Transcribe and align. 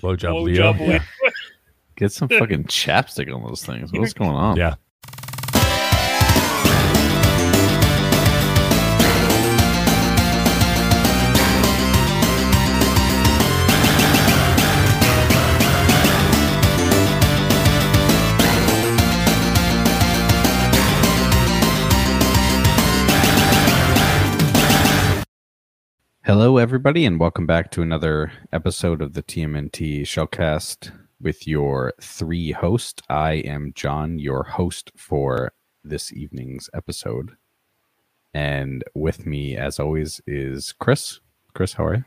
Blowjob 0.00 0.18
Blowjob 0.18 0.44
Leo. 0.44 0.72
Leo. 0.72 0.92
Yeah. 0.92 1.02
Get 1.96 2.12
some 2.12 2.28
fucking 2.28 2.64
chapstick 2.64 3.32
on 3.34 3.42
those 3.44 3.64
things. 3.64 3.92
What's 3.92 4.12
going 4.14 4.30
on? 4.30 4.56
yeah. 4.56 4.74
Hello, 26.40 26.56
everybody, 26.56 27.04
and 27.04 27.20
welcome 27.20 27.46
back 27.46 27.70
to 27.70 27.82
another 27.82 28.32
episode 28.50 29.02
of 29.02 29.12
the 29.12 29.22
TMNT 29.22 30.00
Shellcast 30.04 30.90
with 31.20 31.46
your 31.46 31.92
three 32.00 32.50
hosts. 32.52 33.02
I 33.10 33.32
am 33.32 33.74
Jon, 33.74 34.18
your 34.18 34.44
host 34.44 34.90
for 34.96 35.52
this 35.84 36.14
evening's 36.14 36.70
episode. 36.72 37.36
And 38.32 38.82
with 38.94 39.26
me, 39.26 39.54
as 39.54 39.78
always, 39.78 40.22
is 40.26 40.72
Chris. 40.72 41.20
Chris, 41.52 41.74
how 41.74 41.84
are 41.84 41.96
you? 41.96 42.04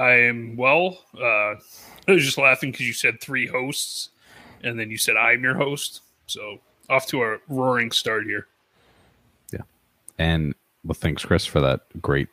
I 0.00 0.14
am 0.14 0.56
well. 0.56 0.98
Uh, 1.16 1.54
I 2.08 2.08
was 2.08 2.24
just 2.24 2.38
laughing 2.38 2.72
because 2.72 2.88
you 2.88 2.92
said 2.92 3.20
three 3.20 3.46
hosts, 3.46 4.08
and 4.64 4.76
then 4.76 4.90
you 4.90 4.98
said 4.98 5.16
I'm 5.16 5.44
your 5.44 5.54
host. 5.54 6.00
So 6.26 6.58
off 6.90 7.06
to 7.06 7.22
a 7.22 7.38
roaring 7.46 7.92
start 7.92 8.24
here. 8.24 8.48
Yeah, 9.52 9.62
and 10.18 10.56
well, 10.82 10.94
thanks, 10.94 11.24
Chris, 11.24 11.46
for 11.46 11.60
that 11.60 11.82
great 12.02 12.26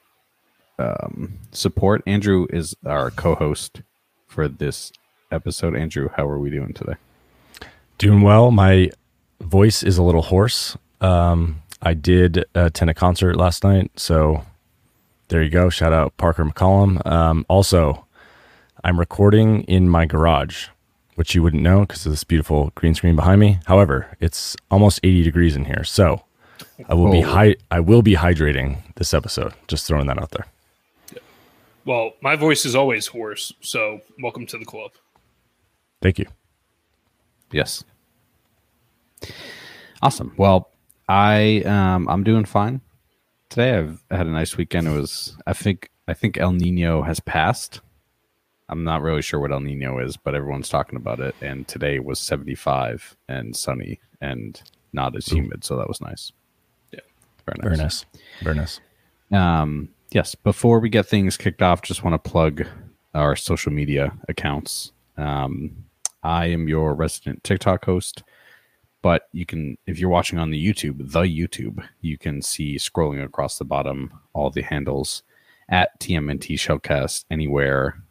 um, 0.79 1.33
support. 1.51 2.01
Andrew 2.07 2.47
is 2.49 2.75
our 2.85 3.11
co 3.11 3.35
host 3.35 3.81
for 4.27 4.47
this 4.47 4.91
episode. 5.31 5.75
Andrew, 5.75 6.09
how 6.15 6.27
are 6.27 6.39
we 6.39 6.49
doing 6.49 6.73
today? 6.73 6.95
Doing 7.97 8.21
well. 8.21 8.51
My 8.51 8.89
voice 9.41 9.83
is 9.83 9.97
a 9.97 10.03
little 10.03 10.21
hoarse. 10.23 10.77
Um, 11.01 11.61
I 11.81 11.93
did 11.93 12.45
attend 12.55 12.89
a 12.89 12.93
concert 12.93 13.35
last 13.35 13.63
night, 13.63 13.91
so 13.97 14.43
there 15.27 15.43
you 15.43 15.49
go. 15.49 15.69
Shout 15.69 15.93
out 15.93 16.15
Parker 16.17 16.43
McCollum. 16.45 17.05
Um, 17.05 17.45
also, 17.49 18.05
I'm 18.83 18.99
recording 18.99 19.63
in 19.63 19.89
my 19.89 20.05
garage, 20.05 20.67
which 21.15 21.35
you 21.35 21.43
wouldn't 21.43 21.63
know 21.63 21.81
because 21.81 22.05
of 22.05 22.11
this 22.11 22.23
beautiful 22.23 22.71
green 22.75 22.95
screen 22.95 23.15
behind 23.15 23.39
me. 23.39 23.59
However, 23.65 24.07
it's 24.19 24.55
almost 24.71 24.99
80 25.03 25.23
degrees 25.23 25.55
in 25.55 25.65
here, 25.65 25.83
so 25.83 26.23
I 26.87 26.93
will 26.93 27.11
be 27.11 27.23
Oh. 27.23 27.27
hy- 27.29 27.55
I 27.71 27.79
will 27.81 28.01
be 28.01 28.15
hydrating 28.15 28.77
this 28.95 29.13
episode. 29.13 29.53
Just 29.67 29.85
throwing 29.87 30.07
that 30.07 30.17
out 30.21 30.31
there. 30.31 30.45
Well, 31.89 32.13
my 32.21 32.35
voice 32.35 32.67
is 32.67 32.75
always 32.75 33.07
hoarse, 33.07 33.51
so 33.61 34.01
welcome 34.21 34.45
to 34.45 34.59
the 34.59 34.63
club. 34.63 34.91
Thank 36.03 36.19
you. 36.19 36.27
Yes. 37.51 37.83
Awesome. 39.99 40.35
Well, 40.37 40.69
I 41.07 41.63
um 41.65 42.07
I'm 42.07 42.23
doing 42.23 42.45
fine. 42.45 42.81
Today 43.49 43.75
I've 43.75 44.03
had 44.11 44.27
a 44.27 44.29
nice 44.29 44.55
weekend. 44.55 44.87
It 44.87 44.91
was 44.91 45.35
I 45.47 45.53
think 45.53 45.89
I 46.07 46.13
think 46.13 46.37
El 46.37 46.51
Nino 46.51 47.01
has 47.01 47.19
passed. 47.21 47.81
I'm 48.69 48.83
not 48.83 49.01
really 49.01 49.23
sure 49.23 49.39
what 49.39 49.51
El 49.51 49.61
Nino 49.61 49.97
is, 49.97 50.15
but 50.15 50.35
everyone's 50.35 50.69
talking 50.69 50.95
about 50.95 51.19
it. 51.19 51.33
And 51.41 51.67
today 51.67 51.97
was 51.97 52.19
75 52.19 53.17
and 53.27 53.55
sunny 53.55 53.99
and 54.21 54.61
not 54.93 55.15
as 55.15 55.25
humid, 55.25 55.63
so 55.63 55.75
that 55.77 55.87
was 55.87 56.01
nice. 56.01 56.33
Yeah. 56.91 56.99
Very 57.47 57.57
nice. 57.57 57.63
Very 57.63 57.77
nice. 57.77 58.05
Very 58.43 58.55
nice. 58.57 58.79
Um, 59.31 59.89
yes, 60.11 60.35
before 60.35 60.79
we 60.79 60.89
get 60.89 61.05
things 61.05 61.37
kicked 61.37 61.61
off, 61.61 61.81
just 61.81 62.03
want 62.03 62.21
to 62.21 62.29
plug 62.29 62.65
our 63.13 63.35
social 63.35 63.71
media 63.71 64.13
accounts. 64.27 64.91
Um, 65.17 65.85
I 66.23 66.47
am 66.47 66.67
your 66.67 66.93
resident 66.93 67.43
TikTok 67.43 67.85
host, 67.85 68.23
but 69.01 69.29
you 69.31 69.45
can, 69.45 69.77
if 69.85 69.99
you're 69.99 70.09
watching 70.09 70.39
on 70.39 70.51
the 70.51 70.63
YouTube, 70.63 71.11
the 71.11 71.21
YouTube, 71.21 71.85
you 72.01 72.17
can 72.17 72.41
see 72.41 72.75
scrolling 72.75 73.23
across 73.23 73.57
the 73.57 73.65
bottom 73.65 74.11
all 74.33 74.49
the 74.49 74.61
handles 74.61 75.23
at 75.69 75.99
TMNT 75.99 76.55
Shellcast 76.55 77.25
anywhere, 77.31 78.01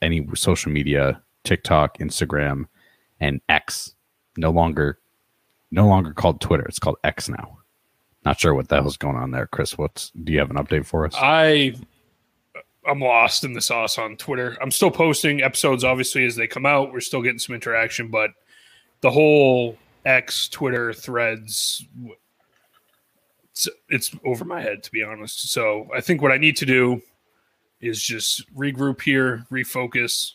any 0.00 0.26
social 0.34 0.72
media, 0.72 1.22
TikTok, 1.44 1.98
Instagram, 1.98 2.66
and 3.20 3.40
X. 3.48 3.94
No 4.36 4.50
longer, 4.50 4.98
no 5.70 5.86
longer 5.88 6.12
called 6.12 6.40
Twitter. 6.40 6.64
It's 6.64 6.78
called 6.78 6.96
X 7.04 7.28
now. 7.28 7.57
Not 8.24 8.40
sure 8.40 8.54
what 8.54 8.68
the 8.68 8.76
hell's 8.76 8.96
going 8.96 9.16
on 9.16 9.30
there, 9.30 9.46
Chris. 9.46 9.78
What's 9.78 10.10
do 10.10 10.32
you 10.32 10.38
have 10.38 10.50
an 10.50 10.56
update 10.56 10.86
for 10.86 11.06
us? 11.06 11.14
I 11.16 11.74
I'm 12.86 13.00
lost 13.00 13.44
in 13.44 13.52
the 13.52 13.60
sauce 13.60 13.98
on 13.98 14.16
Twitter. 14.16 14.56
I'm 14.60 14.70
still 14.70 14.90
posting 14.90 15.42
episodes, 15.42 15.84
obviously, 15.84 16.24
as 16.24 16.36
they 16.36 16.46
come 16.46 16.66
out. 16.66 16.92
We're 16.92 17.00
still 17.00 17.22
getting 17.22 17.38
some 17.38 17.54
interaction, 17.54 18.08
but 18.08 18.30
the 19.00 19.10
whole 19.10 19.76
X 20.04 20.48
Twitter 20.48 20.92
threads, 20.92 21.84
it's, 23.50 23.68
it's 23.90 24.10
over 24.24 24.44
my 24.44 24.60
head 24.60 24.82
to 24.84 24.92
be 24.92 25.02
honest. 25.02 25.50
So 25.50 25.88
I 25.94 26.00
think 26.00 26.22
what 26.22 26.32
I 26.32 26.38
need 26.38 26.56
to 26.56 26.66
do 26.66 27.02
is 27.80 28.02
just 28.02 28.52
regroup 28.54 29.02
here, 29.02 29.46
refocus. 29.52 30.32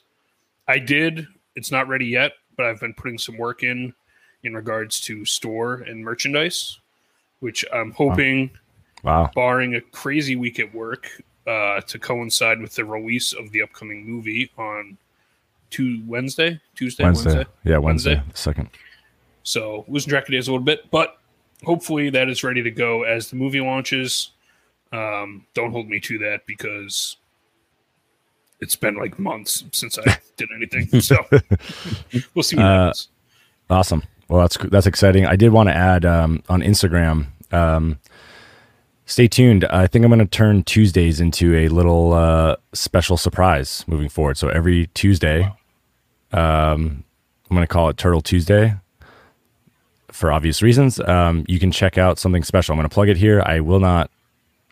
I 0.68 0.80
did. 0.80 1.28
It's 1.56 1.72
not 1.72 1.88
ready 1.88 2.06
yet, 2.06 2.34
but 2.56 2.66
I've 2.66 2.80
been 2.80 2.94
putting 2.94 3.18
some 3.18 3.38
work 3.38 3.64
in 3.64 3.94
in 4.44 4.54
regards 4.54 5.00
to 5.02 5.26
store 5.26 5.76
and 5.76 6.04
merchandise, 6.04 6.80
which 7.44 7.66
I'm 7.74 7.92
hoping 7.92 8.50
Wow. 9.04 9.30
barring 9.36 9.76
a 9.76 9.82
crazy 9.82 10.38
week 10.38 10.62
at 10.62 10.74
work, 10.74 11.10
uh, 11.46 11.82
to 11.82 12.00
coincide 12.00 12.62
with 12.62 12.74
the 12.74 12.86
release 12.86 13.34
of 13.34 13.52
the 13.52 13.62
upcoming 13.62 14.06
movie 14.10 14.50
on 14.58 14.98
two 15.70 16.02
Wednesday, 16.08 16.62
Tuesday, 16.76 17.04
Wednesday. 17.04 17.30
Wednesday. 17.36 17.52
Yeah, 17.66 17.78
Wednesday. 17.80 18.16
Wednesday. 18.16 18.32
the 18.32 18.38
Second. 18.38 18.70
So 19.44 19.84
losing 19.90 20.10
track 20.10 20.24
of 20.24 20.30
days 20.32 20.48
a 20.48 20.52
little 20.52 20.64
bit, 20.64 20.90
but 20.90 21.18
hopefully 21.66 22.10
that 22.12 22.30
is 22.30 22.46
ready 22.46 22.64
to 22.64 22.72
go 22.72 23.04
as 23.04 23.30
the 23.30 23.36
movie 23.36 23.60
launches. 23.60 24.32
Um, 24.94 25.46
don't 25.54 25.72
hold 25.72 25.90
me 25.90 26.00
to 26.00 26.18
that 26.20 26.46
because 26.46 27.18
it's 28.62 28.78
been 28.78 28.96
like 28.96 29.20
months 29.20 29.66
since 29.74 30.00
I 30.00 30.18
did 30.38 30.48
anything. 30.56 31.02
So 31.02 31.18
we'll 32.34 32.44
see 32.44 32.56
what 32.56 32.66
Uh, 32.66 32.86
happens. 32.86 33.10
Awesome. 33.70 34.04
Well, 34.30 34.40
that's 34.42 34.56
that's 34.72 34.88
exciting. 34.88 35.26
I 35.26 35.36
did 35.36 35.52
want 35.52 35.68
to 35.68 35.76
add 35.76 36.06
um, 36.06 36.42
on 36.48 36.62
Instagram. 36.62 37.28
Um, 37.54 38.00
stay 39.06 39.28
tuned. 39.28 39.66
I 39.66 39.88
think 39.88 40.04
I'm 40.04 40.10
going 40.10 40.20
to 40.20 40.26
turn 40.26 40.64
Tuesdays 40.64 41.20
into 41.20 41.56
a 41.56 41.68
little 41.70 42.14
uh, 42.14 42.56
special 42.74 43.18
surprise 43.18 43.84
moving 43.88 44.10
forward. 44.10 44.38
So 44.38 44.50
every 44.50 44.88
Tuesday, 44.94 45.44
um, 46.32 47.04
I'm 47.50 47.56
going 47.56 47.62
to 47.62 47.68
call 47.68 47.90
it 47.90 47.98
Turtle 47.98 48.22
Tuesday 48.22 48.76
for 50.12 50.32
obvious 50.32 50.62
reasons. 50.62 51.00
Um, 51.00 51.46
you 51.48 51.60
can 51.60 51.72
check 51.72 51.98
out 51.98 52.20
something 52.20 52.44
special. 52.44 52.74
I'm 52.74 52.78
going 52.78 52.90
to 52.90 52.94
plug 52.94 53.10
it 53.10 53.18
here. 53.18 53.42
I 53.46 53.60
will 53.60 53.80
not 53.80 54.10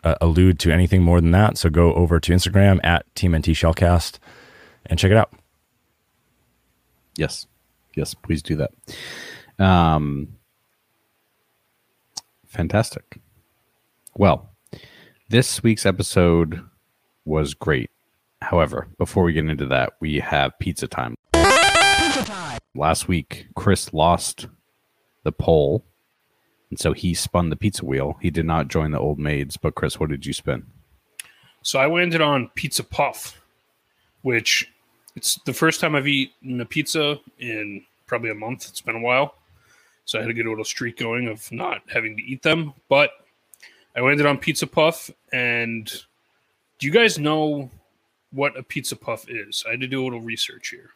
uh, 0.04 0.16
allude 0.20 0.58
to 0.60 0.72
anything 0.72 1.02
more 1.02 1.20
than 1.20 1.30
that. 1.32 1.58
So 1.58 1.70
go 1.70 1.94
over 1.94 2.18
to 2.20 2.32
Instagram 2.32 2.80
at 2.84 3.06
TMNT 3.14 3.54
Shellcast 3.54 4.18
and 4.86 4.98
check 4.98 5.10
it 5.10 5.16
out. 5.16 5.32
Yes. 7.16 7.46
Yes, 7.94 8.14
please 8.14 8.42
do 8.42 8.56
that. 8.56 8.70
Um 9.58 10.38
fantastic. 12.52 13.18
Well, 14.14 14.50
this 15.30 15.62
week's 15.62 15.86
episode 15.86 16.62
was 17.24 17.54
great. 17.54 17.90
However, 18.42 18.88
before 18.98 19.24
we 19.24 19.32
get 19.32 19.46
into 19.46 19.66
that, 19.66 19.94
we 20.00 20.18
have 20.18 20.58
pizza 20.58 20.86
time. 20.86 21.16
Pizza 21.32 22.24
time. 22.24 22.58
Last 22.74 23.08
week, 23.08 23.46
Chris 23.54 23.94
lost 23.94 24.48
the 25.24 25.32
poll, 25.32 25.84
and 26.68 26.78
so 26.78 26.92
he 26.92 27.14
spun 27.14 27.48
the 27.48 27.56
pizza 27.56 27.86
wheel. 27.86 28.18
He 28.20 28.30
did 28.30 28.44
not 28.44 28.68
join 28.68 28.90
the 28.90 28.98
old 28.98 29.18
maids, 29.18 29.56
but 29.56 29.74
Chris, 29.74 29.98
what 29.98 30.10
did 30.10 30.26
you 30.26 30.34
spin? 30.34 30.66
So 31.62 31.78
I 31.78 31.86
landed 31.86 32.20
on 32.20 32.50
Pizza 32.54 32.84
Puff, 32.84 33.40
which 34.22 34.70
it's 35.16 35.38
the 35.46 35.54
first 35.54 35.80
time 35.80 35.94
I've 35.94 36.08
eaten 36.08 36.60
a 36.60 36.66
pizza 36.66 37.18
in 37.38 37.84
probably 38.06 38.30
a 38.30 38.34
month. 38.34 38.68
It's 38.68 38.80
been 38.82 38.96
a 38.96 39.00
while. 39.00 39.36
So 40.04 40.18
I 40.18 40.22
had 40.22 40.28
to 40.28 40.34
get 40.34 40.46
a 40.46 40.50
little 40.50 40.64
streak 40.64 40.98
going 40.98 41.28
of 41.28 41.50
not 41.52 41.82
having 41.92 42.16
to 42.16 42.22
eat 42.22 42.42
them. 42.42 42.74
But 42.88 43.10
I 43.96 44.00
landed 44.00 44.26
on 44.26 44.38
Pizza 44.38 44.66
Puff. 44.66 45.10
And 45.32 45.86
do 46.78 46.86
you 46.86 46.92
guys 46.92 47.18
know 47.18 47.70
what 48.30 48.56
a 48.56 48.62
Pizza 48.62 48.96
Puff 48.96 49.26
is? 49.28 49.64
I 49.66 49.72
had 49.72 49.80
to 49.80 49.86
do 49.86 50.02
a 50.02 50.04
little 50.04 50.20
research 50.20 50.68
here. 50.68 50.90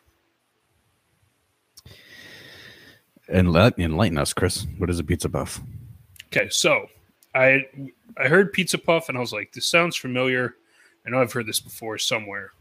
And 3.29 3.53
let 3.53 3.79
enlighten 3.79 4.19
us, 4.19 4.33
Chris. 4.33 4.67
What 4.79 4.91
is 4.91 4.99
a 4.99 5.05
pizza 5.05 5.29
Puff? 5.29 5.61
Okay, 6.27 6.49
so 6.49 6.87
I 7.35 7.67
I 8.17 8.29
heard 8.29 8.53
Pizza 8.53 8.79
Puff 8.79 9.09
and 9.09 9.19
I 9.19 9.21
was 9.21 9.33
like, 9.33 9.53
this 9.53 9.67
sounds 9.67 9.97
familiar. 9.97 10.55
I 11.07 11.11
know 11.11 11.21
I've 11.21 11.33
heard 11.33 11.47
this 11.47 11.61
before 11.61 11.99
somewhere. 11.99 12.53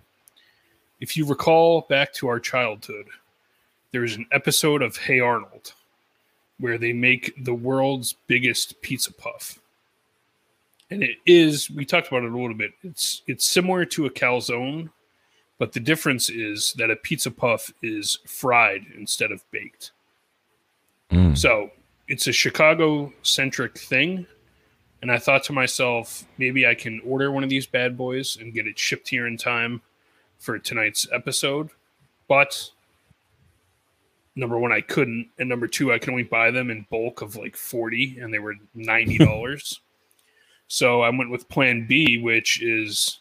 If 1.00 1.18
you 1.18 1.26
recall 1.26 1.82
back 1.90 2.14
to 2.14 2.28
our 2.28 2.40
childhood, 2.40 3.08
there 3.92 4.02
was 4.02 4.16
an 4.16 4.26
episode 4.32 4.82
of 4.82 4.98
Hey 4.98 5.20
Arnold 5.20 5.74
where 6.60 6.78
they 6.78 6.94
make 6.94 7.34
the 7.44 7.54
world's 7.54 8.14
biggest 8.28 8.82
pizza 8.82 9.12
puff. 9.12 9.60
And 10.90 11.04
it 11.04 11.18
is 11.26 11.70
we 11.70 11.86
talked 11.86 12.08
about 12.08 12.24
it 12.24 12.32
a 12.32 12.38
little 12.38 12.54
bit. 12.54 12.74
It's 12.84 13.22
it's 13.28 13.50
similar 13.50 13.86
to 13.86 14.06
a 14.06 14.10
calzone, 14.10 14.90
But 15.58 15.74
the 15.74 15.80
difference 15.80 16.30
is 16.30 16.74
that 16.78 16.92
a 16.92 16.96
pizza 16.96 17.32
puff 17.32 17.72
is 17.82 18.20
fried 18.26 18.86
instead 18.98 19.32
of 19.32 19.50
baked. 19.52 19.92
Mm. 21.12 21.38
So 21.38 21.72
it's 22.08 22.28
a 22.28 22.34
Chicago 22.34 23.14
centric 23.24 23.78
thing. 23.78 24.26
And 25.02 25.12
I 25.12 25.18
thought 25.18 25.44
to 25.46 25.54
myself, 25.54 26.26
maybe 26.38 26.66
I 26.66 26.74
can 26.74 27.00
order 27.06 27.32
one 27.32 27.44
of 27.44 27.50
these 27.50 27.68
bad 27.68 27.98
boys 27.98 28.38
and 28.38 28.54
get 28.54 28.68
it 28.68 28.78
shipped 28.78 29.08
here 29.08 29.28
in 29.28 29.38
time 29.38 29.82
for 30.40 30.58
tonight's 30.58 31.08
episode. 31.12 31.70
But 32.28 32.72
number 34.36 34.58
one, 34.58 34.72
I 34.72 34.82
couldn't. 34.82 35.30
And 35.38 35.50
number 35.50 35.68
two, 35.68 35.94
I 35.94 36.00
can 36.00 36.12
only 36.12 36.24
buy 36.24 36.52
them 36.52 36.70
in 36.70 36.86
bulk 36.90 37.22
of 37.22 37.36
like 37.36 37.56
40 37.56 38.20
and 38.20 38.34
they 38.34 38.40
were 38.40 38.56
$90. 38.76 39.80
so 40.68 41.02
I 41.02 41.10
went 41.10 41.32
with 41.32 41.50
plan 41.50 41.86
B, 41.88 42.18
which 42.18 42.62
is 42.62 43.20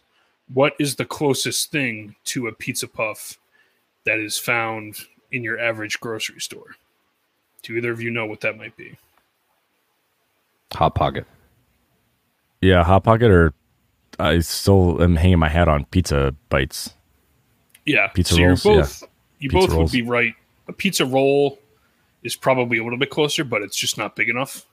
what 0.53 0.75
is 0.79 0.97
the 0.97 1.05
closest 1.05 1.71
thing 1.71 2.15
to 2.25 2.49
a 2.49 2.53
pizza 2.53 2.89
puff 2.89 3.39
that 4.05 4.19
is 4.19 4.37
found 4.39 4.97
in 5.33 5.43
your 5.43 5.59
average 5.59 6.01
grocery 6.01 6.41
store? 6.41 6.77
Do 7.63 7.77
either 7.77 7.93
of 7.93 8.01
you 8.03 8.11
know 8.11 8.27
what 8.27 8.41
that 8.43 8.59
might 8.59 8.77
be? 8.77 8.97
Hot 10.73 10.95
Pocket. 10.95 11.27
Yeah, 12.61 12.83
hot 12.83 13.05
pocket 13.05 13.31
or 13.31 13.53
I 14.19 14.39
still 14.39 15.03
am 15.03 15.17
hanging 15.17 15.39
my 15.39 15.51
hat 15.51 15.69
on 15.69 15.85
pizza 15.87 16.35
bites. 16.49 16.95
Yeah, 17.85 18.09
Pizza 18.09 18.35
so 18.35 18.43
rolls, 18.43 18.65
You're 18.65 18.75
both, 18.77 19.03
You 19.39 19.51
Pizza 19.51 19.67
both 19.67 19.77
rolls. 19.77 19.93
would 19.93 19.99
be 19.99 20.03
right. 20.03 20.35
A 20.69 20.73
pizza 20.73 21.05
roll 21.05 21.59
is 22.23 22.37
probably 22.37 22.79
a 22.79 22.85
little 22.85 22.99
bit 22.99 23.11
closer, 23.11 23.45
but 23.45 23.63
it's 23.63 23.77
just 23.77 23.99
not 23.99 24.17
big 24.17 24.29
enough. 24.29 24.67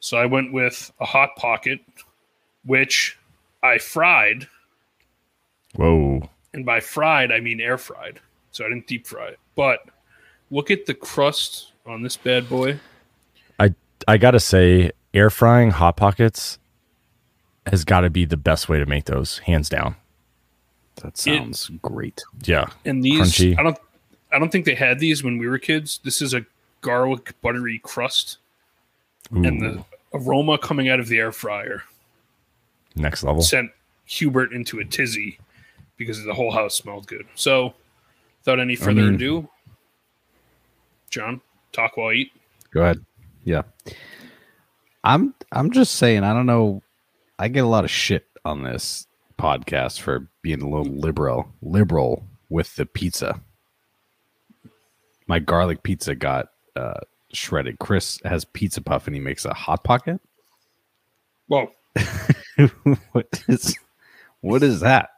So 0.00 0.16
I 0.16 0.26
went 0.26 0.52
with 0.52 0.92
a 1.00 1.04
hot 1.04 1.36
pocket, 1.36 1.80
which 2.64 3.18
I 3.62 3.78
fried, 3.78 4.48
Whoa. 5.74 6.28
and 6.52 6.64
by 6.64 6.80
fried 6.80 7.32
I 7.32 7.40
mean 7.40 7.60
air 7.60 7.78
fried. 7.78 8.20
So 8.52 8.64
I 8.64 8.68
didn't 8.68 8.86
deep 8.86 9.06
fry 9.06 9.28
it. 9.28 9.38
But 9.54 9.80
look 10.50 10.70
at 10.70 10.86
the 10.86 10.94
crust 10.94 11.72
on 11.86 12.02
this 12.02 12.16
bad 12.16 12.48
boy. 12.48 12.78
I 13.58 13.74
I 14.06 14.18
gotta 14.18 14.40
say, 14.40 14.92
air 15.14 15.30
frying 15.30 15.70
hot 15.70 15.96
pockets 15.96 16.58
has 17.66 17.84
got 17.84 18.00
to 18.00 18.10
be 18.10 18.24
the 18.24 18.36
best 18.36 18.68
way 18.68 18.78
to 18.78 18.86
make 18.86 19.04
those, 19.04 19.38
hands 19.38 19.68
down. 19.68 19.96
That 21.02 21.16
sounds 21.16 21.70
great. 21.82 22.22
Yeah, 22.44 22.66
And 22.84 23.04
these 23.04 23.20
Crunchy. 23.20 23.58
I 23.58 23.62
don't 23.62 23.78
I 24.30 24.38
don't 24.38 24.50
think 24.50 24.64
they 24.64 24.74
had 24.74 24.98
these 24.98 25.24
when 25.24 25.38
we 25.38 25.48
were 25.48 25.58
kids. 25.58 26.00
This 26.04 26.20
is 26.20 26.34
a 26.34 26.44
garlic 26.80 27.34
buttery 27.40 27.80
crust 27.82 28.38
and 29.30 29.60
the 29.60 29.84
aroma 30.14 30.58
coming 30.58 30.88
out 30.88 31.00
of 31.00 31.08
the 31.08 31.18
air 31.18 31.32
fryer 31.32 31.82
next 32.96 33.22
level. 33.24 33.42
sent 33.42 33.70
Hubert 34.06 34.52
into 34.52 34.78
a 34.78 34.84
tizzy 34.84 35.38
because 35.96 36.22
the 36.24 36.34
whole 36.34 36.50
house 36.52 36.76
smelled 36.76 37.06
good. 37.06 37.26
So, 37.34 37.74
without 38.40 38.60
any 38.60 38.76
further 38.76 39.02
mean- 39.02 39.14
ado, 39.14 39.48
Jon, 41.10 41.40
talk 41.72 41.96
while 41.96 42.08
I 42.08 42.14
eat. 42.14 42.32
Go 42.70 42.82
ahead. 42.82 43.04
Yeah. 43.44 43.62
I'm 45.04 45.34
I'm 45.52 45.70
just 45.70 45.94
saying, 45.96 46.24
I 46.24 46.32
don't 46.34 46.46
know. 46.46 46.82
I 47.38 47.48
get 47.48 47.64
a 47.64 47.68
lot 47.68 47.84
of 47.84 47.90
shit 47.90 48.26
on 48.44 48.62
this 48.62 49.06
podcast 49.38 50.00
for 50.00 50.26
being 50.42 50.60
a 50.60 50.68
little 50.68 50.92
liberal 50.92 51.48
liberal 51.62 52.24
with 52.48 52.74
the 52.76 52.84
pizza. 52.86 53.40
My 55.28 55.38
garlic 55.38 55.82
pizza 55.82 56.14
got 56.14 56.48
uh, 56.74 57.00
shredded. 57.32 57.78
Chris 57.78 58.18
has 58.24 58.44
pizza 58.44 58.80
puff 58.80 59.06
and 59.06 59.14
he 59.14 59.20
makes 59.20 59.44
a 59.44 59.54
hot 59.54 59.84
pocket. 59.84 60.20
Well, 61.48 61.70
what 63.12 63.44
is 63.48 63.76
what 64.40 64.62
is 64.62 64.80
that? 64.80 65.10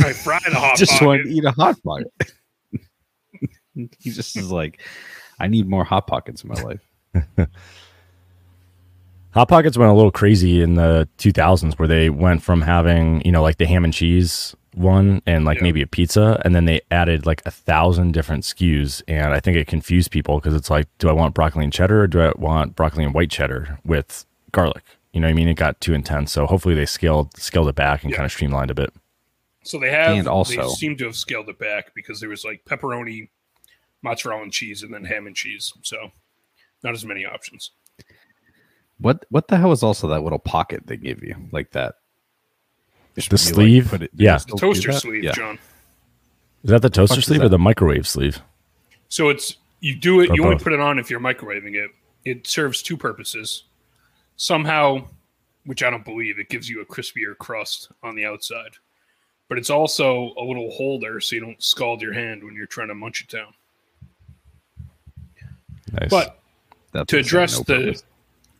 I 0.00 0.12
fried 0.12 0.42
a 0.46 0.54
hot 0.58 0.76
just 0.76 0.92
pocket. 0.92 1.06
want 1.06 1.22
to 1.24 1.28
eat 1.28 1.44
a 1.44 1.52
hot 1.52 1.76
pocket. 1.82 2.12
he 3.74 4.10
just 4.10 4.36
is 4.36 4.50
like, 4.50 4.80
I 5.38 5.48
need 5.48 5.68
more 5.68 5.84
hot 5.84 6.06
pockets 6.06 6.42
in 6.44 6.50
my 6.50 6.62
life. 6.62 6.80
Hot 9.32 9.48
Pockets 9.48 9.78
went 9.78 9.90
a 9.90 9.94
little 9.94 10.10
crazy 10.10 10.60
in 10.60 10.74
the 10.74 11.08
2000s 11.16 11.78
where 11.78 11.88
they 11.88 12.10
went 12.10 12.42
from 12.42 12.60
having, 12.60 13.22
you 13.24 13.32
know, 13.32 13.42
like 13.42 13.56
the 13.56 13.66
ham 13.66 13.82
and 13.82 13.92
cheese 13.92 14.54
one 14.74 15.20
and 15.26 15.44
like 15.44 15.58
Yeah. 15.58 15.64
maybe 15.64 15.82
a 15.82 15.86
pizza. 15.86 16.40
And 16.44 16.54
then 16.54 16.64
they 16.64 16.80
added 16.90 17.26
like 17.26 17.42
a 17.44 17.50
thousand 17.50 18.12
different 18.12 18.44
SKUs 18.44 19.02
And 19.08 19.32
I 19.34 19.40
think 19.40 19.56
it 19.56 19.66
confused 19.66 20.10
people 20.10 20.38
because 20.38 20.54
it's 20.54 20.70
like, 20.70 20.86
do 20.98 21.08
I 21.08 21.12
want 21.12 21.34
broccoli 21.34 21.64
and 21.64 21.72
cheddar 21.72 22.02
or 22.02 22.06
do 22.06 22.20
I 22.20 22.32
want 22.36 22.74
broccoli 22.76 23.04
and 23.04 23.12
white 23.14 23.30
cheddar 23.30 23.78
with 23.84 24.24
garlic? 24.50 24.84
You 25.12 25.20
know 25.20 25.26
what 25.26 25.32
I 25.32 25.34
mean? 25.34 25.48
It 25.48 25.54
got 25.54 25.80
too 25.80 25.92
intense. 25.92 26.32
So 26.32 26.46
hopefully 26.46 26.74
they 26.74 26.86
scaled 26.86 27.36
scaled 27.36 27.68
it 27.68 27.74
back 27.74 28.02
and 28.02 28.10
Yeah. 28.10 28.16
kind 28.16 28.24
of 28.26 28.32
streamlined 28.32 28.70
a 28.70 28.74
bit. 28.74 28.92
So 29.64 29.78
they 29.78 29.90
have, 29.90 30.16
And 30.16 30.26
also- 30.26 30.62
they 30.62 30.68
seem 30.74 30.96
to 30.96 31.04
have 31.04 31.16
scaled 31.16 31.48
it 31.48 31.58
back 31.58 31.94
because 31.94 32.18
there 32.20 32.30
was 32.30 32.44
like 32.44 32.64
pepperoni, 32.64 33.28
mozzarella 34.02 34.42
and 34.42 34.52
cheese, 34.52 34.82
and 34.82 34.92
then 34.92 35.04
ham 35.04 35.26
and 35.26 35.36
cheese. 35.36 35.72
So 35.82 36.12
not 36.82 36.94
as 36.94 37.04
many 37.04 37.24
options. 37.26 37.70
What 38.98 39.24
what 39.30 39.48
the 39.48 39.58
hell 39.58 39.72
is 39.72 39.82
also 39.82 40.08
that 40.08 40.22
little 40.22 40.38
pocket 40.38 40.86
they 40.86 40.96
give 40.96 41.22
you 41.22 41.48
like 41.52 41.72
that? 41.72 41.96
Just 43.16 43.30
The 43.30 43.54
when 43.56 43.66
you, 43.68 43.76
like, 43.82 43.84
sleeve? 43.84 43.90
put 43.90 44.02
it- 44.02 44.10
Yeah. 44.14 44.38
The 44.38 44.56
toaster 44.56 44.92
sleeve, 44.92 45.24
Yeah. 45.24 45.32
Jon. 45.32 45.58
Is 46.64 46.70
that 46.70 46.82
the 46.82 46.90
toaster 46.90 47.14
fuck 47.14 47.18
is 47.18 47.24
sleeve 47.26 47.42
or 47.42 47.48
the 47.48 47.58
microwave 47.58 48.06
sleeve? 48.06 48.40
So 49.08 49.28
it's 49.28 49.56
you 49.80 49.96
do 49.96 50.20
it. 50.20 50.30
Or 50.30 50.34
you 50.36 50.44
only 50.44 50.56
put 50.58 50.72
it 50.72 50.80
on 50.80 50.98
if 50.98 51.10
you're 51.10 51.20
microwaving 51.20 51.74
it. 51.74 51.90
It 52.24 52.46
serves 52.46 52.82
two 52.82 52.96
purposes. 52.96 53.64
Somehow, 54.36 55.08
which 55.64 55.82
I 55.82 55.90
don't 55.90 56.04
believe, 56.04 56.38
it 56.38 56.48
gives 56.48 56.68
you 56.70 56.80
a 56.80 56.84
crispier 56.86 57.36
crust 57.36 57.90
on 58.02 58.14
the 58.14 58.24
outside, 58.24 58.72
but 59.48 59.58
it's 59.58 59.70
also 59.70 60.32
a 60.38 60.42
little 60.44 60.70
holder 60.70 61.20
so 61.20 61.34
you 61.34 61.40
don't 61.42 61.62
scald 61.62 62.00
your 62.00 62.12
hand 62.12 62.42
when 62.44 62.54
you're 62.54 62.66
trying 62.66 62.88
to 62.88 62.94
munch 62.94 63.20
it 63.22 63.28
down. 63.28 63.52
Nice. 65.92 66.08
But 66.10 66.38
That's 66.92 67.08
to 67.10 67.16
what 67.16 67.18
I'm 67.18 67.24
saying, 67.24 67.26
address 67.26 67.58
no 67.58 67.62
the 67.76 68.02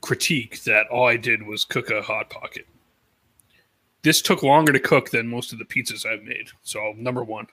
critique 0.01 0.63
that 0.65 0.87
all 0.89 1.07
I 1.07 1.17
did 1.17 1.43
was 1.45 1.65
cook 1.65 1.91
a 1.91 2.03
hot 2.03 2.29
pocket. 2.31 2.67
This 4.03 4.21
took 4.21 4.43
longer 4.43 4.73
to 4.73 4.81
cook 4.81 5.11
than 5.11 5.29
most 5.29 5.53
of 5.53 5.59
the 5.59 5.65
pizzas 5.65 6.05
I've 6.05 6.25
made. 6.25 6.49
So 6.63 6.93
number 6.97 7.23
one, 7.23 7.47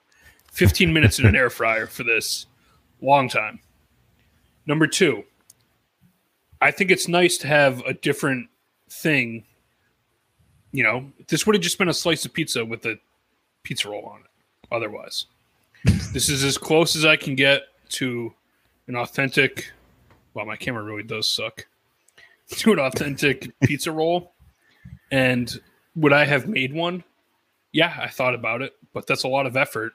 15 0.51 0.91
minutes 0.91 1.19
in 1.19 1.25
an 1.25 1.35
air 1.35 1.49
fryer 1.49 1.85
for 1.85 2.03
this. 2.03 2.47
Long 3.01 3.29
time. 3.29 3.59
Number 4.65 4.87
two, 4.87 5.23
I 6.61 6.71
think 6.71 6.91
it's 6.91 7.07
nice 7.07 7.37
to 7.37 7.47
have 7.47 7.81
a 7.81 7.93
different 7.93 8.49
thing. 8.89 9.45
You 10.71 10.83
know, 10.83 11.11
this 11.27 11.45
would 11.45 11.55
have 11.55 11.63
just 11.63 11.77
been 11.77 11.89
a 11.89 11.93
slice 11.93 12.25
of 12.25 12.33
pizza 12.33 12.65
with 12.65 12.85
a 12.85 12.99
pizza 13.63 13.89
roll 13.89 14.05
on 14.05 14.21
it. 14.21 14.25
Otherwise, 14.71 15.27
this 16.13 16.29
is 16.29 16.43
as 16.43 16.57
close 16.57 16.95
as 16.95 17.05
I 17.05 17.15
can 17.15 17.35
get 17.35 17.63
to 17.89 18.33
an 18.87 18.95
authentic. 18.95 19.71
Well, 20.33 20.45
my 20.45 20.55
camera 20.55 20.83
really 20.83 21.03
does 21.03 21.27
suck. 21.27 21.65
To 22.49 22.73
an 22.73 22.79
authentic 22.79 23.51
pizza 23.61 23.91
roll, 23.91 24.33
and 25.11 25.59
would 25.99 26.13
I 26.13 26.25
have 26.25 26.47
made 26.47 26.73
one? 26.73 27.03
Yeah, 27.71 27.95
I 28.01 28.07
thought 28.07 28.33
about 28.33 28.61
it, 28.61 28.73
but 28.93 29.05
that's 29.05 29.23
a 29.23 29.27
lot 29.27 29.45
of 29.45 29.55
effort 29.55 29.93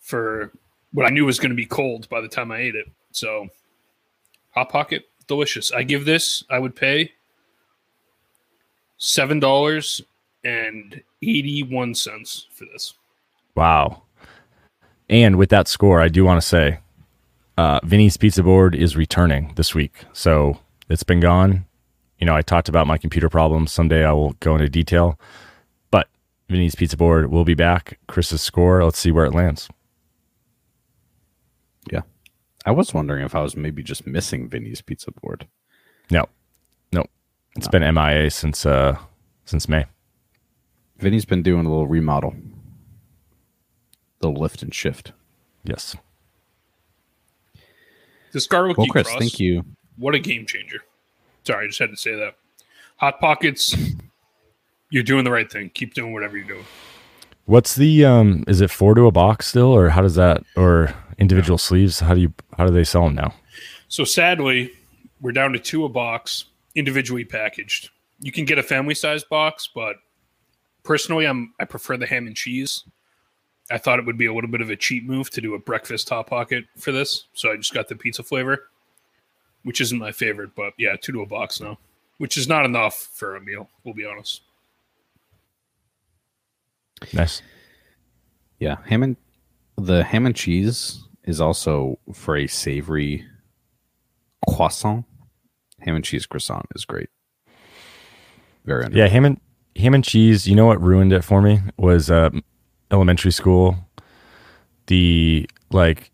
for 0.00 0.52
what 0.92 1.06
I 1.06 1.10
knew 1.10 1.24
was 1.24 1.38
going 1.38 1.50
to 1.50 1.56
be 1.56 1.66
cold 1.66 2.08
by 2.08 2.20
the 2.20 2.28
time 2.28 2.50
I 2.50 2.58
ate 2.58 2.74
it. 2.74 2.86
So, 3.12 3.48
hot 4.50 4.68
pocket, 4.70 5.04
delicious. 5.26 5.70
I 5.70 5.82
give 5.82 6.04
this. 6.04 6.44
I 6.50 6.58
would 6.58 6.74
pay 6.74 7.12
seven 8.96 9.38
dollars 9.38 10.00
and 10.44 11.02
eighty-one 11.22 11.94
cents 11.94 12.46
for 12.52 12.64
this. 12.72 12.94
Wow. 13.54 14.02
And 15.08 15.36
with 15.36 15.50
that 15.50 15.68
score, 15.68 16.00
I 16.00 16.08
do 16.08 16.24
want 16.24 16.40
to 16.40 16.46
say 16.46 16.80
uh, 17.56 17.80
Vinny's 17.84 18.16
Pizza 18.16 18.42
Board 18.42 18.74
is 18.74 18.96
returning 18.96 19.52
this 19.56 19.74
week. 19.74 20.04
So 20.12 20.58
it's 20.88 21.02
been 21.02 21.20
gone. 21.20 21.64
You 22.18 22.26
know, 22.26 22.34
I 22.34 22.42
talked 22.42 22.68
about 22.68 22.86
my 22.86 22.98
computer 22.98 23.28
problems. 23.28 23.72
Someday 23.72 24.04
I 24.04 24.12
will 24.12 24.32
go 24.40 24.54
into 24.54 24.68
detail. 24.68 25.18
But 25.90 26.08
Vinny's 26.48 26.74
Pizza 26.74 26.96
Board 26.96 27.30
will 27.30 27.44
be 27.44 27.54
back. 27.54 27.98
Chris's 28.08 28.42
score, 28.42 28.82
let's 28.84 28.98
see 28.98 29.12
where 29.12 29.24
it 29.24 29.34
lands. 29.34 29.68
Yeah. 31.90 32.02
I 32.66 32.72
was 32.72 32.92
wondering 32.92 33.24
if 33.24 33.34
I 33.34 33.42
was 33.42 33.56
maybe 33.56 33.82
just 33.82 34.06
missing 34.06 34.48
Vinny's 34.48 34.82
pizza 34.82 35.10
board. 35.12 35.46
No, 36.10 36.26
no. 36.92 37.04
It's 37.56 37.68
been 37.68 37.82
MIA 37.94 38.30
since 38.30 38.66
uh 38.66 38.98
since 39.44 39.68
May. 39.68 39.86
Vinny's 40.98 41.24
been 41.24 41.42
doing 41.42 41.64
a 41.64 41.68
little 41.68 41.86
remodel. 41.86 42.34
The 44.20 44.28
lift 44.28 44.62
and 44.62 44.74
shift. 44.74 45.12
Yes. 45.64 45.96
This 48.32 48.46
garlicky 48.46 48.78
Well, 48.78 48.88
Chris, 48.88 49.06
crust, 49.06 49.18
thank 49.18 49.40
you. 49.40 49.64
What 49.96 50.14
a 50.14 50.18
game 50.18 50.44
changer. 50.44 50.82
Sorry, 51.48 51.64
I 51.64 51.68
just 51.68 51.78
had 51.78 51.88
to 51.88 51.96
say 51.96 52.14
that. 52.14 52.34
Hot 52.96 53.20
pockets, 53.20 53.74
you're 54.90 55.02
doing 55.02 55.24
the 55.24 55.30
right 55.30 55.50
thing. 55.50 55.70
Keep 55.70 55.94
doing 55.94 56.12
whatever 56.12 56.36
you're 56.36 56.46
doing. 56.46 56.66
What's 57.46 57.74
the 57.74 58.04
um 58.04 58.44
is 58.46 58.60
it 58.60 58.70
four 58.70 58.94
to 58.94 59.06
a 59.06 59.10
box 59.10 59.46
still 59.46 59.74
or 59.74 59.88
how 59.88 60.02
does 60.02 60.14
that 60.16 60.44
or 60.56 60.94
individual 61.16 61.56
sleeves? 61.56 62.00
How 62.00 62.12
do 62.12 62.20
you 62.20 62.34
how 62.58 62.66
do 62.66 62.70
they 62.74 62.84
sell 62.84 63.04
them 63.04 63.14
now? 63.14 63.32
So 63.88 64.04
sadly, 64.04 64.72
we're 65.22 65.32
down 65.32 65.54
to 65.54 65.58
two 65.58 65.86
a 65.86 65.88
box, 65.88 66.44
individually 66.74 67.24
packaged. 67.24 67.88
You 68.20 68.30
can 68.30 68.44
get 68.44 68.58
a 68.58 68.62
family 68.62 68.94
size 68.94 69.24
box, 69.24 69.70
but 69.74 69.96
personally, 70.82 71.24
I'm 71.24 71.54
I 71.58 71.64
prefer 71.64 71.96
the 71.96 72.06
ham 72.06 72.26
and 72.26 72.36
cheese. 72.36 72.84
I 73.70 73.78
thought 73.78 73.98
it 73.98 74.04
would 74.04 74.18
be 74.18 74.26
a 74.26 74.34
little 74.34 74.50
bit 74.50 74.60
of 74.60 74.68
a 74.68 74.76
cheap 74.76 75.06
move 75.06 75.30
to 75.30 75.40
do 75.40 75.54
a 75.54 75.58
breakfast 75.58 76.10
hot 76.10 76.26
pocket 76.26 76.66
for 76.76 76.92
this, 76.92 77.24
so 77.32 77.50
I 77.50 77.56
just 77.56 77.72
got 77.72 77.88
the 77.88 77.96
pizza 77.96 78.22
flavor, 78.22 78.68
which 79.64 79.80
isn't 79.80 79.98
my 79.98 80.12
favorite, 80.12 80.54
but 80.54 80.72
yeah, 80.78 80.96
two 81.00 81.12
to 81.12 81.22
a 81.22 81.26
box 81.26 81.60
now, 81.60 81.78
which 82.18 82.36
is 82.36 82.48
not 82.48 82.64
enough 82.64 82.94
for 83.12 83.36
a 83.36 83.40
meal. 83.40 83.68
We'll 83.84 83.94
be 83.94 84.04
honest. 84.06 84.42
Nice. 87.12 87.42
Yeah, 88.58 88.76
ham 88.86 89.02
and 89.02 89.16
the 89.76 90.02
ham 90.04 90.26
and 90.26 90.34
cheese 90.34 91.04
is 91.24 91.40
also 91.40 91.98
for 92.12 92.36
a 92.36 92.46
savory 92.46 93.24
croissant. 94.48 95.04
Ham 95.80 95.94
and 95.94 96.04
cheese 96.04 96.26
croissant 96.26 96.66
is 96.74 96.84
great. 96.84 97.08
Very 98.64 98.84
under- 98.84 98.98
Yeah, 98.98 99.06
ham 99.06 99.24
and 99.24 99.40
ham 99.76 99.94
and 99.94 100.02
cheese. 100.02 100.48
You 100.48 100.56
know 100.56 100.66
what 100.66 100.82
ruined 100.82 101.12
it 101.12 101.22
for 101.22 101.40
me 101.40 101.60
was 101.76 102.10
uh, 102.10 102.30
elementary 102.90 103.30
school. 103.30 103.76
The 104.88 105.48
like, 105.70 106.10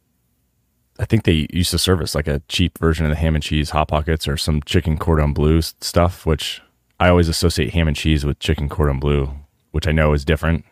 I 0.99 1.05
think 1.05 1.25
they 1.25 1.47
used 1.53 1.71
to 1.73 1.79
service 1.79 2.15
like 2.15 2.29
a 2.29 2.41
cheap 2.49 2.79
version 2.79 3.05
of 3.05 3.11
the 3.11 3.17
ham 3.17 3.35
and 3.35 3.43
cheese 3.43 3.71
hot 3.71 3.89
pockets 3.89 4.29
or 4.29 4.37
some 4.37 4.63
chicken 4.63 4.97
cordon 4.97 5.33
bleu 5.33 5.61
stuff, 5.61 6.25
which 6.25 6.63
I 7.01 7.09
always 7.09 7.29
associate 7.29 7.73
ham 7.75 7.89
and 7.89 7.97
cheese 7.97 8.25
with 8.25 8.39
chicken 8.39 8.69
cordon 8.69 9.01
bleu, 9.01 9.31
which 9.73 9.89
I 9.89 9.93
know 9.93 10.13
is 10.13 10.25
different 10.25 10.65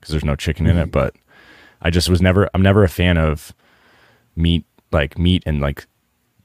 because 0.00 0.10
there's 0.10 0.24
no 0.24 0.34
chicken 0.34 0.66
in 0.66 0.76
it. 0.76 0.90
But 0.90 1.14
I 1.82 1.90
just 1.90 2.08
was 2.08 2.20
never. 2.20 2.50
I'm 2.52 2.62
never 2.62 2.82
a 2.82 2.88
fan 2.88 3.16
of 3.16 3.52
meat 4.34 4.64
like 4.92 5.18
meat 5.18 5.42
and 5.46 5.60
like 5.60 5.86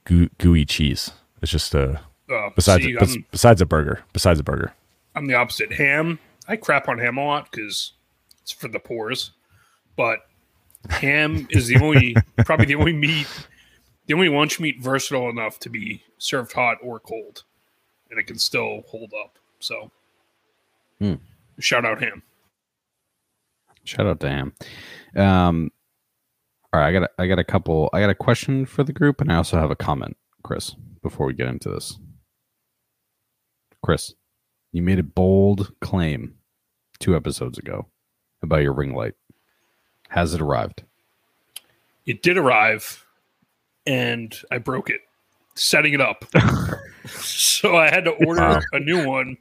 goo, 0.04 0.28
gooey 0.38 0.64
cheese. 0.64 1.10
It's 1.42 1.50
just 1.50 1.74
a 1.74 2.00
Uh, 2.30 2.50
besides 2.54 2.84
see, 2.84 2.96
bes- 2.96 3.18
besides 3.32 3.60
a 3.60 3.66
burger. 3.66 4.04
Besides 4.12 4.38
a 4.38 4.44
burger. 4.44 4.72
I'm 5.16 5.26
the 5.26 5.34
opposite. 5.34 5.72
Ham, 5.72 6.18
I 6.46 6.56
crap 6.56 6.88
on 6.88 6.98
ham 6.98 7.18
a 7.18 7.24
lot 7.24 7.50
because 7.50 7.92
it's 8.42 8.52
for 8.52 8.68
the 8.68 8.78
pores, 8.78 9.32
but 9.96 10.26
ham 10.90 11.46
is 11.50 11.66
the 11.66 11.76
only, 11.80 12.14
probably 12.44 12.66
the 12.66 12.74
only 12.74 12.92
meat, 12.92 13.26
the 14.06 14.14
only 14.14 14.28
lunch 14.28 14.60
meat 14.60 14.80
versatile 14.80 15.28
enough 15.28 15.58
to 15.60 15.68
be 15.70 16.02
served 16.18 16.52
hot 16.52 16.78
or 16.82 16.98
cold, 17.00 17.44
and 18.10 18.18
it 18.18 18.26
can 18.26 18.38
still 18.38 18.82
hold 18.88 19.12
up. 19.24 19.38
So, 19.60 19.90
Hmm. 21.00 21.14
shout 21.58 21.84
out 21.84 22.00
ham. 22.02 22.22
Shout 23.84 24.06
out 24.06 24.20
to 24.20 24.28
him. 24.28 24.52
Um, 25.14 25.70
all 26.72 26.80
right, 26.80 26.88
I 26.88 26.92
got 26.92 27.02
a, 27.04 27.10
I 27.18 27.26
got 27.26 27.38
a 27.38 27.44
couple. 27.44 27.88
I 27.92 28.00
got 28.00 28.10
a 28.10 28.14
question 28.14 28.66
for 28.66 28.82
the 28.82 28.92
group, 28.92 29.20
and 29.20 29.30
I 29.30 29.36
also 29.36 29.58
have 29.58 29.70
a 29.70 29.76
comment, 29.76 30.16
Chris. 30.42 30.74
Before 31.02 31.26
we 31.26 31.34
get 31.34 31.46
into 31.48 31.68
this, 31.68 31.98
Chris, 33.82 34.14
you 34.72 34.82
made 34.82 34.98
a 34.98 35.04
bold 35.04 35.72
claim 35.80 36.34
two 36.98 37.14
episodes 37.14 37.58
ago 37.58 37.86
about 38.42 38.62
your 38.62 38.72
ring 38.72 38.92
light. 38.94 39.14
Has 40.16 40.34
it 40.34 40.40
arrived? 40.40 40.82
It 42.06 42.22
did 42.22 42.38
arrive, 42.38 43.04
and 43.86 44.34
I 44.50 44.58
broke 44.58 44.88
it 44.90 45.02
setting 45.56 45.92
it 45.94 46.00
up. 46.00 46.24
so 47.06 47.76
I 47.76 47.90
had 47.90 48.04
to 48.04 48.12
order 48.12 48.40
Wow. 48.40 48.60
a 48.72 48.80
new 48.80 49.06
one. 49.06 49.36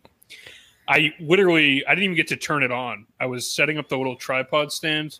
I 0.87 1.13
literally 1.19 1.85
I 1.85 1.91
didn't 1.91 2.03
even 2.03 2.15
get 2.15 2.27
to 2.27 2.37
turn 2.37 2.63
it 2.63 2.71
on. 2.71 3.05
I 3.19 3.25
was 3.25 3.51
setting 3.51 3.77
up 3.77 3.89
the 3.89 3.97
little 3.97 4.15
tripod 4.15 4.71
stand 4.71 5.19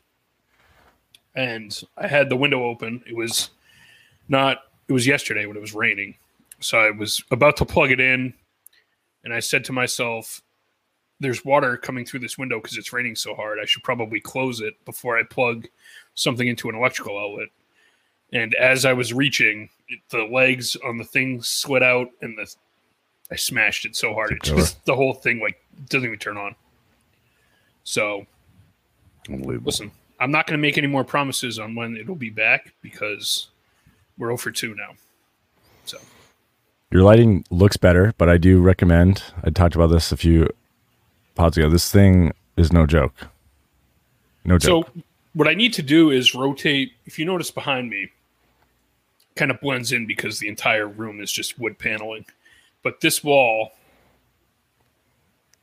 and 1.36 1.82
I 1.98 2.08
had 2.08 2.30
the 2.30 2.36
window 2.36 2.64
open. 2.66 3.04
It 3.08 3.16
was 3.16 3.50
not 4.30 4.60
it 4.88 4.94
was 4.94 5.08
yesterday 5.08 5.46
when 5.46 5.58
it 5.58 5.62
was 5.62 5.74
raining. 5.74 6.16
So 6.60 6.78
I 6.80 6.92
was 6.92 7.24
about 7.32 7.58
to 7.58 7.66
plug 7.66 7.92
it 7.92 8.00
in 8.00 8.34
and 9.24 9.34
I 9.34 9.40
said 9.40 9.66
to 9.66 9.74
myself 9.74 10.42
there's 11.26 11.44
water 11.44 11.76
coming 11.76 12.06
through 12.06 12.20
this 12.20 12.38
window 12.38 12.62
because 12.62 12.78
it's 12.78 12.94
raining 12.94 13.16
so 13.16 13.34
hard. 13.34 13.58
I 13.60 13.66
should 13.66 13.84
probably 13.84 14.20
close 14.20 14.62
it 14.62 14.74
before 14.86 15.18
I 15.18 15.24
plug 15.24 15.68
something 16.14 16.48
into 16.48 16.70
an 16.70 16.76
electrical 16.76 17.18
outlet. 17.18 17.50
And 18.32 18.54
as 18.54 18.86
I 18.86 18.94
was 18.94 19.12
reaching, 19.12 19.70
it, 19.88 20.00
the 20.10 20.24
legs 20.24 20.78
on 20.86 20.98
the 20.98 21.04
thing 21.04 21.42
slid 21.42 21.82
out, 21.82 22.10
and 22.22 22.38
the 22.38 22.54
I 23.32 23.38
smashed 23.38 23.86
it 23.86 23.96
so 23.96 24.14
hard 24.14 24.34
it 24.34 24.44
just 24.44 24.86
the 24.86 24.96
whole 24.96 25.16
thing 25.16 25.40
like 25.40 25.60
doesn't 25.90 26.06
even 26.06 26.20
turn 26.20 26.38
on. 26.38 26.56
So 27.84 28.28
listen, 29.28 29.92
I'm 30.20 30.30
not 30.30 30.46
going 30.46 30.60
to 30.60 30.62
make 30.62 30.78
any 30.78 30.88
more 30.88 31.04
promises 31.04 31.58
on 31.58 31.74
when 31.74 31.98
it'll 31.98 32.14
be 32.14 32.30
back 32.30 32.74
because 32.84 33.48
we're 34.20 34.30
oh 34.30 34.34
over 34.34 34.52
two 34.52 34.76
now. 34.76 34.92
So 35.86 35.98
Your 36.92 37.02
lighting 37.02 37.46
looks 37.50 37.78
better, 37.78 38.14
but 38.20 38.30
I 38.30 38.38
do 38.38 38.62
recommend. 38.62 39.24
I 39.44 39.50
talked 39.50 39.74
about 39.74 39.88
this 39.88 40.12
a 40.12 40.18
few 40.18 40.50
ago. 41.38 41.70
This 41.70 41.92
thing 41.92 42.34
is 42.58 42.72
no 42.72 42.86
joke. 42.86 43.28
No 44.44 44.58
joke. 44.58 44.88
So 44.88 45.02
what 45.34 45.48
I 45.48 45.54
need 45.54 45.74
to 45.74 45.82
do 45.82 46.10
is 46.12 46.34
rotate. 46.34 46.94
If 47.06 47.20
you 47.20 47.26
notice 47.26 47.52
behind 47.52 47.90
me, 47.90 48.12
kind 49.36 49.52
of 49.52 49.60
blends 49.60 49.92
in 49.92 50.06
because 50.06 50.40
the 50.40 50.48
entire 50.48 50.88
room 50.88 51.22
is 51.22 51.32
just 51.32 51.60
wood 51.60 51.78
paneling. 51.78 52.26
But 52.84 53.02
this 53.02 53.24
wall, 53.24 53.72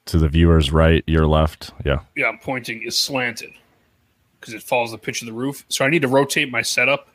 to 0.07 0.19
the 0.19 0.29
viewer's 0.29 0.71
right, 0.73 1.05
your 1.07 1.27
left. 1.27 1.73
Yeah. 1.85 2.01
yeah, 2.17 2.27
I'm 2.27 2.39
pointing 2.39 2.83
is 2.83 2.99
slanted 2.99 3.53
because 4.41 4.55
it 4.55 4.63
follows 4.63 4.91
the 4.91 4.99
pitch 4.99 5.23
of 5.23 5.27
the 5.27 5.33
roof. 5.33 5.65
So 5.69 5.85
I 5.85 5.89
need 5.89 6.03
to 6.03 6.09
rotate 6.09 6.51
my 6.51 6.63
setup. 6.63 7.09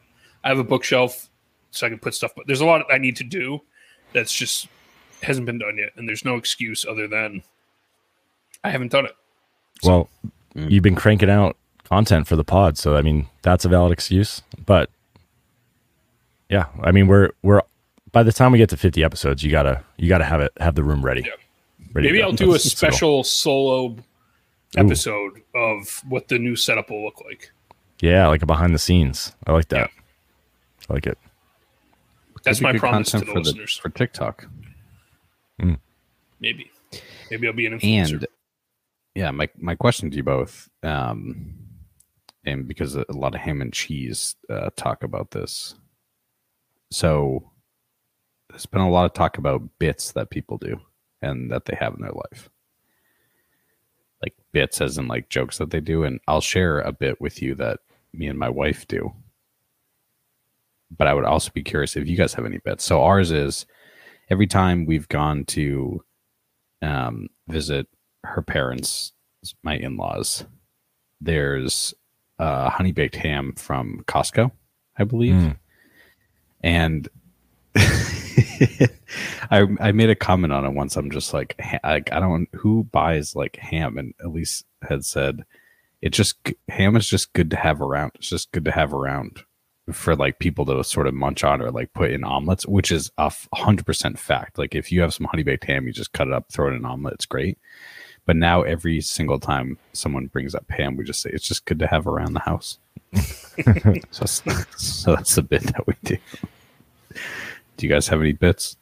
I 0.44 0.48
have 0.48 0.60
a 0.60 0.64
bookshelf 0.64 1.30
so 1.72 1.86
I 1.86 1.90
can 1.90 2.00
put 2.00 2.16
stuff, 2.16 2.32
but 2.36 2.48
there's 2.48 2.62
a 2.62 2.66
lot 2.66 2.86
I 2.92 2.98
need 2.98 3.18
to 3.18 3.24
do 3.24 3.62
that's 4.14 4.34
just 4.34 4.68
hasn't 5.22 5.46
been 5.46 5.58
done 5.58 5.78
yet, 5.78 5.90
and 5.96 6.08
there's 6.08 6.24
no 6.24 6.36
excuse 6.36 6.86
other 6.86 7.08
than 7.08 7.44
I 8.64 8.70
haven't 8.72 8.92
done 8.92 9.06
it. 9.06 9.16
Well, 9.84 10.10
Mm. 10.56 10.72
you've 10.72 10.84
been 10.84 10.96
cranking 10.96 11.30
out 11.30 11.56
content 11.84 12.28
for 12.28 12.36
the 12.36 12.44
pod, 12.44 12.78
so 12.78 12.96
I 12.96 13.02
mean 13.02 13.28
that's 13.44 13.64
a 13.66 13.70
valid 13.70 13.92
excuse. 13.92 14.42
But 14.66 14.90
yeah, 16.50 16.66
I 16.82 16.92
mean 16.92 17.08
we're 17.08 17.32
we're 17.44 17.62
by 18.12 18.24
the 18.24 18.32
time 18.32 18.52
we 18.52 18.58
get 18.58 18.70
to 18.70 18.78
50 18.78 19.04
episodes, 19.04 19.44
you 19.44 19.52
gotta 19.52 19.84
you 19.98 20.10
gotta 20.10 20.24
have 20.26 20.42
it 20.42 20.52
have 20.60 20.76
the 20.76 20.84
room 20.84 21.04
ready. 21.06 21.22
Yeah. 21.22 21.32
Ready 21.94 22.08
Maybe. 22.10 22.24
I'll 22.24 22.32
do 22.32 22.46
a 22.46 22.48
That's- 22.54 22.64
that's 22.64 22.80
the 22.80 22.86
goal. 22.88 22.92
special 22.92 23.24
solo 23.24 23.96
episode 24.76 25.42
of 25.56 26.02
what 26.08 26.28
the 26.28 26.38
new 26.40 26.56
setup 26.56 26.90
will 26.90 27.04
look 27.04 27.22
like. 27.24 27.52
Yeah, 28.02 28.28
like 28.28 28.42
a 28.42 28.46
behind 28.46 28.74
the 28.74 28.80
scenes. 28.80 29.34
I 29.46 29.52
like 29.54 29.70
that. 29.70 29.90
I 30.90 30.94
like 30.94 31.08
it. 31.08 31.18
That's 32.44 32.60
Could 32.60 32.64
my 32.64 32.72
good 32.74 32.82
promise 32.82 33.12
to 33.12 33.20
the 33.20 33.26
for 33.26 33.40
listeners. 33.40 33.78
for 33.78 33.90
TikTok. 33.90 34.48
Maybe, 36.40 36.70
maybe 37.32 37.48
I'll 37.48 37.54
be 37.54 37.66
an 37.66 37.80
influencer. 37.80 38.12
And 38.14 38.28
yeah, 39.18 39.32
my 39.32 39.50
my 39.58 39.74
question 39.74 40.12
to 40.12 40.18
you 40.18 40.22
both, 40.22 40.70
um, 40.84 41.56
and 42.46 42.68
because 42.68 42.96
a 42.96 43.04
lot 43.10 43.34
of 43.34 43.42
ham 43.42 43.64
and 43.64 43.74
cheese 43.74 44.36
uh, 44.48 44.70
talk 44.76 45.02
about 45.02 45.32
this, 45.32 45.74
so 46.92 47.52
there's 48.48 48.68
been 48.68 48.82
a 48.82 48.92
lot 48.92 49.06
of 49.06 49.14
talk 49.14 49.40
about 49.40 49.64
bits 49.80 50.12
that 50.12 50.30
people 50.30 50.60
do 50.60 50.80
and 51.24 51.52
that 51.52 51.66
they 51.66 51.76
have 51.76 51.96
in 51.96 52.02
their 52.02 52.12
life, 52.12 52.52
like 54.22 54.36
bits 54.52 54.82
as 54.82 55.00
in 55.00 55.08
like 55.08 55.30
jokes 55.30 55.58
that 55.58 55.72
they 55.72 55.80
do, 55.80 56.04
and 56.04 56.20
I'll 56.28 56.40
share 56.40 56.80
a 56.82 56.92
bit 56.92 57.20
with 57.20 57.42
you 57.42 57.56
that 57.56 57.80
me 58.14 58.28
and 58.28 58.38
my 58.38 58.50
wife 58.50 58.88
do. 58.88 59.12
But 60.96 61.08
I 61.08 61.16
would 61.16 61.26
also 61.26 61.50
be 61.52 61.64
curious 61.64 61.96
if 61.96 62.08
you 62.08 62.18
guys 62.18 62.36
have 62.36 62.46
any 62.46 62.60
bits. 62.60 62.84
So 62.84 63.02
ours 63.02 63.32
is 63.32 63.66
every 64.30 64.46
time 64.46 64.86
we've 64.86 65.08
gone 65.08 65.44
to 65.46 66.04
um, 66.84 67.30
visit 67.48 67.88
her 68.28 68.42
parents, 68.42 69.14
my 69.64 69.76
in 69.78 69.98
laws, 69.98 70.46
there's 71.22 71.94
uh, 72.40 72.70
honey 72.70 72.92
baked 72.92 73.16
ham 73.16 73.54
from 73.56 74.04
Costco, 74.08 74.52
I 74.98 75.04
believe. 75.04 75.34
Mm. 75.34 75.58
And 76.62 77.10
I 79.50 79.68
I 79.80 79.92
made 79.92 80.10
a 80.10 80.16
comment 80.16 80.54
on 80.54 80.66
it 80.66 80.74
once. 80.74 80.96
I'm 80.96 81.12
just 81.12 81.34
like, 81.34 81.56
ha- 81.60 81.80
like 81.84 82.12
I 82.12 82.20
don't 82.20 82.48
who 82.54 82.84
buys 82.86 83.36
like 83.36 83.56
ham, 83.58 83.98
and 83.98 84.14
Elise 84.24 84.64
had 84.82 85.06
said 85.06 85.46
it 86.02 86.10
just 86.10 86.36
ham 86.70 86.96
is 86.96 87.08
just 87.08 87.34
good 87.34 87.50
to 87.52 87.58
have 87.58 87.82
around. 87.82 88.12
It's 88.16 88.30
just 88.30 88.52
good 88.52 88.66
to 88.66 88.72
have 88.72 88.94
around 88.94 89.44
for 89.92 90.16
like 90.16 90.40
people 90.40 90.66
to 90.66 90.84
sort 90.84 91.08
of 91.08 91.14
munch 91.14 91.44
on 91.44 91.62
or 91.62 91.72
like 91.72 91.94
put 91.94 92.12
in 92.12 92.24
omelets, 92.24 92.68
which 92.68 92.92
is 92.92 93.12
a 93.18 93.32
hundred 93.54 93.86
percent 93.86 94.20
fact. 94.20 94.58
Like 94.58 94.76
if 94.76 94.92
you 94.92 95.02
have 95.02 95.14
some 95.14 95.28
honey 95.28 95.44
baked 95.44 95.66
ham, 95.66 95.88
you 95.88 95.94
just 95.94 96.14
cut 96.14 96.28
it 96.28 96.34
up, 96.34 96.52
throw 96.52 96.68
it 96.68 96.72
in 96.72 96.78
an 96.78 96.86
omelet. 96.86 97.16
It's 97.16 97.26
great. 97.26 97.58
But 98.28 98.36
now 98.36 98.62
every 98.62 99.02
single 99.02 99.40
time 99.40 99.80
someone 99.94 100.28
brings 100.28 100.54
up 100.54 100.68
Pam, 100.68 100.98
we 100.98 101.06
just 101.06 101.22
say 101.22 101.32
it's 101.34 101.48
just 101.48 101.66
good 101.66 101.80
to 101.80 101.88
have 101.88 102.06
around 102.06 102.34
the 102.34 102.42
house. 102.42 102.78
so, 104.12 104.26
that's, 104.26 104.44
so 104.76 105.16
that's 105.16 105.34
the 105.36 105.42
bit 105.42 105.64
that 105.64 105.88
we 105.88 105.96
do. 106.04 106.18
Do 107.78 107.88
you 107.88 107.90
guys 107.90 108.08
have 108.10 108.20
any 108.20 108.34
bits? 108.34 108.78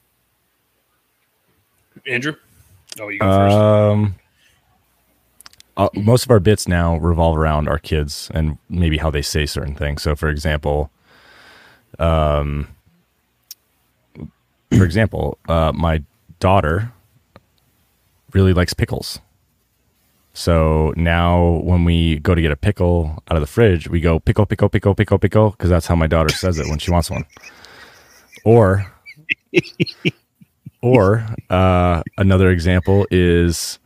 Andrew, 2.08 2.36
oh, 3.00 3.08
you 3.10 3.20
go 3.20 3.26
first. 3.26 3.56
Um, 3.56 4.16
uh, 5.78 5.90
most 5.94 6.24
of 6.26 6.32
our 6.32 6.40
bits 6.40 6.68
now 6.68 6.98
revolve 6.98 7.38
around 7.38 7.68
our 7.68 7.80
kids 7.80 8.32
and 8.34 8.58
maybe 8.70 8.98
how 8.98 9.12
they 9.12 9.22
say 9.22 9.46
certain 9.46 9.76
things. 9.76 10.02
So, 10.02 10.16
for 10.16 10.30
example, 10.30 10.90
um, 12.00 12.68
for 14.76 14.84
example, 14.84 15.38
uh, 15.48 15.72
my 15.74 16.04
daughter 16.40 16.92
really 18.34 18.54
likes 18.54 18.74
pickles, 18.74 19.20
So 20.36 20.94
now 20.98 21.62
when 21.64 21.86
we 21.86 22.20
go 22.20 22.36
to 22.36 22.42
get 22.42 22.52
a 22.52 22.58
pickle 22.58 23.24
out 23.30 23.38
of 23.38 23.42
the 23.42 23.48
fridge, 23.48 23.88
we 23.88 24.02
go 24.02 24.20
pickle, 24.20 24.46
pickle, 24.46 24.68
pickle, 24.68 24.94
pickle, 24.94 25.18
pickle, 25.18 25.52
because 25.52 25.70
that's 25.70 25.88
how 25.88 25.96
my 25.96 26.08
daughter 26.08 26.34
says 26.34 26.60
it 26.60 26.68
when 26.68 26.78
she 26.78 26.92
wants 26.92 27.10
one. 27.10 27.26
Or, 28.44 28.86
or 30.82 31.26
uh, 31.50 32.04
another 32.18 32.50
example 32.50 33.08
is 33.10 33.80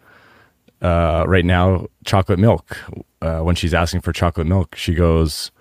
uh, 0.82 1.24
right 1.28 1.46
now 1.46 1.86
chocolate 2.04 2.40
milk. 2.40 2.78
Uh, 3.22 3.42
when 3.42 3.54
she's 3.54 3.76
asking 3.76 4.02
for 4.02 4.12
chocolate 4.12 4.48
milk, 4.48 4.76
she 4.76 4.96
goes 4.96 5.52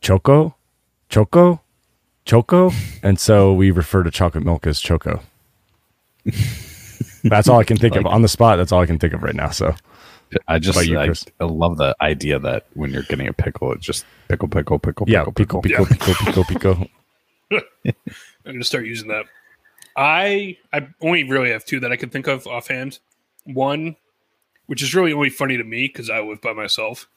choco, 0.00 0.56
choco, 1.08 1.60
choco, 2.24 2.72
and 3.00 3.20
so 3.20 3.52
we 3.52 3.70
refer 3.70 4.02
to 4.02 4.10
chocolate 4.10 4.44
milk 4.44 4.66
as 4.66 4.80
choco. 4.80 5.22
that's 7.30 7.48
all 7.48 7.58
I 7.58 7.64
can 7.64 7.76
think 7.76 7.96
of 7.96 8.06
on 8.06 8.22
the 8.22 8.28
spot. 8.28 8.58
That's 8.58 8.72
all 8.72 8.80
I 8.80 8.86
can 8.86 8.98
think 8.98 9.12
of 9.12 9.22
right 9.22 9.34
now. 9.34 9.50
So. 9.50 9.74
I 10.48 10.58
just 10.58 10.84
you, 10.86 10.98
I, 10.98 11.12
I 11.40 11.44
love 11.44 11.76
the 11.76 11.94
idea 12.00 12.40
that 12.40 12.66
when 12.74 12.90
you're 12.90 13.04
getting 13.04 13.28
a 13.28 13.32
pickle, 13.32 13.72
it's 13.72 13.86
just 13.86 14.04
pickle, 14.28 14.48
pickle, 14.48 14.78
pickle, 14.80 15.08
Yeah, 15.08 15.24
pickle, 15.24 15.62
pickle, 15.62 15.86
pickle. 15.86 15.86
pickle, 15.86 16.14
pico, 16.14 16.42
pico, 16.42 16.88
pico. 17.52 17.94
I'm 18.44 18.52
gonna 18.52 18.64
start 18.64 18.86
using 18.86 19.08
that. 19.08 19.26
I 19.96 20.58
I 20.72 20.88
only 21.00 21.22
really 21.24 21.50
have 21.52 21.64
two 21.64 21.78
that 21.80 21.92
I 21.92 21.96
can 21.96 22.10
think 22.10 22.26
of 22.26 22.46
offhand. 22.46 22.98
One, 23.44 23.94
which 24.66 24.82
is 24.82 24.94
really 24.94 25.12
only 25.12 25.30
funny 25.30 25.56
to 25.56 25.64
me 25.64 25.86
because 25.86 26.10
I 26.10 26.20
live 26.20 26.40
by 26.40 26.52
myself, 26.52 27.08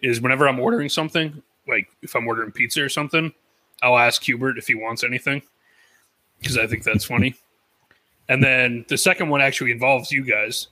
is 0.00 0.20
whenever 0.20 0.48
I'm 0.48 0.58
ordering 0.58 0.88
something, 0.88 1.42
like 1.68 1.88
if 2.02 2.16
I'm 2.16 2.26
ordering 2.26 2.50
pizza 2.50 2.82
or 2.82 2.88
something, 2.88 3.32
I'll 3.80 3.96
ask 3.96 4.22
Hubert 4.24 4.58
if 4.58 4.66
he 4.66 4.74
wants 4.74 5.04
anything 5.04 5.42
because 6.40 6.58
I 6.58 6.66
think 6.66 6.82
that's 6.82 7.04
funny. 7.04 7.36
And 8.28 8.42
then 8.42 8.84
the 8.88 8.98
second 8.98 9.28
one 9.28 9.40
actually 9.40 9.70
involves 9.70 10.10
you 10.10 10.24
guys 10.24 10.68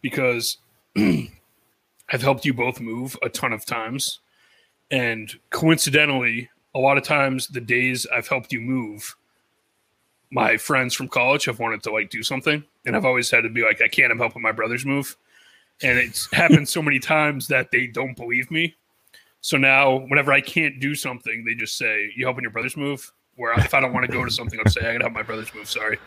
because 0.00 0.58
I've 0.96 2.22
helped 2.22 2.44
you 2.44 2.54
both 2.54 2.80
move 2.80 3.16
a 3.22 3.28
ton 3.28 3.52
of 3.52 3.64
times. 3.64 4.20
And 4.90 5.32
coincidentally, 5.50 6.50
a 6.74 6.78
lot 6.78 6.98
of 6.98 7.04
times 7.04 7.48
the 7.48 7.60
days 7.60 8.06
I've 8.14 8.28
helped 8.28 8.52
you 8.52 8.60
move, 8.60 9.16
my 10.30 10.56
friends 10.56 10.94
from 10.94 11.08
college 11.08 11.44
have 11.46 11.58
wanted 11.58 11.82
to 11.84 11.92
like 11.92 12.10
do 12.10 12.22
something. 12.22 12.62
And 12.86 12.96
I've 12.96 13.04
always 13.04 13.30
had 13.30 13.42
to 13.42 13.48
be 13.48 13.62
like, 13.62 13.80
I 13.80 13.88
can't, 13.88 14.12
I'm 14.12 14.18
helping 14.18 14.42
my 14.42 14.52
brothers 14.52 14.84
move. 14.84 15.16
And 15.82 15.98
it's 15.98 16.28
happened 16.32 16.68
so 16.68 16.82
many 16.82 16.98
times 16.98 17.48
that 17.48 17.70
they 17.70 17.86
don't 17.86 18.16
believe 18.16 18.50
me. 18.50 18.74
So 19.40 19.58
now, 19.58 19.98
whenever 20.08 20.32
I 20.32 20.40
can't 20.40 20.80
do 20.80 20.94
something, 20.94 21.44
they 21.44 21.54
just 21.54 21.76
say, 21.76 22.10
You 22.16 22.24
helping 22.24 22.42
your 22.42 22.50
brothers 22.50 22.78
move? 22.78 23.12
Where 23.36 23.52
if 23.58 23.74
I 23.74 23.80
don't 23.80 23.92
want 23.92 24.06
to 24.06 24.12
go 24.12 24.24
to 24.24 24.30
something, 24.30 24.58
I'll 24.58 24.70
say, 24.70 24.80
I 24.80 24.92
gotta 24.92 25.04
help 25.04 25.12
my 25.12 25.22
brothers 25.22 25.52
move. 25.54 25.68
Sorry. 25.68 25.98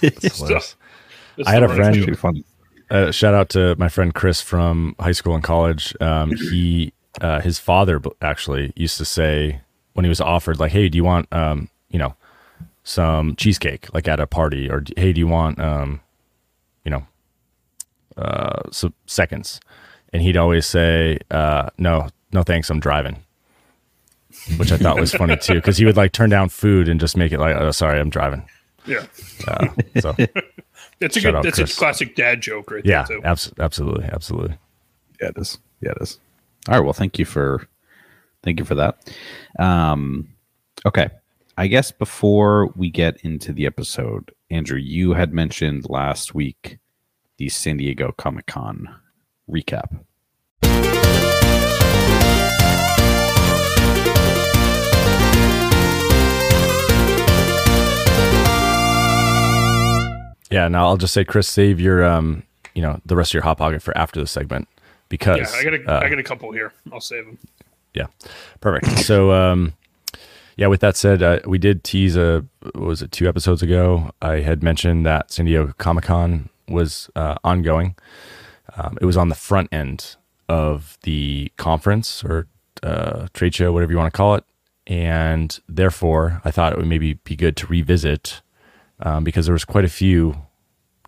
Hilarious. 0.00 0.76
I 1.46 1.52
had 1.52 1.62
a 1.62 1.68
friend-. 1.68 2.16
Pretty 2.16 2.44
uh, 2.90 3.10
shout 3.10 3.34
out 3.34 3.48
to 3.50 3.74
my 3.76 3.88
friend 3.88 4.14
Chris 4.14 4.40
from 4.40 4.94
high 5.00 5.12
school 5.12 5.34
and 5.34 5.42
college. 5.42 5.94
Um, 6.00 6.30
he, 6.50 6.92
uh, 7.20 7.40
his 7.40 7.58
father 7.58 8.00
actually 8.20 8.72
used 8.76 8.98
to 8.98 9.04
say 9.04 9.60
when 9.94 10.04
he 10.04 10.08
was 10.08 10.20
offered, 10.20 10.58
like, 10.58 10.72
"Hey, 10.72 10.88
do 10.88 10.96
you 10.96 11.04
want, 11.04 11.32
um, 11.32 11.68
you 11.88 11.98
know, 11.98 12.14
some 12.82 13.36
cheesecake, 13.36 13.92
like 13.94 14.08
at 14.08 14.20
a 14.20 14.26
party, 14.26 14.70
or 14.70 14.82
hey, 14.96 15.12
do 15.12 15.18
you 15.18 15.26
want, 15.28 15.58
um, 15.60 16.00
you 16.84 16.90
know, 16.90 17.06
uh, 18.16 18.62
some 18.70 18.94
seconds?" 19.06 19.60
And 20.12 20.22
he'd 20.22 20.36
always 20.36 20.66
say, 20.66 21.18
uh, 21.30 21.70
"No, 21.78 22.08
no, 22.32 22.42
thanks, 22.42 22.70
I'm 22.70 22.80
driving." 22.80 23.22
Which 24.56 24.72
I 24.72 24.76
thought 24.76 24.98
was 24.98 25.12
funny 25.14 25.36
too, 25.36 25.54
because 25.54 25.78
he 25.78 25.84
would 25.84 25.96
like 25.96 26.12
turn 26.12 26.28
down 26.28 26.48
food 26.48 26.88
and 26.88 27.00
just 27.00 27.16
make 27.16 27.32
it 27.32 27.38
like, 27.38 27.56
"Oh, 27.56 27.70
sorry, 27.70 28.00
I'm 28.00 28.10
driving." 28.10 28.48
Yeah. 28.86 29.06
Uh, 29.46 29.68
so 30.00 30.12
That's 31.00 31.16
a 31.16 31.20
good 31.20 31.34
that's 31.42 31.56
Chris. 31.58 31.74
a 31.74 31.78
classic 31.78 32.14
dad 32.16 32.40
joke 32.40 32.70
right 32.70 32.84
yeah, 32.84 33.04
there 33.08 33.18
too. 33.18 33.24
abs- 33.24 33.52
absolutely, 33.58 34.04
absolutely. 34.06 34.56
Yeah, 35.20 35.28
it 35.28 35.38
is. 35.38 35.58
Yeah, 35.80 35.90
it 35.92 35.98
is. 36.02 36.18
All 36.68 36.74
right. 36.74 36.84
Well, 36.84 36.92
thank 36.92 37.18
you 37.18 37.24
for 37.24 37.66
thank 38.42 38.58
you 38.58 38.64
for 38.64 38.74
that. 38.74 39.14
Um, 39.58 40.28
okay. 40.86 41.08
I 41.56 41.66
guess 41.68 41.90
before 41.92 42.68
we 42.76 42.90
get 42.90 43.16
into 43.22 43.52
the 43.52 43.66
episode, 43.66 44.32
Andrew, 44.50 44.78
you 44.78 45.12
had 45.14 45.32
mentioned 45.32 45.88
last 45.88 46.34
week 46.34 46.78
the 47.38 47.48
San 47.48 47.76
Diego 47.76 48.12
Comic 48.16 48.46
Con 48.46 48.88
recap. 49.50 49.98
Yeah, 60.50 60.68
now 60.68 60.86
I'll 60.86 60.96
just 60.96 61.14
say, 61.14 61.24
Chris, 61.24 61.48
save 61.48 61.80
your, 61.80 62.04
um, 62.04 62.42
you 62.74 62.82
know, 62.82 63.00
the 63.06 63.16
rest 63.16 63.30
of 63.30 63.34
your 63.34 63.42
hot 63.42 63.58
pocket 63.58 63.82
for 63.82 63.96
after 63.96 64.20
the 64.20 64.26
segment 64.26 64.68
because 65.08 65.38
Yeah, 65.38 65.58
I 65.58 65.64
got 65.64 65.74
a, 65.74 65.90
uh, 65.90 66.00
I 66.04 66.08
got 66.08 66.18
a 66.18 66.22
couple 66.22 66.52
here. 66.52 66.72
I'll 66.92 67.00
save 67.00 67.24
them. 67.26 67.38
yeah, 67.94 68.06
perfect. 68.60 68.98
So, 69.04 69.32
um, 69.32 69.74
yeah, 70.56 70.68
with 70.68 70.80
that 70.80 70.96
said, 70.96 71.22
uh, 71.22 71.40
we 71.46 71.58
did 71.58 71.82
tease 71.82 72.16
a 72.16 72.44
what 72.60 72.76
was 72.76 73.02
it 73.02 73.10
two 73.10 73.28
episodes 73.28 73.62
ago? 73.62 74.12
I 74.22 74.36
had 74.40 74.62
mentioned 74.62 75.04
that 75.04 75.32
San 75.32 75.46
Diego 75.46 75.72
Comic 75.78 76.04
Con 76.04 76.48
was 76.68 77.10
uh, 77.16 77.34
ongoing. 77.42 77.96
Um, 78.76 78.96
it 79.00 79.04
was 79.04 79.16
on 79.16 79.28
the 79.30 79.34
front 79.34 79.68
end 79.72 80.14
of 80.48 80.96
the 81.02 81.50
conference 81.56 82.22
or 82.24 82.46
uh, 82.84 83.26
trade 83.32 83.54
show, 83.54 83.72
whatever 83.72 83.90
you 83.92 83.98
want 83.98 84.12
to 84.12 84.16
call 84.16 84.36
it, 84.36 84.44
and 84.86 85.58
therefore, 85.68 86.40
I 86.44 86.50
thought 86.52 86.72
it 86.72 86.78
would 86.78 86.86
maybe 86.86 87.14
be 87.14 87.34
good 87.34 87.56
to 87.56 87.66
revisit 87.66 88.40
um, 89.00 89.24
because 89.24 89.46
there 89.46 89.52
was 89.52 89.64
quite 89.64 89.84
a 89.84 89.88
few 89.88 90.36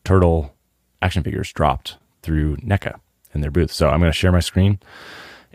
turtle 0.04 0.54
action 1.02 1.22
figures 1.22 1.52
dropped 1.52 1.96
through 2.22 2.56
NECA 2.58 2.98
in 3.34 3.40
their 3.40 3.50
booth. 3.50 3.70
So 3.72 3.88
I'm 3.88 4.00
going 4.00 4.10
to 4.12 4.16
share 4.16 4.32
my 4.32 4.40
screen 4.40 4.78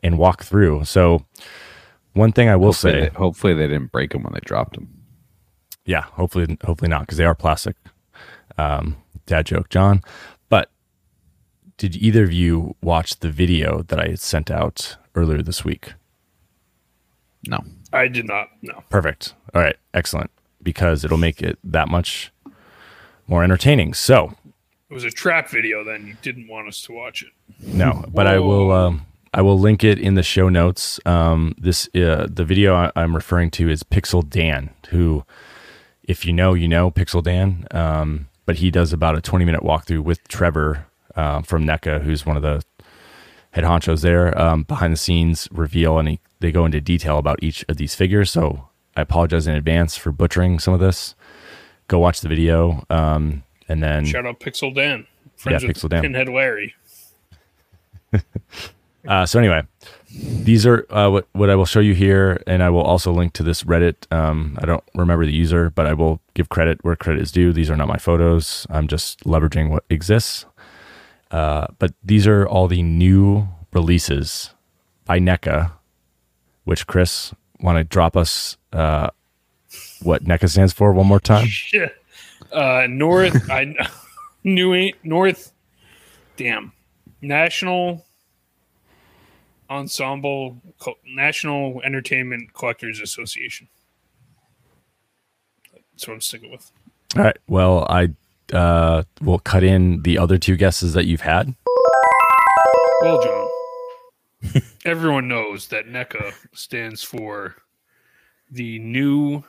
and 0.04 0.18
walk 0.18 0.44
through. 0.44 0.86
So 0.86 1.26
one 2.14 2.32
thing 2.32 2.50
I 2.50 2.56
will 2.56 2.68
Hopefully, 2.68 2.94
say, 2.94 3.00
they, 3.02 3.10
hopefully 3.16 3.54
they 3.54 3.68
didn't 3.68 3.92
break 3.92 4.12
them 4.12 4.24
when 4.24 4.34
they 4.34 4.40
dropped 4.44 4.76
them. 4.76 4.90
yeah, 5.86 6.02
hopefully, 6.02 6.58
hopefully 6.64 6.90
not, 6.90 7.02
because 7.02 7.18
they 7.18 7.26
are 7.26 7.36
plastic. 7.36 7.76
Um, 8.58 8.98
dad 9.26 9.46
joke, 9.46 9.70
Jon. 9.70 10.02
But 10.50 10.70
did 11.78 11.96
either 11.96 12.24
of 12.24 12.34
you 12.34 12.76
watch 12.82 13.20
the 13.20 13.32
video 13.32 13.82
that 13.84 14.00
I 14.00 14.16
sent 14.16 14.52
out 14.52 14.98
earlier 15.16 15.42
this 15.42 15.64
week? 15.66 15.94
No. 17.48 17.60
I 17.94 18.08
did 18.08 18.28
not. 18.28 18.50
No. 18.62 18.84
Perfect. 18.90 19.34
All 19.54 19.62
right, 19.62 19.76
excellent, 19.94 20.32
because 20.64 21.04
it'll 21.04 21.18
make 21.18 21.42
it 21.42 21.58
that 21.64 21.88
much 21.88 22.32
more 23.28 23.44
entertaining. 23.44 23.94
So 23.94 24.34
It 24.90 24.94
was 24.94 25.04
a 25.04 25.12
trap 25.12 25.50
video. 25.50 25.84
Then 25.84 26.08
you 26.08 26.16
didn't 26.22 26.48
want 26.48 26.68
us 26.68 26.82
to 26.84 26.94
watch 26.94 27.24
it. 27.24 27.30
No, 27.62 28.06
but 28.10 28.28
I 28.28 28.40
will. 28.40 28.72
Um, 28.72 29.06
I 29.34 29.42
will 29.42 29.58
link 29.58 29.84
it 29.84 29.98
in 29.98 30.16
the 30.16 30.24
show 30.24 30.50
notes. 30.50 31.00
Um, 31.06 31.56
this 31.58 31.88
uh, 31.96 32.28
the 32.30 32.44
video 32.44 32.76
I, 32.76 32.92
I'm 32.96 33.16
referring 33.16 33.50
to 33.52 33.70
is 33.70 33.84
Pixel 33.84 34.28
Dan, 34.28 34.72
who, 34.90 35.24
if 36.04 36.26
you 36.26 36.34
know, 36.34 36.54
you 36.54 36.68
know 36.68 36.92
Pixel 36.92 37.24
Dan. 37.24 37.66
Um, 37.72 38.28
but 38.46 38.58
he 38.58 38.70
does 38.72 38.92
about 38.92 39.18
a 39.18 39.22
20 39.22 39.46
minute 39.46 39.62
walkthrough 39.62 40.04
with 40.04 40.28
Trevor 40.28 40.86
uh, 41.16 41.42
from 41.44 41.64
NECA, 41.64 42.02
who's 42.02 42.26
one 42.26 42.36
of 42.36 42.42
the 42.44 42.62
head 43.52 43.64
honchos 43.64 44.02
there. 44.02 44.38
Um, 44.38 44.64
behind 44.64 44.92
the 44.92 44.98
scenes 44.98 45.48
reveal, 45.52 45.98
and 46.00 46.10
he, 46.10 46.20
they 46.42 46.52
go 46.52 46.66
into 46.66 46.82
detail 46.82 47.18
about 47.18 47.42
each 47.42 47.64
of 47.70 47.78
these 47.78 47.96
figures. 47.96 48.32
So 48.32 48.68
I 48.96 49.02
apologize 49.02 49.48
in 49.48 49.56
advance 49.56 49.96
for 49.96 50.12
butchering 50.12 50.60
some 50.60 50.74
of 50.74 50.80
this. 50.80 51.16
Go 51.88 52.00
watch 52.00 52.22
the 52.22 52.30
video, 52.30 52.86
um, 52.90 53.44
and 53.68 53.82
then 53.84 54.06
Shout 54.06 54.26
out 54.26 54.40
Pixel 54.40 54.74
Dan. 54.74 55.06
Friends 55.36 55.64
Yeah, 55.64 55.70
Pixel 55.70 55.90
Dan. 55.90 56.02
Pinhead 56.04 56.30
Larry. 56.30 56.76
Uh, 59.08 59.26
so 59.26 59.40
anyway, 59.40 59.64
these 60.12 60.66
are 60.66 60.86
uh, 60.94 61.10
what 61.10 61.28
what 61.32 61.50
I 61.50 61.56
will 61.56 61.66
show 61.66 61.80
you 61.80 61.94
here, 61.96 62.42
and 62.46 62.62
I 62.62 62.70
will 62.70 62.84
also 62.84 63.12
link 63.12 63.34
to 63.34 63.44
this 63.44 63.64
Reddit. 63.64 64.12
Um, 64.14 64.58
I 64.62 64.66
don't 64.66 64.84
remember 64.94 65.26
the 65.26 65.34
user, 65.34 65.70
but 65.72 65.88
I 65.88 65.94
will 65.94 66.22
give 66.36 66.50
credit 66.50 66.84
where 66.84 66.96
credit 66.96 67.22
is 67.22 67.32
due. 67.32 67.52
These 67.52 67.70
are 67.70 67.76
not 67.76 67.88
my 67.88 67.98
photos. 67.98 68.68
I'm 68.70 68.88
just 68.88 69.24
leveraging 69.24 69.70
what 69.70 69.86
exists. 69.90 70.46
Uh, 71.32 71.68
but 71.80 71.94
these 72.04 72.28
are 72.28 72.48
all 72.48 72.68
the 72.68 72.84
new 72.84 73.48
releases 73.74 74.52
by 75.06 75.18
NECA, 75.18 75.72
which 76.66 76.86
Chris 76.86 77.34
want 77.62 77.78
to 77.78 77.84
drop 77.84 78.18
us 78.18 78.58
uh, 78.74 79.10
what 80.02 80.24
NECA 80.24 80.50
stands 80.50 80.74
for 80.74 80.94
one 80.94 81.08
more 81.08 81.20
time. 81.20 81.48
Yeah. 81.74 81.90
Uh, 82.52 82.86
North. 82.90 83.50
I 83.50 83.74
New 84.44 84.74
Ain't 84.74 84.98
North. 85.04 85.54
Damn. 86.36 86.74
National 87.22 88.06
Ensemble 89.70 90.58
National 91.08 91.82
Entertainment 91.84 92.54
Collectors 92.54 93.00
Association. 93.00 93.70
That's 95.94 96.08
what 96.08 96.16
I'm 96.16 96.22
sticking 96.22 96.52
with. 96.52 96.72
All 97.16 97.24
right. 97.24 97.38
Well, 97.48 97.86
I 97.90 98.10
uh, 98.54 99.04
will 99.22 99.40
cut 99.40 99.64
in 99.64 100.02
the 100.02 100.18
other 100.18 100.38
two 100.38 100.58
guesses 100.58 100.94
that 100.94 101.06
you've 101.06 101.22
had. 101.22 101.56
Well, 103.02 103.22
Jon, 103.22 103.50
everyone 104.86 105.28
knows 105.28 105.68
that 105.68 105.86
NECA 105.88 106.34
stands 106.54 107.04
for 107.04 107.56
the 108.50 108.80
New 108.80 109.44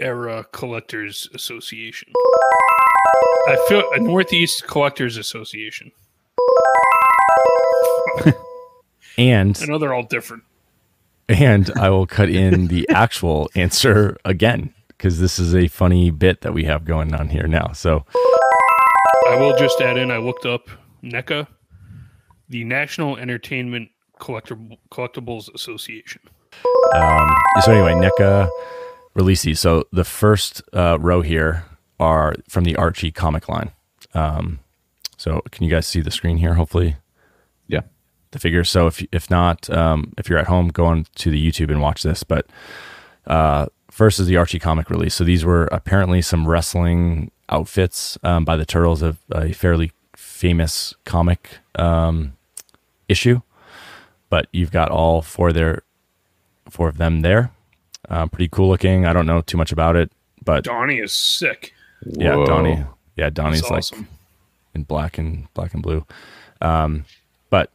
Era 0.00 0.46
Collectors 0.52 1.28
Association. 1.34 2.12
I 3.48 3.64
feel 3.68 3.82
a 3.94 4.00
Northeast 4.00 4.66
Collectors 4.66 5.16
Association. 5.16 5.92
and 9.18 9.58
I 9.62 9.66
know 9.66 9.78
they're 9.78 9.94
all 9.94 10.02
different. 10.02 10.42
and 11.28 11.70
I 11.76 11.90
will 11.90 12.06
cut 12.06 12.28
in 12.28 12.68
the 12.68 12.88
actual 12.90 13.50
answer 13.54 14.16
again 14.24 14.74
because 14.88 15.20
this 15.20 15.38
is 15.38 15.54
a 15.54 15.68
funny 15.68 16.10
bit 16.10 16.40
that 16.42 16.54
we 16.54 16.64
have 16.64 16.84
going 16.84 17.14
on 17.14 17.28
here 17.28 17.46
now. 17.46 17.72
So 17.72 18.04
I 19.28 19.36
will 19.38 19.56
just 19.58 19.80
add 19.80 19.96
in. 19.96 20.10
I 20.10 20.18
looked 20.18 20.46
up 20.46 20.68
NECA, 21.02 21.46
the 22.48 22.64
National 22.64 23.16
Entertainment 23.16 23.90
Collector- 24.20 24.58
Collectibles 24.90 25.52
Association. 25.54 26.20
Um, 26.94 27.28
so 27.62 27.72
anyway, 27.72 27.92
NECA 27.94 28.48
released 29.14 29.44
these. 29.44 29.60
So 29.60 29.84
the 29.92 30.04
first 30.04 30.62
uh, 30.72 30.98
row 31.00 31.20
here 31.22 31.64
are 32.00 32.34
from 32.48 32.64
the 32.64 32.76
Archie 32.76 33.10
comic 33.10 33.48
line. 33.48 33.72
Um, 34.14 34.60
so 35.16 35.42
can 35.50 35.64
you 35.64 35.70
guys 35.70 35.86
see 35.86 36.00
the 36.00 36.10
screen 36.10 36.36
here? 36.38 36.54
Hopefully, 36.54 36.96
Yeah. 37.68 37.80
the 38.30 38.38
figures. 38.38 38.70
So 38.70 38.86
if 38.86 39.04
if 39.12 39.30
not, 39.30 39.68
um, 39.70 40.12
if 40.18 40.28
you're 40.28 40.38
at 40.38 40.46
home, 40.46 40.68
go 40.68 40.86
on 40.86 41.06
to 41.16 41.30
the 41.30 41.50
YouTube 41.50 41.70
and 41.70 41.80
watch 41.80 42.02
this. 42.02 42.22
But 42.22 42.46
uh, 43.26 43.66
first 43.90 44.20
is 44.20 44.26
the 44.26 44.36
Archie 44.36 44.58
comic 44.58 44.88
release. 44.90 45.14
So 45.14 45.24
these 45.24 45.44
were 45.44 45.66
apparently 45.72 46.22
some 46.22 46.46
wrestling 46.46 47.30
outfits 47.48 48.18
um, 48.22 48.44
by 48.44 48.56
the 48.56 48.64
Turtles 48.66 49.02
of 49.02 49.18
a 49.30 49.52
fairly 49.52 49.92
famous 50.14 50.94
comic 51.04 51.58
um, 51.76 52.35
issue. 53.08 53.40
But 54.28 54.48
you've 54.52 54.72
got 54.72 54.90
all 54.90 55.22
four 55.22 55.52
there, 55.52 55.82
four 56.68 56.88
of 56.88 56.98
them 56.98 57.20
there. 57.20 57.52
Uh, 58.08 58.26
pretty 58.26 58.48
cool 58.48 58.68
looking. 58.68 59.06
I 59.06 59.12
don't 59.12 59.26
know 59.26 59.40
too 59.40 59.56
much 59.56 59.72
about 59.72 59.96
it, 59.96 60.10
but 60.44 60.64
Donnie 60.64 60.98
is 60.98 61.12
sick. 61.12 61.72
yeah, 62.04 62.34
Whoa. 62.34 62.46
Donnie. 62.46 62.84
Yeah, 63.16 63.30
Donnie's 63.30 63.60
He's 63.60 63.70
like 63.70 64.06
in 64.74 64.82
black 64.84 65.18
and 65.18 65.52
black 65.54 65.74
and 65.74 65.82
blue. 65.82 66.04
Um, 66.60 67.04
but 67.50 67.70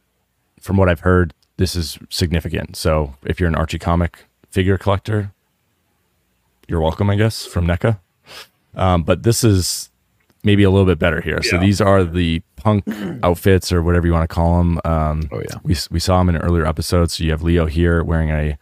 from 0.60 0.76
what 0.76 0.88
I've 0.88 1.00
heard, 1.00 1.34
this 1.56 1.74
is 1.76 1.98
significant. 2.08 2.76
So 2.76 3.14
if 3.24 3.40
you're 3.40 3.48
an 3.48 3.54
Archie 3.54 3.78
comic 3.78 4.24
figure 4.50 4.78
collector, 4.78 5.32
you're 6.68 6.80
welcome, 6.80 7.10
I 7.10 7.16
guess, 7.16 7.44
from 7.44 7.66
NECA. 7.66 7.98
Um, 8.74 9.02
but 9.02 9.22
this 9.22 9.44
is 9.44 9.90
maybe 10.44 10.62
a 10.62 10.70
little 10.70 10.86
bit 10.86 10.98
better 10.98 11.20
here. 11.20 11.42
So 11.42 11.58
these 11.58 11.80
are 11.80 12.02
the 12.04 12.40
punk 12.56 12.84
outfits 13.22 13.72
or 13.72 13.82
whatever 13.82 14.06
you 14.06 14.12
want 14.12 14.28
to 14.28 14.34
call 14.34 14.58
them. 14.58 14.80
Um, 14.84 15.28
Oh, 15.30 15.38
yeah. 15.40 15.58
we 15.62 15.76
we 15.90 16.00
saw 16.00 16.18
them 16.18 16.28
in 16.28 16.36
an 16.36 16.42
earlier 16.42 16.66
episode. 16.66 17.10
So 17.10 17.24
you 17.24 17.30
have 17.30 17.42
Leo 17.42 17.66
here 17.66 18.02
wearing 18.02 18.30
a 18.30 18.56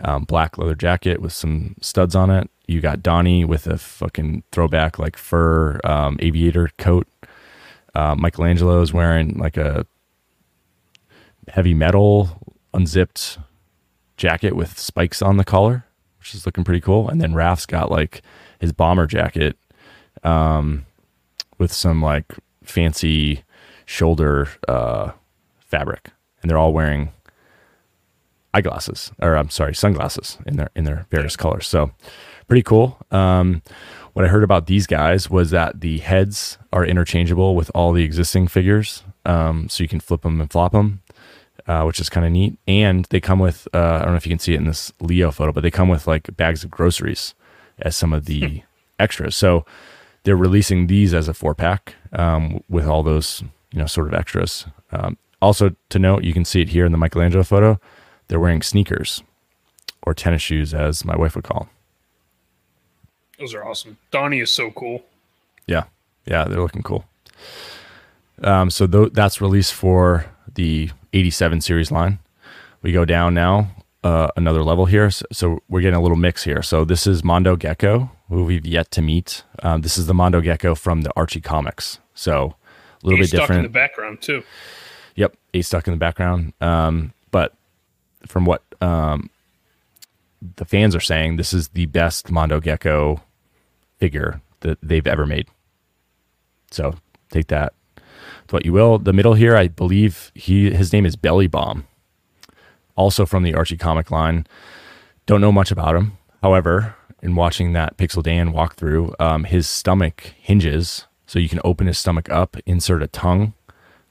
um, 0.00 0.24
black 0.24 0.58
leather 0.58 0.74
jacket 0.74 1.20
with 1.20 1.32
some 1.32 1.76
studs 1.80 2.14
on 2.14 2.30
it. 2.30 2.50
You 2.66 2.80
got 2.80 3.02
Donnie 3.02 3.44
with 3.44 3.66
a 3.66 3.78
fucking 3.78 4.42
throwback 4.50 4.98
like 4.98 5.16
fur 5.16 5.78
um, 5.84 6.16
aviator 6.20 6.70
coat. 6.78 7.06
Uh, 7.94 8.14
Michelangelo 8.16 8.80
is 8.82 8.92
wearing 8.92 9.38
like 9.38 9.56
a 9.56 9.86
heavy 11.48 11.74
metal 11.74 12.40
unzipped 12.72 13.38
jacket 14.16 14.56
with 14.56 14.78
spikes 14.78 15.22
on 15.22 15.36
the 15.36 15.44
collar, 15.44 15.84
which 16.18 16.34
is 16.34 16.46
looking 16.46 16.64
pretty 16.64 16.80
cool. 16.80 17.08
And 17.08 17.20
then 17.20 17.34
Raph's 17.34 17.66
got 17.66 17.90
like 17.90 18.22
his 18.58 18.72
bomber 18.72 19.06
jacket 19.06 19.56
um, 20.22 20.86
with 21.58 21.72
some 21.72 22.02
like 22.02 22.32
fancy 22.62 23.44
shoulder 23.86 24.48
uh, 24.68 25.12
fabric, 25.58 26.10
and 26.42 26.50
they're 26.50 26.58
all 26.58 26.72
wearing 26.72 27.12
eyeglasses, 28.52 29.12
or 29.20 29.36
I'm 29.36 29.50
sorry, 29.50 29.74
sunglasses 29.74 30.38
in 30.46 30.56
their 30.56 30.70
in 30.74 30.84
their 30.84 31.06
various 31.10 31.36
colors. 31.36 31.66
So 31.66 31.92
pretty 32.46 32.62
cool. 32.62 32.98
Um, 33.10 33.62
what 34.12 34.24
I 34.24 34.28
heard 34.28 34.44
about 34.44 34.66
these 34.66 34.86
guys 34.86 35.28
was 35.28 35.50
that 35.50 35.80
the 35.80 35.98
heads 35.98 36.56
are 36.72 36.84
interchangeable 36.84 37.56
with 37.56 37.70
all 37.74 37.92
the 37.92 38.04
existing 38.04 38.46
figures, 38.46 39.02
um, 39.26 39.68
so 39.68 39.82
you 39.82 39.88
can 39.88 40.00
flip 40.00 40.22
them 40.22 40.40
and 40.40 40.50
flop 40.50 40.72
them, 40.72 41.02
uh, 41.66 41.82
which 41.82 41.98
is 41.98 42.08
kind 42.08 42.24
of 42.24 42.32
neat. 42.32 42.56
And 42.68 43.06
they 43.06 43.20
come 43.20 43.40
with 43.40 43.66
uh, 43.74 43.78
I 43.78 43.98
don't 44.00 44.10
know 44.10 44.16
if 44.16 44.26
you 44.26 44.30
can 44.30 44.38
see 44.38 44.54
it 44.54 44.58
in 44.58 44.66
this 44.66 44.92
Leo 45.00 45.30
photo, 45.30 45.52
but 45.52 45.62
they 45.62 45.70
come 45.70 45.88
with 45.88 46.06
like 46.06 46.34
bags 46.36 46.64
of 46.64 46.70
groceries 46.70 47.34
as 47.80 47.96
some 47.96 48.12
of 48.12 48.26
the 48.26 48.62
extras. 49.00 49.36
So 49.36 49.66
they're 50.24 50.36
releasing 50.36 50.86
these 50.88 51.14
as 51.14 51.28
a 51.28 51.34
four 51.34 51.54
pack 51.54 51.94
um, 52.12 52.62
with 52.68 52.86
all 52.86 53.02
those 53.02 53.42
you 53.72 53.78
know 53.78 53.86
sort 53.86 54.08
of 54.08 54.14
extras. 54.14 54.66
Um, 54.90 55.16
also 55.40 55.74
to 55.90 55.98
note, 55.98 56.24
you 56.24 56.32
can 56.32 56.44
see 56.44 56.62
it 56.62 56.70
here 56.70 56.84
in 56.86 56.92
the 56.92 56.98
Michelangelo 56.98 57.44
photo. 57.44 57.78
They're 58.28 58.40
wearing 58.40 58.62
sneakers 58.62 59.22
or 60.02 60.14
tennis 60.14 60.42
shoes, 60.42 60.74
as 60.74 61.04
my 61.04 61.16
wife 61.16 61.34
would 61.34 61.44
call 61.44 61.60
them. 61.60 61.68
Those 63.38 63.54
are 63.54 63.64
awesome. 63.64 63.98
Donnie 64.10 64.40
is 64.40 64.50
so 64.50 64.70
cool. 64.70 65.02
Yeah, 65.66 65.84
yeah, 66.26 66.44
they're 66.44 66.60
looking 66.60 66.82
cool. 66.82 67.04
Um, 68.42 68.70
so 68.70 68.86
th- 68.86 69.12
that's 69.12 69.40
released 69.40 69.74
for 69.74 70.26
the 70.54 70.90
'87 71.12 71.60
series 71.60 71.90
line. 71.90 72.18
We 72.82 72.92
go 72.92 73.04
down 73.04 73.34
now 73.34 73.70
uh, 74.02 74.28
another 74.36 74.62
level 74.62 74.86
here, 74.86 75.10
so, 75.10 75.24
so 75.32 75.62
we're 75.68 75.80
getting 75.80 75.96
a 75.98 76.02
little 76.02 76.16
mix 76.16 76.44
here. 76.44 76.62
So 76.62 76.84
this 76.84 77.06
is 77.06 77.24
Mondo 77.24 77.56
Gecko, 77.56 78.10
who 78.28 78.44
we've 78.44 78.66
yet 78.66 78.90
to 78.92 79.02
meet. 79.02 79.42
Um, 79.62 79.82
this 79.82 79.98
is 79.98 80.06
the 80.06 80.14
Mondo 80.14 80.40
Gecko 80.40 80.74
from 80.74 81.02
the 81.02 81.12
Archie 81.16 81.40
comics, 81.40 81.98
so 82.14 82.54
a 83.02 83.06
little 83.06 83.18
He's 83.18 83.30
bit 83.30 83.38
stuck 83.38 83.50
in 83.50 83.62
the 83.62 83.68
background 83.68 84.20
too. 84.20 84.42
Yep, 85.16 85.36
a 85.52 85.62
stuck 85.62 85.86
in 85.86 85.92
the 85.92 85.98
background. 85.98 86.52
Um, 86.60 87.12
but 87.30 87.54
from 88.26 88.44
what 88.44 88.62
um, 88.80 89.30
the 90.56 90.64
fans 90.64 90.96
are 90.96 91.00
saying, 91.00 91.36
this 91.36 91.52
is 91.52 91.68
the 91.68 91.86
best 91.86 92.30
Mondo 92.30 92.60
Gecko 92.60 93.22
figure 93.98 94.40
that 94.60 94.78
they've 94.82 95.06
ever 95.06 95.26
made. 95.26 95.48
So 96.70 96.94
take 97.30 97.48
that 97.48 97.74
what 98.50 98.64
you 98.64 98.72
will. 98.72 98.98
The 98.98 99.12
middle 99.12 99.34
here, 99.34 99.56
I 99.56 99.68
believe 99.68 100.30
he 100.34 100.70
his 100.70 100.92
name 100.92 101.04
is 101.04 101.16
Belly 101.16 101.46
Bomb, 101.46 101.86
also 102.96 103.26
from 103.26 103.42
the 103.42 103.54
Archie 103.54 103.76
comic 103.76 104.10
line. 104.10 104.46
Don't 105.26 105.40
know 105.40 105.52
much 105.52 105.70
about 105.70 105.96
him. 105.96 106.12
However, 106.42 106.94
in 107.24 107.34
watching 107.34 107.72
that 107.72 107.96
Pixel 107.96 108.22
Dan 108.22 108.52
walkthrough, 108.52 109.18
um, 109.18 109.44
his 109.44 109.66
stomach 109.66 110.34
hinges, 110.38 111.06
so 111.26 111.38
you 111.38 111.48
can 111.48 111.60
open 111.64 111.86
his 111.86 111.98
stomach 111.98 112.30
up, 112.30 112.56
insert 112.66 113.02
a 113.02 113.06
tongue, 113.08 113.54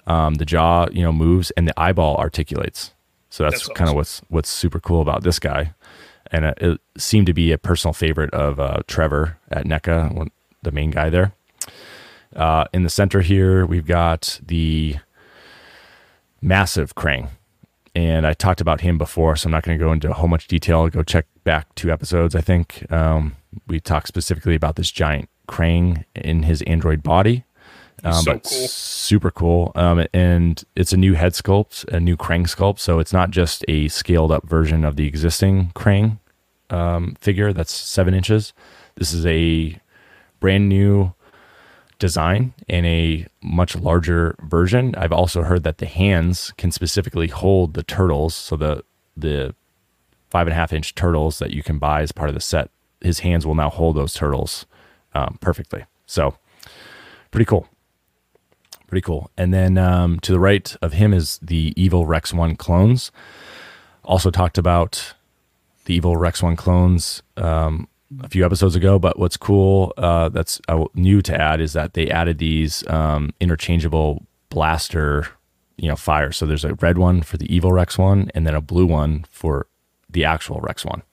um, 0.07 0.33
the 0.35 0.45
jaw 0.45 0.87
you 0.91 1.03
know 1.03 1.13
moves 1.13 1.51
and 1.51 1.67
the 1.67 1.79
eyeball 1.79 2.17
articulates. 2.17 2.93
So 3.29 3.43
that's, 3.43 3.67
That's 3.67 3.77
kind 3.77 3.89
of 3.89 3.95
what's 3.95 4.21
what's 4.29 4.49
super 4.49 4.79
cool 4.79 5.01
about 5.01 5.23
this 5.23 5.39
guy. 5.39 5.73
And 6.31 6.45
uh, 6.45 6.53
it 6.57 6.81
seemed 6.97 7.27
to 7.27 7.33
be 7.33 7.51
a 7.51 7.57
personal 7.57 7.93
favorite 7.93 8.33
of 8.33 8.59
uh, 8.59 8.81
trevor 8.87 9.37
at 9.51 9.65
neca 9.65 10.11
one, 10.13 10.31
the 10.63 10.71
main 10.71 10.89
guy 10.91 11.09
there. 11.09 11.33
Uh, 12.35 12.65
in 12.73 12.83
the 12.83 12.89
center 12.89 13.21
here 13.21 13.63
we've 13.65 13.85
got 13.85 14.39
the 14.43 14.97
massive 16.41 16.95
krang 16.95 17.29
and 17.95 18.25
i 18.25 18.33
talked 18.33 18.61
about 18.61 18.81
him 18.81 18.97
before 18.97 19.35
so 19.35 19.47
i'm 19.47 19.51
not 19.51 19.63
going 19.63 19.77
to 19.77 19.83
go 19.83 19.91
into 19.91 20.09
a 20.09 20.13
whole 20.13 20.27
much 20.27 20.47
detail 20.47 20.87
go 20.89 21.03
check 21.03 21.25
back 21.43 21.73
two 21.75 21.91
episodes 21.91 22.35
i 22.35 22.41
think 22.41 22.85
um, 22.91 23.35
we 23.67 23.79
talked 23.79 24.07
specifically 24.07 24.55
about 24.55 24.75
this 24.75 24.91
giant 24.91 25.29
krang 25.47 26.03
in 26.15 26.43
his 26.43 26.61
android 26.63 27.03
body 27.03 27.43
um, 28.03 28.13
so 28.13 28.33
but 28.33 28.43
cool. 28.43 28.67
super 28.67 29.31
cool. 29.31 29.71
Um, 29.75 30.05
and 30.13 30.61
it's 30.75 30.93
a 30.93 30.97
new 30.97 31.13
head 31.13 31.33
sculpt, 31.33 31.85
a 31.85 31.99
new 31.99 32.17
Krang 32.17 32.43
sculpt. 32.43 32.79
So 32.79 32.99
it's 32.99 33.13
not 33.13 33.31
just 33.31 33.63
a 33.67 33.87
scaled 33.87 34.31
up 34.31 34.45
version 34.45 34.83
of 34.83 34.97
the 34.97 35.07
existing 35.07 35.71
Krang 35.73 36.19
um, 36.69 37.15
figure 37.21 37.53
that's 37.53 37.71
seven 37.71 38.13
inches. 38.13 38.53
This 38.95 39.13
is 39.13 39.25
a 39.25 39.79
brand 40.39 40.67
new 40.67 41.13
design 42.03 42.53
in 42.67 42.83
a 42.83 43.25
much 43.41 43.77
larger 43.77 44.35
version. 44.41 44.93
I've 44.95 45.13
also 45.13 45.43
heard 45.43 45.63
that 45.63 45.77
the 45.77 45.85
hands 45.85 46.51
can 46.57 46.69
specifically 46.69 47.29
hold 47.29 47.75
the 47.75 47.83
turtles. 47.83 48.35
So 48.35 48.57
the 48.57 48.83
the 49.15 49.55
five 50.29 50.47
and 50.47 50.51
a 50.51 50.55
half 50.55 50.73
inch 50.73 50.95
turtles 50.95 51.39
that 51.39 51.51
you 51.51 51.63
can 51.63 51.79
buy 51.79 52.01
as 52.01 52.11
part 52.11 52.27
of 52.27 52.35
the 52.35 52.41
set, 52.41 52.69
his 52.99 53.19
hands 53.19 53.45
will 53.45 53.55
now 53.55 53.69
hold 53.69 53.95
those 53.95 54.13
turtles 54.13 54.65
um, 55.13 55.37
perfectly. 55.39 55.85
So 56.05 56.35
pretty 57.31 57.45
cool 57.45 57.69
pretty 58.93 59.01
cool. 59.01 59.31
And 59.35 59.51
then 59.51 59.75
um, 59.79 60.19
to 60.19 60.31
the 60.31 60.39
right 60.39 60.75
of 60.83 60.93
him 60.93 61.15
is 61.15 61.39
the 61.41 61.73
Evil 61.75 62.05
Rex 62.05 62.31
One 62.31 62.55
clones. 62.55 63.11
Also 64.03 64.29
talked 64.29 64.59
about 64.59 65.15
the 65.85 65.95
Evil 65.95 66.15
Rex 66.15 66.43
One 66.43 66.55
clones 66.55 67.23
um, 67.35 67.87
a 68.21 68.29
few 68.29 68.45
episodes 68.45 68.75
ago. 68.75 68.99
But 68.99 69.17
what's 69.17 69.37
cool 69.37 69.93
uh, 69.97 70.29
that's 70.29 70.59
uh, 70.67 70.85
new 70.93 71.21
to 71.21 71.39
add 71.39 71.61
is 71.61 71.73
that 71.73 71.93
they 71.93 72.09
added 72.09 72.37
these 72.37 72.87
um, 72.87 73.31
interchangeable 73.39 74.25
blaster, 74.49 75.27
you 75.77 75.87
know, 75.87 75.95
fire. 75.95 76.31
So 76.31 76.45
there's 76.45 76.65
a 76.65 76.75
red 76.75 76.97
one 76.97 77.21
for 77.21 77.37
the 77.37 77.53
Evil 77.53 77.71
Rex 77.71 77.97
One, 77.97 78.29
and 78.35 78.45
then 78.45 78.55
a 78.55 78.61
blue 78.61 78.85
one 78.85 79.25
for 79.29 79.67
the 80.09 80.25
actual 80.25 80.59
Rex 80.61 80.85
One. 80.85 81.03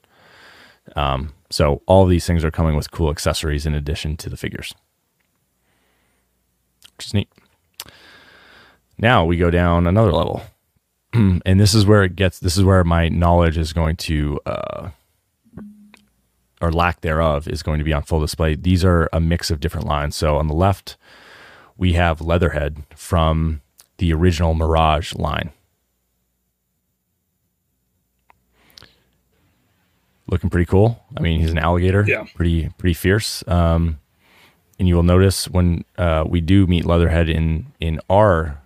Um, 0.95 1.33
so 1.49 1.81
all 1.85 2.03
of 2.03 2.09
these 2.09 2.25
things 2.25 2.43
are 2.43 2.51
coming 2.51 2.75
with 2.75 2.91
cool 2.91 3.09
accessories 3.09 3.65
in 3.65 3.73
addition 3.73 4.17
to 4.17 4.29
the 4.29 4.37
figures, 4.37 4.73
which 6.97 7.07
is 7.07 7.13
neat. 7.13 7.29
Now 8.97 9.25
we 9.25 9.37
go 9.37 9.49
down 9.49 9.87
another 9.87 10.11
level. 10.11 10.43
and 11.13 11.59
this 11.59 11.73
is 11.73 11.85
where 11.85 12.03
it 12.03 12.15
gets 12.15 12.39
this 12.39 12.55
is 12.55 12.63
where 12.63 12.83
my 12.83 13.09
knowledge 13.09 13.57
is 13.57 13.73
going 13.73 13.97
to 13.97 14.39
uh, 14.45 14.89
or 16.61 16.71
lack 16.71 17.01
thereof 17.01 17.47
is 17.47 17.63
going 17.63 17.79
to 17.79 17.83
be 17.83 17.93
on 17.93 18.03
full 18.03 18.19
display. 18.19 18.55
These 18.55 18.85
are 18.85 19.09
a 19.11 19.19
mix 19.19 19.49
of 19.49 19.59
different 19.59 19.87
lines. 19.87 20.15
So 20.15 20.37
on 20.37 20.47
the 20.47 20.53
left, 20.53 20.95
we 21.77 21.93
have 21.93 22.21
Leatherhead 22.21 22.83
from 22.95 23.61
the 23.97 24.13
original 24.13 24.53
Mirage 24.53 25.15
line. 25.15 25.51
Looking 30.27 30.49
pretty 30.49 30.65
cool. 30.65 31.03
I 31.17 31.21
mean, 31.21 31.41
he's 31.41 31.51
an 31.51 31.57
alligator. 31.57 32.05
Yeah. 32.07 32.25
Pretty 32.35 32.69
pretty 32.77 32.93
fierce. 32.93 33.43
Um, 33.47 33.99
and 34.79 34.87
you 34.87 34.95
will 34.95 35.03
notice 35.03 35.49
when 35.49 35.83
uh, 35.97 36.23
we 36.27 36.39
do 36.39 36.65
meet 36.67 36.85
Leatherhead 36.85 37.27
in 37.27 37.67
in 37.79 37.99
our 38.09 38.61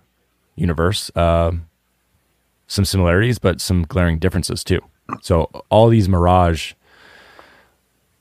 universe, 0.54 1.10
uh, 1.16 1.52
some 2.68 2.84
similarities, 2.84 3.38
but 3.38 3.60
some 3.60 3.82
glaring 3.82 4.18
differences 4.18 4.62
too. 4.62 4.80
So 5.22 5.44
all 5.68 5.88
these 5.88 6.08
Mirage 6.08 6.74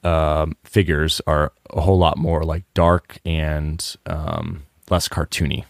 um, 0.05 0.55
figures 0.63 1.19
are 1.27 1.51
a 1.71 1.81
whole 1.81 1.97
lot 1.97 2.17
more 2.17 2.43
like 2.43 2.63
dark 2.73 3.17
and 3.25 3.95
um, 4.05 4.63
less 4.89 5.07
cartoony. 5.07 5.65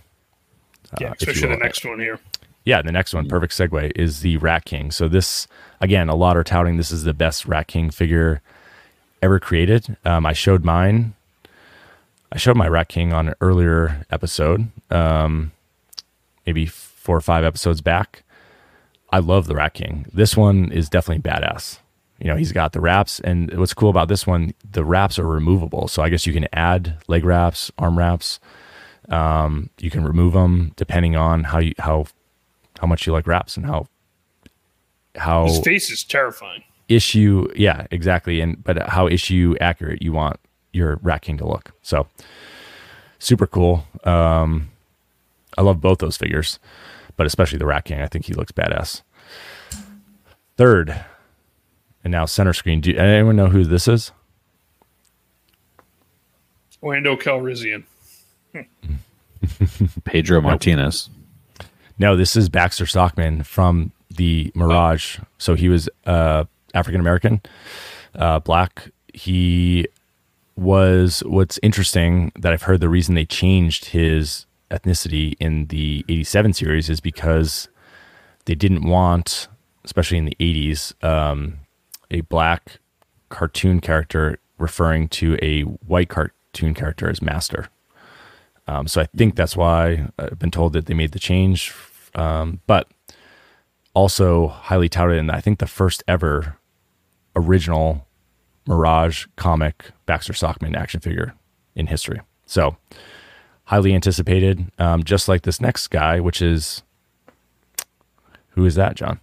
Yeah, 0.99 1.11
uh, 1.11 1.13
especially 1.19 1.49
the 1.49 1.57
next 1.57 1.85
one 1.85 1.99
here. 1.99 2.19
Yeah, 2.65 2.81
the 2.81 2.91
next 2.91 3.13
one, 3.13 3.27
perfect 3.27 3.53
segue, 3.53 3.91
is 3.95 4.21
the 4.21 4.37
Rat 4.37 4.65
King. 4.65 4.89
So 4.91 5.07
this, 5.07 5.47
again, 5.81 6.09
a 6.09 6.15
lot 6.15 6.35
are 6.35 6.43
touting 6.43 6.77
this 6.77 6.91
is 6.91 7.03
the 7.03 7.13
best 7.13 7.45
Rat 7.45 7.67
King 7.67 7.91
figure 7.91 8.41
ever 9.21 9.39
created. 9.39 9.95
Um, 10.03 10.25
I 10.25 10.33
showed 10.33 10.65
mine. 10.65 11.13
I 12.31 12.37
showed 12.37 12.57
my 12.57 12.67
Rat 12.67 12.89
King 12.89 13.13
on 13.13 13.29
an 13.29 13.35
earlier 13.39 14.05
episode, 14.09 14.71
um, 14.89 15.51
maybe 16.45 16.65
four 16.65 17.15
or 17.15 17.21
five 17.21 17.43
episodes 17.43 17.81
back. 17.81 18.23
I 19.11 19.19
love 19.19 19.45
the 19.45 19.55
Rat 19.55 19.75
King. 19.75 20.07
This 20.11 20.35
one 20.35 20.71
is 20.71 20.89
definitely 20.89 21.21
badass. 21.21 21.79
You 22.25 22.31
know, 22.31 22.37
he's 22.37 22.51
got 22.51 22.71
the 22.73 22.81
wraps, 22.81 23.19
and 23.19 23.53
what's 23.55 23.75
cool 23.75 23.91
about 23.91 24.07
this 24.07 24.25
one, 24.25 24.55
the 24.71 24.83
wraps 24.83 25.19
are 25.19 25.27
removable. 25.27 25.87
So 25.87 26.01
I 26.01 26.09
guess 26.09 26.25
you 26.25 26.33
can 26.33 26.47
add 26.53 26.97
leg 27.07 27.23
wraps, 27.23 27.71
arm 27.77 27.99
wraps. 27.99 28.39
Um, 29.09 29.69
you 29.77 29.91
can 29.91 30.03
remove 30.03 30.33
them 30.33 30.71
depending 30.75 31.15
on 31.15 31.43
how 31.43 31.59
you 31.59 31.73
how 31.77 32.05
how 32.81 32.87
much 32.87 33.05
you 33.05 33.13
like 33.13 33.27
wraps 33.27 33.57
and 33.57 33.65
how 33.67 33.87
how 35.15 35.45
His 35.45 35.59
face 35.59 35.91
is 35.91 36.03
terrifying. 36.03 36.63
issue 36.89 37.47
yeah 37.55 37.85
exactly 37.91 38.41
and 38.41 38.63
but 38.63 38.89
how 38.89 39.05
issue 39.07 39.55
accurate 39.61 40.01
you 40.01 40.11
want 40.11 40.39
your 40.73 40.95
rat 41.03 41.21
king 41.21 41.37
to 41.37 41.47
look 41.47 41.73
so 41.83 42.07
super 43.19 43.45
cool 43.47 43.85
um 44.03 44.69
i 45.57 45.61
love 45.61 45.79
both 45.79 45.99
those 45.99 46.17
figures 46.17 46.57
but 47.17 47.25
especially 47.27 47.59
the 47.59 47.65
rat 47.67 47.85
king 47.85 48.01
i 48.01 48.07
think 48.07 48.25
he 48.25 48.33
looks 48.33 48.51
badass 48.51 49.03
third 50.57 51.05
and 52.05 52.11
now 52.11 52.25
center 52.25 52.53
screen 52.53 52.79
do 52.79 52.95
anyone 52.95 53.35
know 53.35 53.47
who 53.47 53.65
this 53.65 53.89
is 53.89 54.13
Lando 56.85 57.15
Calrissian. 57.15 57.83
Pedro 60.03 60.39
Martinez. 60.39 61.09
No, 61.97 62.15
this 62.15 62.35
is 62.35 62.47
Baxter 62.47 62.85
Stockman 62.85 63.41
from 63.43 63.91
the 64.15 64.51
Mirage. 64.53 65.17
So 65.39 65.55
he 65.55 65.67
was 65.67 65.89
uh, 66.05 66.45
African 66.75 67.01
American, 67.01 67.41
uh, 68.13 68.39
black. 68.39 68.91
He 69.13 69.87
was 70.55 71.23
what's 71.25 71.59
interesting 71.63 72.31
that 72.37 72.53
I've 72.53 72.61
heard 72.61 72.81
the 72.81 72.89
reason 72.89 73.15
they 73.15 73.25
changed 73.25 73.85
his 73.85 74.45
ethnicity 74.71 75.35
in 75.39 75.65
the 75.67 76.05
87 76.07 76.53
series 76.53 76.89
is 76.89 76.99
because 76.99 77.67
they 78.45 78.55
didn't 78.55 78.87
want, 78.87 79.47
especially 79.83 80.17
in 80.17 80.25
the 80.25 80.37
80s, 80.39 81.03
um, 81.03 81.59
a 82.11 82.21
black 82.21 82.79
cartoon 83.29 83.79
character 83.81 84.39
referring 84.57 85.07
to 85.09 85.37
a 85.41 85.61
white 85.61 86.09
cartoon 86.09 86.73
character 86.73 87.09
as 87.09 87.21
master. 87.21 87.69
Um, 88.67 88.87
so 88.87 89.01
I 89.01 89.05
think 89.15 89.35
that's 89.35 89.55
why 89.55 90.07
I've 90.17 90.39
been 90.39 90.51
told 90.51 90.73
that 90.73 90.85
they 90.85 90.93
made 90.93 91.11
the 91.11 91.19
change. 91.19 91.73
Um, 92.15 92.61
but 92.65 92.87
also 93.93 94.47
highly 94.47 94.89
touted, 94.89 95.17
and 95.17 95.31
I 95.31 95.41
think 95.41 95.59
the 95.59 95.67
first 95.67 96.03
ever 96.07 96.57
original 97.35 98.07
Mirage 98.67 99.25
comic 99.35 99.91
Baxter 100.05 100.33
Stockman 100.33 100.75
action 100.75 100.99
figure 100.99 101.33
in 101.75 101.87
history. 101.87 102.21
So 102.45 102.77
highly 103.65 103.93
anticipated, 103.93 104.71
um, 104.79 105.03
just 105.03 105.27
like 105.27 105.43
this 105.43 105.59
next 105.59 105.87
guy, 105.89 106.19
which 106.19 106.41
is 106.41 106.83
who 108.49 108.65
is 108.65 108.75
that, 108.75 108.95
Jon? 108.95 109.19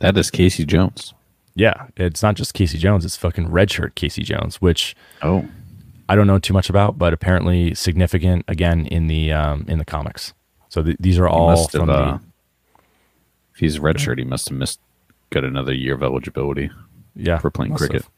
That 0.00 0.16
is 0.16 0.30
Casey 0.30 0.64
Jones. 0.64 1.14
Yeah, 1.54 1.88
it's 1.96 2.22
not 2.22 2.36
just 2.36 2.54
Casey 2.54 2.78
Jones; 2.78 3.04
it's 3.04 3.16
fucking 3.16 3.48
redshirt 3.48 3.94
Casey 3.96 4.22
Jones, 4.22 4.60
which 4.60 4.94
Oh, 5.22 5.48
I 6.08 6.14
don't 6.14 6.26
know 6.26 6.38
too 6.38 6.54
much 6.54 6.70
about, 6.70 6.98
but 6.98 7.12
apparently 7.12 7.74
significant 7.74 8.44
again 8.48 8.86
in 8.86 9.08
the 9.08 9.32
um, 9.32 9.64
in 9.68 9.78
the 9.78 9.84
comics. 9.84 10.32
So 10.68 10.82
th- 10.82 10.96
these 11.00 11.18
are 11.18 11.28
all 11.28 11.66
from 11.66 11.88
have. 11.88 11.98
Uh, 11.98 12.12
the 12.12 12.20
if 13.54 13.60
he's 13.60 13.78
redshirt, 13.78 14.18
he 14.18 14.24
must 14.24 14.48
have 14.48 14.58
missed 14.58 14.80
got 15.30 15.44
another 15.44 15.74
year 15.74 15.94
of 15.94 16.02
eligibility. 16.02 16.70
yeah 17.16 17.38
for 17.38 17.50
playing 17.50 17.72
must 17.72 17.80
cricket. 17.80 18.02
have. 18.02 18.10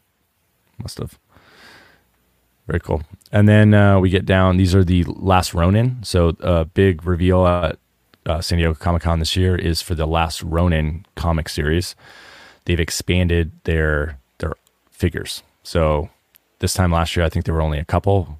Must 0.79 0.97
have. 0.99 1.19
Very 2.67 2.79
cool. 2.79 3.01
And 3.31 3.49
then 3.49 3.73
uh, 3.73 3.99
we 3.99 4.09
get 4.09 4.25
down. 4.25 4.57
These 4.57 4.75
are 4.75 4.83
the 4.83 5.03
last 5.07 5.53
Ronin. 5.53 5.97
So 6.03 6.35
a 6.41 6.65
big 6.65 7.05
reveal 7.05 7.45
at 7.47 7.79
uh, 8.25 8.41
San 8.41 8.57
Diego 8.57 8.73
Comic 8.73 9.01
Con 9.03 9.19
this 9.19 9.35
year 9.35 9.55
is 9.55 9.81
for 9.81 9.95
the 9.95 10.05
last 10.05 10.41
Ronin 10.43 11.05
comic 11.15 11.49
series. 11.49 11.95
They've 12.65 12.79
expanded 12.79 13.51
their 13.63 14.19
their 14.39 14.53
figures. 14.91 15.43
So 15.63 16.09
this 16.59 16.73
time 16.73 16.91
last 16.91 17.15
year, 17.15 17.25
I 17.25 17.29
think 17.29 17.45
there 17.45 17.53
were 17.55 17.61
only 17.61 17.79
a 17.79 17.85
couple, 17.85 18.39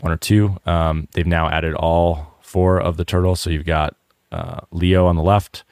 one 0.00 0.12
or 0.12 0.16
two. 0.16 0.56
Um, 0.66 1.08
they've 1.14 1.26
now 1.26 1.48
added 1.48 1.74
all 1.74 2.34
four 2.40 2.80
of 2.80 2.96
the 2.96 3.04
turtles. 3.04 3.40
So 3.40 3.50
you've 3.50 3.66
got 3.66 3.96
uh, 4.30 4.60
Leo 4.70 5.06
on 5.06 5.16
the 5.16 5.22
left 5.22 5.64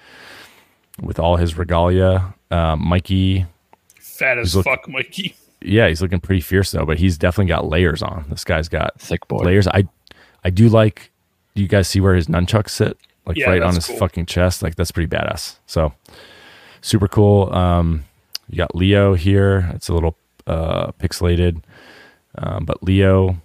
with 1.01 1.19
all 1.21 1.37
his 1.37 1.57
regalia. 1.57 2.35
Uh, 2.51 2.77
Mikey 2.77 3.47
Fat 4.01 4.39
as 4.39 4.55
look- 4.57 4.65
fuck, 4.65 4.89
Mikey. 4.89 5.37
yeah, 5.61 5.89
he's 5.89 6.01
looking 6.03 6.21
pretty 6.21 6.41
fierce 6.41 6.71
though, 6.73 6.87
but 6.87 6.99
he's 6.99 7.19
definitely 7.19 7.49
got 7.49 7.69
layers 7.69 8.03
on. 8.03 8.25
This 8.31 8.45
guy's 8.45 8.69
got 8.69 8.99
Thick 9.01 9.27
boy. 9.29 9.39
layers. 9.45 9.69
I 9.69 9.87
I 10.45 10.51
do 10.51 10.69
like 10.69 11.11
do 11.55 11.63
you 11.63 11.69
guys 11.69 11.89
see 11.89 12.01
where 12.01 12.15
his 12.15 12.27
nunchucks 12.27 12.71
sit? 12.71 12.99
Like 13.27 13.37
Yeah, 13.37 13.51
right 13.51 13.63
on 13.63 13.75
his 13.75 13.87
cool. 13.87 13.97
fucking 13.97 14.27
chest. 14.27 14.63
Like 14.63 14.77
that's 14.77 14.91
pretty 14.93 15.09
badass. 15.15 15.57
So 15.67 15.93
super 16.81 17.09
cool. 17.09 17.53
Um 17.55 18.05
you 18.49 18.57
got 18.57 18.75
Leo 18.75 19.15
here. 19.15 19.71
It's 19.75 19.89
a 19.89 19.95
little 19.95 20.17
uh 20.47 20.93
pixelated. 20.93 21.63
Um, 22.39 22.65
but 22.65 22.83
Leo 22.83 23.37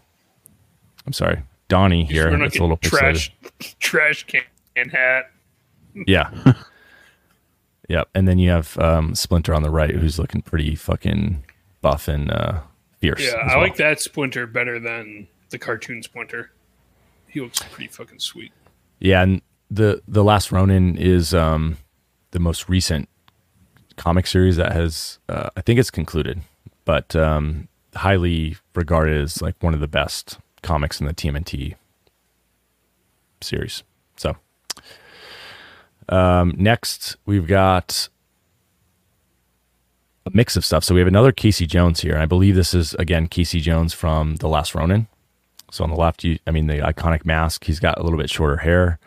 I'm 1.06 1.14
sorry, 1.14 1.42
Donnie 1.68 2.06
here. 2.06 2.28
It's 2.44 2.58
a 2.58 2.62
little 2.62 2.76
getting 2.78 3.00
pixelated. 3.00 3.32
trash, 3.60 3.76
trash 3.80 4.26
can 4.26 4.90
hat. 4.90 5.32
Yeah. 6.08 6.54
yep. 7.90 8.08
And 8.14 8.28
then 8.28 8.38
you 8.40 8.50
have 8.52 8.78
um, 8.78 9.16
Splinter 9.16 9.54
on 9.54 9.64
the 9.64 9.70
right, 9.70 9.94
who's 9.96 10.20
looking 10.20 10.42
pretty 10.42 10.76
fucking 10.76 11.44
buff 11.82 12.08
and 12.08 12.32
uh, 12.32 12.62
fierce. 13.00 13.22
Yeah, 13.26 13.38
I 13.38 13.56
well. 13.56 13.64
like 13.64 13.78
that 13.78 14.00
Splinter 14.00 14.46
better 14.48 14.80
than 14.80 15.28
the 15.50 15.58
cartoon 15.58 16.04
Splinter. 16.04 16.52
He 17.28 17.42
looks 17.42 17.60
pretty 17.72 17.88
fucking 17.92 18.20
sweet. 18.20 18.52
Yeah, 19.00 19.24
and 19.24 19.42
the 19.72 20.02
the 20.08 20.24
last 20.24 20.52
Ronin 20.52 20.98
is 20.98 21.34
um, 21.34 21.78
the 22.32 22.40
most 22.40 22.68
recent 22.68 23.08
comic 23.96 24.28
series 24.28 24.58
that 24.58 24.74
has 24.74 25.18
uh, 25.30 25.50
I 25.56 25.62
think 25.62 25.80
it's 25.80 25.90
concluded, 25.90 26.42
but 26.86 27.16
um, 27.16 27.70
highly 27.96 28.58
regarded 28.76 29.20
as 29.20 29.42
like 29.42 29.56
one 29.62 29.74
of 29.74 29.80
the 29.80 29.88
best 29.88 30.38
comics 30.62 31.00
in 31.00 31.08
the 31.08 31.14
TMNT 31.14 31.76
series. 33.40 33.84
So 34.18 34.36
um, 36.10 36.54
next 36.58 37.16
we've 37.26 37.48
got 37.48 38.10
a 40.26 40.32
mix 40.34 40.58
of 40.58 40.66
stuff. 40.66 40.84
So 40.84 40.94
we 40.94 41.00
have 41.00 41.08
another 41.08 41.32
Casey 41.32 41.66
Jones 41.66 42.02
here. 42.02 42.18
I 42.18 42.26
believe 42.26 42.56
this 42.56 42.74
is 42.74 42.94
again 42.96 43.28
Casey 43.28 43.62
Jones 43.62 43.94
from 43.94 44.36
The 44.36 44.50
Last 44.50 44.76
Ronin. 44.76 45.08
So 45.72 45.86
on 45.86 45.90
the 45.90 45.96
left, 45.96 46.26
you 46.26 46.40
I 46.46 46.52
mean 46.52 46.68
the 46.68 46.80
iconic 46.80 47.26
mask. 47.26 47.64
He's 47.64 47.80
got 47.80 47.98
a 47.98 48.04
little 48.04 48.20
bit 48.20 48.30
shorter 48.30 48.58
hair, 48.58 49.00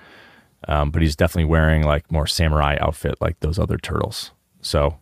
um, 0.68 0.90
but 0.90 1.02
he's 1.02 1.16
definitely 1.16 1.50
wearing 1.50 1.82
like 1.82 2.10
more 2.10 2.26
samurai 2.26 2.76
outfit 2.80 3.20
like 3.20 3.38
those 3.40 3.58
other 3.58 3.78
turtles. 3.78 4.30
So 4.60 4.98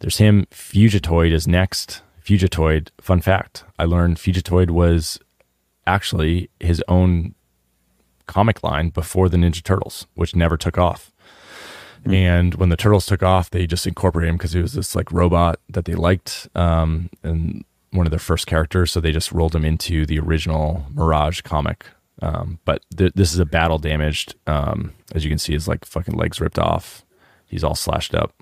there's 0.00 0.18
him. 0.18 0.46
Fugitoid 0.50 1.32
is 1.32 1.48
next. 1.48 2.02
Fugitoid. 2.24 2.90
Fun 3.00 3.20
fact: 3.20 3.64
I 3.78 3.84
learned 3.84 4.16
Fugitoid 4.16 4.70
was 4.70 5.18
actually 5.86 6.50
his 6.60 6.82
own 6.88 7.34
comic 8.26 8.62
line 8.62 8.90
before 8.90 9.28
the 9.28 9.38
Ninja 9.38 9.62
Turtles, 9.62 10.06
which 10.14 10.36
never 10.36 10.56
took 10.56 10.78
off. 10.78 11.10
And 12.04 12.54
when 12.54 12.68
the 12.68 12.76
turtles 12.76 13.06
took 13.06 13.22
off, 13.22 13.50
they 13.50 13.66
just 13.66 13.86
incorporated 13.86 14.30
him 14.30 14.36
because 14.36 14.52
he 14.52 14.62
was 14.62 14.74
this 14.74 14.94
like 14.94 15.10
robot 15.10 15.58
that 15.68 15.84
they 15.84 15.94
liked, 15.94 16.48
um, 16.54 17.10
and 17.22 17.64
one 17.90 18.06
of 18.06 18.10
their 18.10 18.18
first 18.20 18.46
characters. 18.46 18.92
So 18.92 19.00
they 19.00 19.12
just 19.12 19.32
rolled 19.32 19.54
him 19.54 19.64
into 19.64 20.06
the 20.06 20.18
original 20.20 20.86
Mirage 20.94 21.40
comic. 21.40 21.86
Um, 22.20 22.58
but 22.64 22.82
th- 22.96 23.12
this 23.14 23.32
is 23.32 23.38
a 23.38 23.46
battle 23.46 23.78
damaged. 23.78 24.34
Um, 24.46 24.92
as 25.14 25.24
you 25.24 25.30
can 25.30 25.38
see, 25.38 25.52
his 25.52 25.68
like 25.68 25.84
fucking 25.84 26.14
legs 26.16 26.40
ripped 26.40 26.58
off. 26.58 27.04
He's 27.46 27.64
all 27.64 27.74
slashed 27.74 28.14
up. 28.14 28.34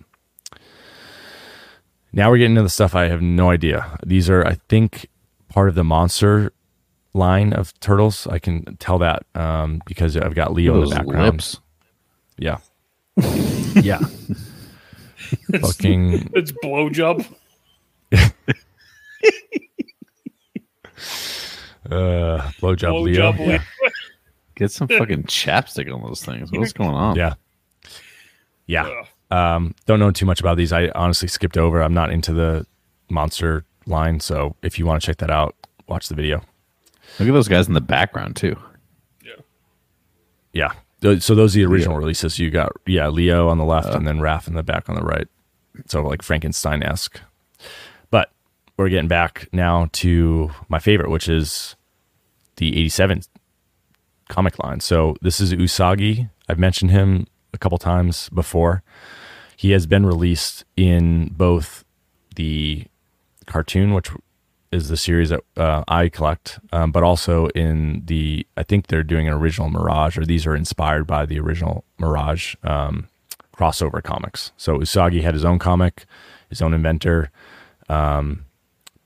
Now 2.12 2.30
we're 2.30 2.38
getting 2.38 2.52
into 2.52 2.62
the 2.62 2.68
stuff 2.70 2.94
I 2.94 3.08
have 3.08 3.20
no 3.20 3.50
idea. 3.50 3.98
These 4.04 4.30
are, 4.30 4.46
I 4.46 4.54
think, 4.68 5.08
part 5.48 5.68
of 5.68 5.74
the 5.74 5.84
monster 5.84 6.52
line 7.12 7.52
of 7.52 7.78
turtles. 7.80 8.26
I 8.26 8.38
can 8.38 8.76
tell 8.78 8.98
that 8.98 9.24
um, 9.34 9.82
because 9.86 10.16
I've 10.16 10.34
got 10.34 10.52
Leo 10.54 10.82
in 10.82 10.88
the 10.88 10.96
background. 10.96 11.32
lips. 11.32 11.60
Yeah. 12.38 12.58
yeah. 13.74 14.00
fucking 15.60 16.30
It's 16.34 16.52
blowjob. 16.52 17.26
uh, 21.90 22.50
blowjob 22.60 23.02
Leo. 23.02 23.32
Blowjob. 23.32 23.46
Leo. 23.46 23.58
Get 24.56 24.72
some 24.72 24.88
fucking 24.88 25.24
chapstick 25.24 25.92
on 25.92 26.02
those 26.02 26.24
things. 26.24 26.50
What's 26.50 26.72
going 26.74 26.94
on? 26.94 27.16
Yeah. 27.16 27.34
Yeah. 28.66 29.04
Um, 29.30 29.74
don't 29.84 29.98
know 30.00 30.10
too 30.10 30.26
much 30.26 30.40
about 30.40 30.56
these. 30.56 30.72
I 30.72 30.88
honestly 30.94 31.28
skipped 31.28 31.58
over. 31.58 31.82
I'm 31.82 31.94
not 31.94 32.10
into 32.10 32.32
the 32.32 32.66
monster 33.10 33.64
line, 33.86 34.20
so 34.20 34.56
if 34.62 34.78
you 34.78 34.86
want 34.86 35.00
to 35.02 35.06
check 35.06 35.18
that 35.18 35.30
out, 35.30 35.54
watch 35.88 36.08
the 36.08 36.14
video. 36.14 36.40
Look 37.18 37.28
at 37.28 37.32
those 37.32 37.48
guys 37.48 37.68
in 37.68 37.74
the 37.74 37.80
background 37.80 38.36
too. 38.36 38.56
Yeah. 39.22 40.72
Yeah. 41.02 41.18
So 41.20 41.34
those 41.34 41.54
are 41.54 41.60
the 41.60 41.66
original 41.66 41.96
releases. 41.96 42.38
You 42.38 42.50
got 42.50 42.72
yeah, 42.86 43.08
Leo 43.08 43.48
on 43.48 43.58
the 43.58 43.64
left 43.64 43.94
and 43.94 44.06
then 44.06 44.18
Raph 44.18 44.48
in 44.48 44.54
the 44.54 44.62
back 44.62 44.88
on 44.88 44.94
the 44.96 45.02
right. 45.02 45.28
So 45.86 46.02
like 46.02 46.22
Frankenstein 46.22 46.82
esque. 46.82 47.20
But 48.10 48.32
we're 48.76 48.88
getting 48.88 49.08
back 49.08 49.48
now 49.52 49.88
to 49.92 50.50
my 50.68 50.78
favorite, 50.78 51.10
which 51.10 51.28
is 51.28 51.75
the 52.56 52.76
87 52.76 53.22
comic 54.28 54.62
line. 54.62 54.80
So 54.80 55.16
this 55.22 55.40
is 55.40 55.52
Usagi. 55.52 56.30
I've 56.48 56.58
mentioned 56.58 56.90
him 56.90 57.26
a 57.52 57.58
couple 57.58 57.78
times 57.78 58.28
before. 58.30 58.82
He 59.56 59.70
has 59.70 59.86
been 59.86 60.04
released 60.04 60.64
in 60.76 61.28
both 61.28 61.84
the 62.34 62.84
cartoon, 63.46 63.94
which 63.94 64.10
is 64.72 64.88
the 64.88 64.96
series 64.96 65.30
that 65.30 65.40
uh, 65.56 65.84
I 65.88 66.08
collect, 66.08 66.58
um, 66.72 66.92
but 66.92 67.02
also 67.02 67.46
in 67.48 68.02
the 68.04 68.46
I 68.56 68.62
think 68.62 68.88
they're 68.88 69.02
doing 69.02 69.28
an 69.28 69.34
original 69.34 69.70
Mirage, 69.70 70.18
or 70.18 70.24
these 70.24 70.46
are 70.46 70.54
inspired 70.54 71.06
by 71.06 71.24
the 71.24 71.38
original 71.38 71.84
Mirage 71.98 72.56
um, 72.62 73.08
crossover 73.56 74.02
comics. 74.02 74.52
So 74.56 74.78
Usagi 74.78 75.22
had 75.22 75.34
his 75.34 75.44
own 75.44 75.58
comic, 75.58 76.04
his 76.50 76.60
own 76.60 76.74
inventor, 76.74 77.30
um, 77.88 78.44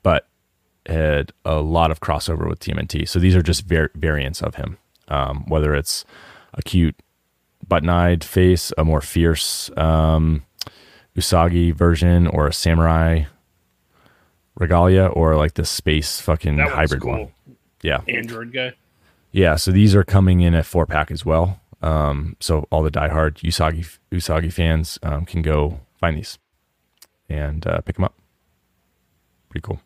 but 0.03 0.27
had 0.87 1.31
a 1.45 1.61
lot 1.61 1.91
of 1.91 1.99
crossover 1.99 2.47
with 2.49 2.59
TMNT. 2.59 3.07
So 3.07 3.19
these 3.19 3.35
are 3.35 3.41
just 3.43 3.65
var- 3.65 3.91
variants 3.95 4.41
of 4.41 4.55
him, 4.55 4.77
um, 5.07 5.45
whether 5.47 5.75
it's 5.75 6.05
a 6.53 6.61
cute 6.61 6.95
button-eyed 7.67 8.23
face, 8.23 8.73
a 8.77 8.83
more 8.83 9.01
fierce 9.01 9.69
um, 9.77 10.43
Usagi 11.15 11.73
version, 11.73 12.27
or 12.27 12.47
a 12.47 12.53
samurai 12.53 13.23
regalia, 14.55 15.05
or 15.07 15.35
like 15.35 15.53
the 15.53 15.65
space 15.65 16.19
fucking 16.21 16.57
hybrid 16.57 17.01
cool. 17.01 17.11
one. 17.11 17.31
Yeah, 17.83 18.01
Android 18.07 18.53
guy. 18.53 18.73
yeah. 19.31 19.55
So 19.55 19.71
these 19.71 19.95
are 19.95 20.03
coming 20.03 20.41
in 20.41 20.53
a 20.53 20.63
four 20.63 20.85
pack 20.85 21.09
as 21.11 21.25
well. 21.25 21.59
Um, 21.81 22.35
so 22.39 22.67
all 22.71 22.83
the 22.83 22.91
diehard 22.91 23.37
Usagi 23.37 23.97
Usagi 24.11 24.53
fans 24.53 24.99
um, 25.03 25.25
can 25.25 25.41
go 25.41 25.79
find 25.99 26.17
these 26.17 26.37
and 27.27 27.65
uh, 27.65 27.81
pick 27.81 27.95
them 27.95 28.05
up. 28.05 28.13
Pretty 29.49 29.63
cool. 29.65 29.81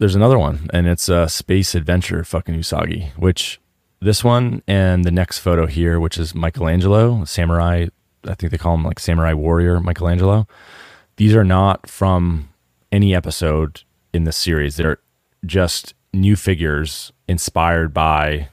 There's 0.00 0.14
another 0.14 0.38
one, 0.38 0.70
and 0.72 0.86
it's 0.86 1.10
a 1.10 1.28
space 1.28 1.74
adventure 1.74 2.24
fucking 2.24 2.54
Usagi, 2.54 3.10
which 3.18 3.60
this 4.00 4.24
one 4.24 4.62
and 4.66 5.04
the 5.04 5.10
next 5.10 5.40
photo 5.40 5.66
here, 5.66 6.00
which 6.00 6.16
is 6.16 6.34
Michelangelo, 6.34 7.26
samurai. 7.26 7.88
I 8.26 8.34
think 8.34 8.50
they 8.50 8.56
call 8.56 8.76
him 8.76 8.82
like 8.82 8.98
samurai 8.98 9.34
warrior 9.34 9.78
Michelangelo. 9.78 10.48
These 11.16 11.34
are 11.34 11.44
not 11.44 11.86
from 11.86 12.48
any 12.90 13.14
episode 13.14 13.82
in 14.14 14.24
the 14.24 14.32
series. 14.32 14.76
They're 14.76 15.00
just 15.44 15.92
new 16.14 16.34
figures 16.34 17.12
inspired 17.28 17.92
by 17.92 18.48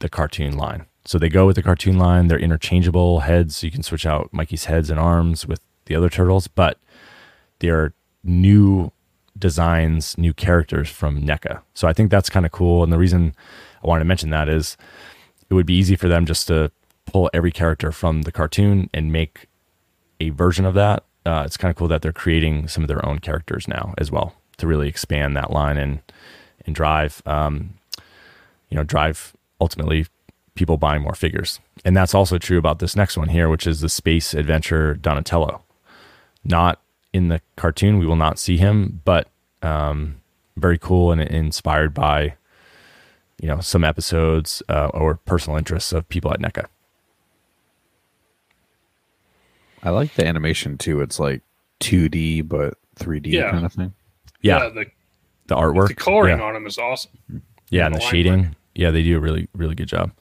the 0.00 0.08
cartoon 0.08 0.56
line. 0.56 0.86
So 1.04 1.20
they 1.20 1.28
go 1.28 1.46
with 1.46 1.54
the 1.54 1.62
cartoon 1.62 1.98
line. 1.98 2.26
They're 2.26 2.36
interchangeable 2.36 3.20
heads. 3.20 3.58
So 3.58 3.68
you 3.68 3.70
can 3.70 3.84
switch 3.84 4.04
out 4.04 4.32
Mikey's 4.32 4.64
heads 4.64 4.90
and 4.90 4.98
arms 4.98 5.46
with 5.46 5.60
the 5.84 5.94
other 5.94 6.08
turtles, 6.08 6.48
but 6.48 6.80
they're 7.60 7.94
new 8.24 8.90
designs, 9.38 10.16
new 10.18 10.32
characters 10.32 10.88
from 10.88 11.22
NECA. 11.22 11.60
So 11.74 11.88
I 11.88 11.92
think 11.92 12.10
that's 12.10 12.30
kind 12.30 12.46
of 12.46 12.52
cool. 12.52 12.82
And 12.82 12.92
the 12.92 12.98
reason 12.98 13.34
I 13.82 13.86
wanted 13.86 14.00
to 14.00 14.08
mention 14.08 14.30
that 14.30 14.48
is 14.48 14.76
it 15.48 15.54
would 15.54 15.66
be 15.66 15.74
easy 15.74 15.96
for 15.96 16.08
them 16.08 16.26
just 16.26 16.46
to 16.48 16.70
pull 17.06 17.30
every 17.32 17.52
character 17.52 17.92
from 17.92 18.22
the 18.22 18.32
cartoon 18.32 18.90
and 18.92 19.12
make 19.12 19.46
a 20.20 20.30
version 20.30 20.64
of 20.64 20.74
that. 20.74 21.04
Uh, 21.24 21.42
it's 21.44 21.56
kind 21.56 21.70
of 21.70 21.76
cool 21.76 21.88
that 21.88 22.02
they're 22.02 22.12
creating 22.12 22.68
some 22.68 22.84
of 22.84 22.88
their 22.88 23.04
own 23.04 23.18
characters 23.18 23.68
now 23.68 23.94
as 23.98 24.10
well 24.10 24.34
to 24.58 24.66
really 24.66 24.88
expand 24.88 25.36
that 25.36 25.50
line 25.50 25.76
and 25.76 26.00
and 26.66 26.74
drive, 26.74 27.22
um, 27.24 27.74
you 28.68 28.76
know, 28.76 28.84
drive 28.84 29.34
ultimately 29.60 30.06
people 30.54 30.76
buying 30.76 31.02
more 31.02 31.14
figures. 31.14 31.60
And 31.84 31.96
that's 31.96 32.14
also 32.14 32.36
true 32.36 32.58
about 32.58 32.78
this 32.78 32.96
next 32.96 33.16
one 33.16 33.28
here, 33.28 33.48
which 33.48 33.66
is 33.66 33.80
the 33.80 33.88
space 33.88 34.34
adventure 34.34 34.94
Donatello. 34.94 35.62
Not 36.44 36.80
in 37.12 37.28
the 37.28 37.40
cartoon, 37.56 37.98
we 37.98 38.06
will 38.06 38.16
not 38.16 38.38
see 38.38 38.56
him, 38.56 39.00
but 39.04 39.28
um, 39.62 40.20
very 40.56 40.78
cool 40.78 41.10
and 41.12 41.20
inspired 41.20 41.94
by, 41.94 42.34
you 43.40 43.48
know, 43.48 43.60
some 43.60 43.84
episodes 43.84 44.62
uh, 44.68 44.86
or 44.94 45.14
personal 45.16 45.56
interests 45.58 45.92
of 45.92 46.08
people 46.08 46.32
at 46.32 46.40
NECA. 46.40 46.66
I 49.82 49.90
like 49.90 50.14
the 50.14 50.26
animation 50.26 50.76
too. 50.76 51.00
It's 51.00 51.20
like 51.20 51.42
2D 51.80 52.48
but 52.48 52.74
3D 52.96 53.26
Yeah. 53.26 53.50
kind 53.50 53.64
of 53.64 53.72
thing. 53.72 53.94
Yeah, 54.40 54.68
the, 54.68 54.86
the 55.46 55.56
artwork, 55.56 55.88
the 55.88 55.94
coloring 55.94 56.38
yeah. 56.38 56.44
on 56.44 56.56
him 56.56 56.66
is 56.66 56.78
awesome. 56.78 57.10
Yeah, 57.70 57.86
and 57.86 57.94
the 57.94 57.98
the 57.98 58.04
shading. 58.04 58.38
work. 58.42 58.48
Yeah, 58.78 58.90
they 58.92 59.02
do 59.02 59.16
a 59.16 59.20
really, 59.20 59.48
really 59.54 59.74
good 59.74 59.88
job. 59.88 60.12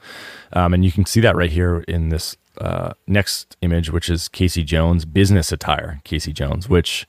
Um, 0.53 0.73
and 0.73 0.83
you 0.83 0.91
can 0.91 1.05
see 1.05 1.21
that 1.21 1.35
right 1.35 1.51
here 1.51 1.85
in 1.87 2.09
this 2.09 2.35
uh, 2.59 2.93
next 3.05 3.55
image, 3.61 3.91
which 3.91 4.09
is 4.09 4.27
Casey 4.27 4.63
Jones 4.63 5.05
business 5.05 5.51
attire. 5.51 6.01
Casey 6.03 6.33
Jones, 6.33 6.67
which 6.67 7.07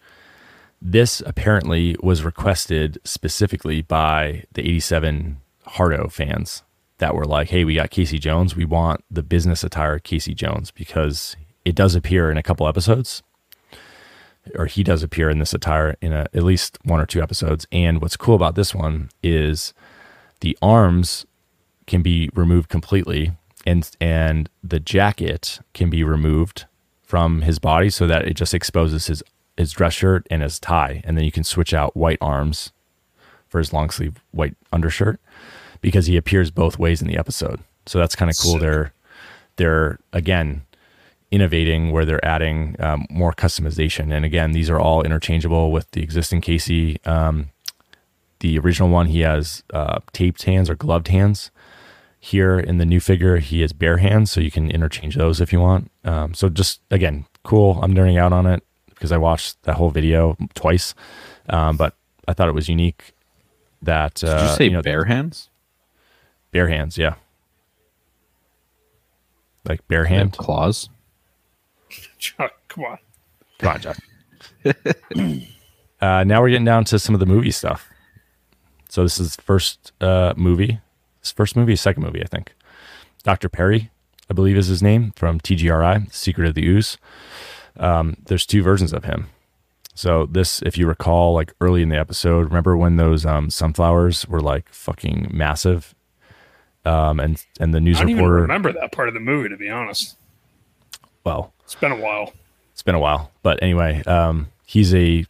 this 0.82 1.22
apparently 1.24 1.96
was 2.02 2.22
requested 2.22 2.98
specifically 3.02 3.80
by 3.80 4.44
the 4.52 4.60
87 4.60 5.38
Hardo 5.66 6.08
fans 6.08 6.62
that 6.98 7.14
were 7.14 7.24
like, 7.24 7.48
hey, 7.48 7.64
we 7.64 7.74
got 7.74 7.90
Casey 7.90 8.18
Jones. 8.18 8.54
We 8.54 8.66
want 8.66 9.02
the 9.10 9.22
business 9.22 9.64
attire 9.64 9.98
Casey 9.98 10.34
Jones 10.34 10.70
because 10.70 11.34
it 11.64 11.74
does 11.74 11.94
appear 11.94 12.30
in 12.30 12.36
a 12.36 12.42
couple 12.42 12.68
episodes 12.68 13.22
or 14.54 14.66
he 14.66 14.82
does 14.82 15.02
appear 15.02 15.30
in 15.30 15.38
this 15.38 15.54
attire 15.54 15.96
in 16.02 16.12
a, 16.12 16.26
at 16.34 16.42
least 16.42 16.78
one 16.84 17.00
or 17.00 17.06
two 17.06 17.22
episodes. 17.22 17.66
And 17.72 18.02
what's 18.02 18.16
cool 18.16 18.34
about 18.34 18.54
this 18.54 18.74
one 18.74 19.10
is 19.22 19.72
the 20.40 20.56
arms 20.62 21.26
can 21.88 22.02
be 22.02 22.30
removed 22.34 22.68
completely 22.68 23.32
and 23.66 23.90
and 24.00 24.48
the 24.62 24.80
jacket 24.80 25.60
can 25.74 25.90
be 25.90 26.04
removed 26.04 26.66
from 27.02 27.42
his 27.42 27.58
body 27.58 27.90
so 27.90 28.06
that 28.06 28.26
it 28.26 28.34
just 28.34 28.54
exposes 28.54 29.06
his 29.06 29.22
his 29.56 29.72
dress 29.72 29.94
shirt 29.94 30.26
and 30.30 30.42
his 30.42 30.60
tie 30.60 31.02
and 31.04 31.16
then 31.16 31.24
you 31.24 31.32
can 31.32 31.44
switch 31.44 31.74
out 31.74 31.96
white 31.96 32.18
arms 32.20 32.72
for 33.48 33.58
his 33.58 33.72
long 33.72 33.90
sleeve 33.90 34.22
white 34.30 34.54
undershirt 34.72 35.20
because 35.80 36.06
he 36.06 36.16
appears 36.16 36.50
both 36.50 36.78
ways 36.78 37.00
in 37.00 37.08
the 37.08 37.16
episode. 37.16 37.60
So 37.86 37.98
that's 37.98 38.14
kind 38.14 38.30
of 38.30 38.36
cool. 38.38 38.52
Sick. 38.52 38.60
they're 38.60 38.92
they're 39.56 39.98
again 40.12 40.62
innovating 41.30 41.90
where 41.92 42.04
they're 42.04 42.24
adding 42.24 42.76
um, 42.78 43.06
more 43.10 43.32
customization. 43.32 44.12
And 44.12 44.24
again 44.24 44.52
these 44.52 44.70
are 44.70 44.78
all 44.78 45.02
interchangeable 45.02 45.72
with 45.72 45.90
the 45.90 46.02
existing 46.02 46.40
casey 46.40 47.00
um, 47.04 47.50
the 48.40 48.58
original 48.58 48.88
one. 48.88 49.06
He 49.06 49.20
has 49.20 49.64
uh, 49.72 49.98
taped 50.12 50.44
hands 50.44 50.70
or 50.70 50.76
gloved 50.76 51.08
hands 51.08 51.50
here 52.20 52.58
in 52.58 52.78
the 52.78 52.84
new 52.84 53.00
figure 53.00 53.36
he 53.38 53.60
has 53.60 53.72
bare 53.72 53.98
hands 53.98 54.30
so 54.30 54.40
you 54.40 54.50
can 54.50 54.70
interchange 54.70 55.14
those 55.16 55.40
if 55.40 55.52
you 55.52 55.60
want 55.60 55.90
um, 56.04 56.34
so 56.34 56.48
just 56.48 56.80
again 56.90 57.24
cool 57.44 57.78
i'm 57.82 57.94
nerding 57.94 58.18
out 58.18 58.32
on 58.32 58.44
it 58.46 58.62
because 58.90 59.12
i 59.12 59.16
watched 59.16 59.62
that 59.62 59.76
whole 59.76 59.90
video 59.90 60.36
twice 60.54 60.94
um, 61.48 61.76
but 61.76 61.94
i 62.26 62.32
thought 62.32 62.48
it 62.48 62.54
was 62.54 62.68
unique 62.68 63.12
that 63.82 64.14
Did 64.14 64.30
uh, 64.30 64.48
you 64.50 64.56
say 64.56 64.68
know, 64.68 64.82
bare 64.82 65.04
hands? 65.04 65.48
bare 66.50 66.68
hands 66.68 66.98
yeah 66.98 67.14
like 69.64 69.86
bare 69.86 70.04
They 70.04 70.08
have 70.10 70.18
hand 70.18 70.36
claws. 70.36 70.88
Chuck, 72.18 72.52
come 72.68 72.84
on. 72.84 72.98
Come 73.58 73.74
on, 73.74 73.80
Jeff. 73.80 74.00
uh, 76.00 76.24
now 76.24 76.40
we're 76.40 76.48
getting 76.48 76.64
down 76.64 76.84
to 76.86 76.98
some 76.98 77.14
of 77.14 77.20
the 77.20 77.26
movie 77.26 77.50
stuff. 77.50 77.86
So 78.88 79.02
this 79.02 79.18
is 79.20 79.36
first 79.36 79.92
uh, 80.00 80.32
movie. 80.36 80.80
This 81.28 81.32
first 81.34 81.56
movie, 81.56 81.76
second 81.76 82.02
movie, 82.04 82.22
I 82.22 82.26
think. 82.26 82.54
Dr. 83.22 83.50
Perry, 83.50 83.90
I 84.30 84.32
believe 84.32 84.56
is 84.56 84.68
his 84.68 84.82
name 84.82 85.12
from 85.14 85.38
TGRI, 85.40 86.10
Secret 86.10 86.48
of 86.48 86.54
the 86.54 86.64
Ooze. 86.66 86.96
Um, 87.76 88.16
there's 88.24 88.46
two 88.46 88.62
versions 88.62 88.94
of 88.94 89.04
him. 89.04 89.26
So 89.94 90.24
this, 90.24 90.62
if 90.62 90.78
you 90.78 90.86
recall, 90.86 91.34
like 91.34 91.52
early 91.60 91.82
in 91.82 91.90
the 91.90 91.98
episode, 91.98 92.46
remember 92.46 92.78
when 92.78 92.96
those 92.96 93.26
um, 93.26 93.50
sunflowers 93.50 94.26
were 94.26 94.40
like 94.40 94.70
fucking 94.70 95.28
massive, 95.30 95.94
um, 96.86 97.20
and 97.20 97.44
and 97.60 97.74
the 97.74 97.80
news 97.80 97.98
I 97.98 98.00
don't 98.04 98.10
even 98.12 98.22
reporter. 98.24 98.40
remember 98.42 98.72
that 98.72 98.92
part 98.92 99.08
of 99.08 99.14
the 99.14 99.20
movie, 99.20 99.50
to 99.50 99.56
be 99.58 99.68
honest. 99.68 100.16
Well, 101.24 101.52
It's 101.64 101.74
been 101.74 101.92
a 101.92 101.96
while. 102.00 102.32
it's 102.72 102.82
been 102.82 102.94
a 102.94 102.98
while. 103.00 103.32
But 103.42 103.62
anyway, 103.62 104.02
um, 104.06 104.46
he's 104.64 104.94
a 104.94 105.26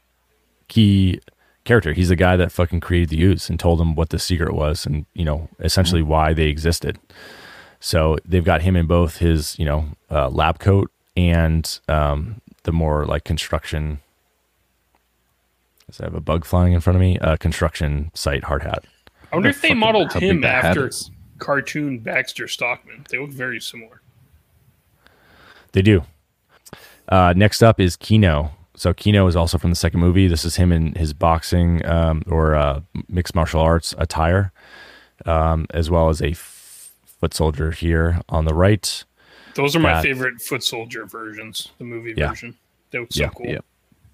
key 0.68 1.18
character. 1.68 1.92
He's 1.92 2.08
the 2.08 2.16
guy 2.16 2.36
that 2.36 2.50
fucking 2.50 2.80
created 2.80 3.10
the 3.10 3.22
ooze 3.22 3.48
and 3.48 3.60
told 3.60 3.78
them 3.78 3.94
what 3.94 4.10
the 4.10 4.18
secret 4.18 4.52
was 4.52 4.84
and, 4.84 5.06
you 5.14 5.24
know, 5.24 5.48
essentially 5.60 6.02
why 6.02 6.32
they 6.32 6.48
existed. 6.48 6.98
So 7.78 8.18
they've 8.24 8.44
got 8.44 8.62
him 8.62 8.74
in 8.74 8.86
both 8.86 9.18
his, 9.18 9.56
you 9.58 9.64
know, 9.64 9.86
uh, 10.10 10.30
lab 10.30 10.58
coat 10.58 10.90
and 11.16 11.78
um, 11.88 12.40
the 12.64 12.72
more 12.72 13.06
like 13.06 13.22
construction. 13.22 14.00
Does 15.86 16.00
I 16.00 16.04
have 16.04 16.14
a 16.14 16.20
bug 16.20 16.44
flying 16.44 16.72
in 16.72 16.80
front 16.80 16.96
of 16.96 17.00
me? 17.00 17.18
Uh, 17.18 17.36
construction 17.36 18.10
site 18.14 18.44
hard 18.44 18.62
hat. 18.62 18.84
I 19.32 19.36
wonder 19.36 19.50
if 19.50 19.62
they 19.62 19.74
modeled 19.74 20.12
him 20.12 20.42
after 20.44 20.90
cartoon 21.38 21.98
Baxter 22.00 22.48
Stockman. 22.48 23.06
They 23.10 23.18
look 23.18 23.30
very 23.30 23.60
similar. 23.60 24.00
They 25.72 25.82
do. 25.82 26.02
Uh, 27.08 27.32
next 27.36 27.62
up 27.62 27.78
is 27.78 27.96
Keno. 27.96 28.52
So 28.78 28.94
Keno 28.94 29.26
is 29.26 29.34
also 29.36 29.58
from 29.58 29.70
the 29.70 29.76
second 29.76 30.00
movie. 30.00 30.28
This 30.28 30.44
is 30.44 30.56
him 30.56 30.70
in 30.72 30.94
his 30.94 31.12
boxing 31.12 31.84
um, 31.84 32.22
or 32.28 32.54
uh, 32.54 32.80
mixed 33.08 33.34
martial 33.34 33.60
arts 33.60 33.92
attire, 33.98 34.52
um, 35.26 35.66
as 35.70 35.90
well 35.90 36.08
as 36.10 36.22
a 36.22 36.28
f- 36.30 36.92
foot 37.20 37.34
soldier 37.34 37.72
here 37.72 38.20
on 38.28 38.44
the 38.44 38.54
right. 38.54 39.04
Those 39.54 39.74
are 39.74 39.80
my 39.80 39.94
That- 39.94 40.04
favorite 40.04 40.40
Foot 40.40 40.62
Soldier 40.62 41.04
versions, 41.06 41.68
the 41.78 41.84
movie 41.84 42.14
Yeah. 42.16 42.28
version. 42.28 42.56
They 42.92 43.00
look 43.00 43.12
so 43.12 43.22
Yeah, 43.24 43.28
cool. 43.30 43.46
yeah. 43.46 43.58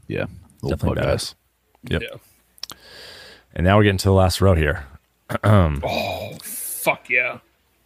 Yeah. 0.09 0.27
Little 0.62 0.77
Definitely 0.79 1.03
bug 1.03 1.15
badass. 1.19 1.35
Yep. 1.91 2.03
Yeah. 2.03 2.77
And 3.55 3.65
now 3.65 3.77
we're 3.77 3.85
getting 3.85 3.99
to 3.99 4.09
the 4.09 4.12
last 4.15 4.41
row 4.41 4.55
here. 4.55 4.87
Oh, 5.45 6.37
fuck 6.43 7.09
yeah. 7.11 7.39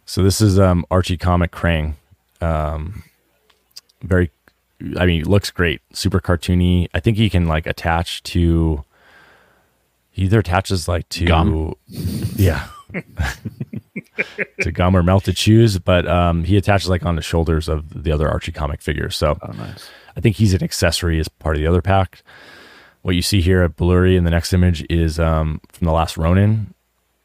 So 0.05 0.23
this 0.23 0.39
is 0.41 0.57
um, 0.59 0.85
Archie 0.89 1.17
comic 1.17 1.51
Krang. 1.51 1.95
Um, 2.41 3.03
very, 4.01 4.31
I 4.97 5.05
mean, 5.05 5.23
looks 5.25 5.51
great. 5.51 5.81
Super 5.93 6.19
cartoony. 6.19 6.87
I 6.93 6.99
think 6.99 7.17
he 7.17 7.29
can 7.29 7.47
like 7.47 7.67
attach 7.67 8.23
to. 8.23 8.83
He 10.11 10.23
either 10.23 10.39
attaches 10.39 10.87
like 10.87 11.07
to 11.09 11.25
Gum. 11.25 11.73
yeah, 12.35 12.67
to 14.61 14.71
gum 14.71 14.95
or 14.95 15.03
melted 15.03 15.37
shoes, 15.37 15.79
but 15.79 16.07
um, 16.07 16.43
he 16.43 16.57
attaches 16.57 16.89
like 16.89 17.05
on 17.05 17.15
the 17.15 17.21
shoulders 17.21 17.67
of 17.69 18.03
the 18.03 18.11
other 18.11 18.27
Archie 18.27 18.51
comic 18.51 18.81
figures. 18.81 19.15
So 19.15 19.37
Oh, 19.41 19.51
nice. 19.53 19.89
I 20.17 20.21
think 20.21 20.35
he's 20.35 20.53
an 20.53 20.63
accessory 20.63 21.19
as 21.19 21.27
part 21.27 21.55
of 21.55 21.61
the 21.61 21.67
other 21.67 21.81
pack. 21.81 22.23
What 23.01 23.15
you 23.15 23.21
see 23.21 23.39
here 23.39 23.63
at 23.63 23.75
Blurry 23.77 24.17
in 24.17 24.25
the 24.25 24.31
next 24.31 24.51
image 24.51 24.85
is 24.89 25.19
um, 25.19 25.61
from 25.71 25.85
the 25.85 25.93
last 25.93 26.17
Ronin 26.17 26.73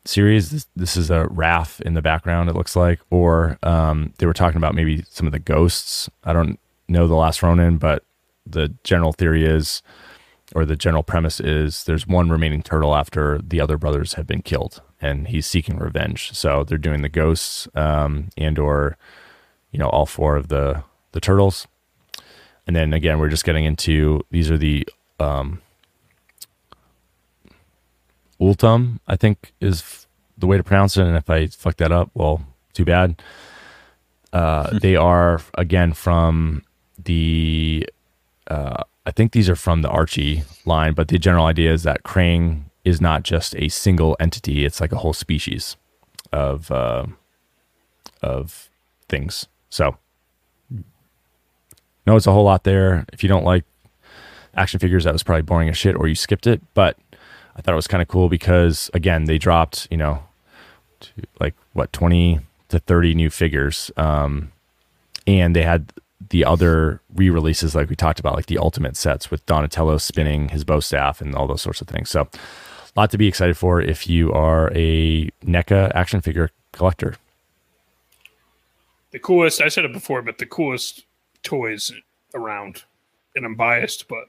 series. 0.04 0.50
This, 0.50 0.66
this 0.76 0.96
is 0.96 1.10
a 1.10 1.24
Raph 1.24 1.80
in 1.80 1.94
the 1.94 2.02
background, 2.02 2.48
it 2.48 2.54
looks 2.54 2.76
like. 2.76 3.00
Or 3.10 3.58
um, 3.64 4.12
they 4.18 4.26
were 4.26 4.34
talking 4.34 4.58
about 4.58 4.74
maybe 4.74 5.02
some 5.10 5.26
of 5.26 5.32
the 5.32 5.40
ghosts. 5.40 6.08
I 6.22 6.32
don't 6.32 6.60
know 6.88 7.06
the 7.06 7.14
last 7.14 7.42
Ronin, 7.42 7.78
but 7.78 8.04
the 8.46 8.74
general 8.84 9.12
theory 9.12 9.44
is, 9.44 9.82
or 10.54 10.64
the 10.64 10.76
general 10.76 11.02
premise 11.02 11.40
is, 11.40 11.84
there's 11.84 12.06
one 12.06 12.28
remaining 12.28 12.62
turtle 12.62 12.94
after 12.94 13.38
the 13.38 13.60
other 13.60 13.78
brothers 13.78 14.14
have 14.14 14.26
been 14.26 14.42
killed, 14.42 14.82
and 15.00 15.28
he's 15.28 15.46
seeking 15.46 15.78
revenge. 15.78 16.32
So 16.36 16.64
they're 16.64 16.78
doing 16.78 17.02
the 17.02 17.08
ghosts 17.08 17.68
um, 17.74 18.28
and 18.36 18.58
or, 18.58 18.96
you 19.70 19.78
know, 19.78 19.88
all 19.88 20.06
four 20.06 20.36
of 20.36 20.48
the 20.48 20.84
the 21.12 21.20
turtles. 21.20 21.66
And 22.66 22.74
then 22.74 22.92
again, 22.92 23.18
we're 23.18 23.28
just 23.28 23.44
getting 23.44 23.64
into 23.64 24.22
these 24.30 24.50
are 24.50 24.58
the 24.58 24.86
um, 25.20 25.60
Ultum, 28.40 29.00
I 29.06 29.16
think 29.16 29.52
is 29.60 30.06
the 30.36 30.46
way 30.46 30.56
to 30.56 30.64
pronounce 30.64 30.96
it. 30.96 31.06
And 31.06 31.16
if 31.16 31.30
I 31.30 31.46
fuck 31.46 31.76
that 31.76 31.92
up, 31.92 32.10
well, 32.14 32.44
too 32.72 32.84
bad. 32.84 33.22
Uh, 34.32 34.78
they 34.82 34.96
are 34.96 35.40
again 35.54 35.92
from 35.92 36.62
the. 37.04 37.88
Uh, 38.46 38.82
I 39.06 39.10
think 39.10 39.32
these 39.32 39.50
are 39.50 39.56
from 39.56 39.82
the 39.82 39.88
Archie 39.88 40.44
line, 40.64 40.94
but 40.94 41.08
the 41.08 41.18
general 41.18 41.46
idea 41.46 41.72
is 41.72 41.82
that 41.82 42.04
Krang 42.04 42.64
is 42.84 43.00
not 43.00 43.22
just 43.22 43.54
a 43.56 43.68
single 43.68 44.16
entity; 44.20 44.64
it's 44.64 44.80
like 44.80 44.92
a 44.92 44.96
whole 44.96 45.12
species 45.12 45.76
of 46.32 46.70
uh, 46.70 47.06
of 48.22 48.70
things. 49.08 49.46
So, 49.70 49.96
no, 52.06 52.16
it's 52.16 52.26
a 52.26 52.32
whole 52.32 52.44
lot 52.44 52.64
there. 52.64 53.04
If 53.12 53.22
you 53.22 53.28
don't 53.28 53.44
like 53.44 53.64
action 54.54 54.80
figures, 54.80 55.04
that 55.04 55.12
was 55.12 55.22
probably 55.22 55.42
boring 55.42 55.68
as 55.68 55.76
shit, 55.76 55.96
or 55.96 56.08
you 56.08 56.14
skipped 56.14 56.46
it. 56.46 56.62
But 56.74 56.98
I 57.56 57.62
thought 57.62 57.72
it 57.72 57.76
was 57.76 57.88
kind 57.88 58.02
of 58.02 58.08
cool 58.08 58.28
because 58.28 58.90
again, 58.94 59.24
they 59.24 59.38
dropped 59.38 59.88
you 59.90 59.96
know, 59.96 60.22
like 61.40 61.54
what 61.72 61.92
twenty 61.92 62.40
to 62.68 62.78
thirty 62.78 63.14
new 63.14 63.30
figures, 63.30 63.90
um, 63.96 64.52
and 65.26 65.54
they 65.54 65.62
had 65.62 65.92
the 66.30 66.44
other 66.44 67.00
re-releases 67.14 67.74
like 67.74 67.88
we 67.88 67.96
talked 67.96 68.20
about, 68.20 68.34
like 68.34 68.46
the 68.46 68.58
ultimate 68.58 68.96
sets 68.96 69.30
with 69.30 69.44
Donatello 69.46 69.98
spinning 69.98 70.48
his 70.48 70.64
bow 70.64 70.80
staff 70.80 71.20
and 71.20 71.34
all 71.34 71.46
those 71.46 71.62
sorts 71.62 71.80
of 71.80 71.88
things. 71.88 72.10
So, 72.10 72.22
a 72.22 73.00
lot 73.00 73.10
to 73.10 73.18
be 73.18 73.26
excited 73.26 73.56
for 73.56 73.80
if 73.80 74.08
you 74.08 74.32
are 74.32 74.70
a 74.74 75.28
NECA 75.44 75.92
action 75.94 76.20
figure 76.20 76.50
collector. 76.72 77.16
The 79.10 79.18
coolest, 79.18 79.60
I 79.60 79.68
said 79.68 79.84
it 79.84 79.92
before, 79.92 80.22
but 80.22 80.38
the 80.38 80.46
coolest 80.46 81.04
toys 81.42 81.92
around. 82.34 82.84
And 83.36 83.44
I'm 83.44 83.54
biased, 83.56 84.06
but 84.08 84.24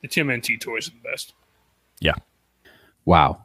the 0.00 0.08
Tim 0.08 0.28
TMNT 0.28 0.60
toys 0.60 0.88
are 0.88 0.92
the 0.92 1.08
best. 1.10 1.32
Yeah, 2.00 2.14
Wow. 3.04 3.44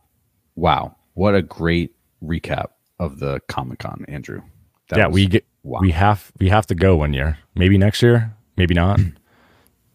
Wow. 0.56 0.96
What 1.14 1.36
a 1.36 1.42
great 1.42 1.96
recap 2.24 2.68
of 3.00 3.20
the 3.20 3.40
Comic 3.48 3.80
Con, 3.80 4.06
Andrew. 4.08 4.42
That 4.90 4.98
yeah, 5.00 5.08
was- 5.08 5.14
we 5.16 5.28
get 5.28 5.46
wow. 5.68 5.80
we 5.82 5.92
have 5.92 6.32
we 6.40 6.50
have 6.50 6.66
to 6.68 6.76
go 6.76 6.96
one 6.96 7.14
year, 7.14 7.38
maybe 7.56 7.78
next 7.78 8.02
year, 8.02 8.34
maybe 8.56 8.74
not. 8.74 9.00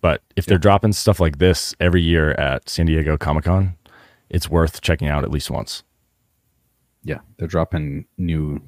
but 0.00 0.22
if 0.36 0.46
they're 0.46 0.58
dropping 0.58 0.92
stuff 0.92 1.20
like 1.20 1.38
this 1.38 1.74
every 1.80 2.02
year 2.02 2.32
at 2.32 2.68
San 2.68 2.86
Diego 2.86 3.16
Comic 3.16 3.44
Con, 3.44 3.76
it's 4.30 4.48
worth 4.48 4.80
checking 4.80 5.08
out 5.08 5.24
at 5.24 5.30
least 5.30 5.50
once. 5.50 5.82
Yeah, 7.04 7.18
they're 7.36 7.48
dropping 7.48 8.06
new 8.16 8.60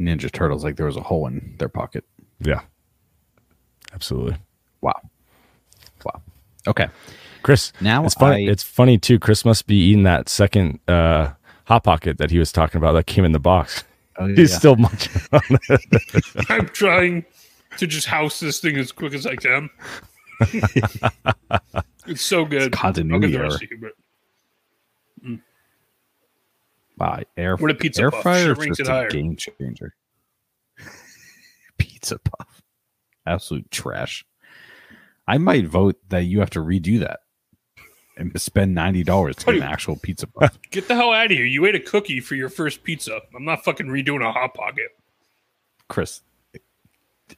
Ninja 0.00 0.30
Turtles 0.32 0.64
like 0.64 0.76
there 0.76 0.86
was 0.86 0.96
a 0.96 1.02
hole 1.02 1.26
in 1.26 1.56
their 1.58 1.68
pocket. 1.68 2.04
Yeah, 2.40 2.60
absolutely. 3.92 4.36
Wow. 4.80 5.00
Wow. 6.04 6.22
Okay. 6.66 6.88
Chris, 7.42 7.72
Now 7.80 8.04
it's 8.04 8.14
funny. 8.14 8.48
I- 8.48 8.52
It's 8.52 8.62
funny 8.62 8.98
too. 8.98 9.18
Chris 9.18 9.44
must 9.44 9.66
be 9.66 9.76
eating 9.76 10.04
that 10.04 10.28
second 10.28 10.80
uh, 10.88 11.32
hot 11.66 11.84
pocket 11.84 12.18
that 12.18 12.30
he 12.30 12.38
was 12.38 12.50
talking 12.52 12.78
about 12.78 12.92
that 12.92 13.06
came 13.06 13.24
in 13.24 13.32
the 13.32 13.38
box. 13.38 13.84
Oh, 14.18 14.26
yeah, 14.26 14.36
He's 14.36 14.52
yeah. 14.52 14.58
still 14.58 14.76
munching 14.76 15.22
on 15.32 15.40
it. 15.68 16.24
I'm 16.50 16.66
trying 16.68 17.24
to 17.78 17.86
just 17.86 18.06
house 18.06 18.40
this 18.40 18.60
thing 18.60 18.76
as 18.76 18.92
quick 18.92 19.14
as 19.14 19.26
I 19.26 19.36
can. 19.36 19.70
it's 22.06 22.22
so 22.22 22.44
good. 22.44 22.62
It's 22.62 22.76
continuity 22.76 23.14
I'll 23.14 23.20
give 23.20 23.32
the 23.32 23.38
error. 23.38 23.48
rest 23.48 23.60
to 23.60 23.68
you, 23.70 23.78
but 23.80 25.28
mm. 25.28 25.40
Wow, 26.98 27.20
air, 27.36 27.56
What 27.56 27.70
a 27.70 27.74
pizza 27.74 28.02
air 28.02 28.10
puff. 28.10 28.22
fryer 28.22 28.42
Shit 28.42 28.50
is 28.52 28.58
ranks 28.58 28.78
just 28.78 28.90
it 28.90 29.06
a 29.06 29.08
game 29.08 29.36
changer. 29.36 29.94
pizza 31.78 32.18
puff, 32.18 32.62
absolute 33.26 33.70
trash. 33.70 34.24
I 35.26 35.38
might 35.38 35.66
vote 35.66 35.96
that 36.10 36.24
you 36.24 36.40
have 36.40 36.50
to 36.50 36.60
redo 36.60 37.00
that 37.00 37.20
and 38.16 38.38
spend 38.40 38.74
ninety 38.74 39.02
dollars 39.02 39.36
to 39.36 39.46
get 39.46 39.54
an 39.56 39.62
actual 39.62 39.96
pizza 39.96 40.26
puff. 40.26 40.58
get 40.70 40.88
the 40.88 40.94
hell 40.94 41.12
out 41.12 41.26
of 41.26 41.30
here. 41.32 41.44
You 41.44 41.66
ate 41.66 41.74
a 41.74 41.80
cookie 41.80 42.20
for 42.20 42.34
your 42.34 42.48
first 42.48 42.82
pizza. 42.84 43.20
I'm 43.34 43.44
not 43.44 43.64
fucking 43.64 43.86
redoing 43.86 44.26
a 44.26 44.32
hot 44.32 44.54
pocket. 44.54 44.88
Chris, 45.88 46.22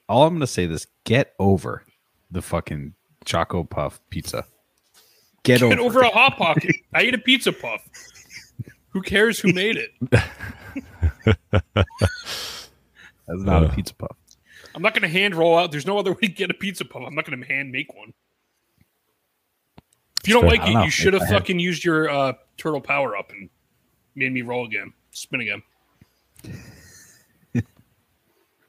all 0.08 0.26
I'm 0.26 0.34
gonna 0.34 0.46
say 0.46 0.66
this: 0.66 0.86
get 1.04 1.34
over 1.38 1.84
the 2.30 2.42
fucking 2.42 2.94
Choco 3.24 3.64
Puff 3.64 4.00
pizza. 4.10 4.44
Get, 5.42 5.60
Get 5.60 5.78
over, 5.78 5.80
over 5.80 6.04
it. 6.04 6.08
a 6.08 6.10
hot 6.14 6.36
pocket. 6.36 6.74
I 6.94 7.02
ate 7.02 7.14
a 7.14 7.18
pizza 7.18 7.52
puff. 7.52 7.80
Who 8.90 9.00
cares 9.02 9.38
who 9.38 9.52
made 9.52 9.76
it? 9.76 9.90
That's 11.72 12.68
not 13.28 13.62
Uh. 13.62 13.66
a 13.66 13.68
pizza 13.72 13.94
puff. 13.94 14.16
I'm 14.74 14.82
not 14.82 14.92
going 14.92 15.02
to 15.02 15.08
hand 15.08 15.34
roll 15.34 15.56
out. 15.56 15.70
There's 15.70 15.86
no 15.86 15.98
other 15.98 16.12
way 16.12 16.20
to 16.22 16.28
get 16.28 16.50
a 16.50 16.54
pizza 16.54 16.84
puff. 16.84 17.02
I'm 17.06 17.14
not 17.14 17.24
going 17.24 17.40
to 17.40 17.46
hand 17.46 17.72
make 17.72 17.94
one. 17.94 18.12
If 20.26 20.28
you 20.28 20.40
don't 20.40 20.46
like 20.50 20.68
it, 20.68 20.72
know. 20.72 20.82
you 20.84 20.90
should 20.90 21.12
have 21.14 21.22
If 21.22 21.28
I 21.28 21.32
had- 21.32 21.40
fucking 21.42 21.58
used 21.60 21.84
your 21.84 22.08
uh, 22.10 22.32
turtle 22.56 22.80
power 22.80 23.16
up 23.16 23.30
and 23.30 23.48
made 24.14 24.32
me 24.32 24.42
roll 24.42 24.66
again, 24.66 24.92
spin 25.12 25.40
again. 25.40 25.62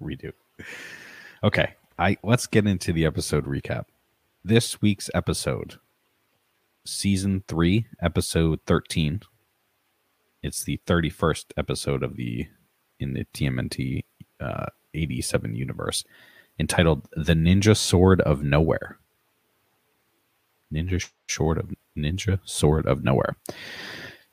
redo. 0.02 0.32
Okay, 1.44 1.74
I 1.98 2.18
let's 2.24 2.48
get 2.48 2.68
into 2.68 2.94
the 2.94 3.06
episode 3.06 3.46
recap. 3.46 3.86
This 4.44 4.82
week's 4.82 5.10
episode, 5.14 5.80
season 6.86 7.44
three, 7.48 7.86
episode 8.02 8.60
thirteen. 8.66 9.22
It's 10.44 10.64
the 10.64 10.80
thirty-first 10.86 11.54
episode 11.58 12.04
of 12.04 12.16
the 12.16 12.48
in 13.00 13.14
the 13.14 13.26
TMNT 13.34 14.04
uh, 14.40 14.68
eighty-seven 14.94 15.56
universe, 15.56 16.04
entitled 16.60 17.08
"The 17.16 17.34
Ninja 17.34 17.76
Sword 17.76 18.22
of 18.22 18.44
Nowhere." 18.44 18.98
Ninja 20.74 21.10
Sword 21.30 21.58
of 21.58 21.72
Ninja 21.98 22.40
Sword 22.44 22.86
of 22.86 23.04
Nowhere. 23.04 23.36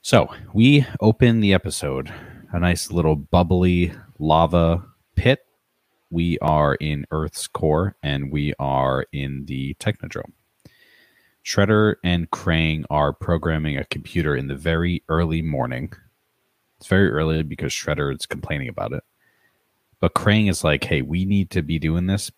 So 0.01 0.29
we 0.53 0.85
open 0.99 1.39
the 1.39 1.53
episode, 1.53 2.13
a 2.51 2.59
nice 2.59 2.91
little 2.91 3.15
bubbly 3.15 3.93
lava 4.19 4.85
pit. 5.15 5.39
We 6.11 6.37
are 6.39 6.75
in 6.75 7.05
Earth's 7.11 7.47
core 7.47 7.95
and 8.03 8.31
we 8.31 8.53
are 8.59 9.05
in 9.11 9.45
the 9.45 9.75
Technodrome. 9.79 10.33
Shredder 11.43 11.95
and 12.03 12.29
Krang 12.31 12.85
are 12.89 13.13
programming 13.13 13.77
a 13.77 13.85
computer 13.85 14.35
in 14.35 14.47
the 14.47 14.55
very 14.55 15.03
early 15.09 15.41
morning. 15.41 15.93
It's 16.77 16.87
very 16.87 17.09
early 17.09 17.43
because 17.43 17.71
Shredder 17.71 18.13
is 18.15 18.25
complaining 18.25 18.67
about 18.67 18.93
it. 18.93 19.03
But 19.99 20.15
Krang 20.15 20.49
is 20.49 20.63
like, 20.63 20.83
hey, 20.83 21.01
we 21.01 21.23
need 21.25 21.51
to 21.51 21.61
be 21.61 21.79
doing 21.79 22.07
this 22.07 22.31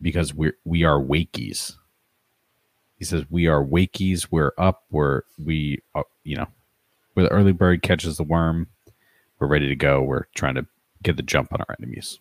because 0.00 0.34
we're 0.34 0.56
we 0.64 0.84
are 0.84 1.00
wakies. 1.00 1.74
He 2.98 3.04
says 3.04 3.24
we 3.30 3.46
are 3.46 3.64
wakies. 3.64 4.28
We're 4.30 4.52
up. 4.58 4.84
We're 4.90 5.22
we 5.42 5.82
uh, 5.94 6.02
you 6.24 6.36
know 6.36 6.46
where 7.14 7.24
the 7.24 7.32
early 7.32 7.52
bird 7.52 7.82
catches 7.82 8.16
the 8.16 8.24
worm. 8.24 8.68
We're 9.38 9.46
ready 9.46 9.68
to 9.68 9.76
go. 9.76 10.02
We're 10.02 10.24
trying 10.34 10.56
to 10.56 10.66
get 11.02 11.16
the 11.16 11.22
jump 11.22 11.52
on 11.52 11.60
our 11.60 11.76
enemies. 11.78 12.18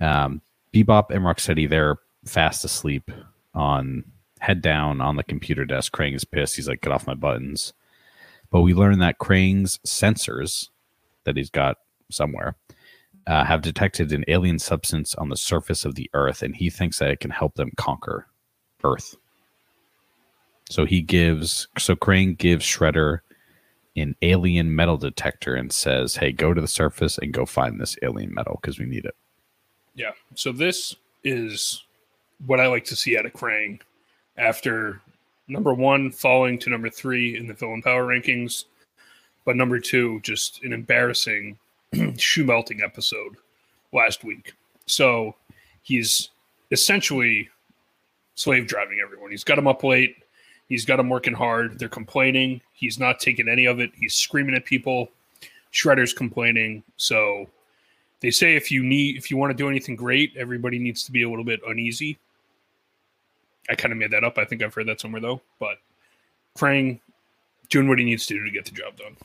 Um, 0.00 0.42
Bebop 0.72 1.10
and 1.10 1.20
Rocksteady, 1.24 1.68
they're 1.68 1.98
fast 2.24 2.64
asleep 2.64 3.10
on 3.54 4.04
head 4.40 4.60
down 4.60 5.00
on 5.00 5.16
the 5.16 5.22
computer 5.22 5.64
desk. 5.64 5.92
Krang 5.92 6.14
is 6.14 6.24
pissed. 6.24 6.56
He's 6.56 6.68
like, 6.68 6.80
"Get 6.80 6.92
off 6.92 7.06
my 7.06 7.14
buttons!" 7.14 7.72
But 8.50 8.62
we 8.62 8.74
learn 8.74 8.98
that 8.98 9.18
Krang's 9.18 9.78
sensors 9.86 10.68
that 11.24 11.36
he's 11.36 11.50
got 11.50 11.78
somewhere 12.10 12.56
uh, 13.26 13.44
have 13.44 13.62
detected 13.62 14.12
an 14.12 14.24
alien 14.28 14.58
substance 14.58 15.14
on 15.14 15.28
the 15.28 15.36
surface 15.36 15.84
of 15.84 15.94
the 15.94 16.10
Earth, 16.12 16.42
and 16.42 16.54
he 16.54 16.70
thinks 16.70 16.98
that 16.98 17.10
it 17.10 17.20
can 17.20 17.30
help 17.30 17.54
them 17.54 17.70
conquer 17.76 18.26
Earth. 18.82 19.16
So 20.74 20.84
he 20.84 21.02
gives, 21.02 21.68
so 21.78 21.94
Krang 21.94 22.36
gives 22.36 22.66
Shredder 22.66 23.20
an 23.96 24.16
alien 24.22 24.74
metal 24.74 24.96
detector 24.96 25.54
and 25.54 25.70
says, 25.70 26.16
"Hey, 26.16 26.32
go 26.32 26.52
to 26.52 26.60
the 26.60 26.66
surface 26.66 27.16
and 27.16 27.32
go 27.32 27.46
find 27.46 27.80
this 27.80 27.96
alien 28.02 28.34
metal 28.34 28.58
because 28.60 28.80
we 28.80 28.84
need 28.84 29.04
it." 29.04 29.14
Yeah. 29.94 30.10
So 30.34 30.50
this 30.50 30.96
is 31.22 31.84
what 32.46 32.58
I 32.58 32.66
like 32.66 32.84
to 32.86 32.96
see 32.96 33.16
out 33.16 33.24
of 33.24 33.32
Krang 33.34 33.82
after 34.36 35.00
number 35.46 35.72
one 35.72 36.10
falling 36.10 36.58
to 36.58 36.70
number 36.70 36.90
three 36.90 37.36
in 37.36 37.46
the 37.46 37.54
villain 37.54 37.80
power 37.80 38.04
rankings, 38.04 38.64
but 39.44 39.54
number 39.54 39.78
two, 39.78 40.18
just 40.22 40.60
an 40.64 40.72
embarrassing 40.72 41.56
shoe 42.18 42.44
melting 42.44 42.82
episode 42.82 43.36
last 43.92 44.24
week. 44.24 44.54
So 44.86 45.36
he's 45.84 46.30
essentially 46.72 47.48
slave 48.34 48.66
driving 48.66 48.98
everyone. 49.00 49.30
He's 49.30 49.44
got 49.44 49.56
him 49.56 49.68
up 49.68 49.84
late. 49.84 50.16
He's 50.68 50.84
got 50.84 50.96
them 50.96 51.08
working 51.08 51.34
hard. 51.34 51.78
They're 51.78 51.88
complaining. 51.88 52.60
He's 52.72 52.98
not 52.98 53.20
taking 53.20 53.48
any 53.48 53.66
of 53.66 53.80
it. 53.80 53.90
He's 53.94 54.14
screaming 54.14 54.54
at 54.54 54.64
people. 54.64 55.10
Shredder's 55.72 56.12
complaining. 56.12 56.82
So 56.96 57.48
they 58.20 58.30
say 58.30 58.56
if 58.56 58.70
you 58.70 58.82
need 58.82 59.16
if 59.16 59.30
you 59.30 59.36
want 59.36 59.50
to 59.50 59.56
do 59.56 59.68
anything 59.68 59.96
great, 59.96 60.32
everybody 60.36 60.78
needs 60.78 61.04
to 61.04 61.12
be 61.12 61.22
a 61.22 61.28
little 61.28 61.44
bit 61.44 61.60
uneasy. 61.66 62.18
I 63.68 63.74
kind 63.74 63.92
of 63.92 63.98
made 63.98 64.10
that 64.10 64.24
up. 64.24 64.38
I 64.38 64.44
think 64.44 64.62
I've 64.62 64.74
heard 64.74 64.86
that 64.86 65.00
somewhere 65.00 65.20
though. 65.20 65.40
But 65.58 65.78
Krang 66.56 67.00
doing 67.70 67.88
what 67.88 67.98
he 67.98 68.04
needs 68.04 68.26
to 68.26 68.34
do 68.34 68.44
to 68.44 68.50
get 68.50 68.64
the 68.66 68.70
job 68.72 68.96
done. 68.96 69.16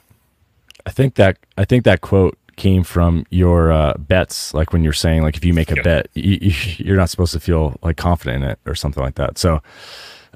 I 0.86 0.92
think 0.92 1.16
that 1.16 1.38
I 1.58 1.66
think 1.66 1.84
that 1.86 2.02
quote 2.02 2.38
came 2.56 2.84
from 2.84 3.26
your 3.30 3.72
uh, 3.72 3.94
bets, 3.98 4.54
like 4.54 4.74
when 4.74 4.84
you're 4.84 4.92
saying 4.92 5.22
like 5.24 5.38
if 5.38 5.46
you 5.46 5.54
make 5.54 5.72
a 5.72 5.76
Yeah. 5.78 5.82
bet, 5.84 6.08
you, 6.14 6.52
you're 6.78 6.98
not 6.98 7.10
supposed 7.10 7.34
to 7.34 7.40
feel 7.40 7.78
like 7.84 7.96
confident 7.98 8.44
in 8.44 8.50
it 8.50 8.60
or 8.66 8.76
something 8.76 9.02
like 9.04 9.16
that. 9.16 9.38
So, 9.38 9.62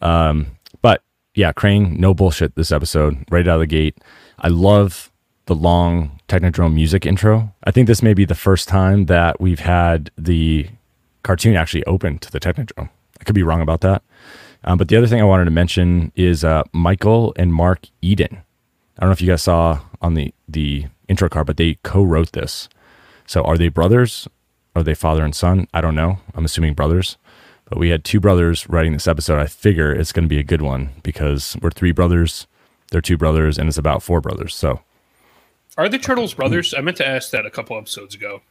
um, 0.01 0.47
yeah, 1.36 1.52
Krang, 1.54 1.98
no 1.98 2.14
bullshit 2.14 2.56
this 2.56 2.72
episode 2.72 3.26
right 3.30 3.48
out 3.48 3.56
of 3.56 3.60
the 3.62 3.68
gate. 3.68 3.98
I 4.40 4.50
love 4.50 5.12
the 5.46 5.56
long 5.56 6.20
Technodrome 6.28 6.74
music 6.74 7.06
intro. 7.06 7.54
I 7.64 7.72
think 7.72 7.88
this 7.88 8.02
may 8.02 8.14
be 8.14 8.26
the 8.26 8.36
first 8.36 8.68
time 8.68 9.06
that 9.06 9.42
we've 9.42 9.60
had 9.60 10.12
the 10.18 10.68
cartoon 11.24 11.56
actually 11.56 11.84
open 11.86 12.20
to 12.20 12.32
the 12.32 12.40
Technodrome. 12.40 12.90
I 13.20 13.24
could 13.24 13.36
be 13.36 13.44
wrong 13.44 13.62
about 13.62 13.82
that. 13.82 14.04
Um, 14.64 14.78
but 14.78 14.88
the 14.88 14.96
other 14.96 15.08
thing 15.08 15.20
I 15.20 15.26
wanted 15.26 15.46
to 15.46 15.52
mention 15.52 16.12
is 16.16 16.44
uh, 16.44 16.64
Michael 16.72 17.34
and 17.36 17.54
Mark 17.54 17.88
Eden. 18.02 18.42
I 18.98 19.02
don't 19.02 19.10
know 19.10 19.14
if 19.14 19.22
you 19.22 19.28
guys 19.28 19.44
saw 19.44 19.80
on 20.02 20.14
the 20.14 20.34
the 20.48 20.86
intro 21.08 21.28
card, 21.30 21.48
but 21.48 21.58
they 21.58 21.78
co-wrote 21.84 22.32
this. 22.32 22.70
So 23.26 23.44
are 23.44 23.58
they 23.58 23.70
brothers? 23.70 24.28
Are 24.76 24.84
they 24.84 24.94
father 24.94 25.24
and 25.24 25.36
son? 25.36 25.68
I 25.74 25.82
don't 25.82 25.96
know. 25.96 26.20
I'm 26.36 26.46
assuming 26.46 26.74
brothers. 26.74 27.18
But 27.66 27.78
we 27.80 27.89
had 27.89 28.03
two 28.03 28.20
brothers 28.20 28.68
writing 28.70 28.93
this 28.93 29.07
episode. 29.07 29.39
I 29.39 29.47
figure 29.47 29.91
it's 29.91 30.11
going 30.11 30.26
to 30.26 30.30
be 30.30 30.39
a 30.39 30.43
good 30.43 30.61
one 30.61 30.89
because 31.01 31.55
we're 31.61 31.72
three 31.72 31.91
brothers, 31.91 32.45
they're 32.91 33.01
two 33.01 33.18
brothers, 33.18 33.57
and 33.57 33.68
it's 33.68 33.78
about 33.78 34.03
four 34.03 34.22
brothers. 34.22 34.53
So 34.55 34.82
Are 35.78 35.89
the 35.89 35.97
Turtles 35.97 36.34
brothers? 36.34 36.74
I 36.74 36.82
meant 36.82 36.97
to 36.97 37.07
ask 37.07 37.32
that 37.32 37.45
a 37.45 37.49
couple 37.49 37.78
episodes 37.78 38.14
ago. 38.16 38.41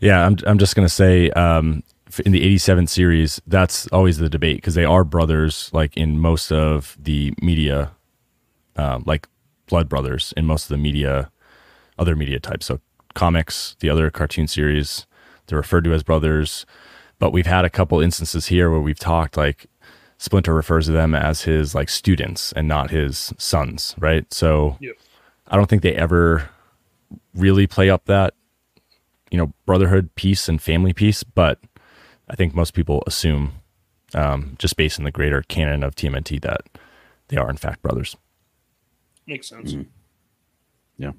yeah, 0.00 0.24
I'm 0.26 0.36
I'm 0.46 0.58
just 0.58 0.76
going 0.76 0.86
to 0.86 0.92
say 0.94 1.30
um, 1.30 1.82
in 2.24 2.32
the 2.32 2.42
87 2.42 2.86
series, 2.88 3.40
that's 3.46 3.86
always 3.88 4.18
the 4.18 4.28
debate 4.28 4.58
because 4.58 4.74
they 4.74 4.84
are 4.84 5.02
brothers, 5.04 5.70
like 5.72 5.96
in 5.96 6.18
most 6.18 6.52
of 6.52 6.96
the 7.00 7.32
media, 7.40 7.92
um, 8.76 9.02
like 9.06 9.28
blood 9.66 9.88
brothers 9.88 10.34
in 10.36 10.44
most 10.44 10.64
of 10.64 10.68
the 10.68 10.76
media, 10.76 11.30
other 11.98 12.14
media 12.14 12.38
types. 12.38 12.66
So 12.66 12.80
comics, 13.14 13.76
the 13.80 13.88
other 13.88 14.10
cartoon 14.10 14.46
series, 14.46 15.06
they're 15.46 15.58
referred 15.58 15.84
to 15.84 15.94
as 15.94 16.02
brothers. 16.02 16.66
But 17.22 17.32
we've 17.32 17.46
had 17.46 17.64
a 17.64 17.70
couple 17.70 18.00
instances 18.00 18.46
here 18.46 18.68
where 18.68 18.80
we've 18.80 18.98
talked 18.98 19.36
like 19.36 19.66
Splinter 20.18 20.52
refers 20.52 20.86
to 20.86 20.92
them 20.92 21.14
as 21.14 21.42
his 21.42 21.72
like 21.72 21.88
students 21.88 22.50
and 22.50 22.66
not 22.66 22.90
his 22.90 23.32
sons, 23.38 23.94
right? 23.96 24.26
So 24.34 24.76
Yep. 24.80 24.96
I 25.46 25.54
don't 25.54 25.70
think 25.70 25.82
they 25.82 25.94
ever 25.94 26.50
really 27.32 27.68
play 27.68 27.90
up 27.90 28.06
that 28.06 28.34
you 29.30 29.38
know 29.38 29.52
brotherhood 29.66 30.12
piece 30.16 30.48
and 30.48 30.60
family 30.60 30.92
piece, 30.92 31.22
but 31.22 31.60
I 32.28 32.34
think 32.34 32.56
most 32.56 32.74
people 32.74 33.04
assume 33.06 33.52
um, 34.14 34.56
just 34.58 34.76
based 34.76 34.98
on 34.98 35.04
the 35.04 35.12
greater 35.12 35.42
canon 35.42 35.84
of 35.84 35.94
TMNT 35.94 36.40
that 36.40 36.62
they 37.28 37.36
are 37.36 37.48
in 37.48 37.56
fact 37.56 37.82
brothers. 37.82 38.16
Makes 39.28 39.48
sense. 39.48 39.76
Yeah. 40.98 41.12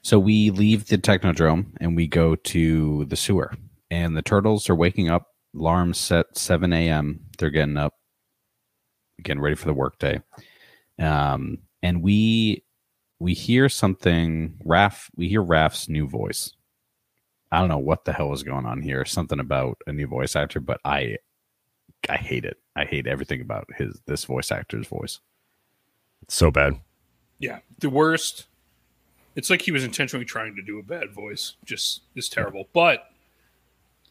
So 0.00 0.18
we 0.18 0.48
leave 0.48 0.86
the 0.86 0.96
Technodrome 0.96 1.76
and 1.78 1.94
we 1.94 2.06
go 2.06 2.36
to 2.36 3.04
the 3.04 3.16
sewer. 3.16 3.52
And 3.90 4.16
the 4.16 4.22
turtles 4.22 4.70
are 4.70 4.74
waking 4.74 5.08
up. 5.08 5.26
Alarms 5.54 5.98
set 5.98 6.38
7 6.38 6.72
a.m. 6.72 7.20
They're 7.38 7.50
getting 7.50 7.76
up, 7.76 7.94
getting 9.22 9.42
ready 9.42 9.56
for 9.56 9.66
the 9.66 9.74
workday. 9.74 10.20
Um, 10.98 11.58
and 11.82 12.02
we 12.02 12.64
we 13.18 13.34
hear 13.34 13.68
something. 13.68 14.58
Raph, 14.64 15.08
we 15.16 15.28
hear 15.28 15.42
Raph's 15.42 15.88
new 15.88 16.06
voice. 16.06 16.52
I 17.52 17.58
don't 17.58 17.68
know 17.68 17.78
what 17.78 18.04
the 18.04 18.12
hell 18.12 18.32
is 18.32 18.42
going 18.42 18.64
on 18.64 18.80
here. 18.80 19.04
Something 19.04 19.40
about 19.40 19.78
a 19.86 19.92
new 19.92 20.06
voice 20.06 20.36
actor, 20.36 20.60
but 20.60 20.80
I 20.84 21.16
I 22.08 22.16
hate 22.16 22.44
it. 22.44 22.58
I 22.76 22.84
hate 22.84 23.06
everything 23.06 23.40
about 23.40 23.66
his 23.76 24.00
this 24.06 24.24
voice 24.24 24.52
actor's 24.52 24.86
voice. 24.86 25.20
It's 26.22 26.34
so 26.34 26.50
bad. 26.50 26.80
Yeah. 27.38 27.58
The 27.78 27.90
worst. 27.90 28.46
It's 29.36 29.50
like 29.50 29.62
he 29.62 29.72
was 29.72 29.84
intentionally 29.84 30.24
trying 30.24 30.56
to 30.56 30.62
do 30.62 30.78
a 30.78 30.82
bad 30.82 31.12
voice. 31.12 31.54
Just 31.64 32.02
is 32.14 32.28
terrible. 32.28 32.68
But 32.72 33.08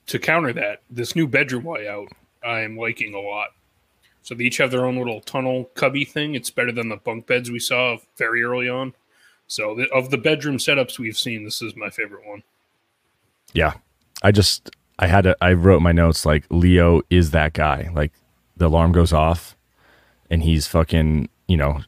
to 0.10 0.20
counter 0.20 0.52
that, 0.54 0.82
this 0.90 1.16
new 1.16 1.28
bedroom 1.28 1.66
layout 1.66 2.10
I 2.44 2.62
am 2.62 2.78
liking 2.78 3.14
a 3.14 3.20
lot. 3.20 3.50
So 4.22 4.36
they 4.36 4.46
each 4.46 4.58
have 4.58 4.72
their 4.72 4.86
own 4.86 4.98
little 4.98 5.22
tunnel 5.22 5.66
cubby 5.76 6.06
thing. 6.06 6.36
It's 6.36 6.50
better 6.50 6.72
than 6.72 6.90
the 6.90 6.98
bunk 6.98 7.28
beds 7.28 7.50
we 7.50 7.60
saw 7.60 7.98
very 8.18 8.44
early 8.44 8.70
on. 8.70 8.94
So 9.48 9.76
the, 9.76 9.90
of 9.90 10.10
the 10.10 10.18
bedroom 10.18 10.58
setups 10.58 11.00
we've 11.00 11.18
seen, 11.18 11.44
this 11.44 11.62
is 11.62 11.76
my 11.76 11.90
favorite 11.90 12.28
one. 12.28 12.44
Yeah. 13.54 13.74
I 14.22 14.32
just 14.32 14.70
I 15.00 15.08
had 15.08 15.22
to 15.22 15.38
I 15.42 15.54
wrote 15.54 15.82
my 15.82 15.92
notes 15.92 16.26
like 16.26 16.46
Leo 16.50 17.02
is 17.10 17.32
that 17.32 17.54
guy. 17.54 17.90
Like 17.94 18.12
the 18.58 18.68
alarm 18.68 18.92
goes 18.92 19.14
off 19.14 19.56
and 20.30 20.44
he's 20.44 20.68
fucking, 20.68 21.30
you 21.48 21.58
know, 21.58 21.82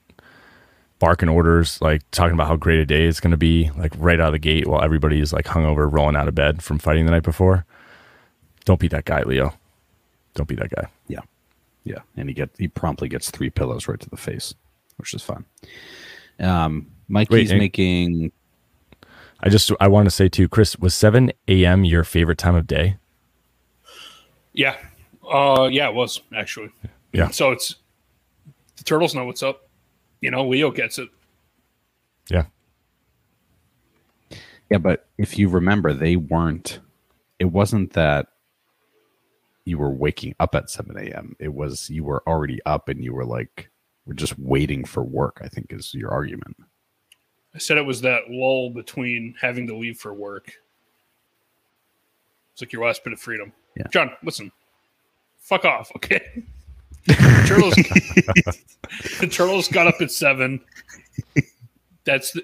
barking 0.99 1.29
orders, 1.29 1.81
like 1.81 2.01
talking 2.11 2.33
about 2.33 2.47
how 2.47 2.55
great 2.55 2.79
a 2.79 2.85
day 2.85 3.05
it's 3.05 3.19
gonna 3.19 3.37
be, 3.37 3.69
like 3.77 3.93
right 3.97 4.19
out 4.19 4.27
of 4.27 4.33
the 4.33 4.39
gate 4.39 4.67
while 4.67 4.83
everybody 4.83 5.19
is 5.19 5.33
like 5.33 5.45
hungover, 5.45 5.91
rolling 5.91 6.15
out 6.15 6.27
of 6.27 6.35
bed 6.35 6.63
from 6.63 6.79
fighting 6.79 7.05
the 7.05 7.11
night 7.11 7.23
before. 7.23 7.65
Don't 8.65 8.79
be 8.79 8.87
that 8.89 9.05
guy, 9.05 9.23
Leo. 9.23 9.53
Don't 10.33 10.47
be 10.47 10.55
that 10.55 10.69
guy. 10.69 10.87
Yeah, 11.07 11.21
yeah, 11.83 11.99
and 12.15 12.29
he 12.29 12.33
get 12.33 12.49
he 12.57 12.67
promptly 12.67 13.09
gets 13.09 13.31
three 13.31 13.49
pillows 13.49 13.87
right 13.87 13.99
to 13.99 14.09
the 14.09 14.17
face, 14.17 14.53
which 14.97 15.13
is 15.13 15.21
fun. 15.21 15.45
Um, 16.39 16.87
Mikey's 17.07 17.51
Wait, 17.51 17.57
making 17.57 18.31
I 19.43 19.49
just 19.49 19.71
I 19.79 19.87
want 19.87 20.05
to 20.05 20.11
say 20.11 20.29
too, 20.29 20.47
Chris, 20.47 20.77
was 20.77 20.93
seven 20.93 21.31
AM 21.47 21.83
your 21.83 22.03
favorite 22.03 22.37
time 22.37 22.55
of 22.55 22.67
day? 22.67 22.97
Yeah. 24.53 24.77
Uh 25.31 25.69
yeah, 25.71 25.89
it 25.89 25.95
was 25.95 26.21
actually. 26.35 26.69
Yeah. 27.11 27.29
So 27.29 27.51
it's 27.51 27.75
the 28.77 28.83
turtles 28.83 29.15
know 29.15 29.25
what's 29.25 29.43
up. 29.43 29.67
You 30.21 30.29
know, 30.29 30.47
Leo 30.47 30.69
gets 30.69 30.99
it. 30.99 31.09
Yeah. 32.29 32.45
yeah, 34.69 34.77
but 34.77 35.07
if 35.17 35.37
you 35.37 35.49
remember, 35.49 35.91
they 35.93 36.15
weren't. 36.15 36.79
It 37.39 37.45
wasn't 37.45 37.93
that 37.93 38.27
you 39.65 39.77
were 39.77 39.91
waking 39.91 40.35
up 40.39 40.55
at 40.55 40.69
seven 40.69 40.97
a.m. 40.97 41.35
It 41.39 41.53
was 41.53 41.89
you 41.89 42.03
were 42.03 42.23
already 42.27 42.59
up 42.65 42.89
and 42.89 43.03
you 43.03 43.13
were 43.13 43.25
like, 43.25 43.69
we're 44.05 44.13
just 44.13 44.37
waiting 44.39 44.85
for 44.85 45.03
work. 45.03 45.39
I 45.43 45.47
think 45.47 45.67
is 45.71 45.93
your 45.93 46.11
argument. 46.11 46.57
I 47.53 47.57
said 47.57 47.77
it 47.77 47.85
was 47.85 48.01
that 48.01 48.29
lull 48.29 48.69
between 48.69 49.35
having 49.39 49.67
to 49.67 49.75
leave 49.75 49.97
for 49.97 50.13
work. 50.13 50.53
It's 52.53 52.61
like 52.61 52.73
your 52.73 52.85
last 52.85 53.03
bit 53.03 53.13
of 53.13 53.19
freedom. 53.19 53.51
Yeah. 53.75 53.87
Jon, 53.91 54.11
listen. 54.23 54.51
Fuck 55.39 55.65
off, 55.65 55.91
okay? 55.97 56.43
the, 57.07 57.45
turtles, 57.47 57.73
the 59.19 59.27
turtles 59.27 59.67
got 59.67 59.87
up 59.87 60.01
at 60.01 60.11
seven. 60.11 60.61
That's 62.03 62.31
the, 62.31 62.43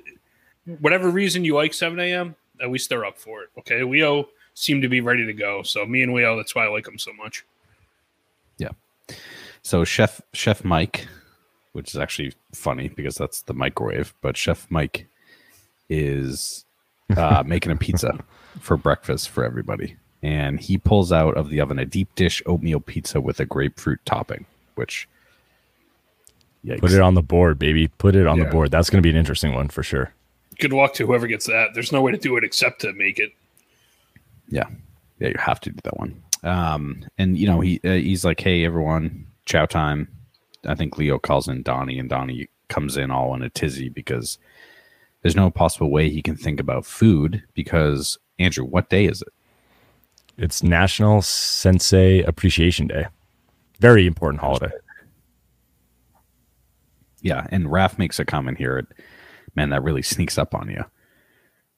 whatever 0.79 1.09
reason 1.09 1.45
you 1.45 1.55
like 1.55 1.73
7 1.73 1.99
a.m., 1.99 2.35
at 2.61 2.71
least 2.71 2.89
they're 2.89 3.05
up 3.05 3.17
for 3.17 3.43
it. 3.43 3.49
Okay. 3.59 3.83
Leo 3.83 4.27
seem 4.57 4.81
to 4.81 4.89
be 4.89 5.01
ready 5.01 5.23
to 5.23 5.33
go. 5.33 5.61
So 5.61 5.85
me 5.85 6.01
and 6.01 6.11
Whale, 6.13 6.35
that's 6.35 6.55
why 6.55 6.65
I 6.65 6.69
like 6.69 6.85
them 6.85 6.97
so 6.97 7.13
much. 7.13 7.45
Yeah. 8.57 8.69
So 9.61 9.83
Chef 9.83 10.19
Chef 10.33 10.63
Mike, 10.65 11.07
which 11.73 11.89
is 11.93 11.97
actually 11.97 12.33
funny 12.55 12.87
because 12.89 13.15
that's 13.15 13.43
the 13.43 13.53
microwave, 13.53 14.15
but 14.21 14.35
Chef 14.35 14.65
Mike 14.71 15.05
is 15.89 16.65
uh, 17.15 17.43
making 17.45 17.71
a 17.71 17.75
pizza 17.75 18.17
for 18.59 18.77
breakfast 18.77 19.29
for 19.29 19.43
everybody. 19.45 19.95
And 20.23 20.59
he 20.59 20.79
pulls 20.79 21.11
out 21.11 21.37
of 21.37 21.49
the 21.51 21.61
oven 21.61 21.77
a 21.77 21.85
deep 21.85 22.13
dish 22.15 22.41
oatmeal 22.47 22.79
pizza 22.79 23.21
with 23.21 23.39
a 23.39 23.45
grapefruit 23.45 23.99
topping, 24.05 24.47
which 24.73 25.07
yikes. 26.65 26.79
Put 26.79 26.91
it 26.93 27.01
on 27.01 27.13
the 27.13 27.21
board, 27.21 27.59
baby. 27.59 27.89
Put 27.89 28.15
it 28.15 28.25
on 28.25 28.39
Yeah. 28.39 28.45
the 28.45 28.49
board. 28.49 28.71
That's 28.71 28.89
going 28.89 29.03
to 29.03 29.07
be 29.07 29.11
an 29.11 29.15
interesting 29.15 29.53
one 29.53 29.67
for 29.67 29.83
sure. 29.83 30.13
Good 30.57 30.73
luck 30.73 30.95
to 30.95 31.05
whoever 31.05 31.27
gets 31.27 31.45
that. 31.45 31.75
There's 31.75 31.91
no 31.91 32.01
way 32.01 32.11
to 32.11 32.17
do 32.17 32.35
it 32.37 32.43
except 32.43 32.81
to 32.81 32.91
make 32.93 33.19
it. 33.19 33.33
Yeah, 34.49 34.67
yeah, 35.19 35.29
you 35.29 35.35
have 35.37 35.59
to 35.61 35.71
do 35.71 35.79
that 35.83 35.97
one. 35.97 36.23
Um, 36.43 37.05
and 37.17 37.37
you 37.37 37.47
know 37.47 37.59
he 37.61 37.79
uh, 37.83 37.93
he's 37.93 38.25
like, 38.25 38.39
"Hey, 38.39 38.65
everyone, 38.65 39.27
chow 39.45 39.65
time." 39.65 40.07
I 40.65 40.75
think 40.75 40.97
Leo 40.97 41.17
calls 41.19 41.47
in 41.47 41.63
Donnie, 41.63 41.99
and 41.99 42.09
Donnie 42.09 42.49
comes 42.69 42.97
in 42.97 43.11
all 43.11 43.33
in 43.33 43.41
a 43.41 43.49
tizzy 43.49 43.89
because 43.89 44.37
there's 45.21 45.35
no 45.35 45.49
possible 45.49 45.91
way 45.91 46.09
he 46.09 46.21
can 46.21 46.35
think 46.35 46.59
about 46.59 46.85
food. 46.85 47.43
Because 47.53 48.17
Andrew, 48.39 48.65
what 48.65 48.89
day 48.89 49.05
is 49.05 49.21
it? 49.21 49.29
It's 50.37 50.61
National 50.61 51.21
Sensei 51.21 52.21
Appreciation 52.21 52.87
Day. 52.87 53.07
Very 53.79 54.05
important 54.05 54.41
holiday. 54.41 54.71
Yeah, 57.21 57.47
and 57.51 57.65
Raph 57.65 57.97
makes 57.97 58.19
a 58.19 58.25
comment 58.25 58.57
here. 58.57 58.87
Man, 59.55 59.69
that 59.71 59.83
really 59.83 60.03
sneaks 60.03 60.37
up 60.37 60.53
on 60.53 60.69
you, 60.69 60.83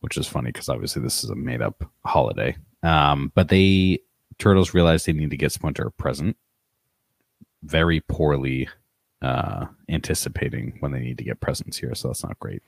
which 0.02 0.18
is 0.18 0.28
funny 0.28 0.52
because 0.52 0.70
obviously 0.70 1.02
this 1.02 1.24
is 1.24 1.30
a 1.30 1.36
made 1.36 1.62
up 1.62 1.84
holiday. 2.06 2.56
Um, 2.84 3.32
but 3.36 3.50
they 3.50 4.00
turtles 4.38 4.74
realize 4.74 5.06
they 5.06 5.14
need 5.14 5.32
to 5.32 5.38
get 5.38 5.52
Splinter 5.52 5.88
a 5.88 5.91
present. 5.91 6.38
Very 7.64 8.00
poorly 8.02 8.70
uh, 9.22 9.66
anticipating 9.89 10.78
when 10.80 10.91
they 10.91 11.00
need 11.00 11.18
to 11.18 11.24
get 11.24 11.41
presents 11.41 11.78
here, 11.78 11.93
so 11.93 12.08
that's 12.08 12.24
not 12.24 12.39
great. 12.39 12.64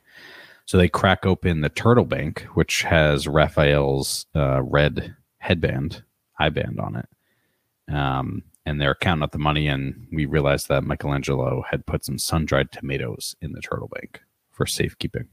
So 0.66 0.78
they 0.78 0.90
crack 0.90 1.26
open 1.26 1.62
the 1.62 1.70
turtle 1.70 2.06
bank, 2.06 2.46
which 2.54 2.84
has 2.84 3.28
Raphael's 3.28 4.26
uh, 4.36 4.62
red 4.62 5.16
headband, 5.40 6.04
eye 6.40 6.50
band 6.50 6.80
on 6.80 6.96
it. 6.98 7.94
Um, 7.94 8.44
and 8.66 8.80
they're 8.80 8.96
counting 8.96 9.24
up 9.24 9.32
the 9.32 9.38
money, 9.38 9.68
and 9.68 10.08
we 10.12 10.26
realize 10.26 10.66
that 10.66 10.84
Michelangelo 10.84 11.64
had 11.70 11.86
put 11.86 12.06
some 12.06 12.18
sun 12.18 12.46
dried 12.46 12.72
tomatoes 12.72 13.36
in 13.42 13.54
the 13.54 13.62
turtle 13.62 13.88
bank 13.88 14.22
for 14.52 14.66
safekeeping. 14.66 15.28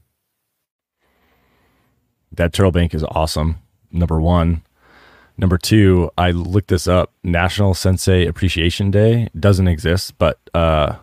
That 2.31 2.53
turtle 2.53 2.71
bank 2.71 2.93
is 2.93 3.03
awesome. 3.03 3.57
Number 3.91 4.19
one. 4.21 4.61
Number 5.37 5.57
two, 5.57 6.11
I 6.17 6.31
looked 6.31 6.67
this 6.67 6.87
up. 6.87 7.11
National 7.23 7.73
Sensei 7.73 8.25
Appreciation 8.25 8.91
Day 8.91 9.29
doesn't 9.39 9.67
exist, 9.69 10.17
but 10.17 10.37
uh, 10.53 10.97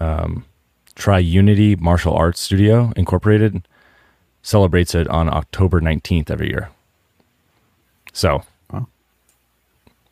um, 0.00 0.46
Triunity 0.96 1.78
Martial 1.78 2.14
Arts 2.14 2.40
Studio 2.40 2.92
Incorporated 2.96 3.66
celebrates 4.42 4.94
it 4.94 5.06
on 5.08 5.28
October 5.32 5.80
19th 5.82 6.30
every 6.30 6.48
year. 6.48 6.70
So 8.12 8.42
Wow. 8.72 8.88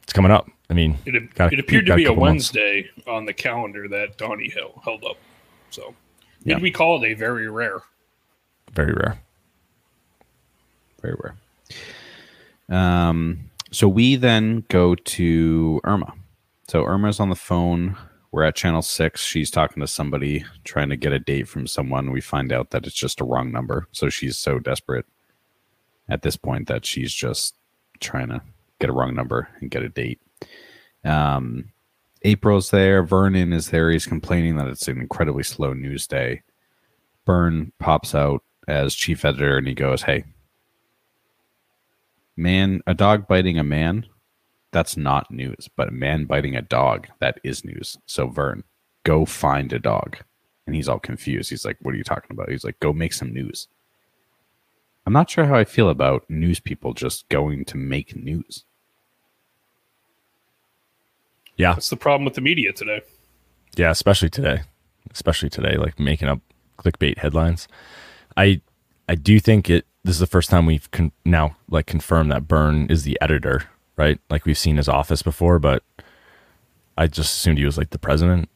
it's 0.03 0.13
coming 0.13 0.31
up. 0.31 0.49
I 0.71 0.75
mean, 0.75 0.99
It, 1.07 1.35
Got 1.35 1.51
a- 1.51 1.55
it 1.55 1.61
appeared 1.61 1.87
to 1.87 1.91
got 1.91 1.95
a 1.95 1.97
be 1.97 2.05
a 2.05 2.09
couple 2.09 2.25
months. 2.25 2.53
Wednesday 2.55 2.91
on 3.07 3.25
the 3.25 3.33
calendar 3.33 3.89
that 3.89 4.19
Donnie 4.19 4.51
Hill 4.51 4.83
held 4.85 5.03
up. 5.05 5.17
So 5.71 5.95
Yeah. 6.45 6.59
we 6.59 6.71
call 6.71 7.03
it 7.03 7.07
a 7.11 7.15
very 7.15 7.49
rare. 7.49 7.79
very 8.75 8.93
rare. 8.93 9.19
Very 11.01 11.17
rare. 11.19 11.37
Um, 12.71 13.51
so 13.71 13.89
we 13.89 14.17
then 14.17 14.65
go 14.69 14.95
to 14.95 15.81
Irma. 15.85 16.13
So 16.69 16.85
Irma's 16.85 17.21
on 17.21 17.29
the 17.29 17.37
phone. 17.37 17.97
We're 18.31 18.45
at 18.45 18.57
channel 18.57 18.83
six. 18.83 19.23
She's 19.23 19.51
talking 19.51 19.81
to 19.81 19.87
somebody, 19.87 20.45
trying 20.65 20.91
to 20.91 20.97
get 20.97 21.13
a 21.13 21.19
date 21.19 21.49
from 21.49 21.67
someone. 21.67 22.11
We 22.11 22.21
find 22.21 22.53
out 22.53 22.71
that 22.71 22.87
it's 22.87 22.95
just 22.95 23.21
a 23.21 23.25
wrong 23.25 23.51
number. 23.53 23.89
So 23.93 24.11
she's 24.11 24.37
so 24.37 24.59
desperate 24.59 25.07
at 26.09 26.23
this 26.23 26.37
point 26.37 26.69
that 26.69 26.85
she's 26.85 27.13
just 27.13 27.55
trying 28.01 28.29
to 28.29 28.43
get 28.81 28.91
a 28.91 28.93
wrong 28.93 29.15
number 29.15 29.49
and 29.61 29.71
get 29.71 29.83
a 29.83 29.89
date. 29.89 30.21
Um, 31.05 31.71
April's 32.23 32.71
there. 32.71 33.03
Vernon 33.03 33.53
is 33.53 33.71
there. 33.71 33.91
He's 33.91 34.07
complaining 34.07 34.57
that 34.57 34.69
it's 34.69 34.89
an 34.89 35.01
incredibly 35.01 35.43
slow 35.43 35.73
news 35.73 36.07
day. 36.07 36.43
Burne 37.25 37.73
pops 37.79 38.15
out 38.15 38.43
as 38.67 38.95
chief 38.95 39.25
editor 39.25 39.57
and 39.57 39.67
he 39.67 39.75
goes, 39.75 40.03
Hey, 40.03 40.25
man, 42.39 42.81
a 42.87 42.95
dog 42.95 43.27
biting 43.27 43.59
a 43.59 43.65
man, 43.65 44.07
that's 44.71 44.97
not 44.97 45.31
news. 45.31 45.69
But 45.77 45.89
a 45.89 45.93
man 45.93 46.25
biting 46.25 46.57
a 46.57 46.63
dog, 46.63 47.09
that 47.19 47.41
is 47.45 47.65
news. 47.65 47.99
So, 48.07 48.29
Vern, 48.29 48.65
go 49.05 49.27
find 49.27 49.73
a 49.73 49.79
dog. 49.79 50.19
And 50.67 50.77
he's 50.77 50.89
all 50.89 50.99
confused. 50.99 51.51
He's 51.51 51.65
like, 51.65 51.79
What 51.83 51.95
are 51.95 51.99
you 51.99 52.05
talking 52.05 52.31
about? 52.31 52.51
He's 52.51 52.65
like, 52.65 52.79
Go 52.81 52.93
make 52.93 53.13
some 53.13 53.33
news. 53.33 53.69
I'm 55.07 55.13
not 55.13 55.31
sure 55.31 55.47
how 55.47 55.57
I 55.57 55.65
feel 55.65 55.89
about 55.89 56.29
news 56.29 56.61
people 56.61 56.93
just 56.93 57.29
going 57.31 57.65
to 57.67 57.79
make 57.79 58.15
news. 58.15 58.65
Yeah. 61.57 61.73
That's 61.73 61.91
the 61.91 61.97
problem 61.97 62.27
with 62.27 62.35
the 62.35 62.43
media 62.43 62.73
today. 62.73 63.01
Yeah, 63.77 63.91
especially 63.91 64.29
today. 64.29 64.63
Especially 65.11 65.49
today, 65.49 65.77
like 65.77 65.99
making 65.99 66.29
up 66.29 66.41
clickbait 66.79 67.19
headlines. 67.19 67.67
I 68.37 68.61
I 69.09 69.15
do 69.15 69.41
think 69.41 69.71
it 69.71 69.87
this 70.09 70.17
is 70.17 70.21
the 70.21 70.27
first 70.27 70.49
time 70.49 70.65
we've 70.65 70.91
con- 70.91 71.13
now 71.27 71.55
like 71.69 71.85
confirmed 71.85 72.33
that 72.33 72.49
Burne 72.49 72.87
is 72.89 73.03
the 73.05 73.19
editor, 73.21 73.65
right? 73.99 74.19
Like 74.31 74.47
we've 74.47 74.57
seen 74.57 74.79
his 74.79 74.89
office 74.89 75.21
before, 75.21 75.59
but 75.59 75.83
I 76.97 77.09
just 77.09 77.37
assumed 77.37 77.59
he 77.59 77.67
was 77.67 77.77
like 77.77 77.91
the 77.91 77.99
president 77.99 78.49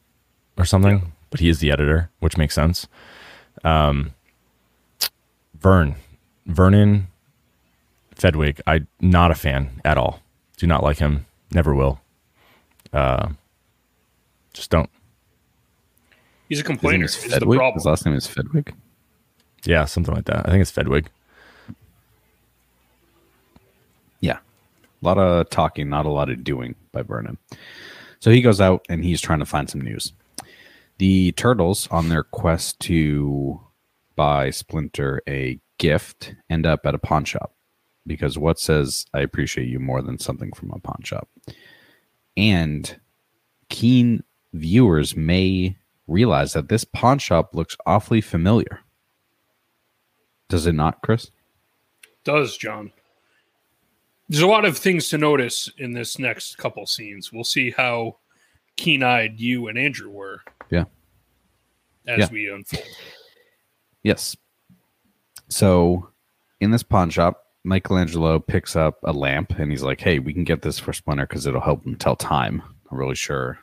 or 0.57 0.65
something. 0.65 1.11
But 1.29 1.41
he 1.41 1.49
is 1.49 1.59
the 1.59 1.69
editor, 1.71 2.09
which 2.19 2.37
makes 2.37 2.55
sense. 2.55 2.87
Um 3.63 4.13
Vern. 5.59 5.93
Vernon 6.47 7.07
Fedwig, 8.15 8.59
I 8.65 8.87
not 8.99 9.29
a 9.29 9.35
fan 9.35 9.79
at 9.85 9.95
all. 9.95 10.21
Do 10.57 10.65
not 10.65 10.81
like 10.81 10.97
him. 10.97 11.27
Never 11.51 11.75
will. 11.75 12.01
Uh 12.91 13.29
just 14.53 14.71
don't. 14.71 14.89
He's 16.49 16.59
a 16.59 16.63
His 16.63 16.67
name 16.69 16.77
complainer. 16.77 17.05
is 17.05 17.15
Is 17.15 17.31
Fedwig. 17.31 17.59
His 17.75 17.85
last 17.85 18.07
name 18.07 18.15
is 18.15 18.25
Fedwig. 18.25 18.73
Yeah, 19.65 19.85
something 19.85 20.15
like 20.15 20.25
that. 20.25 20.47
I 20.47 20.49
think 20.49 20.61
it's 20.63 20.71
Fedwig. 20.71 21.09
A 25.03 25.05
lot 25.05 25.17
of 25.17 25.49
talking, 25.49 25.89
not 25.89 26.05
a 26.05 26.09
lot 26.09 26.29
of 26.29 26.43
doing 26.45 26.75
by 26.93 27.01
Vernon. 27.01 27.37
So 28.19 28.31
he 28.31 28.41
goes 28.41 28.61
out 28.61 28.85
and 28.87 29.03
he's 29.03 29.19
trying 29.19 29.39
to 29.39 29.45
find 29.45 29.69
some 29.69 29.81
news. 29.81 30.13
The 30.97 31.33
turtles, 31.33 31.89
on 31.91 32.07
their 32.07 32.23
quest 32.23 32.79
to 32.81 33.59
buy 34.15 34.49
Splinter 34.49 35.21
a 35.27 35.59
gift, 35.77 36.35
end 36.49 36.65
up 36.65 36.85
at 36.85 36.95
a 36.95 36.99
pawn 36.99 37.25
shop 37.25 37.53
because 38.07 38.37
what 38.37 38.59
says 38.59 39.05
I 39.13 39.19
appreciate 39.19 39.67
you 39.67 39.79
more 39.79 40.01
than 40.01 40.19
something 40.19 40.53
from 40.53 40.71
a 40.71 40.79
pawn 40.79 41.01
shop? 41.03 41.27
And 42.37 42.97
keen 43.69 44.23
viewers 44.53 45.17
may 45.17 45.75
realize 46.07 46.53
that 46.53 46.69
this 46.69 46.85
pawn 46.85 47.19
shop 47.19 47.53
looks 47.53 47.75
awfully 47.85 48.21
familiar. 48.21 48.79
Does 50.47 50.65
it 50.65 50.75
not, 50.75 51.01
Chris? 51.01 51.29
Does 52.23 52.55
Jon? 52.55 52.93
There's 54.29 54.41
a 54.43 54.47
lot 54.47 54.65
of 54.65 54.77
things 54.77 55.09
to 55.09 55.17
notice 55.17 55.69
in 55.77 55.91
this 55.93 56.17
next 56.17 56.57
couple 56.57 56.85
scenes. 56.85 57.31
We'll 57.31 57.43
see 57.43 57.71
how 57.71 58.17
keen-eyed 58.77 59.39
you 59.39 59.67
and 59.67 59.77
Andrew 59.77 60.09
were. 60.09 60.41
Yeah. 60.71 60.85
As 62.07 62.19
Yeah. 62.19 62.29
we 62.31 62.49
unfold. 62.49 62.83
Yes. 64.01 64.35
So 65.49 66.09
in 66.59 66.71
this 66.71 66.83
pawn 66.83 67.09
shop, 67.09 67.39
Michelangelo 67.63 68.39
picks 68.39 68.75
up 68.75 68.99
a 69.03 69.13
lamp 69.13 69.51
and 69.59 69.71
he's 69.71 69.83
like, 69.83 70.01
hey, 70.01 70.19
we 70.19 70.33
can 70.33 70.43
get 70.43 70.61
this 70.61 70.79
for 70.79 70.91
Splinter 70.93 71.25
because 71.27 71.45
it'll 71.45 71.61
help 71.61 71.85
him 71.85 71.95
tell 71.95 72.15
time. 72.15 72.61
I'm 72.91 72.97
really 72.97 73.15
sure 73.15 73.57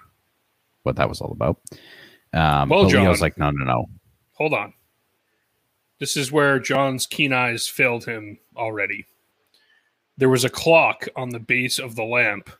what 0.84 0.96
that 0.96 1.08
was 1.08 1.20
all 1.20 1.32
about. 1.32 1.60
Um, 2.32 2.68
Well, 2.68 2.84
but 2.84 2.92
Leo's 2.92 3.18
Jon. 3.18 3.20
like, 3.20 3.38
no, 3.38 3.50
no, 3.50 3.64
no. 3.64 3.86
Hold 4.34 4.54
on. 4.54 4.72
This 5.98 6.16
is 6.16 6.32
where 6.32 6.58
Jon's 6.58 7.06
keen 7.06 7.32
eyes 7.32 7.68
failed 7.68 8.06
him 8.06 8.38
already. 8.56 9.04
There 10.20 10.28
was 10.28 10.44
a 10.44 10.50
clock 10.50 11.08
on 11.16 11.30
the 11.30 11.38
base 11.40 11.78
of 11.78 11.96
the 11.96 12.04
lamp 12.04 12.50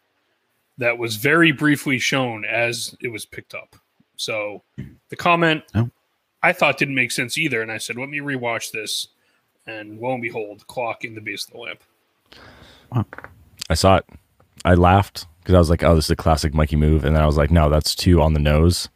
that 0.79 0.97
was 0.97 1.17
very 1.17 1.53
briefly 1.53 1.99
shown 1.99 2.45
as 2.45 2.97
it 3.03 3.09
was 3.09 3.27
picked 3.27 3.55
up. 3.55 3.77
So 4.17 4.63
the 5.11 5.17
comment 5.17 5.63
Oh. 5.75 5.91
I 6.43 6.55
thought 6.55 6.79
didn't 6.79 6.95
make 6.95 7.11
sense 7.11 7.37
either. 7.37 7.61
And 7.61 7.71
I 7.71 7.77
said, 7.77 7.97
let 7.97 8.09
me 8.09 8.19
rewatch 8.19 8.73
this. 8.73 9.09
And 9.67 10.01
lo 10.01 10.13
and 10.15 10.23
behold, 10.23 10.67
clock 10.69 11.05
in 11.05 11.15
the 11.15 11.21
base 11.21 11.45
of 11.45 11.53
the 11.53 11.59
lamp. 11.59 11.83
I 13.69 13.75
saw 13.75 13.97
it. 13.97 14.07
I 14.65 14.75
laughed 14.75 15.27
because 15.41 15.55
I 15.55 15.59
was 15.59 15.71
like, 15.71 15.85
"Oh, 15.85 15.95
this 15.95 16.07
is 16.07 16.11
a 16.11 16.17
classic 16.17 16.55
Mikey 16.55 16.77
move," 16.77 17.05
and 17.05 17.15
then 17.15 17.23
I 17.23 17.27
was 17.27 17.37
like, 17.37 17.51
"No, 17.51 17.71
that's 17.71 17.95
two 17.95 18.21
on 18.21 18.33
the 18.33 18.41
nose." 18.41 18.89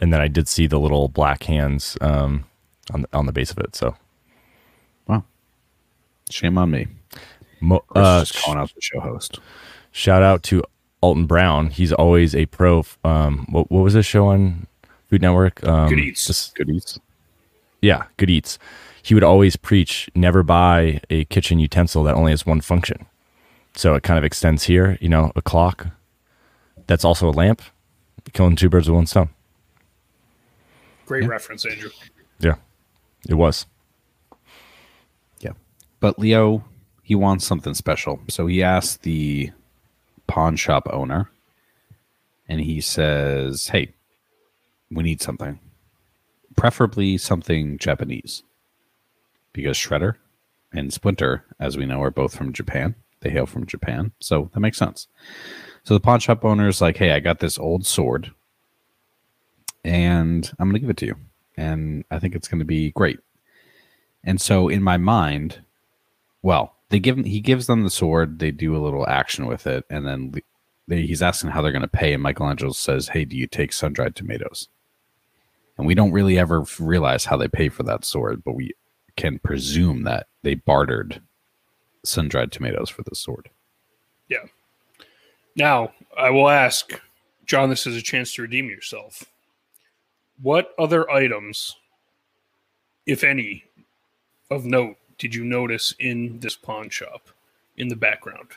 And 0.00 0.12
then 0.12 0.20
I 0.20 0.28
did 0.28 0.48
see 0.48 0.66
the 0.66 0.80
little 0.80 1.08
black 1.08 1.44
hands 1.44 1.96
um, 2.00 2.44
on 2.92 3.02
the, 3.02 3.08
on 3.12 3.26
the 3.26 3.32
base 3.32 3.50
of 3.50 3.58
it. 3.58 3.76
So 3.76 3.94
Wow. 5.06 5.24
Shame 6.30 6.58
on 6.58 6.70
me. 6.70 6.88
Mo- 7.60 7.84
uh, 7.94 8.20
is 8.22 8.30
just 8.30 8.44
calling 8.44 8.60
out 8.60 8.74
the 8.74 8.80
show 8.80 9.00
host. 9.00 9.38
shout 9.92 10.22
out 10.22 10.42
to 10.44 10.62
Alton 11.00 11.26
Brown. 11.26 11.70
He's 11.70 11.92
always 11.92 12.34
a 12.34 12.46
pro. 12.46 12.80
f- 12.80 12.98
Um, 13.04 13.46
what, 13.50 13.70
what 13.70 13.82
was 13.82 13.94
this 13.94 14.06
show 14.06 14.26
on 14.28 14.66
Food 15.10 15.22
Network? 15.22 15.62
Um, 15.66 15.88
Good 15.88 15.98
Eats. 16.00 16.26
this- 16.26 16.52
eats. 16.68 16.98
yeah, 17.80 18.04
Good 18.16 18.30
Eats. 18.30 18.58
He 19.02 19.14
would 19.14 19.24
always 19.24 19.56
preach 19.56 20.10
never 20.14 20.42
buy 20.42 21.00
a 21.08 21.24
kitchen 21.26 21.58
utensil 21.58 22.02
that 22.04 22.14
only 22.14 22.32
has 22.32 22.44
one 22.44 22.60
function. 22.60 23.06
So 23.74 23.94
it 23.94 24.02
kind 24.02 24.18
of 24.18 24.24
extends 24.24 24.64
here, 24.64 24.98
you 25.00 25.08
know, 25.08 25.32
a 25.36 25.40
clock 25.42 25.86
that's 26.88 27.04
also 27.04 27.28
a 27.28 27.30
lamp, 27.32 27.62
killing 28.32 28.56
two 28.56 28.68
birds 28.68 28.88
with 28.88 28.96
one 28.96 29.06
stone. 29.06 29.28
Great 31.06 31.26
reference, 31.26 31.64
Andrew. 31.64 31.90
Yeah, 32.40 32.56
it 33.28 33.34
was. 33.34 33.64
Yeah. 35.40 35.52
But 36.00 36.18
Leo, 36.18 36.64
he 37.08 37.14
wants 37.14 37.46
something 37.46 37.72
special. 37.72 38.20
So 38.28 38.46
he 38.46 38.62
asked 38.62 39.00
the 39.00 39.50
pawn 40.26 40.56
shop 40.56 40.86
owner 40.92 41.30
and 42.46 42.60
he 42.60 42.82
says, 42.82 43.68
Hey, 43.68 43.94
we 44.90 45.02
need 45.04 45.22
something. 45.22 45.58
Preferably 46.54 47.16
something 47.16 47.78
Japanese. 47.78 48.42
Because 49.54 49.78
Shredder 49.78 50.16
and 50.70 50.92
Splinter, 50.92 51.46
as 51.58 51.78
we 51.78 51.86
know, 51.86 52.02
are 52.02 52.10
both 52.10 52.36
from 52.36 52.52
Japan. 52.52 52.94
They 53.20 53.30
hail 53.30 53.46
from 53.46 53.64
Japan. 53.64 54.12
So 54.20 54.50
that 54.52 54.60
makes 54.60 54.76
sense. 54.76 55.08
So 55.84 55.94
the 55.94 56.00
pawn 56.00 56.20
shop 56.20 56.44
owner 56.44 56.68
is 56.68 56.82
like, 56.82 56.98
Hey, 56.98 57.12
I 57.12 57.20
got 57.20 57.38
this 57.38 57.58
old 57.58 57.86
sword 57.86 58.32
and 59.82 60.52
I'm 60.58 60.68
going 60.68 60.74
to 60.74 60.80
give 60.80 60.90
it 60.90 60.98
to 60.98 61.06
you. 61.06 61.16
And 61.56 62.04
I 62.10 62.18
think 62.18 62.34
it's 62.34 62.48
going 62.48 62.58
to 62.58 62.66
be 62.66 62.90
great. 62.90 63.18
And 64.22 64.38
so 64.38 64.68
in 64.68 64.82
my 64.82 64.98
mind, 64.98 65.62
well, 66.42 66.74
they 66.90 66.98
give 66.98 67.18
him 67.18 67.24
he 67.24 67.40
gives 67.40 67.66
them 67.66 67.82
the 67.82 67.90
sword, 67.90 68.38
they 68.38 68.50
do 68.50 68.76
a 68.76 68.82
little 68.82 69.06
action 69.08 69.46
with 69.46 69.66
it, 69.66 69.84
and 69.90 70.06
then 70.06 70.32
they, 70.86 71.02
he's 71.02 71.22
asking 71.22 71.50
how 71.50 71.62
they're 71.62 71.72
going 71.72 71.82
to 71.82 71.88
pay. 71.88 72.14
And 72.14 72.22
Michelangelo 72.22 72.72
says, 72.72 73.08
"Hey, 73.08 73.24
do 73.24 73.36
you 73.36 73.46
take 73.46 73.72
sun 73.72 73.92
dried 73.92 74.14
tomatoes?" 74.14 74.68
And 75.76 75.86
we 75.86 75.94
don't 75.94 76.12
really 76.12 76.38
ever 76.38 76.64
realize 76.78 77.26
how 77.26 77.36
they 77.36 77.48
pay 77.48 77.68
for 77.68 77.84
that 77.84 78.04
sword, 78.04 78.42
but 78.44 78.54
we 78.54 78.72
can 79.16 79.38
presume 79.38 80.04
that 80.04 80.26
they 80.42 80.54
bartered 80.54 81.20
sun 82.04 82.28
dried 82.28 82.52
tomatoes 82.52 82.90
for 82.90 83.02
the 83.02 83.14
sword. 83.14 83.50
Yeah. 84.28 84.44
Now, 85.54 85.92
I 86.16 86.30
will 86.30 86.48
ask 86.48 87.00
Jon, 87.48 87.70
this 87.70 87.86
is 87.86 87.96
a 87.96 88.02
chance 88.02 88.34
to 88.34 88.42
redeem 88.42 88.68
yourself. 88.68 89.24
What 90.40 90.74
other 90.78 91.10
items, 91.10 91.76
if 93.06 93.24
any, 93.24 93.64
of 94.50 94.66
note 94.66 94.96
did 95.18 95.34
you 95.34 95.44
notice 95.44 95.94
in 95.98 96.40
this 96.40 96.56
pawn 96.56 96.90
shop 96.90 97.28
in 97.76 97.88
the 97.88 97.96
background? 97.96 98.48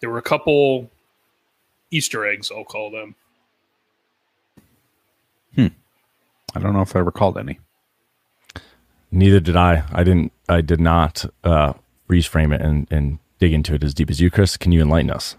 There 0.00 0.10
were 0.10 0.18
a 0.18 0.22
couple 0.22 0.90
Easter 1.90 2.26
eggs, 2.26 2.50
I'll 2.50 2.64
call 2.64 2.90
them. 2.90 3.14
Hmm. 5.54 5.68
I 6.54 6.60
don't 6.60 6.72
know 6.72 6.82
if 6.82 6.94
I 6.94 7.00
recalled 7.00 7.38
any. 7.38 7.60
Neither 9.10 9.40
did 9.40 9.56
I. 9.56 9.84
I 9.92 10.02
didn't. 10.02 10.32
I 10.48 10.60
did 10.60 10.80
not 10.80 11.24
uh, 11.44 11.74
freeze 12.06 12.26
frame 12.26 12.52
it 12.52 12.60
and, 12.60 12.88
and 12.90 13.18
dig 13.38 13.52
into 13.52 13.74
it 13.74 13.84
as 13.84 13.94
deep 13.94 14.10
as 14.10 14.20
you, 14.20 14.30
Chris. 14.30 14.56
Can 14.56 14.72
you 14.72 14.82
enlighten 14.82 15.10
us? 15.10 15.36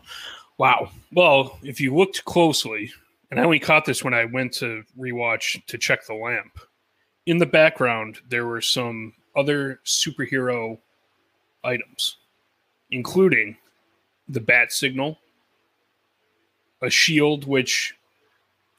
Wow. 0.58 0.90
Well, 1.12 1.60
if 1.62 1.82
you 1.82 1.94
looked 1.94 2.24
closely, 2.24 2.92
and 3.30 3.40
I 3.40 3.44
only 3.44 3.60
caught 3.60 3.84
this 3.86 4.04
when 4.04 4.14
I 4.14 4.26
went 4.26 4.54
to 4.54 4.84
rewatch 4.98 5.66
to 5.66 5.78
check 5.78 6.06
the 6.06 6.14
lamp, 6.14 6.58
in 7.26 7.40
the 7.40 7.46
background 7.46 8.20
there 8.30 8.46
were 8.46 8.62
some 8.62 9.14
other 9.36 9.80
superhero 9.86 10.78
items, 11.64 12.18
including 12.92 13.58
the 14.28 14.40
bat 14.40 14.72
signal, 14.72 15.20
a 16.82 16.90
shield, 16.90 17.46
which 17.46 17.96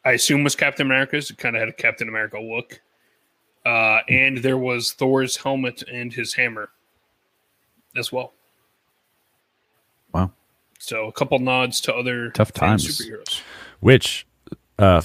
I 0.04 0.12
assume 0.12 0.44
was 0.44 0.54
Captain 0.54 0.86
America's. 0.86 1.30
It 1.30 1.38
kind 1.38 1.56
of 1.56 1.60
had 1.60 1.68
a 1.68 1.72
Captain 1.72 2.08
America 2.08 2.38
look. 2.38 2.80
Uh, 3.64 4.00
and 4.08 4.38
there 4.38 4.58
was 4.58 4.92
Thor's 4.92 5.36
helmet 5.36 5.82
and 5.92 6.12
his 6.12 6.34
hammer 6.34 6.70
as 7.96 8.12
well. 8.12 8.32
Wow. 10.12 10.30
So 10.78 11.08
a 11.08 11.12
couple 11.12 11.38
nods 11.40 11.80
to 11.82 11.94
other 11.94 12.30
Tough 12.30 12.52
times. 12.52 12.86
superheroes. 12.86 13.40
Which 13.80 14.26
uh, 14.78 15.02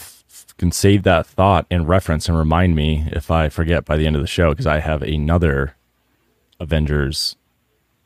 can 0.61 0.71
save 0.71 1.01
that 1.01 1.25
thought 1.25 1.65
and 1.71 1.89
reference 1.89 2.29
and 2.29 2.37
remind 2.37 2.75
me 2.75 3.07
if 3.11 3.31
I 3.31 3.49
forget 3.49 3.83
by 3.83 3.97
the 3.97 4.05
end 4.05 4.15
of 4.15 4.21
the 4.21 4.27
show 4.27 4.51
because 4.51 4.67
I 4.67 4.79
have 4.79 5.01
another 5.01 5.75
Avengers 6.59 7.35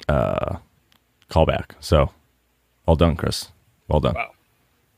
uh, 0.08 0.60
callback. 1.30 1.72
So, 1.82 2.12
well 2.86 2.95
done, 2.95 3.18
Chris. 3.18 3.49
Well 3.89 3.99
done. 3.99 4.14
Wow. 4.16 4.32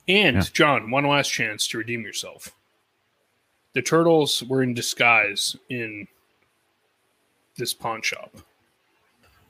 And 0.07 0.35
Yeah. 0.35 0.43
Jon, 0.53 0.91
one 0.91 1.07
last 1.07 1.29
chance 1.29 1.67
to 1.69 1.79
redeem 1.79 2.03
yourself. 2.03 2.51
The 3.73 3.81
turtles 3.81 4.43
were 4.43 4.61
in 4.61 4.75
disguise 4.75 5.55
in 5.67 6.07
this 7.55 7.73
pawn 7.73 8.03
shop. 8.03 8.37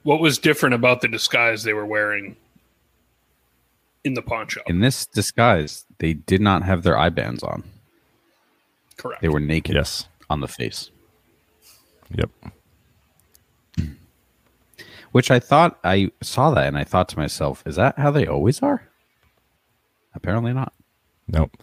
What 0.04 0.22
was 0.22 0.38
different 0.38 0.76
about 0.76 1.02
the 1.02 1.10
disguise 1.10 1.64
they 1.64 1.74
were 1.74 1.86
wearing 1.86 2.38
in 4.06 4.14
the 4.14 4.22
pawn 4.22 4.48
shop? 4.48 4.64
In 4.68 4.80
this 4.80 5.06
disguise, 5.06 5.86
they 5.98 6.14
did 6.14 6.40
not 6.40 6.64
have 6.64 6.84
their 6.84 6.98
eye 6.98 7.10
bands 7.10 7.44
on. 7.44 7.66
Correct. 8.98 9.22
They 9.22 9.30
were 9.30 9.40
naked 9.40 9.76
Yes. 9.76 10.08
on 10.30 10.42
the 10.42 10.48
face. 10.48 10.92
Yep. 12.10 12.30
Which 15.12 15.32
I 15.32 15.40
thought 15.40 15.80
I 15.84 16.12
saw 16.22 16.52
that 16.52 16.68
and 16.68 16.78
I 16.78 16.84
thought 16.84 17.10
to 17.10 17.18
myself, 17.18 17.64
is 17.66 17.76
that 17.78 17.98
how 17.98 18.12
they 18.12 18.28
always 18.28 18.62
are? 18.62 18.88
Apparently 20.14 20.54
not. 20.54 20.74
Nope. 21.28 21.58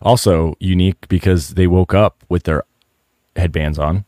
Also 0.00 0.54
unique 0.60 1.08
because 1.08 1.50
they 1.54 1.66
woke 1.66 1.94
up 1.94 2.24
with 2.28 2.44
their 2.44 2.62
headbands 3.34 3.78
on, 3.78 4.04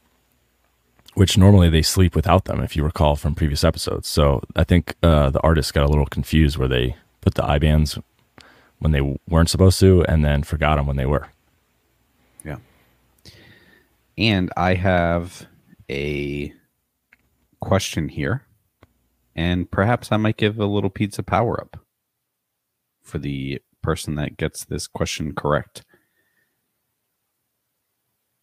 which 1.14 1.36
normally 1.36 1.68
they 1.70 1.82
sleep 1.82 2.14
without 2.14 2.44
them, 2.44 2.60
if 2.60 2.76
you 2.76 2.84
recall 2.84 3.16
from 3.16 3.34
previous 3.34 3.64
episodes. 3.64 4.08
So 4.08 4.42
I 4.54 4.64
think 4.64 4.94
uh, 5.02 5.30
the 5.30 5.40
artist 5.40 5.74
got 5.74 5.84
a 5.84 5.88
little 5.88 6.06
confused 6.06 6.56
where 6.56 6.68
they 6.68 6.96
put 7.20 7.34
the 7.34 7.44
eye 7.44 7.58
bands 7.58 7.98
when 8.78 8.92
they 8.92 9.00
weren't 9.28 9.50
supposed 9.50 9.80
to 9.80 10.04
and 10.04 10.24
then 10.24 10.42
forgot 10.44 10.76
them 10.76 10.86
when 10.86 10.96
they 10.96 11.06
were. 11.06 11.28
And 14.18 14.50
I 14.56 14.74
have 14.74 15.46
a 15.88 16.52
question 17.60 18.08
here. 18.08 18.44
And 19.36 19.70
perhaps 19.70 20.10
I 20.10 20.16
might 20.16 20.36
give 20.36 20.58
a 20.58 20.66
little 20.66 20.90
pizza 20.90 21.22
power 21.22 21.60
up 21.60 21.76
for 23.00 23.18
the 23.18 23.62
person 23.80 24.16
that 24.16 24.36
gets 24.36 24.64
this 24.64 24.88
question 24.88 25.36
correct. 25.36 25.84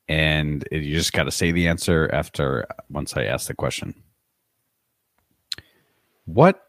And 0.07 0.65
you 0.71 0.93
just 0.93 1.11
got 1.11 1.23
to 1.23 1.32
say 1.32 1.51
the 1.51 1.67
answer 1.67 2.09
after 2.13 2.65
once 2.89 3.17
I 3.17 3.26
ask 3.26 3.47
the 3.47 3.53
question. 3.53 3.95
What 6.23 6.61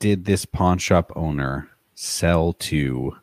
did 0.00 0.24
this 0.24 0.44
pawn 0.46 0.78
shop 0.78 1.12
owner 1.14 1.68
sell 1.94 2.54
to 2.54 3.16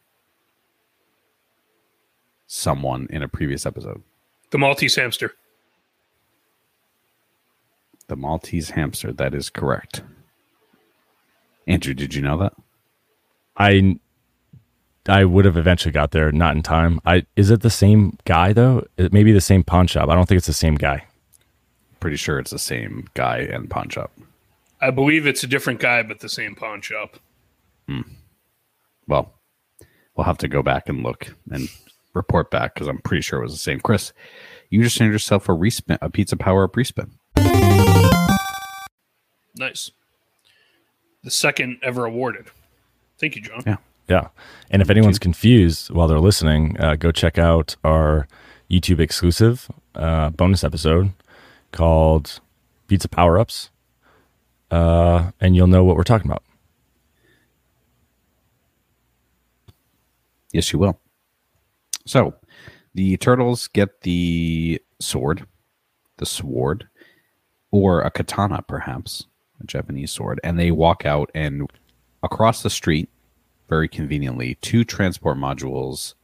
someone 2.52 3.06
in 3.12 3.22
a 3.22 3.28
previous 3.28 3.66
episode. 3.66 4.02
the 4.50 4.58
Maltese 4.58 4.96
hamster. 4.96 5.34
The 8.08 8.16
Maltese 8.16 8.72
hamster. 8.72 9.14
That 9.14 9.36
is 9.36 9.52
correct. 9.52 10.02
Andrew, 11.68 11.94
did 11.94 12.16
you 12.16 12.24
know 12.24 12.40
that? 12.40 12.54
I 13.56 14.00
I 15.08 15.26
would 15.26 15.46
have 15.46 15.58
eventually 15.58 15.92
got 15.92 16.10
there, 16.12 16.32
not 16.32 16.56
in 16.56 16.64
time. 16.64 17.00
I 17.06 17.26
is 17.36 17.52
it 17.52 17.62
the 17.62 17.70
same 17.70 18.18
guy 18.26 18.52
though? 18.52 18.86
It 18.98 19.14
may 19.14 19.24
be 19.24 19.32
the 19.32 19.40
same 19.42 19.64
pawn 19.64 19.86
shop. 19.86 20.10
I 20.10 20.16
don't 20.16 20.28
think 20.28 20.38
it's 20.38 20.48
the 20.48 20.54
same 20.54 20.76
guy. 20.76 21.06
Pretty 22.00 22.18
sure 22.18 22.40
it's 22.40 22.52
the 22.52 22.58
same 22.58 23.08
guy 23.14 23.38
and 23.40 23.70
pawn 23.70 23.90
shop. 23.90 24.12
I 24.82 24.90
believe 24.90 25.28
it's 25.28 25.44
a 25.44 25.48
different 25.48 25.80
guy, 25.80 26.02
but 26.02 26.22
the 26.22 26.30
same 26.30 26.56
pawn 26.56 26.82
shop. 26.82 27.18
Hmm. 27.88 28.02
Well, 29.08 29.34
we'll 30.16 30.26
have 30.26 30.38
to 30.40 30.48
go 30.48 30.64
back 30.64 30.90
and 30.90 31.04
look 31.04 31.36
and 31.52 31.70
report 32.14 32.52
back 32.52 32.74
because 32.74 32.88
I'm 32.88 33.00
pretty 33.00 33.22
sure 33.22 33.40
it 33.40 33.44
was 33.44 33.54
the 33.54 33.58
same. 33.58 33.80
Chris, 33.80 34.14
you 34.70 34.84
just 34.84 35.00
earned 35.02 35.12
yourself 35.12 35.50
a 35.50 35.54
respin, 35.54 35.98
a 36.02 36.10
pizza 36.10 36.36
power 36.38 36.64
up 36.64 36.74
respin. 36.74 37.12
Nice. 39.56 39.92
The 41.24 41.32
second 41.32 41.80
ever 41.84 42.06
awarded. 42.06 42.48
Thank 43.20 43.36
you, 43.36 43.42
Jon. 43.42 43.64
Yeah. 43.66 43.78
Yeah. 44.08 44.30
And 44.72 44.82
if 44.82 44.90
anyone's 44.90 45.20
confused 45.20 45.92
while 45.92 46.08
they're 46.08 46.20
listening, 46.20 46.80
uh, 46.80 46.96
go 46.96 47.12
check 47.12 47.38
out 47.38 47.76
our 47.84 48.28
YouTube 48.70 49.00
exclusive 49.00 49.70
uh, 49.96 50.30
bonus 50.30 50.64
episode 50.64 51.12
called 51.72 52.40
Pizza 52.88 53.10
Power 53.10 53.38
Ups. 53.38 53.70
Uh, 54.72 55.32
and 55.40 55.56
you'll 55.56 55.68
know 55.68 55.84
what 55.84 55.96
we're 55.96 56.04
talking 56.04 56.30
about. 56.30 56.44
Yes, 60.52 60.72
you 60.74 60.80
will. 60.80 61.00
So, 62.10 62.34
the 62.96 63.18
turtles 63.18 63.68
get 63.68 64.02
the 64.02 64.82
sword, 65.00 65.46
the 66.18 66.26
sword, 66.26 66.88
or 67.70 68.02
a 68.02 68.10
katana, 68.10 68.64
perhaps 68.64 69.28
a 69.62 69.68
Japanese 69.68 70.12
sword, 70.12 70.40
and 70.44 70.58
they 70.58 70.72
walk 70.72 71.06
out 71.06 71.30
and 71.36 71.70
across 72.24 72.64
the 72.64 72.70
street, 72.72 73.10
very 73.68 73.88
conveniently, 73.88 74.56
two 74.56 74.84
transport 74.84 75.38
modules, 75.38 76.16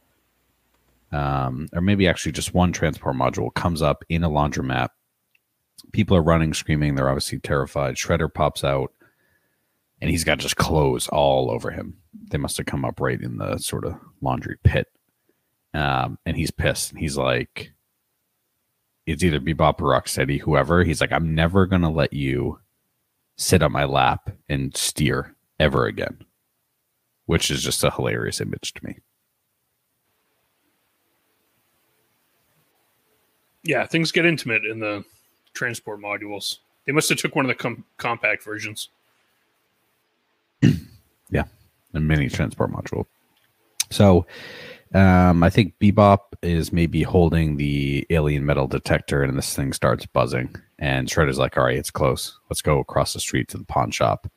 um, 1.12 1.68
or 1.72 1.80
maybe 1.80 2.08
actually 2.08 2.32
just 2.32 2.52
one 2.52 2.72
transport 2.72 3.14
module 3.14 3.54
comes 3.54 3.80
up 3.80 4.02
in 4.08 4.24
a 4.24 4.28
laundromat. 4.28 4.88
People 5.92 6.16
are 6.16 6.22
running, 6.22 6.52
screaming. 6.52 6.96
They're 6.96 7.08
obviously 7.08 7.38
terrified. 7.38 7.94
Shredder 7.94 8.34
pops 8.34 8.64
out, 8.64 8.92
and 10.00 10.10
he's 10.10 10.24
got 10.24 10.38
just 10.38 10.56
clothes 10.56 11.06
all 11.06 11.48
over 11.48 11.70
him. 11.70 11.96
They 12.32 12.38
must 12.38 12.56
have 12.56 12.66
come 12.66 12.84
up 12.84 13.00
right 13.00 13.20
in 13.20 13.36
the 13.36 13.58
sort 13.58 13.84
of 13.84 13.94
laundry 14.20 14.56
pit. 14.64 14.88
Um, 15.76 16.18
and 16.24 16.38
he's 16.38 16.50
pissed. 16.50 16.90
And 16.90 16.98
he's 16.98 17.18
like, 17.18 17.72
it's 19.04 19.22
either 19.22 19.38
Bebop 19.38 19.82
or 19.82 19.92
Rocksteady, 19.92 20.40
whoever. 20.40 20.82
He's 20.82 21.02
like, 21.02 21.12
I'm 21.12 21.34
never 21.34 21.66
gonna 21.66 21.90
let 21.90 22.14
you 22.14 22.58
sit 23.36 23.62
on 23.62 23.72
my 23.72 23.84
lap 23.84 24.30
and 24.48 24.74
steer 24.74 25.34
ever 25.60 25.84
again, 25.84 26.24
which 27.26 27.50
is 27.50 27.62
just 27.62 27.84
a 27.84 27.90
hilarious 27.90 28.40
image 28.40 28.72
to 28.72 28.86
me. 28.86 28.96
Yeah, 33.62 33.84
things 33.84 34.12
get 34.12 34.24
intimate 34.24 34.64
in 34.64 34.80
the 34.80 35.04
transport 35.52 36.00
modules. 36.00 36.58
They 36.86 36.92
must 36.92 37.10
have 37.10 37.18
took 37.18 37.36
one 37.36 37.44
of 37.44 37.48
the 37.48 37.54
com- 37.54 37.84
compact 37.98 38.42
versions. 38.42 38.88
yeah, 41.30 41.44
a 41.92 42.00
mini 42.00 42.30
transport 42.30 42.72
module. 42.72 43.04
So, 43.90 44.26
um, 44.94 45.42
I 45.42 45.50
think 45.50 45.74
Bebop 45.80 46.18
is 46.42 46.72
maybe 46.72 47.02
holding 47.02 47.56
the 47.56 48.06
alien 48.10 48.46
metal 48.46 48.66
detector, 48.66 49.22
and 49.22 49.36
this 49.36 49.54
thing 49.54 49.72
starts 49.72 50.06
buzzing. 50.06 50.54
And 50.78 51.08
Shredder's 51.08 51.38
like, 51.38 51.56
"All 51.56 51.64
right, 51.64 51.76
it's 51.76 51.90
close. 51.90 52.38
Let's 52.50 52.62
go 52.62 52.78
across 52.78 53.12
the 53.12 53.20
street 53.20 53.48
to 53.48 53.58
the 53.58 53.64
pawn 53.64 53.90
shop." 53.90 54.30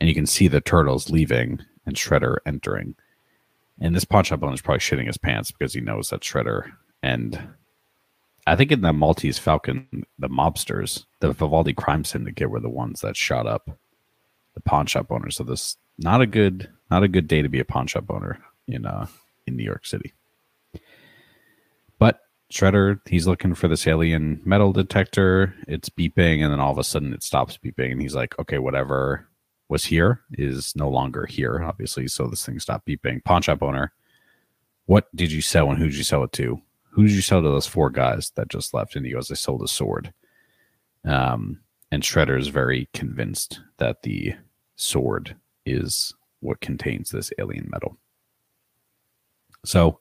And 0.00 0.08
you 0.08 0.14
can 0.14 0.26
see 0.26 0.48
the 0.48 0.60
turtles 0.60 1.10
leaving 1.10 1.60
and 1.86 1.96
Shredder 1.96 2.36
entering. 2.46 2.94
And 3.80 3.94
this 3.94 4.04
pawn 4.04 4.24
shop 4.24 4.42
owner 4.42 4.54
is 4.54 4.60
probably 4.60 4.80
shitting 4.80 5.06
his 5.06 5.18
pants 5.18 5.50
because 5.50 5.74
he 5.74 5.80
knows 5.80 6.10
that 6.10 6.20
Shredder 6.20 6.72
and 7.02 7.48
I 8.46 8.54
think 8.54 8.70
in 8.70 8.80
the 8.80 8.92
Maltese 8.92 9.38
Falcon, 9.38 10.06
the 10.18 10.28
mobsters, 10.28 11.04
the 11.18 11.32
Vivaldi 11.32 11.72
crime 11.72 12.04
syndicate 12.04 12.48
were 12.48 12.60
the 12.60 12.68
ones 12.68 13.00
that 13.00 13.16
shot 13.16 13.46
up 13.46 13.70
the 14.54 14.60
pawn 14.60 14.86
shop 14.86 15.10
owner. 15.10 15.30
So 15.30 15.42
this 15.42 15.76
not 15.98 16.20
a 16.20 16.26
good 16.26 16.70
not 16.90 17.02
a 17.02 17.08
good 17.08 17.26
day 17.26 17.42
to 17.42 17.48
be 17.48 17.58
a 17.58 17.64
pawn 17.64 17.86
shop 17.86 18.04
owner 18.08 18.38
in 18.68 18.86
uh 18.86 19.06
in 19.46 19.56
New 19.56 19.64
York 19.64 19.86
City. 19.86 20.12
But 21.98 22.20
Shredder, 22.52 23.00
he's 23.08 23.26
looking 23.26 23.54
for 23.54 23.68
this 23.68 23.86
alien 23.86 24.40
metal 24.44 24.72
detector. 24.72 25.54
It's 25.66 25.88
beeping, 25.88 26.42
and 26.42 26.52
then 26.52 26.60
all 26.60 26.72
of 26.72 26.78
a 26.78 26.84
sudden 26.84 27.12
it 27.12 27.22
stops 27.22 27.58
beeping, 27.58 27.92
and 27.92 28.02
he's 28.02 28.14
like, 28.14 28.38
"Okay, 28.38 28.58
whatever 28.58 29.28
was 29.68 29.84
here 29.84 30.20
is 30.32 30.74
no 30.76 30.88
longer 30.88 31.26
here, 31.26 31.62
obviously." 31.62 32.08
So 32.08 32.26
this 32.26 32.44
thing 32.44 32.60
stopped 32.60 32.86
beeping. 32.86 33.24
Pawn 33.24 33.42
shop 33.42 33.62
owner, 33.62 33.92
what 34.86 35.14
did 35.16 35.32
you 35.32 35.40
sell, 35.40 35.70
and 35.70 35.78
who 35.78 35.86
did 35.86 35.96
you 35.96 36.04
sell 36.04 36.22
it 36.24 36.32
to? 36.32 36.60
who 36.96 37.02
did 37.02 37.12
you 37.12 37.20
sell 37.20 37.42
to 37.42 37.48
those 37.50 37.66
four 37.66 37.90
guys 37.90 38.32
that 38.36 38.48
just 38.48 38.72
left? 38.72 38.96
And 38.96 39.04
he 39.04 39.12
goes, 39.12 39.30
I 39.30 39.34
sold 39.34 39.62
a 39.62 39.68
sword. 39.68 40.14
Um, 41.04 41.60
and 41.92 42.02
Shredder 42.02 42.40
is 42.40 42.48
very 42.48 42.88
convinced 42.94 43.60
that 43.76 44.00
the 44.00 44.32
sword 44.76 45.36
is 45.66 46.14
what 46.40 46.62
contains 46.62 47.10
this 47.10 47.30
alien 47.38 47.68
metal. 47.70 47.98
So 49.66 49.98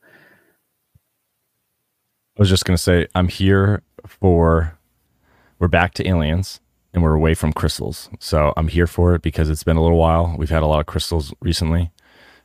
I 2.37 2.41
was 2.41 2.49
just 2.49 2.65
going 2.65 2.77
to 2.77 2.81
say, 2.81 3.07
I'm 3.15 3.27
here 3.27 3.81
for, 4.07 4.77
we're 5.59 5.67
back 5.67 5.93
to 5.95 6.07
aliens 6.07 6.59
and 6.93 7.03
we're 7.03 7.13
away 7.13 7.33
from 7.33 7.51
crystals. 7.51 8.09
So 8.19 8.53
I'm 8.57 8.67
here 8.67 8.87
for 8.87 9.15
it 9.15 9.21
because 9.21 9.49
it's 9.49 9.63
been 9.63 9.77
a 9.77 9.81
little 9.81 9.97
while. 9.97 10.35
We've 10.37 10.49
had 10.49 10.63
a 10.63 10.67
lot 10.67 10.79
of 10.79 10.85
crystals 10.85 11.33
recently. 11.41 11.91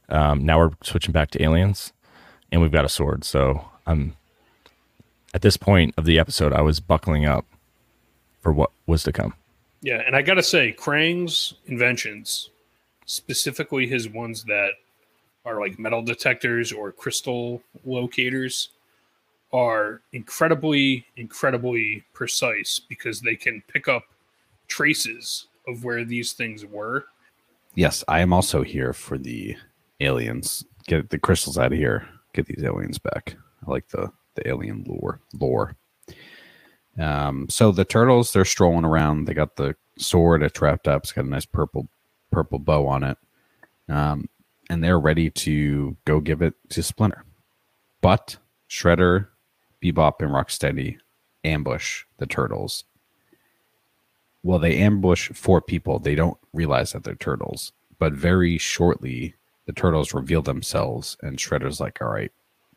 Um, 0.08 0.44
now 0.44 0.58
we're 0.58 0.70
switching 0.82 1.12
back 1.12 1.30
to 1.32 1.42
aliens 1.42 1.92
and 2.50 2.60
we've 2.60 2.72
got 2.72 2.84
a 2.84 2.88
sword. 2.88 3.24
So 3.24 3.64
I'm 3.86 4.16
at 5.34 5.42
this 5.42 5.56
point 5.56 5.94
of 5.96 6.04
the 6.04 6.18
episode, 6.18 6.52
I 6.52 6.62
was 6.62 6.80
buckling 6.80 7.26
up 7.26 7.46
for 8.40 8.52
what 8.52 8.70
was 8.86 9.02
to 9.04 9.12
come. 9.12 9.34
Yeah, 9.82 10.02
and 10.04 10.16
I 10.16 10.22
got 10.22 10.34
to 10.34 10.42
say, 10.42 10.72
Krang's 10.72 11.54
inventions, 11.66 12.50
specifically 13.06 13.86
his 13.86 14.08
ones 14.08 14.44
that 14.44 14.72
are 15.44 15.60
like 15.60 15.78
metal 15.78 16.02
detectors 16.02 16.72
or 16.72 16.92
crystal 16.92 17.62
locators, 17.84 18.70
are 19.52 20.00
incredibly, 20.12 21.04
incredibly 21.16 22.04
precise 22.12 22.80
because 22.88 23.20
they 23.20 23.36
can 23.36 23.62
pick 23.68 23.88
up 23.88 24.04
traces 24.68 25.46
of 25.66 25.84
where 25.84 26.04
these 26.04 26.32
things 26.32 26.64
were. 26.64 27.06
Yes, 27.74 28.04
I 28.08 28.20
am 28.20 28.32
also 28.32 28.62
here 28.62 28.92
for 28.92 29.18
the 29.18 29.56
aliens. 30.00 30.64
Get 30.86 31.10
the 31.10 31.18
crystals 31.18 31.58
out 31.58 31.72
of 31.72 31.78
here. 31.78 32.08
Get 32.32 32.46
these 32.46 32.64
aliens 32.64 32.98
back. 32.98 33.36
I 33.66 33.70
like 33.70 33.88
the 33.88 34.10
the 34.34 34.48
alien 34.48 34.84
lore 34.86 35.20
lore. 35.34 35.76
Um, 36.98 37.48
so 37.48 37.72
the 37.72 37.84
turtles 37.84 38.32
they're 38.32 38.44
strolling 38.44 38.84
around. 38.84 39.24
They 39.24 39.34
got 39.34 39.56
the 39.56 39.74
sword 39.98 40.42
it 40.42 40.60
wrapped 40.60 40.88
up. 40.88 41.02
It's 41.02 41.12
got 41.12 41.24
a 41.24 41.28
nice 41.28 41.46
purple 41.46 41.88
purple 42.30 42.58
bow 42.58 42.86
on 42.86 43.02
it, 43.02 43.18
um, 43.88 44.28
and 44.70 44.82
they're 44.82 44.98
ready 44.98 45.28
to 45.28 45.96
go 46.06 46.20
give 46.20 46.40
it 46.40 46.54
to 46.70 46.82
Splinter. 46.82 47.24
But 48.00 48.38
Shredder, 48.70 49.26
Bebop, 49.82 50.20
and 50.20 50.30
Rocksteady 50.30 50.96
ambush 51.44 52.04
the 52.16 52.26
turtles. 52.26 52.84
Well, 54.42 54.58
they 54.58 54.78
ambush 54.78 55.30
four 55.34 55.60
people. 55.60 55.98
They 55.98 56.14
don't 56.14 56.38
realize 56.54 56.92
that 56.92 57.04
they're 57.04 57.14
turtles, 57.14 57.72
but 57.98 58.14
very 58.14 58.56
shortly 58.56 59.34
the 59.66 59.74
turtles 59.74 60.14
reveal 60.14 60.40
themselves, 60.40 61.18
and 61.20 61.36
Shredder's 61.36 61.80
like, 61.80 62.00
"All 62.00 62.08
right, 62.08 62.32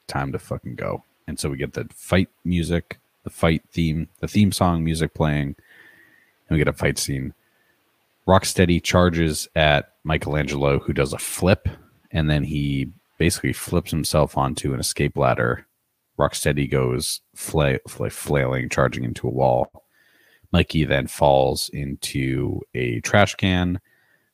time 0.07 0.33
to 0.33 0.39
fucking 0.39 0.75
go." 0.75 1.03
and 1.27 1.39
so 1.39 1.49
we 1.49 1.57
get 1.57 1.73
the 1.73 1.87
fight 1.93 2.29
music, 2.43 2.99
the 3.23 3.29
fight 3.29 3.63
theme, 3.71 4.09
the 4.19 4.27
theme 4.27 4.51
song 4.51 4.83
music 4.83 5.13
playing, 5.13 5.55
and 6.47 6.51
we 6.51 6.57
get 6.57 6.67
a 6.67 6.73
fight 6.73 6.97
scene. 6.97 7.33
Rocksteady 8.27 8.81
charges 8.81 9.47
at 9.55 9.93
Michelangelo, 10.03 10.79
who 10.79 10.93
does 10.93 11.13
a 11.13 11.17
flip, 11.17 11.67
and 12.13 12.29
then 12.29 12.43
he 12.43 12.89
basically 13.17 13.51
flips 13.53 13.91
himself 13.91 14.37
onto 14.37 14.73
an 14.73 14.79
escape 14.79 15.17
ladder. 15.17 15.67
Rocksteady 16.17 16.69
goes 16.69 17.19
fla- 17.35 17.79
fla- 17.87 18.09
flailing, 18.09 18.69
charging 18.69 19.03
into 19.03 19.27
a 19.27 19.31
wall. 19.31 19.83
Mikey 20.51 20.85
then 20.85 21.07
falls 21.07 21.69
into 21.73 22.61
a 22.75 23.01
trash 23.01 23.35
can. 23.35 23.81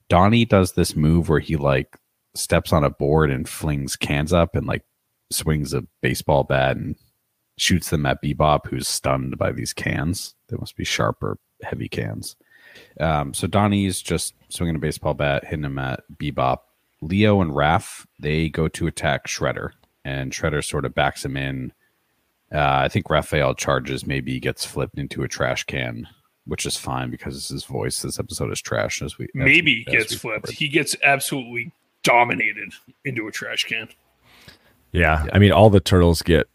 Donnie 0.09 0.45
does 0.45 0.73
this 0.73 0.95
move 0.95 1.29
where 1.29 1.39
he 1.39 1.55
like 1.55 1.95
steps 2.35 2.73
on 2.73 2.83
a 2.83 2.89
board 2.89 3.31
and 3.31 3.47
flings 3.47 3.95
cans 3.95 4.33
up 4.33 4.55
and 4.55 4.67
like 4.67 4.83
swings 5.31 5.73
a 5.73 5.83
baseball 6.01 6.43
bat 6.43 6.75
and 6.75 6.95
shoots 7.57 7.89
them 7.89 8.05
at 8.05 8.21
Bebop, 8.21 8.67
who's 8.67 8.87
stunned 8.87 9.37
by 9.37 9.51
these 9.51 9.73
cans. 9.73 10.35
They 10.47 10.57
must 10.57 10.75
be 10.75 10.83
sharper, 10.83 11.37
heavy 11.61 11.87
cans. 11.87 12.35
Um, 12.99 13.33
so 13.33 13.47
Donnie's 13.47 14.01
just 14.01 14.33
swinging 14.49 14.75
a 14.75 14.79
baseball 14.79 15.13
bat, 15.13 15.45
hitting 15.45 15.65
him 15.65 15.79
at 15.79 16.03
Bebop. 16.17 16.59
Leo 17.01 17.41
and 17.41 17.51
Raph, 17.51 18.05
they 18.19 18.49
go 18.49 18.67
to 18.69 18.87
attack 18.87 19.27
Shredder, 19.27 19.71
and 20.03 20.31
Shredder 20.31 20.63
sort 20.63 20.85
of 20.85 20.93
backs 20.93 21.23
him 21.23 21.37
in. 21.37 21.73
Uh, 22.53 22.81
I 22.83 22.89
think 22.89 23.09
Raphael 23.09 23.53
charges, 23.53 24.05
maybe 24.05 24.39
gets 24.39 24.65
flipped 24.65 24.97
into 24.97 25.23
a 25.23 25.27
trash 25.27 25.63
can, 25.63 26.07
which 26.45 26.65
is 26.65 26.77
fine 26.77 27.11
because 27.11 27.47
his 27.47 27.63
voice. 27.63 28.01
This 28.01 28.19
episode 28.19 28.51
is 28.51 28.61
trash. 28.61 29.01
As 29.01 29.17
we 29.17 29.25
as 29.25 29.29
maybe 29.33 29.85
as 29.87 29.93
gets 29.93 30.15
flipped. 30.15 30.45
Covered. 30.45 30.57
He 30.57 30.67
gets 30.67 30.95
absolutely 31.03 31.71
dominated 32.03 32.73
into 33.05 33.27
a 33.27 33.31
trash 33.31 33.65
can. 33.65 33.87
Yeah, 34.91 35.25
yeah. 35.25 35.31
I 35.33 35.39
mean, 35.39 35.51
all 35.51 35.69
the 35.69 35.79
turtles 35.79 36.21
get 36.21 36.47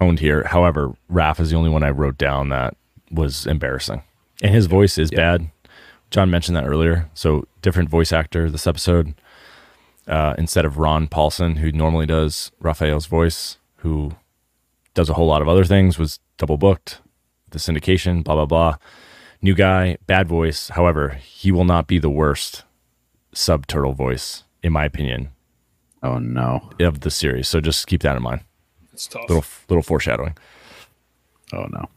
owned 0.00 0.18
here. 0.18 0.44
However, 0.44 0.92
Raph 1.10 1.38
is 1.38 1.50
the 1.50 1.56
only 1.56 1.70
one 1.70 1.84
I 1.84 1.90
wrote 1.90 2.18
down 2.18 2.48
that 2.48 2.76
was 3.10 3.46
embarrassing, 3.46 4.02
and 4.42 4.52
his 4.52 4.66
voice 4.66 4.98
is 4.98 5.10
yeah. 5.12 5.16
bad. 5.16 5.50
Jon 6.10 6.30
mentioned 6.30 6.56
that 6.56 6.66
earlier. 6.66 7.08
So 7.14 7.46
different 7.62 7.88
voice 7.88 8.12
actor 8.12 8.50
this 8.50 8.66
episode. 8.66 9.14
Uh, 10.06 10.34
instead 10.36 10.64
of 10.64 10.78
Rob 10.78 11.08
Paulsen, 11.10 11.58
who 11.58 11.70
normally 11.70 12.06
does 12.06 12.50
Raphael's 12.60 13.06
voice, 13.06 13.58
who 13.76 14.12
does 14.94 15.08
a 15.08 15.14
whole 15.14 15.26
lot 15.26 15.42
of 15.42 15.48
other 15.48 15.64
things, 15.64 15.98
was 15.98 16.18
double 16.38 16.56
booked, 16.58 17.00
the 17.50 17.58
syndication, 17.58 18.24
blah 18.24 18.34
blah 18.34 18.46
blah. 18.46 18.76
New 19.40 19.54
guy, 19.54 19.98
bad 20.06 20.28
voice. 20.28 20.68
However, 20.70 21.10
he 21.10 21.50
will 21.52 21.64
not 21.64 21.86
be 21.86 21.98
the 21.98 22.10
worst 22.10 22.64
sub 23.32 23.66
turtle 23.66 23.92
voice, 23.92 24.44
in 24.62 24.72
my 24.72 24.84
opinion. 24.84 25.30
Oh 26.02 26.18
no. 26.18 26.70
Of 26.80 27.00
the 27.00 27.10
series. 27.10 27.48
So 27.48 27.60
just 27.60 27.86
keep 27.86 28.02
that 28.02 28.16
in 28.16 28.22
mind. 28.22 28.40
It's 28.92 29.06
tough. 29.06 29.28
Little 29.28 29.44
little 29.68 29.82
foreshadowing. 29.82 30.36
Oh 31.52 31.66
no. 31.70 31.88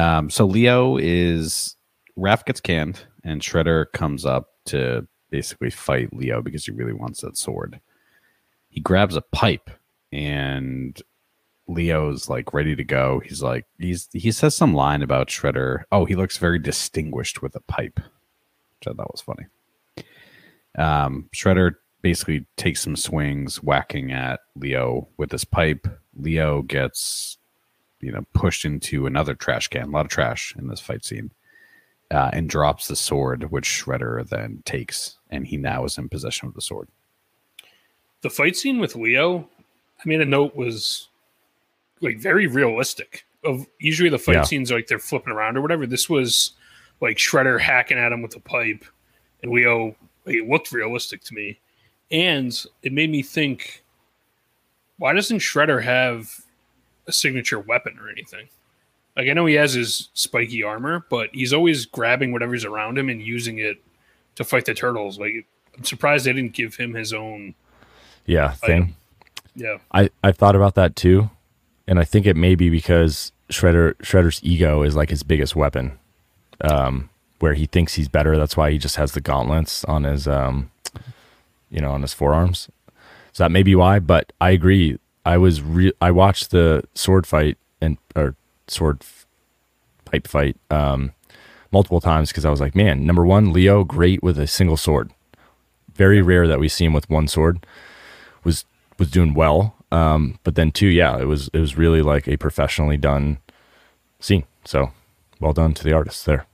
Um, 0.00 0.30
so 0.30 0.44
Leo 0.44 0.98
is 0.98 1.76
Raph 2.16 2.44
gets 2.44 2.60
canned 2.60 3.04
and 3.24 3.40
Shredder 3.40 3.86
comes 3.92 4.24
up 4.24 4.50
to 4.66 5.06
basically 5.30 5.70
fight 5.70 6.14
Leo 6.14 6.42
because 6.42 6.66
he 6.66 6.72
really 6.72 6.92
wants 6.92 7.20
that 7.20 7.36
sword. 7.36 7.80
He 8.68 8.80
grabs 8.80 9.16
a 9.16 9.22
pipe 9.22 9.70
and 10.12 11.00
Leo's 11.68 12.28
like 12.28 12.54
ready 12.54 12.74
to 12.74 12.84
go. 12.84 13.20
He's 13.24 13.42
like 13.42 13.66
he's 13.78 14.08
he 14.12 14.32
says 14.32 14.56
some 14.56 14.74
line 14.74 15.02
about 15.02 15.28
Shredder. 15.28 15.82
Oh, 15.92 16.04
he 16.06 16.16
looks 16.16 16.38
very 16.38 16.58
distinguished 16.58 17.42
with 17.42 17.54
a 17.54 17.60
pipe, 17.60 18.00
which 18.00 18.88
I 18.88 18.92
thought 18.92 19.12
was 19.12 19.20
funny. 19.20 19.46
Um, 20.76 21.28
Shredder 21.34 21.74
basically 22.00 22.46
takes 22.56 22.82
some 22.82 22.96
swings, 22.96 23.62
whacking 23.62 24.12
at 24.12 24.40
Leo 24.56 25.08
with 25.16 25.32
his 25.32 25.44
pipe. 25.44 25.86
Leo 26.14 26.62
gets, 26.62 27.38
you 28.00 28.12
know, 28.12 28.24
pushed 28.32 28.64
into 28.64 29.06
another 29.06 29.34
trash 29.34 29.68
can. 29.68 29.88
A 29.88 29.90
lot 29.90 30.06
of 30.06 30.10
trash 30.10 30.54
in 30.56 30.68
this 30.68 30.80
fight 30.80 31.04
scene, 31.04 31.32
uh, 32.10 32.30
and 32.32 32.48
drops 32.48 32.88
the 32.88 32.96
sword, 32.96 33.50
which 33.50 33.66
Shredder 33.66 34.26
then 34.28 34.62
takes, 34.64 35.18
and 35.30 35.46
he 35.46 35.56
now 35.56 35.84
is 35.84 35.98
in 35.98 36.08
possession 36.08 36.48
of 36.48 36.54
the 36.54 36.60
sword. 36.62 36.88
The 38.22 38.30
fight 38.30 38.56
scene 38.56 38.78
with 38.78 38.96
Leo, 38.96 39.48
I 39.98 40.02
made 40.06 40.20
a 40.20 40.24
note 40.24 40.56
was 40.56 41.08
like 42.00 42.18
very 42.18 42.46
realistic. 42.46 43.24
Of 43.44 43.66
usually 43.78 44.08
the 44.08 44.18
fight 44.18 44.34
Yeah. 44.36 44.42
scenes 44.42 44.70
like 44.72 44.88
they're 44.88 44.98
flipping 44.98 45.32
around 45.32 45.56
or 45.56 45.60
whatever. 45.60 45.86
This 45.86 46.08
was 46.08 46.52
like 47.00 47.16
Shredder 47.18 47.60
hacking 47.60 47.98
at 47.98 48.10
him 48.10 48.22
with 48.22 48.34
a 48.36 48.40
pipe, 48.40 48.84
and 49.42 49.52
Leo. 49.52 49.94
Like, 50.24 50.36
it 50.36 50.48
looked 50.48 50.72
realistic 50.72 51.22
to 51.24 51.34
me, 51.34 51.60
and 52.10 52.52
it 52.82 52.92
made 52.92 53.10
me 53.10 53.22
think: 53.22 53.84
Why 54.98 55.12
doesn't 55.12 55.38
Shredder 55.38 55.82
have 55.84 56.44
a 57.06 57.12
signature 57.12 57.60
weapon 57.60 57.98
or 58.00 58.10
anything? 58.10 58.48
Like 59.18 59.28
I 59.28 59.32
know 59.32 59.46
he 59.46 59.56
has 59.56 59.72
his 59.72 60.10
spiky 60.14 60.62
armor, 60.62 61.04
but 61.10 61.30
he's 61.32 61.52
always 61.52 61.86
grabbing 61.86 62.32
whatever's 62.32 62.64
around 62.64 62.96
him 62.96 63.08
and 63.08 63.20
using 63.20 63.58
it 63.58 63.82
to 64.36 64.44
fight 64.44 64.64
the 64.64 64.74
turtles. 64.74 65.18
Like 65.18 65.44
I'm 65.76 65.82
surprised 65.82 66.24
they 66.24 66.32
didn't 66.32 66.52
give 66.52 66.76
him 66.76 66.94
his 66.94 67.12
own. 67.12 67.56
Yeah, 68.26 68.52
thing. 68.52 68.94
Yeah, 69.56 69.78
I 69.92 70.10
I 70.22 70.30
thought 70.30 70.54
about 70.54 70.76
that 70.76 70.94
too, 70.94 71.30
and 71.88 71.98
I 71.98 72.04
think 72.04 72.26
it 72.26 72.36
may 72.36 72.54
be 72.54 72.70
because 72.70 73.32
Shredder 73.50 73.94
Shredder's 73.96 74.40
ego 74.44 74.82
is 74.82 74.94
like 74.94 75.10
his 75.10 75.24
biggest 75.24 75.56
weapon, 75.56 75.98
um, 76.60 77.10
where 77.40 77.54
he 77.54 77.66
thinks 77.66 77.94
he's 77.94 78.08
better. 78.08 78.36
That's 78.36 78.56
why 78.56 78.70
he 78.70 78.78
just 78.78 78.96
has 78.96 79.12
the 79.12 79.20
gauntlets 79.20 79.84
on 79.86 80.04
his, 80.04 80.28
um, 80.28 80.70
you 81.70 81.80
know, 81.80 81.90
on 81.90 82.02
his 82.02 82.14
forearms. 82.14 82.68
So 83.32 83.42
that 83.42 83.50
may 83.50 83.64
be 83.64 83.74
why. 83.74 83.98
But 83.98 84.32
I 84.40 84.50
agree. 84.50 85.00
I 85.24 85.38
was 85.38 85.60
re- 85.60 85.92
I 86.00 86.12
watched 86.12 86.52
the 86.52 86.84
sword 86.94 87.26
fight 87.26 87.58
and 87.80 87.98
or 88.14 88.36
sword 88.70 89.02
pipe 90.04 90.26
fight 90.26 90.56
um, 90.70 91.12
multiple 91.70 92.00
times 92.00 92.30
because 92.30 92.44
I 92.44 92.50
was 92.50 92.60
like, 92.60 92.74
man, 92.74 93.04
number 93.06 93.24
one, 93.24 93.52
Leo 93.52 93.84
great 93.84 94.22
with 94.22 94.38
a 94.38 94.46
single 94.46 94.76
sword. 94.76 95.12
Very 95.94 96.22
rare 96.22 96.46
that 96.46 96.60
we 96.60 96.68
see 96.68 96.84
him 96.84 96.92
with 96.92 97.10
one 97.10 97.28
sword. 97.28 97.66
Was 98.44 98.64
was 98.98 99.10
doing 99.10 99.34
well. 99.34 99.74
Um, 99.90 100.38
but 100.44 100.54
then 100.54 100.70
two, 100.70 100.86
yeah, 100.88 101.18
it 101.18 101.24
was 101.24 101.48
it 101.52 101.60
was 101.60 101.76
really 101.76 102.02
like 102.02 102.28
a 102.28 102.36
professionally 102.36 102.96
done 102.96 103.38
scene. 104.20 104.44
So 104.64 104.92
well 105.40 105.52
done 105.52 105.74
to 105.74 105.84
the 105.84 105.92
artists 105.92 106.24
there. 106.24 106.46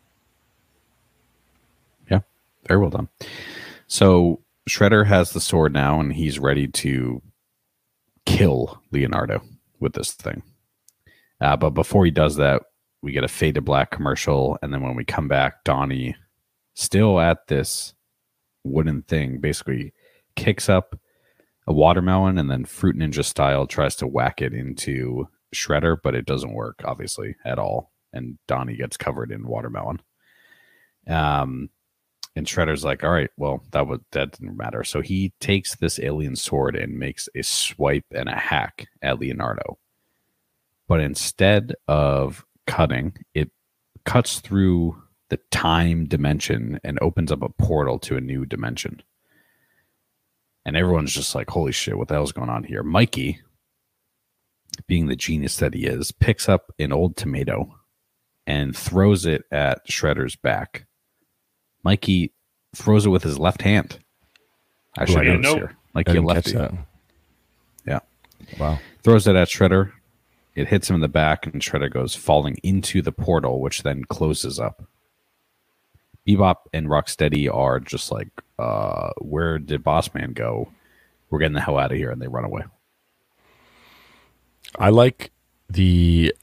Yeah, 2.11 2.21
very 2.67 2.81
well 2.81 2.91
done. 2.91 3.09
So 3.87 4.41
Shredder 4.69 5.07
has 5.07 5.33
the 5.33 5.41
sword 5.41 5.73
now, 5.73 6.01
and 6.01 6.13
he's 6.13 6.39
ready 6.39 6.69
to 6.69 7.23
kill 8.25 8.81
Leonardo 8.91 9.43
with 9.79 9.93
this 9.93 10.13
thing. 10.13 10.43
Uh, 11.41 11.57
but 11.57 11.71
before 11.71 12.05
he 12.05 12.11
does 12.11 12.37
that, 12.37 12.63
we 13.03 13.13
get 13.13 13.25
a 13.25 13.29
fade 13.29 13.57
to 13.57 13.61
black 13.61 13.91
commercial, 13.91 14.59
and 14.63 14.73
then 14.73 14.83
when 14.83 14.95
we 14.95 15.05
come 15.05 15.29
back, 15.29 15.63
Donnie, 15.65 16.17
still 16.75 17.21
at 17.21 17.47
this 17.49 17.95
wooden 18.65 19.03
thing, 19.03 19.41
basically 19.41 19.93
kicks 20.37 20.69
up 20.69 20.99
a 21.67 21.73
watermelon, 21.73 22.39
and 22.39 22.51
then 22.51 22.65
Fruit 22.65 22.97
Ninja 22.97 23.25
style 23.25 23.67
tries 23.67 23.97
to 23.97 24.07
whack 24.07 24.41
it 24.41 24.53
into 24.53 25.29
Shredder, 25.55 25.97
but 26.03 26.15
it 26.15 26.27
doesn't 26.27 26.55
work, 26.55 26.81
obviously, 26.85 27.37
at 27.45 27.59
all. 27.59 27.93
And 28.13 28.39
Donnie 28.47 28.77
gets 28.77 28.97
covered 28.97 29.31
in 29.31 29.47
watermelon. 29.47 30.01
Um, 31.07 31.71
and 32.37 32.47
Shredder's 32.47 32.85
like, 32.85 33.05
all 33.05 33.11
right, 33.11 33.31
well, 33.37 33.63
that 33.73 33.87
would 33.87 34.05
that 34.13 34.33
didn't 34.33 34.57
matter. 34.57 34.83
So 34.83 35.01
he 35.01 35.33
takes 35.41 35.77
this 35.77 36.01
alien 36.01 36.37
sword 36.37 36.75
and 36.75 36.99
makes 36.99 37.29
a 37.35 37.43
swipe 37.43 38.07
and 38.13 38.29
a 38.29 38.37
hack 38.37 38.89
at 39.03 39.21
Leonardo. 39.21 39.79
But 40.89 41.01
instead 41.01 41.75
of 41.89 42.45
cutting, 42.67 43.17
it 43.35 43.51
cuts 44.05 44.41
through 44.41 45.03
the 45.31 45.39
time 45.51 46.07
dimension 46.07 46.79
and 46.85 46.99
opens 47.01 47.33
up 47.33 47.43
a 47.43 47.49
portal 47.49 47.99
to 48.01 48.17
a 48.17 48.21
new 48.21 48.45
dimension. 48.45 49.03
And 50.67 50.77
everyone's 50.77 51.13
just 51.13 51.35
like, 51.35 51.51
holy 51.51 51.73
shit, 51.73 51.97
what 51.97 52.09
the 52.09 52.15
hell's 52.15 52.33
going 52.33 52.51
on 52.51 52.65
here? 52.65 52.83
Mikey, 52.83 53.41
being 54.87 55.07
the 55.07 55.17
genius 55.17 55.57
that 55.59 55.75
he 55.75 55.87
is, 55.87 56.13
picks 56.13 56.49
up 56.49 56.73
an 56.79 56.93
old 56.93 57.17
tomato 57.17 57.75
and 58.47 58.77
throws 58.77 59.27
it 59.27 59.45
at 59.51 59.87
Shredder's 59.89 60.37
back. 60.37 60.87
Mikey 61.83 62.33
throws 62.75 63.07
it 63.07 63.11
with 63.11 63.23
his 63.23 63.39
left 63.39 63.63
hand. 63.63 63.99
I 64.97 65.05
should 65.05 65.19
I 65.19 65.25
didn't 65.25 65.43
notice 65.43 65.53
know. 65.53 65.59
here. 65.59 65.77
Like 65.95 66.09
he 66.09 66.19
left 66.19 66.49
it. 66.49 66.73
Yeah. 67.87 68.01
Wow. 68.59 68.79
Throws 69.03 69.27
it 69.27 69.37
at 69.37 69.49
Shredder. 69.49 69.93
It 70.55 70.69
hits 70.69 70.89
him 70.89 70.97
in 70.97 71.01
the 71.01 71.09
back, 71.09 71.47
and 71.47 71.61
Shredder 71.61 71.93
goes 71.93 72.15
falling 72.15 72.59
into 72.63 73.03
the 73.03 73.13
portal, 73.13 73.61
which 73.61 73.83
then 73.83 74.05
closes 74.05 74.61
up. 74.61 74.85
Bebop 76.27 76.57
and 76.73 76.87
Rocksteady 76.87 77.53
are 77.53 77.81
just 77.81 78.11
like, 78.11 78.29
uh, 78.59 79.11
where 79.19 79.59
did 79.59 79.83
Boss 79.83 80.15
Man 80.15 80.33
go? 80.33 80.71
We're 81.29 81.41
getting 81.41 81.55
the 81.55 81.61
hell 81.61 81.79
out 81.79 81.93
of 81.93 81.99
here, 81.99 82.11
and 82.11 82.23
they 82.23 82.29
run 82.29 82.45
away. 82.45 82.63
I 84.79 84.91
like 84.91 85.33
the 85.69 86.35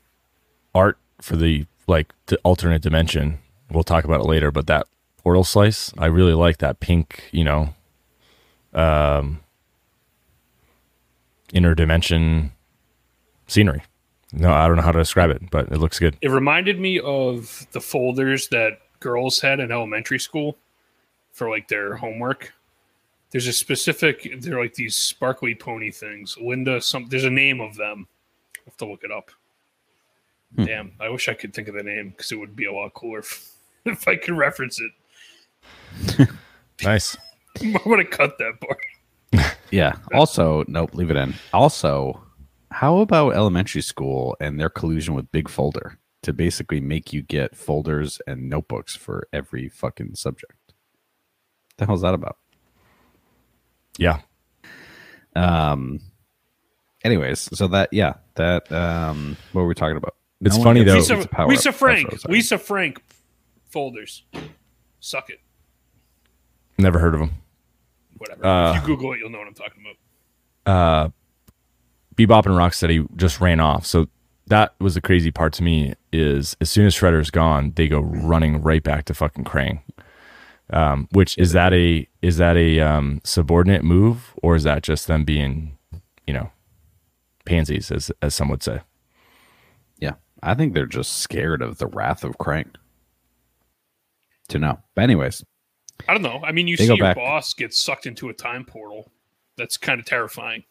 art 0.75 0.97
for 1.21 1.35
the 1.35 1.65
like 1.87 2.13
the 2.27 2.37
alternate 2.43 2.81
dimension. 2.81 3.39
We'll 3.69 3.83
talk 3.83 4.03
about 4.03 4.21
it 4.21 4.27
later, 4.27 4.51
but 4.51 4.67
that 4.67 4.87
portal 5.17 5.43
slice, 5.43 5.93
I 5.97 6.07
really 6.07 6.33
like 6.33 6.57
that 6.57 6.79
pink, 6.79 7.29
you 7.31 7.43
know, 7.43 7.73
um 8.73 9.41
interdimension 11.53 12.51
scenery. 13.47 13.83
No, 14.33 14.51
I 14.51 14.67
don't 14.67 14.77
know 14.77 14.81
how 14.83 14.91
to 14.91 14.99
describe 14.99 15.29
it, 15.29 15.49
but 15.49 15.71
it 15.71 15.77
looks 15.77 15.99
good. 15.99 16.17
it 16.21 16.29
reminded 16.29 16.79
me 16.79 16.99
of 16.99 17.67
the 17.71 17.81
folders 17.81 18.47
that 18.49 18.79
girls 18.99 19.41
had 19.41 19.59
in 19.59 19.71
elementary 19.71 20.19
school 20.19 20.57
for 21.31 21.49
like 21.49 21.67
their 21.67 21.95
homework. 21.95 22.53
There's 23.31 23.47
a 23.47 23.53
specific. 23.53 24.29
They're 24.39 24.59
like 24.59 24.73
these 24.73 24.95
sparkly 24.95 25.55
pony 25.55 25.91
things. 25.91 26.37
Linda, 26.39 26.81
some. 26.81 27.07
There's 27.09 27.23
a 27.23 27.29
name 27.29 27.61
of 27.61 27.75
them. 27.75 28.07
I 28.57 28.61
have 28.65 28.77
to 28.77 28.85
look 28.85 29.03
it 29.03 29.11
up. 29.11 29.31
Hmm. 30.55 30.65
Damn, 30.65 30.91
I 30.99 31.09
wish 31.09 31.29
I 31.29 31.33
could 31.33 31.53
think 31.53 31.67
of 31.69 31.75
the 31.75 31.83
name 31.83 32.09
because 32.09 32.31
it 32.31 32.35
would 32.35 32.55
be 32.55 32.65
a 32.65 32.73
lot 32.73 32.93
cooler 32.93 33.19
if, 33.19 33.51
if 33.85 34.07
I 34.07 34.15
could 34.17 34.35
reference 34.37 34.79
it. 34.79 36.29
Nice. 36.83 37.15
I'm 37.61 37.73
gonna 37.73 38.03
cut 38.03 38.39
that 38.39 38.59
part. 38.59 39.53
Yeah. 39.69 39.93
Also, 40.13 40.63
nope, 40.67 40.95
leave 40.95 41.11
it 41.11 41.15
in. 41.15 41.35
Also, 41.53 42.19
how 42.71 42.99
about 42.99 43.35
elementary 43.35 43.81
school 43.81 44.35
and 44.39 44.59
their 44.59 44.69
collusion 44.69 45.13
with 45.13 45.31
Big 45.31 45.49
Folder 45.49 45.97
to 46.23 46.33
basically 46.33 46.79
make 46.79 47.11
you 47.13 47.21
get 47.21 47.55
folders 47.55 48.21
and 48.27 48.49
notebooks 48.49 48.95
for 48.95 49.27
every 49.33 49.69
fucking 49.69 50.15
subject? 50.15 50.53
the 51.77 51.85
hell's 51.85 52.01
that 52.01 52.13
about? 52.13 52.37
Yeah. 53.97 54.19
Um. 55.35 55.99
Anyways, 57.03 57.49
so 57.57 57.67
that 57.69 57.89
yeah, 57.91 58.13
that 58.35 58.71
um, 58.71 59.35
what 59.53 59.63
were 59.63 59.67
we 59.67 59.73
talking 59.73 59.97
about? 59.97 60.15
It's 60.41 60.55
one 60.55 60.63
funny, 60.65 60.83
gets- 60.83 61.07
though. 61.07 61.15
Lisa, 61.17 61.45
Lisa 61.47 61.71
Frank. 61.71 62.05
what 62.05 62.11
I 62.11 62.15
was 62.15 62.21
saying. 62.21 62.33
Lisa 62.33 62.57
Frank 62.57 63.01
folders. 63.69 64.23
Suck 64.99 65.29
it. 65.29 65.39
Never 66.77 66.99
heard 66.99 67.13
of 67.15 67.19
them. 67.21 67.31
Whatever. 68.17 68.45
Uh, 68.45 68.75
if 68.75 68.81
you 68.81 68.87
Google 68.87 69.13
it, 69.13 69.19
you'll 69.19 69.29
know 69.29 69.39
what 69.39 69.47
I'm 69.47 69.53
talking 69.55 69.83
about. 70.65 71.05
uh, 71.05 71.09
Bebop 72.15 72.45
and 72.45 72.55
Rocksteady 72.55 73.07
just 73.15 73.39
ran 73.41 73.59
off. 73.59 73.85
So 73.85 74.07
that 74.47 74.75
was 74.79 74.95
the 74.95 75.01
crazy 75.01 75.31
part 75.31 75.53
to 75.53 75.63
me 75.63 75.93
is 76.11 76.57
as 76.61 76.69
soon 76.69 76.85
as 76.85 76.93
Shredder's 76.95 77.31
gone, 77.31 77.71
they 77.75 77.87
go 77.87 77.99
running 78.01 78.61
right 78.61 78.83
back 78.83 79.05
to 79.05 79.13
fucking 79.13 79.45
Krang. 79.45 79.81
Um, 80.73 81.09
which 81.11 81.37
is 81.37 81.51
that 81.51 81.73
a 81.73 82.07
is 82.21 82.37
that 82.37 82.55
a 82.55 82.79
um, 82.79 83.19
subordinate 83.25 83.83
move 83.83 84.33
or 84.41 84.55
is 84.55 84.63
that 84.63 84.83
just 84.83 85.07
them 85.07 85.25
being, 85.25 85.77
you 86.25 86.33
know, 86.33 86.49
pansies 87.45 87.91
as 87.91 88.09
as 88.21 88.33
some 88.35 88.47
would 88.47 88.63
say? 88.63 88.79
Yeah, 89.99 90.13
I 90.41 90.53
think 90.53 90.73
they're 90.73 90.85
just 90.85 91.17
scared 91.19 91.61
of 91.61 91.77
the 91.77 91.87
wrath 91.87 92.23
of 92.23 92.37
Krang. 92.37 92.73
To 94.47 94.59
know, 94.59 94.79
but 94.95 95.03
anyways, 95.03 95.43
I 96.07 96.13
don't 96.13 96.21
know. 96.23 96.41
I 96.43 96.53
mean, 96.53 96.67
you 96.67 96.77
They 96.77 96.85
see 96.87 96.95
your 96.95 97.05
back- 97.05 97.17
boss 97.17 97.53
get 97.53 97.73
sucked 97.73 98.05
into 98.05 98.29
a 98.29 98.33
time 98.33 98.63
portal. 98.65 99.11
That's 99.57 99.75
kind 99.77 99.99
of 99.99 100.05
terrifying. 100.05 100.63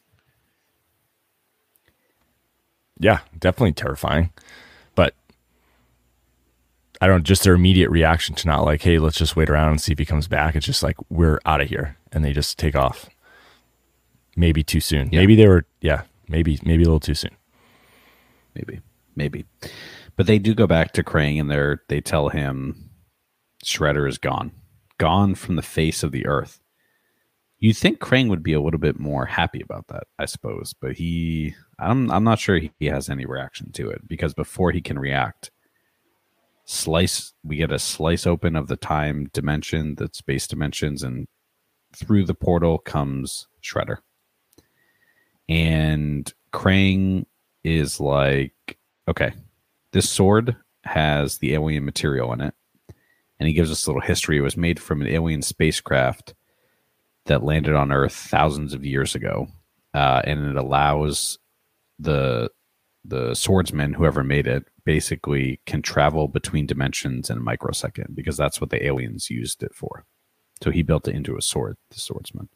Yeah, 3.01 3.21
definitely 3.39 3.73
terrifying. 3.73 4.31
But 4.95 5.15
I 7.01 7.07
don't 7.07 7.25
just 7.25 7.43
their 7.43 7.55
immediate 7.55 7.91
reaction 7.91 8.35
to 8.37 8.47
not 8.47 8.65
like, 8.65 8.83
hey, 8.83 8.99
let's 8.99 9.17
just 9.17 9.35
wait 9.35 9.51
around 9.51 9.71
and 9.71 9.81
see 9.81 9.93
if 9.93 9.99
he 9.99 10.05
comes 10.05 10.29
back. 10.29 10.55
It's 10.55 10.67
just 10.67 10.83
like 10.83 10.97
we're 11.09 11.41
out 11.47 11.63
of 11.63 11.69
here, 11.69 11.97
and 12.13 12.25
they 12.25 12.33
just 12.33 12.59
take 12.59 12.77
off. 12.77 13.09
Maybe 14.37 14.63
too 14.63 14.81
soon. 14.81 15.09
Yeah. 15.11 15.21
Maybe 15.21 15.35
they 15.35 15.49
were, 15.49 15.65
yeah, 15.81 16.03
maybe 16.29 16.61
maybe 16.63 16.83
a 16.83 16.87
little 16.87 17.01
too 17.01 17.15
soon. 17.15 17.35
maybe, 18.55 18.81
maybe. 19.17 19.45
But 20.17 20.27
they 20.27 20.39
do 20.39 20.55
go 20.55 20.67
back 20.67 20.93
to 20.93 21.03
Krang, 21.03 21.41
and 21.41 21.51
they're 21.51 21.83
they 21.89 22.01
tell 22.01 22.29
him 22.29 22.91
Shredder 23.65 24.09
is 24.09 24.19
gone, 24.19 24.53
gone 24.99 25.35
from 25.35 25.57
the 25.57 25.63
face 25.63 26.03
of 26.03 26.13
the 26.13 26.27
earth. 26.27 26.60
You'd 27.61 27.77
think 27.77 27.99
Krang 27.99 28.29
would 28.29 28.43
be 28.43 28.55
a 28.55 28.61
little 28.61 28.81
bit 28.81 28.99
more 28.99 29.27
happy 29.27 29.61
about 29.61 29.87
that, 29.89 30.05
I 30.19 30.25
suppose, 30.25 30.75
but 30.81 30.93
he, 30.93 31.55
I'm, 31.79 32.11
I'm 32.11 32.25
not 32.25 32.39
sure 32.39 32.59
he 32.59 32.87
has 32.87 33.11
any 33.11 33.27
reaction 33.27 33.71
to 33.73 33.91
it 33.91 34.09
because 34.09 34.33
before 34.33 34.71
he 34.71 34.81
can 34.81 34.99
react, 34.99 35.51
slice, 36.65 37.35
we 37.45 37.57
get 37.57 37.71
a 37.71 37.79
slice 37.79 38.27
open 38.27 38.57
of 38.57 38.69
the 38.69 38.77
time 38.77 39.29
dimension, 39.35 39.97
the 39.97 40.09
space 40.13 40.47
dimensions, 40.47 41.03
and 41.03 41.29
through 41.95 42.25
the 42.25 42.35
portal 42.35 42.79
comes 42.79 43.47
Shredder. 43.63 43.99
And 45.49 46.33
Krang 46.53 47.27
is 47.63 48.01
like, 48.01 48.79
okay, 49.07 49.33
this 49.93 50.09
sword 50.09 50.57
has 50.85 51.39
the 51.39 51.55
alien 51.55 51.85
material 51.85 52.33
in 52.33 52.41
it. 52.41 52.55
And 53.39 53.49
he 53.49 53.55
gives 53.55 53.71
us 53.71 53.87
a 53.87 53.91
little 53.91 54.03
history. 54.03 54.39
It 54.39 54.43
was 54.43 54.57
made 54.57 54.81
from 54.81 55.01
an 55.01 55.09
alien 55.09 55.43
spacecraft 55.43 56.35
that 57.31 57.45
landed 57.45 57.77
on 57.77 57.93
Earth 57.93 58.13
thousands 58.13 58.75
of 58.75 58.85
years 58.85 59.15
ago. 59.15 59.47
Uh, 59.95 60.21
and 60.25 60.45
it 60.47 60.57
allows 60.57 61.39
the 61.99 62.51
the 63.05 63.35
swordsman, 63.35 63.95
whoever 63.95 64.23
made 64.25 64.47
it, 64.49 64.67
basically 64.85 65.61
can 65.65 65.81
travel 65.81 66.27
between 66.27 66.67
dimensions 66.67 67.31
in 67.31 67.39
a 67.39 67.41
microsecond 67.41 68.15
because 68.15 68.37
that's 68.37 68.61
what 68.61 68.71
the 68.71 68.85
aliens 68.85 69.31
used 69.31 69.63
it 69.63 69.75
for. 69.75 70.05
So 70.63 70.71
he 70.71 70.83
built 70.83 71.09
it 71.09 71.15
into 71.15 71.37
a 71.37 71.43
sword, 71.43 71.77
the 71.91 72.01
swordsman. 72.01 72.49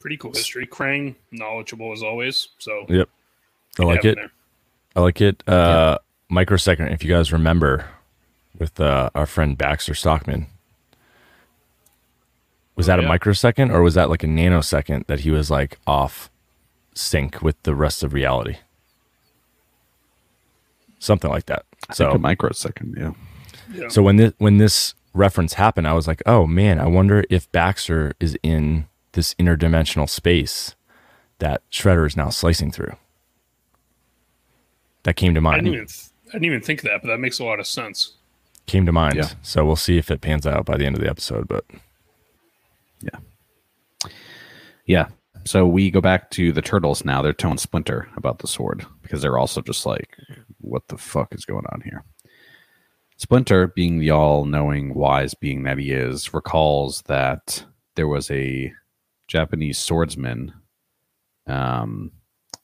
Pretty 0.00 0.16
cool 0.16 0.32
history. 0.32 0.66
Krang, 0.66 1.16
knowledgeable 1.32 1.92
as 1.92 2.02
always. 2.02 2.48
So 2.58 2.86
Yep. 2.88 3.08
I 3.80 3.82
like 3.82 4.04
it. 4.04 4.18
I 4.94 5.00
like 5.00 5.20
it. 5.20 5.46
Uh, 5.48 5.98
Microsecond, 6.30 6.90
if 6.90 7.04
you 7.04 7.10
guys 7.10 7.32
remember, 7.32 7.86
with 8.56 8.80
uh, 8.80 9.10
our 9.14 9.26
friend 9.26 9.58
Baxter 9.58 9.94
Stockman, 9.94 10.46
was 12.76 12.88
Oh, 12.88 12.92
that 12.92 12.98
a 13.04 13.08
microsecond 13.08 13.72
or 13.72 13.82
was 13.82 13.94
that 13.94 14.08
like 14.10 14.22
a 14.22 14.26
nanosecond 14.28 15.06
that 15.06 15.20
he 15.20 15.30
was 15.30 15.50
like 15.50 15.78
off 15.86 16.30
sync 16.94 17.42
with 17.42 17.60
the 17.64 17.74
rest 17.74 18.02
of 18.04 18.12
reality? 18.12 18.56
Something 20.98 21.30
like 21.30 21.46
that. 21.46 21.64
I 21.90 21.94
So 21.94 22.06
think 22.06 22.16
a 22.16 22.18
microsecond, 22.20 22.94
yeah. 22.98 23.12
Yeah. 23.72 23.88
So 23.88 24.02
when 24.02 24.16
this 24.16 24.32
when 24.38 24.58
this 24.58 24.94
reference 25.12 25.54
happened, 25.54 25.88
I 25.88 25.92
was 25.92 26.06
like, 26.06 26.22
"Oh 26.26 26.46
man, 26.46 26.78
I 26.78 26.86
wonder 26.86 27.24
if 27.30 27.50
Baxter 27.52 28.14
is 28.20 28.38
in 28.42 28.86
this 29.12 29.34
interdimensional 29.34 30.08
space 30.08 30.74
that 31.38 31.62
Shredder 31.70 32.06
is 32.06 32.16
now 32.16 32.28
slicing 32.30 32.70
through." 32.70 32.94
That 35.02 35.16
came 35.16 35.34
to 35.34 35.40
I 35.40 35.42
mind. 35.42 35.64
didn't 35.64 35.74
even 35.74 35.86
th- 35.86 36.06
I 36.28 36.32
didn't 36.34 36.44
even 36.46 36.60
think 36.62 36.80
of 36.80 36.84
that, 36.86 37.02
but 37.02 37.08
that 37.08 37.18
makes 37.18 37.38
a 37.38 37.44
lot 37.44 37.60
of 37.60 37.66
sense. 37.66 38.14
Came 38.66 38.86
to 38.86 38.92
mind. 38.92 39.16
Yeah. 39.16 39.30
So 39.42 39.64
we'll 39.64 39.76
see 39.76 39.98
if 39.98 40.10
it 40.10 40.20
pans 40.20 40.46
out 40.46 40.64
by 40.64 40.76
the 40.76 40.86
end 40.86 40.96
of 40.96 41.02
the 41.02 41.08
episode. 41.10 41.46
But 41.46 41.64
Yeah. 43.00 44.10
Yeah. 44.86 45.08
So 45.44 45.66
we 45.66 45.90
go 45.90 46.00
back 46.00 46.30
to 46.32 46.52
the 46.52 46.62
turtles 46.62 47.04
now. 47.04 47.22
They're 47.22 47.32
telling 47.32 47.58
Splinter 47.58 48.08
about 48.16 48.40
the 48.40 48.48
sword 48.48 48.84
because 49.02 49.22
they're 49.22 49.38
also 49.38 49.60
just 49.60 49.86
like, 49.86 50.16
what 50.58 50.88
the 50.88 50.98
fuck 50.98 51.34
is 51.34 51.44
going 51.44 51.64
on 51.72 51.82
here? 51.82 52.04
Splinter, 53.16 53.68
being 53.68 53.98
the 53.98 54.10
all 54.10 54.44
knowing, 54.44 54.92
wise 54.94 55.34
being 55.34 55.62
that 55.62 55.78
he 55.78 55.92
is, 55.92 56.34
recalls 56.34 57.02
that 57.02 57.64
there 57.94 58.08
was 58.08 58.30
a 58.30 58.72
Japanese 59.28 59.78
swordsman 59.78 60.52
um, 61.46 62.12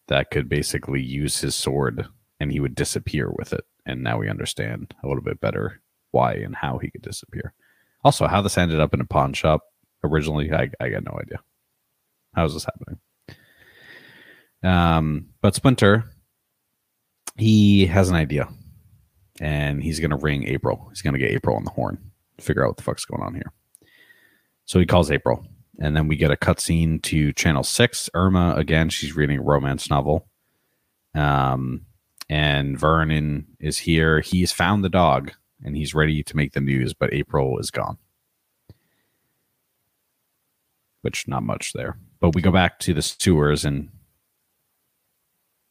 that 0.08 0.30
could 0.30 0.48
basically 0.48 1.00
use 1.00 1.40
his 1.40 1.54
sword 1.54 2.06
and 2.40 2.52
he 2.52 2.60
would 2.60 2.74
disappear 2.74 3.30
with 3.38 3.52
it. 3.52 3.64
And 3.86 4.02
now 4.02 4.18
we 4.18 4.28
understand 4.28 4.94
a 5.02 5.08
little 5.08 5.22
bit 5.22 5.40
better 5.40 5.80
why 6.10 6.34
and 6.34 6.54
how 6.54 6.78
he 6.78 6.90
could 6.90 7.02
disappear. 7.02 7.54
Also, 8.04 8.26
how 8.26 8.42
this 8.42 8.58
ended 8.58 8.80
up 8.80 8.92
in 8.92 9.00
a 9.00 9.06
pawn 9.06 9.32
shop 9.32 9.62
originally, 10.04 10.52
I, 10.52 10.70
I 10.80 10.88
got 10.88 11.04
no 11.04 11.18
idea. 11.20 11.40
How 12.34 12.44
is 12.44 12.54
this 12.54 12.64
happening? 12.64 12.98
Um, 14.62 15.26
but 15.40 15.54
Splinter, 15.54 16.04
he 17.36 17.86
has 17.86 18.08
an 18.08 18.16
idea, 18.16 18.48
and 19.40 19.82
he's 19.82 20.00
going 20.00 20.10
to 20.10 20.16
ring 20.16 20.46
April. 20.46 20.86
He's 20.90 21.02
going 21.02 21.14
to 21.14 21.18
get 21.18 21.30
April 21.30 21.56
on 21.56 21.64
the 21.64 21.70
horn, 21.70 21.98
figure 22.38 22.64
out 22.64 22.70
what 22.70 22.76
the 22.76 22.82
fuck's 22.82 23.04
going 23.04 23.22
on 23.22 23.34
here. 23.34 23.52
So 24.64 24.78
he 24.78 24.86
calls 24.86 25.10
April, 25.10 25.44
and 25.80 25.96
then 25.96 26.08
we 26.08 26.16
get 26.16 26.30
a 26.30 26.36
cutscene 26.36 27.02
to 27.02 27.32
Channel 27.32 27.64
Six. 27.64 28.08
Irma 28.14 28.54
again, 28.56 28.88
she's 28.88 29.16
reading 29.16 29.38
a 29.38 29.42
romance 29.42 29.90
novel. 29.90 30.28
Um, 31.14 31.86
and 32.30 32.78
Vernon 32.78 33.46
is 33.60 33.78
here. 33.78 34.20
He's 34.20 34.52
found 34.52 34.82
the 34.82 34.88
dog, 34.88 35.32
and 35.62 35.76
he's 35.76 35.94
ready 35.94 36.22
to 36.22 36.36
make 36.36 36.52
the 36.52 36.60
news. 36.60 36.94
But 36.94 37.12
April 37.12 37.58
is 37.58 37.70
gone 37.70 37.98
which 41.02 41.28
not 41.28 41.42
much 41.42 41.72
there. 41.72 41.98
But 42.20 42.34
we 42.34 42.42
go 42.42 42.50
back 42.50 42.78
to 42.80 42.94
the 42.94 43.02
sewers 43.02 43.64
and 43.64 43.90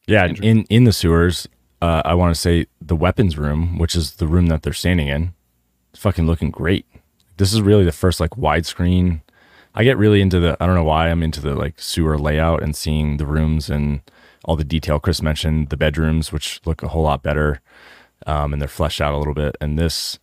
yeah, 0.06 0.24
Andrew. 0.24 0.44
in 0.44 0.64
in 0.64 0.84
the 0.84 0.92
sewers, 0.92 1.48
uh, 1.80 2.02
I 2.04 2.14
want 2.14 2.34
to 2.34 2.40
say 2.40 2.66
the 2.80 2.96
weapons 2.96 3.36
room, 3.38 3.78
which 3.78 3.94
is 3.94 4.16
the 4.16 4.26
room 4.26 4.46
that 4.46 4.62
they're 4.62 4.72
standing 4.72 5.08
in, 5.08 5.34
it's 5.90 6.00
fucking 6.00 6.26
looking 6.26 6.50
great. 6.50 6.86
This 7.36 7.52
is 7.52 7.62
really 7.62 7.84
the 7.84 7.92
first 7.92 8.20
like 8.20 8.30
widescreen. 8.30 9.22
I 9.74 9.84
get 9.84 9.96
really 9.96 10.20
into 10.20 10.38
the. 10.40 10.56
I 10.60 10.66
don't 10.66 10.74
know 10.74 10.84
why 10.84 11.08
I'm 11.08 11.22
into 11.22 11.40
the 11.40 11.54
like 11.54 11.80
sewer 11.80 12.18
layout 12.18 12.62
and 12.62 12.76
seeing 12.76 13.16
the 13.16 13.26
rooms 13.26 13.70
and 13.70 14.02
all 14.44 14.56
the 14.56 14.64
detail. 14.64 15.00
Chris 15.00 15.22
mentioned 15.22 15.70
the 15.70 15.76
bedrooms, 15.76 16.32
which 16.32 16.60
look 16.66 16.82
a 16.82 16.88
whole 16.88 17.04
lot 17.04 17.22
better, 17.22 17.60
um, 18.26 18.52
and 18.52 18.60
they're 18.60 18.68
fleshed 18.68 19.00
out 19.00 19.14
a 19.14 19.18
little 19.18 19.34
bit. 19.34 19.56
And 19.60 19.78
this 19.78 20.18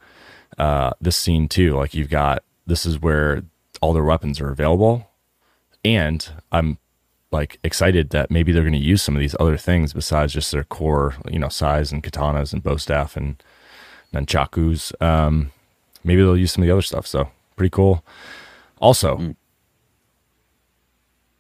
uh, 0.58 0.92
this 1.02 1.16
scene 1.16 1.48
too, 1.48 1.76
like 1.76 1.94
you've 1.94 2.10
got 2.10 2.44
this 2.68 2.86
is 2.86 3.00
where 3.00 3.44
all 3.82 3.94
their 3.94 4.04
weapons 4.04 4.40
are 4.42 4.52
available, 4.52 5.10
and 5.84 6.30
I'm 6.52 6.78
like 7.32 7.60
excited 7.64 8.10
that 8.10 8.32
maybe 8.32 8.52
they're 8.52 8.64
going 8.64 8.74
to 8.74 8.80
use 8.80 9.02
some 9.02 9.16
of 9.16 9.20
these 9.20 9.36
other 9.40 9.58
things 9.58 9.94
besides 9.94 10.34
just 10.34 10.52
their 10.52 10.64
core, 10.64 11.16
you 11.30 11.40
know, 11.40 11.50
sais 11.50 11.92
and 11.92 12.04
katanas 12.04 12.54
and 12.54 12.64
bo 12.64 12.78
staff 12.78 13.16
and 13.16 13.42
nunchakus. 14.14 15.00
Um, 15.02 15.52
maybe 16.04 16.22
they'll 16.22 16.38
use 16.38 16.54
some 16.54 16.64
of 16.64 16.68
the 16.68 16.74
other 16.74 16.82
stuff. 16.82 17.06
So 17.06 17.30
pretty 17.56 17.70
cool. 17.70 18.04
Also, 18.80 19.36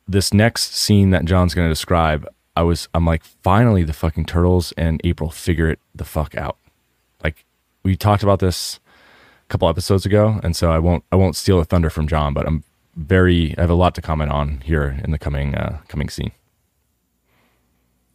this 0.07 0.34
next 0.34 0.76
scene 0.76 1.11
that 1.11 1.26
Jon's 1.26 1.53
going 1.53 1.68
to 1.68 1.72
describe, 1.72 2.28
I 2.56 2.64
was, 2.64 2.88
I'm 2.94 3.06
like, 3.06 3.24
finally 3.24 3.84
the 3.84 3.94
fucking 3.94 4.26
turtles 4.26 4.74
and 4.78 5.02
April 5.03 5.30
figure 5.30 5.70
it 5.70 5.80
the 5.95 6.06
fuck 6.06 6.36
out. 6.36 6.57
Like 7.24 7.45
we 7.84 7.95
talked 7.95 8.24
about 8.24 8.40
this 8.40 8.80
couple 9.50 9.68
episodes 9.68 10.06
ago, 10.06 10.40
and 10.44 10.56
so 10.56 10.72
I 10.72 10.80
won't, 10.80 11.04
I 11.12 11.16
won't 11.16 11.36
steal 11.36 11.58
the 11.58 11.66
thunder 11.66 11.90
from 11.90 12.08
Jon, 12.08 12.34
but 12.34 12.48
I'm 12.48 12.64
very, 12.96 13.56
I 13.58 13.62
have 13.62 13.70
a 13.70 13.76
lot 13.76 13.96
to 13.96 14.02
comment 14.02 14.32
on 14.32 14.62
here 14.62 15.00
in 15.04 15.12
the 15.12 15.20
coming, 15.20 15.56
uh, 15.56 15.80
coming 15.88 16.10
scene. 16.10 16.32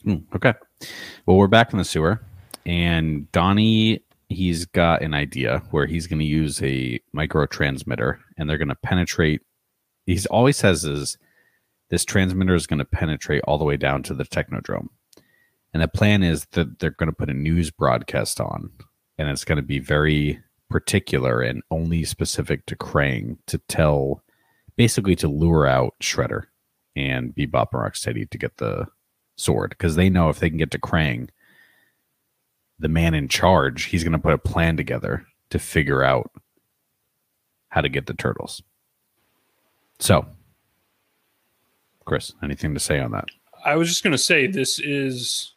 Mm, 0.06 0.24
okay. 0.34 0.54
Well, 1.26 1.36
we're 1.36 1.48
back 1.48 1.72
in 1.72 1.78
the 1.78 1.84
sewer, 1.84 2.20
and 2.66 3.30
Donnie 3.32 4.02
he's 4.28 4.64
got 4.66 5.02
an 5.02 5.14
idea 5.14 5.62
where 5.70 5.86
he's 5.86 6.06
going 6.06 6.18
to 6.18 6.24
use 6.24 6.62
a 6.62 7.00
micro 7.12 7.46
transmitter, 7.46 8.20
and 8.36 8.48
they're 8.48 8.58
going 8.58 8.68
to 8.68 8.74
penetrate. 8.74 9.42
He's 10.06 10.26
always 10.26 10.56
says 10.56 10.84
is 10.84 11.16
this 11.90 12.04
transmitter 12.04 12.54
is 12.54 12.66
going 12.66 12.78
to 12.78 12.84
penetrate 12.84 13.42
all 13.46 13.58
the 13.58 13.64
way 13.64 13.76
down 13.76 14.02
to 14.04 14.14
the 14.14 14.24
technodrome, 14.24 14.88
and 15.72 15.82
the 15.82 15.88
plan 15.88 16.22
is 16.22 16.46
that 16.52 16.78
they're 16.78 16.90
going 16.90 17.10
to 17.10 17.16
put 17.16 17.30
a 17.30 17.34
news 17.34 17.70
broadcast 17.70 18.40
on, 18.40 18.70
and 19.18 19.28
it's 19.28 19.44
going 19.44 19.56
to 19.56 19.62
be 19.62 19.78
very 19.78 20.40
particular 20.74 21.40
and 21.40 21.62
only 21.70 22.02
specific 22.02 22.66
to 22.66 22.74
Krang 22.74 23.36
to 23.46 23.58
tell, 23.68 24.24
basically 24.74 25.14
to 25.14 25.28
lure 25.28 25.68
out 25.68 25.94
Shredder 26.02 26.46
and 26.96 27.32
Bebop 27.32 27.68
and 27.72 27.80
Rocksteady 27.80 28.28
to 28.28 28.36
get 28.36 28.56
the 28.56 28.88
sword 29.36 29.70
because 29.70 29.94
they 29.94 30.10
know 30.10 30.30
if 30.30 30.40
they 30.40 30.48
can 30.48 30.58
get 30.58 30.72
to 30.72 30.80
Krang, 30.80 31.28
the 32.80 32.88
man 32.88 33.14
in 33.14 33.28
charge, 33.28 33.84
he's 33.84 34.02
going 34.02 34.14
to 34.14 34.18
put 34.18 34.34
a 34.34 34.38
plan 34.38 34.76
together 34.76 35.24
to 35.50 35.60
figure 35.60 36.02
out 36.02 36.32
how 37.68 37.80
to 37.80 37.88
get 37.88 38.06
the 38.06 38.14
turtles. 38.14 38.60
So, 40.00 40.26
Chris, 42.04 42.32
anything 42.42 42.74
to 42.74 42.80
say 42.80 42.98
on 42.98 43.12
that? 43.12 43.26
I 43.64 43.76
was 43.76 43.88
just 43.88 44.02
going 44.02 44.10
to 44.10 44.18
say 44.18 44.48
this 44.48 44.80
is 44.80 45.52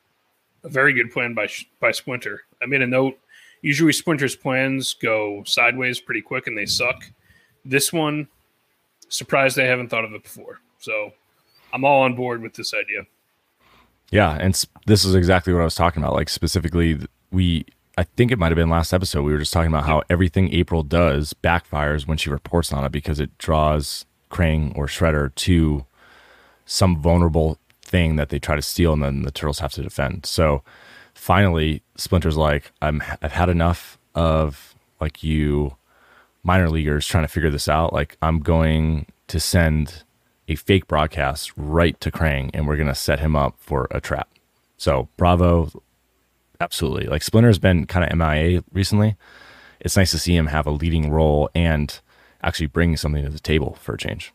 a 0.63 0.69
very 0.69 0.93
good 0.93 1.11
plan 1.11 1.33
by 1.33 1.47
by 1.79 1.89
Splinter. 1.89 2.41
I 2.61 2.67
made 2.67 2.83
a 2.83 2.87
note. 2.87 3.17
Usually, 3.61 3.91
Splinter's 3.91 4.35
plans 4.35 4.93
go 4.93 5.43
sideways 5.45 5.99
pretty 5.99 6.21
quick 6.21 6.47
and 6.47 6.57
they 6.57 6.65
suck. 6.65 7.05
This 7.65 7.91
one, 7.91 8.27
surprised 9.09 9.55
they 9.55 9.65
haven't 9.67 9.89
thought 9.89 10.05
of 10.05 10.13
it 10.13 10.23
before. 10.23 10.59
So, 10.79 11.11
I'm 11.73 11.83
all 11.83 12.03
on 12.03 12.15
board 12.15 12.41
with 12.41 12.53
this 12.53 12.73
idea. 12.73 13.05
Yeah, 14.11 14.31
and 14.39 14.53
s- 14.53 14.65
this 14.85 15.03
is 15.03 15.15
exactly 15.15 15.51
what 15.53 15.61
I 15.61 15.65
was 15.65 15.75
talking 15.75 16.01
about. 16.01 16.13
Like 16.13 16.29
specifically, 16.29 16.99
we 17.31 17.65
I 17.97 18.03
think 18.03 18.31
it 18.31 18.37
might 18.39 18.49
have 18.51 18.55
been 18.55 18.69
last 18.69 18.93
episode 18.93 19.23
we 19.23 19.31
were 19.33 19.39
just 19.39 19.51
talking 19.51 19.71
about 19.71 19.85
how 19.85 20.03
everything 20.09 20.53
April 20.53 20.83
does 20.83 21.33
backfires 21.33 22.07
when 22.07 22.17
she 22.17 22.29
reports 22.29 22.71
on 22.71 22.85
it 22.85 22.91
because 22.91 23.19
it 23.19 23.35
draws 23.39 24.05
Krang 24.29 24.71
or 24.77 24.85
Shredder 24.85 25.33
to 25.35 25.85
some 26.65 27.01
vulnerable 27.01 27.57
thing 27.81 28.15
that 28.17 28.29
they 28.29 28.37
try 28.39 28.55
to 28.55 28.61
steal, 28.61 28.93
and 28.93 29.01
then 29.01 29.23
the 29.23 29.31
turtles 29.31 29.59
have 29.59 29.71
to 29.73 29.81
defend. 29.81 30.25
So 30.25 30.63
finally, 31.17 31.81
Splinter's 31.95 32.37
like, 32.37 32.71
I'm 32.81 33.01
I've 33.21 33.31
had 33.33 33.49
enough 33.49 33.97
of 34.15 34.75
like 35.01 35.23
you 35.23 35.75
minor 36.43 36.69
leaguers 36.69 37.05
trying 37.05 37.23
to 37.23 37.27
figure 37.27 37.49
this 37.49 37.67
out. 37.67 37.93
Like 37.93 38.17
I'm 38.21 38.39
going 38.39 39.07
to 39.27 39.39
send 39.39 40.03
a 40.47 40.55
fake 40.55 40.87
broadcast 40.87 41.51
right 41.57 41.99
to 41.99 42.09
Krang, 42.11 42.49
and 42.53 42.67
we're 42.67 42.77
gonna 42.77 42.95
set 42.95 43.19
him 43.19 43.35
up 43.35 43.55
for 43.59 43.87
a 43.91 43.99
trap. 43.99 44.29
So 44.77 45.09
bravo, 45.17 45.69
absolutely. 46.61 47.07
Like 47.07 47.23
Splinter's 47.23 47.59
been 47.59 47.85
kind 47.85 48.05
of 48.09 48.17
MIA 48.17 48.63
recently. 48.71 49.15
It's 49.79 49.97
nice 49.97 50.11
to 50.11 50.19
see 50.19 50.35
him 50.35 50.47
have 50.47 50.65
a 50.65 50.71
leading 50.71 51.11
role 51.11 51.49
and 51.53 51.99
actually 52.41 52.67
bring 52.67 52.95
something 52.97 53.23
to 53.23 53.29
the 53.29 53.39
table 53.39 53.77
for 53.81 53.95
a 53.95 53.97
change. 53.97 54.31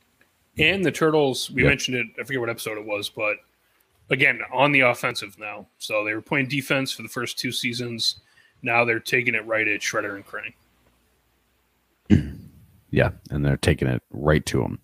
And 0.58 0.84
the 0.84 0.92
Turtles, 0.92 1.50
we 1.50 1.62
Yep. 1.62 1.68
mentioned 1.70 1.96
it. 1.96 2.06
I 2.20 2.24
forget 2.24 2.40
what 2.40 2.50
episode 2.50 2.76
it 2.78 2.84
was, 2.84 3.08
but 3.08 3.38
again, 4.12 4.40
on 4.52 4.72
the 4.72 4.80
offensive 4.80 5.38
now. 5.38 5.66
So 5.78 6.04
they 6.04 6.14
were 6.14 6.20
playing 6.22 6.48
defense 6.48 6.92
for 6.92 7.02
the 7.02 7.08
first 7.08 7.38
two 7.38 7.50
seasons. 7.50 8.20
Now 8.62 8.84
they're 8.84 9.00
taking 9.00 9.34
it 9.34 9.44
right 9.46 9.66
at 9.66 9.80
Shredder 9.80 10.14
and 10.14 10.26
Krang. 10.26 10.54
Yeah, 12.94 13.12
and 13.30 13.42
they're 13.42 13.56
taking 13.56 13.88
it 13.88 14.02
right 14.10 14.44
to 14.44 14.62
him. 14.62 14.78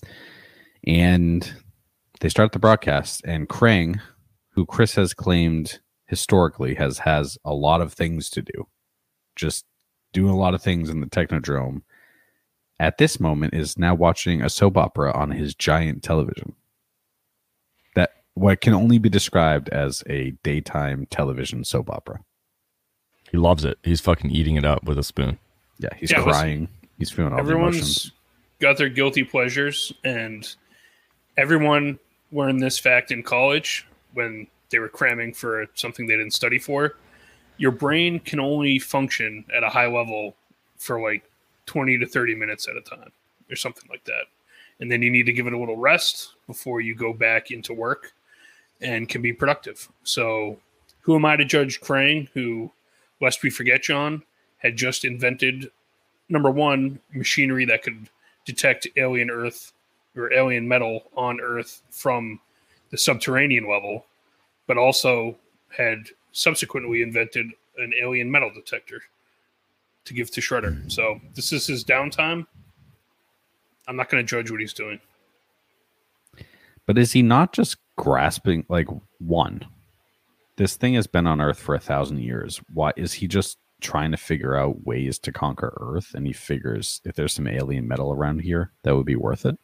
And 0.83 1.53
they 2.21 2.31
start 2.31 2.53
the 2.53 2.59
broadcast, 2.59 3.21
and 3.27 3.51
Krang, 3.51 4.01
who 4.53 4.65
Chris 4.65 4.95
has 4.95 5.13
claimed 5.13 5.79
historically 6.07 6.75
has 6.77 7.01
has 7.01 7.37
a 7.45 7.53
lot 7.53 7.83
of 7.83 7.93
things 7.93 8.31
to 8.31 8.41
do, 8.41 8.67
just 9.37 9.67
doing 10.15 10.31
a 10.31 10.39
lot 10.39 10.55
of 10.55 10.63
things 10.63 10.89
in 10.89 11.01
the 11.01 11.07
Technodrome. 11.07 11.83
At 12.81 12.97
this 12.97 13.21
moment, 13.21 13.53
is 13.53 13.79
now 13.79 13.95
watching 13.95 14.41
a 14.41 14.49
soap 14.49 14.79
opera 14.79 15.13
on 15.13 15.33
his 15.33 15.55
giant 15.55 16.03
television. 16.03 16.55
That 18.39 18.45
what 18.45 18.61
can 18.61 18.73
only 18.75 18.99
be 18.99 19.09
described 19.09 19.69
as 19.71 20.03
a 20.09 20.31
daytime 20.43 21.07
television 21.11 21.65
soap 21.65 21.91
opera. 21.91 22.21
He 23.31 23.37
loves 23.37 23.65
it. 23.65 23.79
He's 23.83 24.01
fucking 24.01 24.31
eating 24.31 24.57
it 24.57 24.65
up 24.65 24.85
with 24.85 24.97
a 24.99 25.03
spoon. 25.03 25.39
Yeah, 25.79 25.89
he's 25.97 26.11
Yeah, 26.11 26.19
listen, 26.19 26.33
crying. 26.33 26.69
he's 26.99 27.11
feeling 27.11 27.33
all 27.33 27.43
the 27.43 27.55
emotions. 27.55 28.13
got 28.61 28.77
their 28.79 28.89
guilty 28.89 29.25
pleasures, 29.25 29.93
and 30.05 30.55
everyone 31.37 31.99
learned 32.33 32.63
this 32.63 32.79
fact 32.79 33.11
in 33.11 33.23
college 33.23 33.87
when 34.15 34.47
they 34.71 34.79
were 34.79 34.89
cramming 34.89 35.33
for 35.35 35.67
something 35.75 36.07
they 36.07 36.17
didn't 36.17 36.35
study 36.35 36.59
for. 36.59 36.97
Your 37.57 37.71
brain 37.73 38.21
can 38.21 38.39
only 38.41 38.79
function 38.79 39.45
at 39.55 39.63
a 39.65 39.69
high 39.69 39.87
level 39.87 40.37
for 40.77 41.01
like 41.01 41.29
20 41.67 41.99
to 41.99 42.07
30 42.07 42.35
minutes 42.35 42.69
at 42.69 42.77
a 42.77 42.81
time, 42.83 43.11
or 43.51 43.57
something 43.57 43.89
like 43.91 44.05
that. 44.05 44.25
And 44.81 44.91
then 44.91 45.03
you 45.03 45.11
need 45.11 45.27
to 45.27 45.33
give 45.33 45.47
it 45.49 45.53
a 45.53 45.59
little 45.59 45.77
rest 45.77 46.35
before 46.47 46.81
you 46.81 46.95
go 46.95 47.13
back 47.13 47.51
into 47.51 47.75
work 47.75 48.13
and 48.81 49.09
can 49.09 49.23
be 49.23 49.33
productive. 49.33 49.89
So, 50.05 50.59
who 51.01 51.15
am 51.15 51.25
I 51.25 51.37
to 51.37 51.45
judge 51.45 51.81
Krang, 51.81 52.29
who, 52.35 52.71
lest 53.21 53.43
we 53.43 53.51
forget, 53.51 53.83
Jon, 53.83 54.23
had 54.59 54.77
just 54.77 55.05
invented 55.05 55.71
number 56.29 56.51
one, 56.51 57.01
machinery 57.13 57.65
that 57.65 57.83
could 57.83 58.09
detect 58.45 58.87
alien 58.97 59.31
Earth 59.31 59.73
or 60.17 60.33
alien 60.33 60.67
metal 60.69 61.05
on 61.17 61.41
Earth 61.41 61.83
from 61.91 62.41
the 62.91 62.99
subterranean 62.99 63.69
level, 63.69 64.07
but 64.67 64.77
also 64.79 65.37
had 65.77 66.09
subsequently 66.33 67.03
invented 67.03 67.47
an 67.79 67.93
alien 68.01 68.31
metal 68.31 68.51
detector 68.53 69.03
to 70.05 70.15
give 70.15 70.31
to 70.31 70.41
Shredder. 70.41 70.91
So 70.91 71.21
this 71.35 71.53
is 71.53 71.67
his 71.67 71.85
downtime. 71.85 72.47
I'm 73.87 73.97
not 73.97 74.09
going 74.11 74.25
to 74.25 74.29
judge 74.29 74.51
what 74.51 74.61
he's 74.61 74.73
doing. 74.73 75.01
But 76.89 76.97
is 76.97 77.13
he 77.13 77.21
not 77.21 77.53
just 77.53 77.77
grasping 77.99 78.65
like 78.71 78.89
one? 79.19 79.61
This 80.57 80.75
thing 80.75 80.95
has 80.95 81.07
been 81.07 81.27
on 81.27 81.39
Earth 81.39 81.61
for 81.61 81.75
a 81.75 81.79
thousand 81.79 82.21
years. 82.21 82.63
Why 82.73 82.93
is 82.97 83.13
he 83.13 83.29
just 83.29 83.59
trying 83.83 84.11
to 84.11 84.17
figure 84.17 84.57
out 84.57 84.87
ways 84.87 85.19
to 85.21 85.31
conquer 85.31 85.77
Earth? 85.83 86.15
And 86.15 86.27
he 86.27 86.33
figures 86.33 87.03
if 87.05 87.15
there's 87.15 87.35
some 87.35 87.47
alien 87.47 87.87
metal 87.87 88.11
around 88.11 88.41
here, 88.41 88.73
that 88.85 88.97
would 88.97 89.05
be 89.05 89.17
worth 89.17 89.45
it. 89.45 89.59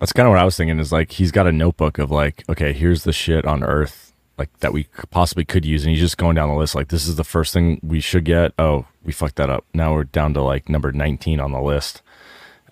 That's 0.00 0.14
kind 0.14 0.26
of 0.26 0.30
what 0.30 0.40
I 0.40 0.44
was 0.46 0.56
thinking. 0.56 0.78
Is 0.78 0.90
like 0.90 1.12
he's 1.12 1.32
got 1.32 1.46
a 1.46 1.52
notebook 1.52 1.98
of 1.98 2.10
like, 2.10 2.42
okay, 2.48 2.72
here's 2.72 3.04
the 3.04 3.12
shit 3.12 3.44
on 3.44 3.62
Earth 3.62 4.14
like 4.38 4.58
that 4.60 4.72
we 4.72 4.86
possibly 5.10 5.44
could 5.44 5.66
use, 5.66 5.84
and 5.84 5.90
he's 5.90 6.00
just 6.00 6.16
going 6.16 6.34
down 6.36 6.48
the 6.48 6.54
list. 6.54 6.74
Like 6.74 6.88
this 6.88 7.06
is 7.06 7.16
the 7.16 7.24
first 7.24 7.52
thing 7.52 7.78
we 7.82 8.00
should 8.00 8.24
get. 8.24 8.54
Oh, 8.58 8.86
we 9.04 9.12
fucked 9.12 9.36
that 9.36 9.50
up. 9.50 9.66
Now 9.74 9.92
we're 9.92 10.04
down 10.04 10.32
to 10.32 10.42
like 10.42 10.70
number 10.70 10.92
19 10.92 11.40
on 11.40 11.52
the 11.52 11.60
list. 11.60 12.00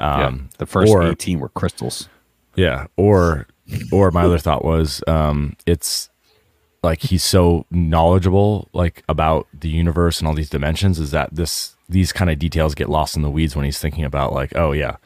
Um, 0.00 0.48
the 0.56 0.64
first 0.64 0.90
or- 0.90 1.02
18 1.02 1.40
were 1.40 1.50
crystals. 1.50 2.08
Yeah, 2.56 2.86
or 2.96 3.46
or 3.90 4.10
my 4.10 4.24
other 4.24 4.38
thought 4.38 4.64
was 4.64 5.02
um 5.06 5.56
it's 5.66 6.10
like 6.82 7.00
he's 7.00 7.24
so 7.24 7.64
knowledgeable 7.70 8.68
like 8.74 9.02
about 9.08 9.46
the 9.58 9.70
universe 9.70 10.18
and 10.18 10.28
all 10.28 10.34
these 10.34 10.50
dimensions 10.50 10.98
is 10.98 11.10
that 11.12 11.34
this 11.34 11.74
these 11.88 12.12
kind 12.12 12.30
of 12.30 12.38
details 12.38 12.74
get 12.74 12.90
lost 12.90 13.16
in 13.16 13.22
the 13.22 13.30
weeds 13.30 13.56
when 13.56 13.64
he's 13.64 13.78
thinking 13.78 14.04
about 14.04 14.34
like 14.34 14.54
oh 14.54 14.72
yeah 14.72 14.96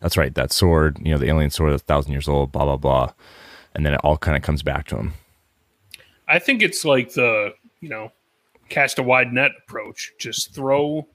that's 0.00 0.16
right 0.16 0.34
that 0.34 0.50
sword 0.50 0.98
you 1.02 1.12
know 1.12 1.18
the 1.18 1.28
alien 1.28 1.50
sword 1.50 1.72
that's 1.72 1.82
a 1.82 1.84
thousand 1.84 2.12
years 2.12 2.26
old 2.26 2.50
blah 2.50 2.64
blah 2.64 2.76
blah 2.78 3.12
and 3.74 3.84
then 3.84 3.92
it 3.92 4.00
all 4.02 4.16
kind 4.16 4.34
of 4.34 4.42
comes 4.42 4.62
back 4.62 4.86
to 4.86 4.96
him 4.96 5.12
I 6.30 6.38
think 6.38 6.62
it's 6.62 6.84
like 6.84 7.12
the, 7.14 7.54
you 7.80 7.88
know, 7.88 8.12
cast 8.68 9.00
a 9.00 9.02
wide 9.02 9.32
net 9.32 9.50
approach. 9.64 10.12
Just 10.18 10.54
throw 10.54 11.08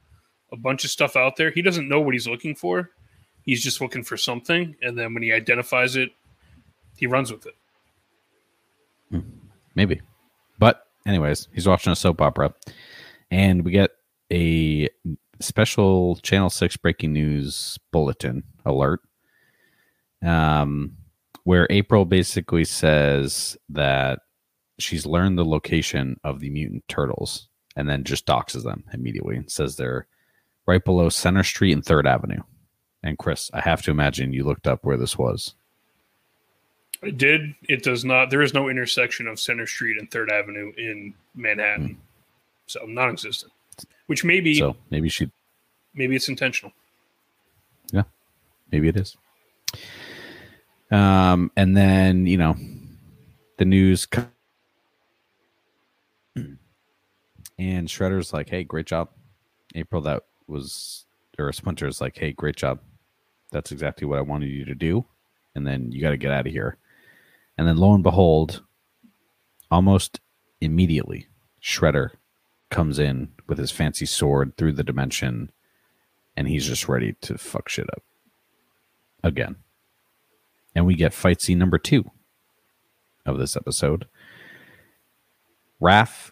a 0.51 0.57
bunch 0.57 0.83
of 0.83 0.91
stuff 0.91 1.15
out 1.15 1.37
there. 1.37 1.51
He 1.51 1.61
doesn't 1.61 1.87
know 1.87 2.01
what 2.01 2.13
he's 2.13 2.27
looking 2.27 2.53
for. 2.53 2.91
He's 3.45 3.63
just 3.63 3.79
looking 3.79 4.03
for 4.03 4.17
something. 4.17 4.75
And 4.81 4.97
then 4.97 5.13
when 5.13 5.23
he 5.23 5.31
identifies 5.31 5.95
it, 5.95 6.09
he 6.97 7.07
runs 7.07 7.31
with 7.31 7.45
it. 7.45 7.53
Maybe. 9.75 10.01
But, 10.57 10.87
anyways, 11.05 11.47
he's 11.53 11.67
watching 11.67 11.93
a 11.93 11.95
soap 11.95 12.21
opera. 12.21 12.53
And 13.29 13.63
we 13.63 13.71
get 13.71 13.91
a 14.31 14.89
special 15.39 16.15
Channel 16.17 16.49
6 16.49 16.77
breaking 16.77 17.13
news 17.13 17.77
bulletin 17.91 18.43
alert 18.65 19.01
um, 20.23 20.97
where 21.43 21.67
April 21.69 22.05
basically 22.05 22.65
says 22.65 23.57
that 23.69 24.19
she's 24.79 25.05
learned 25.05 25.37
the 25.37 25.45
location 25.45 26.19
of 26.23 26.39
the 26.39 26.49
mutant 26.49 26.87
turtles 26.87 27.47
and 27.75 27.87
then 27.89 28.03
just 28.03 28.25
doxes 28.25 28.63
them 28.63 28.83
immediately 28.93 29.35
and 29.35 29.51
says 29.51 29.75
they're 29.75 30.07
right 30.65 30.83
below 30.83 31.09
Center 31.09 31.43
Street 31.43 31.73
and 31.73 31.85
Third 31.85 32.07
Avenue. 32.07 32.41
And 33.05 33.19
Chris, 33.19 33.51
I 33.53 33.61
have 33.61 33.83
to 33.83 33.91
imagine 33.91 34.33
you 34.33 34.43
looked 34.43 34.65
up 34.65 34.83
where 34.83 34.97
this 34.97 35.15
was. 35.15 35.53
I 37.03 37.11
did. 37.11 37.53
It 37.69 37.83
does 37.83 38.03
not. 38.03 38.31
There 38.31 38.41
is 38.41 38.51
no 38.53 38.67
intersection 38.67 39.27
of 39.27 39.39
Center 39.39 39.67
Street 39.67 39.99
and 39.99 40.09
Third 40.09 40.31
Avenue 40.31 40.73
in 40.75 41.13
Manhattan, 41.35 41.99
so 42.65 42.79
non-existent. 42.87 43.53
Which 44.07 44.23
maybe 44.23 44.55
So 44.55 44.75
maybe 44.89 45.09
she 45.09 45.31
maybe 45.93 46.15
it's 46.15 46.29
intentional. 46.29 46.73
Yeah, 47.91 48.03
maybe 48.71 48.87
it 48.87 48.97
is. 48.97 49.15
Um, 50.89 51.51
and 51.55 51.77
then 51.77 52.25
you 52.25 52.37
know, 52.37 52.55
the 53.57 53.65
news, 53.65 54.07
co- 54.07 54.25
and 56.35 57.87
Shredder's 57.87 58.33
like, 58.33 58.49
"Hey, 58.49 58.63
great 58.63 58.87
job, 58.87 59.09
April. 59.75 60.01
That 60.01 60.23
was." 60.47 61.05
Or 61.37 61.51
Splinter's 61.51 61.99
like, 62.01 62.17
"Hey, 62.17 62.31
great 62.31 62.55
job. 62.55 62.79
That's 63.55 63.71
exactly 63.71 64.05
what 64.05 64.19
I 64.19 64.21
wanted 64.21 64.49
you 64.49 64.65
to 64.65 64.75
do." 64.75 65.05
And 65.55 65.65
then 65.65 65.91
you 65.93 66.01
got 66.01 66.09
to 66.09 66.17
get 66.17 66.31
out 66.33 66.45
of 66.45 66.51
here. 66.51 66.77
And 67.57 67.65
then 67.65 67.77
lo 67.77 67.93
and 67.93 68.03
behold, 68.03 68.61
almost 69.71 70.19
immediately, 70.59 71.27
Shredder 71.63 72.09
comes 72.69 72.99
in 72.99 73.29
with 73.47 73.57
his 73.57 73.71
fancy 73.71 74.05
sword 74.05 74.57
through 74.57 74.73
the 74.73 74.83
dimension, 74.83 75.51
and 76.35 76.47
he's 76.49 76.67
just 76.67 76.89
ready 76.89 77.15
to 77.21 77.37
fuck 77.37 77.69
shit 77.69 77.89
up 77.89 78.03
again. 79.23 79.55
And 80.75 80.85
we 80.85 80.95
get 80.95 81.13
fight 81.13 81.41
scene 81.41 81.57
number 81.57 81.77
two 81.77 82.11
of 83.25 83.37
this 83.37 83.55
episode. 83.55 84.07
Raph 85.81 86.31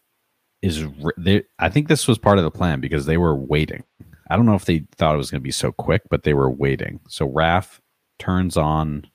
is. 0.62 0.84
re- 0.84 1.14
They, 1.18 1.44
I 1.58 1.70
think 1.70 1.88
this 1.88 2.08
was 2.08 2.18
part 2.18 2.38
of 2.38 2.44
the 2.44 2.52
plan 2.52 2.82
because 2.82 3.06
they 3.06 3.18
were 3.18 3.36
waiting. 3.36 3.84
I 4.30 4.36
don't 4.36 4.45
know 4.45 4.56
if 4.56 4.66
they 4.66 4.86
thought 4.95 5.16
it 5.16 5.18
was 5.18 5.32
going 5.32 5.41
to 5.41 5.44
be 5.44 5.52
so 5.52 5.72
quick, 5.72 6.04
but 6.10 6.24
they 6.24 6.34
were 6.34 6.50
waiting. 6.50 7.00
So 7.08 7.30
Raph 7.30 7.80
turns 8.20 8.58
on, 8.58 9.08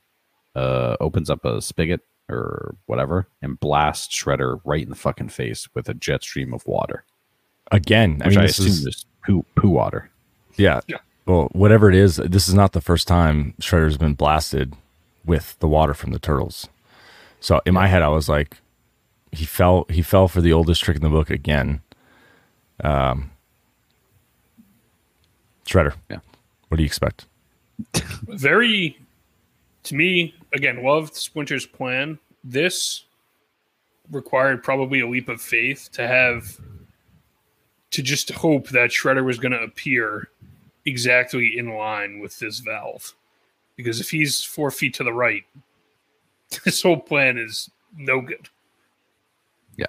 uh, 0.54 0.96
opens 1.00 1.30
up 1.30 1.44
a 1.44 1.62
spigot 1.62 2.00
or 2.28 2.76
whatever, 2.86 3.28
and 3.40 3.58
blasts 3.58 4.14
Shredder 4.14 4.60
right 4.64 4.82
in 4.82 4.90
the 4.90 4.96
fucking 4.96 5.30
face 5.30 5.68
with 5.74 5.88
a 5.88 5.94
jet 5.94 6.22
stream 6.22 6.52
of 6.52 6.66
water, 6.66 7.04
again 7.72 8.20
i 8.22 8.26
which 8.26 8.36
mean 8.36 8.44
I, 8.44 8.46
this 8.46 8.58
assume 8.58 8.72
is 8.72 8.86
is 8.86 9.06
poo 9.24 9.44
poo 9.54 9.70
water. 9.70 10.10
Yeah. 10.56 10.80
Yeah. 10.88 10.98
Well, 11.26 11.48
whatever 11.52 11.88
it 11.88 11.94
is, 11.94 12.16
this 12.16 12.48
is 12.48 12.54
not 12.54 12.72
the 12.72 12.80
first 12.80 13.06
time 13.06 13.54
Shredder's 13.60 13.98
been 13.98 14.14
blasted 14.14 14.74
with 15.24 15.58
the 15.60 15.68
water 15.68 15.94
from 15.94 16.12
the 16.12 16.18
turtles. 16.18 16.68
So 17.40 17.60
in 17.66 17.74
my 17.74 17.86
head, 17.86 18.02
I 18.02 18.08
was 18.08 18.28
like, 18.28 18.56
he 19.30 19.44
fell. 19.44 19.84
He 19.90 20.02
fell 20.02 20.26
for 20.26 20.40
the 20.40 20.52
oldest 20.52 20.82
trick 20.82 20.96
in 20.96 21.02
the 21.02 21.10
book 21.10 21.30
again. 21.30 21.82
Um, 22.82 23.30
Shredder. 25.68 25.94
Yeah. 26.10 26.18
What 26.68 26.76
do 26.76 26.82
you 26.82 26.86
expect? 26.86 27.26
very 28.28 28.98
to 29.84 29.94
me 29.94 30.34
again, 30.54 30.82
loved 30.82 31.14
Splinter's 31.14 31.66
plan. 31.66 32.18
This 32.42 33.04
required 34.10 34.62
probably 34.62 35.00
a 35.00 35.06
leap 35.06 35.28
of 35.28 35.40
faith 35.40 35.90
to 35.92 36.06
have 36.06 36.58
to 37.90 38.02
just 38.02 38.30
hope 38.30 38.68
that 38.68 38.90
Shredder 38.90 39.24
was 39.24 39.38
going 39.38 39.52
to 39.52 39.62
appear 39.62 40.28
exactly 40.84 41.58
in 41.58 41.74
line 41.74 42.18
with 42.18 42.38
this 42.38 42.58
valve. 42.60 43.14
Because 43.76 44.00
if 44.00 44.10
he's 44.10 44.42
four 44.42 44.70
feet 44.70 44.94
to 44.94 45.04
the 45.04 45.12
right, 45.12 45.44
this 46.64 46.82
whole 46.82 47.00
plan 47.00 47.38
is 47.38 47.70
no 47.96 48.20
good. 48.20 48.48
Yeah, 49.76 49.86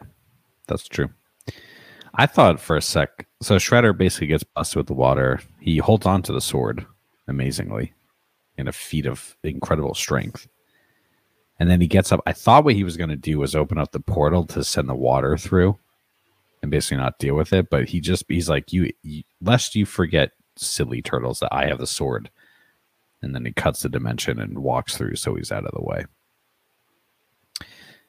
that's 0.67 0.87
true. 0.87 1.09
I 2.15 2.25
thought 2.25 2.59
for 2.59 2.75
a 2.75 2.81
sec. 2.81 3.25
So 3.41 3.55
Shredder 3.55 3.97
basically 3.97 4.27
gets 4.27 4.43
busted 4.43 4.77
with 4.77 4.87
the 4.87 4.93
water. 4.93 5.39
He 5.61 5.77
holds 5.77 6.05
on 6.05 6.21
to 6.23 6.33
the 6.33 6.41
sword 6.41 6.85
amazingly 7.27 7.93
in 8.57 8.67
a 8.67 8.73
feat 8.73 9.05
of 9.05 9.37
incredible 9.43 9.93
strength. 9.93 10.47
And 11.59 11.69
then 11.69 11.81
he 11.81 11.87
gets 11.87 12.11
up. 12.11 12.21
I 12.25 12.33
thought 12.33 12.65
what 12.65 12.75
he 12.75 12.83
was 12.83 12.97
going 12.97 13.09
to 13.09 13.15
do 13.15 13.39
was 13.39 13.55
open 13.55 13.77
up 13.77 13.91
the 13.91 13.99
portal 13.99 14.45
to 14.47 14.63
send 14.63 14.89
the 14.89 14.95
water 14.95 15.37
through 15.37 15.77
and 16.61 16.71
basically 16.71 16.97
not 16.97 17.19
deal 17.19 17.35
with 17.35 17.53
it. 17.53 17.69
But 17.69 17.87
he 17.87 18.01
just, 18.01 18.25
he's 18.27 18.49
like, 18.49 18.73
you, 18.73 18.91
you 19.03 19.23
lest 19.41 19.75
you 19.75 19.85
forget, 19.85 20.31
silly 20.57 21.01
turtles, 21.01 21.39
that 21.39 21.53
I 21.53 21.67
have 21.67 21.79
the 21.79 21.87
sword. 21.87 22.29
And 23.21 23.35
then 23.35 23.45
he 23.45 23.51
cuts 23.51 23.81
the 23.81 23.89
dimension 23.89 24.39
and 24.39 24.59
walks 24.59 24.97
through 24.97 25.15
so 25.15 25.35
he's 25.35 25.51
out 25.51 25.65
of 25.65 25.73
the 25.73 25.83
way. 25.83 26.05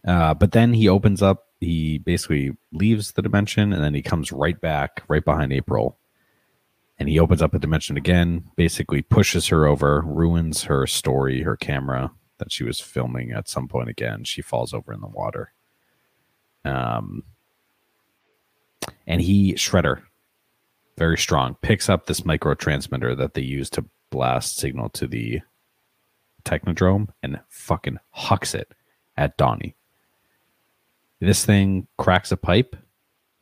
Uh, 0.04 0.34
but 0.34 0.52
then 0.52 0.72
he 0.72 0.88
opens 0.88 1.22
up, 1.22 1.46
he 1.60 1.98
basically 1.98 2.56
leaves 2.72 3.12
the 3.12 3.22
dimension 3.22 3.72
and 3.72 3.84
then 3.84 3.94
he 3.94 4.02
comes 4.02 4.32
right 4.32 4.60
back, 4.60 5.02
right 5.08 5.24
behind 5.24 5.52
April. 5.52 5.98
And 6.98 7.08
he 7.08 7.18
opens 7.18 7.42
up 7.42 7.54
a 7.54 7.58
dimension 7.58 7.96
again, 7.96 8.44
basically 8.56 9.02
pushes 9.02 9.46
her 9.48 9.66
over, 9.66 10.02
ruins 10.02 10.64
her 10.64 10.86
story, 10.86 11.42
her 11.42 11.56
camera 11.56 12.12
that 12.38 12.50
she 12.52 12.64
was 12.64 12.80
filming 12.80 13.32
at 13.32 13.48
some 13.48 13.68
point 13.68 13.88
again. 13.88 14.24
She 14.24 14.42
falls 14.42 14.74
over 14.74 14.92
in 14.92 15.00
the 15.00 15.06
water. 15.06 15.52
Um, 16.64 17.22
and 19.06 19.20
he, 19.20 19.54
Shredder, 19.54 20.02
very 20.98 21.16
strong, 21.16 21.56
picks 21.62 21.88
up 21.88 22.06
this 22.06 22.24
micro 22.24 22.54
transmitter 22.54 23.14
that 23.14 23.34
they 23.34 23.42
use 23.42 23.70
to 23.70 23.84
blast 24.10 24.56
signal 24.56 24.88
to 24.90 25.06
the 25.06 25.40
Technodrome 26.44 27.08
and 27.22 27.40
fucking 27.48 27.98
hucks 28.10 28.54
it 28.54 28.72
at 29.16 29.36
Donnie. 29.36 29.76
This 31.20 31.44
thing 31.44 31.86
cracks 31.98 32.32
a 32.32 32.36
pipe, 32.36 32.76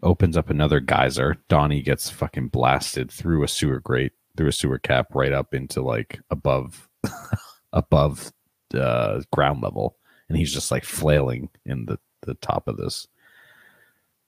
opens 0.02 0.36
up 0.36 0.50
another 0.50 0.80
geyser. 0.80 1.36
Donnie 1.48 1.82
gets 1.82 2.10
fucking 2.10 2.48
blasted 2.48 3.10
through 3.10 3.44
a 3.44 3.48
sewer 3.48 3.80
grate, 3.80 4.12
through 4.36 4.48
a 4.48 4.52
sewer 4.52 4.78
cap, 4.78 5.14
right 5.14 5.32
up 5.32 5.54
into 5.54 5.82
like 5.82 6.20
above, 6.30 6.88
above 7.72 8.32
uh, 8.74 9.20
ground 9.32 9.62
level, 9.62 9.96
and 10.28 10.36
he's 10.36 10.52
just 10.52 10.70
like 10.70 10.84
flailing 10.84 11.48
in 11.64 11.86
the 11.86 11.98
the 12.22 12.34
top 12.34 12.66
of 12.68 12.76
this 12.76 13.06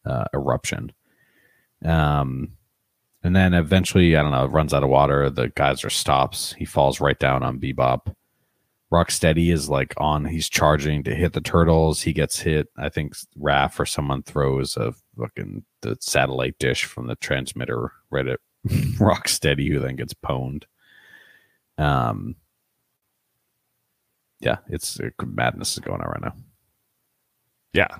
uh, 0.05 0.25
eruption. 0.33 0.93
Um, 1.85 2.53
and 3.23 3.37
then 3.37 3.53
eventually, 3.53 4.17
I 4.17 4.23
don't 4.23 4.33
know, 4.33 4.47
runs 4.47 4.73
out 4.73 4.83
of 4.83 4.89
water. 4.89 5.29
The 5.29 5.49
geyser 5.49 5.91
stops. 5.91 6.55
He 6.55 6.65
falls 6.65 7.01
right 7.01 7.19
down 7.19 7.43
on 7.43 7.59
Bebop. 7.61 8.15
Rocksteady 8.93 9.53
is 9.53 9.69
like 9.69 9.95
on. 9.99 10.25
He's 10.25 10.49
charging 10.49 11.05
to 11.05 11.15
hit 11.15 11.33
the 11.33 11.41
turtles. 11.41 12.03
He 12.03 12.13
gets 12.13 12.41
hit. 12.41 12.69
I 12.77 12.89
think 12.89 13.15
Raph 13.39 13.79
or 13.79 13.87
someone 13.87 14.23
throws 14.23 14.77
a 14.77 14.93
fucking 15.19 15.65
the 15.83 15.97
satellite 16.01 16.59
dish 16.59 16.85
from 16.85 17.07
the 17.07 17.15
transmitter 17.17 17.93
right 18.11 18.27
at 18.27 18.41
Rocksteady, 18.69 19.69
who 19.73 19.79
then 19.79 19.95
gets 19.97 20.13
pwned. 20.15 20.65
Um, 21.79 22.35
yeah, 24.41 24.57
it's 24.69 24.99
uh, 24.99 25.11
madness 25.25 25.75
is 25.75 25.79
going 25.79 26.01
on 26.01 26.09
right 26.09 26.23
now. 26.23 26.35
Yeah, 27.73 27.99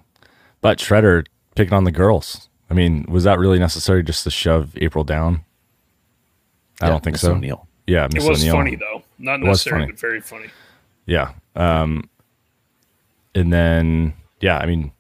but 0.61 0.79
Shredder 0.79 1.27
picking 1.55 1.75
on 1.75 1.85
the 1.85 1.93
girls. 1.93 2.49
I 2.69 2.75
mean, 2.75 3.05
was 3.09 3.25
that 3.25 3.39
really 3.39 3.59
necessary 3.59 4.03
just 4.03 4.25
to 4.25 4.31
shove 4.31 4.77
April 4.79 5.05
down? 5.05 5.45
I 6.81 6.87
Yeah, 6.87 6.91
don't 6.91 7.05
think 7.05 7.15
Miss 7.15 7.21
so. 7.23 7.33
O'Neil. 7.33 7.69
Yeah, 7.87 8.07
It 8.07 8.15
Miss 8.15 8.27
was 8.27 8.43
O'Neil. 8.43 8.55
funny 8.55 8.75
though, 8.77 9.03
not 9.19 9.41
It 9.41 9.45
necessarily, 9.45 9.87
but 9.87 9.99
very 10.01 10.21
funny. 10.21 10.47
Yeah. 11.07 11.33
Um, 11.57 12.09
and 13.35 13.53
then, 13.53 14.15
yeah, 14.41 14.59
I 14.59 14.67
mean, 14.67 14.93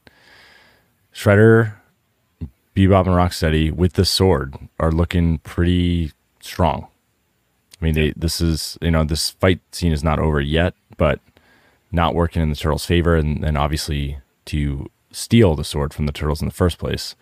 Shredder, 1.14 1.74
Bebop, 2.74 3.06
and 3.06 3.16
Rocksteady 3.16 3.72
with 3.72 3.94
the 3.94 4.05
sword 4.05 4.56
are 4.78 4.93
looking 4.93 5.39
pretty 5.39 6.12
strong. 6.40 6.86
I 7.81 7.85
mean, 7.85 7.94
they, 7.94 8.12
this 8.16 8.40
is, 8.40 8.78
you 8.81 8.90
know, 8.90 9.05
this 9.05 9.31
fight 9.31 9.60
scene 9.72 9.93
is 9.93 10.05
not 10.05 10.18
over 10.18 10.40
yet, 10.40 10.74
but 10.97 11.20
not 11.90 12.14
working 12.14 12.43
in 12.43 12.51
the 12.51 12.56
turtles' 12.56 12.86
favor. 12.86 13.16
And 13.16 13.43
then 13.43 13.56
obviously 13.56 14.18
to 14.47 14.90
steal 15.12 15.56
the 15.56 15.64
sword 15.64 15.93
from 15.93 16.06
the 16.06 16.12
turtles 16.12 16.40
in 16.40 16.47
the 16.47 16.55
first 16.55 16.78
place, 16.78 17.16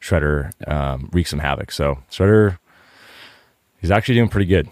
Shredder 0.00 0.52
um, 0.70 1.10
wreaks 1.12 1.30
some 1.30 1.40
havoc. 1.40 1.72
So 1.72 1.98
Shredder, 2.10 2.58
he's 3.80 3.90
actually 3.90 4.14
doing 4.14 4.28
pretty 4.28 4.46
good. 4.46 4.68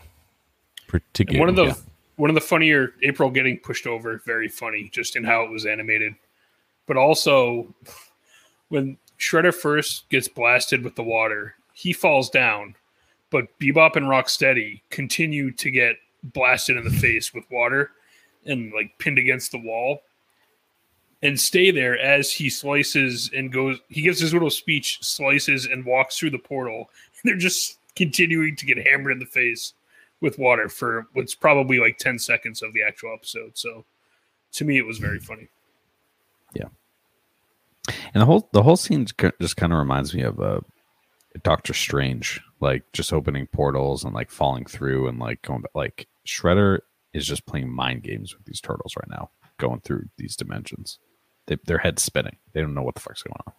Pretty 0.87 1.25
good. 1.25 1.39
One 1.39 1.49
of 1.49 1.57
the 1.57 1.67
yeah. 1.67 1.75
One 2.17 2.31
of 2.31 2.35
the 2.35 2.41
funnier 2.41 2.95
April 3.03 3.31
getting 3.31 3.59
pushed 3.59 3.87
over, 3.87 4.21
very 4.25 4.49
funny, 4.49 4.89
just 4.93 5.17
in 5.17 5.25
how 5.25 5.43
it 5.43 5.51
was 5.51 5.67
animated. 5.67 6.15
But 6.87 6.97
also 6.97 7.75
when 8.69 8.97
Shredder 9.19 9.55
first 9.55 10.09
gets 10.11 10.29
blasted 10.29 10.85
with 10.85 10.97
the 10.97 11.03
water, 11.03 11.55
he 11.73 11.93
falls 11.93 12.31
down, 12.31 12.77
but 13.31 13.47
Bebop 13.59 13.97
and 13.97 14.07
Rocksteady 14.07 14.81
continue 14.91 15.51
to 15.53 15.71
get 15.71 15.97
blasted 16.23 16.77
in 16.77 16.85
the 16.85 16.91
face 16.91 17.35
with 17.35 17.51
water 17.51 17.91
and 18.47 18.73
like 18.73 18.99
pinned 18.99 19.19
against 19.19 19.53
the 19.53 19.59
wall 19.59 20.01
and 21.23 21.41
stay 21.41 21.71
there 21.71 21.99
as 21.99 22.31
he 22.31 22.49
slices 22.49 23.31
and 23.35 23.53
goes 23.53 23.79
he 23.89 24.03
gives 24.03 24.21
his 24.21 24.33
little 24.33 24.51
speech 24.51 24.99
slices 25.03 25.67
and 25.67 25.85
walks 25.85 26.19
through 26.19 26.31
the 26.31 26.39
portal 26.39 26.89
they're 27.25 27.37
just 27.37 27.79
continuing 27.97 28.57
to 28.57 28.67
get 28.67 28.87
hammered 28.87 29.13
in 29.13 29.19
the 29.19 29.27
face 29.27 29.75
with 30.25 30.39
water 30.39 30.69
for 30.69 31.07
what's 31.13 31.35
probably 31.37 31.79
like 31.79 31.99
10 31.99 32.19
seconds 32.19 32.63
of 32.63 32.73
the 32.73 32.83
actual 32.83 33.13
episode 33.15 33.53
so 33.55 33.85
to 34.53 34.65
me 34.65 34.79
it 34.79 34.87
was 34.87 34.99
very 34.99 35.21
funny 35.21 35.49
Yeah. 36.55 36.69
And 38.15 38.21
the 38.23 38.27
whole 38.27 38.49
the 38.53 38.63
whole 38.63 38.77
scene 38.77 39.07
just 39.41 39.57
kind 39.57 39.73
of 39.73 39.79
reminds 39.79 40.15
me 40.15 40.23
of 40.23 40.41
uh, 40.41 40.61
Doctor 41.43 41.75
Strange, 41.75 42.41
like 42.61 42.83
just 42.93 43.13
opening 43.13 43.47
portals 43.49 44.05
and 44.05 44.15
like 44.15 44.31
falling 44.31 44.65
through 44.65 45.09
and 45.09 45.19
like 45.19 45.43
going 45.43 45.61
back. 45.63 45.73
Like 45.75 46.07
Shredder 46.27 46.79
is 47.13 47.27
just 47.27 47.45
playing 47.47 47.71
mind 47.71 48.03
games 48.03 48.35
with 48.35 48.47
these 48.47 48.61
turtles 48.61 48.95
right 48.97 49.11
now, 49.11 49.31
going 49.59 49.81
through 49.81 50.05
these 50.17 50.37
dimensions. 50.37 50.99
They, 51.47 51.57
their 51.67 51.79
heads 51.79 52.03
spinning. 52.03 52.37
They 52.53 52.61
don't 52.63 52.73
know 52.75 52.83
what 52.83 52.95
the 52.95 53.03
fuck's 53.03 53.23
going 53.23 53.37
on. 53.47 53.53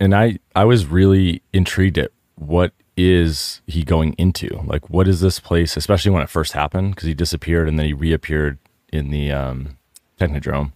and 0.00 0.14
I 0.14 0.38
I 0.54 0.64
was 0.64 0.86
really 0.86 1.42
intrigued 1.52 1.98
at 1.98 2.12
what 2.36 2.72
is 2.96 3.60
he 3.66 3.84
going 3.84 4.12
into? 4.14 4.62
Like, 4.66 4.90
what 4.90 5.08
is 5.08 5.20
this 5.20 5.40
place? 5.40 5.76
Especially 5.76 6.10
when 6.10 6.22
it 6.22 6.28
first 6.30 6.52
happened, 6.52 6.94
because 6.94 7.06
he 7.06 7.14
disappeared 7.14 7.68
and 7.68 7.78
then 7.78 7.86
he 7.86 7.92
reappeared 7.92 8.58
in 8.92 9.10
the 9.10 9.32
um, 9.32 9.78
Technodrome. 10.20 10.72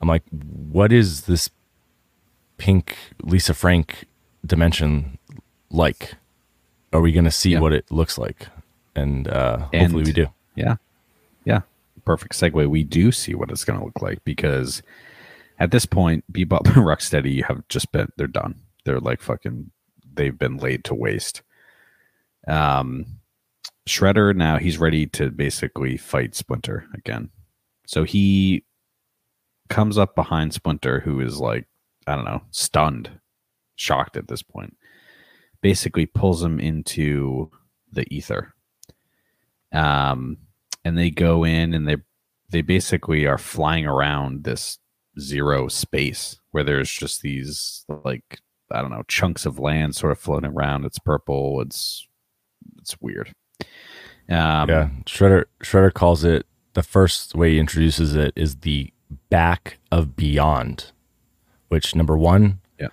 I'm 0.00 0.08
like, 0.08 0.22
what 0.30 0.92
is 0.92 1.22
this 1.22 1.48
pink 2.58 2.96
Lisa 3.22 3.54
Frank 3.54 4.04
dimension 4.44 5.18
like? 5.70 6.14
Are 6.92 7.00
we 7.00 7.12
going 7.12 7.24
to 7.24 7.30
see 7.30 7.50
Yeah. 7.52 7.60
what 7.60 7.72
it 7.72 7.90
looks 7.90 8.16
like? 8.18 8.48
And 8.94 9.28
uh, 9.28 9.68
And- 9.72 9.82
hopefully 9.92 10.04
we 10.04 10.12
do. 10.12 10.26
Yeah. 10.54 10.76
Yeah. 11.44 11.60
Perfect 12.04 12.34
segue. 12.34 12.68
We 12.68 12.84
do 12.84 13.10
see 13.12 13.34
what 13.34 13.50
it's 13.50 13.64
going 13.64 13.78
to 13.78 13.84
look 13.84 14.00
like 14.00 14.22
because 14.24 14.82
at 15.58 15.70
this 15.70 15.86
point, 15.86 16.24
Bebop 16.32 16.66
and 16.66 16.76
Rocksteady 16.86 17.44
have 17.44 17.66
just 17.68 17.90
been, 17.92 18.08
they're 18.16 18.26
done. 18.26 18.60
They're 18.84 19.00
like 19.00 19.20
fucking, 19.20 19.70
they've 20.16 20.38
been 20.38 20.56
laid 20.58 20.84
to 20.84 20.94
waste. 20.94 21.42
Um, 22.46 23.06
Shredder 23.88 24.34
now 24.34 24.58
he's 24.58 24.78
ready 24.78 25.06
to 25.06 25.30
basically 25.30 25.96
fight 25.96 26.34
Splinter 26.34 26.86
again. 26.94 27.30
So 27.86 28.02
he 28.02 28.64
comes 29.68 29.96
up 29.96 30.14
behind 30.14 30.52
Splinter, 30.52 31.00
who 31.00 31.20
is 31.20 31.38
like, 31.38 31.66
I 32.06 32.16
don't 32.16 32.24
know, 32.24 32.42
stunned, 32.50 33.10
shocked 33.76 34.16
at 34.16 34.28
this 34.28 34.42
point. 34.42 34.76
Basically 35.60 36.06
pulls 36.06 36.42
him 36.42 36.60
into 36.60 37.50
the 37.92 38.04
ether. 38.12 38.54
Um, 39.72 40.38
and 40.84 40.96
they 40.96 41.10
go 41.10 41.44
in 41.44 41.74
and 41.74 41.86
they 41.88 41.96
they 42.50 42.62
basically 42.62 43.26
are 43.26 43.38
flying 43.38 43.86
around 43.86 44.44
this 44.44 44.78
zero 45.18 45.66
space 45.68 46.38
where 46.50 46.62
there's 46.62 46.90
just 46.90 47.22
these 47.22 47.84
like 48.04 48.40
I 48.70 48.80
don't 48.80 48.90
know 48.90 49.02
chunks 49.08 49.46
of 49.46 49.58
land 49.58 49.94
sort 49.94 50.12
of 50.12 50.18
floating 50.18 50.50
around. 50.50 50.84
It's 50.84 50.98
purple. 50.98 51.60
It's 51.60 52.06
it's 52.78 53.00
weird. 53.00 53.32
Um, 54.28 54.68
yeah, 54.68 54.88
Shredder 55.04 55.44
Shredder 55.62 55.92
calls 55.94 56.24
it 56.24 56.46
the 56.74 56.82
first 56.82 57.34
way 57.34 57.52
he 57.52 57.58
introduces 57.58 58.14
it 58.14 58.32
is 58.36 58.56
the 58.56 58.92
back 59.30 59.78
of 59.92 60.16
beyond, 60.16 60.90
which 61.68 61.94
number 61.94 62.16
one, 62.18 62.58
Yeah. 62.80 62.88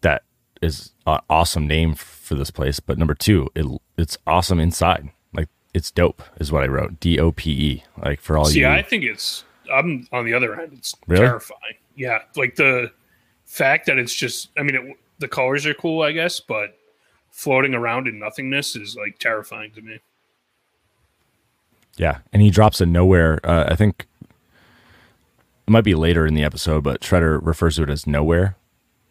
that 0.00 0.22
is 0.60 0.92
an 1.06 1.20
awesome 1.30 1.66
name 1.68 1.94
for 1.94 2.34
this 2.34 2.50
place. 2.50 2.80
But 2.80 2.98
number 2.98 3.14
two, 3.14 3.48
it 3.54 3.64
it's 3.96 4.18
awesome 4.26 4.58
inside. 4.58 5.08
Like 5.32 5.48
it's 5.72 5.90
dope, 5.92 6.22
is 6.40 6.50
what 6.50 6.64
I 6.64 6.66
wrote. 6.66 6.98
D 6.98 7.18
O 7.20 7.30
P 7.32 7.50
E. 7.52 7.84
Like 8.02 8.20
for 8.20 8.36
all 8.36 8.46
see 8.46 8.58
you, 8.60 8.64
See, 8.64 8.70
i 8.70 8.82
think 8.82 9.04
it's 9.04 9.44
I'm 9.72 10.06
on 10.12 10.24
the 10.24 10.34
other 10.34 10.60
end. 10.60 10.72
It's 10.74 10.94
Really? 11.06 11.24
terrifying. 11.26 11.76
Yeah, 11.94 12.22
like 12.36 12.56
the 12.56 12.90
fact 13.46 13.86
that 13.86 13.98
it's 13.98 14.14
just. 14.14 14.50
I 14.58 14.62
mean, 14.62 14.74
it, 14.74 14.96
the 15.18 15.28
colors 15.28 15.64
are 15.64 15.74
cool, 15.74 16.02
I 16.02 16.12
guess, 16.12 16.40
but 16.40 16.76
floating 17.30 17.74
around 17.74 18.08
in 18.08 18.18
nothingness 18.18 18.76
is 18.76 18.96
like 18.96 19.18
terrifying 19.18 19.70
to 19.72 19.82
me. 19.82 20.00
Yeah, 21.96 22.18
and 22.32 22.42
he 22.42 22.50
drops 22.50 22.80
a 22.80 22.86
nowhere. 22.86 23.40
Uh, 23.42 23.66
I 23.70 23.76
think 23.76 24.06
it 24.20 25.70
might 25.70 25.84
be 25.84 25.94
later 25.94 26.26
in 26.26 26.34
the 26.34 26.44
episode, 26.44 26.84
but 26.84 27.00
Shredder 27.00 27.40
refers 27.42 27.76
to 27.76 27.84
it 27.84 27.90
as 27.90 28.06
nowhere, 28.06 28.56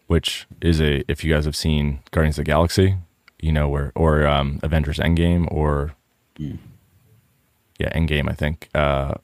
which 0.07 0.45
is 0.61 0.79
a 0.79 1.03
if 1.07 1.23
you 1.23 1.33
guys 1.33 1.45
have 1.45 1.55
seen 1.55 2.01
Guardians 2.11 2.37
of 2.37 2.45
the 2.45 2.51
Galaxy, 2.51 2.97
you 3.39 3.51
know 3.51 3.67
where 3.67 3.91
or 3.95 4.27
um, 4.27 4.59
Avengers 4.61 4.99
Endgame 4.99 5.51
or 5.51 5.95
yeah 6.37 7.91
Endgame 7.93 8.29
I 8.29 8.33
think 8.33 8.69
uh, 8.75 9.15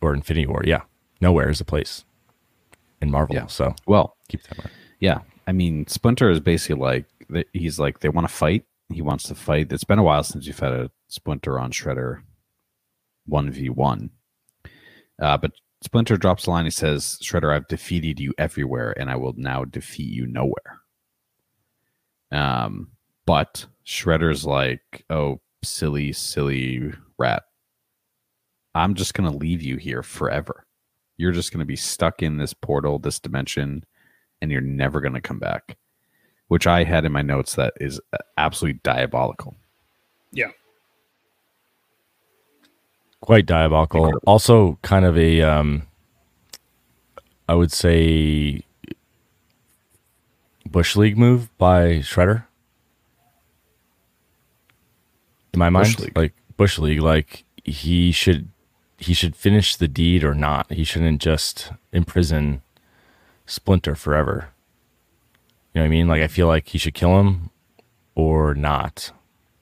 or 0.00 0.14
Infinity 0.14 0.46
War. 0.46 0.62
Yeah, 0.64 0.82
nowhere 1.20 1.50
is 1.50 1.60
a 1.60 1.64
place 1.64 2.04
in 3.00 3.10
Marvel. 3.10 3.34
Yeah. 3.34 3.46
So 3.46 3.74
Well, 3.86 4.16
keep 4.28 4.42
that 4.44 4.58
in 4.58 4.64
mind. 4.64 4.74
Yeah, 5.00 5.20
I 5.46 5.52
mean, 5.52 5.86
Splinter 5.86 6.30
is 6.30 6.40
basically 6.40 6.82
like 7.28 7.46
he's 7.52 7.78
like 7.78 8.00
they 8.00 8.08
want 8.08 8.28
to 8.28 8.34
fight. 8.34 8.64
He 8.92 9.02
wants 9.02 9.24
to 9.24 9.34
fight. 9.34 9.72
It's 9.72 9.84
been 9.84 9.98
a 9.98 10.02
while 10.02 10.22
since 10.22 10.46
you've 10.46 10.58
had 10.58 10.72
a 10.72 10.90
Splinter 11.08 11.58
on 11.58 11.72
Shredder 11.72 12.22
one 13.26 13.50
v 13.50 13.68
one. 13.68 14.10
Uh, 15.20 15.36
but 15.36 15.52
Splinter 15.82 16.16
drops 16.16 16.46
a 16.46 16.50
line. 16.50 16.64
He 16.64 16.70
says, 16.70 17.18
"Shredder, 17.22 17.54
I've 17.54 17.68
defeated 17.68 18.18
you 18.18 18.32
everywhere, 18.38 18.94
and 18.98 19.10
I 19.10 19.16
will 19.16 19.34
now 19.36 19.64
defeat 19.64 20.12
you 20.12 20.26
nowhere." 20.26 20.80
Um, 22.32 22.92
but 23.26 23.66
Shredder's 23.86 24.44
like, 24.44 25.04
"Oh, 25.10 25.40
silly, 25.62 26.12
silly 26.12 26.92
rat. 27.18 27.44
I'm 28.74 28.94
just 28.94 29.14
gonna 29.14 29.30
leave 29.34 29.62
you 29.62 29.76
here 29.76 30.02
forever. 30.02 30.64
You're 31.18 31.32
just 31.32 31.52
gonna 31.52 31.66
be 31.66 31.76
stuck 31.76 32.22
in 32.22 32.38
this 32.38 32.54
portal, 32.54 32.98
this 32.98 33.20
dimension." 33.20 33.84
and 34.40 34.50
you're 34.50 34.60
never 34.60 35.00
going 35.00 35.14
to 35.14 35.20
come 35.20 35.38
back. 35.38 35.76
Which 36.48 36.66
I 36.66 36.84
had 36.84 37.04
in 37.04 37.12
my 37.12 37.20
notes 37.20 37.56
that 37.56 37.74
is 37.78 38.00
absolutely 38.38 38.80
diabolical. 38.82 39.54
Yeah, 40.32 40.48
quite 43.20 43.44
diabolical. 43.44 44.00
Incredible. 44.00 44.22
Also, 44.26 44.78
kind 44.80 45.04
of 45.04 45.18
a, 45.18 45.42
um, 45.42 45.86
I 47.50 47.54
would 47.54 47.70
say, 47.70 48.62
bush 50.64 50.96
league 50.96 51.18
move 51.18 51.56
by 51.58 51.98
Shredder. 51.98 52.44
In 55.52 55.58
my 55.58 55.68
mind, 55.68 55.88
Bush 55.88 55.98
League. 55.98 56.16
like 56.16 56.34
bush 56.56 56.78
league, 56.78 57.02
like 57.02 57.44
he 57.62 58.10
should 58.10 58.48
he 58.98 59.14
should 59.14 59.36
finish 59.36 59.76
the 59.76 59.88
deed 59.88 60.24
or 60.24 60.34
not. 60.34 60.70
He 60.72 60.84
shouldn't 60.84 61.20
just 61.20 61.72
imprison 61.92 62.62
Splinter 63.46 63.94
forever. 63.94 64.48
You 65.72 65.80
know 65.80 65.84
what 65.84 65.86
I 65.86 65.90
mean? 65.90 66.08
Like 66.08 66.22
I 66.22 66.28
feel 66.28 66.46
like 66.46 66.68
he 66.68 66.78
should 66.78 66.94
kill 66.94 67.18
him 67.18 67.50
or 68.14 68.54
not, 68.54 69.12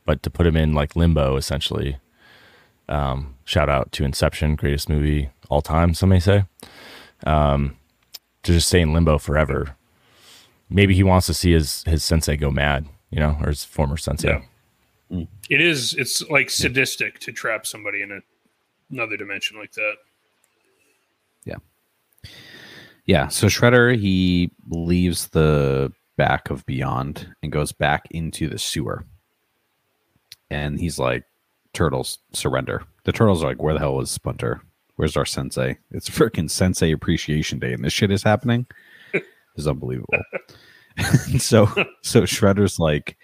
but 0.05 0.23
to 0.23 0.31
put 0.31 0.47
him 0.47 0.57
in 0.57 0.73
like 0.73 0.97
limbo 0.97 1.37
essentially 1.37 1.99
um, 2.89 3.35
shout 3.45 3.69
out 3.69 3.93
to 3.93 4.05
Inception, 4.05 4.57
greatest 4.57 4.89
movie 4.89 5.31
all 5.49 5.63
time, 5.63 5.95
some 5.95 6.09
may 6.09 6.21
say. 6.21 6.45
Um, 7.27 7.77
to 8.43 8.53
just 8.53 8.69
stay 8.69 8.81
in 8.81 8.93
limbo 8.93 9.19
forever. 9.19 9.77
Maybe 10.69 10.95
he 10.95 11.03
wants 11.03 11.27
to 11.27 11.35
see 11.35 11.53
his 11.53 11.83
his 11.85 12.05
sensei 12.05 12.37
go 12.37 12.51
mad, 12.51 12.87
you 13.11 13.19
know, 13.19 13.37
or 13.41 13.49
his 13.49 13.65
former 13.65 13.97
sensei. 13.97 14.41
Yeah. 15.11 15.25
it 15.51 15.61
is. 15.61 15.95
It's 15.95 16.23
like 16.29 16.51
sadistic 16.51 17.19
to 17.21 17.33
trap 17.33 17.67
somebody 17.67 18.03
in 18.03 18.13
a, 18.13 18.21
another 18.91 19.17
dimension 19.17 19.59
like 19.59 19.73
that. 19.73 19.95
Yeah. 21.45 21.57
Yeah. 23.05 23.29
So 23.29 23.47
Shredder, 23.47 23.97
he 23.99 24.51
leaves 24.69 25.29
the 25.29 25.93
back 26.17 26.51
of 26.51 26.65
Beyond 26.67 27.35
and 27.43 27.53
goes 27.53 27.73
back 27.73 28.07
into 28.11 28.49
the 28.49 28.59
sewer. 28.59 29.05
And 30.51 30.79
he's 30.79 30.99
like, 30.99 31.25
Turtles, 31.73 32.21
surrender. 32.33 32.83
The 33.05 33.13
turtles 33.13 33.45
are 33.45 33.49
like, 33.49 33.63
where 33.63 33.75
the 33.75 33.81
hell 33.81 34.01
is 34.01 34.11
Splinter? 34.11 34.63
Where's 34.95 35.15
our 35.15 35.27
sensei? 35.27 35.77
It's 35.91 36.09
freaking 36.09 36.51
Sensei 36.51 36.91
Appreciation 36.91 37.59
Day, 37.59 37.75
and 37.75 37.85
this 37.85 37.93
shit 37.93 38.11
is 38.11 38.23
happening. 38.23 38.67
It's 39.13 39.67
unbelievable. 39.67 40.15
so, 41.39 41.67
so 42.03 42.23
Shredder's 42.23 42.79
like, 42.79 43.19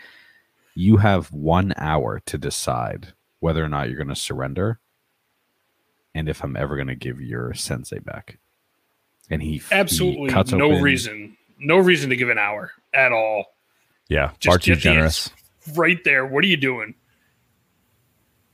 you 0.74 0.98
have 0.98 1.32
one 1.32 1.72
hour 1.78 2.20
to 2.26 2.36
decide 2.36 3.14
whether 3.40 3.64
or 3.64 3.68
not 3.70 3.88
you're 3.88 3.96
going 3.96 4.08
to 4.08 4.14
surrender, 4.14 4.78
and 6.14 6.28
if 6.28 6.42
I'm 6.44 6.56
ever 6.56 6.76
going 6.76 6.88
to 6.88 6.94
give 6.94 7.20
your 7.20 7.54
sensei 7.54 7.98
back. 7.98 8.38
And 9.30 9.42
he 9.42 9.58
he 9.58 9.62
Absolutely 9.70 10.28
cuts 10.30 10.52
no 10.52 10.66
open- 10.66 10.82
reason, 10.82 11.36
no 11.58 11.78
reason 11.78 12.10
to 12.10 12.16
give 12.16 12.28
an 12.28 12.38
hour 12.38 12.72
at 12.92 13.12
all. 13.12 13.46
Yeah, 14.08 14.32
Just 14.40 14.52
far 14.52 14.58
too 14.58 14.74
generous. 14.74 15.30
Right 15.74 16.02
there. 16.04 16.26
What 16.26 16.44
are 16.44 16.48
you 16.48 16.56
doing? 16.56 16.94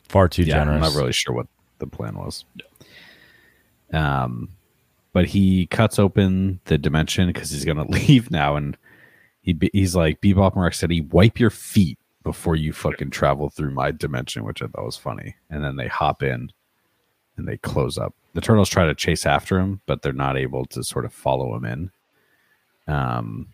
Far 0.09 0.29
too 0.29 0.43
yeah, 0.45 0.63
I'm 0.63 0.81
not 0.81 0.95
really 0.95 1.13
sure 1.13 1.35
what 1.35 1.49
the 1.79 1.87
plan 1.87 2.17
was. 2.17 2.45
Um, 3.93 4.51
but 5.13 5.27
he 5.27 5.67
cuts 5.67 5.99
open 5.99 6.61
the 6.67 6.79
dimension 6.79 7.27
because 7.29 7.51
he's 7.51 7.65
gonna 7.65 7.87
leave 7.89 8.31
now, 8.31 8.57
and 8.57 8.77
he 9.41 9.53
be- 9.55 9.71
he's 9.73 9.97
like 9.97 10.21
Bebop 10.21 10.55
and 10.55 10.63
Rocksteady, 10.63 11.09
wipe 11.11 11.41
your 11.41 11.51
feet 11.51 11.99
before 12.23 12.57
you 12.57 12.73
fucking 12.73 13.11
travel 13.11 13.49
through 13.49 13.71
my 13.71 13.91
dimension, 13.91 14.45
which 14.45 14.63
I 14.63 14.67
thought 14.67 14.85
was 14.85 14.97
funny. 14.97 15.37
And 15.51 15.65
then 15.65 15.77
they 15.77 15.89
hop 15.89 16.23
in 16.23 16.53
and 17.39 17.49
they 17.49 17.57
close 17.57 17.97
up. 17.97 18.15
The 18.35 18.41
turtles 18.41 18.69
try 18.69 18.87
to 18.87 18.95
chase 18.95 19.27
after 19.27 19.59
him, 19.59 19.81
but 19.87 20.03
they're 20.03 20.13
not 20.13 20.37
able 20.37 20.67
to 20.67 20.85
sort 20.85 21.05
of 21.05 21.13
follow 21.13 21.55
him 21.57 21.65
in. 21.65 21.91
Um, 22.93 23.49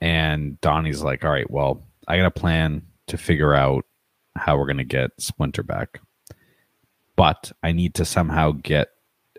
and 0.00 0.60
Donnie's 0.60 1.02
like, 1.02 1.24
"All 1.24 1.30
right, 1.30 1.50
well, 1.50 1.82
I 2.06 2.16
got 2.16 2.26
a 2.26 2.30
plan 2.30 2.86
to 3.08 3.16
figure 3.16 3.54
out 3.54 3.84
how 4.36 4.56
we're 4.56 4.66
gonna 4.66 4.84
get 4.84 5.10
Splinter 5.18 5.62
back." 5.62 6.00
but 7.18 7.50
I 7.64 7.72
need 7.72 7.94
to 7.94 8.04
somehow 8.04 8.52
get 8.52 8.90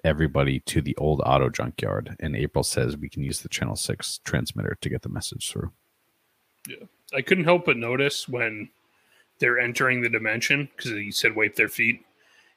everybody 0.03 0.59
to 0.59 0.81
the 0.81 0.97
old 0.97 1.21
auto 1.25 1.47
junkyard. 1.47 2.13
And 2.19 2.35
April 2.35 2.61
says 2.61 2.97
we 2.97 3.07
can 3.07 3.23
use 3.23 3.39
the 3.39 3.47
channel 3.47 3.77
six 3.77 4.19
transmitter 4.25 4.77
to 4.81 4.89
get 4.89 5.01
the 5.01 5.07
message 5.07 5.49
through. 5.49 5.71
Yeah, 6.67 6.87
I 7.13 7.21
couldn't 7.21 7.45
help 7.45 7.65
but 7.65 7.77
notice 7.77 8.27
when 8.27 8.67
they're 9.39 9.59
entering 9.59 10.01
the 10.01 10.09
dimension 10.09 10.67
because 10.75 10.91
he 10.91 11.09
said 11.09 11.37
wipe 11.37 11.55
their 11.55 11.69
feet. 11.69 12.05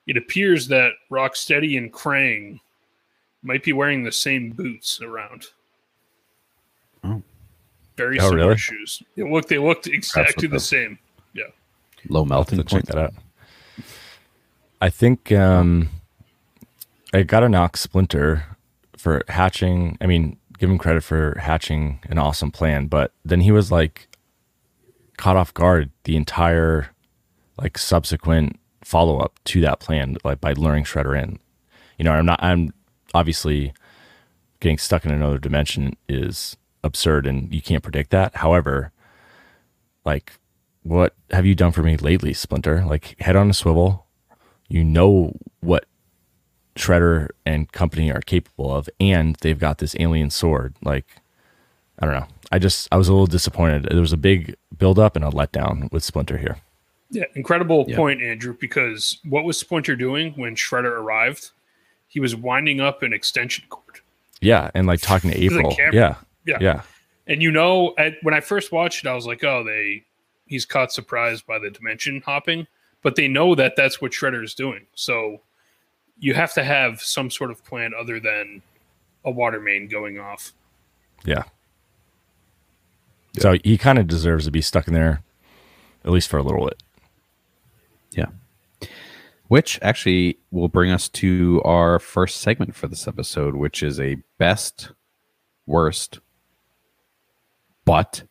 It 0.07 0.17
appears 0.17 0.69
that 0.69 0.93
Rocksteady 1.11 1.79
and 1.79 1.93
Krang 1.93 2.61
might 3.43 3.63
be 3.65 3.73
wearing 3.73 4.03
the 4.03 4.13
same 4.13 4.51
boots 4.51 5.01
around. 5.01 5.47
Oh. 7.05 7.23
Very 7.97 8.19
Oh, 8.21 8.29
similar 8.31 8.47
really? 8.49 8.59
shoes. 8.59 9.03
They 9.17 9.23
look 9.23 9.49
they 9.49 9.59
looked 9.59 9.87
exactly 9.87 10.49
the 10.49 10.55
the- 10.57 10.61
same. 10.61 10.99
Yeah. 11.35 11.45
Low 12.09 12.21
I'll 12.21 12.27
melting 12.27 12.59
to 12.59 12.65
check 12.65 12.85
point. 12.85 12.87
that 12.87 12.99
out. 12.99 13.15
I 14.81 14.91
think 14.91 15.31
um, 15.31 15.89
I 17.15 17.23
got 17.23 17.41
to 17.41 17.49
knock 17.49 17.77
Splinter 17.77 18.45
for 18.97 19.23
hatching. 19.29 19.97
I 20.01 20.07
mean, 20.07 20.37
give 20.59 20.69
him 20.71 20.79
credit 20.79 21.05
for 21.05 21.37
hatching 21.39 22.01
an 22.09 22.19
awesome 22.19 22.51
plan, 22.51 22.87
but 22.87 23.13
then 23.25 23.41
he 23.43 23.53
was 23.53 23.71
like 23.71 24.09
caught 25.17 25.37
off 25.37 25.55
guard 25.55 25.91
the 26.05 26.17
entire 26.17 26.89
like 27.59 27.79
subsequent 27.79 28.59
follow 28.83 29.19
up 29.19 29.39
to 29.45 29.61
that 29.63 29.81
plan, 29.81 30.17
like 30.25 30.41
by 30.41 30.53
luring 30.53 30.85
Shredder 30.85 31.21
in. 31.21 31.39
You 31.99 32.05
know, 32.05 32.13
I'm 32.13 32.27
not. 32.27 32.43
I'm 32.43 32.73
obviously 33.15 33.73
getting 34.61 34.79
stuck 34.79 35.05
in 35.05 35.11
another 35.11 35.39
dimension 35.39 35.97
is 36.09 36.57
absurd, 36.85 37.27
and 37.27 37.53
you 37.53 37.63
can't 37.63 37.83
predict 37.83 38.11
that. 38.11 38.37
However, 38.37 38.93
like 40.05 40.33
what 40.83 41.15
have 41.31 41.47
you 41.47 41.55
done 41.55 41.73
for 41.73 41.83
me 41.83 41.97
lately, 41.97 42.33
Splinter? 42.33 42.85
Like 42.85 43.21
head 43.21 43.37
on 43.37 43.51
a 43.51 43.55
swivel. 43.55 44.07
You 44.69 44.85
know 44.85 45.37
what 45.61 45.87
Shredder 46.77 47.29
and 47.45 47.71
company 47.73 48.11
are 48.11 48.21
capable 48.21 48.75
of, 48.75 48.89
and 48.99 49.37
they've 49.37 49.59
got 49.59 49.79
this 49.79 49.95
alien 49.99 50.31
sword. 50.31 50.75
Like, 50.83 51.07
I 51.99 52.07
don't 52.07 52.15
know. 52.15 52.27
I 52.51 52.59
just 52.59 52.89
I 52.91 52.97
was 52.97 53.09
a 53.09 53.13
little 53.13 53.27
disappointed. 53.27 53.89
There 53.91 54.01
was 54.01 54.13
a 54.13 54.19
big 54.19 54.57
build 54.77 54.99
up 54.99 55.15
and 55.15 55.25
a 55.25 55.31
letdown 55.31 55.93
with 55.93 56.03
Splinter 56.03 56.39
here. 56.39 56.59
Yeah, 57.13 57.25
incredible 57.35 57.85
Yeah. 57.89 57.97
point, 57.97 58.23
Andrew, 58.23 58.57
because 58.59 59.19
what 59.29 59.45
was 59.45 59.59
Splinter 59.59 59.95
doing 59.97 60.33
when 60.33 60.57
Shredder 60.57 60.91
arrived? 60.93 61.51
He 62.09 62.21
was 62.21 62.35
winding 62.35 62.81
up 62.81 63.03
an 63.03 63.13
extension 63.13 63.65
cord. 63.69 64.01
Yeah, 64.41 64.71
and 64.75 64.87
like 64.87 65.01
talking 65.01 65.31
to 65.31 65.37
April. 65.39 65.77
Yeah, 65.79 66.17
Yeah. 66.45 66.59
yeah, 66.61 66.83
And 67.27 67.43
you 67.43 67.51
know, 67.53 67.95
at, 67.99 68.15
when 68.23 68.35
I 68.35 68.41
first 68.41 68.73
watched 68.73 69.05
it, 69.05 69.09
I 69.09 69.15
was 69.15 69.27
like, 69.27 69.45
"Oh, 69.45 69.63
they 69.63 70.05
he's 70.47 70.65
caught 70.65 70.91
surprised 70.93 71.47
by 71.47 71.59
the 71.59 71.71
dimension 71.71 72.21
hopping," 72.25 72.67
but 73.03 73.15
they 73.15 73.29
know 73.29 73.55
that 73.55 73.77
that's 73.77 74.01
what 74.03 74.13
Shredder 74.13 74.43
is 74.43 74.55
doing. 74.55 74.87
So 74.95 75.41
you 76.19 76.35
have 76.35 76.53
to 76.55 76.65
have 76.65 77.01
some 77.01 77.31
sort 77.31 77.51
of 77.51 77.65
plan 77.65 77.93
other 77.95 78.19
than 78.21 78.63
a 79.25 79.31
water 79.31 79.61
main 79.61 79.87
going 79.87 80.19
off. 80.19 80.53
yeah. 81.25 81.45
So 83.39 83.57
he 83.65 83.79
kind 83.79 83.99
of 83.99 84.07
deserves 84.07 84.45
to 84.47 84.51
be 84.51 84.61
stuck 84.61 84.87
in 84.89 84.95
there, 84.95 85.23
at 86.05 86.11
least 86.11 86.29
for 86.29 86.37
a 86.39 86.43
little 86.43 86.67
bit. 86.67 86.83
Which 89.53 89.79
actually 89.83 90.39
will 90.51 90.69
bring 90.69 90.91
us 90.91 91.11
to 91.11 91.61
our 91.63 91.99
first 91.99 92.41
segment 92.41 92.75
for 92.75 92.89
this 92.89 93.07
episode, 93.07 93.55
which 93.55 93.83
is 93.83 94.01
a 94.01 94.17
best, 94.39 94.93
worst, 95.67 96.21
but 97.85 98.23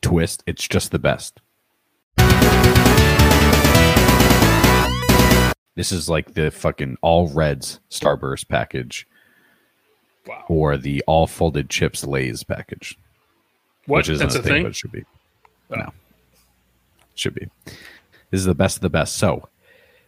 twist. 0.00 0.42
It's 0.46 0.66
just 0.66 0.92
the 0.92 0.98
best. 0.98 1.42
This 5.74 5.92
is 5.92 6.08
like 6.08 6.32
the 6.32 6.50
fucking 6.50 6.96
all 7.02 7.28
reds 7.28 7.80
Starburst 7.90 8.48
package 8.48 9.06
Wow. 10.26 10.46
or 10.48 10.78
the 10.78 11.04
all 11.06 11.26
folded 11.26 11.68
chips 11.68 12.02
Lays 12.02 12.44
package. 12.44 12.96
What? 13.84 13.98
which 13.98 14.08
isn't 14.08 14.26
That's 14.26 14.36
a 14.36 14.38
a 14.38 14.42
thing, 14.42 14.52
thing? 14.52 14.62
but 14.62 14.68
it 14.70 14.76
should 14.76 14.92
be. 14.92 15.04
Oh. 15.70 15.74
No, 15.76 15.92
should 17.14 17.34
be. 17.34 17.46
This 18.30 18.40
is 18.40 18.46
the 18.46 18.54
best 18.54 18.78
of 18.78 18.80
the 18.80 18.88
best. 18.88 19.16
So, 19.18 19.46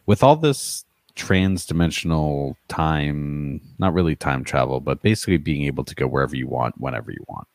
with 0.07 0.23
all 0.23 0.37
this 0.37 0.85
trans-dimensional 1.15 2.57
time, 2.69 3.61
not 3.79 3.93
really 3.93 4.17
time 4.17 4.45
travel, 4.45 4.81
but 4.81 5.03
basically 5.03 5.37
being 5.37 5.65
able 5.65 5.85
to 5.85 5.95
go 5.95 6.07
wherever 6.07 6.35
you 6.35 6.49
want, 6.49 6.81
whenever 6.81 7.11
you 7.11 7.25
want, 7.29 7.47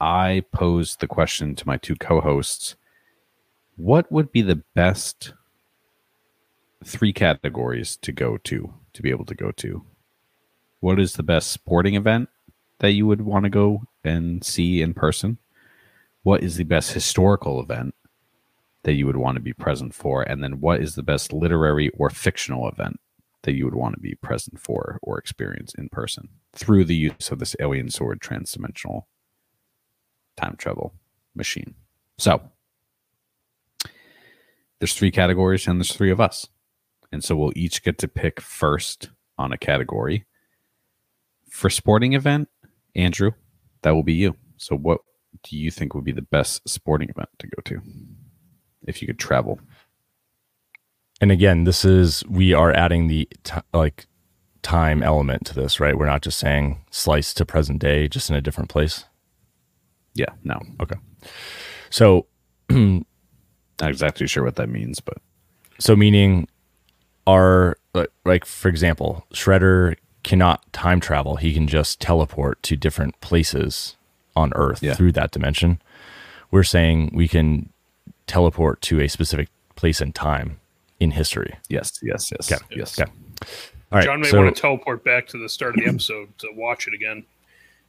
I 0.00 0.44
posed 0.52 1.00
the 1.00 1.08
question 1.08 1.54
to 1.56 1.66
my 1.66 1.76
two 1.78 1.96
co-hosts: 1.96 2.76
What 3.76 4.10
would 4.12 4.30
be 4.30 4.42
the 4.42 4.62
best 4.74 5.32
three 6.84 7.12
categories 7.12 7.96
to 7.98 8.12
go 8.12 8.36
to 8.38 8.72
to 8.92 9.02
be 9.02 9.10
able 9.10 9.24
to 9.24 9.34
go 9.34 9.50
to? 9.52 9.84
What 10.80 11.00
is 11.00 11.14
the 11.14 11.22
best 11.22 11.50
sporting 11.50 11.94
event 11.94 12.28
that 12.78 12.92
you 12.92 13.06
would 13.06 13.22
want 13.22 13.44
to 13.44 13.50
go 13.50 13.82
and 14.04 14.44
see 14.44 14.82
in 14.82 14.94
person? 14.94 15.38
What 16.22 16.42
is 16.42 16.56
the 16.56 16.64
best 16.64 16.92
historical 16.92 17.60
event 17.60 17.94
that 18.86 18.94
you 18.94 19.04
would 19.04 19.16
want 19.16 19.34
to 19.34 19.42
be 19.42 19.52
present 19.52 19.92
for? 19.92 20.22
And 20.22 20.44
then 20.44 20.60
what 20.60 20.80
is 20.80 20.94
the 20.94 21.02
best 21.02 21.32
literary 21.32 21.90
or 21.98 22.08
fictional 22.08 22.68
event 22.68 23.00
that 23.42 23.54
you 23.54 23.64
would 23.64 23.74
want 23.74 23.96
to 23.96 24.00
be 24.00 24.14
present 24.14 24.60
for 24.60 25.00
or 25.02 25.18
experience 25.18 25.74
in 25.76 25.88
person 25.88 26.28
through 26.52 26.84
the 26.84 26.94
use 26.94 27.32
of 27.32 27.40
this 27.40 27.56
alien 27.58 27.90
sword 27.90 28.20
transdimensional 28.20 29.02
time 30.36 30.54
travel 30.56 30.94
machine? 31.34 31.74
So 32.16 32.40
there's 34.78 34.94
three 34.94 35.10
categories 35.10 35.66
and 35.66 35.80
there's 35.80 35.92
three 35.92 36.12
of 36.12 36.20
us. 36.20 36.46
And 37.10 37.24
so 37.24 37.34
we'll 37.34 37.52
each 37.56 37.82
get 37.82 37.98
to 37.98 38.08
pick 38.08 38.40
first 38.40 39.10
on 39.36 39.52
a 39.52 39.58
category. 39.58 40.26
For 41.50 41.70
sporting 41.70 42.12
event, 42.12 42.48
Andrew, 42.94 43.32
that 43.82 43.96
will 43.96 44.04
be 44.04 44.14
you. 44.14 44.36
So, 44.58 44.76
what 44.76 45.00
do 45.42 45.56
you 45.56 45.70
think 45.70 45.94
would 45.94 46.04
be 46.04 46.12
the 46.12 46.22
best 46.22 46.68
sporting 46.68 47.08
event 47.08 47.28
to 47.38 47.46
go 47.46 47.62
to 47.64 47.80
if 48.86 49.00
you 49.00 49.06
could 49.06 49.18
travel? 49.18 49.60
And 51.20 51.32
again, 51.32 51.64
this 51.64 51.84
is 51.84 52.24
we 52.28 52.52
are 52.52 52.72
adding 52.72 53.08
the 53.08 53.28
t- 53.44 53.54
like 53.72 54.06
time 54.62 55.02
element 55.02 55.46
to 55.46 55.54
this, 55.54 55.80
right? 55.80 55.96
We're 55.96 56.06
not 56.06 56.22
just 56.22 56.38
saying 56.38 56.78
slice 56.90 57.32
to 57.34 57.44
present 57.46 57.78
day, 57.80 58.08
just 58.08 58.28
in 58.30 58.36
a 58.36 58.40
different 58.40 58.68
place. 58.68 59.04
Yeah, 60.14 60.30
no, 60.44 60.60
Okay. 60.80 60.96
So, 61.90 62.26
not 62.70 63.04
exactly 63.82 64.26
sure 64.26 64.42
what 64.44 64.56
that 64.56 64.68
means, 64.68 64.98
but 65.00 65.18
so 65.78 65.94
meaning, 65.94 66.48
our 67.26 67.76
like, 67.94 68.08
like 68.24 68.44
for 68.44 68.68
example, 68.68 69.26
Shredder 69.32 69.96
cannot 70.24 70.70
time 70.72 71.00
travel. 71.00 71.36
He 71.36 71.52
can 71.54 71.68
just 71.68 72.00
teleport 72.00 72.62
to 72.64 72.76
different 72.76 73.20
places 73.20 73.96
on 74.34 74.52
Earth 74.54 74.82
Yeah. 74.82 74.94
through 74.94 75.12
that 75.12 75.30
dimension. 75.30 75.80
We're 76.50 76.62
saying 76.64 77.10
we 77.14 77.28
can 77.28 77.70
teleport 78.26 78.80
to 78.82 79.00
a 79.00 79.08
specific 79.08 79.48
place 79.76 80.00
and 80.00 80.14
time 80.14 80.58
in 81.00 81.10
history. 81.12 81.54
yes, 81.68 81.98
yes, 82.02 82.30
yes, 82.32 82.50
Okay. 82.52 82.64
yes. 82.74 82.98
Okay. 82.98 83.10
All 83.92 83.98
right. 83.98 84.04
Jon 84.04 84.20
may 84.20 84.28
so, 84.28 84.42
want 84.42 84.54
to 84.54 84.60
teleport 84.60 85.04
back 85.04 85.26
to 85.28 85.38
the 85.38 85.48
start 85.48 85.76
of 85.76 85.84
the 85.84 85.90
episode 85.90 86.36
to 86.38 86.48
watch 86.54 86.88
it 86.88 86.94
again 86.94 87.24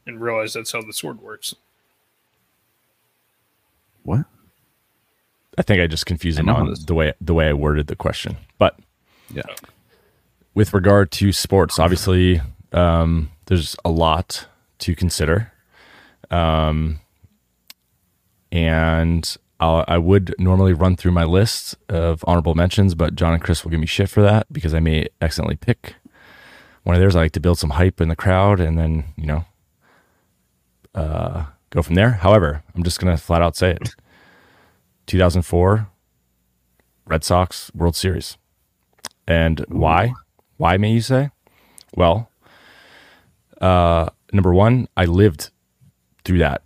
and 0.05 0.21
realize 0.21 0.53
that's 0.53 0.71
how 0.71 0.81
the 0.81 0.93
sword 0.93 1.21
works. 1.21 1.55
What? 4.03 4.25
I 5.57 5.63
think 5.63 5.81
I 5.81 5.87
just 5.87 6.05
confused 6.05 6.37
him 6.39 6.49
on 6.49 6.69
this. 6.69 6.83
the 6.83 6.93
way 6.93 7.13
the 7.19 7.33
way 7.33 7.49
I 7.49 7.53
worded 7.53 7.87
the 7.87 7.95
question. 7.95 8.37
But 8.59 8.77
Yeah, 9.33 9.41
with 10.53 10.73
regard 10.73 11.11
to 11.13 11.31
sports, 11.33 11.79
obviously, 11.79 12.41
um, 12.73 13.31
there's 13.47 13.75
a 13.83 13.89
lot 13.89 14.47
to 14.79 14.95
consider. 14.95 15.51
Um, 16.29 16.99
and 18.51 19.35
I'll, 19.59 19.83
I 19.87 19.97
would 19.97 20.35
normally 20.37 20.73
run 20.73 20.95
through 20.95 21.11
my 21.11 21.23
list 21.23 21.75
of 21.89 22.23
honorable 22.27 22.55
mentions, 22.55 22.95
but 22.95 23.15
Jon 23.15 23.33
and 23.33 23.41
Chris 23.41 23.63
will 23.63 23.71
give 23.71 23.79
me 23.79 23.87
shit 23.87 24.09
for 24.09 24.21
that 24.21 24.51
because 24.51 24.73
I 24.73 24.79
may 24.79 25.07
accidentally 25.21 25.55
pick 25.55 25.95
one 26.83 26.95
of 26.95 26.99
theirs. 26.99 27.15
I 27.15 27.21
like 27.21 27.31
to 27.33 27.39
build 27.39 27.57
some 27.57 27.71
hype 27.71 27.99
in 27.99 28.07
the 28.07 28.15
crowd 28.15 28.59
and 28.59 28.77
then, 28.77 29.05
you 29.15 29.25
know, 29.25 29.45
uh, 30.93 31.45
go 31.71 31.81
from 31.81 31.95
there. 31.95 32.11
However, 32.11 32.63
I'm 32.75 32.83
just 32.83 32.99
going 32.99 33.15
to 33.15 33.21
flat 33.21 33.41
out 33.41 33.55
say 33.55 33.71
it 33.71 33.95
2004 35.07 35.89
Red 37.07 37.23
Sox 37.23 37.71
World 37.73 37.95
Series. 37.95 38.37
And 39.27 39.65
why? 39.69 40.13
Why 40.57 40.77
may 40.77 40.91
you 40.91 41.01
say? 41.01 41.31
Well, 41.95 42.29
uh, 43.59 44.09
number 44.31 44.53
one, 44.53 44.87
I 44.95 45.05
lived 45.05 45.49
through 46.23 46.39
that. 46.39 46.63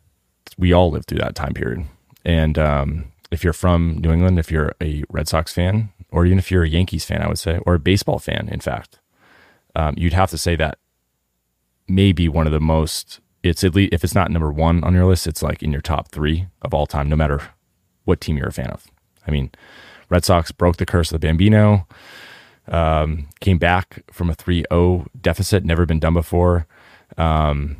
We 0.57 0.73
all 0.73 0.91
lived 0.91 1.07
through 1.07 1.19
that 1.19 1.35
time 1.35 1.53
period. 1.53 1.85
And 2.23 2.57
um, 2.57 3.06
if 3.31 3.43
you're 3.43 3.53
from 3.53 3.98
New 3.99 4.11
England, 4.11 4.39
if 4.39 4.52
you're 4.52 4.73
a 4.81 5.03
Red 5.10 5.27
Sox 5.27 5.53
fan, 5.53 5.89
or 6.10 6.26
even 6.26 6.38
if 6.38 6.52
you're 6.52 6.64
a 6.64 6.69
Yankees 6.69 7.06
fan, 7.06 7.22
I 7.22 7.27
would 7.27 7.39
say, 7.39 7.60
or 7.65 7.76
a 7.76 7.80
baseball 7.80 8.19
fan, 8.19 8.49
in 8.52 8.60
fact, 8.60 8.99
um, 9.76 9.95
you'd 9.98 10.14
have 10.14 10.30
to 10.31 10.38
say 10.38 10.56
that 10.57 10.77
maybe 11.88 12.27
one 12.27 12.48
of 12.48 12.53
the 12.53 12.60
most. 12.60 13.19
It's 13.43 13.64
at 13.64 13.73
least 13.73 13.93
if 13.93 14.03
it's 14.03 14.14
not 14.14 14.30
number 14.30 14.52
one 14.52 14.84
on 14.84 14.93
your 14.93 15.06
list, 15.06 15.26
it's 15.26 15.41
like 15.41 15.64
in 15.64 15.72
your 15.72 15.81
top 15.81 16.10
three 16.10 16.48
of 16.61 16.73
all 16.73 16.85
time, 16.85 17.10
no 17.10 17.15
matter 17.15 17.41
what 18.06 18.22
team 18.22 18.38
you're 18.38 18.49
a 18.49 18.53
fan 18.53 18.69
of. 18.69 18.85
I 19.27 19.31
mean, 19.31 19.52
Red 20.10 20.23
Sox 20.26 20.52
broke 20.52 20.77
the 20.77 20.85
curse 20.85 21.11
of 21.11 21.19
the 21.19 21.27
Bambino 21.27 21.88
um, 22.68 23.27
came 23.39 23.57
back 23.57 24.03
from 24.11 24.30
a 24.30 24.35
3-0 24.35 25.07
deficit, 25.19 25.65
never 25.65 25.85
been 25.85 25.99
done 25.99 26.14
before. 26.14 26.68
Um, 27.18 27.77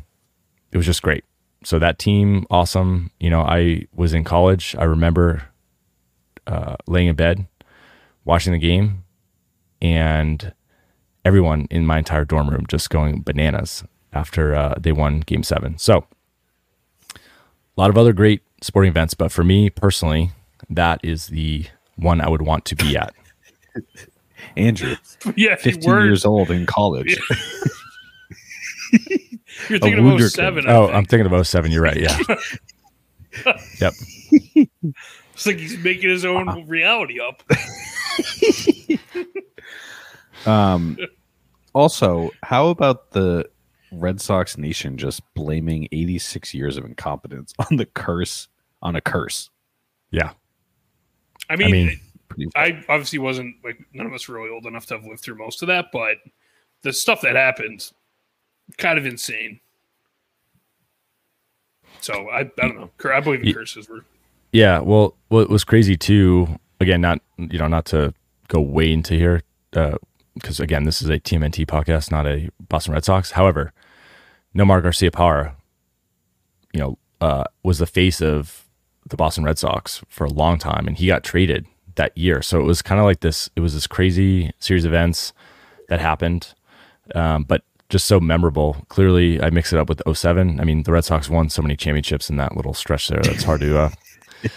it 0.70 0.76
was 0.76 0.86
just 0.86 1.02
great. 1.02 1.24
So 1.64 1.78
that 1.78 1.98
team, 1.98 2.46
awesome. 2.50 3.10
You 3.20 3.30
know, 3.30 3.42
I 3.42 3.86
was 3.94 4.12
in 4.14 4.24
college. 4.24 4.74
I 4.78 4.84
remember 4.84 5.42
uh, 6.46 6.76
laying 6.86 7.08
in 7.08 7.16
bed, 7.16 7.46
watching 8.24 8.52
the 8.52 8.58
game, 8.58 9.04
and 9.80 10.52
everyone 11.24 11.66
in 11.70 11.86
my 11.86 11.98
entire 11.98 12.24
dorm 12.24 12.50
room 12.50 12.66
just 12.68 12.90
going 12.90 13.22
bananas 13.22 13.84
after 14.12 14.54
uh, 14.54 14.74
they 14.78 14.92
won 14.92 15.20
Game 15.20 15.42
Seven. 15.42 15.78
So 15.78 16.06
a 17.14 17.20
lot 17.76 17.90
of 17.90 17.96
other 17.96 18.12
great 18.12 18.42
sporting 18.60 18.90
events, 18.90 19.14
but 19.14 19.32
for 19.32 19.44
me 19.44 19.70
personally, 19.70 20.32
that 20.68 21.00
is 21.02 21.28
the 21.28 21.66
one 21.96 22.20
I 22.20 22.28
would 22.28 22.42
want 22.42 22.64
to 22.66 22.76
be 22.76 22.96
at. 22.96 23.14
Andrew, 24.56 24.96
Yeah, 25.36 25.56
15 25.56 25.90
years 26.02 26.24
old 26.24 26.50
in 26.50 26.66
college. 26.66 27.18
you're 29.68 29.78
thinking 29.78 30.06
of 30.20 30.30
07. 30.30 30.64
Oh, 30.68 30.86
think. 30.86 30.96
I'm 30.96 31.04
thinking 31.04 31.32
of 31.32 31.46
07. 31.46 31.70
You're 31.70 31.82
right. 31.82 31.96
Yeah. 32.00 32.18
yep. 33.80 33.92
It's 35.34 35.46
like 35.46 35.56
he's 35.56 35.78
making 35.82 36.10
his 36.10 36.24
own 36.24 36.48
Uh-huh. 36.48 36.62
reality 36.66 37.18
up. 37.20 37.42
Um, 40.46 40.98
also, 41.72 42.30
how 42.42 42.68
about 42.68 43.12
the 43.12 43.48
Red 43.92 44.20
Sox 44.20 44.58
nation 44.58 44.96
just 44.96 45.22
blaming 45.34 45.86
86 45.92 46.52
years 46.52 46.76
of 46.76 46.84
incompetence 46.84 47.54
on 47.70 47.76
the 47.76 47.86
curse 47.86 48.48
on 48.82 48.96
a 48.96 49.00
curse? 49.00 49.50
Yeah. 50.10 50.32
I 51.48 51.56
mean, 51.56 51.68
I, 51.68 51.70
mean- 51.70 52.00
Pretty- 52.28 52.84
obviously 52.88 53.18
wasn't 53.20 53.54
like 53.62 53.78
none 53.92 54.06
of 54.06 54.12
us 54.14 54.28
really 54.28 54.50
old 54.50 54.66
enough 54.66 54.86
to 54.86 54.94
have 54.96 55.04
lived 55.04 55.20
through 55.20 55.38
most 55.38 55.62
of 55.62 55.68
that, 55.68 55.86
but 55.92 56.16
the 56.82 56.92
stuff 56.92 57.20
that 57.20 57.36
happened, 57.36 57.90
kind 58.78 58.98
of 58.98 59.06
insane. 59.06 59.60
So 62.00 62.28
I, 62.30 62.40
I 62.40 62.44
don't 62.56 62.76
know. 62.76 62.90
I 63.12 63.20
believe 63.20 63.42
in 63.44 63.52
curses. 63.52 63.88
Were 63.88 64.04
Yeah. 64.52 64.80
Well, 64.80 65.16
what 65.28 65.48
was 65.48 65.64
crazy 65.64 65.96
too, 65.96 66.58
again, 66.80 67.00
not, 67.00 67.20
you 67.38 67.58
know, 67.58 67.68
not 67.68 67.84
to 67.86 68.12
go 68.48 68.60
way 68.60 68.92
into 68.92 69.14
here, 69.14 69.42
because 69.70 70.60
again, 70.60 70.84
this 70.84 71.00
is 71.00 71.08
a 71.08 71.18
TMNT 71.18 71.66
podcast, 71.66 72.10
not 72.10 72.26
a 72.26 72.50
Boston 72.68 72.94
Red 72.94 73.04
Sox. 73.04 73.32
However, 73.32 73.72
Nomar 74.54 74.82
Garciaparra, 74.82 75.54
you 76.72 76.80
know, 76.80 76.98
uh, 77.20 77.44
was 77.62 77.78
the 77.78 77.86
face 77.86 78.20
of 78.20 78.66
the 79.08 79.16
Boston 79.16 79.44
Red 79.44 79.58
Sox 79.58 80.02
for 80.08 80.24
a 80.24 80.30
long 80.30 80.58
time, 80.58 80.86
and 80.86 80.96
he 80.96 81.06
got 81.06 81.22
traded 81.22 81.66
that 81.94 82.16
year. 82.16 82.42
So 82.42 82.58
it 82.60 82.64
was 82.64 82.82
kind 82.82 83.00
of 83.00 83.04
like 83.04 83.20
this. 83.20 83.48
It 83.56 83.60
was 83.60 83.74
this 83.74 83.86
crazy 83.86 84.52
series 84.58 84.84
of 84.84 84.90
events 84.90 85.32
that 85.88 86.00
happened, 86.00 86.54
um, 87.14 87.44
but 87.44 87.62
just 87.92 88.06
so 88.06 88.18
memorable. 88.18 88.84
Clearly, 88.88 89.38
I 89.42 89.50
mix 89.50 89.70
it 89.72 89.78
up 89.78 89.86
with 89.86 90.00
07. 90.10 90.58
I 90.58 90.64
mean, 90.64 90.82
the 90.84 90.92
Red 90.92 91.04
Sox 91.04 91.28
won 91.28 91.50
so 91.50 91.60
many 91.60 91.76
championships 91.76 92.30
in 92.30 92.36
that 92.38 92.56
little 92.56 92.72
stretch 92.72 93.08
there. 93.08 93.20
That's 93.22 93.44
hard 93.44 93.60
to 93.60 93.78
uh, 93.78 93.90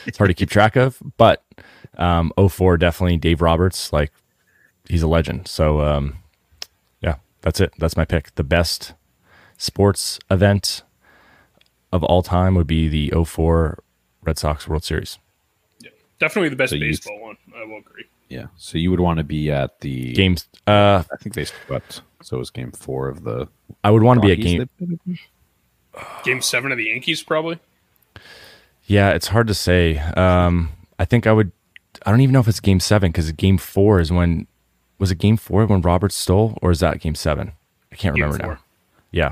it's 0.06 0.18
hard 0.18 0.30
to 0.30 0.34
keep 0.34 0.50
track 0.50 0.78
of. 0.78 0.98
But 1.18 1.44
um, 1.98 2.32
04 2.50 2.78
definitely 2.78 3.18
Dave 3.18 3.42
Roberts, 3.42 3.92
like 3.92 4.14
he's 4.88 5.04
a 5.04 5.08
legend. 5.08 5.50
So 5.50 5.82
um, 5.82 6.16
yeah, 7.02 7.16
that's 7.42 7.60
it. 7.60 7.74
That's 7.78 7.98
my 7.98 8.06
pick. 8.06 8.34
The 8.36 8.44
best 8.46 8.94
sports 9.58 10.18
event 10.32 10.84
of 11.92 12.04
all 12.06 12.24
time 12.24 12.56
would 12.56 12.68
be 12.68 12.88
the 12.88 13.26
04 13.26 13.78
Red 14.24 14.38
Sox 14.40 14.66
World 14.68 14.86
Series. 14.86 15.20
Yeah, 15.82 15.90
definitely 16.20 16.50
the 16.50 16.56
best 16.56 16.70
So 16.70 16.78
you- 16.78 16.86
baseball 16.90 17.22
one. 17.22 17.38
I 17.54 17.66
will 17.66 17.80
agree. 17.80 18.06
Yeah. 18.30 18.48
So 18.58 18.78
you 18.78 18.92
would 18.92 19.00
want 19.00 19.18
to 19.18 19.24
be 19.24 19.52
at 19.52 19.80
the 19.82 20.14
Games. 20.14 20.48
Uh, 20.68 21.04
I 21.12 21.18
think 21.18 21.36
they 21.36 21.46
swept. 21.46 22.02
So 22.22 22.38
it 22.38 22.40
was 22.40 22.50
game 22.50 22.72
four 22.72 23.08
of 23.08 23.24
the. 23.24 23.48
I 23.84 23.92
would 23.92 24.04
want 24.04 24.22
to 24.22 24.26
be 24.26 24.32
at 24.34 24.40
game. 24.40 24.60
they 24.60 24.86
played 24.86 25.00
in? 25.06 25.20
Game 26.24 26.42
seven 26.42 26.72
of 26.72 26.78
the 26.78 26.86
Yankees, 26.86 27.24
probably. 27.24 27.60
Yeah, 28.86 29.12
it's 29.12 29.28
hard 29.28 29.48
to 29.48 29.54
say. 29.54 29.98
Um, 29.98 30.72
I 31.00 31.06
think 31.06 31.28
I 31.28 31.32
would. 31.32 31.52
I 32.06 32.12
don't 32.12 32.22
even 32.22 32.34
know 32.34 32.40
if 32.40 32.48
it's 32.48 32.60
game 32.60 32.80
seven 32.80 33.12
because 33.12 33.32
game 33.34 33.58
four 33.58 34.00
is 34.00 34.12
when. 34.12 34.48
Was 34.98 35.12
it 35.12 35.18
game 35.18 35.38
four 35.38 35.66
when 35.66 35.82
Roberts 35.82 36.16
stole, 36.16 36.58
or 36.62 36.72
is 36.72 36.80
that 36.80 37.02
game 37.02 37.16
seven? 37.16 37.52
I 37.92 37.96
can't 37.96 38.16
Game 38.16 38.26
remember 38.26 38.54
now. 38.54 38.60
Yeah. 39.12 39.32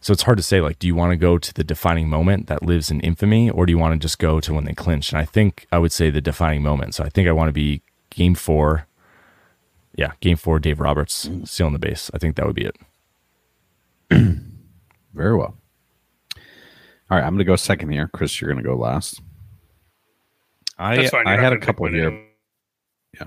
So 0.00 0.12
it's 0.12 0.22
hard 0.22 0.38
to 0.38 0.42
say. 0.42 0.60
Like, 0.60 0.78
do 0.78 0.86
you 0.86 0.94
want 0.94 1.12
to 1.12 1.16
go 1.16 1.36
to 1.38 1.54
the 1.54 1.64
defining 1.64 2.08
moment 2.08 2.46
that 2.46 2.62
lives 2.62 2.90
in 2.90 3.00
infamy, 3.00 3.50
or 3.50 3.66
do 3.66 3.70
you 3.70 3.78
want 3.78 3.92
to 3.92 3.98
just 4.04 4.18
go 4.18 4.40
to 4.40 4.54
when 4.54 4.64
they 4.64 4.72
clinch? 4.72 5.12
And 5.12 5.20
I 5.20 5.24
think 5.24 5.66
I 5.70 5.78
would 5.78 5.92
say 5.92 6.10
the 6.10 6.20
defining 6.20 6.62
moment. 6.62 6.94
So 6.94 7.04
I 7.04 7.10
think 7.10 7.28
I 7.28 7.32
want 7.32 7.48
to 7.48 7.52
be 7.52 7.82
game 8.08 8.34
four. 8.34 8.86
Yeah, 9.94 10.12
game 10.20 10.36
four, 10.36 10.58
Dave 10.58 10.80
Roberts 10.80 11.28
stealing 11.44 11.74
the 11.74 11.78
base. 11.78 12.10
I 12.14 12.18
think 12.18 12.36
that 12.36 12.46
would 12.46 12.56
be 12.56 12.64
it. 12.66 12.76
Very 15.14 15.36
well. 15.36 15.56
All 17.10 17.18
right, 17.18 17.24
I'm 17.24 17.34
going 17.34 17.38
to 17.38 17.44
go 17.44 17.56
second 17.56 17.90
here. 17.90 18.08
Chris, 18.08 18.40
you're 18.40 18.50
going 18.50 18.62
to 18.62 18.68
go 18.68 18.76
last. 18.76 19.20
I 20.78 21.10
I 21.26 21.36
had 21.36 21.52
a 21.52 21.58
couple 21.58 21.82
one 21.82 21.94
here. 21.94 22.26
Yeah, 23.12 23.26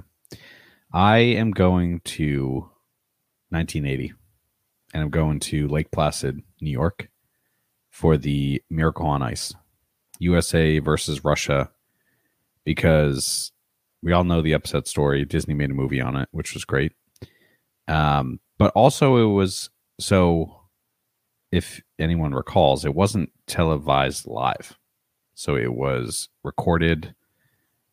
I 0.91 1.17
am 1.17 1.51
going 1.51 1.99
to 1.99 2.69
1980, 3.49 4.13
and 4.93 5.03
I'm 5.03 5.09
going 5.09 5.39
to 5.41 5.67
Lake 5.67 5.91
Placid, 5.91 6.41
New 6.63 6.71
York, 6.71 7.09
for 7.89 8.17
the 8.17 8.61
Miracle 8.69 9.05
on 9.05 9.21
Ice, 9.21 9.53
USA 10.19 10.79
versus 10.79 11.23
Russia, 11.23 11.71
because 12.63 13.51
we 14.01 14.11
all 14.11 14.23
know 14.23 14.41
the 14.41 14.53
upset 14.53 14.87
story. 14.87 15.25
Disney 15.25 15.53
made 15.53 15.71
a 15.71 15.75
movie 15.75 16.01
on 16.01 16.15
it, 16.15 16.29
which 16.31 16.53
was 16.53 16.65
great. 16.65 16.93
Um, 17.87 18.39
but 18.57 18.71
also 18.75 19.17
it 19.17 19.33
was 19.33 19.69
so. 19.99 20.59
If 21.51 21.83
anyone 21.99 22.33
recalls, 22.33 22.83
it 22.83 22.95
wasn't 22.95 23.31
televised 23.45 24.25
live, 24.25 24.79
so 25.35 25.55
it 25.55 25.71
was 25.71 26.27
recorded 26.43 27.13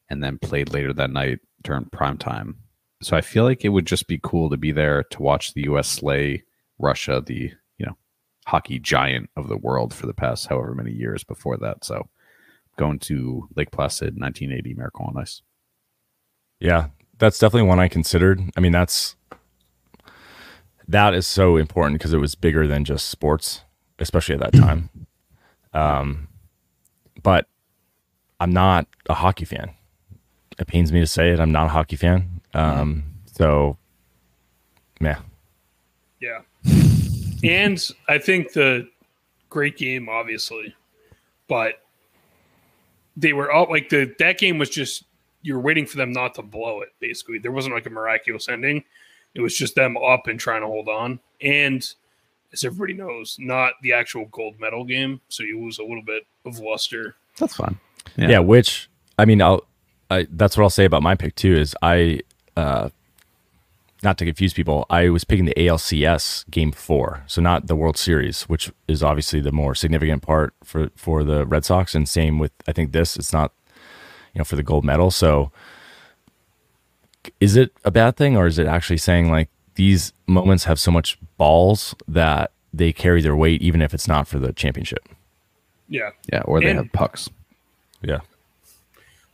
and 0.08 0.24
then 0.24 0.38
played 0.38 0.72
later 0.72 0.94
that 0.94 1.10
night 1.10 1.40
during 1.62 1.84
prime 1.84 2.16
time 2.16 2.56
so 3.02 3.16
I 3.16 3.20
feel 3.22 3.44
like 3.44 3.64
it 3.64 3.70
would 3.70 3.86
just 3.86 4.06
be 4.06 4.20
cool 4.22 4.50
to 4.50 4.56
be 4.56 4.72
there 4.72 5.02
to 5.04 5.22
watch 5.22 5.54
the 5.54 5.62
U.S. 5.62 5.88
slay 5.88 6.42
Russia, 6.78 7.22
the 7.24 7.52
hockey 8.50 8.80
giant 8.80 9.30
of 9.36 9.48
the 9.48 9.56
world 9.56 9.94
for 9.94 10.06
the 10.06 10.12
past 10.14 10.48
however 10.48 10.74
many 10.74 10.90
years 10.90 11.22
before 11.22 11.56
that. 11.58 11.84
So 11.84 12.08
going 12.76 12.98
to 12.98 13.48
Lake 13.54 13.70
Placid, 13.70 14.18
1980, 14.18 14.74
Miracle 14.74 15.06
on 15.06 15.16
Ice. 15.22 15.42
Yeah, 16.58 16.88
that's 17.18 17.38
definitely 17.38 17.68
one 17.68 17.78
I 17.78 17.86
considered. 17.86 18.40
I 18.56 18.60
mean, 18.60 18.72
that's 18.72 19.14
that 20.88 21.14
is 21.14 21.28
so 21.28 21.56
important 21.56 22.00
because 22.00 22.12
it 22.12 22.18
was 22.18 22.34
bigger 22.34 22.66
than 22.66 22.84
just 22.84 23.08
sports, 23.08 23.60
especially 24.00 24.34
at 24.34 24.40
that 24.40 24.52
time. 24.54 24.90
Um, 25.72 26.28
but 27.22 27.46
I'm 28.40 28.50
not 28.50 28.88
a 29.08 29.14
hockey 29.14 29.44
fan. 29.44 29.70
It 30.58 30.66
pains 30.66 30.92
me 30.92 30.98
to 30.98 31.06
say 31.06 31.30
it. 31.30 31.38
I'm 31.38 31.52
not 31.52 31.66
a 31.66 31.70
hockey 31.70 31.96
fan. 31.96 32.40
Um, 32.52 33.04
so, 33.32 33.78
yeah, 35.00 35.20
Yeah. 36.18 36.40
And 37.44 37.82
I 38.08 38.18
think 38.18 38.52
the 38.52 38.88
great 39.48 39.76
game, 39.76 40.08
obviously, 40.08 40.74
but 41.48 41.82
they 43.16 43.32
were 43.32 43.50
all 43.50 43.68
like 43.68 43.88
the 43.88 44.14
that 44.18 44.38
game 44.38 44.58
was 44.58 44.70
just 44.70 45.04
you 45.42 45.54
were 45.54 45.60
waiting 45.60 45.86
for 45.86 45.96
them 45.96 46.12
not 46.12 46.34
to 46.34 46.42
blow 46.42 46.80
it. 46.82 46.90
Basically, 47.00 47.38
there 47.38 47.52
wasn't 47.52 47.74
like 47.74 47.86
a 47.86 47.90
miraculous 47.90 48.48
ending. 48.48 48.84
It 49.34 49.40
was 49.40 49.56
just 49.56 49.74
them 49.74 49.96
up 49.96 50.26
and 50.26 50.38
trying 50.40 50.62
to 50.62 50.66
hold 50.66 50.88
on. 50.88 51.20
And 51.40 51.86
as 52.52 52.64
everybody 52.64 52.94
knows, 52.94 53.36
not 53.38 53.74
the 53.82 53.92
actual 53.92 54.26
gold 54.26 54.58
medal 54.58 54.84
game, 54.84 55.20
so 55.28 55.42
you 55.44 55.60
lose 55.60 55.78
a 55.78 55.82
little 55.84 56.02
bit 56.02 56.26
of 56.44 56.58
luster. 56.58 57.14
That's 57.38 57.54
fine. 57.54 57.78
yeah. 58.16 58.30
Yeah. 58.30 58.38
which 58.40 58.88
I 59.18 59.24
mean, 59.24 59.40
I'll. 59.42 59.64
I, 60.12 60.26
that's 60.32 60.56
what 60.56 60.64
I'll 60.64 60.70
say 60.70 60.84
about 60.84 61.02
my 61.04 61.14
pick 61.14 61.36
too. 61.36 61.56
Is 61.56 61.76
I, 61.82 62.20
uh, 62.56 62.90
not 64.02 64.16
to 64.18 64.24
confuse 64.24 64.52
people, 64.54 64.86
I 64.90 65.08
was 65.10 65.24
picking 65.24 65.44
the 65.44 65.54
ALCS 65.54 66.48
game 66.50 66.72
four, 66.72 67.22
so 67.26 67.40
not 67.42 67.66
the 67.66 67.76
World 67.76 67.96
Series, 67.98 68.42
which 68.44 68.70
is 68.88 69.02
obviously 69.02 69.40
the 69.40 69.52
more 69.52 69.74
significant 69.74 70.22
part 70.22 70.54
for 70.64 70.90
for 70.96 71.22
the 71.24 71.46
Red 71.46 71.64
Sox, 71.64 71.94
and 71.94 72.08
same 72.08 72.38
with 72.38 72.52
I 72.66 72.72
think 72.72 72.92
this. 72.92 73.16
It's 73.16 73.32
not, 73.32 73.52
you 74.34 74.38
know, 74.38 74.44
for 74.44 74.56
the 74.56 74.62
gold 74.62 74.84
medal. 74.84 75.10
So, 75.10 75.52
is 77.40 77.56
it 77.56 77.72
a 77.84 77.90
bad 77.90 78.16
thing, 78.16 78.36
or 78.36 78.46
is 78.46 78.58
it 78.58 78.66
actually 78.66 78.96
saying 78.98 79.30
like 79.30 79.48
these 79.74 80.12
moments 80.26 80.64
have 80.64 80.80
so 80.80 80.90
much 80.90 81.18
balls 81.36 81.94
that 82.08 82.52
they 82.72 82.92
carry 82.92 83.20
their 83.20 83.36
weight, 83.36 83.60
even 83.62 83.82
if 83.82 83.92
it's 83.92 84.08
not 84.08 84.26
for 84.28 84.38
the 84.38 84.52
championship? 84.52 85.08
Yeah. 85.88 86.10
Yeah, 86.32 86.42
or 86.42 86.60
they 86.60 86.70
And- 86.70 86.78
have 86.78 86.92
pucks. 86.92 87.28
Yeah, 88.02 88.20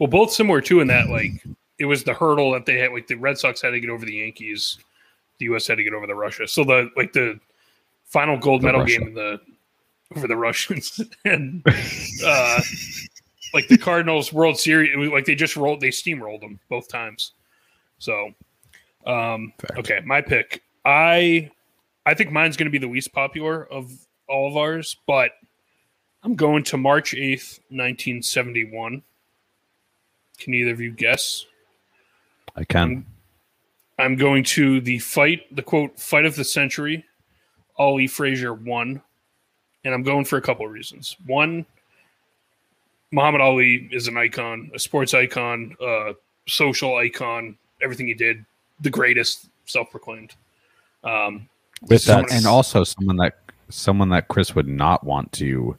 Well, 0.01 0.09
both 0.09 0.33
similar 0.33 0.61
too 0.61 0.81
in 0.81 0.89
that 0.89 1.09
like 1.09 1.31
it 1.79 1.85
was 1.85 2.05
the 2.05 2.15
hurdle 2.15 2.53
that 2.53 2.67
they 2.67 2.79
had. 2.79 2.93
Like 2.93 3.07
the 3.07 3.15
Red 3.17 3.39
Sox 3.39 3.61
had 3.63 3.71
to 3.71 3.81
get 3.81 3.91
over 3.91 4.05
the 4.05 4.15
Yankees, 4.17 4.79
the 5.39 5.47
U.S. 5.47 5.67
had 5.67 5.77
to 5.77 5.85
get 5.85 5.93
over 5.95 6.07
the 6.07 6.15
Russia. 6.15 6.47
So 6.49 6.65
the 6.65 6.91
like 6.97 7.13
the 7.13 7.39
final 8.05 8.39
gold 8.39 8.63
The 8.63 8.67
medal 8.67 8.81
Russia. 8.83 8.99
game 8.99 9.09
in 9.09 9.15
the 9.15 9.41
over 10.17 10.29
the 10.29 10.37
Russians 10.37 11.01
and 11.25 11.63
uh, 12.25 12.61
like 13.53 13.69
the 13.69 13.79
Cardinals 13.79 14.33
World 14.33 14.59
Series. 14.59 14.91
It 14.93 14.97
was 14.97 15.11
like 15.11 15.25
they 15.25 15.35
just 15.35 15.57
rolled, 15.57 15.81
they 15.81 15.89
steamrolled 15.89 16.41
them 16.41 16.59
both 16.69 16.89
times. 16.89 17.33
So, 17.99 18.33
um, 19.07 19.53
okay, 19.77 20.01
my 20.05 20.21
pick. 20.21 20.63
I 20.85 21.51
I 22.05 22.15
think 22.15 22.31
mine's 22.31 22.57
going 22.57 22.67
to 22.67 22.71
be 22.71 22.79
the 22.79 22.93
least 22.93 23.13
popular 23.13 23.67
of 23.67 23.91
all 24.29 24.49
of 24.49 24.57
ours, 24.57 24.97
but 25.07 25.33
I'm 26.23 26.35
going 26.35 26.63
to 26.65 26.77
March 26.77 27.13
8th, 27.13 27.61
1971. 27.71 29.03
Can 30.39 30.55
either 30.55 30.73
of 30.73 30.81
you 30.81 30.91
guess? 30.93 31.47
I 32.57 32.65
can. 32.65 33.07
I'm 33.99 34.17
going 34.17 34.45
to 34.45 34.81
the 34.81 34.99
fight, 34.99 35.55
the 35.55 35.63
quote, 35.63 35.99
fight 35.99 36.27
of 36.27 36.37
the 36.37 36.45
century. 36.45 37.05
Ali 37.79 38.07
Frazier 38.07 38.53
won. 38.55 39.03
And 39.85 39.95
I'm 39.95 40.03
going 40.03 40.25
for 40.25 40.37
a 40.37 40.43
couple 40.43 40.67
of 40.67 40.73
reasons. 40.73 41.17
One, 41.27 41.65
Muhammad 43.13 43.41
Ali 43.41 43.89
is 43.93 44.09
an 44.09 44.17
icon, 44.17 44.71
a 44.75 44.79
sports 44.79 45.15
icon, 45.15 45.77
a 45.81 46.15
social 46.49 46.97
icon, 46.97 47.57
everything 47.81 48.07
he 48.07 48.15
did, 48.15 48.45
the 48.81 48.91
greatest, 48.91 49.49
self 49.67 49.91
proclaimed. 49.91 50.35
Um, 51.05 51.49
with 51.83 52.05
that, 52.07 52.33
and 52.33 52.47
also 52.47 52.85
someone 52.85 53.17
that 53.17 53.39
someone 53.69 54.09
that 54.09 54.29
Chris 54.29 54.55
would 54.55 54.69
not 54.69 55.05
want 55.05 55.33
to 55.33 55.77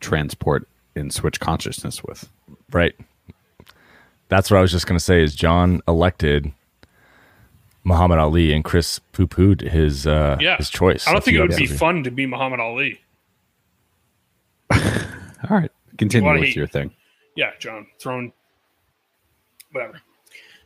transport 0.00 0.68
and 0.94 1.12
switch 1.12 1.40
consciousness 1.40 2.02
with. 2.04 2.28
Right. 2.70 2.94
That's 4.32 4.50
what 4.50 4.56
I 4.56 4.60
was 4.62 4.70
just 4.72 4.86
going 4.86 4.98
to 4.98 5.04
say. 5.04 5.22
Is 5.22 5.34
Jon 5.34 5.82
elected 5.86 6.52
Muhammad 7.84 8.18
Ali 8.18 8.52
and 8.54 8.64
Chris 8.64 8.98
poo 8.98 9.26
pooed 9.26 9.60
his 9.60 10.06
uh, 10.06 10.38
Yeah. 10.40 10.56
his 10.56 10.70
choice? 10.70 11.06
I 11.06 11.12
don't 11.12 11.22
think 11.22 11.36
it 11.36 11.40
would 11.42 11.54
be 11.56 11.64
ago. 11.66 11.74
fun 11.76 12.02
to 12.04 12.10
be 12.10 12.24
Muhammad 12.26 12.58
Ali. 12.60 13.00
All 14.72 14.78
right, 15.50 15.70
continue 15.98 16.28
What 16.28 16.40
with 16.40 16.48
he- 16.50 16.54
your 16.54 16.66
thing. 16.66 16.92
Yeah, 17.36 17.50
Jon, 17.58 17.86
thrown 18.00 18.32
whatever. 19.72 20.00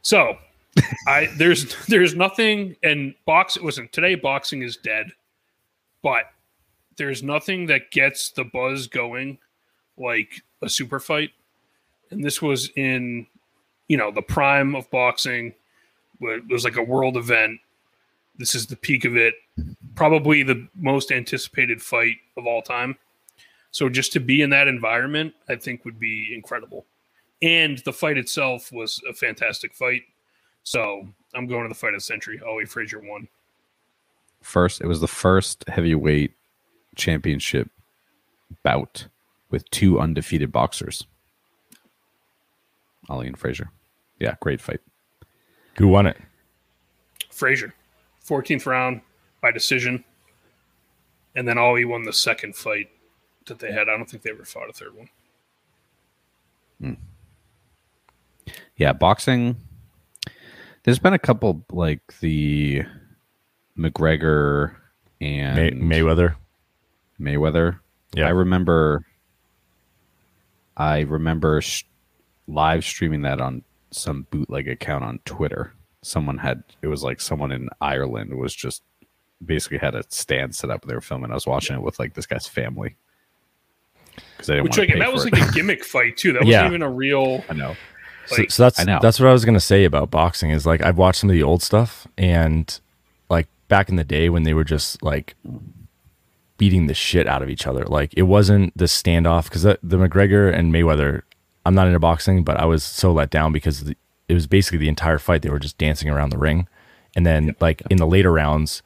So 0.02 0.36
I 1.08 1.28
there's 1.36 1.74
there's 1.86 2.14
nothing 2.14 2.76
and 2.82 3.14
box 3.24 3.56
listen, 3.56 3.88
today 3.92 4.14
boxing 4.14 4.62
is 4.62 4.76
dead, 4.76 5.10
but 6.02 6.24
there's 6.96 7.22
nothing 7.22 7.66
that 7.66 7.90
gets 7.90 8.30
the 8.30 8.44
buzz 8.44 8.86
going 8.86 9.38
like 9.96 10.42
a 10.62 10.68
super 10.68 10.98
fight. 11.00 11.30
And 12.10 12.22
this 12.24 12.40
was 12.40 12.70
in 12.76 13.26
you 13.88 13.96
know 13.96 14.10
the 14.10 14.22
prime 14.22 14.74
of 14.74 14.90
boxing. 14.90 15.54
It 16.20 16.48
was 16.48 16.64
like 16.64 16.76
a 16.76 16.82
world 16.82 17.16
event. 17.16 17.60
This 18.38 18.54
is 18.54 18.66
the 18.66 18.76
peak 18.76 19.04
of 19.04 19.16
it. 19.16 19.34
Probably 19.94 20.42
the 20.42 20.68
most 20.74 21.10
anticipated 21.12 21.80
fight 21.82 22.16
of 22.36 22.46
all 22.46 22.62
time. 22.62 22.96
So 23.70 23.88
just 23.88 24.12
to 24.14 24.20
be 24.20 24.40
in 24.42 24.50
that 24.50 24.68
environment, 24.68 25.34
I 25.48 25.56
think 25.56 25.84
would 25.84 25.98
be 25.98 26.32
incredible. 26.34 26.86
And 27.42 27.78
the 27.78 27.92
fight 27.92 28.16
itself 28.16 28.72
was 28.72 29.00
a 29.08 29.12
fantastic 29.12 29.74
fight. 29.74 30.02
So 30.62 31.06
I'm 31.34 31.46
going 31.46 31.62
to 31.64 31.68
the 31.68 31.74
fight 31.74 31.92
of 31.92 32.00
the 32.00 32.04
century. 32.04 32.40
Ali 32.46 32.64
Frazier 32.64 33.00
won. 33.00 33.28
First, 34.42 34.80
it 34.80 34.86
was 34.86 35.00
the 35.00 35.08
first 35.08 35.64
heavyweight 35.68 36.32
championship 36.94 37.70
bout 38.62 39.08
with 39.50 39.68
two 39.70 40.00
undefeated 40.00 40.50
boxers. 40.50 41.06
Ali 43.08 43.26
and 43.26 43.38
Frazier. 43.38 43.70
Yeah, 44.18 44.34
great 44.40 44.60
fight. 44.60 44.80
Who 45.78 45.88
won 45.88 46.06
it? 46.06 46.16
Frazier, 47.30 47.74
14th 48.26 48.66
round 48.66 49.02
by 49.42 49.50
decision, 49.50 50.04
and 51.34 51.46
then 51.46 51.58
Ali 51.58 51.84
won 51.84 52.04
the 52.04 52.12
second 52.12 52.56
fight 52.56 52.88
that 53.46 53.58
they 53.58 53.70
had. 53.72 53.88
I 53.88 53.96
don't 53.96 54.08
think 54.08 54.22
they 54.22 54.30
ever 54.30 54.44
fought 54.44 54.70
a 54.70 54.72
third 54.72 54.96
one. 54.96 55.08
Hmm. 56.80 58.52
Yeah, 58.76 58.92
boxing. 58.92 59.56
There's 60.84 60.98
been 60.98 61.12
a 61.14 61.18
couple 61.18 61.64
like 61.72 62.00
the 62.20 62.82
McGregor 63.76 64.76
and 65.20 65.56
May- 65.56 66.00
Mayweather. 66.00 66.36
Mayweather. 67.20 67.80
Yeah. 68.14 68.26
I 68.26 68.30
remember. 68.30 69.04
I 70.76 71.00
remember 71.00 71.60
sh- 71.62 71.84
live 72.48 72.84
streaming 72.84 73.22
that 73.22 73.40
on 73.40 73.62
some 73.90 74.26
bootleg 74.30 74.68
account 74.68 75.04
on 75.04 75.18
Twitter. 75.24 75.72
Someone 76.02 76.38
had 76.38 76.62
it 76.82 76.86
was 76.88 77.02
like 77.02 77.20
someone 77.20 77.50
in 77.52 77.68
Ireland 77.80 78.34
was 78.38 78.54
just 78.54 78.82
basically 79.44 79.78
had 79.78 79.94
a 79.94 80.04
stand 80.08 80.54
set 80.54 80.70
up. 80.70 80.84
They 80.84 80.94
were 80.94 81.00
filming. 81.00 81.30
I 81.30 81.34
was 81.34 81.46
watching 81.46 81.76
it 81.76 81.82
with 81.82 81.98
like 81.98 82.14
this 82.14 82.26
guy's 82.26 82.46
family 82.46 82.96
because 84.36 84.50
I 84.50 84.54
didn't 84.54 84.64
Which 84.64 84.78
want 84.78 84.88
like, 84.88 84.94
pay 84.94 84.98
that 85.00 85.12
was 85.12 85.24
for 85.24 85.30
like 85.30 85.48
a 85.50 85.52
gimmick 85.54 85.84
fight 85.84 86.16
too. 86.16 86.32
That 86.32 86.46
Yeah. 86.46 86.62
wasn't 86.62 86.74
even 86.74 86.82
a 86.82 86.90
real. 86.90 87.44
I 87.48 87.54
know. 87.54 87.76
So, 88.26 88.36
Like, 88.42 88.50
so 88.50 88.62
that's 88.64 88.80
I 88.80 88.84
know. 88.84 88.98
that's 89.02 89.20
what 89.20 89.28
I 89.28 89.32
was 89.32 89.44
gonna 89.44 89.60
say 89.60 89.84
about 89.84 90.10
boxing 90.10 90.50
is 90.50 90.66
like 90.66 90.82
I've 90.82 90.98
watched 90.98 91.20
some 91.20 91.30
of 91.30 91.34
the 91.34 91.42
old 91.42 91.62
stuff 91.62 92.06
and 92.16 92.78
like 93.28 93.46
back 93.68 93.88
in 93.88 93.96
the 93.96 94.04
day 94.04 94.28
when 94.28 94.44
they 94.44 94.54
were 94.54 94.64
just 94.64 95.02
like 95.02 95.34
beating 96.58 96.86
the 96.86 96.94
shit 96.94 97.26
out 97.26 97.42
of 97.42 97.50
each 97.50 97.66
other. 97.66 97.84
Like 97.84 98.14
it 98.16 98.22
wasn't 98.22 98.76
the 98.76 98.86
standoff 98.86 99.44
because 99.44 99.62
the, 99.62 99.78
the 99.82 99.96
McGregor 99.96 100.52
and 100.52 100.72
Mayweather. 100.72 101.22
I'm 101.66 101.74
not 101.74 101.86
into 101.86 101.98
boxing, 101.98 102.44
but 102.44 102.56
I 102.58 102.64
was 102.64 102.82
so 102.84 103.12
let 103.12 103.30
down 103.30 103.52
because 103.52 103.84
the, 103.84 103.96
it 104.28 104.34
was 104.34 104.46
basically 104.46 104.78
the 104.78 104.88
entire 104.88 105.18
fight 105.18 105.42
they 105.42 105.50
were 105.50 105.58
just 105.58 105.78
dancing 105.78 106.08
around 106.08 106.30
the 106.30 106.38
ring, 106.38 106.68
and 107.14 107.26
then 107.26 107.54
like 107.60 107.82
in 107.90 107.98
the 107.98 108.06
later 108.06 108.32
rounds, 108.32 108.82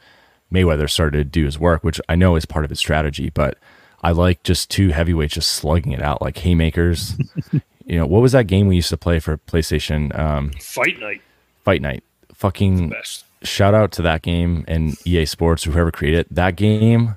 Mayweather 0.52 0.88
started 0.88 1.18
to 1.18 1.24
do 1.24 1.44
his 1.44 1.58
work, 1.58 1.84
which 1.84 2.00
I 2.08 2.14
know 2.16 2.36
is 2.36 2.44
part 2.46 2.64
of 2.64 2.70
his 2.70 2.78
strategy, 2.78 3.30
but. 3.30 3.58
I 4.02 4.12
like 4.12 4.42
just 4.44 4.70
two 4.70 4.88
heavyweights 4.88 5.34
just 5.34 5.50
slugging 5.50 5.92
it 5.92 6.00
out 6.00 6.22
like 6.22 6.38
haymakers. 6.38 7.18
you 7.84 7.98
know, 7.98 8.06
what 8.06 8.22
was 8.22 8.32
that 8.32 8.46
game 8.46 8.66
we 8.66 8.76
used 8.76 8.88
to 8.88 8.96
play 8.96 9.18
for 9.18 9.36
PlayStation? 9.36 10.18
Um, 10.18 10.52
Fight 10.52 10.98
night, 10.98 11.20
Fight 11.64 11.82
Night. 11.82 12.02
Fucking 12.32 12.88
best. 12.88 13.26
shout 13.42 13.74
out 13.74 13.92
to 13.92 14.02
that 14.02 14.22
game 14.22 14.64
and 14.66 14.96
EA 15.06 15.26
Sports, 15.26 15.64
whoever 15.64 15.90
created 15.90 16.20
it. 16.20 16.34
That 16.34 16.56
game 16.56 17.16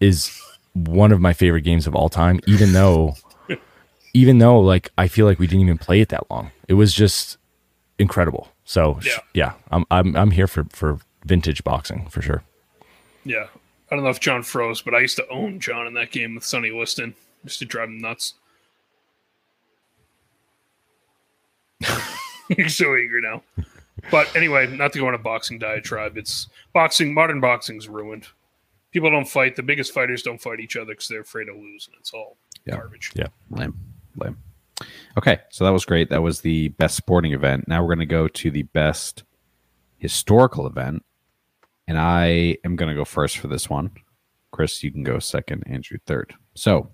is 0.00 0.38
one 0.74 1.12
of 1.12 1.20
my 1.20 1.32
favorite 1.32 1.62
games 1.62 1.86
of 1.86 1.94
all 1.94 2.08
time, 2.08 2.40
even 2.46 2.72
though 2.74 3.14
even 4.18 4.38
though 4.38 4.58
like 4.60 4.90
I 4.98 5.06
feel 5.08 5.26
like 5.26 5.38
we 5.38 5.46
didn't 5.46 5.62
even 5.62 5.78
play 5.78 6.00
it 6.00 6.08
that 6.10 6.30
long. 6.30 6.50
It 6.66 6.74
was 6.74 6.92
just 6.92 7.38
incredible. 7.98 8.48
So 8.64 8.98
sh- 9.00 9.06
Yeah. 9.08 9.18
yeah, 9.34 9.52
I'm 9.70 9.84
I'm 9.90 10.16
I'm 10.16 10.30
here 10.32 10.46
for 10.46 10.64
for 10.70 10.98
vintage 11.24 11.62
boxing 11.64 12.08
for 12.08 12.20
sure. 12.22 12.42
Yeah. 13.24 13.46
I 13.90 13.94
don't 13.94 14.04
know 14.04 14.10
if 14.10 14.20
Jon 14.20 14.42
froze, 14.42 14.82
but 14.82 14.94
I 14.94 15.00
used 15.00 15.16
to 15.16 15.26
own 15.28 15.60
Jon 15.60 15.86
in 15.86 15.94
that 15.94 16.10
game 16.10 16.34
with 16.34 16.44
Sonny 16.44 16.70
Liston 16.70 17.14
just 17.46 17.58
to 17.60 17.64
drive 17.64 17.88
him 17.88 17.98
nuts. 17.98 18.34
You're 22.48 22.68
so 22.68 22.96
eager 22.96 23.20
now. 23.20 23.42
But 24.10 24.34
anyway, 24.36 24.66
not 24.74 24.92
to 24.92 24.98
go 24.98 25.08
on 25.08 25.14
a 25.14 25.18
boxing 25.18 25.58
diatribe. 25.58 26.16
It's 26.16 26.48
boxing, 26.72 27.14
modern 27.14 27.40
boxing's 27.40 27.88
ruined. 27.88 28.26
People 28.92 29.10
don't 29.10 29.28
fight. 29.28 29.56
The 29.56 29.62
biggest 29.62 29.92
fighters 29.92 30.22
don't 30.22 30.40
fight 30.40 30.60
each 30.60 30.76
other 30.76 30.92
because 30.92 31.08
they're 31.08 31.20
afraid 31.20 31.48
of 31.48 31.56
losing. 31.56 31.94
it's 31.98 32.12
all 32.12 32.36
Yeah. 32.66 32.76
garbage. 32.76 33.12
Yeah. 33.14 33.28
Lame. 33.50 33.74
Lame. 34.18 34.38
Okay, 35.16 35.38
so 35.50 35.64
that 35.64 35.72
was 35.72 35.84
great. 35.84 36.10
That 36.10 36.22
was 36.22 36.40
the 36.40 36.68
best 36.68 36.96
sporting 36.96 37.32
event. 37.32 37.66
Now 37.66 37.82
we're 37.82 37.94
going 37.94 37.98
to 38.00 38.06
go 38.06 38.28
to 38.28 38.50
the 38.50 38.62
best 38.62 39.24
historical 39.96 40.66
event. 40.66 41.04
And 41.86 41.98
I 41.98 42.58
am 42.64 42.76
going 42.76 42.90
to 42.90 42.94
go 42.94 43.04
first 43.04 43.38
for 43.38 43.48
this 43.48 43.68
one. 43.68 43.90
Chris, 44.52 44.82
you 44.82 44.92
can 44.92 45.02
go 45.02 45.18
second, 45.18 45.64
Andrew 45.66 45.98
third. 46.06 46.34
So, 46.54 46.90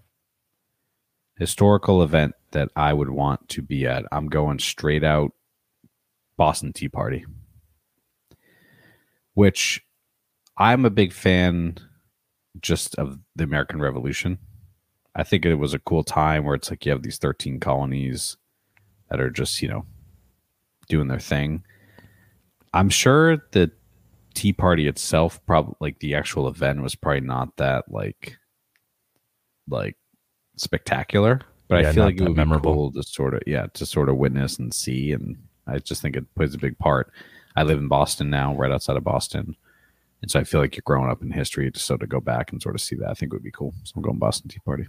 historical 1.38 2.02
event 2.02 2.34
that 2.52 2.68
I 2.76 2.92
would 2.92 3.10
want 3.10 3.48
to 3.51 3.62
be 3.62 3.86
at. 3.86 4.05
I'm 4.12 4.28
going 4.28 4.59
straight 4.59 5.05
out 5.05 5.32
Boston 6.36 6.72
Tea 6.72 6.88
Party, 6.88 7.24
which 9.34 9.82
I'm 10.56 10.84
a 10.84 10.90
big 10.90 11.12
fan 11.12 11.78
just 12.60 12.94
of 12.96 13.18
the 13.34 13.44
American 13.44 13.80
Revolution. 13.80 14.38
I 15.16 15.23
think 15.23 15.47
it 15.47 15.55
was 15.55 15.74
a 15.74 15.78
cool 15.78 16.03
time 16.03 16.45
where 16.45 16.55
it's 16.55 16.70
like 16.70 16.85
you 16.85 16.93
have 16.93 17.03
these 17.03 17.19
13 17.19 17.61
colonies 17.61 18.36
that 19.11 19.20
are 19.20 19.31
just, 19.31 19.62
you 19.62 19.69
know, 19.69 19.85
doing 20.89 21.09
their 21.09 21.20
thing. 21.20 21.62
I'm 22.73 22.89
sure 22.89 23.36
the 23.53 23.70
Tea 24.35 24.53
Party 24.53 24.89
itself, 24.89 25.41
probably 25.47 25.74
like 25.81 26.01
the 26.01 26.15
actual 26.16 26.49
event 26.49 26.82
was 26.82 26.97
probably 26.97 27.20
not 27.20 27.57
that 27.59 27.85
like, 27.89 28.36
like 29.69 29.97
spectacular, 30.57 31.41
but 31.69 31.82
Yeah, 31.82 31.91
I 31.91 31.93
feel 31.93 32.05
like 32.05 32.20
it 32.20 32.24
would 32.24 32.36
memorable. 32.36 32.73
be 32.73 32.74
cool 32.77 32.93
to 32.93 33.03
sort 33.05 33.35
of, 33.35 33.43
yeah, 33.47 33.66
to 33.74 33.86
sort 33.86 34.09
of 34.09 34.16
witness 34.16 34.59
and 34.59 34.74
see. 34.74 35.12
And 35.12 35.36
I 35.66 35.78
just 35.78 36.03
think 36.03 36.16
it 36.16 36.35
plays 36.35 36.55
a 36.55 36.59
big 36.59 36.77
part. 36.78 37.12
I 37.55 37.62
live 37.62 37.78
in 37.78 37.86
Boston 37.86 38.31
now, 38.31 38.55
right 38.57 38.73
outside 38.73 38.97
of 38.97 39.05
Boston. 39.05 39.55
And 40.20 40.31
so 40.31 40.41
I 40.41 40.45
feel 40.45 40.61
like 40.61 40.74
you're 40.74 40.82
growing 40.85 41.11
up 41.11 41.23
in 41.23 41.31
history 41.31 41.70
to 41.70 41.78
sort 41.78 42.03
of 42.03 42.09
go 42.09 42.19
back 42.19 42.51
and 42.51 42.61
sort 42.61 42.74
of 42.74 42.81
see 42.81 42.97
that. 42.97 43.11
I 43.11 43.15
think 43.15 43.32
would 43.32 43.43
be 43.45 43.53
cool. 43.53 43.73
So 43.85 43.93
I'm 43.95 44.03
going 44.03 44.19
Boston 44.19 44.49
Tea 44.49 44.59
Party. 44.65 44.86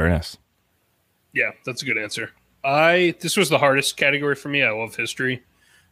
Very 0.00 0.12
nice. 0.12 0.38
Yeah, 1.34 1.50
that's 1.66 1.82
a 1.82 1.84
good 1.84 1.98
answer. 1.98 2.30
I 2.64 3.14
this 3.20 3.36
was 3.36 3.50
the 3.50 3.58
hardest 3.58 3.98
category 3.98 4.34
for 4.34 4.48
me. 4.48 4.62
I 4.62 4.70
love 4.70 4.96
history, 4.96 5.42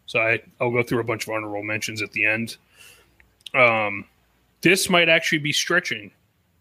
so 0.06 0.18
I 0.18 0.40
I'll 0.58 0.70
go 0.70 0.82
through 0.82 1.00
a 1.00 1.04
bunch 1.04 1.28
of 1.28 1.34
honorable 1.34 1.62
mentions 1.62 2.00
at 2.00 2.10
the 2.12 2.24
end. 2.24 2.56
Um, 3.52 4.06
this 4.62 4.88
might 4.88 5.10
actually 5.10 5.40
be 5.40 5.52
stretching 5.52 6.10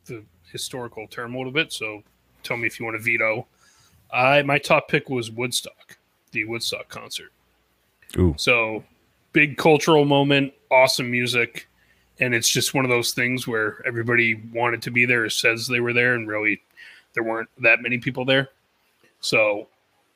the 0.08 0.24
historical 0.52 1.08
term 1.08 1.36
a 1.36 1.38
little 1.38 1.54
bit. 1.54 1.72
So 1.72 2.04
tell 2.44 2.58
me 2.58 2.68
if 2.68 2.82
you 2.82 2.86
want 2.86 2.98
to 2.98 3.02
veto. 3.02 3.48
I 4.12 4.42
my 4.42 4.58
top 4.58 4.90
pick 4.90 5.10
was 5.10 5.32
Woodstock, 5.32 5.98
the 6.32 6.44
Woodstock 6.44 6.90
concert. 6.90 7.32
Ooh. 8.18 8.36
So 8.38 8.84
big 9.32 9.56
cultural 9.56 10.04
moment, 10.04 10.54
awesome 10.70 11.10
music, 11.10 11.70
and 12.20 12.36
it's 12.36 12.50
just 12.50 12.74
one 12.74 12.84
of 12.84 12.90
those 12.90 13.14
things 13.14 13.48
where 13.48 13.82
everybody 13.88 14.36
wanted 14.52 14.82
to 14.82 14.92
be 14.92 15.06
there 15.06 15.30
says 15.30 15.66
they 15.66 15.80
were 15.80 15.94
there, 15.94 16.14
and 16.14 16.28
really 16.28 16.62
there 17.18 17.24
weren't 17.24 17.50
that 17.64 17.82
many 17.82 17.98
people 17.98 18.26
there. 18.26 18.50
So 19.20 19.68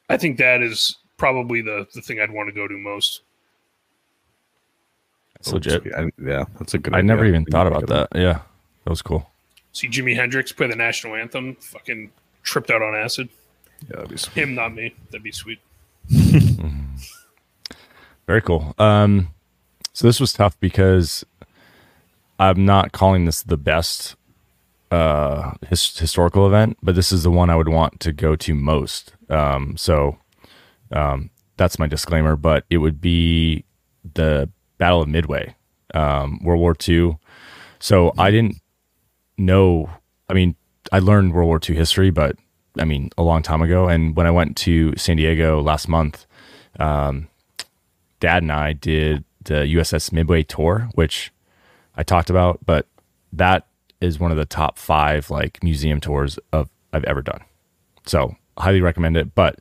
I 0.07 0.17
think 0.17 0.37
that 0.37 0.61
is 0.61 0.97
probably 1.17 1.61
the 1.61 1.87
the 1.95 2.01
thing 2.01 2.19
I'd 2.19 2.29
want 2.29 2.47
to 2.47 2.53
go 2.53 2.67
to 2.67 2.77
most. 2.77 3.21
It's 5.39 5.51
legit. 5.51 5.83
I, 5.95 6.11
yeah, 6.23 6.45
that's 6.59 6.75
a 6.75 6.77
good. 6.77 6.93
I 6.93 6.99
idea. 6.99 7.07
never 7.07 7.25
even 7.25 7.43
Good 7.43 7.51
thought 7.51 7.65
about 7.65 7.87
that. 7.87 8.09
Yeah. 8.13 8.41
That 8.83 8.89
was 8.89 9.01
cool. 9.01 9.27
See 9.73 9.87
Jimi 9.87 10.15
Hendrix 10.15 10.51
play 10.51 10.67
the 10.67 10.75
national 10.75 11.15
anthem, 11.15 11.55
fucking 11.55 12.11
tripped 12.43 12.69
out 12.69 12.83
on 12.83 12.95
acid. 12.95 13.29
Yeah, 13.89 13.95
that'd 13.95 14.09
be 14.09 14.17
sweet. 14.17 14.43
Him, 14.43 14.53
not 14.53 14.75
me. 14.75 14.93
That'd 15.09 15.23
be 15.23 15.31
sweet. 15.31 15.59
Very 18.27 18.41
cool. 18.41 18.75
Um, 18.77 19.29
so 19.93 20.05
this 20.07 20.19
was 20.19 20.33
tough 20.33 20.59
because 20.59 21.25
I'm 22.37 22.65
not 22.65 22.91
calling 22.91 23.25
this 23.25 23.41
the 23.41 23.57
best 23.57 24.15
uh, 24.91 25.53
his, 25.68 25.97
historical 25.97 26.45
event, 26.45 26.77
but 26.84 26.95
this 26.95 27.11
is 27.11 27.23
the 27.23 27.31
one 27.31 27.49
I 27.49 27.55
would 27.55 27.69
want 27.69 27.99
to 28.01 28.11
go 28.11 28.35
to 28.35 28.53
most. 28.53 29.13
Um, 29.30 29.77
so 29.77 30.18
um, 30.91 31.30
that's 31.57 31.80
my 31.80 31.88
disclaimer. 31.88 32.35
But 32.35 32.65
it 32.69 32.77
would 32.77 32.99
be 32.99 33.65
the 34.13 34.49
Battle 34.77 35.01
of 35.01 35.07
Midway, 35.07 35.55
um, 35.93 36.43
World 36.43 36.59
War 36.59 36.76
II. 36.88 37.18
So 37.80 38.13
I 38.18 38.31
didn't 38.31 38.57
know. 39.38 39.89
I 40.30 40.34
mean, 40.34 40.55
I 40.91 40.99
learned 40.99 41.34
World 41.34 41.47
War 41.47 41.59
II 41.68 41.76
history, 41.76 42.11
but 42.11 42.35
I 42.77 42.85
mean, 42.85 43.09
a 43.18 43.23
long 43.23 43.43
time 43.43 43.61
ago. 43.61 43.88
And 43.88 44.15
when 44.15 44.27
I 44.27 44.31
went 44.31 44.57
to 44.57 44.95
San 44.97 45.18
Diego 45.18 45.61
last 45.61 45.88
month, 45.88 46.26
um, 46.80 47.27
dad 48.19 48.43
and 48.43 48.51
I 48.51 48.73
did 48.73 49.23
the 49.43 49.53
USS 49.53 50.11
Midway 50.11 50.43
tour, 50.43 50.89
which 50.95 51.31
I 51.95 52.03
talked 52.03 52.30
about, 52.30 52.59
but 52.65 52.88
that 53.34 53.68
is 54.01 54.19
one 54.19 54.31
of 54.31 54.37
the 54.37 54.45
top 54.45 54.77
five 54.77 55.29
like 55.29 55.63
museum 55.63 56.01
tours 56.01 56.39
of 56.51 56.69
I've 56.93 57.03
ever 57.05 57.21
done. 57.21 57.41
So 58.05 58.35
highly 58.57 58.81
recommend 58.81 59.17
it. 59.17 59.33
But 59.35 59.59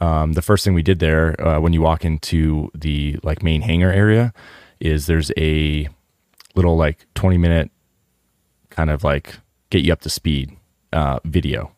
um, 0.00 0.32
the 0.32 0.42
first 0.42 0.64
thing 0.64 0.74
we 0.74 0.82
did 0.82 0.98
there 0.98 1.40
uh, 1.40 1.60
when 1.60 1.72
you 1.72 1.82
walk 1.82 2.04
into 2.04 2.70
the 2.74 3.18
like 3.22 3.42
main 3.42 3.62
hangar 3.62 3.92
area 3.92 4.32
is 4.80 5.06
there's 5.06 5.30
a 5.36 5.88
little 6.54 6.76
like 6.76 7.06
20 7.14 7.38
minute 7.38 7.70
kind 8.70 8.90
of 8.90 9.04
like 9.04 9.38
get 9.68 9.82
you 9.84 9.92
up 9.92 10.00
to 10.00 10.10
speed 10.10 10.56
uh, 10.92 11.20
video 11.24 11.72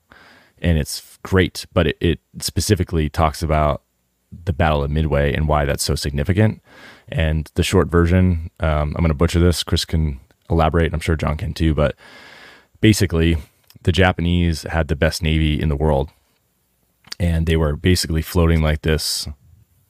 and 0.60 0.78
it's 0.78 1.18
great 1.22 1.66
but 1.72 1.88
it, 1.88 1.96
it 2.00 2.20
specifically 2.38 3.08
talks 3.08 3.42
about 3.42 3.82
the 4.44 4.52
battle 4.52 4.82
of 4.82 4.90
midway 4.90 5.34
and 5.34 5.48
why 5.48 5.64
that's 5.64 5.82
so 5.82 5.94
significant 5.94 6.62
and 7.08 7.50
the 7.54 7.62
short 7.62 7.88
version 7.88 8.50
um, 8.60 8.94
i'm 8.96 9.02
going 9.02 9.08
to 9.08 9.14
butcher 9.14 9.40
this 9.40 9.62
chris 9.62 9.84
can 9.84 10.20
elaborate 10.52 10.86
and 10.86 10.94
i'm 10.94 11.00
sure 11.00 11.16
Jon 11.16 11.36
can 11.36 11.54
too 11.54 11.74
but 11.74 11.96
basically 12.80 13.36
the 13.82 13.92
japanese 13.92 14.62
had 14.62 14.88
the 14.88 14.96
best 14.96 15.22
navy 15.22 15.60
in 15.60 15.68
the 15.68 15.76
world 15.76 16.10
and 17.18 17.46
they 17.46 17.56
were 17.56 17.76
basically 17.76 18.22
floating 18.22 18.62
like 18.62 18.82
this 18.82 19.28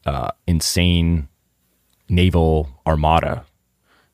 uh, 0.04 0.30
insane 0.46 1.28
naval 2.08 2.68
armada 2.86 3.44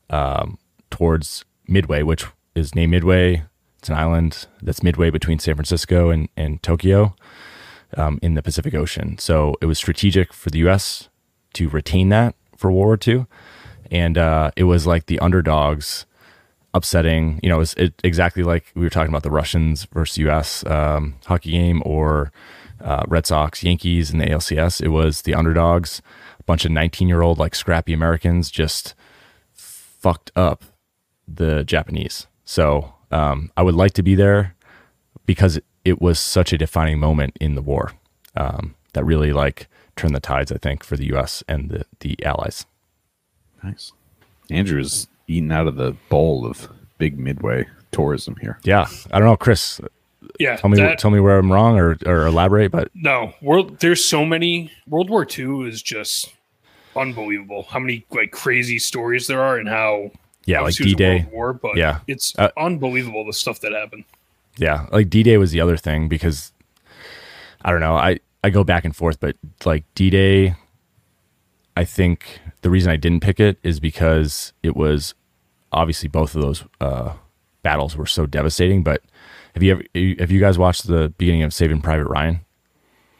um, 0.09 0.57
towards 0.89 1.45
Midway, 1.67 2.01
which 2.03 2.25
is 2.55 2.73
named 2.73 2.91
Midway. 2.91 3.43
It's 3.77 3.89
an 3.89 3.95
island 3.95 4.47
that's 4.61 4.83
midway 4.83 5.09
between 5.09 5.39
San 5.39 5.55
Francisco 5.55 6.09
and, 6.09 6.27
and 6.35 6.61
Tokyo 6.61 7.15
um, 7.95 8.19
in 8.21 8.33
the 8.33 8.41
Pacific 8.41 8.73
Ocean. 8.73 9.17
So 9.17 9.55
it 9.61 9.67
was 9.67 9.77
strategic 9.77 10.33
for 10.33 10.49
the 10.49 10.59
U.S. 10.59 11.07
to 11.53 11.69
retain 11.69 12.09
that 12.09 12.35
for 12.57 12.71
World 12.71 12.85
War 12.85 13.15
II. 13.15 13.25
And 13.89 14.17
uh, 14.17 14.51
it 14.57 14.65
was 14.65 14.85
like 14.85 15.05
the 15.05 15.19
underdogs 15.19 16.05
upsetting, 16.73 17.39
you 17.41 17.49
know, 17.49 17.55
it 17.55 17.59
was 17.59 17.73
it, 17.75 17.93
exactly 18.03 18.43
like 18.43 18.65
we 18.75 18.81
were 18.81 18.89
talking 18.89 19.09
about 19.09 19.23
the 19.23 19.31
Russians 19.31 19.85
versus 19.85 20.17
U.S. 20.19 20.65
Um, 20.65 21.15
hockey 21.25 21.51
game 21.51 21.81
or 21.85 22.31
uh, 22.81 23.03
Red 23.07 23.25
Sox, 23.25 23.63
Yankees 23.63 24.11
in 24.11 24.19
the 24.19 24.25
ALCS. 24.25 24.81
It 24.81 24.89
was 24.89 25.23
the 25.23 25.33
underdogs, 25.33 26.01
a 26.39 26.43
bunch 26.43 26.65
of 26.65 26.71
19 26.71 27.07
year 27.07 27.21
old, 27.21 27.37
like 27.37 27.55
scrappy 27.55 27.93
Americans 27.93 28.49
just 28.51 28.95
fucked 29.53 30.31
up 30.35 30.63
the 31.27 31.63
Japanese. 31.63 32.27
So 32.45 32.93
um, 33.11 33.51
I 33.57 33.63
would 33.63 33.75
like 33.75 33.93
to 33.93 34.03
be 34.03 34.15
there 34.15 34.55
because 35.25 35.59
it 35.85 36.01
was 36.01 36.19
such 36.19 36.53
a 36.53 36.57
defining 36.57 36.99
moment 36.99 37.37
in 37.39 37.55
the 37.55 37.61
war 37.61 37.93
um, 38.35 38.75
that 38.93 39.03
really 39.03 39.33
like 39.33 39.67
turned 39.95 40.15
the 40.15 40.19
tides, 40.19 40.51
I 40.51 40.57
think, 40.57 40.83
for 40.83 40.95
the 40.95 41.05
U.S. 41.07 41.43
and 41.47 41.69
the, 41.69 41.85
the 41.99 42.17
allies. 42.23 42.65
Nice. 43.63 43.91
Andrew's 44.49 45.07
eating 45.29 45.51
out 45.51 45.67
of 45.67 45.75
the 45.75 45.95
bowl 46.09 46.45
of 46.45 46.67
big 46.97 47.17
midway 47.17 47.65
tourism 47.91 48.35
here. 48.41 48.59
Yeah, 48.63 48.87
I 49.11 49.19
don't 49.19 49.27
know, 49.27 49.37
Chris. 49.37 49.79
Yeah, 50.39 50.55
Tell 50.57 50.69
me, 50.69 50.77
that- 50.77 50.99
tell 50.99 51.11
me 51.11 51.19
where 51.19 51.37
I'm 51.37 51.51
wrong, 51.51 51.77
or, 51.77 51.97
or 52.05 52.25
elaborate. 52.27 52.71
But 52.71 52.89
No, 52.93 53.33
world. 53.41 53.79
There's 53.79 54.03
so 54.03 54.25
many. 54.25 54.71
World 54.87 55.09
War 55.09 55.25
II 55.37 55.67
is 55.67 55.81
just 55.81 56.33
unbelievable. 56.95 57.63
How 57.69 57.79
many 57.79 58.05
like 58.11 58.31
crazy 58.31 58.79
stories 58.79 59.27
there 59.27 59.41
are, 59.41 59.57
and 59.57 59.67
how 59.67 60.11
yeah, 60.45 60.57
like 60.61 60.73
obviously 60.79 60.85
it 60.85 60.87
was 60.87 60.93
a 60.93 60.97
D-Day. 61.19 61.29
War, 61.31 61.53
but 61.53 61.77
Yeah. 61.77 61.99
it's 62.07 62.33
Uh, 62.37 62.49
unbelievable 62.57 63.25
the 63.25 63.33
stuff 63.33 63.59
that 63.61 63.71
happened. 63.73 64.05
Yeah, 64.57 64.87
like 64.91 65.09
D 65.09 65.23
Day 65.23 65.37
was 65.37 65.51
the 65.51 65.61
other 65.61 65.77
thing 65.77 66.07
because 66.09 66.51
I 67.61 67.71
don't 67.71 67.81
know. 67.81 67.95
I 67.95 68.19
I 68.43 68.49
go 68.49 68.63
back 68.63 68.85
and 68.85 68.95
forth, 68.95 69.19
but 69.19 69.35
like 69.65 69.83
D 69.95 70.09
Day, 70.09 70.55
I 71.75 71.83
think 71.85 72.39
the 72.61 72.69
reason 72.69 72.91
I 72.91 72.97
didn't 72.97 73.21
pick 73.21 73.39
it 73.39 73.57
is 73.63 73.79
because 73.79 74.53
it 74.63 74.75
was 74.75 75.13
obviously 75.71 76.09
both 76.09 76.35
of 76.35 76.41
those 76.41 76.63
uh, 76.81 77.13
battles 77.63 77.95
were 77.95 78.05
so 78.05 78.25
devastating. 78.25 78.83
But 78.83 79.01
have 79.53 79.63
you 79.63 79.71
ever 79.71 79.83
have 80.19 80.31
you 80.31 80.39
guys 80.39 80.57
watched 80.57 80.87
the 80.87 81.09
beginning 81.17 81.43
of 81.43 81.53
Saving 81.53 81.81
Private 81.81 82.05
Ryan? 82.07 82.41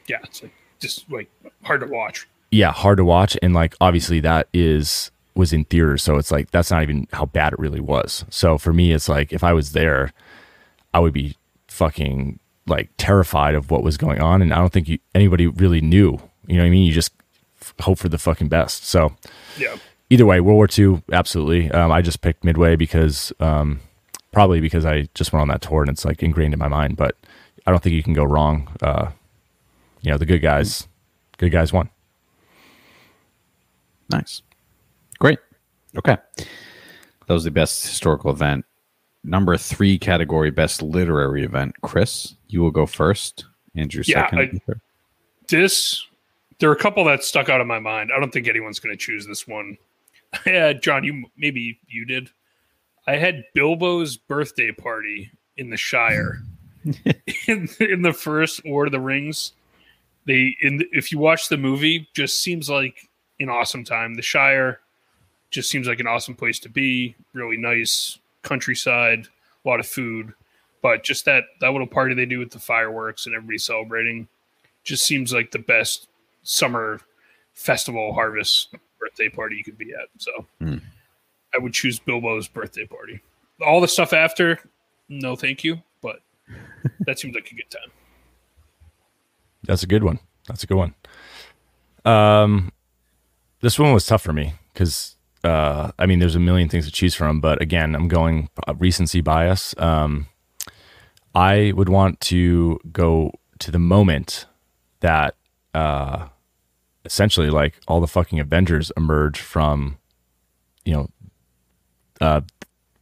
Yeah, 0.08 0.18
it's 0.24 0.42
like 0.42 0.54
just 0.80 1.10
like 1.12 1.30
hard 1.64 1.82
to 1.82 1.88
watch. 1.88 2.28
yeah, 2.52 2.72
hard 2.72 2.98
to 2.98 3.06
watch. 3.06 3.38
And 3.42 3.54
like 3.54 3.76
obviously 3.82 4.20
that 4.22 4.48
is 4.54 5.12
was 5.36 5.54
in 5.54 5.64
theaters, 5.66 6.04
so 6.04 6.18
it's 6.18 6.32
like 6.32 6.52
that's 6.52 6.72
not 6.72 6.84
even 6.84 7.08
how 7.14 7.26
bad 7.26 7.54
it 7.54 7.60
really 7.60 7.80
was. 7.80 8.26
So 8.30 8.58
for 8.58 8.74
me, 8.74 8.92
it's 8.92 9.08
like 9.08 9.32
if 9.32 9.44
I 9.44 9.54
was 9.54 9.72
there, 9.72 10.12
I 10.94 11.00
would 11.00 11.14
be 11.14 11.36
fucking 11.68 12.40
like 12.68 12.90
terrified 12.98 13.56
of 13.56 13.72
what 13.72 13.84
was 13.84 13.98
going 13.98 14.22
on, 14.22 14.42
and 14.42 14.54
I 14.54 14.58
don't 14.58 14.72
think 14.74 14.88
you, 14.90 15.00
anybody 15.16 15.48
really 15.48 15.82
knew. 15.82 16.20
You 16.48 16.58
know 16.58 16.64
what 16.64 16.68
I 16.68 16.70
mean? 16.72 16.86
You 16.86 16.92
just 16.94 17.12
f- 17.62 17.74
hope 17.82 18.00
for 18.00 18.10
the 18.10 18.18
fucking 18.18 18.48
best. 18.50 18.86
So 18.86 19.16
Yeah, 19.58 19.76
either 20.10 20.26
way, 20.26 20.40
World 20.40 20.56
War 20.56 20.68
II, 20.78 21.02
absolutely. 21.12 21.72
Um, 21.72 21.92
I 21.92 22.02
just 22.02 22.22
picked 22.22 22.44
Midway 22.44 22.76
because 22.76 23.32
um, 23.40 23.80
probably 24.32 24.60
because 24.60 24.86
I 24.86 25.08
just 25.14 25.34
went 25.34 25.42
on 25.42 25.48
that 25.50 25.62
tour 25.62 25.82
and 25.82 25.90
it's 25.90 26.06
like 26.06 26.24
ingrained 26.24 26.54
in 26.54 26.60
my 26.60 26.68
mind. 26.68 26.98
But 26.98 27.16
I 27.66 27.72
don't 27.72 27.82
think 27.82 27.94
you 27.94 28.04
can 28.04 28.14
go 28.14 28.24
wrong. 28.24 28.68
Uh, 28.82 29.12
you 30.02 30.12
know, 30.12 30.18
the 30.18 30.26
good 30.26 30.40
guys, 30.40 30.88
good 31.38 31.52
guys 31.52 31.74
won. 31.74 31.90
Nice. 34.10 34.42
Great. 35.20 35.40
Okay. 35.98 36.18
That 36.38 37.34
was 37.34 37.44
the 37.44 37.52
best 37.52 37.84
historical 37.88 38.32
event. 38.32 38.66
Number 39.24 39.58
three 39.58 40.00
category, 40.00 40.50
best 40.50 40.82
literary 40.82 41.44
event. 41.44 41.76
Chris, 41.82 42.36
you 42.48 42.62
will 42.62 42.72
go 42.72 42.86
first. 42.86 43.46
Andrew 43.76 44.04
Yeah, 44.06 44.30
second. 44.30 44.62
I- 44.68 44.74
this 45.48 46.06
there 46.60 46.70
are 46.70 46.74
a 46.74 46.78
couple 46.78 47.04
that 47.06 47.24
stuck 47.24 47.50
out 47.50 47.62
of 47.62 47.68
my 47.68 47.80
mind. 47.80 48.12
I 48.16 48.20
don't 48.20 48.32
think 48.32 48.48
anyone's 48.48 48.80
going 48.80 48.96
to 48.96 49.00
choose 49.00 49.26
this 49.26 49.48
one. 49.48 49.78
Yeah, 50.46 50.74
Jon, 50.74 51.04
you 51.04 51.26
maybe 51.38 51.80
you 51.88 52.06
did. 52.06 52.30
I 53.08 53.16
had 53.16 53.46
Bilbo's 53.56 54.18
birthday 54.18 54.72
party 54.72 55.32
in 55.58 55.70
the 55.70 55.78
Shire 55.78 56.44
in, 57.48 57.68
in 57.80 58.02
the 58.04 58.14
first 58.14 58.66
Lord 58.66 58.88
of 58.88 58.92
the 58.92 59.00
Rings. 59.00 59.54
They 60.26 60.56
in 60.62 60.78
the, 60.78 60.88
if 60.92 61.12
you 61.12 61.18
watch 61.18 61.50
the 61.50 61.58
movie, 61.58 62.08
just 62.14 62.42
seems 62.42 62.70
like 62.70 63.10
an 63.40 63.50
awesome 63.50 63.84
time. 63.84 64.14
The 64.14 64.22
Shire 64.22 64.80
just 65.50 65.70
seems 65.70 65.88
like 65.88 66.00
an 66.00 66.08
awesome 66.08 66.36
place 66.36 66.60
to 66.60 66.70
be. 66.70 67.16
Really 67.34 67.58
nice 67.58 68.20
countryside, 68.44 69.28
a 69.66 69.68
lot 69.68 69.80
of 69.80 69.88
food, 69.88 70.34
but 70.82 71.04
just 71.04 71.26
that 71.26 71.46
that 71.62 71.72
little 71.72 71.88
party 71.88 72.14
they 72.14 72.26
do 72.26 72.40
with 72.40 72.52
the 72.52 72.60
fireworks 72.60 73.26
and 73.26 73.36
everybody 73.36 73.58
celebrating 73.58 74.28
just 74.84 75.06
seems 75.06 75.34
like 75.34 75.52
the 75.52 75.60
best 75.60 76.08
summer 76.44 77.02
festival 77.54 78.14
harvest 78.14 78.76
birthday 79.10 79.30
party 79.30 79.56
you 79.56 79.64
could 79.64 79.78
be 79.78 79.92
at. 79.94 80.08
So 80.18 80.46
Hmm. 80.60 80.78
I 81.54 81.58
would 81.58 81.74
choose 81.74 82.00
Bilbo's 82.00 82.48
birthday 82.48 82.86
party. 82.86 83.22
All 83.66 83.82
the 83.82 83.88
stuff 83.88 84.14
after, 84.14 84.60
no 85.10 85.36
thank 85.36 85.64
you, 85.64 85.82
but 86.02 86.22
that 87.02 87.20
seems 87.20 87.36
like 87.36 87.50
a 87.52 87.56
good 87.56 87.70
time. 87.70 87.92
That's 89.64 89.84
a 89.84 89.88
good 89.88 90.04
one. 90.04 90.20
That's 90.48 90.64
a 90.64 90.68
good 90.68 90.78
one. 90.78 90.96
Um, 92.06 92.72
this 93.62 93.78
one 93.78 93.94
was 93.94 94.06
tough 94.06 94.22
for 94.22 94.34
me 94.34 94.54
because 94.74 95.16
uh, 95.44 95.92
I 95.98 96.06
mean, 96.06 96.20
there's 96.20 96.36
a 96.36 96.40
million 96.40 96.70
things 96.70 96.86
to 96.86 96.92
choose 96.92 97.16
from, 97.16 97.40
but 97.42 97.62
again, 97.62 97.96
I'm 97.96 98.08
going 98.08 98.50
uh, 98.68 98.74
recency 98.76 99.22
bias. 99.22 99.74
Um, 99.78 100.28
I 101.36 101.74
would 101.76 101.90
want 101.90 102.20
to 102.22 102.80
go 102.92 103.32
to 103.60 103.72
the 103.72 103.80
moment 103.80 104.46
that 105.02 105.36
uh, 105.74 106.28
essentially 107.06 107.50
like 107.50 107.80
all 107.88 108.00
the 108.00 108.08
fucking 108.08 108.40
Avengers 108.40 108.92
emerge 108.98 109.40
from, 109.40 109.98
you 110.86 110.94
know, 110.94 111.10
uh, 112.22 112.42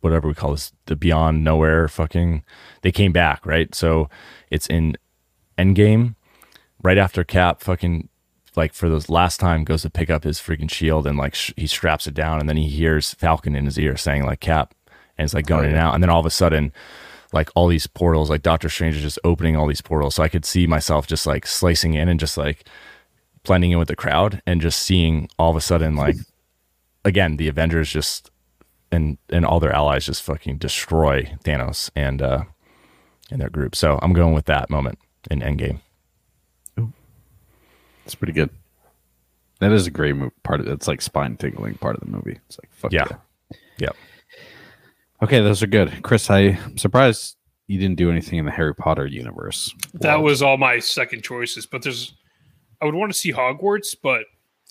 whatever 0.02 0.28
we 0.28 0.34
call 0.34 0.52
this, 0.52 0.72
the 0.86 0.96
beyond 0.96 1.44
nowhere 1.44 1.88
fucking, 1.88 2.44
they 2.82 2.92
came 2.92 3.12
back, 3.12 3.46
right? 3.46 3.74
So 3.74 4.10
it's 4.52 4.68
in 4.68 4.96
Endgame 5.58 6.16
right 6.84 6.98
after 6.98 7.24
Cap 7.24 7.62
fucking 7.62 8.10
like 8.56 8.74
for 8.74 8.90
those 8.90 9.10
last 9.10 9.40
time 9.40 9.64
goes 9.64 9.84
to 9.84 9.90
pick 9.90 10.10
up 10.10 10.24
his 10.24 10.40
freaking 10.40 10.70
shield 10.70 11.06
and 11.06 11.18
like 11.18 11.36
sh- 11.36 11.54
he 11.56 11.68
straps 11.68 12.08
it 12.08 12.14
down 12.14 12.40
and 12.40 12.50
then 12.50 12.58
he 12.58 12.68
hears 12.68 13.14
Falcon 13.14 13.56
in 13.56 13.66
his 13.66 13.78
ear 13.78 13.96
saying 13.96 14.26
like 14.26 14.40
Cap 14.40 14.74
and 15.18 15.26
it's 15.26 15.34
like 15.34 15.46
going 15.46 15.66
in 15.66 15.72
and 15.72 15.80
out 15.80 15.94
and 15.94 16.04
then 16.04 16.10
all 16.10 16.20
of 16.20 16.26
a 16.26 16.32
sudden 16.32 16.72
like 17.34 17.50
all 17.56 17.68
these 17.68 17.88
portals 17.88 18.30
like 18.30 18.42
Doctor 18.42 18.70
Strange 18.70 18.96
is 18.96 19.02
just 19.02 19.20
opening 19.24 19.56
all 19.56 19.68
these 19.68 19.82
portals 19.82 20.16
so 20.16 20.24
I 20.24 20.30
could 20.30 20.46
see 20.46 20.66
myself 20.68 21.08
just 21.08 21.28
like 21.28 21.46
slicing 21.46 21.94
in 21.94 22.10
and 22.10 22.20
just 22.20 22.38
like 22.38 22.66
blending 23.48 23.72
in 23.72 23.80
with 23.80 23.88
the 23.88 23.96
crowd 23.96 24.42
and 24.46 24.62
just 24.62 24.80
seeing 24.84 25.28
all 25.40 25.50
of 25.50 25.56
a 25.56 25.62
sudden 25.62 25.96
like 26.06 26.18
again 27.04 27.38
the 27.38 27.48
Avengers 27.48 27.90
just 27.90 28.30
and 28.92 29.18
and 29.30 29.46
all 29.46 29.60
their 29.60 29.74
allies 29.74 30.06
just 30.06 30.22
fucking 30.22 30.58
destroy 30.58 31.24
Thanos 31.44 31.90
and 31.96 32.22
uh 32.22 32.44
and 33.32 33.42
their 33.42 33.50
group 33.50 33.76
so 33.76 34.00
I'm 34.02 34.14
going 34.14 34.34
with 34.34 34.46
that 34.46 34.70
moment 34.70 35.00
in 35.32 35.42
Endgame 35.42 35.80
It's 38.06 38.16
pretty 38.16 38.34
good. 38.34 38.50
That 39.60 39.72
is 39.74 39.88
a 39.88 39.92
great 39.92 40.16
mo- 40.16 40.32
part 40.44 40.60
of 40.62 40.68
it. 40.68 40.72
It's 40.72 40.88
like 40.88 41.02
spine 41.02 41.36
tingling 41.36 41.76
part 41.76 41.96
of 41.96 42.02
the 42.02 42.08
movie. 42.08 42.40
It's 42.46 42.58
like 42.62 42.72
fuck 42.72 42.94
yeah. 42.94 43.06
Yeah. 43.10 43.58
Yep. 43.80 43.96
Okay, 45.24 45.40
those 45.42 45.64
are 45.64 45.68
good. 45.68 46.04
Chris, 46.04 46.30
I, 46.30 46.58
I'm 46.64 46.78
surprised 46.78 47.36
you 47.68 47.80
didn't 47.80 47.98
do 47.98 48.10
anything 48.12 48.40
in 48.40 48.46
the 48.46 48.52
Harry 48.52 48.74
Potter 48.76 49.08
universe. 49.08 49.74
That 49.96 50.22
was 50.22 50.42
all 50.42 50.58
my 50.58 50.80
second 50.80 51.24
choices, 51.24 51.66
but 51.66 51.82
there's 51.82 52.14
I 52.82 52.86
would 52.86 52.96
want 52.96 53.12
to 53.12 53.18
see 53.18 53.34
Hogwarts, 53.34 53.96
but 54.02 54.26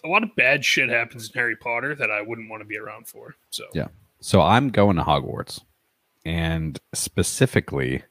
a 0.05 0.09
lot 0.09 0.23
of 0.23 0.35
bad 0.37 0.65
shit 0.65 0.89
happens 0.89 1.29
in 1.29 1.35
Harry 1.35 1.57
Potter 1.57 1.95
that 1.95 2.11
I 2.11 2.23
wouldn't 2.23 2.51
want 2.51 2.63
to 2.63 2.67
be 2.67 2.79
around 2.79 3.09
for. 3.09 3.37
So 3.51 3.65
Yeah. 3.75 3.89
So 4.21 4.41
I'm 4.41 4.71
going 4.71 4.97
to 4.97 5.03
Hogwarts. 5.03 5.61
And 6.25 6.79
specifically 6.95 8.03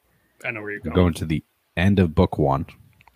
I 0.44 0.52
know 0.52 0.62
where 0.62 0.72
you're 0.72 0.80
going. 0.80 0.96
going 0.96 1.14
to 1.16 1.26
the 1.26 1.44
end 1.76 2.00
of 2.00 2.16
book 2.16 2.38
one 2.38 2.66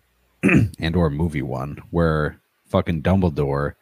and 0.42 0.96
or 0.96 1.10
movie 1.10 1.42
one 1.42 1.82
where 1.90 2.40
fucking 2.66 3.02
Dumbledore 3.02 3.74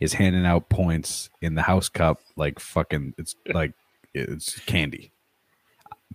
is 0.00 0.14
handing 0.14 0.46
out 0.46 0.68
points 0.68 1.30
in 1.40 1.54
the 1.54 1.62
house 1.62 1.88
cup 1.88 2.20
like 2.36 2.58
fucking 2.58 3.14
it's 3.18 3.34
like 3.54 3.72
it's 4.14 4.58
candy. 4.60 5.12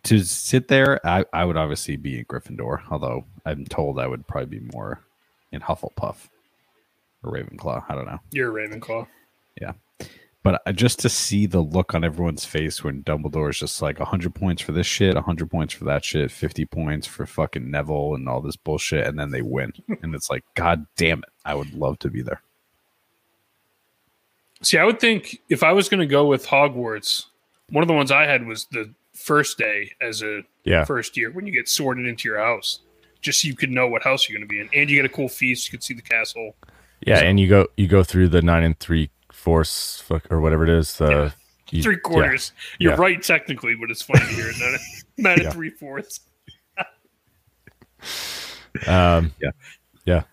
To 0.04 0.24
sit 0.24 0.68
there, 0.68 1.06
I, 1.06 1.26
I 1.32 1.46
would 1.46 1.58
obviously 1.58 1.96
be 1.96 2.18
in 2.18 2.26
Gryffindor, 2.26 2.82
although 2.90 3.26
I'm 3.46 3.66
told 3.66 4.00
I 4.00 4.08
would 4.08 4.28
probably 4.28 4.60
be 4.60 4.72
more 4.74 5.04
in 5.52 5.62
Hufflepuff 5.62 6.30
or 7.24 7.32
Ravenclaw. 7.34 7.84
I 7.90 7.96
don't 7.96 8.06
know. 8.06 8.20
You're 8.32 8.52
Ravenclaw. 8.52 9.08
Yeah. 9.62 9.74
But 10.44 10.62
uh, 10.66 10.72
just 10.72 10.98
to 11.02 11.10
see 11.10 11.46
the 11.46 11.60
look 11.62 11.94
on 11.94 12.04
everyone's 12.04 12.46
face 12.46 12.84
when 12.84 13.04
Dumbledore 13.04 13.52
is 13.52 13.60
just 13.60 13.80
like 13.82 14.00
100 14.00 14.34
points 14.34 14.62
for 14.62 14.72
this 14.72 14.88
shit, 14.88 15.14
100 15.14 15.52
points 15.52 15.72
for 15.74 15.86
that 15.86 16.04
shit, 16.04 16.32
50 16.32 16.66
points 16.66 17.06
for 17.06 17.28
fucking 17.28 17.70
Neville 17.70 18.16
and 18.16 18.28
all 18.28 18.42
this 18.42 18.56
bullshit, 18.56 19.06
and 19.06 19.20
then 19.20 19.30
they 19.30 19.44
win. 19.44 19.72
and 20.02 20.16
it's 20.16 20.32
like, 20.32 20.44
God 20.56 20.88
damn 20.98 21.20
it. 21.20 21.30
I 21.46 21.54
would 21.54 21.74
love 21.76 22.00
to 22.00 22.10
be 22.10 22.24
there. 22.24 22.42
See, 24.64 24.78
I 24.78 24.84
would 24.84 25.00
think 25.00 25.42
if 25.50 25.64
I 25.64 25.74
was 25.74 25.90
going 25.90 26.00
to 26.00 26.06
go 26.08 26.26
with 26.26 26.46
Hogwarts, 26.48 27.26
one 27.70 27.84
of 27.84 27.88
the 27.88 27.94
ones 27.94 28.12
I 28.12 28.26
had 28.26 28.46
was 28.46 28.66
the 28.72 28.94
first 29.14 29.58
day 29.58 29.92
as 30.02 30.22
a 30.24 30.42
Yeah. 30.64 30.86
first 30.86 31.18
year 31.18 31.32
when 31.32 31.46
you 31.46 31.54
get 31.54 31.68
sorted 31.70 32.06
into 32.08 32.28
your 32.28 32.40
house, 32.40 32.80
just 33.22 33.42
so 33.42 33.48
you 33.48 33.56
could 33.56 33.72
know 33.72 33.88
what 33.88 34.04
house 34.04 34.28
you're 34.28 34.38
going 34.38 34.48
to 34.48 34.52
be 34.52 34.60
in, 34.60 34.70
and 34.74 34.90
you 34.90 34.96
get 34.98 35.06
a 35.06 35.10
cool 35.14 35.30
feast. 35.30 35.68
You 35.68 35.78
could 35.78 35.84
see 35.84 35.94
the 35.94 36.02
castle. 36.02 36.56
Yeah, 37.06 37.20
and 37.20 37.40
you 37.40 37.48
go 37.48 37.68
you 37.78 37.88
go 37.88 38.04
through 38.04 38.30
the 38.30 38.42
nine 38.42 38.64
and 38.64 38.78
three 38.80 39.10
fourths 39.32 40.02
fuck, 40.02 40.32
or 40.32 40.40
whatever 40.42 40.64
it 40.64 40.70
is. 40.70 40.98
The 40.98 41.10
Yeah. 41.10 41.32
you- 41.72 41.84
Three 41.84 41.98
quarters. 41.98 42.52
You're 42.80 42.94
Yeah. 42.94 43.00
right 43.00 43.22
technically, 43.24 43.76
but 43.76 43.90
it's 43.90 44.02
funny 44.02 44.20
to 44.20 44.26
hear 44.34 44.50
it. 44.50 44.56
Nine, 44.60 44.80
nine 45.18 45.38
Yeah. 45.40 45.44
and 45.46 45.54
three 45.54 45.70
fourths. 45.72 46.20
Yeah. 46.78 46.84
Um, 48.88 49.34
Yeah. 49.42 49.52
yeah. 50.06 50.24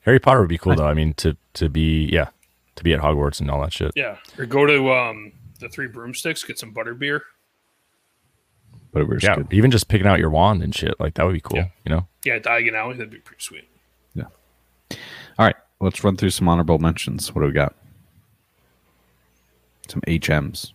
Harry 0.00 0.18
Potter 0.18 0.40
would 0.40 0.48
be 0.48 0.58
cool 0.58 0.74
though. 0.76 0.86
I 0.86 0.94
mean, 0.94 1.14
to 1.14 1.36
to 1.54 1.68
be 1.68 2.06
yeah, 2.12 2.28
to 2.76 2.84
be 2.84 2.92
at 2.92 3.00
Hogwarts 3.00 3.40
and 3.40 3.50
all 3.50 3.60
that 3.62 3.72
shit. 3.72 3.92
Yeah, 3.96 4.16
or 4.38 4.46
go 4.46 4.66
to 4.66 4.90
um, 4.92 5.32
the 5.60 5.68
Three 5.68 5.86
Broomsticks, 5.88 6.42
get 6.44 6.58
some 6.58 6.72
butter 6.72 6.94
beer. 8.92 9.04
But 9.04 9.10
it 9.10 9.14
was 9.14 9.22
Yeah, 9.22 9.36
good. 9.36 9.52
even 9.52 9.70
just 9.70 9.88
picking 9.88 10.06
out 10.06 10.18
your 10.18 10.30
wand 10.30 10.62
and 10.62 10.74
shit 10.74 10.98
like 11.00 11.14
that 11.14 11.24
would 11.24 11.32
be 11.34 11.40
cool. 11.40 11.58
Yeah. 11.58 11.68
You 11.84 11.90
know. 11.94 12.06
Yeah, 12.24 12.38
Diagon 12.38 12.74
Alley, 12.74 12.94
that'd 12.96 13.10
be 13.10 13.18
pretty 13.18 13.42
sweet. 13.42 13.68
Yeah. 14.14 14.24
All 15.38 15.46
right, 15.46 15.56
let's 15.80 16.02
run 16.04 16.16
through 16.16 16.30
some 16.30 16.48
honorable 16.48 16.78
mentions. 16.78 17.34
What 17.34 17.42
do 17.42 17.46
we 17.48 17.52
got? 17.52 17.74
Some 19.88 20.00
HMs. 20.02 20.72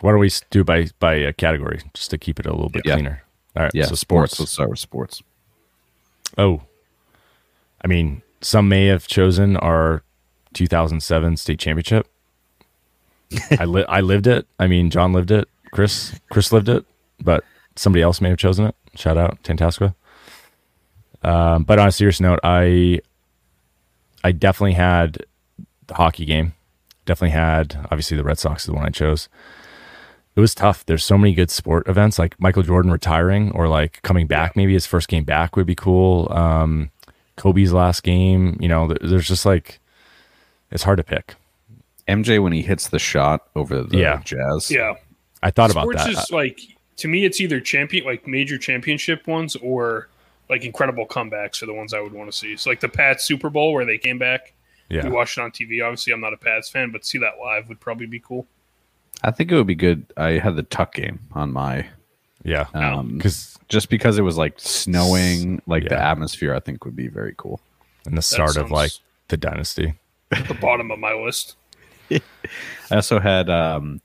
What 0.00 0.12
don't 0.12 0.20
we 0.20 0.30
do 0.50 0.64
by 0.64 0.88
by 0.98 1.22
uh, 1.24 1.32
category 1.32 1.80
just 1.94 2.10
to 2.10 2.18
keep 2.18 2.38
it 2.40 2.46
a 2.46 2.50
little 2.52 2.68
bit 2.70 2.82
Yeah. 2.84 2.94
cleaner? 2.94 3.22
All 3.56 3.62
right. 3.64 3.72
Yeah, 3.74 3.84
So 3.86 3.94
sports. 3.94 4.32
sports. 4.34 4.40
Let's 4.40 4.52
start 4.52 4.70
with 4.70 4.78
sports. 4.78 5.22
Oh, 6.36 6.62
I 7.82 7.86
mean, 7.86 8.22
some 8.40 8.68
may 8.68 8.86
have 8.86 9.06
chosen 9.06 9.56
our 9.58 10.02
2007 10.54 11.36
state 11.36 11.58
championship. 11.58 12.08
I 13.58 13.64
li- 13.64 13.84
I 13.88 14.00
lived 14.00 14.26
it. 14.26 14.46
I 14.58 14.66
mean, 14.66 14.90
Jon 14.90 15.12
lived 15.12 15.30
it. 15.30 15.48
Chris 15.72 16.18
Chris 16.30 16.52
lived 16.52 16.68
it, 16.68 16.84
but 17.20 17.44
somebody 17.76 18.02
else 18.02 18.20
may 18.20 18.28
have 18.28 18.38
chosen 18.38 18.66
it. 18.66 18.74
Shout 18.96 19.16
out 19.18 19.42
Tantasqua. 19.42 19.94
Um, 21.22 21.64
but 21.64 21.78
on 21.78 21.88
a 21.88 21.92
serious 21.92 22.20
note, 22.20 22.40
I 22.44 23.00
I 24.22 24.32
definitely 24.32 24.74
had 24.74 25.18
the 25.86 25.94
hockey 25.94 26.24
game. 26.24 26.54
Definitely 27.06 27.30
had 27.30 27.78
obviously 27.86 28.16
the 28.16 28.24
Red 28.24 28.38
Sox 28.38 28.62
is 28.62 28.66
the 28.66 28.72
one 28.74 28.84
I 28.86 28.90
chose. 28.90 29.28
It 30.36 30.40
was 30.40 30.54
tough. 30.54 30.84
There's 30.84 31.04
so 31.04 31.16
many 31.16 31.32
good 31.32 31.50
sport 31.50 31.86
events 31.88 32.18
like 32.18 32.38
Michael 32.40 32.62
Jordan 32.64 32.90
retiring 32.90 33.52
or 33.52 33.68
like 33.68 34.02
coming 34.02 34.26
back. 34.26 34.56
Maybe 34.56 34.72
his 34.72 34.84
first 34.86 35.08
game 35.08 35.22
back 35.24 35.54
would 35.56 35.66
be 35.66 35.76
cool. 35.76 36.30
Um, 36.32 36.90
Kobe's 37.36 37.72
last 37.72 38.02
game. 38.02 38.56
You 38.60 38.68
know, 38.68 38.92
there's 39.00 39.28
just 39.28 39.46
like 39.46 39.78
it's 40.70 40.82
hard 40.82 40.96
to 40.98 41.04
pick. 41.04 41.36
MJ 42.08 42.42
when 42.42 42.52
he 42.52 42.62
hits 42.62 42.88
the 42.88 42.98
shot 42.98 43.42
over 43.54 43.82
the 43.82 43.96
Yeah. 43.96 44.20
Jazz. 44.24 44.70
Yeah, 44.70 44.94
I 45.42 45.50
thought 45.50 45.70
about 45.70 45.82
sports 45.84 46.04
that. 46.04 46.10
is 46.12 46.30
like 46.30 46.60
to 46.96 47.08
me, 47.08 47.24
it's 47.24 47.40
either 47.40 47.60
champion 47.60 48.04
like 48.04 48.26
major 48.26 48.58
championship 48.58 49.26
ones 49.26 49.56
or 49.56 50.08
like 50.48 50.64
incredible 50.64 51.06
comebacks 51.06 51.62
are 51.62 51.66
the 51.66 51.74
ones 51.74 51.94
I 51.94 52.00
would 52.00 52.12
want 52.12 52.30
to 52.30 52.36
see. 52.36 52.56
So 52.56 52.70
like 52.70 52.80
the 52.80 52.88
Pats 52.88 53.24
Super 53.24 53.50
Bowl 53.50 53.72
where 53.72 53.84
they 53.84 53.98
came 53.98 54.18
back. 54.18 54.52
yeah, 54.88 55.04
We 55.04 55.10
watched 55.10 55.38
it 55.38 55.40
on 55.40 55.50
TV. 55.50 55.84
Obviously, 55.84 56.12
I'm 56.12 56.20
not 56.20 56.32
a 56.32 56.36
Pats 56.36 56.68
fan, 56.68 56.90
but 56.90 57.04
see 57.04 57.18
that 57.18 57.38
live 57.40 57.68
would 57.68 57.80
probably 57.80 58.06
be 58.06 58.20
cool. 58.20 58.46
I 59.22 59.30
think 59.30 59.50
it 59.50 59.56
would 59.56 59.66
be 59.66 59.74
good. 59.74 60.06
I 60.16 60.32
had 60.32 60.56
the 60.56 60.62
Tuck 60.62 60.94
game 60.94 61.20
on 61.32 61.52
my 61.52 61.86
yeah. 62.44 62.66
um 62.74 63.16
Because 63.16 63.58
just 63.68 63.88
because 63.88 64.18
it 64.18 64.22
was 64.22 64.36
like 64.36 64.54
snowing, 64.58 65.62
like 65.66 65.88
the 65.88 65.98
atmosphere 65.98 66.54
I 66.54 66.60
think 66.60 66.84
would 66.84 66.96
be 66.96 67.08
very 67.08 67.34
cool. 67.36 67.60
And 68.06 68.18
the 68.18 68.22
start 68.22 68.56
of 68.56 68.70
like 68.70 68.92
the 69.28 69.36
dynasty. 69.36 69.94
At 70.30 70.46
the 70.48 70.54
bottom 70.54 70.90
of 70.90 70.98
my 70.98 71.14
list. 71.14 71.56
I 72.10 72.20
also 72.90 73.18
had 73.18 73.48
um 73.48 74.02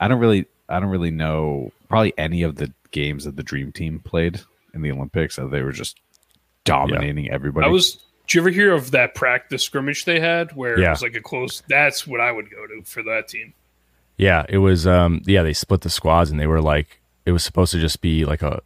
I 0.00 0.08
don't 0.08 0.18
really 0.18 0.46
I 0.68 0.80
don't 0.80 0.88
really 0.90 1.10
know 1.10 1.72
probably 1.88 2.14
any 2.16 2.42
of 2.42 2.56
the 2.56 2.72
games 2.90 3.24
that 3.24 3.36
the 3.36 3.42
dream 3.42 3.72
team 3.72 3.98
played 4.00 4.40
in 4.74 4.82
the 4.82 4.90
Olympics. 4.92 5.36
They 5.36 5.62
were 5.62 5.72
just 5.72 5.98
dominating 6.64 7.30
everybody. 7.30 7.66
I 7.66 7.70
was. 7.70 7.98
Did 8.28 8.34
you 8.36 8.40
ever 8.42 8.50
hear 8.50 8.72
of 8.72 8.92
that 8.92 9.14
practice 9.14 9.64
scrimmage 9.64 10.04
they 10.04 10.20
had 10.20 10.52
where 10.52 10.78
it 10.80 10.88
was 10.88 11.02
like 11.02 11.14
a 11.16 11.20
close? 11.20 11.62
That's 11.68 12.06
what 12.06 12.20
I 12.20 12.30
would 12.32 12.50
go 12.50 12.66
to 12.66 12.82
for 12.84 13.02
that 13.02 13.28
team. 13.28 13.52
Yeah, 14.16 14.46
it 14.48 14.58
was. 14.58 14.86
Um, 14.86 15.22
yeah, 15.26 15.42
they 15.42 15.52
split 15.52 15.80
the 15.82 15.90
squads 15.90 16.30
and 16.30 16.38
they 16.38 16.46
were 16.46 16.62
like, 16.62 17.00
it 17.26 17.32
was 17.32 17.42
supposed 17.44 17.72
to 17.72 17.80
just 17.80 18.00
be 18.00 18.24
like 18.24 18.42
a 18.42 18.60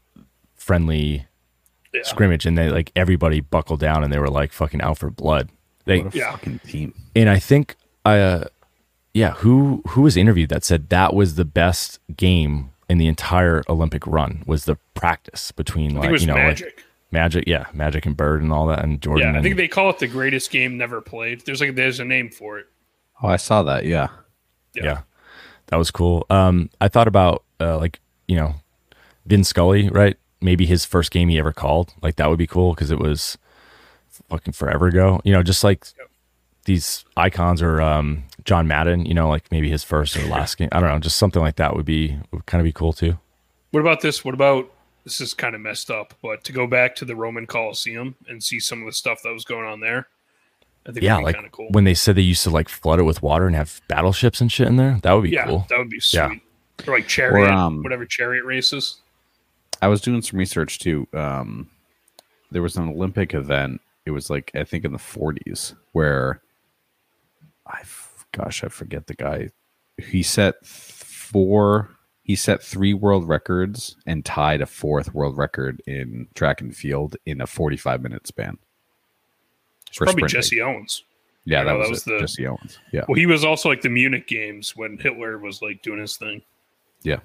friendly 0.54 1.26
Yeah. 1.94 2.02
scrimmage, 2.04 2.44
and 2.46 2.56
they 2.58 2.68
like 2.68 2.92
everybody 2.94 3.40
buckled 3.40 3.80
down 3.80 4.04
and 4.04 4.12
they 4.12 4.18
were 4.18 4.28
like 4.30 4.52
fucking 4.52 4.82
out 4.82 4.98
for 4.98 5.10
blood. 5.10 5.48
They 5.86 6.00
what 6.02 6.14
a 6.14 6.18
Yeah. 6.18 6.30
fucking 6.32 6.58
team. 6.60 6.94
and 7.16 7.28
I 7.30 7.38
think 7.38 7.76
I, 8.04 8.18
uh, 8.20 8.44
yeah, 9.16 9.30
who 9.30 9.82
who 9.88 10.02
was 10.02 10.14
interviewed 10.14 10.50
that 10.50 10.62
said 10.62 10.90
that 10.90 11.14
was 11.14 11.36
the 11.36 11.46
best 11.46 12.00
game 12.16 12.70
in 12.86 12.98
the 12.98 13.08
entire 13.08 13.62
Olympic 13.66 14.06
run 14.06 14.44
was 14.46 14.66
the 14.66 14.76
practice 14.92 15.52
between 15.52 15.92
I 15.92 15.94
like 15.94 16.02
think 16.02 16.10
it 16.10 16.12
was 16.12 16.22
you 16.22 16.28
know 16.28 16.34
like 16.34 16.44
Magic. 16.44 16.84
Magic, 17.10 17.44
yeah, 17.46 17.64
Magic 17.72 18.04
and 18.04 18.14
Bird 18.14 18.42
and 18.42 18.52
all 18.52 18.66
that, 18.66 18.84
and 18.84 19.00
Jordan. 19.00 19.28
yeah, 19.28 19.32
I 19.32 19.36
and, 19.36 19.42
think 19.42 19.56
they 19.56 19.68
call 19.68 19.88
it 19.88 20.00
the 20.00 20.06
greatest 20.06 20.50
game 20.50 20.76
never 20.76 21.00
played. 21.00 21.46
There's 21.46 21.62
like 21.62 21.74
there's 21.76 21.98
a 21.98 22.04
name 22.04 22.28
for 22.28 22.58
it. 22.58 22.66
Oh, 23.22 23.28
I 23.28 23.36
saw 23.36 23.62
that. 23.62 23.86
Yeah. 23.86 24.08
yeah. 24.74 25.00
that 25.68 25.76
was 25.76 25.90
cool. 25.90 26.26
Um, 26.28 26.68
I 26.82 26.88
thought 26.88 27.08
about 27.08 27.42
uh, 27.58 27.78
like 27.78 28.00
you 28.28 28.36
know, 28.36 28.56
Vin 29.24 29.44
Scully, 29.44 29.88
right? 29.88 30.18
Maybe 30.42 30.66
his 30.66 30.84
first 30.84 31.10
game 31.10 31.30
he 31.30 31.38
ever 31.38 31.54
called, 31.54 31.94
like 32.02 32.16
that 32.16 32.28
would 32.28 32.38
be 32.38 32.46
cool 32.46 32.74
because 32.74 32.90
it 32.90 32.98
was 32.98 33.38
fucking 34.28 34.52
forever 34.52 34.88
ago. 34.88 35.22
You 35.24 35.32
know, 35.32 35.42
just 35.42 35.64
like 35.64 35.86
these 36.66 37.06
icons 37.16 37.62
or 37.62 37.80
um, 37.80 38.24
John 38.46 38.66
Madden, 38.66 39.04
you 39.04 39.12
know, 39.12 39.28
like 39.28 39.50
maybe 39.52 39.68
his 39.68 39.84
first 39.84 40.16
or 40.16 40.26
last 40.28 40.56
game. 40.56 40.68
I 40.72 40.80
don't 40.80 40.88
know, 40.88 40.98
just 40.98 41.18
something 41.18 41.42
like 41.42 41.56
that 41.56 41.76
would 41.76 41.84
be 41.84 42.18
would 42.32 42.46
kind 42.46 42.60
of 42.60 42.64
be 42.64 42.72
cool 42.72 42.92
too. 42.94 43.18
What 43.72 43.80
about 43.80 44.00
this? 44.00 44.24
What 44.24 44.32
about 44.34 44.72
this 45.04 45.20
is 45.20 45.34
kind 45.34 45.54
of 45.54 45.60
messed 45.60 45.90
up, 45.90 46.14
but 46.22 46.42
to 46.44 46.52
go 46.52 46.66
back 46.66 46.94
to 46.96 47.04
the 47.04 47.14
Roman 47.14 47.46
Colosseum 47.46 48.14
and 48.28 48.42
see 48.42 48.58
some 48.58 48.80
of 48.80 48.86
the 48.86 48.92
stuff 48.92 49.20
that 49.22 49.32
was 49.32 49.44
going 49.44 49.66
on 49.66 49.80
there, 49.80 50.08
I 50.86 50.92
think 50.92 51.02
Yeah, 51.04 51.18
like 51.18 51.36
cool. 51.52 51.68
when 51.70 51.84
they 51.84 51.94
said 51.94 52.16
they 52.16 52.22
used 52.22 52.42
to 52.44 52.50
like 52.50 52.68
flood 52.68 52.98
it 53.00 53.02
with 53.04 53.22
water 53.22 53.46
and 53.46 53.54
have 53.54 53.80
battleships 53.88 54.40
and 54.40 54.50
shit 54.50 54.66
in 54.68 54.76
there. 54.76 54.98
That 55.02 55.12
would 55.12 55.24
be 55.24 55.30
yeah, 55.30 55.46
cool. 55.46 55.66
that 55.68 55.78
would 55.78 55.90
be 55.90 56.00
sweet. 56.00 56.18
Yeah. 56.18 56.30
Or 56.86 56.94
like 56.94 57.08
chariot, 57.08 57.50
um, 57.50 57.82
whatever 57.82 58.04
chariot 58.06 58.44
races. 58.44 59.00
I 59.82 59.88
was 59.88 60.00
doing 60.00 60.22
some 60.22 60.38
research 60.38 60.78
too. 60.78 61.06
Um, 61.12 61.70
there 62.50 62.62
was 62.62 62.76
an 62.76 62.88
Olympic 62.88 63.34
event. 63.34 63.80
It 64.04 64.10
was 64.12 64.30
like 64.30 64.50
I 64.54 64.62
think 64.64 64.84
in 64.84 64.92
the 64.92 64.98
40s 64.98 65.74
where 65.92 66.40
I, 67.66 67.80
f- 67.80 68.05
gosh, 68.36 68.62
I 68.64 68.68
forget 68.68 69.06
the 69.06 69.14
guy. 69.14 69.50
He 69.98 70.22
set 70.22 70.64
four. 70.66 71.90
He 72.22 72.34
set 72.36 72.62
three 72.62 72.92
world 72.92 73.28
records 73.28 73.96
and 74.06 74.24
tied 74.24 74.60
a 74.60 74.66
fourth 74.66 75.14
world 75.14 75.36
record 75.38 75.80
in 75.86 76.28
track 76.34 76.60
and 76.60 76.74
field 76.76 77.16
in 77.24 77.40
a 77.40 77.46
45 77.46 78.02
minute 78.02 78.26
span. 78.26 78.58
It's 79.88 79.98
probably 79.98 80.12
sprinting. 80.12 80.28
Jesse 80.38 80.60
Owens. 80.60 81.04
Yeah, 81.44 81.62
that 81.62 81.72
know, 81.72 81.78
was, 81.78 81.86
that 81.88 81.90
was 81.92 82.02
it. 82.02 82.10
the- 82.10 82.18
Jesse 82.20 82.46
Owens. 82.48 82.78
Yeah, 82.92 83.04
Well, 83.08 83.14
he 83.14 83.26
was 83.26 83.44
also 83.44 83.68
like 83.68 83.80
the 83.82 83.88
Munich 83.88 84.26
games 84.26 84.76
when 84.76 84.98
Hitler 84.98 85.38
was 85.38 85.62
like 85.62 85.80
doing 85.82 86.00
his 86.00 86.16
thing. 86.16 86.42
yeah. 87.02 87.20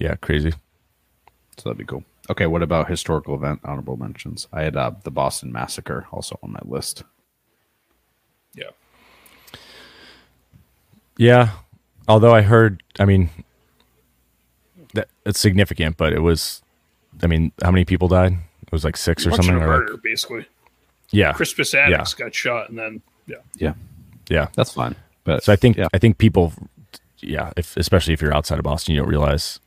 Yeah, 0.00 0.16
crazy. 0.16 0.52
So 1.58 1.64
that'd 1.68 1.76
be 1.78 1.84
cool. 1.84 2.02
Okay, 2.30 2.46
what 2.46 2.62
about 2.62 2.88
historical 2.88 3.34
event 3.34 3.60
honorable 3.62 3.96
mentions? 3.96 4.48
I 4.52 4.62
had 4.62 4.74
uh, 4.76 4.92
the 5.04 5.10
Boston 5.10 5.52
Massacre 5.52 6.06
also 6.10 6.38
on 6.42 6.52
my 6.52 6.60
list. 6.64 7.04
Yeah. 8.54 8.70
Yeah. 11.16 11.50
Although 12.08 12.34
I 12.34 12.42
heard, 12.42 12.82
I 12.98 13.04
mean, 13.04 13.30
that 14.94 15.08
it's 15.24 15.38
significant, 15.40 15.96
but 15.96 16.12
it 16.12 16.20
was, 16.20 16.62
I 17.22 17.26
mean, 17.26 17.52
how 17.62 17.70
many 17.70 17.84
people 17.84 18.08
died? 18.08 18.32
It 18.62 18.72
was 18.72 18.84
like 18.84 18.96
six 18.96 19.26
or 19.26 19.30
something. 19.30 19.54
Or 19.54 19.60
murder, 19.60 19.92
like, 19.92 20.02
basically. 20.02 20.46
yeah, 21.10 21.32
Crispus 21.32 21.74
Attucks 21.74 22.14
got 22.14 22.34
shot, 22.34 22.70
and 22.70 22.78
then 22.78 23.02
yeah, 23.26 23.36
Yeah, 23.56 23.74
yeah. 24.28 24.48
that's 24.56 24.72
fine. 24.72 24.96
But 25.24 25.44
So 25.44 25.52
I 25.52 25.56
think, 25.56 25.76
yeah, 25.76 25.88
I 25.94 25.98
think 25.98 26.18
people, 26.18 26.52
yeah, 27.20 27.52
if 27.56 27.76
especially 27.76 28.14
if 28.14 28.20
you're 28.20 28.34
outside 28.34 28.58
of 28.58 28.64
Boston, 28.64 28.94
you 28.94 29.00
don't 29.00 29.08
realize 29.10 29.60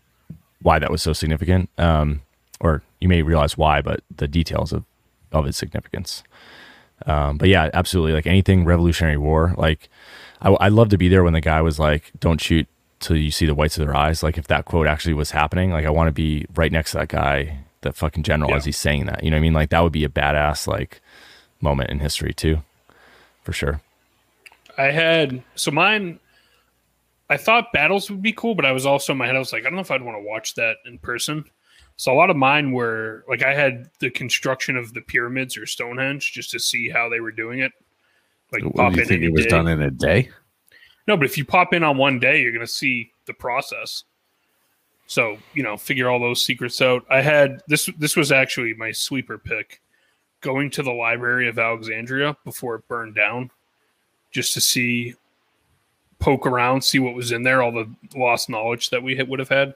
why 0.61 0.79
that 0.79 0.91
was 0.91 1.01
so 1.01 1.13
significant. 1.13 1.69
Um, 1.77 2.21
or 2.59 2.81
you 2.99 3.07
may 3.07 3.21
realize 3.21 3.57
why, 3.57 3.81
but 3.81 4.01
the 4.15 4.27
details 4.27 4.73
of 4.73 4.83
of 5.31 5.45
its 5.45 5.57
significance. 5.57 6.23
Um, 7.05 7.37
but 7.37 7.47
yeah, 7.49 7.69
absolutely. 7.73 8.13
Like 8.13 8.25
anything 8.27 8.65
Revolutionary 8.65 9.17
War, 9.17 9.53
like 9.57 9.89
I, 10.41 10.55
I'd 10.59 10.73
love 10.73 10.89
to 10.89 10.97
be 10.97 11.07
there 11.09 11.23
when 11.23 11.33
the 11.33 11.41
guy 11.41 11.61
was 11.61 11.79
like, 11.79 12.11
"Don't 12.19 12.39
shoot 12.41 12.67
till 12.99 13.17
you 13.17 13.31
see 13.31 13.45
the 13.45 13.55
whites 13.55 13.77
of 13.77 13.85
their 13.85 13.95
eyes." 13.95 14.23
Like 14.23 14.37
if 14.37 14.47
that 14.47 14.65
quote 14.65 14.87
actually 14.87 15.13
was 15.13 15.31
happening, 15.31 15.71
like 15.71 15.85
I 15.85 15.89
want 15.89 16.07
to 16.07 16.11
be 16.13 16.45
right 16.55 16.71
next 16.71 16.91
to 16.91 16.97
that 16.99 17.09
guy, 17.09 17.59
that 17.81 17.95
fucking 17.95 18.23
general, 18.23 18.49
Yeah. 18.51 18.57
as 18.57 18.65
he's 18.65 18.77
saying 18.77 19.05
that. 19.05 19.23
You 19.23 19.31
know 19.31 19.35
what 19.37 19.39
I 19.39 19.41
mean? 19.43 19.53
Like 19.53 19.69
that 19.69 19.81
would 19.81 19.93
be 19.93 20.03
a 20.03 20.09
badass 20.09 20.67
like 20.67 21.01
moment 21.61 21.89
in 21.89 21.99
history 21.99 22.33
too, 22.33 22.61
for 23.43 23.53
sure. 23.53 23.81
I 24.77 24.85
had 24.91 25.41
so 25.55 25.71
mine. 25.71 26.19
I 27.29 27.37
thought 27.37 27.73
battles 27.73 28.11
would 28.11 28.21
be 28.21 28.33
cool, 28.33 28.53
but 28.53 28.65
I 28.65 28.71
was 28.71 28.85
also 28.85 29.13
in 29.13 29.17
my 29.17 29.25
head. 29.25 29.35
I 29.35 29.39
was 29.39 29.51
like, 29.51 29.61
I 29.61 29.65
don't 29.65 29.75
know 29.75 29.81
if 29.81 29.89
I'd 29.89 30.03
want 30.03 30.15
to 30.17 30.21
watch 30.27 30.53
that 30.55 30.77
in 30.85 30.99
person. 30.99 31.43
So 31.97 32.13
a 32.13 32.17
lot 32.17 32.29
of 32.29 32.35
mine 32.35 32.71
were 32.71 33.23
like 33.27 33.41
I 33.41 33.53
had 33.55 33.89
the 33.99 34.09
construction 34.11 34.75
of 34.75 34.93
the 34.93 35.01
pyramids 35.01 35.57
or 35.57 35.65
Stonehenge 35.65 36.33
just 36.33 36.51
to 36.51 36.59
see 36.59 36.89
how 36.89 37.07
they 37.09 37.21
were 37.21 37.31
doing 37.31 37.59
it. 37.59 37.71
Like 38.55 38.73
What, 38.73 38.75
pop 38.75 38.95
you 38.95 39.01
in 39.01 39.07
think 39.07 39.23
it 39.23 39.31
was 39.31 39.43
day. 39.43 39.49
done 39.49 39.67
in 39.67 39.81
a 39.81 39.91
day? 39.91 40.29
No, 41.07 41.15
but 41.15 41.25
if 41.25 41.37
you 41.37 41.45
pop 41.45 41.73
in 41.73 41.83
on 41.83 41.97
one 41.97 42.19
day, 42.19 42.41
you're 42.41 42.51
going 42.51 42.65
to 42.65 42.71
see 42.71 43.11
the 43.25 43.33
process. 43.33 44.03
So 45.07 45.37
you 45.53 45.61
know, 45.61 45.77
figure 45.77 46.09
all 46.09 46.19
those 46.19 46.43
secrets 46.43 46.81
out. 46.81 47.05
I 47.09 47.21
had 47.21 47.61
this. 47.67 47.89
This 47.97 48.15
was 48.15 48.31
actually 48.31 48.73
my 48.73 48.91
sweeper 48.91 49.37
pick, 49.37 49.81
going 50.41 50.71
to 50.71 50.83
the 50.83 50.91
Library 50.91 51.47
of 51.47 51.59
Alexandria 51.59 52.35
before 52.43 52.75
it 52.75 52.87
burned 52.87 53.13
down, 53.13 53.51
just 54.31 54.53
to 54.55 54.61
see, 54.61 55.13
poke 56.17 56.47
around, 56.47 56.83
see 56.83 56.97
what 56.97 57.13
was 57.13 57.31
in 57.31 57.43
there, 57.43 57.61
all 57.61 57.71
the 57.71 57.87
lost 58.15 58.49
knowledge 58.49 58.89
that 58.89 59.03
we 59.03 59.21
would 59.21 59.39
have 59.39 59.49
had. 59.49 59.75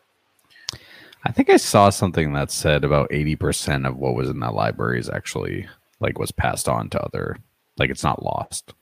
I 1.26 1.32
think 1.32 1.50
I 1.50 1.58
saw 1.58 1.90
something 1.90 2.34
that 2.34 2.50
said 2.50 2.84
about 2.86 3.10
80% 3.10 3.86
of 3.86 3.98
what 3.98 4.16
was 4.16 4.30
in 4.30 4.40
that 4.40 4.54
library 4.54 5.00
is 5.00 5.10
actually 5.10 5.68
like 6.00 6.18
was 6.18 6.32
passed 6.32 6.70
on 6.70 6.90
to 6.92 7.02
other 7.04 7.38
like 7.80 7.90
it's 7.90 8.04
not 8.04 8.24
lost. 8.24 8.74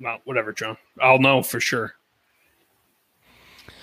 Well, 0.00 0.18
whatever, 0.24 0.52
Jon. 0.52 0.76
I'll 1.00 1.18
know 1.18 1.42
for 1.42 1.60
sure. 1.60 1.94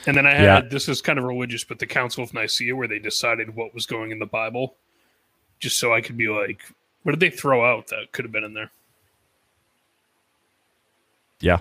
And 0.06 0.16
then 0.18 0.28
I 0.28 0.32
had 0.32 0.44
Yeah. 0.44 0.62
this 0.70 0.90
is 0.90 1.02
kind 1.02 1.18
of 1.18 1.26
religious, 1.26 1.64
but 1.64 1.80
the 1.80 1.88
Council 1.88 2.24
of 2.24 2.34
Nicaea, 2.34 2.76
where 2.76 2.88
they 2.88 3.00
decided 3.00 3.56
what 3.56 3.74
was 3.74 3.86
going 3.86 4.12
in 4.12 4.20
the 4.20 4.26
Bible, 4.26 4.76
just 5.60 5.80
so 5.80 5.94
I 5.94 6.02
could 6.02 6.18
be 6.18 6.28
like, 6.28 6.62
what 7.04 7.14
did 7.14 7.20
they 7.20 7.30
throw 7.30 7.66
out 7.66 7.88
that 7.88 8.12
could 8.12 8.26
have 8.26 8.32
been 8.32 8.44
in 8.44 8.54
there? 8.54 8.70
Yeah. 11.40 11.60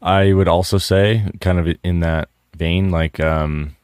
I 0.00 0.32
would 0.32 0.48
also 0.48 0.78
say, 0.78 1.30
kind 1.40 1.58
of 1.58 1.76
in 1.82 2.00
that 2.00 2.28
vein, 2.56 2.90
like, 2.90 3.18
um, 3.20 3.76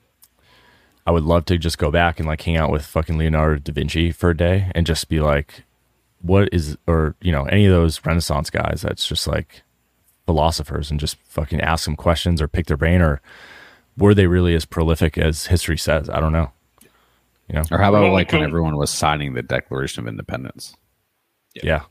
I 1.06 1.10
would 1.10 1.24
love 1.24 1.44
to 1.46 1.58
just 1.58 1.76
go 1.78 1.90
back 1.90 2.18
and 2.18 2.26
like 2.26 2.42
hang 2.42 2.56
out 2.56 2.70
with 2.70 2.86
fucking 2.86 3.18
Leonardo 3.18 3.58
da 3.58 3.72
Vinci 3.72 4.10
for 4.12 4.30
a 4.30 4.36
day 4.36 4.70
and 4.74 4.86
just 4.86 5.08
be 5.08 5.20
like, 5.20 5.64
what 6.24 6.48
is, 6.52 6.76
or, 6.86 7.14
you 7.20 7.30
know, 7.30 7.44
any 7.44 7.66
of 7.66 7.72
those 7.72 8.04
Renaissance 8.04 8.48
guys 8.50 8.80
that's 8.82 9.06
just 9.06 9.26
like 9.26 9.62
philosophers 10.26 10.90
and 10.90 10.98
just 10.98 11.16
fucking 11.28 11.60
ask 11.60 11.84
them 11.84 11.96
questions 11.96 12.40
or 12.40 12.48
pick 12.48 12.66
their 12.66 12.78
brain 12.78 13.02
or 13.02 13.20
were 13.98 14.14
they 14.14 14.26
really 14.26 14.54
as 14.54 14.64
prolific 14.64 15.18
as 15.18 15.46
history 15.46 15.76
says? 15.76 16.08
I 16.08 16.20
don't 16.20 16.32
know. 16.32 16.50
You 17.48 17.56
know? 17.56 17.62
Or 17.70 17.76
how 17.78 17.90
about 17.94 18.10
like 18.12 18.32
when 18.32 18.42
everyone 18.42 18.76
was 18.76 18.90
signing 18.90 19.34
the 19.34 19.42
Declaration 19.42 20.02
of 20.02 20.08
Independence? 20.08 20.74
Yeah. 21.62 21.82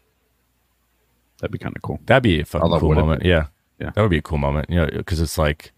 That'd 1.40 1.52
be 1.52 1.60
kind 1.60 1.76
of 1.76 1.82
cool. 1.84 2.00
That'd 2.06 2.24
be 2.24 2.40
a 2.42 2.46
fucking 2.46 2.64
Although 2.64 2.80
cool 2.80 2.96
moment. 2.96 3.22
be? 3.22 3.30
Yeah. 3.30 3.46
Yeah. 3.80 3.92
That 3.94 4.02
would 4.02 4.10
be 4.10 4.18
a 4.18 4.22
cool 4.24 4.38
moment, 4.40 4.70
you 4.70 4.78
know, 4.78 4.88
because 4.88 5.22
it's 5.22 5.38
like 5.38 5.72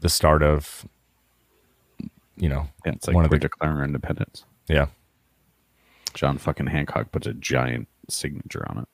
the 0.00 0.08
start 0.08 0.42
of, 0.44 0.86
you 2.36 2.48
know, 2.48 2.68
Yeah, 2.84 2.92
it's 2.92 3.06
like 3.08 3.16
One 3.16 3.24
of 3.24 3.30
we're 3.30 3.38
the- 3.38 3.48
declaring 3.48 3.78
our 3.78 3.84
independence. 3.84 4.44
yeah. 4.68 4.86
John 6.16 6.38
fucking 6.38 6.66
Hancock 6.66 7.12
puts 7.12 7.26
a 7.26 7.34
giant 7.34 7.86
signature 8.08 8.66
on 8.68 8.78
it. 8.78 8.88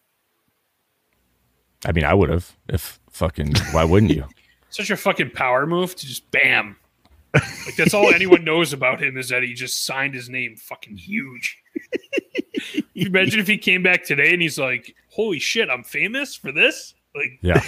I 1.86 1.93
mean, 1.93 2.05
I 2.05 2.12
would 2.15 2.28
have 2.28 2.53
if 2.69 3.01
fucking, 3.11 3.55
why 3.73 3.85
wouldn't 3.85 4.12
you? 4.12 4.27
Such 4.70 4.90
a 4.90 4.97
fucking 4.97 5.31
power 5.31 5.66
move 5.66 5.94
to 5.97 6.07
just 6.07 6.31
bam. 6.31 6.77
Like 7.35 7.77
that's 7.77 7.94
all 7.94 8.12
anyone 8.12 8.44
knows 8.44 8.73
about 8.74 9.03
him 9.03 9.16
is 9.16 9.31
that 9.31 9.43
he 9.43 9.55
just 9.55 9.86
signed 9.86 10.15
his 10.15 10.28
name 10.28 10.57
fucking 10.57 10.97
huge. 10.97 11.59
you 12.94 13.07
imagine 13.07 13.40
if 13.40 13.47
he 13.47 13.57
came 13.57 13.82
back 13.82 14.05
today 14.05 14.32
and 14.35 14.43
he's 14.43 14.59
like, 14.59 14.94
"Holy 15.11 15.39
shit, 15.39 15.70
I'm 15.70 15.82
famous 15.82 16.35
for 16.36 16.53
this!" 16.53 16.93
Like, 17.15 17.39
Yeah. 17.43 17.62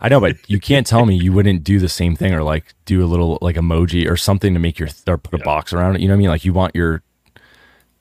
I 0.00 0.08
know, 0.08 0.20
but 0.20 0.36
you 0.48 0.58
can't 0.60 0.86
tell 0.86 1.04
me 1.04 1.16
you 1.16 1.32
wouldn't 1.32 1.64
do 1.64 1.78
the 1.78 1.88
same 1.88 2.16
thing 2.16 2.32
or 2.34 2.42
like 2.42 2.74
do 2.86 3.02
a 3.04 3.06
little 3.06 3.38
like 3.42 3.56
emoji 3.56 4.08
or 4.10 4.16
something 4.16 4.54
to 4.54 4.60
make 4.60 4.78
your, 4.78 4.88
or 5.06 5.18
put 5.18 5.34
a 5.34 5.38
Yeah. 5.38 5.44
box 5.44 5.72
around 5.74 5.96
it. 5.96 6.00
You 6.02 6.08
know 6.08 6.14
what 6.14 6.18
I 6.18 6.20
mean? 6.20 6.28
Like 6.30 6.44
you 6.44 6.52
want 6.54 6.74
your 6.74 7.02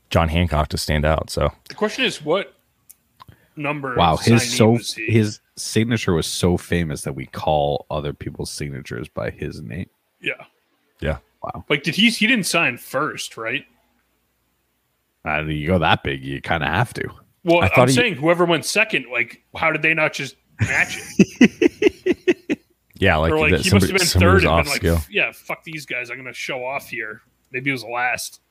John 0.10 0.27
Hancock 0.30 0.69
to 0.69 0.77
stand 0.77 1.06
out. 1.06 1.30
So 1.30 1.52
the 1.68 1.76
question 1.76 2.03
is, 2.06 2.23
what 2.23 2.53
number? 3.56 3.95
Wow, 3.95 4.18
his 4.18 4.56
so 4.56 4.77
his 4.98 5.40
signature 5.56 6.14
was 6.14 6.26
so 6.27 6.57
famous 6.57 7.02
that 7.02 7.14
we 7.14 7.26
call 7.27 7.86
other 7.91 8.14
people's 8.14 8.52
signatures 8.52 9.07
by 9.07 9.30
his 9.30 9.61
name. 9.61 9.90
yeah. 10.22 10.34
yeah. 11.02 11.18
Wow. 11.44 11.64
Like, 11.69 11.84
did 11.84 11.95
he? 11.95 12.10
He 12.10 12.27
didn't 12.27 12.48
sign 12.48 12.77
first, 12.77 13.38
right? 13.38 13.65
Uh, 15.26 15.44
you 15.44 15.68
go 15.68 15.80
that 15.80 16.03
big, 16.03 16.23
you 16.23 16.41
kind 16.41 16.64
of 16.64 16.69
have 16.69 16.94
to. 16.95 17.10
Well, 17.45 17.61
I 17.64 17.69
I'm 17.77 17.88
he- 17.88 17.94
saying 17.94 18.15
whoever 18.15 18.44
went 18.45 18.65
second, 18.65 19.06
like, 19.11 19.41
how 19.56 19.72
did 19.72 19.81
they 19.81 19.94
not 19.94 20.11
just 20.14 20.36
match 20.60 20.98
it? 20.98 22.60
Yeah. 22.95 23.15
Like, 23.15 23.31
or 23.31 23.40
like 23.40 23.52
that 23.52 23.61
he 23.61 23.69
somebody, 23.69 23.94
must 23.94 24.11
have 24.14 24.22
been 24.22 24.30
third 24.30 24.41
and 24.41 24.48
off 24.48 24.65
been 24.65 24.72
like, 24.73 24.81
scale. 24.81 25.02
Yeah, 25.10 25.31
fuck 25.31 25.64
these 25.64 25.86
guys. 25.86 26.10
I'm 26.10 26.18
gonna 26.18 26.34
show 26.34 26.65
off 26.65 26.90
here. 26.90 27.22
Maybe 27.49 27.69
it 27.69 27.73
was 27.73 27.86
last. 27.86 28.41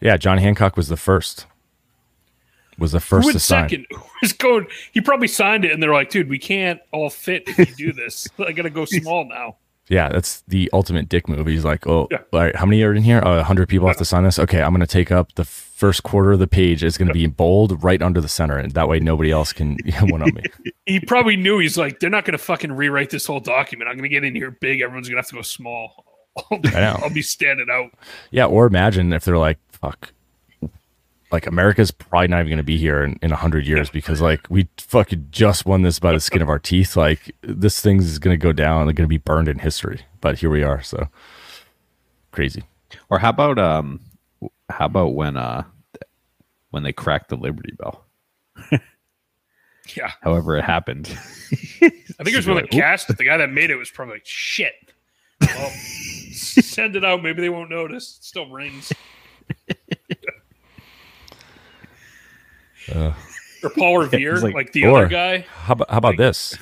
Yeah. 0.00 0.16
John 0.16 0.38
Hancock 0.38 0.76
was 0.76 0.88
the 0.88 0.96
first. 0.96 1.46
Was 2.78 2.92
the 2.92 2.98
Who 2.98 3.04
first 3.04 3.32
to 3.32 3.40
sign. 3.40 3.68
second? 3.68 3.86
Who 3.90 4.00
was 4.22 4.32
going? 4.32 4.66
He 4.92 5.00
probably 5.00 5.26
signed 5.28 5.64
it, 5.64 5.72
and 5.72 5.82
they're 5.82 5.92
like, 5.92 6.10
"Dude, 6.10 6.28
we 6.28 6.38
can't 6.38 6.80
all 6.92 7.10
fit 7.10 7.42
if 7.48 7.58
you 7.58 7.66
do 7.74 7.92
this. 7.92 8.28
I 8.38 8.52
gotta 8.52 8.70
go 8.70 8.84
small 8.84 9.24
now." 9.28 9.56
Yeah, 9.90 10.10
that's 10.10 10.42
the 10.42 10.68
ultimate 10.74 11.08
dick 11.08 11.30
move. 11.30 11.46
He's 11.46 11.64
like, 11.64 11.86
oh, 11.86 12.08
Yeah. 12.10 12.18
all 12.34 12.40
right, 12.40 12.54
how 12.54 12.66
many 12.66 12.82
are 12.82 12.92
in 12.92 13.02
here? 13.02 13.20
Uh, 13.20 13.30
oh, 13.30 13.36
100 13.36 13.70
people 13.70 13.88
have 13.88 13.96
to 13.96 14.04
sign 14.04 14.22
this. 14.22 14.38
Okay, 14.38 14.60
I'm 14.60 14.68
going 14.72 14.80
to 14.82 14.86
take 14.86 15.10
up 15.10 15.34
the 15.36 15.46
first 15.46 16.02
quarter 16.02 16.32
of 16.32 16.40
the 16.40 16.46
page. 16.46 16.84
It's 16.84 16.98
going 16.98 17.08
to 17.08 17.14
be 17.14 17.26
bold 17.26 17.82
right 17.82 18.02
under 18.02 18.20
the 18.20 18.28
center. 18.28 18.58
And 18.58 18.70
that 18.72 18.86
way 18.86 19.00
nobody 19.00 19.30
else 19.30 19.54
can 19.54 19.78
one 20.02 20.20
up 20.20 20.34
me. 20.34 20.42
He 20.84 21.00
probably 21.00 21.36
knew 21.36 21.58
he's 21.58 21.78
like, 21.78 22.00
they're 22.00 22.10
not 22.10 22.26
gonna 22.26 22.36
fucking 22.36 22.70
rewrite 22.72 23.08
this 23.08 23.24
whole 23.24 23.40
document. 23.40 23.88
I'm 23.88 23.96
gonna 23.96 24.08
get 24.08 24.24
in 24.24 24.34
here 24.34 24.50
big. 24.50 24.82
Everyone's 24.82 25.08
gonna 25.08 25.20
have 25.22 25.28
to 25.28 25.36
go 25.36 25.40
small. 25.42 26.04
I'll, 26.50 26.58
know. 26.58 26.98
I'll 27.02 27.08
be 27.08 27.22
standing 27.22 27.68
out. 27.70 27.90
Yeah, 28.30 28.44
or 28.44 28.66
imagine 28.66 29.14
if 29.14 29.24
they're 29.24 29.38
like, 29.38 29.58
fuck, 29.80 30.12
like 31.30 31.46
America's 31.46 31.90
probably 31.90 32.28
not 32.28 32.38
even 32.40 32.48
going 32.48 32.56
to 32.58 32.62
be 32.64 32.78
here 32.78 33.02
in, 33.02 33.18
in 33.22 33.30
100 33.30 33.66
years 33.66 33.90
because 33.90 34.20
like 34.20 34.40
we 34.48 34.68
fucking 34.78 35.28
just 35.30 35.66
won 35.66 35.82
this 35.82 35.98
by 35.98 36.12
the 36.12 36.20
skin 36.20 36.42
of 36.42 36.48
our 36.48 36.58
teeth. 36.58 36.96
Like 36.96 37.34
this 37.42 37.80
thing's 37.80 38.18
going 38.18 38.38
to 38.38 38.42
go 38.42 38.52
down. 38.52 38.86
They're 38.86 38.94
going 38.94 39.04
to 39.04 39.08
be 39.08 39.18
burned 39.18 39.48
in 39.48 39.58
history. 39.58 40.02
But 40.20 40.38
here 40.38 40.50
we 40.50 40.62
are. 40.62 40.82
So 40.82 41.08
crazy. 42.32 42.64
Or 43.10 43.18
how 43.18 43.30
about 43.30 43.58
um, 43.58 44.00
how 44.70 44.86
about 44.86 45.14
when 45.14 45.36
uh, 45.36 45.64
when 46.70 46.82
they 46.82 46.92
cracked 46.92 47.28
the 47.28 47.36
Liberty 47.36 47.74
Bell? 47.78 48.04
Yeah, 49.96 50.12
However, 50.20 50.56
it 50.56 50.64
happened. 50.64 51.08
I 51.10 51.88
think 51.88 52.02
it 52.28 52.36
was 52.36 52.46
when 52.46 52.56
Like, 52.56 52.70
the 52.70 52.76
cast, 52.78 53.08
the 53.08 53.24
guy 53.24 53.38
that 53.38 53.50
made 53.50 53.70
it 53.70 53.76
was 53.76 53.90
probably 53.90 54.16
like, 54.16 54.26
"Shit." 54.26 54.74
Well, 55.40 55.70
send 56.32 56.96
it 56.96 57.04
out. 57.04 57.22
Maybe 57.22 57.40
they 57.40 57.48
won't 57.48 57.70
notice. 57.70 58.18
It 58.18 58.24
still 58.24 58.50
rings. 58.50 58.92
Uh, 62.94 63.12
or 63.64 63.70
Paul 63.70 63.98
Revere, 63.98 64.34
It's 64.34 64.42
like, 64.42 64.54
like- 64.54 64.72
the 64.72 64.86
or- 64.86 64.98
other 64.98 65.08
guy. 65.08 65.46
How 65.64 65.72
about 65.74 65.90
how 65.90 65.98
about 65.98 66.16
this? 66.16 66.56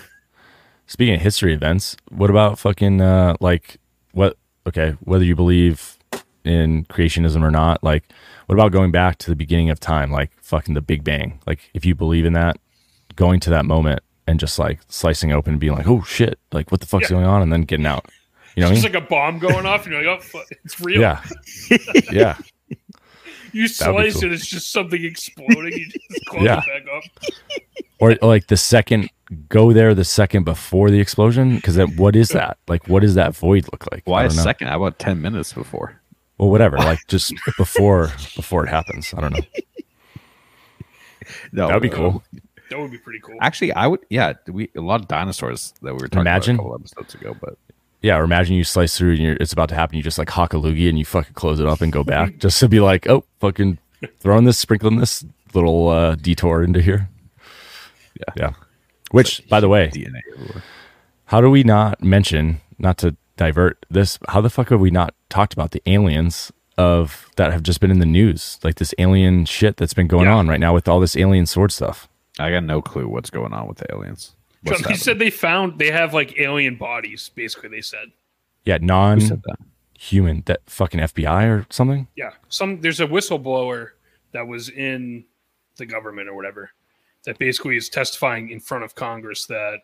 Speaking 0.87 1.15
of 1.17 1.21
history 1.21 1.53
events, 1.53 1.97
what 2.11 2.31
about 2.31 2.59
fucking 2.59 3.01
uh 3.01 3.37
like 3.41 3.79
what 4.13 4.37
okay, 4.67 4.95
whether 5.01 5.25
you 5.25 5.35
believe 5.37 5.97
in 6.45 6.85
creationism 6.85 7.43
or 7.43 7.51
not, 7.51 7.83
like 7.83 8.05
what 8.47 8.55
about 8.55 8.71
going 8.71 8.93
back 8.93 9.19
to 9.19 9.31
the 9.31 9.35
beginning 9.37 9.69
of 9.71 9.81
time, 9.81 10.13
like 10.13 10.31
fucking 10.43 10.75
the 10.75 10.81
Big 10.81 11.03
Bang? 11.03 11.41
Like 11.47 11.71
if 11.75 11.85
you 11.85 11.95
believe 11.97 12.25
in 12.25 12.35
that, 12.35 12.57
going 13.17 13.41
to 13.41 13.51
that 13.51 13.65
moment 13.65 14.01
and 14.29 14.39
just 14.39 14.59
like 14.59 14.79
slicing 14.89 15.33
open 15.33 15.55
and 15.55 15.61
being 15.61 15.73
like, 15.75 15.89
"Oh 15.89 16.03
shit, 16.03 16.39
like 16.53 16.71
what 16.71 16.81
the 16.81 16.87
fuck's 16.87 17.11
Yeah. 17.11 17.17
going 17.17 17.27
on?" 17.27 17.43
and 17.43 17.53
then 17.53 17.63
getting 17.63 17.87
out. 17.87 18.07
You 18.55 18.63
know 18.63 18.69
I 18.69 18.73
It's 18.73 18.83
mean? 18.85 18.93
like 18.93 19.03
a 19.03 19.07
bomb 19.07 19.39
going 19.41 19.67
off, 19.67 19.85
and 19.87 19.93
you're 19.93 20.05
like, 20.05 20.19
"Oh, 20.21 20.23
fuck, 20.23 20.47
it's 20.65 20.81
real." 20.81 21.01
yeah. 21.01 21.23
yeah. 22.13 22.37
You 23.53 23.69
That 23.69 23.95
would 23.95 24.03
be 24.05 24.11
slice 24.11 24.15
cool. 24.23 24.25
it, 24.25 24.33
it's 24.35 24.47
just 24.47 24.71
something 24.73 25.05
exploding. 25.05 25.73
You 25.73 25.87
just 25.87 26.27
close 26.29 26.43
Yeah. 26.43 26.63
it 26.67 26.85
back 26.85 26.95
up. 26.95 27.03
Or 27.99 28.15
like 28.23 28.47
the 28.49 28.57
second 28.57 29.11
go 29.49 29.73
there 29.73 29.95
the 29.95 30.05
second 30.05 30.45
before 30.45 30.91
the 30.91 31.01
explosion 31.01 31.57
because 31.57 31.75
then 31.75 31.97
what 31.97 32.15
is 32.15 32.29
that 32.29 32.59
like 32.69 32.87
what 32.89 33.01
does 33.01 33.15
that 33.17 33.35
void 33.35 33.65
look 33.73 33.91
like 33.91 34.03
Why 34.05 34.23
I 34.23 34.25
a 34.25 34.29
don't 34.29 34.37
know. 34.37 34.43
second? 34.43 34.69
How 34.69 34.77
about 34.77 34.99
ten 34.99 35.21
minutes 35.23 35.53
before? 35.53 36.01
Well, 36.39 36.51
whatever. 36.51 36.77
Like 36.77 36.99
just 37.09 37.33
before 37.57 38.09
before 38.37 38.65
it 38.65 38.69
happens. 38.69 39.15
I 39.17 39.21
don't 39.23 39.33
know. 39.33 39.41
No, 41.53 41.67
That'd 41.69 41.83
be 41.83 41.91
uh, 41.91 41.97
cool. 41.97 42.23
That 42.71 42.79
would 42.79 42.91
be 42.91 42.99
pretty 42.99 43.21
cool. 43.21 43.37
Actually, 43.41 43.73
I 43.73 43.87
would. 43.87 44.01
Yeah, 44.11 44.35
we 44.49 44.71
a 44.77 44.81
lot 44.81 45.01
of 45.01 45.09
dinosaurs 45.09 45.73
that 45.83 45.95
we 45.95 45.99
were 46.01 46.09
talking 46.09 46.21
Imagine. 46.21 46.57
about 46.57 46.65
a 46.65 46.69
couple 46.71 46.81
episodes 46.81 47.15
ago. 47.15 47.37
But 47.41 47.59
Yeah, 48.07 48.19
or 48.19 48.23
imagine 48.25 48.55
you 48.55 48.63
slice 48.63 48.97
through 48.97 49.15
and 49.15 49.19
you're, 49.21 49.37
it's 49.41 49.53
about 49.53 49.69
to 49.71 49.75
happen. 49.75 49.97
You 49.97 50.03
just 50.03 50.17
like 50.17 50.31
hock 50.31 50.55
a 50.55 50.57
loogie 50.59 50.89
and 50.89 50.97
you 50.97 51.05
fucking 51.05 51.35
close 51.35 51.59
it 51.59 51.67
up 51.67 51.81
and 51.81 51.93
go 51.93 52.05
back 52.05 52.37
just 52.39 52.61
to 52.61 52.69
be 52.69 52.79
like, 52.79 53.09
oh, 53.09 53.25
fucking 53.41 53.79
throwing 54.21 54.45
this, 54.45 54.59
sprinkling 54.59 54.99
this 54.99 55.25
little 55.55 55.89
uh, 55.89 56.15
detour 56.15 56.63
into 56.63 56.81
here. 56.81 57.09
Yeah. 58.15 58.35
Yeah. 58.37 58.51
Which, 59.11 59.49
by 59.49 59.59
the 59.59 59.69
way, 59.69 59.89
DNA 59.89 60.21
how 61.25 61.41
do 61.41 61.51
we 61.51 61.65
not 61.65 62.01
mention, 62.01 62.61
not 62.79 62.97
to 62.99 63.17
divert 63.37 63.85
this, 63.91 64.21
how 64.29 64.41
the 64.41 64.51
fuck 64.51 64.69
have 64.69 64.79
we 64.81 64.91
not 64.93 65.13
talked 65.29 65.53
about 65.53 65.73
the 65.73 65.83
aliens 65.87 66.53
of 66.79 67.29
that 67.37 67.53
have 67.53 67.65
just 67.65 67.81
been 67.81 67.91
in 67.91 67.99
the 67.99 68.07
news? 68.07 68.61
Like 68.63 68.77
this 68.77 68.95
alien 68.99 69.47
shit 69.47 69.77
that's 69.79 69.95
been 69.95 70.07
going 70.07 70.27
Yeah. 70.27 70.37
on 70.37 70.47
right 70.47 70.61
now 70.61 70.73
with 70.73 70.87
all 70.87 71.01
this 71.01 71.17
alien 71.17 71.47
sword 71.47 71.73
stuff. 71.73 72.09
I 72.39 72.53
got 72.53 72.63
no 72.63 72.81
clue 72.81 73.09
what's 73.09 73.31
going 73.31 73.53
on 73.53 73.67
with 73.67 73.79
the 73.79 73.93
aliens. 73.93 74.36
What's 74.67 74.79
They 74.79 74.83
happening? 74.83 74.99
said 74.99 75.19
they 75.19 75.31
found 75.31 75.79
they 75.79 75.91
have 75.91 76.13
like 76.15 76.39
alien 76.39 76.77
bodies. 76.77 77.31
Basically, 77.35 77.69
they 77.69 77.81
said. 77.81 78.11
Yeah, 78.65 78.79
non 78.81 79.21
said 79.21 79.43
that? 79.47 79.57
human, 79.99 80.43
that 80.47 80.61
fucking 80.67 81.01
FBI 81.01 81.49
or 81.49 81.67
something. 81.71 82.07
Yeah, 82.17 82.33
some 82.49 82.81
there's 82.81 83.01
a 83.01 83.07
whistleblower 83.07 83.91
that 84.33 84.47
was 84.47 84.69
in 84.69 85.25
the 85.77 85.87
government 85.87 86.29
or 86.29 86.35
whatever 86.35 86.71
that 87.25 87.39
basically 87.39 87.77
is 87.77 87.89
testifying 87.89 88.51
in 88.51 88.61
front 88.61 88.85
of 88.85 88.95
Congress 88.95 89.47
that 89.47 89.79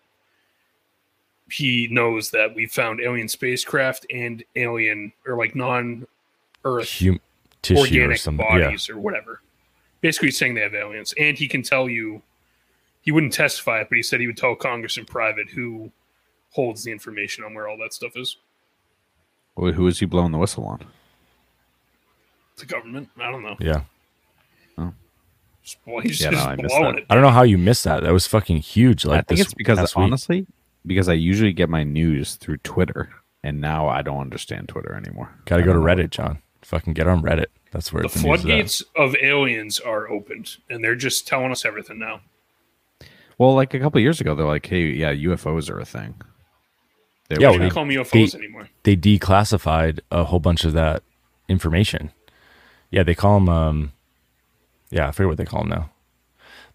he 1.51 1.89
knows 1.91 2.31
that 2.31 2.55
we 2.55 2.67
found 2.67 3.01
alien 3.01 3.29
spacecraft 3.29 4.07
and 4.13 4.43
alien 4.57 5.13
or 5.27 5.37
like 5.37 5.55
non-Earth 5.55 6.99
Hum- 7.01 7.21
tissue 7.63 7.79
or 7.81 7.83
organic 7.85 8.19
something. 8.19 8.45
Yeah. 8.47 8.65
bodies 8.67 8.89
or 8.89 8.99
whatever. 8.99 9.41
Basically, 10.01 10.31
saying 10.31 10.55
they 10.55 10.63
have 10.63 10.75
aliens, 10.75 11.15
and 11.19 11.37
he 11.39 11.47
can 11.49 11.63
tell 11.63 11.89
you. 11.89 12.23
He 13.03 13.11
wouldn't 13.13 13.33
testify 13.33 13.81
it, 13.81 13.89
but 13.91 13.97
he 13.97 14.03
said 14.03 14.21
he 14.21 14.27
would 14.27 14.37
tell 14.37 14.55
Congress 14.55 14.97
in 14.97 15.05
private 15.05 15.51
who 15.51 15.91
holds 16.51 16.85
the 16.85 16.93
information 16.93 17.45
on 17.45 17.53
where 17.55 17.69
all 17.69 17.77
that 17.79 17.93
stuff 17.93 18.13
is. 18.17 18.37
Wh- 19.57 19.73
Who 19.75 19.87
is 19.87 19.99
he 19.99 20.07
blowing 20.07 20.33
the 20.33 20.39
whistle 20.39 20.65
on? 20.65 20.81
The 22.57 22.67
government. 22.67 23.09
I 23.19 23.31
don't 23.31 23.43
know. 23.43 23.57
Yeah. 23.59 23.83
Oh. 24.79 24.93
Just, 25.63 25.79
well, 25.87 26.01
he's 26.01 26.21
Yeah, 26.21 26.31
just 26.31 26.45
no, 26.45 26.53
I 26.53 26.57
blowing 26.57 26.99
it. 26.99 27.07
I 27.11 27.15
don't 27.15 27.23
know 27.23 27.31
how 27.31 27.43
you 27.43 27.59
missed 27.59 27.85
that. 27.85 28.03
That 28.03 28.13
was 28.13 28.27
fucking 28.27 28.59
huge. 28.59 29.05
Like 29.05 29.21
I 29.21 29.23
think 29.23 29.41
it's 29.41 29.55
because 29.55 29.79
past 29.79 29.97
week. 29.97 30.05
honestly, 30.05 30.47
because 30.87 31.09
I 31.09 31.15
usually 31.15 31.53
get 31.53 31.69
my 31.69 31.83
news 31.83 32.37
through 32.37 32.59
Twitter, 32.59 33.11
and 33.43 33.61
now 33.61 33.89
I 33.89 34.03
don't 34.03 34.21
understand 34.21 34.69
Twitter 34.69 34.95
anymore. 34.95 35.31
Got 35.47 35.57
to 35.57 35.63
go 35.63 35.73
to 35.73 35.79
don't 35.79 35.87
know. 35.87 35.95
Reddit, 36.05 36.11
Jon. 36.11 36.39
Fucking 36.63 36.93
get 36.93 37.09
on 37.09 37.23
Reddit. 37.23 37.47
That's 37.73 37.93
where 37.93 38.03
The 38.03 38.09
the 38.09 38.15
news 38.15 38.25
is 38.25 38.43
floodgates 38.43 38.85
of 38.95 39.17
aliens 39.17 39.81
are 39.81 40.09
opened, 40.09 40.57
and 40.71 40.85
they're 40.85 40.95
just 40.95 41.27
telling 41.27 41.51
us 41.51 41.65
everything 41.65 41.99
now. 41.99 42.21
Well, 43.39 43.55
like 43.55 43.75
a 43.75 43.79
couple 43.81 44.01
years 44.01 44.21
ago, 44.21 44.35
they're 44.35 44.47
like, 44.47 44.67
"Hey, 44.67 44.91
yeah, 44.93 45.13
UFOs 45.13 45.71
are 45.71 45.79
a 45.81 45.85
thing." 45.85 46.15
They 47.29 47.37
Yeah, 47.41 47.49
were 47.49 47.59
well, 47.59 47.69
They 47.69 47.71
call 47.71 47.85
them 47.87 47.93
UFOs 47.97 48.33
they- 48.33 48.39
anymore. 48.39 48.69
They 48.83 48.97
declassified 48.97 50.01
a 50.11 50.25
whole 50.25 50.41
bunch 50.41 50.65
of 50.65 50.73
that 50.75 51.03
information. 51.49 52.11
Yeah, 52.91 53.03
they 53.03 53.15
call 53.15 53.39
them. 53.41 53.49
Um, 53.49 53.93
yeah, 54.91 55.09
I 55.09 55.13
forget 55.13 55.29
what 55.29 55.39
they 55.39 55.45
call 55.47 55.61
them 55.61 55.71
now. 55.71 55.91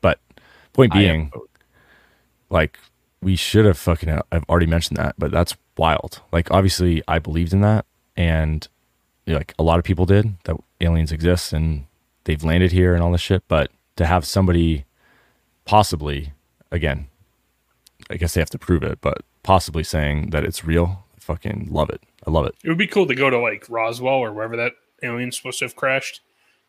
But 0.01 0.19
point 0.73 0.93
being, 0.93 1.31
like 2.49 2.79
we 3.21 3.35
should 3.35 3.65
have 3.65 3.77
fucking 3.77 4.19
I've 4.31 4.43
already 4.49 4.65
mentioned 4.65 4.97
that, 4.97 5.15
but 5.17 5.31
that's 5.31 5.55
wild. 5.77 6.21
Like 6.31 6.49
obviously 6.51 7.03
I 7.07 7.19
believed 7.19 7.53
in 7.53 7.61
that 7.61 7.85
and 8.15 8.67
like 9.25 9.53
a 9.59 9.63
lot 9.63 9.77
of 9.79 9.85
people 9.85 10.05
did 10.05 10.33
that 10.45 10.55
aliens 10.81 11.11
exist 11.11 11.51
and 11.53 11.85
they've 12.23 12.43
landed 12.43 12.71
here 12.71 12.93
and 12.93 13.03
all 13.03 13.11
this 13.11 13.21
shit, 13.21 13.43
but 13.47 13.71
to 13.95 14.05
have 14.05 14.25
somebody 14.25 14.85
possibly 15.65 16.33
again, 16.71 17.07
I 18.09 18.17
guess 18.17 18.33
they 18.33 18.41
have 18.41 18.49
to 18.51 18.59
prove 18.59 18.83
it, 18.83 18.99
but 19.01 19.19
possibly 19.43 19.83
saying 19.83 20.29
that 20.31 20.43
it's 20.43 20.63
real, 20.63 21.05
I 21.15 21.19
fucking 21.19 21.67
love 21.71 21.89
it. 21.89 22.01
I 22.25 22.31
love 22.31 22.45
it. 22.45 22.55
It 22.63 22.69
would 22.69 22.77
be 22.77 22.87
cool 22.87 23.07
to 23.07 23.15
go 23.15 23.29
to 23.29 23.37
like 23.39 23.65
Roswell 23.69 24.15
or 24.15 24.33
wherever 24.33 24.55
that 24.57 24.73
alien's 25.03 25.37
supposed 25.37 25.59
to 25.59 25.65
have 25.65 25.75
crashed. 25.75 26.21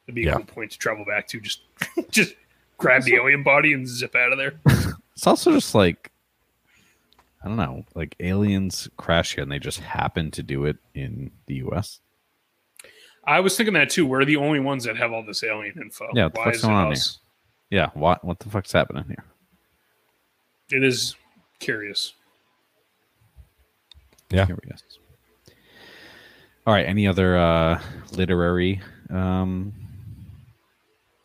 It'd 0.06 0.14
be 0.14 0.24
a 0.24 0.26
Yeah. 0.30 0.34
cool 0.36 0.44
point 0.44 0.70
to 0.72 0.78
travel 0.78 1.04
back 1.04 1.26
to. 1.28 1.40
Just, 1.40 1.60
just 2.10 2.34
grab 2.78 3.02
the 3.02 3.14
alien 3.16 3.42
body 3.42 3.72
and 3.72 3.86
zip 3.86 4.14
out 4.16 4.32
of 4.32 4.38
there. 4.38 4.54
It's 5.18 5.26
also 5.26 5.50
just 5.50 5.74
like 5.74 6.12
I 7.42 7.48
don't 7.48 7.56
know, 7.56 7.84
like 7.96 8.14
aliens 8.20 8.88
crash 8.98 9.34
here, 9.34 9.42
and 9.42 9.50
they 9.50 9.58
just 9.58 9.80
happen 9.80 10.30
to 10.30 10.44
do 10.44 10.64
it 10.64 10.76
in 10.94 11.32
the 11.46 11.54
U.S. 11.56 11.98
I 13.24 13.40
was 13.40 13.56
thinking 13.56 13.74
that 13.74 13.90
too. 13.90 14.06
We're 14.06 14.24
the 14.24 14.36
only 14.36 14.60
ones 14.60 14.84
that 14.84 14.96
have 14.96 15.12
all 15.12 15.24
this 15.24 15.42
alien 15.42 15.76
info. 15.82 16.06
Yeah, 16.14 16.24
what 16.26 16.34
the 16.34 16.38
Why 16.38 16.44
fuck's 16.44 16.56
is 16.58 16.62
going 16.62 16.74
on 16.76 16.92
us? 16.92 17.18
Yeah, 17.68 17.90
what 17.94 18.24
what 18.24 18.38
the 18.38 18.48
fuck's 18.48 18.70
happening 18.70 19.06
here? 19.08 19.24
It 20.70 20.84
is 20.84 21.16
curious. 21.60 22.14
Yeah. 24.30 24.46
Here 24.46 24.58
we 24.62 24.68
go. 24.68 24.76
All 26.66 26.74
right. 26.74 26.86
Any 26.86 27.06
other 27.06 27.38
uh, 27.38 27.80
literary? 28.12 28.80
Um, 29.08 29.72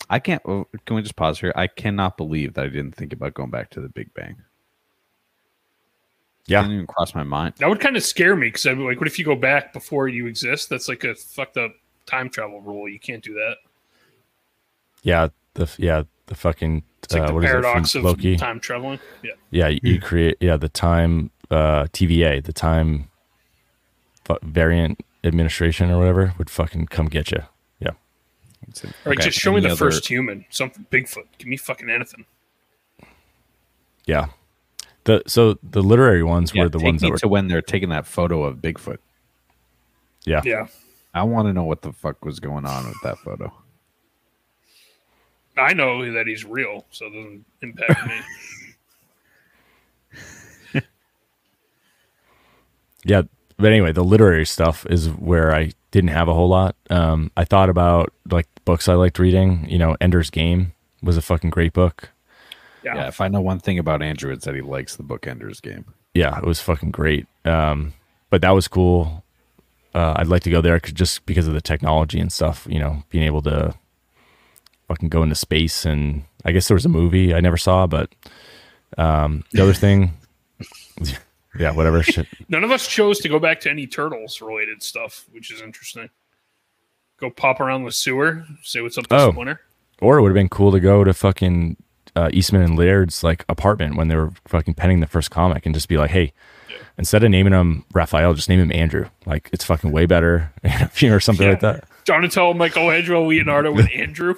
I 0.10 0.20
can't. 0.20 0.42
oh, 0.46 0.68
Can 0.86 0.96
we 0.96 1.02
just 1.02 1.16
pause 1.16 1.40
here? 1.40 1.52
I 1.56 1.68
cannot 1.68 2.18
believe 2.18 2.54
that 2.54 2.66
I 2.66 2.68
didn't 2.70 2.96
think 2.96 3.12
about 3.14 3.34
going 3.34 3.50
back 3.50 3.70
to 3.72 3.82
the 3.82 3.90
Big 3.90 4.14
Bang. 4.14 4.38
Yeah. 6.46 6.62
didn't 6.62 6.76
even 6.76 6.88
cross 6.88 7.16
my 7.16 7.24
mind. 7.24 7.56
That 7.58 7.70
would 7.70 7.80
kind 7.80 7.96
of 7.96 8.04
scare 8.04 8.36
me 8.36 8.48
because 8.48 8.66
I'd 8.66 8.78
be 8.78 8.84
like, 8.84 9.00
what 9.00 9.08
if 9.08 9.18
you 9.18 9.26
go 9.26 9.36
back 9.36 9.72
before 9.74 10.08
you 10.08 10.28
exist? 10.28 10.70
That's 10.70 10.88
like 10.90 11.04
a 11.04 11.16
fucked 11.16 11.58
up 11.58 11.72
time 12.06 12.30
travel 12.30 12.62
rule. 12.62 12.88
You 12.88 13.00
can't 13.00 13.24
do 13.24 13.34
that. 13.34 13.56
Yeah, 15.04 15.30
the 15.54 15.74
yeah, 15.78 16.04
the 16.28 16.36
fucking 16.36 16.84
It's 17.04 17.14
like 17.14 17.24
uh, 17.24 17.28
the 17.28 17.34
what 17.34 17.44
is 17.44 17.50
it 17.50 17.54
from 17.54 17.62
paradox 17.64 17.96
of 17.96 18.04
Loki. 18.04 18.38
time 18.38 18.60
traveling. 18.60 19.00
Yeah. 19.24 19.32
Yeah, 19.52 19.68
you, 19.68 19.80
you 19.84 20.00
create 20.02 20.38
yeah 20.40 20.58
the 20.58 20.70
time 20.70 21.32
uh, 21.52 21.84
TVA, 21.94 22.44
the 22.44 22.54
time 22.54 23.10
fu- 24.26 24.38
variant 24.42 25.02
administration 25.24 25.90
or 25.92 26.00
whatever 26.00 26.34
would 26.38 26.50
fucking 26.50 26.88
come 26.88 27.08
get 27.08 27.32
you. 27.32 27.44
Yeah, 27.80 27.92
It's 28.68 28.84
a- 28.84 28.88
Or 28.88 28.92
like, 29.06 29.20
okay, 29.20 29.26
just 29.28 29.38
show 29.40 29.52
me 29.52 29.58
any 29.58 29.68
the 29.68 29.74
other- 29.74 29.78
first 29.92 30.08
human. 30.08 30.46
Something 30.50 30.86
Bigfoot. 30.92 31.26
Give 31.38 31.48
me 31.48 31.58
fucking 31.58 31.90
anything. 31.90 32.26
yeah. 34.06 34.28
The 35.06 35.22
so 35.28 35.58
the 35.62 35.82
literary 35.82 36.24
ones 36.24 36.54
Yeah, 36.56 36.64
were 36.64 36.70
the 36.70 36.80
take 36.80 36.86
ones 36.86 37.02
me 37.02 37.08
that 37.08 37.12
were 37.12 37.18
to 37.20 37.28
when 37.28 37.48
they're 37.50 37.62
taking 37.62 37.90
that 37.90 38.06
photo 38.08 38.44
of 38.44 38.58
Bigfoot. 38.58 38.98
yeah. 40.26 40.42
Yeah. 40.46 40.68
I 41.14 41.24
want 41.24 41.48
to 41.48 41.54
know 41.54 41.64
what 41.66 41.82
the 41.84 41.92
fuck 41.94 42.24
was 42.26 42.40
going 42.40 42.66
on 42.66 42.86
with 42.88 42.98
that 43.04 43.18
photo. 43.20 43.54
I 45.58 45.74
know 45.74 46.12
that 46.14 46.28
he's 46.28 46.46
real, 46.46 46.86
so 46.92 47.08
it 47.08 47.12
doesn't 47.12 47.46
impact 47.62 48.08
me. 48.08 48.20
Yeah, 53.06 53.24
but 53.58 53.68
anyway, 53.72 53.92
the 53.92 54.04
literary 54.04 54.46
stuff 54.46 54.86
is 54.90 55.10
where 55.10 55.54
I 55.54 55.72
didn't 55.92 56.10
have 56.12 56.28
a 56.28 56.34
whole 56.34 56.48
lot. 56.48 56.76
Um, 56.90 57.32
I 57.36 57.44
thought 57.44 57.70
about 57.70 58.14
like 58.32 58.48
books 58.66 58.88
I 58.88 58.94
liked 58.94 59.20
reading. 59.20 59.68
You 59.70 59.78
know, 59.78 59.98
Ender's 60.00 60.30
Game 60.30 60.74
was 61.02 61.18
a 61.18 61.22
fucking 61.22 61.50
great 61.50 61.74
book. 61.74 62.10
Yeah. 62.84 62.96
Yeah, 62.96 63.08
if 63.08 63.22
I 63.22 63.28
know 63.28 63.42
one 63.42 63.60
thing 63.60 63.78
about 63.80 64.02
Andrew, 64.02 64.32
it's 64.32 64.46
that 64.46 64.56
he 64.56 64.62
likes 64.62 64.96
the 64.96 65.04
book 65.04 65.28
Ender's 65.28 65.60
Game. 65.60 65.86
Yeah, 66.14 66.38
it 66.38 66.46
was 66.46 66.62
fucking 66.62 66.92
great. 66.92 67.28
Um, 67.46 67.94
but 68.30 68.42
that 68.42 68.52
was 68.52 68.68
cool. 68.68 69.24
Uh, 69.94 70.14
I'd 70.18 70.28
like 70.28 70.44
to 70.44 70.50
go 70.50 70.62
there 70.62 70.80
'cause- 70.80 70.92
just 70.94 71.26
because 71.26 71.48
of 71.48 71.54
the 71.54 71.62
technology 71.62 72.20
and 72.20 72.32
stuff. 72.32 72.66
You 72.70 72.80
know, 72.80 73.04
being 73.10 73.24
able 73.26 73.42
to 73.44 73.74
fucking 74.94 75.10
go 75.10 75.24
into 75.24 75.34
space 75.36 75.86
and 75.86 76.24
I 76.46 76.52
guess 76.52 76.68
there 76.68 76.76
was 76.76 76.86
a 76.86 76.90
movie 76.90 77.34
I 77.34 77.40
never 77.40 77.58
saw, 77.58 77.88
but 77.88 78.14
um, 78.98 79.44
the 79.52 79.64
other 79.64 79.74
thing, 79.74 80.14
yeah, 81.60 81.72
whatever. 81.72 82.04
shit. 82.04 82.28
None 82.50 82.64
of 82.64 82.72
us 82.72 82.88
chose 82.88 83.20
to 83.20 83.30
go 83.30 83.40
back 83.40 83.60
to 83.62 83.70
any 83.72 83.88
turtles 83.88 84.40
related 84.42 84.84
stuff, 84.84 85.26
which 85.32 85.52
is 85.52 85.62
interesting. 85.62 86.10
Go 87.20 87.30
pop 87.32 87.60
around 87.60 87.86
the 87.86 87.92
sewer, 87.92 88.46
say 88.62 88.82
what's 88.82 88.98
up 88.98 89.08
this 89.08 89.20
Oh. 89.22 89.32
winter. 89.32 89.62
Or 90.00 90.18
it 90.18 90.22
would 90.22 90.30
have 90.30 90.36
been 90.36 90.50
cool 90.50 90.72
to 90.74 90.80
go 90.80 91.04
to 91.04 91.14
fucking 91.14 91.78
uh, 92.16 92.30
Eastman 92.34 92.62
and 92.62 92.78
Laird's 92.78 93.24
like 93.24 93.46
apartment 93.50 93.96
when 93.96 94.10
they 94.10 94.16
were 94.16 94.32
fucking 94.48 94.74
penning 94.76 95.00
the 95.00 95.08
first 95.08 95.32
comic 95.32 95.66
and 95.66 95.74
just 95.74 95.88
be 95.88 95.98
like, 95.98 96.12
hey, 96.12 96.34
instead 96.98 97.24
of 97.24 97.32
naming 97.32 97.54
him 97.54 97.86
Raphael, 97.94 98.34
just 98.36 98.50
name 98.50 98.60
him 98.60 98.72
Andrew. 98.72 99.08
Like 99.26 99.50
it's 99.54 99.64
fucking 99.64 99.92
way 99.92 100.06
better, 100.06 100.52
you 100.98 101.10
know, 101.10 101.16
or 101.16 101.20
something 101.20 101.48
like 101.50 101.62
that. 101.62 101.86
Donatello, 102.06 102.54
Michelangelo, 102.54 103.26
Leonardo 103.28 103.72
with 103.72 103.90
Andrew. 103.96 104.36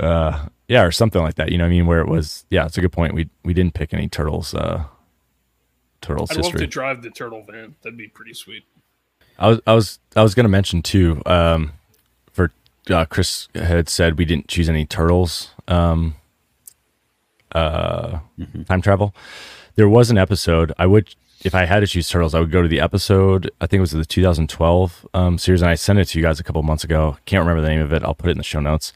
Yeah, 0.68 0.84
or 0.84 0.92
something 0.92 1.22
like 1.22 1.36
that. 1.36 1.50
You 1.50 1.56
know 1.56 1.64
what 1.64 1.68
I 1.68 1.70
mean? 1.70 1.86
Where 1.86 2.00
it 2.00 2.08
was, 2.08 2.44
yeah, 2.50 2.66
it's 2.66 2.76
a 2.76 2.82
good 2.82 2.92
point. 2.92 3.14
We 3.14 3.30
we 3.42 3.54
didn't 3.54 3.72
pick 3.72 3.94
any 3.94 4.06
turtles. 4.06 4.54
Uh, 4.54 4.84
turtles 6.02 6.30
I'd 6.30 6.36
love 6.44 6.52
to 6.52 6.66
drive 6.66 7.02
the 7.02 7.10
turtle 7.10 7.42
van. 7.42 7.74
That'd 7.82 7.96
be 7.96 8.08
pretty 8.08 8.34
sweet. 8.34 8.64
I 9.38 9.48
was 9.48 9.60
I 9.66 9.74
was 9.74 9.98
I 10.14 10.22
was 10.22 10.34
gonna 10.34 10.50
mention 10.50 10.82
too. 10.82 11.22
Um, 11.24 11.72
for 12.32 12.52
uh, 12.90 13.06
Chris 13.06 13.48
had 13.54 13.88
said 13.88 14.18
we 14.18 14.26
didn't 14.26 14.48
choose 14.48 14.68
any 14.68 14.84
turtles. 14.84 15.54
Um, 15.68 16.16
uh, 17.52 18.18
time 18.66 18.82
travel. 18.82 19.14
There 19.76 19.88
was 19.88 20.10
an 20.10 20.18
episode. 20.18 20.72
I 20.78 20.86
would, 20.86 21.14
if 21.44 21.54
I 21.54 21.64
had 21.64 21.80
to 21.80 21.86
choose 21.86 22.08
turtles, 22.08 22.34
I 22.34 22.40
would 22.40 22.50
go 22.50 22.62
to 22.62 22.68
the 22.68 22.80
episode. 22.80 23.50
I 23.60 23.66
think 23.66 23.78
it 23.78 23.82
was 23.82 23.92
the 23.92 24.04
2012 24.04 25.06
um, 25.14 25.38
series, 25.38 25.62
and 25.62 25.70
I 25.70 25.74
sent 25.74 25.98
it 25.98 26.06
to 26.06 26.18
you 26.18 26.24
guys 26.24 26.40
a 26.40 26.44
couple 26.44 26.62
months 26.62 26.84
ago. 26.84 27.16
Can't 27.26 27.40
remember 27.40 27.62
the 27.62 27.68
name 27.68 27.80
of 27.80 27.92
it. 27.92 28.02
I'll 28.02 28.14
put 28.14 28.28
it 28.28 28.32
in 28.32 28.38
the 28.38 28.44
show 28.44 28.60
notes. 28.60 28.92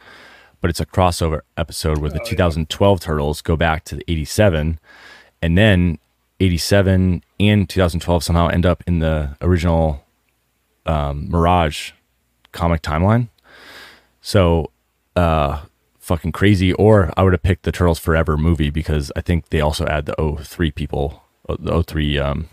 But 0.61 0.71
it's 0.71 0.81
a 0.81 0.87
crossover 0.87 1.41
episode 1.57 1.99
where 1.99 2.11
the 2.11 2.21
2012 2.21 3.01
turtles 3.01 3.43
go 3.43 3.57
back 3.57 3.85
to 3.85 3.97
the 3.97 4.05
87, 4.09 4.79
and 5.41 5.59
then 5.59 5.99
87 6.41 7.23
and 7.41 7.69
2012 7.69 8.25
somehow 8.25 8.49
end 8.49 8.67
up 8.67 8.83
in 8.87 8.99
the 8.99 9.37
original 9.41 10.05
um, 10.87 11.29
Mirage 11.29 11.93
comic 12.53 12.83
timeline. 12.83 13.29
So, 14.21 14.71
uh, 15.17 15.63
fucking 15.99 16.33
crazy. 16.33 16.73
Or 16.75 17.13
I 17.17 17.23
would 17.23 17.33
have 17.33 17.43
picked 17.43 17.63
the 17.63 17.73
Turtles 17.73 17.99
Forever 17.99 18.37
movie 18.37 18.71
because 18.71 19.11
I 19.17 19.21
think 19.21 19.49
they 19.49 19.61
also 19.61 19.87
add 19.87 20.07
the 20.07 20.37
03 20.43 20.71
people, 20.71 21.22
uh, 21.49 21.57
the 21.59 21.83
03 21.83 22.19
um, 22.19 22.49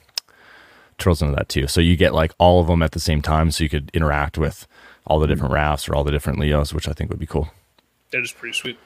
Turtles 0.97 1.21
into 1.21 1.35
that 1.35 1.47
too. 1.47 1.67
So 1.67 1.79
you 1.79 1.95
get 1.95 2.13
like 2.13 2.33
all 2.37 2.59
of 2.59 2.67
them 2.67 2.81
at 2.83 2.91
the 2.91 2.99
same 2.99 3.21
time, 3.21 3.51
so 3.51 3.63
you 3.63 3.69
could 3.69 3.89
interact 3.93 4.37
with 4.37 4.67
all 5.07 5.19
the 5.19 5.27
different 5.27 5.53
Raphs 5.53 5.87
or 5.87 5.95
all 5.95 6.03
the 6.03 6.11
different 6.11 6.39
Leos, 6.39 6.73
which 6.73 6.87
I 6.89 6.93
think 6.93 7.09
would 7.09 7.19
be 7.19 7.25
cool. 7.25 7.49
That 8.11 8.21
is 8.21 8.31
pretty 8.31 8.53
sweet. 8.53 8.77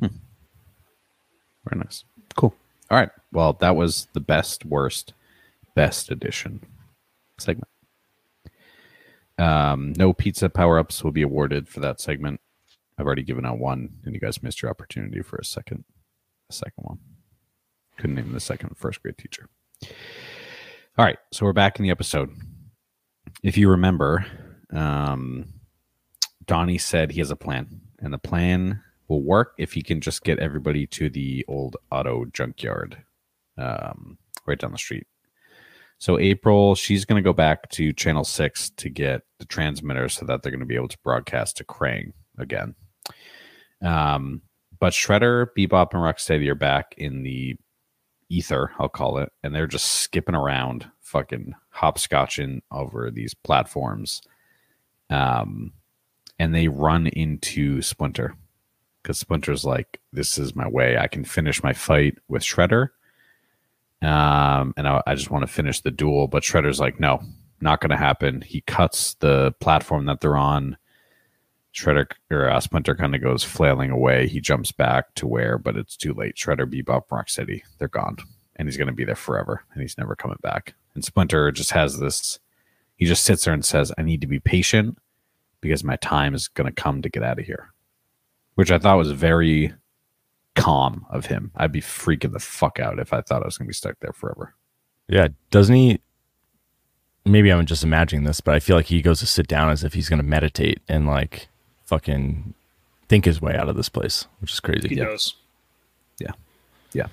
Very 0.00 0.12
nice. 1.74 2.04
Cool. 2.36 2.54
All 2.90 2.98
right. 2.98 3.10
Well, 3.32 3.54
that 3.54 3.76
was 3.76 4.08
the 4.12 4.20
best, 4.20 4.64
worst, 4.64 5.14
best 5.74 6.10
edition 6.10 6.60
segment. 7.38 7.68
Um, 9.38 9.94
no 9.96 10.12
pizza 10.12 10.50
power 10.50 10.78
ups 10.78 11.02
will 11.02 11.12
be 11.12 11.22
awarded 11.22 11.68
for 11.68 11.80
that 11.80 12.00
segment. 12.00 12.40
I've 12.98 13.06
already 13.06 13.22
given 13.22 13.46
out 13.46 13.58
one, 13.58 14.00
and 14.04 14.14
you 14.14 14.20
guys 14.20 14.42
missed 14.42 14.60
your 14.60 14.70
opportunity 14.70 15.22
for 15.22 15.36
a 15.36 15.44
second, 15.44 15.84
a 16.50 16.52
second 16.52 16.84
one. 16.84 16.98
Couldn't 18.00 18.16
name 18.16 18.32
the 18.32 18.40
second 18.40 18.78
first 18.78 19.02
grade 19.02 19.18
teacher. 19.18 19.46
All 20.96 21.04
right, 21.04 21.18
so 21.32 21.44
we're 21.44 21.52
back 21.52 21.78
in 21.78 21.82
the 21.82 21.90
episode. 21.90 22.30
If 23.42 23.58
you 23.58 23.68
remember, 23.68 24.24
um, 24.72 25.52
Donnie 26.46 26.78
said 26.78 27.10
he 27.10 27.18
has 27.20 27.30
a 27.30 27.36
plan, 27.36 27.82
and 27.98 28.10
the 28.10 28.18
plan 28.18 28.82
will 29.08 29.20
work 29.20 29.52
if 29.58 29.74
he 29.74 29.82
can 29.82 30.00
just 30.00 30.24
get 30.24 30.38
everybody 30.38 30.86
to 30.86 31.10
the 31.10 31.44
old 31.46 31.76
auto 31.92 32.24
junkyard 32.32 32.96
um, 33.58 34.16
right 34.46 34.58
down 34.58 34.72
the 34.72 34.78
street. 34.78 35.06
So 35.98 36.18
April, 36.18 36.74
she's 36.74 37.04
going 37.04 37.22
to 37.22 37.28
go 37.28 37.34
back 37.34 37.68
to 37.72 37.92
Channel 37.92 38.24
Six 38.24 38.70
to 38.78 38.88
get 38.88 39.24
the 39.40 39.44
transmitter 39.44 40.08
so 40.08 40.24
that 40.24 40.42
they're 40.42 40.52
going 40.52 40.60
to 40.60 40.66
be 40.66 40.74
able 40.74 40.88
to 40.88 40.98
broadcast 41.04 41.58
to 41.58 41.64
Krang 41.64 42.14
again. 42.38 42.74
Um, 43.82 44.40
but 44.78 44.94
Shredder, 44.94 45.48
Bebop, 45.54 45.92
and 45.92 46.00
Rocksteady 46.00 46.48
are 46.48 46.54
back 46.54 46.94
in 46.96 47.24
the 47.24 47.58
ether, 48.30 48.72
I'll 48.78 48.88
call 48.88 49.18
it, 49.18 49.30
and 49.42 49.54
they're 49.54 49.66
just 49.66 49.86
skipping 49.86 50.34
around, 50.34 50.90
fucking 51.00 51.54
hopscotching 51.76 52.60
over 52.70 53.10
these 53.10 53.34
platforms. 53.34 54.22
Um, 55.10 55.72
and 56.38 56.54
they 56.54 56.68
run 56.68 57.08
into 57.08 57.82
Splinter 57.82 58.34
because 59.02 59.18
Splinter's 59.18 59.64
like, 59.64 60.00
"This 60.12 60.38
is 60.38 60.56
my 60.56 60.68
way. 60.68 60.96
I 60.96 61.08
can 61.08 61.24
finish 61.24 61.62
my 61.62 61.72
fight 61.72 62.18
with 62.28 62.42
Shredder." 62.42 62.88
Um, 64.02 64.72
and 64.76 64.88
I, 64.88 65.02
I 65.06 65.14
just 65.14 65.30
want 65.30 65.42
to 65.42 65.52
finish 65.52 65.80
the 65.80 65.90
duel, 65.90 66.28
but 66.28 66.42
Shredder's 66.42 66.80
like, 66.80 67.00
"No, 67.00 67.20
not 67.60 67.80
going 67.80 67.90
to 67.90 67.96
happen." 67.96 68.40
He 68.42 68.62
cuts 68.62 69.14
the 69.14 69.52
platform 69.60 70.06
that 70.06 70.20
they're 70.20 70.36
on. 70.36 70.78
Shredder 71.74 72.06
or 72.30 72.60
Splinter 72.60 72.94
kind 72.94 73.14
of 73.14 73.22
goes 73.22 73.44
flailing 73.44 73.90
away. 73.90 74.26
He 74.26 74.40
jumps 74.40 74.72
back 74.72 75.14
to 75.14 75.26
where, 75.26 75.56
but 75.56 75.76
it's 75.76 75.96
too 75.96 76.12
late. 76.12 76.36
Shredder, 76.36 76.66
Bebop, 76.66 77.08
Rocksteady, 77.08 77.62
they're 77.78 77.88
gone, 77.88 78.16
and 78.56 78.66
he's 78.66 78.76
going 78.76 78.88
to 78.88 78.94
be 78.94 79.04
there 79.04 79.14
forever, 79.14 79.64
and 79.72 79.80
he's 79.80 79.96
never 79.96 80.16
coming 80.16 80.38
back. 80.42 80.74
And 80.94 81.04
Splinter 81.04 81.50
just 81.52 81.70
has 81.70 81.98
this. 81.98 82.40
He 82.96 83.06
just 83.06 83.24
sits 83.24 83.44
there 83.44 83.54
and 83.54 83.64
says, 83.64 83.92
"I 83.96 84.02
need 84.02 84.20
to 84.20 84.26
be 84.26 84.40
patient 84.40 84.98
because 85.60 85.84
my 85.84 85.96
time 85.96 86.34
is 86.34 86.48
going 86.48 86.66
to 86.66 86.82
come 86.82 87.02
to 87.02 87.08
get 87.08 87.22
out 87.22 87.38
of 87.38 87.46
here," 87.46 87.72
which 88.56 88.70
I 88.72 88.78
thought 88.78 88.98
was 88.98 89.12
very 89.12 89.72
calm 90.56 91.06
of 91.08 91.26
him. 91.26 91.52
I'd 91.54 91.72
be 91.72 91.80
freaking 91.80 92.32
the 92.32 92.40
fuck 92.40 92.80
out 92.80 92.98
if 92.98 93.12
I 93.12 93.20
thought 93.20 93.42
I 93.42 93.46
was 93.46 93.56
going 93.56 93.66
to 93.66 93.70
be 93.70 93.74
stuck 93.74 94.00
there 94.00 94.12
forever. 94.12 94.54
Yeah, 95.08 95.28
doesn't 95.50 95.74
he? 95.74 96.00
Maybe 97.24 97.52
I'm 97.52 97.64
just 97.66 97.84
imagining 97.84 98.24
this, 98.24 98.40
but 98.40 98.54
I 98.54 98.60
feel 98.60 98.76
like 98.76 98.86
he 98.86 99.02
goes 99.02 99.20
to 99.20 99.26
sit 99.26 99.46
down 99.46 99.70
as 99.70 99.84
if 99.84 99.94
he's 99.94 100.08
going 100.08 100.18
to 100.18 100.26
meditate 100.26 100.80
and 100.88 101.06
like 101.06 101.48
fucking 101.90 102.54
think 103.08 103.24
his 103.24 103.42
way 103.42 103.56
out 103.56 103.68
of 103.68 103.76
this 103.76 103.88
place, 103.88 104.28
which 104.40 104.52
is 104.52 104.60
crazy. 104.60 104.88
He 104.88 104.94
does. 104.94 105.34
Yeah. 106.20 106.30
Yeah. 106.92 107.08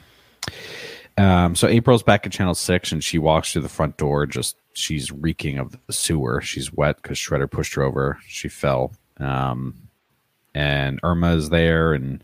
Um, 1.17 1.55
so 1.55 1.67
April's 1.67 2.03
back 2.03 2.27
at 2.27 2.31
Channel 2.31 2.53
6 2.53 2.91
and 2.91 3.03
she 3.03 3.17
walks 3.17 3.51
through 3.51 3.63
the 3.63 3.69
front 3.69 3.97
door. 3.97 4.27
Just 4.27 4.55
she's 4.73 5.11
reeking 5.11 5.57
of 5.57 5.75
the 5.87 5.93
sewer. 5.93 6.41
She's 6.41 6.71
wet 6.71 7.01
because 7.01 7.17
Shredder 7.17 7.49
pushed 7.49 7.73
her 7.73 7.81
over. 7.81 8.19
She 8.27 8.47
fell. 8.47 8.93
Um, 9.19 9.89
and 10.53 10.99
Irma's 11.01 11.49
there 11.49 11.93
and 11.93 12.23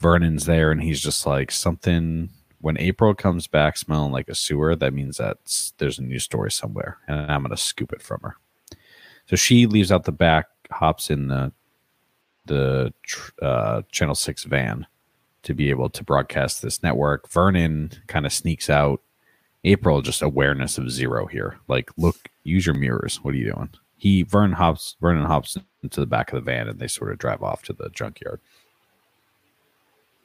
Vernon's 0.00 0.46
there. 0.46 0.72
And 0.72 0.82
he's 0.82 1.00
just 1.00 1.26
like, 1.26 1.50
something. 1.50 2.30
When 2.62 2.78
April 2.78 3.14
comes 3.14 3.46
back 3.46 3.76
smelling 3.76 4.12
like 4.12 4.30
a 4.30 4.34
sewer, 4.34 4.74
that 4.74 4.94
means 4.94 5.18
that 5.18 5.36
there's 5.76 5.98
a 5.98 6.02
new 6.02 6.18
story 6.18 6.50
somewhere. 6.50 6.96
And 7.06 7.30
I'm 7.30 7.42
going 7.42 7.54
to 7.54 7.62
scoop 7.62 7.92
it 7.92 8.00
from 8.00 8.20
her. 8.22 8.36
So 9.26 9.36
she 9.36 9.66
leaves 9.66 9.92
out 9.92 10.04
the 10.04 10.12
back, 10.12 10.46
hops 10.70 11.10
in 11.10 11.28
the 11.28 11.52
the 12.46 12.92
uh, 13.42 13.82
Channel 13.90 14.14
6 14.14 14.44
van 14.44 14.86
to 15.42 15.54
be 15.54 15.70
able 15.70 15.88
to 15.90 16.02
broadcast 16.02 16.60
this 16.60 16.82
network. 16.82 17.30
Vernon 17.30 17.92
kind 18.08 18.26
of 18.26 18.32
sneaks 18.32 18.68
out. 18.68 19.00
April 19.64 20.02
just 20.02 20.22
awareness 20.22 20.78
of 20.78 20.90
zero 20.90 21.26
here. 21.26 21.58
Like, 21.68 21.90
look, 21.96 22.16
use 22.44 22.66
your 22.66 22.74
mirrors. 22.74 23.16
What 23.22 23.34
are 23.34 23.36
you 23.36 23.52
doing? 23.52 23.70
He 23.96 24.22
Vernon 24.22 24.52
hops 24.52 24.96
Vernon 25.00 25.24
hops 25.24 25.56
into 25.82 26.00
the 26.00 26.06
back 26.06 26.32
of 26.32 26.36
the 26.36 26.40
van 26.50 26.68
and 26.68 26.78
they 26.78 26.88
sort 26.88 27.12
of 27.12 27.18
drive 27.18 27.42
off 27.42 27.62
to 27.64 27.72
the 27.72 27.88
junkyard. 27.90 28.40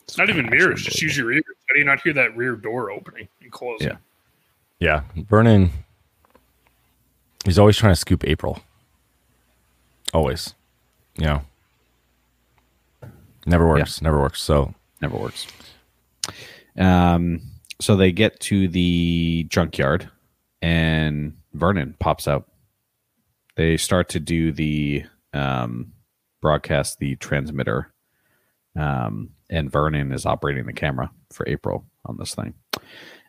It's 0.04 0.18
not 0.18 0.30
even 0.30 0.50
mirrors. 0.50 0.84
Just 0.84 1.02
use 1.02 1.16
your 1.16 1.32
ears. 1.32 1.44
How 1.48 1.74
do 1.74 1.80
you 1.80 1.86
not 1.86 2.02
hear 2.02 2.14
that 2.14 2.36
rear 2.36 2.56
door 2.56 2.92
opening 2.92 3.28
and 3.42 3.52
closing? 3.52 3.88
Yeah. 3.88 3.98
Yeah. 4.80 5.04
Vernon, 5.30 5.70
he's 7.46 7.60
always 7.60 7.78
trying 7.78 7.94
to 7.94 8.00
scoop 8.00 8.26
April. 8.26 8.60
Always. 10.14 10.54
You 11.18 11.26
know, 11.26 11.42
never 13.46 13.68
works. 13.68 14.00
Yeah. 14.02 14.06
Never 14.06 14.20
works. 14.20 14.42
So, 14.42 14.74
never 15.02 15.18
works. 15.18 15.48
Um, 16.78 17.42
so 17.80 17.96
they 17.96 18.12
get 18.12 18.40
to 18.42 18.68
the 18.68 19.46
junkyard 19.50 20.10
and 20.62 21.36
Vernon 21.54 21.96
pops 22.00 22.28
out. 22.28 22.48
They 23.56 23.78
start 23.78 24.10
to 24.10 24.20
do 24.20 24.52
the 24.52 25.04
um, 25.34 25.94
broadcast 26.42 27.00
the 27.00 27.16
transmitter. 27.18 27.92
Um, 28.76 29.32
and 29.50 29.72
Vernon 29.72 30.12
is 30.12 30.26
operating 30.26 30.66
the 30.66 30.74
camera 30.74 31.12
for 31.32 31.48
April 31.48 31.86
on 32.06 32.18
this 32.18 32.36
thing. 32.36 32.54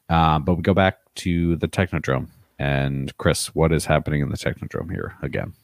Um, 0.08 0.44
but 0.44 0.54
we 0.54 0.62
go 0.62 0.74
back 0.74 0.98
to 1.16 1.56
the 1.56 1.68
Technodrome. 1.68 2.28
And 2.58 3.16
Chris, 3.18 3.54
what 3.54 3.72
is 3.72 3.86
happening 3.86 4.20
in 4.20 4.28
the 4.28 4.36
Technodrome 4.36 4.90
here 4.90 5.16
again? 5.22 5.54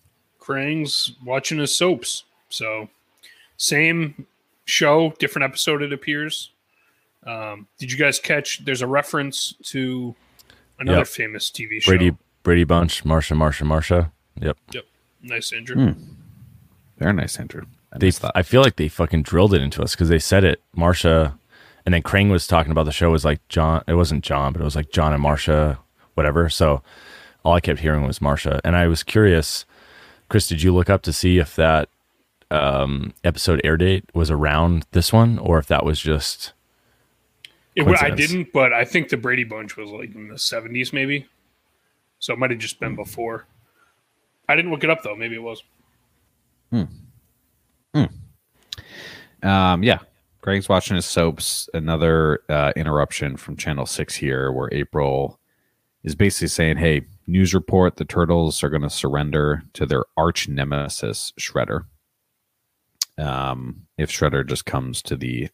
Krang's 0.41 1.13
watching 1.25 1.59
his 1.59 1.77
soaps. 1.77 2.25
So, 2.49 2.89
same 3.57 4.27
show, 4.69 5.15
different 5.19 5.45
episode, 5.45 5.83
it 5.83 5.93
appears. 5.93 6.53
Um, 7.27 7.67
did 7.79 7.91
you 7.91 7.99
guys 7.99 8.19
catch? 8.19 8.65
There's 8.65 8.83
a 8.83 8.87
reference 8.87 9.55
to 9.65 10.15
another 10.79 10.99
yep. 10.99 11.07
famous 11.07 11.51
TV 11.51 11.81
show. 11.81 11.91
Brady 11.91 12.17
Brady 12.43 12.65
Bunch, 12.65 13.05
Marsha, 13.05 13.37
Marsha, 13.37 13.67
Marsha. 13.67 14.11
Yep. 14.41 14.57
Yep. 14.73 14.85
Nice, 15.23 15.53
Andrew. 15.53 15.77
Mm. 15.77 16.15
Very 16.99 17.13
nice, 17.13 17.39
Andrew. 17.39 17.65
I 17.93 17.99
they, 17.99 18.13
I 18.35 18.43
feel 18.43 18.63
like 18.63 18.77
they 18.77 18.89
fucking 18.89 19.23
drilled 19.23 19.55
it 19.55 19.63
into 19.63 19.83
us 19.83 19.95
because 19.95 20.09
they 20.09 20.19
said 20.19 20.45
it. 20.45 20.63
Marsha, 20.77 21.39
and 21.85 21.95
then 21.95 22.03
Krang 22.03 22.31
was 22.31 22.47
talking 22.47 22.71
about 22.71 22.85
the 22.85 22.93
show 22.93 23.11
was 23.11 23.25
like 23.25 23.47
John. 23.49 23.83
It 23.89 23.95
wasn't 23.95 24.25
John, 24.25 24.53
but 24.53 24.61
it 24.61 24.65
was 24.65 24.77
like 24.77 24.91
John 24.91 25.13
and 25.13 25.23
Marsha, 25.23 25.79
whatever. 26.15 26.49
So 26.49 26.83
all 27.45 27.55
I 27.55 27.61
kept 27.61 27.81
hearing 27.81 28.07
was 28.07 28.21
Marsha, 28.21 28.61
and 28.65 28.77
I 28.77 28.87
was 28.87 29.03
curious. 29.03 29.65
Chris, 30.29 30.47
did 30.47 30.63
you 30.63 30.75
look 30.75 30.91
up 30.91 31.03
to 31.03 31.13
see 31.13 31.39
if 31.39 31.57
that 31.57 31.89
um, 32.51 33.13
episode 33.25 33.61
air 33.65 33.77
date 33.77 34.05
was 34.15 34.31
around 34.31 34.87
this 34.93 35.13
one, 35.13 35.39
or 35.39 35.59
if 35.59 35.67
that 35.67 35.85
was 35.85 36.01
just? 36.01 36.53
It, 37.75 37.87
I 37.87 38.11
didn't, 38.11 38.53
but 38.53 38.73
I 38.73 38.85
think 38.85 39.09
the 39.09 39.17
Brady 39.17 39.45
Bunch 39.45 39.77
was 39.77 39.91
like 39.91 40.15
in 40.15 40.29
the 40.29 40.39
seventies, 40.39 40.93
maybe. 40.93 41.27
So 42.19 42.33
it 42.33 42.39
might 42.39 42.51
have 42.51 42.59
just 42.59 42.81
been 42.81 42.97
before. 42.97 43.47
I 44.49 44.57
didn't 44.57 44.71
look 44.71 44.83
it 44.83 44.91
up 44.91 45.03
though. 45.03 45.15
Maybe 45.15 45.37
it 45.37 45.43
was. 45.43 45.63
Hmm. 46.71 46.85
Hmm. 47.95 49.47
Um, 49.47 49.83
yeah, 49.83 50.01
Krang's 50.41 50.69
watching 50.69 50.97
his 50.97 51.07
soaps. 51.07 51.69
Another 51.75 52.41
uh, 52.49 52.73
interruption 52.75 53.37
from 53.37 53.57
Channel 53.57 53.87
Six 53.87 54.15
here, 54.15 54.51
where 54.51 54.69
April 54.73 55.39
is 56.03 56.15
basically 56.15 56.49
saying, 56.49 56.79
"Hey, 56.79 57.03
news 57.27 57.55
report: 57.55 57.97
the 57.97 58.05
turtles 58.05 58.65
are 58.65 58.71
going 58.71 58.83
to 58.83 58.91
surrender 58.91 59.63
to 59.75 59.87
their 59.87 60.05
arch 60.17 60.49
nemesis, 60.49 61.33
Shredder." 61.39 61.85
Um, 63.19 63.87
if 63.97 64.11
Shredder 64.11 64.47
just 64.47 64.65
comes 64.65 65.03
to 65.03 65.17
the 65.17 65.49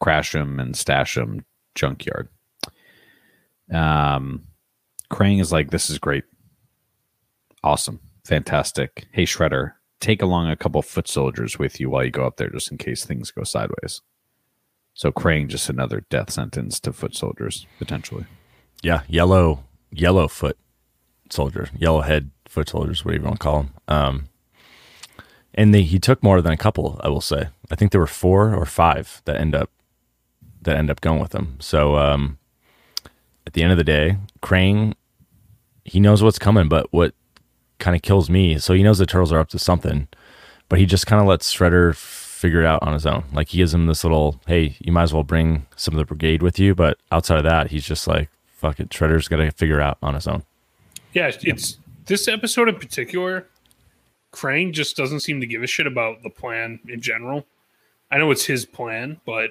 crash 0.00 0.34
him 0.34 0.58
and 0.58 0.76
stash 0.76 1.16
him 1.16 1.44
junkyard. 1.74 2.28
Um, 3.72 4.44
Krang 5.10 5.40
is 5.40 5.52
like, 5.52 5.70
this 5.70 5.90
is 5.90 5.98
great. 5.98 6.24
Awesome. 7.62 8.00
Fantastic. 8.24 9.06
Hey, 9.12 9.24
Shredder, 9.24 9.72
take 10.00 10.22
along 10.22 10.48
a 10.48 10.56
couple 10.56 10.82
foot 10.82 11.08
soldiers 11.08 11.58
with 11.58 11.78
you 11.78 11.90
while 11.90 12.04
you 12.04 12.10
go 12.10 12.26
up 12.26 12.36
there 12.36 12.50
just 12.50 12.70
in 12.70 12.78
case 12.78 13.04
things 13.04 13.30
go 13.30 13.44
sideways. 13.44 14.00
So 14.94 15.10
Krang 15.10 15.48
just 15.48 15.68
another 15.68 16.04
death 16.10 16.30
sentence 16.30 16.78
to 16.80 16.92
foot 16.92 17.14
soldiers, 17.14 17.66
potentially. 17.78 18.26
Yeah, 18.82 19.02
yellow 19.08 19.64
yellow 19.90 20.28
foot 20.28 20.58
soldier, 21.30 21.68
yellow 21.76 22.00
head 22.00 22.30
foot 22.48 22.68
soldiers, 22.68 23.04
whatever 23.04 23.22
you 23.22 23.28
want 23.28 23.40
to 23.40 23.44
call 23.44 23.62
them. 23.62 23.74
Um, 23.88 24.28
and 25.54 25.74
they, 25.74 25.82
he 25.82 25.98
took 25.98 26.22
more 26.22 26.40
than 26.40 26.52
a 26.52 26.56
couple. 26.56 27.00
I 27.02 27.08
will 27.08 27.20
say. 27.20 27.48
I 27.70 27.74
think 27.74 27.92
there 27.92 28.00
were 28.00 28.06
four 28.06 28.54
or 28.54 28.66
five 28.66 29.22
that 29.24 29.36
end 29.36 29.54
up 29.54 29.70
that 30.62 30.76
end 30.76 30.90
up 30.90 31.00
going 31.00 31.20
with 31.20 31.34
him. 31.34 31.56
So 31.60 31.96
um, 31.96 32.38
at 33.46 33.52
the 33.54 33.62
end 33.62 33.72
of 33.72 33.78
the 33.78 33.84
day, 33.84 34.16
Krang, 34.42 34.94
he 35.84 36.00
knows 36.00 36.22
what's 36.22 36.38
coming. 36.38 36.68
But 36.68 36.92
what 36.92 37.14
kind 37.78 37.96
of 37.96 38.02
kills 38.02 38.30
me, 38.30 38.58
so 38.58 38.74
he 38.74 38.82
knows 38.82 38.98
the 38.98 39.06
turtles 39.06 39.32
are 39.32 39.40
up 39.40 39.48
to 39.48 39.58
something, 39.58 40.06
but 40.68 40.78
he 40.78 40.86
just 40.86 41.06
kind 41.06 41.20
of 41.20 41.26
lets 41.26 41.52
Shredder 41.52 41.96
figure 41.96 42.60
it 42.60 42.66
out 42.66 42.82
on 42.82 42.92
his 42.92 43.06
own. 43.06 43.24
Like 43.32 43.48
he 43.48 43.58
gives 43.58 43.74
him 43.74 43.86
this 43.86 44.04
little, 44.04 44.40
hey, 44.46 44.76
you 44.80 44.92
might 44.92 45.04
as 45.04 45.12
well 45.12 45.24
bring 45.24 45.66
some 45.76 45.94
of 45.94 45.98
the 45.98 46.04
brigade 46.04 46.42
with 46.42 46.58
you. 46.58 46.74
But 46.74 46.98
outside 47.10 47.38
of 47.38 47.44
that, 47.44 47.70
he's 47.70 47.84
just 47.84 48.06
like, 48.06 48.28
fuck 48.56 48.78
it, 48.78 48.90
Shredder's 48.90 49.28
got 49.28 49.36
to 49.36 49.50
figure 49.50 49.80
it 49.80 49.82
out 49.82 49.98
on 50.02 50.14
his 50.14 50.26
own. 50.28 50.44
Yeah, 51.12 51.30
it's 51.42 51.78
this 52.06 52.28
episode 52.28 52.68
in 52.68 52.76
particular, 52.76 53.48
Krang 54.32 54.72
just 54.72 54.96
doesn't 54.96 55.20
seem 55.20 55.40
to 55.40 55.46
give 55.46 55.62
a 55.62 55.66
shit 55.66 55.86
about 55.86 56.22
the 56.22 56.30
plan 56.30 56.80
in 56.88 57.00
general. 57.00 57.46
I 58.10 58.18
know 58.18 58.30
it's 58.30 58.44
his 58.44 58.64
plan, 58.64 59.20
but 59.24 59.50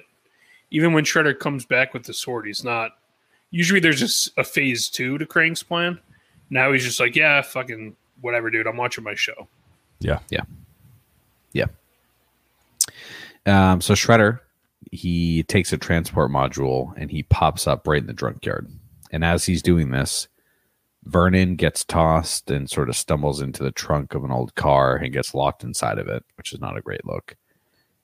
even 0.70 0.92
when 0.92 1.04
Shredder 1.04 1.38
comes 1.38 1.64
back 1.64 1.94
with 1.94 2.04
the 2.04 2.14
sword, 2.14 2.46
he's 2.46 2.64
not. 2.64 2.92
Usually, 3.50 3.80
there's 3.80 4.00
just 4.00 4.30
a 4.38 4.44
phase 4.44 4.88
two 4.88 5.18
to 5.18 5.26
Krang's 5.26 5.62
plan. 5.62 6.00
Now 6.50 6.72
he's 6.72 6.84
just 6.84 7.00
like, 7.00 7.16
yeah, 7.16 7.42
fucking 7.42 7.96
whatever, 8.20 8.50
dude. 8.50 8.66
I'm 8.66 8.76
watching 8.76 9.04
my 9.04 9.14
show. 9.14 9.48
Yeah. 10.00 10.20
Yeah. 10.30 10.42
Yeah. 11.52 11.66
Um, 13.46 13.80
so 13.80 13.94
Shredder, 13.94 14.40
he 14.90 15.42
takes 15.44 15.72
a 15.72 15.78
transport 15.78 16.30
module 16.30 16.92
and 16.96 17.10
he 17.10 17.22
pops 17.24 17.66
up 17.66 17.86
right 17.86 18.00
in 18.00 18.06
the 18.06 18.12
drunk 18.12 18.44
yard. 18.44 18.68
And 19.10 19.24
as 19.24 19.44
he's 19.44 19.62
doing 19.62 19.90
this, 19.90 20.28
Vernon 21.04 21.56
gets 21.56 21.84
tossed 21.84 22.50
and 22.50 22.70
sort 22.70 22.88
of 22.88 22.96
stumbles 22.96 23.40
into 23.40 23.62
the 23.62 23.72
trunk 23.72 24.14
of 24.14 24.24
an 24.24 24.30
old 24.30 24.54
car 24.54 24.96
and 24.96 25.12
gets 25.12 25.34
locked 25.34 25.64
inside 25.64 25.98
of 25.98 26.08
it, 26.08 26.24
which 26.36 26.52
is 26.52 26.60
not 26.60 26.76
a 26.76 26.82
great 26.82 27.04
look. 27.04 27.36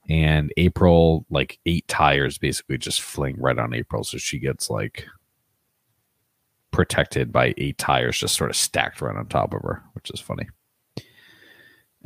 And 0.09 0.53
April, 0.57 1.25
like 1.31 1.59
eight 1.67 1.87
tires 1.87 2.39
basically 2.39 2.79
just 2.79 3.01
fling 3.01 3.37
right 3.39 3.59
on 3.59 3.75
April. 3.75 4.03
So 4.03 4.19
she 4.19 4.39
gets 4.39 4.69
like 4.69 5.07
protected 6.71 7.33
by 7.33 7.55
eight 7.57 7.79
tires 7.79 8.19
just 8.19 8.37
sort 8.37 8.51
of 8.51 8.57
stacked 8.57 9.01
right 9.01 9.17
on 9.17 9.27
top 9.27 9.55
of 9.55 9.63
her, 9.63 9.83
which 9.93 10.11
is 10.11 10.21
funny. 10.21 10.49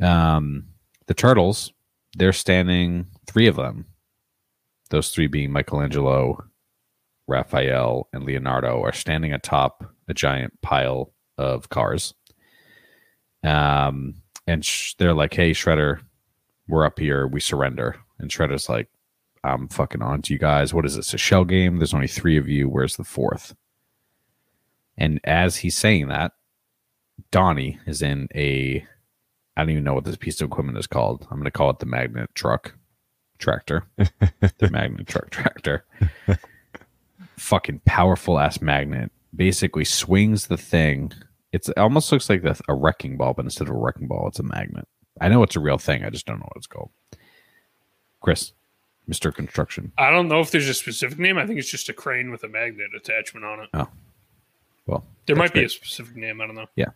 Um, 0.01 0.65
the 1.07 1.13
turtles, 1.13 1.73
they're 2.17 2.33
standing, 2.33 3.07
three 3.25 3.47
of 3.47 3.55
them, 3.55 3.85
those 4.89 5.09
three 5.09 5.27
being 5.27 5.51
Michelangelo, 5.51 6.43
Raphael, 7.27 8.09
and 8.13 8.25
Leonardo, 8.25 8.81
are 8.81 8.93
standing 8.93 9.33
atop 9.33 9.92
a 10.07 10.13
giant 10.13 10.61
pile 10.61 11.13
of 11.37 11.69
cars. 11.69 12.13
Um, 13.43 14.15
and 14.47 14.63
sh- 14.63 14.95
they're 14.97 15.13
like, 15.13 15.33
"Hey, 15.33 15.51
Shredder, 15.51 16.01
we're 16.67 16.85
up 16.85 16.99
here. 16.99 17.27
We 17.27 17.39
surrender." 17.39 17.95
And 18.19 18.29
Shredder's 18.29 18.69
like, 18.69 18.89
"I'm 19.43 19.67
fucking 19.67 20.01
on 20.01 20.21
to 20.23 20.33
you 20.33 20.39
guys. 20.39 20.73
What 20.73 20.85
is 20.85 20.95
this? 20.95 21.13
A 21.13 21.17
shell 21.17 21.45
game? 21.45 21.77
There's 21.77 21.93
only 21.93 22.07
three 22.07 22.37
of 22.37 22.47
you. 22.47 22.69
Where's 22.69 22.95
the 22.97 23.03
fourth? 23.03 23.55
And 24.97 25.19
as 25.23 25.57
he's 25.57 25.75
saying 25.75 26.07
that, 26.09 26.33
Donnie 27.31 27.79
is 27.85 28.01
in 28.01 28.27
a 28.35 28.85
I 29.55 29.61
don't 29.61 29.69
even 29.69 29.83
know 29.83 29.93
what 29.93 30.05
this 30.05 30.15
piece 30.15 30.41
of 30.41 30.47
equipment 30.47 30.77
is 30.77 30.87
called. 30.87 31.27
I'm 31.29 31.37
going 31.37 31.45
to 31.45 31.51
call 31.51 31.69
it 31.69 31.79
the 31.79 31.85
magnet 31.85 32.29
truck 32.33 32.73
tractor. 33.37 33.83
the 33.97 34.69
magnet 34.71 35.07
truck 35.07 35.29
tractor. 35.29 35.85
Fucking 37.37 37.81
powerful 37.85 38.39
ass 38.39 38.61
magnet. 38.61 39.11
Basically 39.35 39.85
swings 39.85 40.47
the 40.47 40.57
thing. 40.57 41.11
It's 41.51 41.69
it 41.69 41.77
almost 41.77 42.11
looks 42.11 42.29
like 42.29 42.41
the, 42.43 42.59
a 42.67 42.73
wrecking 42.73 43.17
ball, 43.17 43.33
but 43.33 43.45
instead 43.45 43.67
of 43.67 43.75
a 43.75 43.77
wrecking 43.77 44.07
ball, 44.07 44.27
it's 44.27 44.39
a 44.39 44.43
magnet. 44.43 44.87
I 45.21 45.29
know 45.29 45.43
it's 45.43 45.55
a 45.55 45.59
real 45.59 45.77
thing. 45.77 46.03
I 46.03 46.09
just 46.09 46.25
don't 46.25 46.39
know 46.39 46.45
what 46.45 46.57
it's 46.57 46.67
called. 46.67 46.89
Chris, 48.21 48.53
Mr. 49.09 49.33
Construction. 49.33 49.91
I 49.97 50.09
don't 50.11 50.27
know 50.27 50.39
if 50.39 50.51
there's 50.51 50.69
a 50.69 50.73
specific 50.73 51.19
name. 51.19 51.37
I 51.37 51.45
think 51.45 51.59
it's 51.59 51.69
just 51.69 51.89
a 51.89 51.93
crane 51.93 52.31
with 52.31 52.43
a 52.43 52.47
magnet 52.47 52.91
attachment 52.95 53.45
on 53.45 53.59
it. 53.61 53.69
Oh. 53.73 53.87
Well, 54.85 55.05
There 55.27 55.35
might 55.35 55.53
be 55.53 55.59
great. 55.59 55.65
a 55.67 55.69
specific 55.69 56.15
name. 56.15 56.41
I 56.41 56.45
don't 56.47 56.55
know. 56.55 56.67
Yeah. 56.75 56.89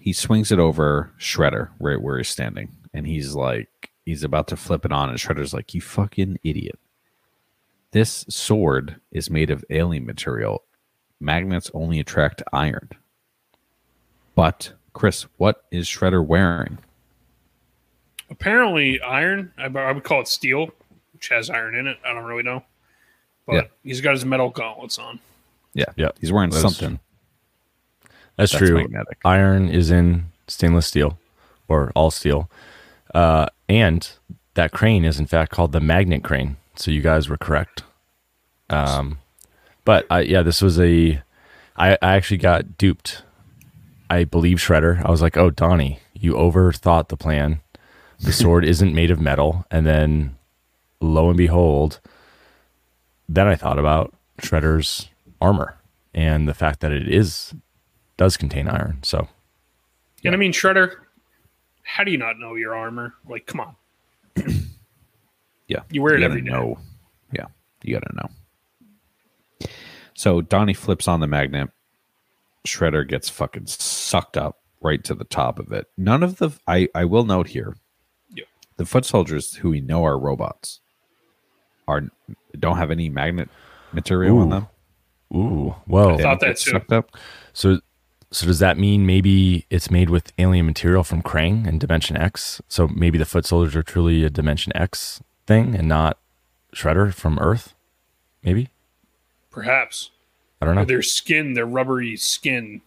He 0.00 0.12
swings 0.12 0.52
it 0.52 0.58
over 0.58 1.10
Shredder 1.18 1.70
right 1.80 2.00
where 2.00 2.18
he's 2.18 2.28
standing, 2.28 2.70
and 2.94 3.06
he's 3.06 3.34
like, 3.34 3.90
he's 4.04 4.22
about 4.24 4.46
to 4.48 4.56
flip 4.56 4.84
it 4.84 4.92
on, 4.92 5.08
and 5.08 5.18
Shredder's 5.18 5.52
like, 5.52 5.74
"You 5.74 5.80
fucking 5.80 6.38
idiot! 6.44 6.78
This 7.92 8.24
sword 8.28 9.00
is 9.10 9.30
made 9.30 9.50
of 9.50 9.64
alien 9.70 10.06
material. 10.06 10.62
Magnets 11.20 11.70
only 11.74 12.00
attract 12.00 12.42
iron." 12.52 12.88
But 14.34 14.72
Chris, 14.92 15.26
what 15.36 15.64
is 15.70 15.86
Shredder 15.86 16.24
wearing? 16.24 16.78
Apparently, 18.30 19.00
iron. 19.00 19.52
I, 19.58 19.64
I 19.66 19.92
would 19.92 20.04
call 20.04 20.20
it 20.20 20.28
steel, 20.28 20.70
which 21.12 21.28
has 21.28 21.50
iron 21.50 21.74
in 21.74 21.86
it. 21.86 21.98
I 22.04 22.12
don't 22.14 22.24
really 22.24 22.42
know, 22.44 22.62
but 23.46 23.54
Yeah. 23.54 23.62
he's 23.82 24.00
got 24.00 24.12
his 24.12 24.24
metal 24.24 24.50
gauntlets 24.50 24.98
on. 24.98 25.18
Yeah, 25.74 25.86
Yeah, 25.96 26.10
he's 26.20 26.32
wearing 26.32 26.50
that's 26.50 26.62
something 26.62 26.98
That's, 28.36 28.52
that's 28.52 28.64
true. 28.64 28.76
magnetic. 28.78 29.18
Iron 29.24 29.68
is 29.68 29.90
in 29.90 30.26
stainless 30.48 30.86
steel 30.86 31.18
or 31.68 31.92
all 31.94 32.10
steel. 32.10 32.50
Uh, 33.14 33.46
and 33.68 34.10
that 34.54 34.72
crane 34.72 35.04
is 35.04 35.18
in 35.20 35.26
fact 35.26 35.52
called 35.52 35.72
the 35.72 35.80
magnet 35.80 36.22
crane. 36.24 36.56
So 36.76 36.90
you 36.90 37.02
guys 37.02 37.28
were 37.28 37.36
correct. 37.36 37.82
Um, 38.68 39.18
but 39.90 40.06
I, 40.08 40.20
yeah, 40.20 40.42
this 40.42 40.62
was 40.62 40.78
a, 40.78 41.20
I, 41.76 41.98
I 42.00 42.14
actually 42.14 42.36
got 42.36 42.78
duped. 42.78 43.24
I 44.08 44.22
believe 44.22 44.58
Shredder. 44.58 45.04
I 45.04 45.10
was 45.10 45.20
like, 45.20 45.36
oh, 45.36 45.50
Donnie, 45.50 45.98
you 46.14 46.34
overthought 46.34 47.08
the 47.08 47.16
plan. 47.16 47.60
The 48.20 48.32
sword 48.40 48.64
isn't 48.64 48.94
made 48.94 49.10
of 49.10 49.20
metal. 49.20 49.66
And 49.68 49.84
then 49.84 50.36
lo 51.00 51.26
and 51.26 51.36
behold, 51.36 51.98
then 53.28 53.48
I 53.48 53.56
thought 53.56 53.80
about 53.80 54.14
Shredder's 54.40 55.08
armor 55.40 55.76
and 56.14 56.46
the 56.46 56.54
fact 56.54 56.78
that 56.78 56.92
it 56.92 57.12
is 57.12 57.52
does 58.16 58.36
contain 58.36 58.68
iron. 58.68 59.00
So 59.02 59.26
And 60.24 60.36
I 60.36 60.38
mean, 60.38 60.52
Shredder, 60.52 60.98
how 61.82 62.04
do 62.04 62.12
you 62.12 62.18
not 62.18 62.38
know 62.38 62.54
your 62.54 62.76
armor? 62.76 63.14
Like, 63.28 63.46
come 63.46 63.58
on. 63.58 63.74
Yeah. 65.66 65.82
You 65.88 66.02
wear 66.02 66.14
it 66.14 66.20
gotta 66.20 66.32
every 66.32 66.42
day. 66.42 66.50
know. 66.50 66.78
Yeah. 67.32 67.46
You 67.84 67.94
got 67.94 68.00
to 68.08 68.16
know. 68.16 68.28
So 70.20 70.42
Donnie 70.42 70.74
flips 70.74 71.08
on 71.08 71.20
the 71.20 71.26
magnet. 71.26 71.70
Shredder 72.66 73.08
gets 73.08 73.30
fucking 73.30 73.68
sucked 73.68 74.36
up 74.36 74.58
right 74.82 75.02
to 75.04 75.14
the 75.14 75.24
top 75.24 75.58
of 75.58 75.72
it. 75.72 75.86
None 75.96 76.22
of 76.22 76.36
the 76.36 76.50
I 76.66 76.88
I 76.94 77.06
will 77.06 77.24
note 77.24 77.46
here. 77.46 77.78
Yeah. 78.28 78.44
The 78.76 78.84
foot 78.84 79.06
soldiers 79.06 79.54
who 79.54 79.70
we 79.70 79.80
know 79.80 80.04
are 80.04 80.18
robots 80.18 80.80
are 81.88 82.10
don't 82.58 82.76
have 82.76 82.90
any 82.90 83.08
magnet 83.08 83.48
material 83.94 84.40
on 84.40 84.50
them. 84.50 84.68
Ooh, 85.34 85.74
well, 85.86 86.18
They 86.18 86.22
thought 86.22 86.40
that 86.40 86.58
too. 86.58 86.72
sucked 86.72 86.92
up. 86.92 87.16
So, 87.54 87.80
so 88.30 88.46
does 88.46 88.58
that 88.58 88.76
mean 88.76 89.06
maybe 89.06 89.64
it's 89.70 89.90
made 89.90 90.10
with 90.10 90.34
alien 90.36 90.66
material 90.66 91.02
from 91.02 91.22
Krang 91.22 91.66
and 91.66 91.80
Dimension 91.80 92.18
X? 92.18 92.60
So 92.68 92.88
maybe 92.88 93.16
the 93.16 93.24
foot 93.24 93.46
soldiers 93.46 93.74
are 93.74 93.82
truly 93.82 94.22
a 94.24 94.28
Dimension 94.28 94.76
X 94.76 95.22
thing 95.46 95.74
and 95.74 95.88
not 95.88 96.18
Shredder 96.74 97.14
from 97.14 97.38
Earth? 97.38 97.74
Maybe 98.42 98.68
Perhaps. 99.50 100.10
I 100.60 100.66
don't 100.66 100.74
know. 100.74 100.84
their 100.84 101.02
skin, 101.02 101.54
their 101.54 101.66
rubbery 101.66 102.16
skin. 102.16 102.80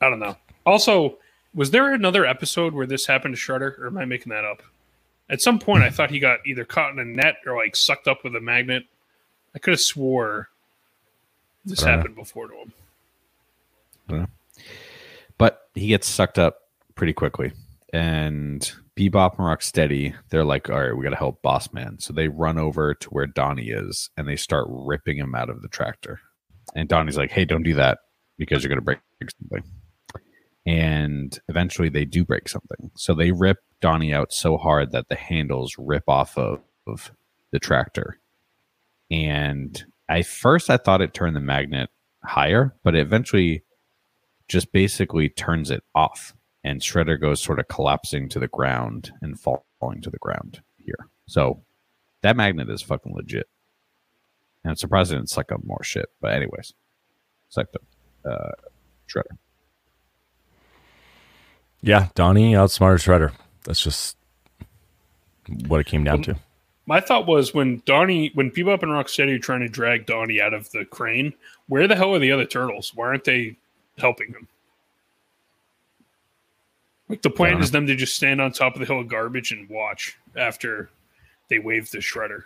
I 0.00 0.08
don't 0.08 0.20
know. 0.20 0.36
Also, 0.64 1.18
was 1.54 1.70
there 1.70 1.92
another 1.92 2.24
episode 2.24 2.72
where 2.72 2.86
this 2.86 3.06
happened 3.06 3.34
to 3.36 3.40
Shredder, 3.40 3.78
or 3.78 3.88
am 3.88 3.98
I 3.98 4.04
making 4.04 4.30
that 4.30 4.44
up? 4.44 4.62
At 5.28 5.40
some 5.40 5.58
point, 5.58 5.82
I 5.82 5.90
thought 5.90 6.10
he 6.10 6.18
got 6.18 6.40
either 6.46 6.64
caught 6.64 6.92
in 6.92 6.98
a 6.98 7.04
net 7.04 7.36
or 7.46 7.56
like 7.56 7.74
sucked 7.76 8.06
up 8.08 8.24
with 8.24 8.36
a 8.36 8.40
magnet. 8.40 8.84
I 9.54 9.58
could 9.58 9.72
have 9.72 9.80
swore 9.80 10.48
this 11.64 11.82
I 11.82 11.86
don't 11.86 11.90
know. 11.90 11.96
happened 11.96 12.16
before 12.16 12.48
to 12.48 12.54
him. 14.14 14.28
But 15.38 15.68
he 15.74 15.88
gets 15.88 16.06
sucked 16.08 16.38
up 16.38 16.68
pretty 16.94 17.12
quickly. 17.12 17.52
And 17.92 18.70
Bebop 18.96 19.38
and 19.38 19.46
Rocksteady, 19.46 20.14
they're 20.30 20.44
like, 20.44 20.70
all 20.70 20.80
right, 20.80 20.96
we 20.96 21.02
got 21.02 21.10
to 21.10 21.16
help 21.16 21.42
Boss 21.42 21.72
Man. 21.72 21.98
So 21.98 22.12
they 22.12 22.28
run 22.28 22.58
over 22.58 22.94
to 22.94 23.08
where 23.10 23.26
Donnie 23.26 23.70
is 23.70 24.10
and 24.16 24.28
they 24.28 24.36
start 24.36 24.66
ripping 24.68 25.18
him 25.18 25.34
out 25.34 25.50
of 25.50 25.62
the 25.62 25.68
tractor. 25.68 26.20
And 26.74 26.88
Donnie's 26.88 27.16
like, 27.16 27.32
hey, 27.32 27.44
don't 27.44 27.62
do 27.64 27.74
that 27.74 27.98
because 28.38 28.62
you're 28.62 28.68
going 28.68 28.78
to 28.78 28.84
break 28.84 29.00
something. 29.40 29.70
And 30.66 31.38
eventually 31.48 31.88
they 31.88 32.04
do 32.04 32.24
break 32.24 32.48
something. 32.48 32.90
So 32.96 33.14
they 33.14 33.32
rip 33.32 33.58
Donnie 33.80 34.14
out 34.14 34.32
so 34.32 34.56
hard 34.56 34.92
that 34.92 35.08
the 35.08 35.16
handles 35.16 35.74
rip 35.78 36.04
off 36.08 36.38
of, 36.38 36.60
of 36.86 37.10
the 37.50 37.58
tractor. 37.58 38.18
And 39.10 39.84
I 40.08 40.22
first 40.22 40.70
I 40.70 40.76
thought 40.76 41.02
it 41.02 41.14
turned 41.14 41.36
the 41.36 41.40
magnet 41.40 41.90
higher, 42.24 42.74
but 42.82 42.94
it 42.94 43.00
eventually 43.00 43.64
just 44.48 44.72
basically 44.72 45.28
turns 45.28 45.70
it 45.70 45.82
off 45.94 46.34
and 46.64 46.80
shredder 46.80 47.20
goes 47.20 47.40
sort 47.40 47.60
of 47.60 47.68
collapsing 47.68 48.28
to 48.28 48.40
the 48.40 48.48
ground 48.48 49.12
and 49.22 49.38
falling 49.38 50.00
to 50.00 50.10
the 50.10 50.18
ground 50.18 50.60
here 50.84 51.08
so 51.26 51.62
that 52.22 52.36
magnet 52.36 52.68
is 52.68 52.82
fucking 52.82 53.14
legit 53.14 53.48
and 54.64 54.70
i'm 54.70 54.76
surprised 54.76 55.12
it 55.12 55.16
didn't 55.16 55.30
suck 55.30 55.52
up 55.52 55.62
more 55.64 55.82
shit 55.82 56.06
but 56.20 56.32
anyways 56.32 56.74
sucked 57.48 57.76
up 57.76 57.82
uh 58.24 58.50
shredder 59.08 59.36
yeah, 61.84 62.08
Donnie 62.14 62.56
outsmarted 62.56 63.02
Shredder. 63.02 63.32
That's 63.64 63.82
just 63.82 64.16
what 65.66 65.80
it 65.80 65.86
came 65.86 66.02
down 66.02 66.22
to. 66.22 66.36
My 66.86 66.98
thought 66.98 67.26
was 67.26 67.52
when 67.52 67.82
Donnie, 67.84 68.30
when 68.32 68.50
Bebop 68.50 68.82
and 68.82 68.90
Rocksteady 68.90 69.34
are 69.34 69.38
trying 69.38 69.60
to 69.60 69.68
drag 69.68 70.06
Donnie 70.06 70.40
out 70.40 70.54
of 70.54 70.70
the 70.70 70.86
crane, 70.86 71.34
where 71.68 71.86
the 71.86 71.94
hell 71.94 72.14
are 72.14 72.18
the 72.18 72.32
other 72.32 72.46
turtles? 72.46 72.92
Why 72.94 73.08
aren't 73.08 73.24
they 73.24 73.58
helping 73.98 74.28
him? 74.28 74.48
Like 77.08 77.22
the 77.22 77.30
plan 77.30 77.52
don't 77.52 77.62
is 77.62 77.70
them 77.70 77.86
to 77.86 77.94
just 77.94 78.16
stand 78.16 78.40
on 78.40 78.52
top 78.52 78.74
of 78.74 78.80
the 78.80 78.86
hill 78.86 79.00
of 79.00 79.08
garbage 79.08 79.52
and 79.52 79.68
watch 79.68 80.18
after 80.36 80.88
they 81.48 81.58
wave 81.58 81.90
the 81.90 81.98
shredder. 81.98 82.44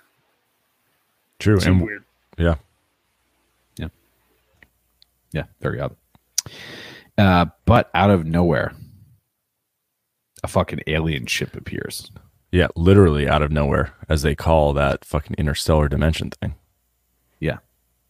True. 1.39 1.61
Seemed 1.61 1.77
And 1.77 1.87
weird. 1.87 2.05
Yeah. 2.37 2.57
Yeah, 3.77 3.89
yeah 5.33 5.45
very 5.61 5.81
odd 5.81 5.97
Uh, 7.17 7.47
but 7.65 7.91
out 7.95 8.11
of 8.11 8.27
nowhere, 8.27 8.75
a 10.43 10.49
fucking 10.49 10.81
alien 10.87 11.27
ship 11.27 11.57
appears. 11.57 12.11
Yeah, 12.51 12.69
literally 12.75 13.29
out 13.29 13.43
of 13.43 13.53
nowhere, 13.53 13.95
as 14.09 14.23
they 14.23 14.35
call 14.35 14.73
that 14.73 15.05
fucking 15.05 15.37
interstellar 15.37 15.89
dimension 15.89 16.31
thing. 16.31 16.55
Yeah. 17.39 17.59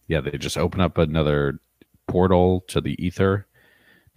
Yeah, 0.07 0.21
they 0.21 0.37
just 0.37 0.57
open 0.57 0.81
up 0.81 0.97
another 0.97 1.59
portal 2.07 2.61
to 2.67 2.81
the 2.81 2.95
ether. 3.03 3.45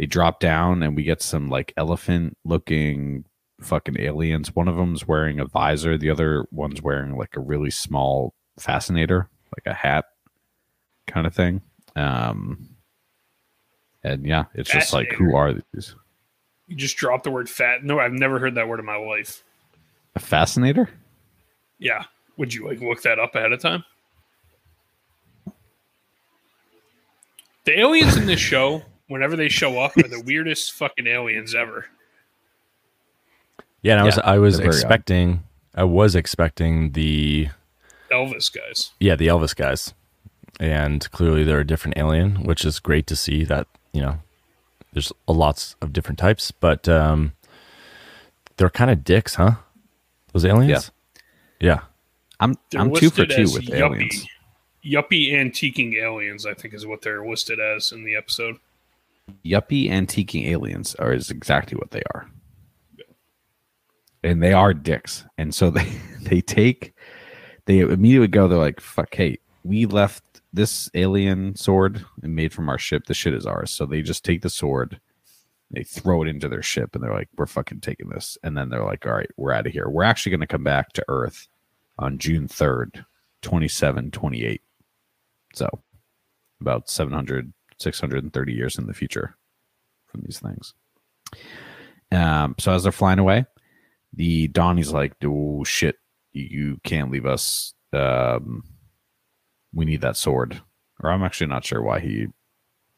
They 0.02 0.06
drop 0.06 0.40
down 0.40 0.82
and 0.82 0.96
we 0.96 1.04
get 1.04 1.22
some 1.22 1.48
like 1.48 1.72
elephant 1.76 2.36
looking 2.44 3.24
fucking 3.60 4.00
aliens. 4.00 4.52
One 4.52 4.66
of 4.66 4.74
them's 4.74 5.06
wearing 5.06 5.38
a 5.38 5.44
visor, 5.44 5.96
the 5.96 6.10
other 6.10 6.44
one's 6.50 6.82
wearing 6.82 7.16
like 7.16 7.36
a 7.36 7.40
really 7.40 7.70
small 7.70 8.34
fascinator, 8.58 9.28
like 9.56 9.72
a 9.72 9.78
hat 9.78 10.06
kind 11.06 11.24
of 11.24 11.36
thing. 11.36 11.62
Um 11.94 12.70
and 14.02 14.26
yeah, 14.26 14.46
it's 14.54 14.72
just 14.72 14.92
like 14.92 15.12
who 15.12 15.36
are 15.36 15.54
these? 15.72 15.94
You 16.66 16.74
just 16.74 16.96
dropped 16.96 17.22
the 17.22 17.30
word 17.30 17.48
fat. 17.48 17.84
No, 17.84 18.00
I've 18.00 18.10
never 18.10 18.40
heard 18.40 18.56
that 18.56 18.66
word 18.66 18.80
in 18.80 18.86
my 18.86 18.96
life. 18.96 19.44
A 20.16 20.18
fascinator? 20.18 20.90
Yeah. 21.78 22.06
Would 22.38 22.52
you 22.52 22.66
like 22.66 22.80
look 22.80 23.02
that 23.02 23.20
up 23.20 23.36
ahead 23.36 23.52
of 23.52 23.60
time? 23.60 23.84
The 27.66 27.78
aliens 27.78 28.16
in 28.16 28.26
this 28.26 28.40
show, 28.40 28.82
whenever 29.12 29.36
they 29.36 29.48
show 29.48 29.78
up, 29.80 29.96
are 29.96 30.08
the 30.08 30.20
weirdest 30.26 30.72
fucking 30.72 31.06
aliens 31.06 31.54
ever. 31.54 31.86
Yeah, 33.82 33.92
and 33.94 34.00
I 34.02 34.04
was 34.04 34.16
Yeah, 34.16 34.22
I 34.24 34.38
was 34.38 34.56
they're 34.56 34.64
very 34.64 34.74
odd. 34.76 34.78
expecting 34.80 35.42
I 35.74 35.84
was 35.84 36.14
expecting 36.14 36.92
the 36.92 37.48
Elvis 38.10 38.52
guys. 38.52 38.90
yeah 39.00 39.16
the 39.16 39.26
Elvis 39.28 39.56
guys, 39.56 39.94
and 40.60 41.10
clearly 41.12 41.44
they're 41.44 41.60
a 41.60 41.66
different 41.66 41.96
alien, 41.96 42.42
which 42.44 42.64
is 42.64 42.78
great 42.78 43.06
to 43.08 43.16
see. 43.16 43.44
That 43.44 43.66
you 43.92 44.02
know, 44.02 44.18
there's 44.92 45.12
a 45.26 45.32
lots 45.32 45.76
of 45.80 45.92
different 45.92 46.18
types, 46.18 46.50
but 46.50 46.88
um, 46.88 47.32
they're 48.56 48.70
kind 48.70 48.90
of 48.90 49.02
dicks, 49.04 49.36
huh? 49.36 49.52
Those 50.32 50.44
aliens. 50.44 50.90
Yeah. 51.60 51.68
Yeah, 51.74 51.80
I'm 52.40 52.56
They're 52.70 52.80
I'm 52.80 52.92
two 52.92 53.08
for 53.10 53.22
listed 53.22 53.30
two 53.36 53.42
as 53.42 53.54
with 53.54 53.66
yuppie. 53.66 53.78
aliens. 53.78 54.26
Yuppie 54.84 55.32
antiquing 55.32 55.94
aliens, 55.94 56.44
I 56.44 56.54
think, 56.54 56.74
is 56.74 56.84
what 56.84 57.02
they're 57.02 57.24
listed 57.24 57.60
as 57.60 57.92
in 57.92 58.02
the 58.04 58.16
episode. 58.16 58.56
Yuppie 59.44 59.88
antiquing 59.88 60.46
aliens 60.46 60.94
are 60.96 61.12
is 61.12 61.30
exactly 61.30 61.76
what 61.76 61.90
they 61.90 62.02
are. 62.14 62.28
And 64.24 64.42
they 64.42 64.52
are 64.52 64.72
dicks. 64.74 65.24
And 65.38 65.54
so 65.54 65.70
they 65.70 65.88
they 66.22 66.40
take 66.40 66.94
they 67.66 67.80
immediately 67.80 68.28
go, 68.28 68.48
they're 68.48 68.58
like, 68.58 68.80
fuck, 68.80 69.14
hey, 69.14 69.38
we 69.64 69.86
left 69.86 70.24
this 70.52 70.90
alien 70.94 71.54
sword 71.54 72.04
and 72.22 72.34
made 72.34 72.52
from 72.52 72.68
our 72.68 72.78
ship. 72.78 73.04
The 73.06 73.14
shit 73.14 73.34
is 73.34 73.46
ours. 73.46 73.70
So 73.70 73.86
they 73.86 74.02
just 74.02 74.24
take 74.24 74.42
the 74.42 74.50
sword, 74.50 75.00
they 75.70 75.84
throw 75.84 76.22
it 76.22 76.28
into 76.28 76.48
their 76.48 76.62
ship, 76.62 76.94
and 76.94 77.02
they're 77.02 77.14
like, 77.14 77.28
we're 77.36 77.46
fucking 77.46 77.80
taking 77.80 78.08
this. 78.08 78.36
And 78.42 78.56
then 78.56 78.68
they're 78.68 78.84
like, 78.84 79.06
all 79.06 79.14
right, 79.14 79.30
we're 79.36 79.52
out 79.52 79.66
of 79.66 79.72
here. 79.72 79.88
We're 79.88 80.02
actually 80.02 80.32
gonna 80.32 80.46
come 80.46 80.64
back 80.64 80.92
to 80.94 81.04
Earth 81.08 81.48
on 81.98 82.18
June 82.18 82.48
3rd, 82.48 83.04
2728. 83.42 84.60
So 85.54 85.68
about 86.60 86.90
700, 86.90 87.52
630 87.82 88.52
years 88.52 88.78
in 88.78 88.86
the 88.86 88.94
future 88.94 89.36
from 90.06 90.22
these 90.22 90.38
things. 90.40 90.74
Um, 92.10 92.54
so 92.58 92.72
as 92.72 92.82
they're 92.82 92.92
flying 92.92 93.18
away, 93.18 93.46
the 94.12 94.48
Donnie's 94.48 94.92
like, 94.92 95.14
"Oh 95.24 95.64
shit, 95.64 95.96
you 96.32 96.78
can't 96.84 97.10
leave 97.10 97.26
us. 97.26 97.74
Um, 97.92 98.64
we 99.72 99.84
need 99.84 100.02
that 100.02 100.16
sword." 100.16 100.60
Or 101.02 101.10
I'm 101.10 101.22
actually 101.22 101.46
not 101.48 101.64
sure 101.64 101.82
why 101.82 102.00
he 102.00 102.26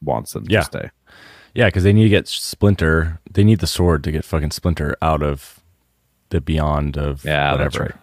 wants 0.03 0.33
them 0.33 0.45
Yeah. 0.49 0.61
to 0.61 0.65
stay. 0.65 0.91
Yeah, 1.55 1.67
because 1.67 1.85
they 1.85 1.93
need 1.93 2.03
to 2.03 2.09
get 2.09 2.27
Splinter. 2.29 3.21
They 3.31 3.45
need 3.45 3.61
the 3.61 3.67
sword 3.67 4.03
to 4.05 4.11
get 4.13 4.25
fucking 4.25 4.51
Splinter 4.51 4.97
out 5.01 5.23
of 5.23 5.61
the 6.31 6.41
beyond 6.41 6.99
of 6.99 7.25
Yeah, 7.25 7.53
whatever. 7.53 7.65
that's 7.65 7.79
right. 7.79 7.95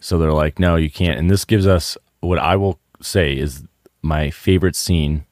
So 0.00 0.16
they're 0.16 0.32
like, 0.32 0.60
no, 0.60 0.76
you 0.76 0.90
can't. 0.90 1.18
And 1.18 1.28
this 1.28 1.44
gives 1.44 1.66
us 1.66 1.98
what 2.20 2.38
I 2.38 2.54
will 2.54 2.78
say 3.02 3.36
is 3.36 3.64
my 4.00 4.30
favorite 4.30 4.76
scene, 4.76 5.24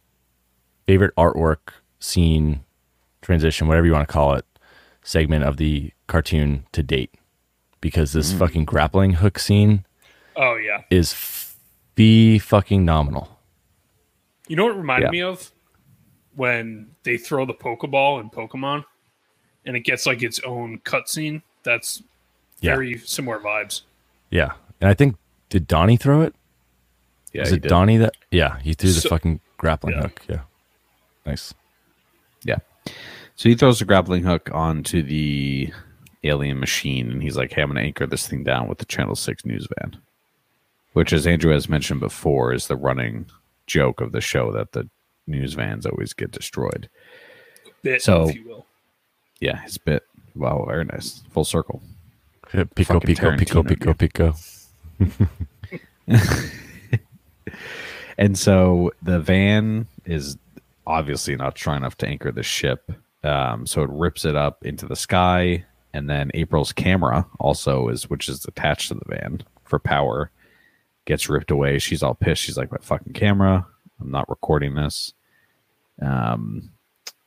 favorite 0.86 1.14
artwork 1.16 1.58
scene, 1.98 2.60
transition, 3.22 3.66
whatever 3.68 3.86
you 3.86 3.92
want 3.92 4.06
to 4.06 4.12
call 4.12 4.34
it, 4.34 4.44
segment 5.02 5.44
of 5.44 5.56
the 5.56 5.92
cartoon 6.06 6.66
to 6.72 6.82
date. 6.82 7.12
Because 7.80 8.12
this 8.12 8.32
Mm. 8.32 8.38
fucking 8.38 8.64
grappling 8.64 9.12
hook 9.14 9.38
scene 9.38 9.84
Oh 10.36 10.56
yeah. 10.56 10.82
is 10.90 11.12
fee 11.94 12.38
fucking 12.38 12.84
nominal. 12.84 13.38
You 14.48 14.56
know 14.56 14.64
what 14.64 14.74
it 14.74 14.78
reminded 14.78 15.06
Yeah. 15.08 15.10
me 15.12 15.22
of? 15.22 15.50
When 16.34 16.90
they 17.04 17.16
throw 17.16 17.44
the 17.46 17.54
Pokeball 17.54 18.20
in 18.20 18.30
Pokemon 18.30 18.84
and 19.64 19.76
it 19.76 19.80
gets 19.80 20.06
like 20.06 20.22
its 20.22 20.38
own 20.40 20.78
cutscene. 20.80 21.42
That's 21.62 22.02
Yeah. 22.60 22.74
very 22.74 22.98
similar 22.98 23.38
vibes. 23.38 23.82
Yeah. 24.30 24.52
And 24.80 24.88
I 24.90 24.94
think, 24.94 25.16
did 25.48 25.66
Donnie 25.66 25.96
throw 25.96 26.22
it? 26.22 26.34
Yeah, 27.32 27.42
Is 27.42 27.50
he 27.50 27.56
it 27.56 27.62
did. 27.62 27.68
Donnie 27.68 27.96
that? 27.98 28.14
Yeah, 28.30 28.58
he 28.60 28.74
threw 28.74 28.92
the 28.92 29.08
fucking 29.08 29.40
grappling 29.56 29.94
Yeah. 29.94 30.02
hook. 30.02 30.22
Yeah. 30.28 30.40
Nice. 31.26 31.52
Yeah. 32.44 32.58
So 33.34 33.48
he 33.48 33.54
throws 33.54 33.80
a 33.80 33.84
grappling 33.84 34.22
hook 34.22 34.48
onto 34.52 35.02
the 35.02 35.72
alien 36.24 36.58
machine 36.58 37.10
and 37.10 37.22
he's 37.22 37.36
like, 37.36 37.52
Hey, 37.52 37.62
I'm 37.62 37.68
going 37.68 37.76
to 37.76 37.82
anchor 37.86 38.06
this 38.06 38.26
thing 38.26 38.44
down 38.44 38.68
with 38.68 38.78
the 38.78 38.84
Channel 38.84 39.14
6 39.16 39.44
news 39.44 39.68
van. 39.78 39.98
Which, 40.92 41.12
as 41.12 41.26
Andrew 41.26 41.52
has 41.52 41.68
mentioned 41.68 42.00
before, 42.00 42.54
is 42.54 42.68
the 42.68 42.76
running 42.76 43.26
joke 43.66 44.00
of 44.00 44.12
the 44.12 44.20
show 44.22 44.50
that 44.52 44.72
the 44.72 44.88
news 45.26 45.52
vans 45.54 45.84
always 45.84 46.14
get 46.14 46.30
destroyed. 46.30 46.88
Bit, 47.82 48.00
So- 48.02 48.28
if 48.28 48.34
you 48.36 48.48
will. 48.48 48.66
Yeah, 49.40 49.60
his 49.62 49.76
bit. 49.76 50.04
Wow, 50.34 50.64
very 50.66 50.84
nice. 50.86 51.22
Full 51.30 51.44
circle. 51.44 51.82
Pico, 52.50 52.64
Fucking 52.94 53.00
pico, 53.00 53.36
pico, 53.36 53.62
Tarantino, 53.62 53.68
pico, 53.68 53.94
pico. 53.94 54.34
And 58.18 58.38
so 58.38 58.92
the 59.02 59.20
van 59.20 59.88
is 60.06 60.38
obviously 60.86 61.36
not 61.36 61.56
strong 61.58 61.78
enough 61.78 61.96
to 61.98 62.06
anchor 62.06 62.32
the 62.32 62.42
ship. 62.42 62.92
Um, 63.24 63.66
so 63.66 63.82
it 63.82 63.90
rips 63.90 64.24
it 64.24 64.36
up 64.36 64.64
into 64.64 64.86
the 64.86 64.96
sky. 64.96 65.64
And 65.92 66.08
then 66.10 66.30
April's 66.34 66.72
camera 66.72 67.26
also 67.40 67.88
is, 67.88 68.10
which 68.10 68.28
is 68.28 68.44
attached 68.44 68.88
to 68.88 68.94
the 68.94 69.16
van 69.16 69.42
for 69.64 69.78
power, 69.78 70.30
gets 71.06 71.28
ripped 71.28 71.50
away. 71.50 71.78
She's 71.78 72.02
all 72.02 72.14
pissed. 72.14 72.42
She's 72.42 72.58
like, 72.58 72.70
my 72.70 72.78
fucking 72.80 73.14
camera. 73.14 73.66
I'm 74.00 74.10
not 74.10 74.28
recording 74.28 74.74
this. 74.74 75.14
Um, 76.02 76.70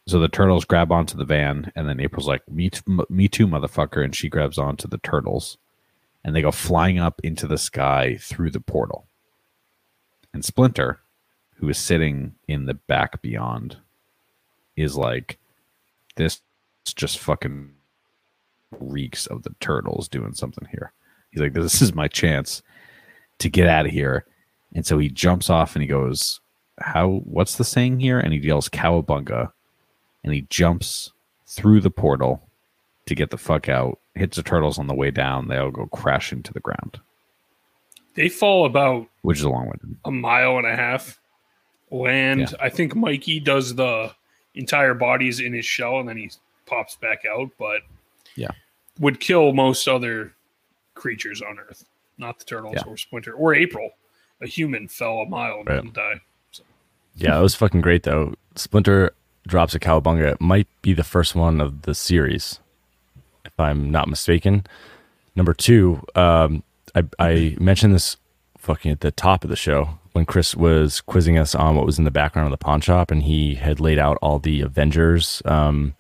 so 0.10 0.20
the 0.20 0.28
turtles 0.28 0.66
grab 0.66 0.92
onto 0.92 1.18
the 1.18 1.26
van, 1.26 1.72
and 1.76 1.88
then 1.88 2.00
April's 2.00 2.28
like, 2.28 2.42
"Me, 2.50 2.72
me 3.10 3.28
too, 3.28 3.46
motherfucker!" 3.46 4.04
And 4.04 4.16
she 4.16 4.28
grabs 4.28 4.58
onto 4.58 4.88
the 4.88 4.98
turtles, 4.98 5.58
and 6.24 6.36
they 6.36 6.42
go 6.42 6.52
flying 6.52 6.98
up 6.98 7.22
into 7.24 7.46
the 7.46 7.60
sky 7.60 8.18
through 8.20 8.50
the 8.50 8.60
portal. 8.60 9.08
And 10.34 10.44
Splinter, 10.44 11.00
who 11.60 11.70
is 11.70 11.78
sitting 11.78 12.36
in 12.48 12.66
the 12.66 12.74
back 12.74 13.22
beyond, 13.22 13.78
is 14.76 14.96
like, 14.98 15.38
"This 16.16 16.42
just 16.96 17.20
fucking 17.20 17.72
reeks 18.80 19.28
of 19.28 19.44
the 19.44 19.54
turtles 19.60 20.08
doing 20.08 20.34
something 20.34 20.68
here." 20.72 20.92
He's 21.32 21.42
like, 21.42 21.54
"This 21.54 21.82
is 21.82 21.94
my 21.94 22.08
chance 22.08 22.62
to 23.40 23.50
get 23.50 23.68
out 23.68 23.86
of 23.86 23.92
here," 23.92 24.26
and 24.74 24.86
so 24.86 24.98
he 24.98 25.10
jumps 25.10 25.50
off 25.50 25.76
and 25.76 25.84
he 25.84 25.88
goes, 25.88 26.40
"How? 26.80 27.22
What's 27.26 27.56
the 27.58 27.64
saying 27.64 28.00
here?" 28.00 28.20
And 28.20 28.34
he 28.34 28.40
yells, 28.40 28.70
"Cowabunga!" 28.70 29.52
and 30.24 30.34
he 30.34 30.42
jumps 30.50 31.12
through 31.46 31.82
the 31.82 31.90
portal 31.92 32.48
to 33.06 33.16
get 33.16 33.32
the 33.32 33.38
fuck 33.38 33.68
out. 33.70 34.00
Hits 34.16 34.36
the 34.38 34.44
turtles 34.44 34.78
on 34.78 34.88
the 34.88 34.94
way 34.94 35.12
down. 35.12 35.48
They 35.48 35.58
all 35.58 35.72
go 35.72 35.88
crashing 35.88 36.44
to 36.44 36.54
the 36.54 36.60
ground, 36.60 37.00
They 38.16 38.28
fall 38.28 38.66
about 38.66 39.08
which 39.22 39.38
is 39.40 39.44
a 39.46 39.50
long 39.50 39.68
winded. 39.68 39.98
a 40.04 40.12
mile 40.12 40.58
and 40.58 40.68
a 40.68 40.76
half. 40.76 41.19
Land. 41.92 42.42
Yeah. 42.42 42.48
I 42.60 42.70
think 42.70 42.96
Mikey 42.96 43.40
does 43.40 43.76
the 43.76 44.14
entire 44.56 44.94
bodies 44.94 45.40
in 45.40 45.54
his 45.54 45.66
shell 45.66 46.00
and 46.00 46.08
then 46.10 46.18
he 46.18 46.30
pops 46.66 46.96
back 46.96 47.24
out, 47.26 47.50
but 47.58 47.82
Yeah. 48.36 48.52
would 49.00 49.20
kill 49.20 49.54
most 49.54 49.88
other 49.88 50.34
creatures 50.96 51.42
on 51.42 51.58
Earth, 51.60 51.86
not 52.18 52.40
the 52.40 52.46
turtles 52.46 52.76
Yeah. 52.76 52.84
or 52.86 52.98
Splinter 52.98 53.34
or 53.34 53.54
April. 53.56 53.92
A 54.42 54.48
human 54.48 54.88
fell 54.88 55.20
a 55.20 55.26
mile 55.26 55.60
and 55.60 55.68
Right. 55.68 55.76
didn't 55.82 55.94
die. 55.96 56.22
Yeah, 57.16 57.38
it 57.38 57.42
was 57.42 57.56
fucking 57.56 57.82
great 57.82 58.04
though. 58.04 58.36
Splinter 58.56 59.12
drops 59.48 59.76
a 59.76 59.80
cowabunga. 59.80 60.34
It 60.34 60.42
might 60.42 60.68
be 60.82 60.94
the 60.94 61.04
first 61.04 61.36
one 61.36 61.60
of 61.60 61.82
the 61.82 61.94
series, 61.96 62.60
if 63.46 63.58
I'm 63.60 63.90
not 63.92 64.08
mistaken. 64.08 64.66
Number 65.36 65.54
two, 65.54 66.06
um, 66.16 66.64
I, 66.96 67.04
I 67.18 67.56
mentioned 67.60 67.94
this 67.94 68.18
fucking 68.58 68.92
at 68.92 69.00
the 69.02 69.12
top 69.12 69.44
of 69.44 69.50
the 69.50 69.56
show 69.56 69.99
when 70.14 70.26
Chris 70.26 70.56
was 70.56 71.02
quizzing 71.02 71.38
us 71.38 71.56
on 71.56 71.76
what 71.76 71.86
was 71.86 71.98
in 71.98 72.06
the 72.06 72.12
background 72.12 72.48
of 72.48 72.52
the 72.52 72.64
pawn 72.64 72.82
shop, 72.82 73.12
and 73.12 73.24
he 73.24 73.56
had 73.56 73.80
laid 73.80 74.00
out 74.00 74.18
all 74.22 74.40
the 74.40 74.62
Avengers 74.62 75.42
um, 75.46 75.96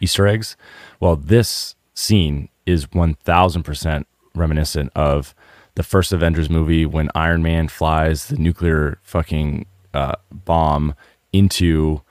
Easter 0.00 0.26
eggs. 0.26 0.56
Well, 1.00 1.16
this 1.16 1.74
scene 1.94 2.48
is 2.66 2.86
1000% 2.86 4.04
reminiscent 4.34 4.92
of 4.94 5.34
the 5.74 5.82
first 5.82 6.12
Avengers 6.12 6.50
movie 6.50 6.86
when 6.86 7.10
Iron 7.14 7.42
Man 7.42 7.68
flies 7.68 8.28
the 8.28 8.36
nuclear 8.36 8.98
fucking 9.02 9.66
uh, 9.94 10.14
bomb 10.30 10.94
into 11.32 12.02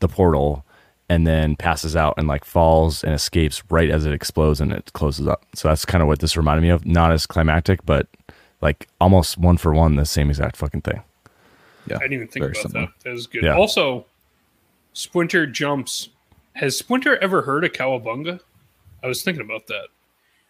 the 0.00 0.08
portal 0.08 0.64
and 1.08 1.26
then 1.26 1.56
passes 1.56 1.94
out 1.94 2.14
and 2.16 2.26
like 2.26 2.44
falls 2.44 3.04
and 3.04 3.14
escapes 3.14 3.62
right 3.70 3.90
as 3.90 4.04
it 4.04 4.12
explodes 4.12 4.60
and 4.60 4.72
it 4.72 4.92
closes 4.92 5.26
up. 5.26 5.44
So 5.54 5.68
that's 5.68 5.84
kind 5.84 6.02
of 6.02 6.08
what 6.08 6.18
this 6.18 6.36
reminded 6.36 6.62
me 6.62 6.70
of. 6.70 6.84
Not 6.84 7.12
as 7.12 7.26
climactic, 7.26 7.84
but 7.86 8.08
like 8.60 8.88
almost 9.00 9.38
one 9.38 9.56
for 9.56 9.72
one, 9.74 9.96
the 9.96 10.04
same 10.06 10.28
exact 10.30 10.56
fucking 10.56 10.82
thing. 10.82 11.02
Yeah, 11.86 11.96
I 11.96 12.00
didn't 12.00 12.14
even 12.14 12.28
think 12.28 12.42
very 12.42 12.52
about 12.52 12.62
similar. 12.62 12.86
that. 12.86 13.04
That 13.04 13.12
was 13.12 13.26
good. 13.26 13.44
Yeah. 13.44 13.56
Also, 13.56 14.06
Splinter 14.92 15.46
jumps. 15.46 16.08
Has 16.54 16.76
Splinter 16.76 17.16
ever 17.18 17.42
heard 17.42 17.64
of 17.64 17.72
Cowabunga? 17.72 18.40
I 19.02 19.06
was 19.06 19.22
thinking 19.22 19.44
about 19.44 19.66
that. 19.68 19.88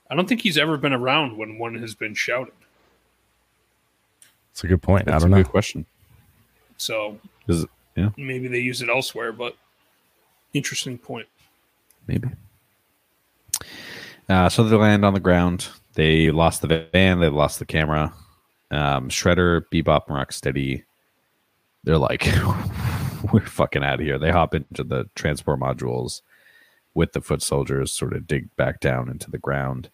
I 0.09 0.15
don't 0.15 0.29
think 0.29 0.41
he's 0.43 0.57
ever 0.57 0.77
been 0.77 0.93
around 0.93 1.37
when 1.37 1.59
one 1.59 1.75
has 1.77 1.95
been 1.95 2.15
shouted. 2.15 2.55
It's 4.53 4.63
a 4.65 4.69
good 4.69 4.81
point. 4.81 5.07
That's 5.07 5.17
I 5.17 5.19
don't 5.27 5.35
a 5.35 5.37
know. 5.39 5.43
good 5.43 5.51
question. 5.51 5.85
So 6.79 7.19
Is 7.49 7.65
it, 7.65 7.71
yeah, 7.97 8.11
maybe 8.17 8.47
they 8.49 8.61
use 8.61 8.81
it 8.83 8.89
elsewhere, 8.89 9.33
but 9.33 9.57
interesting 10.55 10.97
point. 10.97 11.27
maybe. 12.07 12.29
Uh, 14.29 14.49
so 14.49 14.63
they 14.65 14.77
land 14.77 15.05
on 15.05 15.15
the 15.15 15.21
ground. 15.21 15.69
They 15.97 16.31
lost 16.31 16.61
the 16.63 16.89
van. 16.93 17.21
They 17.21 17.29
lost 17.29 17.59
the 17.59 17.67
camera. 17.67 18.13
Um, 18.71 19.09
Shredder, 19.09 19.63
Bebop, 19.73 20.09
and 20.09 20.17
Rocksteady. 20.17 20.85
They're 21.85 21.99
like, 21.99 22.29
we're 23.33 23.41
fucking 23.41 23.83
out 23.83 24.01
of 24.01 24.07
here. 24.07 24.19
They 24.19 24.31
hop 24.31 24.55
into 24.55 24.85
the 24.85 25.09
transport 25.15 25.59
modules 25.59 26.21
with 26.95 27.13
the 27.13 27.21
foot 27.21 27.43
soldiers, 27.43 27.93
sort 27.93 28.13
of 28.13 28.27
dig 28.27 28.55
back 28.57 28.81
down 28.81 29.09
into 29.09 29.31
the 29.31 29.39
ground. 29.39 29.91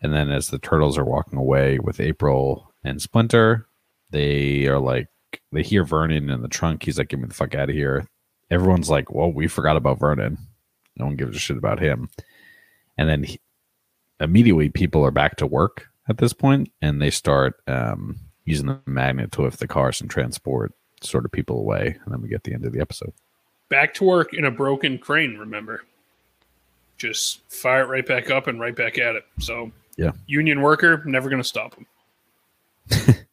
And 0.00 0.12
then 0.12 0.30
as 0.30 0.48
the 0.48 0.58
turtles 0.58 0.96
are 0.96 1.04
walking 1.04 1.38
away 1.38 1.78
with 1.78 2.00
April 2.00 2.72
and 2.82 3.00
Splinter, 3.00 3.66
they 4.10 4.66
are 4.66 4.78
like, 4.78 5.08
they 5.52 5.62
hear 5.62 5.84
Vernon 5.84 6.30
in 6.30 6.42
the 6.42 6.48
trunk. 6.48 6.82
He's 6.82 6.98
like, 6.98 7.08
get 7.08 7.20
me 7.20 7.26
the 7.26 7.34
fuck 7.34 7.54
out 7.54 7.68
of 7.68 7.74
here. 7.74 8.08
Everyone's 8.50 8.88
like, 8.88 9.12
well, 9.12 9.30
we 9.30 9.48
forgot 9.48 9.76
about 9.76 9.98
Vernon. 9.98 10.38
No 10.96 11.06
one 11.06 11.16
gives 11.16 11.36
a 11.36 11.38
shit 11.38 11.58
about 11.58 11.80
him. 11.80 12.08
And 12.96 13.08
then 13.08 13.24
he, 13.24 13.40
immediately 14.20 14.68
people 14.68 15.04
are 15.04 15.10
back 15.10 15.36
to 15.36 15.46
work 15.46 15.88
at 16.08 16.18
this 16.18 16.32
point 16.32 16.70
and 16.82 17.00
they 17.02 17.10
start 17.10 17.60
um, 17.66 18.16
using 18.44 18.66
the 18.66 18.80
magnet 18.86 19.32
to 19.32 19.42
lift 19.42 19.58
the 19.60 19.66
cars 19.68 20.00
and 20.00 20.10
transport 20.10 20.72
sort 21.02 21.24
of 21.24 21.32
people 21.32 21.58
away. 21.58 21.98
And 22.04 22.12
then 22.14 22.20
we 22.22 22.28
get 22.28 22.44
the 22.44 22.54
end 22.54 22.64
of 22.64 22.72
the 22.72 22.80
episode. 22.80 23.12
Back 23.68 23.94
to 23.94 24.04
work 24.04 24.32
in 24.32 24.44
a 24.44 24.50
broken 24.50 24.98
crane, 24.98 25.36
remember? 25.36 25.82
Just 26.98 27.40
fire 27.50 27.82
it 27.82 27.88
right 27.88 28.06
back 28.06 28.30
up 28.30 28.46
and 28.46 28.58
right 28.60 28.74
back 28.74 28.96
at 28.98 29.16
it. 29.16 29.24
So, 29.40 29.70
Yeah. 29.96 30.12
union 30.26 30.62
worker, 30.62 31.02
never 31.04 31.28
going 31.28 31.42
to 31.42 31.48
stop 31.48 31.74
him. 31.74 31.86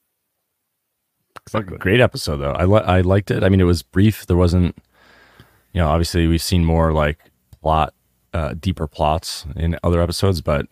Exactly. 1.45 1.77
Great 1.77 1.99
episode 1.99 2.37
though. 2.37 2.53
I 2.53 2.65
li- 2.65 2.83
I 2.85 3.01
liked 3.01 3.29
it. 3.29 3.43
I 3.43 3.49
mean, 3.49 3.59
it 3.59 3.65
was 3.65 3.83
brief. 3.83 4.25
There 4.27 4.37
wasn't, 4.37 4.77
you 5.73 5.81
know, 5.81 5.87
obviously 5.89 6.25
we've 6.25 6.41
seen 6.41 6.63
more 6.63 6.93
like 6.93 7.19
plot, 7.61 7.93
uh, 8.33 8.53
deeper 8.59 8.87
plots 8.87 9.45
in 9.55 9.77
other 9.83 10.01
episodes, 10.01 10.41
but 10.41 10.67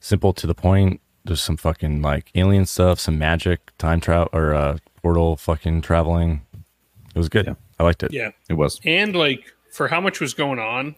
simple 0.00 0.32
to 0.34 0.46
the 0.46 0.54
point. 0.54 1.00
There's 1.24 1.40
some 1.42 1.56
fucking 1.56 2.00
like 2.02 2.30
alien 2.34 2.64
stuff, 2.66 2.98
some 3.00 3.18
magic, 3.18 3.76
time 3.78 4.00
travel 4.00 4.28
or 4.32 4.54
uh, 4.54 4.78
portal 5.02 5.36
fucking 5.36 5.82
traveling. 5.82 6.42
It 7.14 7.18
was 7.18 7.28
good. 7.28 7.46
Yeah. 7.46 7.54
I 7.78 7.82
liked 7.82 8.02
it. 8.02 8.12
Yeah. 8.12 8.30
It 8.48 8.54
was. 8.54 8.80
And 8.84 9.14
like 9.14 9.52
for 9.72 9.88
how 9.88 10.00
much 10.00 10.20
was 10.20 10.32
going 10.34 10.58
on, 10.58 10.94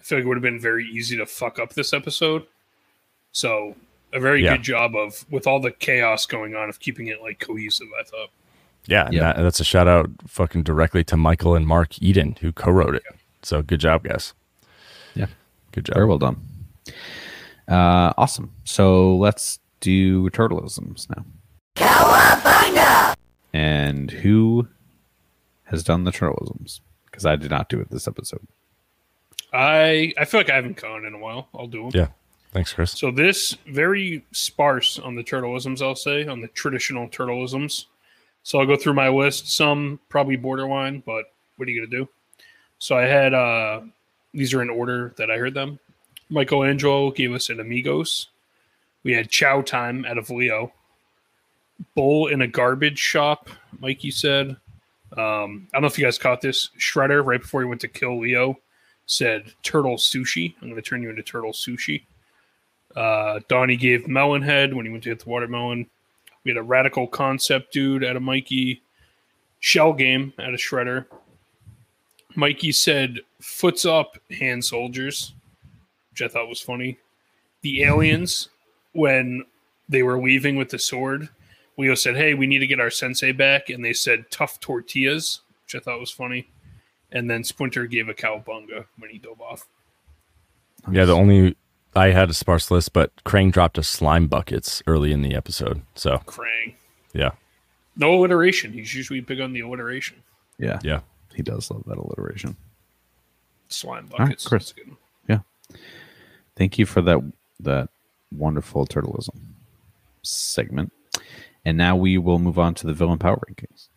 I 0.00 0.02
feel 0.02 0.18
like 0.18 0.24
it 0.24 0.28
would 0.28 0.36
have 0.36 0.42
been 0.42 0.60
very 0.60 0.84
easy 0.86 1.16
to 1.16 1.26
fuck 1.26 1.58
up 1.58 1.74
this 1.74 1.92
episode. 1.92 2.44
So 3.32 3.76
a 4.12 4.20
very 4.20 4.42
Yeah. 4.42 4.56
good 4.56 4.62
job 4.64 4.96
of 4.96 5.24
with 5.30 5.46
all 5.46 5.60
the 5.60 5.70
chaos 5.70 6.26
going 6.26 6.54
on 6.56 6.68
of 6.68 6.80
keeping 6.80 7.06
it 7.08 7.20
like 7.22 7.38
cohesive. 7.38 7.88
I 7.98 8.02
thought. 8.04 8.30
Yeah, 8.86 9.06
and 9.06 9.14
Yeah. 9.14 9.32
that, 9.32 9.42
that's 9.42 9.60
a 9.60 9.64
shout 9.64 9.86
out 9.88 10.10
fucking 10.26 10.62
directly 10.62 11.04
to 11.04 11.16
Michael 11.16 11.54
and 11.54 11.66
Mark 11.66 12.00
Eden 12.02 12.36
who 12.40 12.52
co-wrote 12.52 12.94
it. 12.94 13.02
So 13.42 13.62
good 13.62 13.80
job, 13.80 14.04
guys. 14.04 14.32
Yeah. 15.76 15.82
Good 15.82 15.94
Very 15.94 16.06
well 16.06 16.18
done. 16.18 16.40
Uh, 17.68 18.12
awesome. 18.16 18.52
So 18.64 19.16
let's 19.16 19.58
do 19.80 20.30
turtleisms 20.30 21.08
now. 21.14 21.24
And 23.52 24.10
who 24.10 24.68
has 25.64 25.82
done 25.82 26.04
the 26.04 26.10
turtleisms? 26.10 26.80
Because 27.06 27.24
I 27.24 27.36
did 27.36 27.50
not 27.50 27.68
do 27.68 27.80
it 27.80 27.90
this 27.90 28.06
episode. 28.06 28.46
I 29.52 30.12
I 30.18 30.24
feel 30.26 30.40
like 30.40 30.50
I 30.50 30.56
haven't 30.56 30.80
gone 30.80 31.04
in 31.04 31.14
a 31.14 31.18
while. 31.18 31.48
I'll 31.54 31.66
do 31.66 31.82
them. 31.82 31.90
Yeah. 31.94 32.08
Thanks, 32.52 32.72
Chris. 32.72 32.92
So 32.92 33.10
this 33.10 33.56
very 33.66 34.24
sparse 34.32 34.98
on 34.98 35.14
the 35.14 35.24
turtleisms, 35.24 35.82
I'll 35.82 35.94
say, 35.94 36.26
on 36.26 36.40
the 36.40 36.48
traditional 36.48 37.08
turtleisms. 37.08 37.86
So 38.42 38.60
I'll 38.60 38.66
go 38.66 38.76
through 38.76 38.94
my 38.94 39.08
list. 39.08 39.50
Some 39.50 40.00
probably 40.08 40.36
borderline, 40.36 41.02
but 41.04 41.24
what 41.56 41.68
are 41.68 41.70
you 41.70 41.80
gonna 41.80 42.04
do? 42.04 42.08
So 42.78 42.96
I 42.96 43.02
had 43.02 43.32
uh 43.34 43.80
these 44.36 44.54
are 44.54 44.62
in 44.62 44.70
order 44.70 45.14
that 45.16 45.30
I 45.30 45.38
heard 45.38 45.54
them. 45.54 45.78
Michelangelo 46.28 47.10
gave 47.10 47.32
us 47.32 47.48
an 47.48 47.60
Amigos. 47.60 48.28
We 49.02 49.12
had 49.12 49.30
Chow 49.30 49.62
Time 49.62 50.04
out 50.04 50.18
of 50.18 50.30
Leo. 50.30 50.72
Bull 51.94 52.26
in 52.28 52.42
a 52.42 52.46
garbage 52.46 52.98
shop, 52.98 53.48
Mikey 53.78 54.10
said. 54.10 54.56
Um, 55.16 55.68
I 55.72 55.76
don't 55.76 55.82
know 55.82 55.86
if 55.86 55.98
you 55.98 56.04
guys 56.04 56.18
caught 56.18 56.40
this. 56.40 56.70
Shredder, 56.78 57.24
right 57.24 57.40
before 57.40 57.62
he 57.62 57.68
went 57.68 57.80
to 57.82 57.88
kill 57.88 58.20
Leo, 58.20 58.58
said 59.06 59.52
turtle 59.62 59.96
sushi. 59.96 60.54
I'm 60.60 60.68
going 60.68 60.80
to 60.80 60.82
turn 60.82 61.02
you 61.02 61.10
into 61.10 61.22
turtle 61.22 61.52
sushi. 61.52 62.02
Uh, 62.94 63.40
Donnie 63.48 63.76
gave 63.76 64.08
melon 64.08 64.42
head 64.42 64.74
when 64.74 64.86
he 64.86 64.90
went 64.90 65.04
to 65.04 65.10
hit 65.10 65.20
the 65.20 65.28
watermelon. 65.30 65.86
We 66.44 66.50
had 66.50 66.58
a 66.58 66.62
radical 66.62 67.06
concept 67.06 67.72
dude 67.72 68.04
out 68.04 68.16
of 68.16 68.22
Mikey. 68.22 68.82
Shell 69.60 69.94
game 69.94 70.32
out 70.38 70.54
of 70.54 70.60
Shredder. 70.60 71.06
Mikey 72.36 72.72
said 72.72 73.20
foots 73.40 73.84
up 73.84 74.18
hand 74.30 74.64
soldiers, 74.64 75.34
which 76.10 76.22
I 76.22 76.28
thought 76.28 76.48
was 76.48 76.60
funny. 76.60 76.98
The 77.62 77.82
aliens, 77.82 78.48
when 78.92 79.44
they 79.88 80.02
were 80.02 80.22
leaving 80.22 80.56
with 80.56 80.70
the 80.70 80.78
sword, 80.78 81.28
Leo 81.78 81.94
said, 81.94 82.16
Hey, 82.16 82.34
we 82.34 82.46
need 82.46 82.60
to 82.60 82.66
get 82.66 82.80
our 82.80 82.90
sensei 82.90 83.32
back. 83.32 83.70
And 83.70 83.84
they 83.84 83.92
said 83.92 84.30
tough 84.30 84.60
tortillas, 84.60 85.40
which 85.64 85.74
I 85.74 85.84
thought 85.84 86.00
was 86.00 86.10
funny. 86.10 86.48
And 87.12 87.30
then 87.30 87.44
Splinter 87.44 87.86
gave 87.86 88.08
a 88.08 88.14
cowbunga 88.14 88.86
when 88.98 89.10
he 89.10 89.18
dove 89.18 89.40
off. 89.40 89.66
Yeah, 90.90 91.04
the 91.04 91.14
only 91.14 91.56
I 91.94 92.10
had 92.10 92.28
a 92.30 92.34
sparse 92.34 92.70
list, 92.70 92.92
but 92.92 93.12
Krang 93.24 93.50
dropped 93.50 93.78
a 93.78 93.82
slime 93.82 94.26
buckets 94.28 94.82
early 94.86 95.12
in 95.12 95.22
the 95.22 95.34
episode. 95.34 95.82
So 95.94 96.18
Krang. 96.26 96.74
yeah, 97.14 97.30
No 97.96 98.14
alliteration. 98.14 98.72
He's 98.72 98.94
usually 98.94 99.20
big 99.20 99.40
on 99.40 99.52
the 99.52 99.60
alliteration. 99.60 100.22
Yeah. 100.58 100.78
yeah. 100.82 101.00
He 101.36 101.42
does 101.42 101.70
love 101.70 101.84
that 101.86 101.98
alliteration. 101.98 102.56
Slime 103.68 104.08
right, 104.10 104.18
buckets. 104.18 104.48
Chris. 104.48 104.72
A 104.72 104.74
good 104.74 104.88
one. 104.88 104.96
Thank 106.56 106.78
you 106.78 106.86
for 106.86 107.02
that 107.02 107.20
that 107.60 107.90
wonderful 108.32 108.86
turtleism 108.86 109.38
segment. 110.22 110.90
And 111.66 111.76
now 111.76 111.96
we 111.96 112.16
will 112.16 112.38
move 112.38 112.58
on 112.58 112.74
to 112.76 112.86
the 112.86 112.94
villain 112.94 113.18
power 113.18 113.38
rankings. 113.50 113.88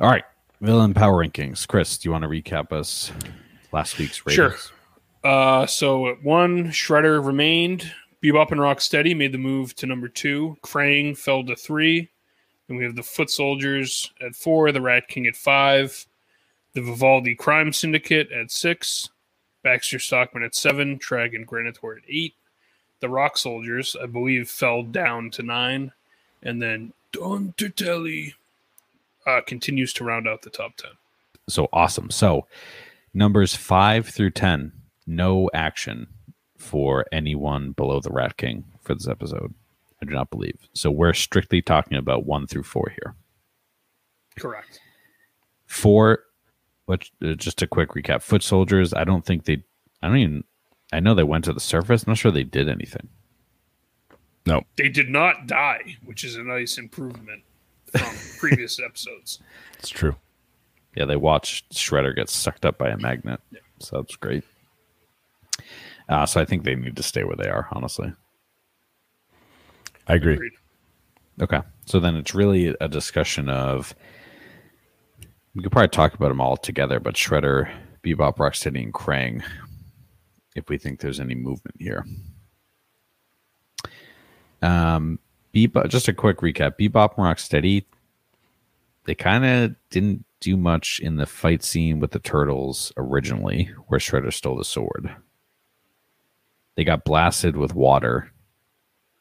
All 0.00 0.10
right, 0.10 0.24
villain 0.60 0.92
power 0.92 1.24
rankings. 1.24 1.66
Chris, 1.66 1.96
do 1.96 2.08
you 2.08 2.12
want 2.12 2.22
to 2.22 2.28
recap 2.28 2.72
us 2.72 3.12
last 3.72 3.98
week's 3.98 4.26
ratings? 4.26 4.70
Sure. 5.22 5.30
Uh, 5.30 5.66
so 5.66 6.08
at 6.08 6.22
one, 6.22 6.66
Shredder 6.66 7.24
remained. 7.24 7.90
Bebop 8.22 8.52
and 8.52 8.60
Rocksteady 8.60 9.16
made 9.16 9.32
the 9.32 9.38
move 9.38 9.74
to 9.76 9.86
number 9.86 10.08
two. 10.08 10.56
Krang 10.62 11.16
fell 11.16 11.44
to 11.44 11.56
three. 11.56 12.08
And 12.68 12.78
we 12.78 12.84
have 12.84 12.94
the 12.94 13.02
Foot 13.02 13.30
Soldiers 13.30 14.12
at 14.24 14.36
four, 14.36 14.70
the 14.70 14.80
Rat 14.80 15.08
King 15.08 15.26
at 15.26 15.34
five, 15.34 16.06
the 16.72 16.80
Vivaldi 16.80 17.34
Crime 17.34 17.72
Syndicate 17.72 18.30
at 18.30 18.50
six, 18.50 19.10
Baxter 19.62 19.98
Stockman 19.98 20.44
at 20.44 20.54
seven, 20.54 20.98
Trag 20.98 21.34
and 21.34 21.46
Granitor 21.46 21.96
at 21.96 22.04
eight. 22.08 22.34
The 23.00 23.08
Rock 23.08 23.36
Soldiers, 23.36 23.96
I 24.00 24.06
believe, 24.06 24.48
fell 24.48 24.84
down 24.84 25.30
to 25.32 25.42
nine. 25.42 25.92
And 26.42 26.62
then 26.62 26.92
Don 27.10 27.52
Turtelli 27.56 28.34
uh, 29.26 29.40
continues 29.44 29.92
to 29.94 30.04
round 30.04 30.28
out 30.28 30.42
the 30.42 30.50
top 30.50 30.76
10. 30.76 30.92
So 31.48 31.68
awesome. 31.72 32.10
So 32.10 32.46
numbers 33.12 33.56
five 33.56 34.08
through 34.08 34.30
ten, 34.30 34.72
no 35.06 35.50
action 35.52 36.06
for 36.62 37.04
anyone 37.12 37.72
below 37.72 38.00
the 38.00 38.10
Rat 38.10 38.36
King 38.36 38.64
for 38.82 38.94
this 38.94 39.08
episode. 39.08 39.52
I 40.00 40.04
do 40.04 40.12
not 40.12 40.30
believe. 40.30 40.58
So 40.74 40.90
we're 40.90 41.12
strictly 41.12 41.60
talking 41.62 41.98
about 41.98 42.24
one 42.26 42.46
through 42.46 42.62
four 42.62 42.90
here. 42.90 43.14
Correct. 44.38 44.80
Four, 45.66 46.20
what? 46.86 47.04
Uh, 47.24 47.34
just 47.34 47.62
a 47.62 47.66
quick 47.66 47.90
recap. 47.90 48.22
Foot 48.22 48.42
soldiers. 48.42 48.92
I 48.94 49.04
don't 49.04 49.24
think 49.24 49.44
they. 49.44 49.62
I 50.02 50.08
don't 50.08 50.16
even. 50.18 50.44
I 50.92 51.00
know 51.00 51.14
they 51.14 51.22
went 51.22 51.44
to 51.46 51.52
the 51.52 51.60
surface. 51.60 52.04
I'm 52.04 52.10
not 52.12 52.18
sure 52.18 52.30
they 52.30 52.42
did 52.44 52.68
anything. 52.68 53.08
No, 54.44 54.62
They 54.76 54.88
did 54.88 55.08
not 55.08 55.46
die, 55.46 55.96
which 56.04 56.24
is 56.24 56.34
a 56.34 56.42
nice 56.42 56.76
improvement 56.76 57.42
from 57.94 58.16
previous 58.38 58.80
episodes. 58.80 59.38
it's 59.78 59.88
true. 59.88 60.16
Yeah, 60.96 61.04
they 61.04 61.14
watched 61.16 61.72
Shredder 61.72 62.14
get 62.14 62.28
sucked 62.28 62.66
up 62.66 62.76
by 62.76 62.88
a 62.88 62.96
magnet. 62.96 63.40
So 63.78 63.98
that's 63.98 64.16
great. 64.16 64.42
Uh, 66.12 66.26
so 66.26 66.42
I 66.42 66.44
think 66.44 66.64
they 66.64 66.74
need 66.74 66.96
to 66.96 67.02
stay 67.02 67.24
where 67.24 67.36
they 67.36 67.48
are. 67.48 67.68
Honestly. 67.72 68.12
I 70.06 70.14
agree. 70.14 70.34
Agreed. 70.34 70.52
Okay. 71.40 71.60
So 71.86 72.00
then 72.00 72.16
it's 72.16 72.34
really 72.34 72.76
a 72.82 72.88
discussion 72.88 73.48
of 73.48 73.94
we 75.54 75.62
could 75.62 75.72
probably 75.72 75.88
talk 75.88 76.12
about 76.12 76.28
them 76.28 76.40
all 76.40 76.58
together, 76.58 77.00
but 77.00 77.14
Shredder, 77.14 77.72
Bebop, 78.04 78.36
Rocksteady, 78.36 78.82
and 78.82 78.92
Krang, 78.92 79.42
if 80.54 80.68
we 80.68 80.76
think 80.76 81.00
there's 81.00 81.20
any 81.20 81.34
movement 81.34 81.76
here. 81.78 82.04
Um, 84.60 85.18
Bebop. 85.54 85.88
Just 85.88 86.08
a 86.08 86.12
quick 86.12 86.38
recap: 86.38 86.76
Bebop 86.78 87.16
and 87.16 87.26
Rocksteady. 87.26 87.84
They 89.04 89.14
kind 89.14 89.44
of 89.46 89.74
didn't 89.88 90.26
do 90.40 90.58
much 90.58 91.00
in 91.02 91.16
the 91.16 91.26
fight 91.26 91.62
scene 91.62 92.00
with 92.00 92.10
the 92.10 92.18
turtles 92.18 92.92
originally, 92.98 93.70
where 93.88 93.98
Shredder 93.98 94.32
stole 94.32 94.56
the 94.56 94.64
sword. 94.64 95.16
They 96.74 96.84
got 96.84 97.04
blasted 97.04 97.56
with 97.56 97.74
water 97.74 98.32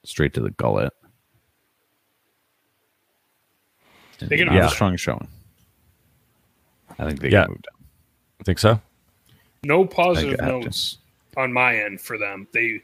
straight 0.03 0.33
to 0.35 0.41
the 0.41 0.51
gullet. 0.51 0.93
They 4.19 4.37
can 4.37 4.47
yeah. 4.47 4.53
Yeah. 4.55 4.67
strong 4.67 4.95
showing. 4.97 5.27
I 6.99 7.07
think 7.07 7.21
they 7.21 7.29
Yeah. 7.29 7.41
moved 7.41 7.49
move 7.49 7.61
down. 7.63 7.87
I 8.39 8.43
think 8.43 8.59
so. 8.59 8.81
No 9.63 9.85
positive 9.85 10.39
I 10.39 10.45
have 10.45 10.53
to. 10.53 10.59
notes 10.65 10.97
on 11.37 11.53
my 11.53 11.75
end 11.77 12.01
for 12.01 12.17
them. 12.17 12.47
They, 12.51 12.81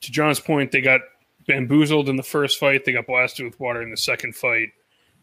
to 0.00 0.12
Jon's 0.12 0.40
point, 0.40 0.72
they 0.72 0.80
got 0.80 1.00
bamboozled 1.46 2.08
in 2.08 2.16
the 2.16 2.22
first 2.22 2.58
fight. 2.58 2.84
They 2.84 2.92
got 2.92 3.06
blasted 3.06 3.44
with 3.44 3.58
water 3.60 3.82
in 3.82 3.90
the 3.90 3.96
second 3.96 4.34
fight, 4.36 4.72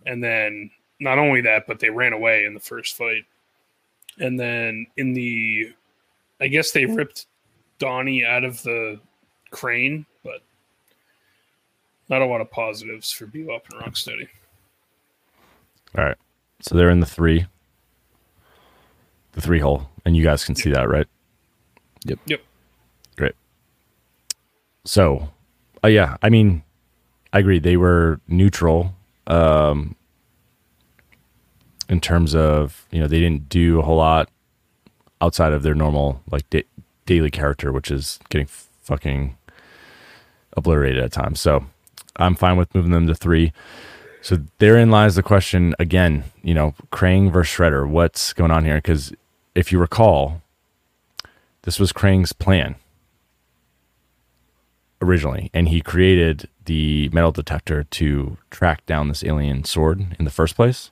and 0.05 0.23
then 0.23 0.71
not 0.99 1.17
only 1.17 1.41
that, 1.41 1.65
but 1.67 1.79
they 1.79 1.89
ran 1.89 2.13
away 2.13 2.45
in 2.45 2.53
the 2.53 2.59
first 2.59 2.95
fight. 2.97 3.25
And 4.17 4.39
then 4.39 4.87
in 4.97 5.13
the, 5.13 5.71
I 6.41 6.47
guess 6.47 6.71
they 6.71 6.85
ripped 6.85 7.27
Donnie 7.79 8.23
out 8.23 8.43
of 8.43 8.61
the 8.63 8.99
crane, 9.51 10.05
but 10.23 10.41
not 12.09 12.21
a 12.21 12.25
lot 12.25 12.41
of 12.41 12.51
positives 12.51 13.11
for 13.11 13.25
Bebop 13.25 13.61
and 13.71 13.81
Rocksteady. 13.81 14.27
All 15.97 16.03
right. 16.03 16.17
So 16.61 16.75
they're 16.75 16.89
in 16.89 16.99
the 16.99 17.05
three, 17.05 17.45
the 19.31 19.41
three 19.41 19.59
hole, 19.59 19.89
and 20.05 20.15
you 20.15 20.23
guys 20.23 20.43
can 20.45 20.55
see 20.55 20.69
that, 20.71 20.89
right? 20.89 21.07
Yep. 22.05 22.19
Yep. 22.25 22.41
Great. 23.15 23.35
So, 24.85 25.29
uh, 25.83 25.87
yeah, 25.87 26.17
I 26.21 26.29
mean, 26.29 26.63
I 27.33 27.39
agree. 27.39 27.59
They 27.59 27.77
were 27.77 28.19
neutral 28.27 28.93
um, 29.27 29.95
in 31.87 32.01
terms 32.01 32.35
of, 32.35 32.87
you 32.91 32.99
know, 32.99 33.07
they 33.07 33.19
didn't 33.19 33.49
do 33.49 33.79
a 33.79 33.83
whole 33.83 33.97
lot 33.97 34.29
outside 35.21 35.53
of 35.53 35.63
their 35.63 35.75
normal, 35.75 36.21
like, 36.31 36.49
da- 36.49 36.65
daily 37.09 37.31
character, 37.31 37.71
which 37.71 37.89
is 37.89 38.19
getting 38.29 38.47
fucking 38.47 39.35
obliterated 40.55 41.03
at 41.03 41.11
times. 41.11 41.41
So, 41.41 41.65
I'm 42.17 42.35
fine 42.35 42.55
with 42.55 42.73
moving 42.75 42.91
them 42.91 43.07
to 43.07 43.15
three. 43.15 43.51
So, 44.21 44.37
therein 44.59 44.91
lies 44.91 45.15
the 45.15 45.23
question 45.23 45.73
again, 45.79 46.23
you 46.43 46.53
know, 46.53 46.75
Krang 46.91 47.31
versus 47.31 47.55
Shredder. 47.55 47.89
What's 47.89 48.33
going 48.33 48.51
on 48.51 48.63
here? 48.63 48.75
Because 48.75 49.11
if 49.55 49.71
you 49.71 49.79
recall, 49.79 50.41
this 51.63 51.79
was 51.79 51.91
Krang's 51.91 52.31
plan 52.31 52.75
originally, 55.01 55.49
and 55.53 55.69
he 55.69 55.81
created 55.81 56.47
the 56.65 57.09
metal 57.09 57.31
detector 57.31 57.85
to 57.85 58.37
track 58.51 58.85
down 58.85 59.07
this 59.07 59.23
alien 59.23 59.63
sword 59.63 60.15
in 60.19 60.25
the 60.25 60.31
first 60.31 60.55
place. 60.55 60.91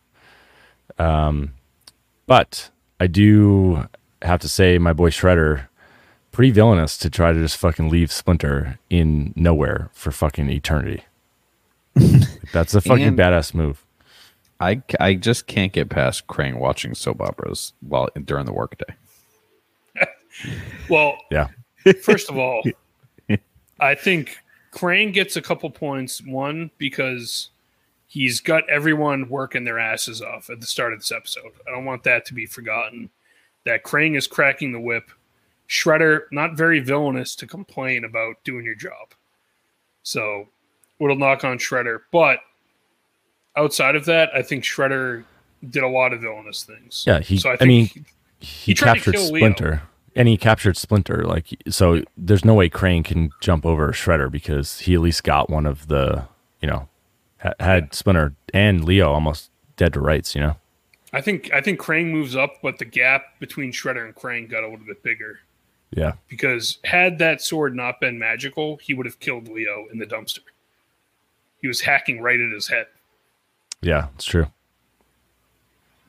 Um, 0.97 1.53
but 2.25 2.71
I 2.99 3.07
do 3.07 3.87
have 4.21 4.41
to 4.41 4.49
say, 4.49 4.77
my 4.77 4.93
boy 4.93 5.11
Shredder, 5.11 5.67
pretty 6.31 6.51
villainous 6.51 6.97
to 6.99 7.09
try 7.09 7.31
to 7.33 7.39
just 7.39 7.57
fucking 7.57 7.89
leave 7.89 8.11
Splinter 8.11 8.77
in 8.89 9.33
nowhere 9.35 9.89
for 9.93 10.11
fucking 10.11 10.49
eternity. 10.49 11.03
That's 12.53 12.73
a 12.75 12.81
fucking 12.81 13.03
And- 13.03 13.17
badass 13.17 13.53
move. 13.53 13.83
I, 14.59 14.81
I 14.99 15.13
just 15.13 15.45
can't 15.45 15.71
get 15.71 15.89
past 15.89 16.25
Krang 16.25 16.57
watching 16.57 16.95
soap 16.95 17.21
operas 17.21 17.73
while 17.81 18.09
during 18.25 18.45
the 18.45 18.53
workday. 18.53 18.95
Well, 20.89 21.17
Yeah. 21.31 21.47
First 22.03 22.29
of 22.29 22.37
all, 22.37 22.61
I 23.79 23.95
think 23.95 24.37
Krang 24.71 25.11
gets 25.13 25.35
a 25.35 25.41
couple 25.41 25.69
points. 25.71 26.21
One, 26.23 26.69
because 26.77 27.49
he's 28.07 28.39
got 28.39 28.69
everyone 28.69 29.29
working 29.29 29.63
their 29.63 29.79
asses 29.79 30.21
off 30.21 30.49
at 30.49 30.59
the 30.61 30.67
start 30.67 30.93
of 30.93 30.99
this 30.99 31.11
episode. 31.11 31.51
I 31.67 31.71
don't 31.71 31.85
want 31.85 32.03
that 32.03 32.25
to 32.25 32.33
be 32.33 32.45
forgotten. 32.45 33.09
That 33.65 33.83
Krang 33.83 34.15
is 34.17 34.27
cracking 34.27 34.73
the 34.73 34.79
whip. 34.79 35.09
Shredder, 35.69 36.21
not 36.31 36.55
very 36.55 36.79
villainous 36.79 37.35
to 37.37 37.47
complain 37.47 38.03
about 38.05 38.43
doing 38.43 38.63
your 38.65 38.75
job. 38.75 39.09
So, 40.03 40.47
it'll 40.99 41.15
knock 41.17 41.43
on 41.43 41.57
Shredder. 41.57 41.99
But 42.11 42.39
outside 43.55 43.95
of 43.95 44.05
that, 44.05 44.29
I 44.33 44.41
think 44.41 44.63
Shredder 44.63 45.23
did 45.69 45.83
a 45.83 45.87
lot 45.87 46.13
of 46.13 46.21
villainous 46.21 46.63
things. 46.63 47.03
Yeah, 47.07 47.19
he- 47.19 47.37
So 47.37 47.51
I, 47.51 47.57
I 47.59 47.65
mean, 47.65 47.87
he, 47.87 48.05
he, 48.39 48.73
to 48.73 48.83
captured 48.85 49.15
kill 49.15 49.31
Leo. 49.31 49.39
Splinter, 49.39 49.81
and 50.15 50.27
he 50.27 50.37
captured 50.37 50.77
Splinter. 50.77 51.23
Like, 51.25 51.47
so 51.69 52.03
there's 52.15 52.45
no 52.45 52.53
way 52.53 52.69
Krang 52.69 53.03
can 53.03 53.31
jump 53.41 53.65
over 53.65 53.91
Shredder 53.91 54.31
because 54.31 54.79
he 54.79 54.93
at 54.93 55.01
least 55.01 55.23
got 55.23 55.49
one 55.49 55.65
of 55.65 55.87
the, 55.87 56.25
you 56.61 56.67
know, 56.67 56.87
ha- 57.41 57.53
had 57.59 57.93
Splinter 57.93 58.33
and 58.53 58.83
Leo 58.85 59.11
almost 59.11 59.49
dead 59.75 59.93
to 59.93 59.99
rights. 59.99 60.33
You 60.35 60.41
know, 60.41 60.55
I 61.11 61.21
think 61.21 61.51
I 61.53 61.59
think 61.61 61.79
Krang 61.79 62.11
moves 62.11 62.35
up, 62.35 62.53
but 62.61 62.77
the 62.79 62.85
gap 62.85 63.39
between 63.39 63.71
Shredder 63.71 64.05
and 64.05 64.15
Krang 64.15 64.49
got 64.49 64.63
a 64.63 64.67
little 64.69 64.85
bit 64.85 65.03
bigger 65.03 65.39
yeah, 65.91 66.13
because 66.27 66.79
had 66.83 67.17
that 67.19 67.41
sword 67.41 67.75
not 67.75 67.99
been 67.99 68.19
magical, 68.19 68.77
he 68.77 68.93
would 68.93 69.05
have 69.05 69.19
killed 69.19 69.47
Leo 69.47 69.87
in 69.91 69.99
the 69.99 70.05
dumpster. 70.05 70.39
He 71.61 71.67
was 71.67 71.81
hacking 71.81 72.21
right 72.21 72.39
at 72.39 72.51
his 72.51 72.67
head. 72.67 72.87
yeah, 73.81 74.07
it's 74.15 74.25
true. 74.25 74.47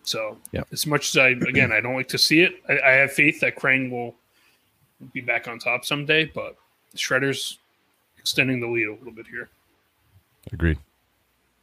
So, 0.03 0.39
yeah. 0.53 0.63
as 0.73 0.87
much 0.87 1.11
as 1.11 1.17
I 1.19 1.29
again 1.29 1.71
I 1.71 1.81
don't 1.81 1.95
like 1.95 2.09
to 2.09 2.19
see 2.19 2.41
it, 2.41 2.63
I, 2.69 2.81
I 2.81 2.91
have 2.93 3.13
faith 3.13 3.41
that 3.41 3.57
Krang 3.57 3.91
will 3.91 4.15
be 5.13 5.21
back 5.21 5.47
on 5.47 5.59
top 5.59 5.85
someday. 5.85 6.25
But 6.25 6.57
Shredder's 6.97 7.59
extending 8.19 8.61
the 8.61 8.67
lead 8.67 8.89
a 8.89 8.93
little 8.95 9.13
bit 9.13 9.27
here. 9.27 9.49
Agreed. 10.53 10.79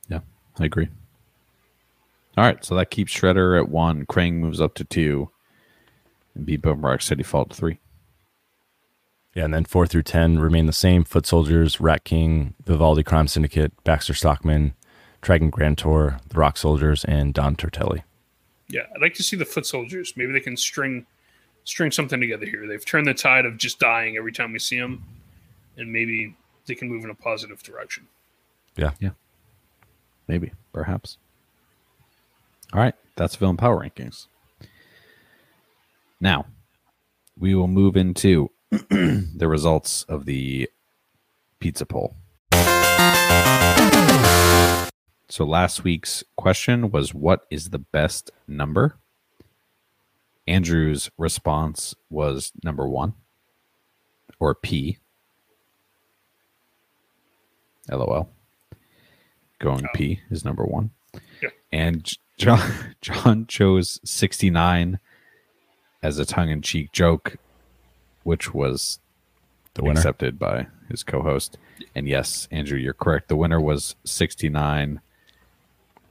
Yeah, 0.10 0.20
I 0.60 0.66
agree. 0.66 0.88
All 2.38 2.44
right, 2.44 2.64
so 2.64 2.76
that 2.76 2.92
keeps 2.92 3.14
Shredder 3.14 3.58
at 3.60 3.70
one. 3.70 4.06
Krang 4.06 4.34
moves 4.34 4.62
up 4.62 4.74
to 4.76 4.84
two, 4.84 5.30
and 6.36 6.46
Bebop 6.46 6.74
and 6.74 6.84
Rocksteady 6.84 7.26
fall 7.26 7.46
to 7.46 7.56
three. 7.56 7.80
Yeah, 9.36 9.44
and 9.44 9.54
then 9.54 9.66
four 9.66 9.86
through 9.86 10.04
ten 10.04 10.40
remain 10.40 10.66
the 10.66 10.74
same: 10.74 11.04
Foot 11.04 11.26
Soldiers, 11.28 11.80
Rat 11.80 12.06
King, 12.06 12.56
Vivaldi 12.66 13.04
Crime 13.04 13.28
Syndicate, 13.28 13.72
Baxter 13.84 14.14
Stockman, 14.14 14.74
Trag 15.22 15.42
and 15.42 15.52
Granitor, 15.52 16.20
the 16.30 16.40
Rock 16.40 16.58
Soldiers, 16.58 17.04
and 17.06 17.34
Don 17.34 17.56
Turtelli. 17.56 18.04
Yeah, 18.70 18.84
I'd 18.96 19.02
like 19.02 19.14
to 19.16 19.24
see 19.24 19.36
the 19.36 19.46
foot 19.46 19.66
soldiers. 19.66 20.14
Maybe 20.16 20.32
they 20.32 20.40
can 20.40 20.58
string 20.58 21.06
string 21.66 21.92
something 21.92 22.20
together 22.20 22.46
here. 22.46 22.66
They've 22.68 22.84
turned 22.84 23.08
the 23.08 23.14
tide 23.14 23.46
of 23.46 23.58
just 23.58 23.80
dying 23.80 24.18
every 24.18 24.32
time 24.32 24.54
we 24.54 24.60
see 24.60 24.80
them, 24.80 25.04
and 25.78 25.92
maybe 25.92 26.36
they 26.66 26.76
can 26.76 26.90
move 26.90 27.04
in 27.04 27.10
a 27.10 27.16
positive 27.16 27.62
direction. 27.62 28.08
Yeah, 28.78 28.92
yeah, 29.00 29.12
Maybe, 30.28 30.52
perhaps. 30.74 31.18
All 32.74 32.80
right, 32.80 32.96
that's 33.16 33.36
Villain 33.36 33.58
Power 33.58 33.80
Rankings. 33.80 34.28
Now, 36.20 36.46
we 37.38 37.54
will 37.54 37.68
move 37.68 37.96
into 37.96 38.50
the 38.72 39.48
results 39.48 40.04
of 40.04 40.26
the 40.26 40.70
pizza 41.60 41.86
poll. 41.86 42.16
So, 45.28 45.44
last 45.44 45.84
week's 45.84 46.24
question 46.38 46.92
was 46.92 47.14
What 47.14 47.46
is 47.50 47.70
the 47.70 47.80
best 47.80 48.32
number? 48.48 48.98
Andrew's 50.48 51.10
response 51.18 51.96
was 52.10 52.52
number 52.64 52.88
one, 52.88 53.14
or 54.40 54.54
P. 54.54 55.00
LOL. 57.90 58.30
Going 59.60 59.86
oh. 59.86 59.90
P 59.94 60.20
is 60.30 60.46
number 60.46 60.64
one. 60.64 60.92
Yeah. 61.42 61.50
And 61.72 62.12
Jon 62.38 62.62
Jon 63.02 63.48
chose 63.48 64.00
69 64.04 65.00
as 66.04 66.20
a 66.20 66.26
tongue 66.26 66.50
in 66.50 66.62
cheek 66.62 66.92
joke, 66.92 67.38
which 68.26 68.54
was 68.54 69.00
the 69.76 69.84
winner. 69.84 70.00
accepted 70.00 70.38
by 70.38 70.68
his 70.90 71.04
co 71.04 71.22
host. 71.22 71.58
And 71.96 72.08
yes, 72.08 72.48
Andrew, 72.52 72.78
you're 72.78 72.94
correct. 72.94 73.28
The 73.30 73.36
winner 73.36 73.62
was 73.62 73.96
69. 74.04 75.00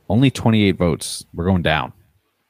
Only 0.09 0.31
28 0.31 0.73
votes. 0.77 1.25
We're 1.35 1.47
going 1.47 1.63
down, 1.63 1.93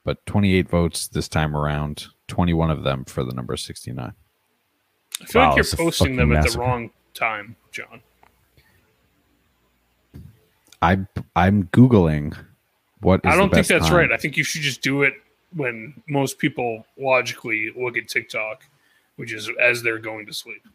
but 0.05 0.25
28 0.27 0.69
votes 0.69 1.09
this 1.09 1.29
time 1.29 1.57
around, 1.57 2.07
21 2.29 2.71
of 2.71 2.83
them 2.83 3.05
for 3.05 3.25
the 3.25 3.33
number 3.33 3.57
69. 3.57 4.13
I 5.23 5.25
feel 5.25 5.43
Wow, 5.43 5.49
like 5.51 5.57
you're 5.57 5.77
posting 5.77 6.17
them 6.17 6.29
fucking 6.31 6.37
at 6.39 6.45
massacre. 6.45 6.53
the 6.53 6.59
wrong 6.69 6.91
time, 7.15 7.57
Jon. 7.71 8.01
I'm 10.83 11.09
I'm 11.35 11.65
googling 11.69 12.37
what 13.01 13.21
is 13.25 13.33
I 13.33 13.37
don't 13.37 13.51
the 13.51 13.57
think 13.57 13.69
that's 13.69 13.87
time. 13.89 13.97
right. 13.97 14.13
I 14.13 14.17
think 14.17 14.37
you 14.37 14.45
should 14.45 14.63
just 14.63 14.83
do 14.83 15.03
it 15.03 15.15
when 15.55 15.95
most 16.09 16.39
people 16.39 16.85
logically 16.99 17.71
look 17.77 17.97
at 17.97 18.09
TikTok, 18.09 18.65
which 19.17 19.33
is 19.33 19.51
as 19.61 19.83
they're 19.83 19.99
going 19.99 20.27
to 20.27 20.33
sleep. 20.33 20.67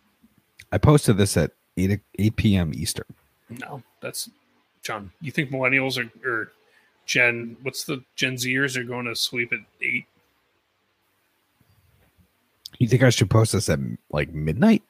I 0.71 0.77
posted 0.77 1.17
this 1.17 1.37
at 1.37 1.51
8 1.77 1.99
8 2.17 2.35
p.m. 2.35 2.71
Eastern. 2.73 3.05
No, 3.49 3.81
that's 4.01 4.29
Jon, 4.83 5.11
you 5.21 5.31
think 5.31 5.51
millennials 5.51 5.97
are 5.97 6.27
or 6.27 6.51
Gen 7.05 7.57
what's 7.63 7.83
the 7.83 8.03
Gen 8.15 8.35
Zers 8.35 8.77
are 8.77 8.83
going 8.83 9.05
to 9.05 9.15
sleep 9.15 9.51
at 9.51 9.59
eight? 9.81 10.05
You 12.77 12.87
think 12.87 13.03
I 13.03 13.09
should 13.09 13.29
post 13.29 13.51
this 13.53 13.67
at 13.67 13.79
like 14.09 14.31
midnight? 14.33 14.83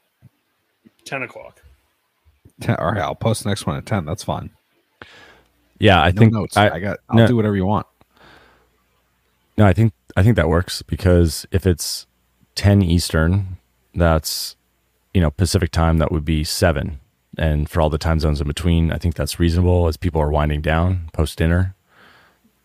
10 1.05 1.23
o'clock. 1.23 1.61
10, 2.61 2.75
all 2.75 2.91
right, 2.91 3.01
I'll 3.01 3.15
post 3.15 3.43
the 3.43 3.49
next 3.49 3.65
one 3.65 3.77
at 3.77 3.85
ten. 3.85 4.05
That's 4.05 4.23
fine. 4.23 4.49
Yeah, 5.79 6.01
I 6.01 6.11
No 6.11 6.19
think 6.19 6.33
notes. 6.33 6.57
I, 6.57 6.69
I, 6.69 6.79
got. 6.79 6.99
I'll 7.09 7.17
no. 7.19 7.27
do 7.27 7.35
whatever 7.35 7.55
you 7.55 7.65
want. 7.65 7.87
No, 9.57 9.65
I 9.65 9.73
think 9.73 9.93
I 10.15 10.23
think 10.23 10.35
that 10.35 10.49
works 10.49 10.81
because 10.81 11.45
if 11.51 11.65
it's 11.65 12.05
10 12.59 12.81
Eastern, 12.81 13.57
that's 13.95 14.57
you 15.13 15.21
know 15.21 15.31
Pacific 15.31 15.71
time 15.71 15.97
that 15.99 16.11
would 16.11 16.25
be 16.25 16.43
7 16.43 16.99
and 17.37 17.69
for 17.69 17.79
all 17.79 17.89
the 17.89 17.97
time 17.97 18.19
zones 18.19 18.41
in 18.41 18.47
between, 18.47 18.91
I 18.91 18.97
think 18.97 19.15
that's 19.15 19.39
reasonable 19.39 19.87
as 19.87 19.95
people 19.95 20.19
are 20.21 20.29
winding 20.29 20.59
down 20.59 21.09
post 21.13 21.37
dinner, 21.37 21.73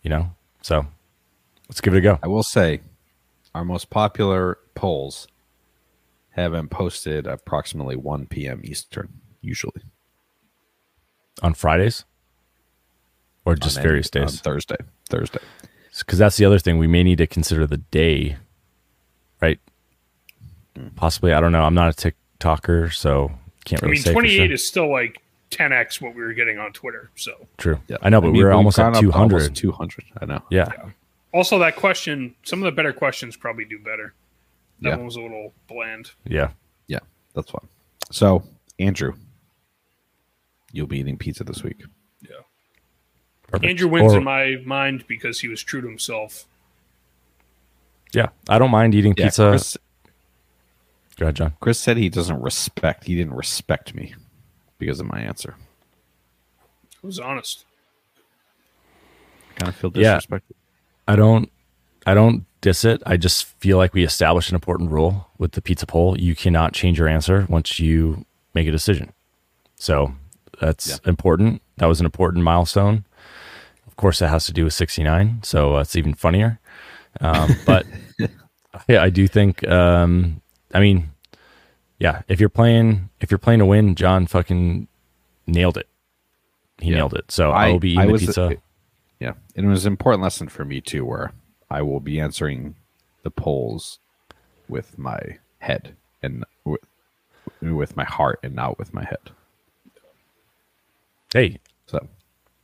you 0.01 0.09
know. 0.09 0.31
So, 0.61 0.85
let's 1.69 1.79
give 1.79 1.93
it 1.93 1.99
a 1.99 2.01
go. 2.01 2.19
I 2.21 2.27
will 2.27 2.43
say, 2.43 2.81
our 3.53 3.63
most 3.63 3.89
popular 3.89 4.57
polls 4.73 5.29
have 6.31 6.51
been 6.51 6.67
posted 6.67 7.25
approximately 7.25 7.95
1 7.95 8.25
p.m. 8.25 8.59
Eastern, 8.65 9.21
usually. 9.39 9.81
On 11.41 11.53
Fridays 11.53 12.03
or 13.45 13.55
just 13.55 13.77
any- 13.77 13.87
various 13.87 14.09
on 14.13 14.23
days. 14.23 14.41
Thursday. 14.41 14.77
Thursday. 15.09 15.39
Cuz 16.05 16.19
that's 16.19 16.35
the 16.35 16.43
other 16.43 16.59
thing 16.59 16.77
we 16.77 16.87
may 16.87 17.03
need 17.03 17.19
to 17.19 17.27
consider 17.27 17.65
the 17.65 17.77
day. 17.77 18.35
Right? 19.41 19.61
Possibly, 20.95 21.33
I 21.33 21.39
don't 21.41 21.51
know. 21.51 21.63
I'm 21.63 21.73
not 21.73 21.89
a 22.05 22.11
TikToker, 22.39 22.93
so 22.93 23.31
can't 23.63 23.81
really. 23.81 23.91
I 23.91 23.91
really 23.91 23.91
mean, 23.97 24.03
say 24.03 24.09
for 24.09 24.13
28 24.13 24.35
sure. 24.47 24.51
is 24.53 24.67
still 24.67 24.91
like 24.91 25.21
10x 25.51 26.01
what 26.01 26.15
we 26.15 26.21
were 26.21 26.33
getting 26.33 26.57
on 26.59 26.73
Twitter. 26.73 27.09
So, 27.15 27.47
True. 27.57 27.79
Yeah. 27.87 27.97
I 28.01 28.09
know, 28.09 28.19
but 28.19 28.27
I 28.27 28.31
mean, 28.31 28.37
we 28.39 28.43
were 28.43 28.51
almost 28.51 28.77
at 28.79 28.87
up 28.95 29.01
to 29.01 29.11
almost 29.13 29.55
200. 29.55 29.55
200. 29.55 30.05
I 30.21 30.25
know. 30.25 30.41
Yeah. 30.49 30.67
also 31.33 31.59
that 31.59 31.75
question, 31.75 32.35
some 32.43 32.61
of 32.61 32.65
the 32.65 32.71
better 32.75 32.93
questions 32.93 33.35
probably 33.37 33.65
do 33.65 33.79
better. 33.79 34.13
That 34.81 34.89
Yeah. 34.89 34.95
one 34.97 35.05
was 35.05 35.15
a 35.15 35.21
little 35.21 35.53
bland. 35.67 36.11
Yeah. 36.25 36.51
Yeah, 36.87 36.99
that's 37.33 37.49
fine. 37.51 37.67
So, 38.11 38.43
Andrew, 38.79 39.13
you'll 40.73 40.87
be 40.87 40.99
eating 40.99 41.17
pizza 41.17 41.43
this 41.45 41.63
week. 41.63 41.83
Yeah. 42.21 42.29
Perfect. 43.47 43.65
Andrew 43.65 43.87
wins 43.87 44.13
Or- 44.13 44.17
in 44.17 44.23
my 44.25 44.57
mind 44.65 45.05
because 45.07 45.39
he 45.39 45.47
was 45.47 45.63
true 45.63 45.79
to 45.81 45.87
himself. 45.87 46.45
Yeah, 48.13 48.29
I 48.49 48.59
don't 48.59 48.71
mind 48.71 48.95
eating 48.95 49.13
Yeah, 49.17 49.25
pizza. 49.25 49.49
Chris, 49.49 49.77
Go 51.17 51.25
ahead, 51.25 51.35
Jon. 51.35 51.53
Chris 51.61 51.79
said 51.79 51.97
he 51.97 52.09
doesn't 52.09 52.41
respect. 52.41 53.05
He 53.05 53.15
didn't 53.15 53.35
respect 53.35 53.93
me 53.95 54.13
because 54.77 54.99
of 54.99 55.07
my 55.07 55.19
answer. 55.19 55.55
I 57.03 57.07
was 57.07 57.19
honest. 57.19 57.63
I 59.51 59.59
kind 59.59 59.69
of 59.69 59.75
feel 59.75 59.91
Yeah. 59.95 60.17
disrespected. 60.17 60.53
I 61.07 61.15
don't. 61.15 61.51
I 62.07 62.13
don't 62.13 62.45
diss 62.61 62.83
it. 62.85 63.01
I 63.05 63.17
just 63.17 63.45
feel 63.59 63.77
like 63.77 63.93
we 63.93 64.03
established 64.03 64.49
an 64.49 64.55
important 64.55 64.91
rule 64.91 65.27
with 65.37 65.53
the 65.53 65.61
pizza 65.61 65.85
poll. 65.87 66.19
You 66.19 66.35
cannot 66.35 66.73
change 66.73 66.99
your 66.99 67.07
answer 67.07 67.45
once 67.49 67.79
you 67.79 68.25
make 68.53 68.67
a 68.67 68.71
decision. 68.71 69.11
So 69.75 70.13
that's 70.59 70.87
Yeah. 70.89 70.95
important. 71.05 71.61
That 71.77 71.87
was 71.87 71.99
an 71.99 72.05
important 72.05 72.43
milestone. 72.43 73.05
Of 73.87 73.95
course, 73.95 74.19
that 74.19 74.27
has 74.29 74.45
to 74.47 74.53
do 74.53 74.65
with 74.65 74.73
69. 74.73 75.39
So 75.43 75.77
it's 75.77 75.95
even 75.95 76.13
funnier. 76.13 76.59
Um, 77.21 77.55
but 77.65 77.85
yeah, 78.87 79.01
I 79.01 79.09
do 79.09 79.27
think. 79.27 79.65
Um, 79.67 80.41
I 80.75 80.81
mean, 80.81 81.11
yeah, 81.99 82.21
if 82.27 82.39
you're 82.41 82.49
playing, 82.49 83.09
if 83.21 83.31
you're 83.31 83.37
playing 83.37 83.59
to 83.59 83.65
win, 83.65 83.95
Jon 83.95 84.27
fucking 84.27 84.87
nailed 85.47 85.77
it. 85.77 85.87
He 86.79 86.89
Yeah. 86.89 86.97
nailed 86.97 87.13
it. 87.13 87.31
So 87.31 87.51
I, 87.51 87.71
will 87.71 87.79
be 87.79 87.91
eating 87.93 88.11
the 88.11 88.17
pizza. 88.19 88.57
yeah, 89.21 89.33
and 89.55 89.65
it 89.65 89.69
was 89.69 89.85
an 89.85 89.93
important 89.93 90.21
lesson 90.21 90.49
for 90.49 90.65
me 90.65 90.81
too, 90.81 91.05
where 91.05 91.31
I 91.69 91.81
will 91.81 92.01
be 92.01 92.19
answering 92.19 92.75
the 93.23 93.31
polls 93.31 93.99
with 94.67 94.97
my 94.97 95.19
head 95.59 95.95
and 96.21 96.43
with, 96.65 96.81
with 97.61 97.95
my 97.95 98.03
heart 98.03 98.39
and 98.43 98.53
not 98.53 98.77
with 98.77 98.93
my 98.93 99.05
head. 99.05 99.31
hey, 101.33 101.59
So 101.87 102.07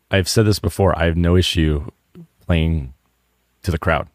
I've 0.09 0.27
said 0.27 0.45
this 0.45 0.59
before. 0.59 0.97
I 0.99 1.05
have 1.05 1.17
no 1.17 1.35
issue 1.37 1.89
playing 2.45 2.93
to 3.63 3.71
the 3.71 3.77
crowd. 3.79 4.07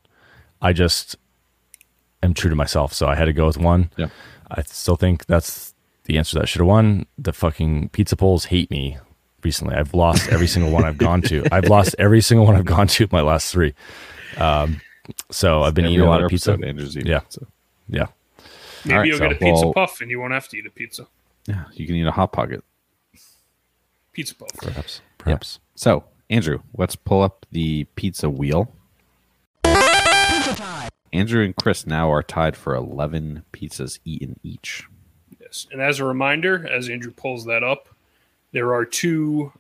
I 0.61 0.73
just 0.73 1.17
am 2.23 2.35
true 2.35 2.51
to 2.51 2.57
myself. 2.57 2.93
So 2.93 3.07
I 3.07 3.15
had 3.15 3.27
to 3.27 3.33
go 3.33 3.47
with 3.47 3.59
one. 3.59 3.91
Yeah. 3.97 4.09
I 4.51 4.63
still 4.63 4.97
think 4.97 5.27
that's 5.27 5.75
the 6.05 6.19
answer 6.19 6.37
that 6.37 6.43
I 6.43 6.47
should 6.47 6.61
have 6.61 6.69
won. 6.69 7.07
The 7.19 7.33
fucking 7.33 7.89
pizza 7.91 8.17
polls 8.17 8.45
hate 8.47 8.71
me 8.71 8.99
recently. 9.43 9.75
I've 9.75 9.93
lost 9.95 10.29
every 10.29 10.47
single 10.47 10.71
one 10.73 10.85
I've 10.85 10.99
gone 10.99 11.23
to. 11.23 11.45
I've 11.53 11.69
lost 11.69 11.95
every 11.99 12.21
single 12.21 12.47
one 12.47 12.55
I've 12.57 12.65
gone 12.65 12.87
to 12.89 13.09
my 13.13 13.21
last 13.23 13.51
three. 13.53 13.75
Um, 14.37 14.81
so 15.31 15.63
I've 15.63 15.75
been 15.75 15.85
every 15.85 15.95
eating 15.95 16.07
a 16.07 16.11
lot 16.11 16.23
of 16.23 16.31
pizza. 16.31 16.53
episode, 16.53 16.69
Andrew's 16.69 16.97
eating 16.97 17.11
Yeah. 17.11 17.21
pizza. 17.21 17.47
Yeah. 17.89 18.07
Maybe 18.85 18.95
All 18.95 18.99
right, 19.01 19.07
you'll 19.09 19.19
so, 19.19 19.25
get 19.29 19.33
a 19.33 19.39
pizza 19.39 19.65
well- 19.65 19.75
puff 19.75 20.01
and 20.01 20.11
you 20.11 20.21
won't 20.21 20.33
have 20.33 20.49
to 20.49 20.57
eat 20.57 20.67
a 20.67 20.71
pizza. 20.71 21.07
Yeah, 21.47 21.65
you 21.75 21.87
can 21.87 21.95
eat 21.97 22.07
a 22.07 22.13
hot 22.13 22.33
pocket. 22.33 22.63
Pizza 24.13 24.35
puff. 24.35 24.49
Perhaps. 24.57 25.01
Perhaps. 25.19 25.59
So, 25.75 26.05
Andrew, 26.31 26.61
let's 26.77 26.97
pull 26.97 27.23
up 27.23 27.47
the 27.53 27.85
pizza 27.97 28.31
wheel. 28.31 28.73
Andrew 31.13 31.45
and 31.45 31.55
Chris 31.57 31.87
now 31.87 32.11
are 32.11 32.23
tied 32.23 32.57
for 32.57 32.75
11 32.75 33.45
pizzas 33.53 33.99
eaten 34.05 34.39
each. 34.43 34.85
Yes. 35.41 35.67
And 35.71 35.81
as 35.81 35.99
a 36.01 36.05
reminder, 36.05 36.67
as 36.67 36.89
Andrew 36.89 37.13
pulls 37.13 37.45
that 37.47 37.63
up, 37.63 37.89
there 38.53 38.75
are 38.75 38.85
two 38.85 39.53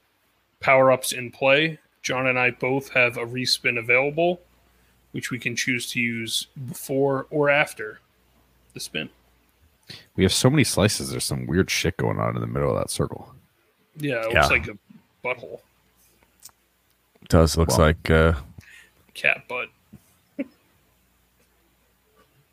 power 0.60 0.90
ups 0.90 1.12
in 1.12 1.30
play. 1.30 1.78
Jon 2.02 2.26
and 2.26 2.38
I 2.38 2.50
both 2.50 2.90
have 2.90 3.16
a 3.16 3.24
respin 3.26 3.78
available, 3.78 4.40
which 5.12 5.30
we 5.30 5.38
can 5.38 5.56
choose 5.56 5.90
to 5.92 6.00
use 6.00 6.46
before 6.68 7.26
or 7.30 7.48
after 7.50 8.00
the 8.74 8.80
spin. 8.80 9.08
We 10.16 10.24
have 10.24 10.32
so 10.32 10.50
many 10.50 10.64
slices. 10.64 11.10
There's 11.10 11.24
some 11.24 11.46
weird 11.46 11.70
shit 11.70 11.96
going 11.96 12.18
on 12.18 12.34
in 12.34 12.40
the 12.40 12.46
middle 12.46 12.70
of 12.70 12.78
that 12.78 12.90
circle. 12.90 13.34
Yeah, 13.96 14.24
it 14.26 14.32
Yeah. 14.32 14.40
looks 14.40 14.50
like 14.50 14.68
a 14.68 14.78
butthole, 15.24 15.60
does 17.28 17.56
looks 17.56 17.76
Well. 17.78 17.86
like 17.88 18.10
uh 18.10 18.34
cat 19.14 19.48
butt. 19.48 19.68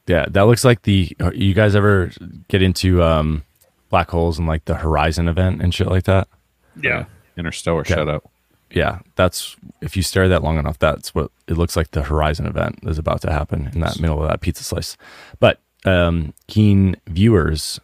Yeah, 0.07 0.25
that 0.29 0.41
looks 0.43 0.65
like 0.65 0.81
the 0.83 1.15
you 1.33 1.53
guys 1.53 1.75
ever 1.75 2.11
get 2.49 2.61
into 2.61 3.01
um 3.03 3.43
black 3.89 4.09
holes 4.09 4.37
and 4.39 4.47
like 4.47 4.65
the 4.65 4.75
horizon 4.75 5.27
event 5.27 5.61
and 5.61 5.73
shit 5.73 5.87
like 5.87 6.03
that? 6.05 6.27
Yeah. 6.81 7.05
Interstellar 7.37 7.81
Okay. 7.81 7.93
shout 7.95 8.09
out. 8.09 8.23
yeah, 8.71 8.99
that's 9.15 9.55
if 9.81 9.95
you 9.95 10.03
stare 10.03 10.27
that 10.29 10.43
long 10.43 10.57
enough, 10.57 10.77
that's 10.79 11.13
what 11.15 11.31
it 11.47 11.57
looks 11.57 11.75
like 11.75 11.91
the 11.91 12.03
horizon 12.03 12.45
event 12.45 12.79
is 12.83 12.97
about 12.97 13.21
to 13.21 13.31
happen 13.31 13.69
in 13.73 13.79
that 13.81 13.99
middle 13.99 14.21
of 14.21 14.27
that 14.29 14.41
pizza 14.41 14.63
slice. 14.63 14.97
But 15.39 15.59
um, 15.85 16.33
keen 16.47 16.95
viewers 17.07 17.79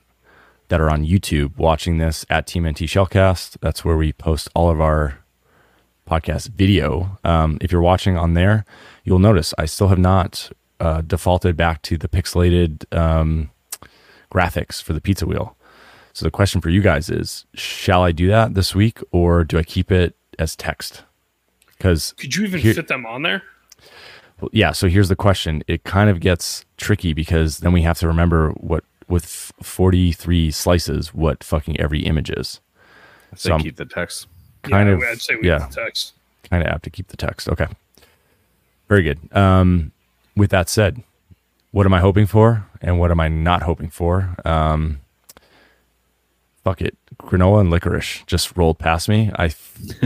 that 0.69 0.79
are 0.81 0.89
on 0.89 1.05
YouTube 1.05 1.57
watching 1.57 1.97
this 1.97 2.25
at 2.29 2.45
TMNT 2.47 2.85
Shellcast, 2.87 3.57
that's 3.61 3.83
where 3.83 3.97
we 3.97 4.13
post 4.13 4.49
all 4.55 4.69
of 4.69 4.79
our 4.79 5.19
podcast 6.07 6.49
video. 6.49 7.17
Um, 7.23 7.57
if 7.61 7.71
you're 7.71 7.81
watching 7.81 8.17
on 8.17 8.33
there, 8.33 8.65
you'll 9.03 9.19
notice 9.19 9.53
I 9.57 9.65
still 9.65 9.87
have 9.89 9.97
not 9.99 10.51
uh, 10.79 11.01
defaulted 11.01 11.55
back 11.57 11.81
to 11.83 11.97
the 11.97 12.07
pixelated 12.07 12.85
um, 12.95 13.49
graphics 14.31 14.81
for 14.81 14.93
the 14.93 15.01
pizza 15.01 15.25
wheel. 15.25 15.55
So 16.13 16.25
the 16.25 16.31
question 16.31 16.59
for 16.61 16.69
you 16.69 16.81
guys 16.81 17.09
is, 17.09 17.45
shall 17.53 18.03
I 18.03 18.11
do 18.11 18.27
that 18.29 18.53
this 18.53 18.73
week 18.75 18.99
or 19.11 19.43
do 19.43 19.57
I 19.57 19.63
keep 19.63 19.91
it 19.91 20.15
as 20.37 20.55
text? 20.55 21.03
Because 21.77 22.13
Could 22.17 22.35
you 22.35 22.45
even 22.45 22.59
Here- 22.59 22.73
fit 22.73 22.87
them 22.87 23.05
on 23.05 23.21
there? 23.23 23.43
well, 24.41 24.49
yeah, 24.53 24.71
so 24.71 24.87
here's 24.87 25.09
the 25.09 25.15
question. 25.15 25.63
It 25.67 25.83
kind 25.83 26.09
of 26.09 26.19
gets 26.19 26.65
tricky 26.77 27.13
because 27.13 27.59
then 27.59 27.71
we 27.73 27.81
have 27.83 27.99
to 27.99 28.07
remember 28.07 28.51
what 28.51 28.83
with 29.07 29.25
43 29.63 30.51
slices 30.51 31.13
what 31.13 31.43
fucking 31.43 31.79
every 31.79 32.01
image 32.01 32.29
is. 32.29 32.59
I 33.31 33.35
So 33.35 33.49
say 33.49 33.53
I'm 33.55 33.61
keep 33.61 33.75
the 33.77 33.85
text. 33.85 34.27
kind 34.63 34.87
yeah, 34.89 34.95
of 34.95 35.01
I'd 35.03 35.21
say 35.21 35.35
we 35.35 35.47
yeah. 35.47 35.59
have 35.59 35.73
the 35.73 35.81
text. 35.83 36.13
kind 36.49 36.61
of 36.63 36.69
apt 36.71 36.83
to 36.83 36.89
keep 36.89 37.07
the 37.07 37.17
text. 37.17 37.47
Okay. 37.49 37.67
Very 38.87 39.03
good. 39.03 39.19
Um, 39.35 39.91
with 40.39 40.49
that 40.51 40.69
said, 40.69 41.03
what 41.71 41.85
am 41.85 41.93
I 41.93 41.99
hoping 41.99 42.25
for 42.25 42.65
and 42.81 42.97
what 42.97 43.11
am 43.11 43.19
I 43.19 43.27
not 43.27 43.61
hoping 43.63 43.89
for? 43.89 44.35
Um, 44.45 45.01
fuck 46.63 46.81
it. 46.81 46.97
Granola 47.19 47.61
and 47.61 47.69
licorice 47.69 48.23
just 48.25 48.57
rolled 48.57 48.79
past 48.79 49.09
me. 49.09 49.31
I, 49.37 49.53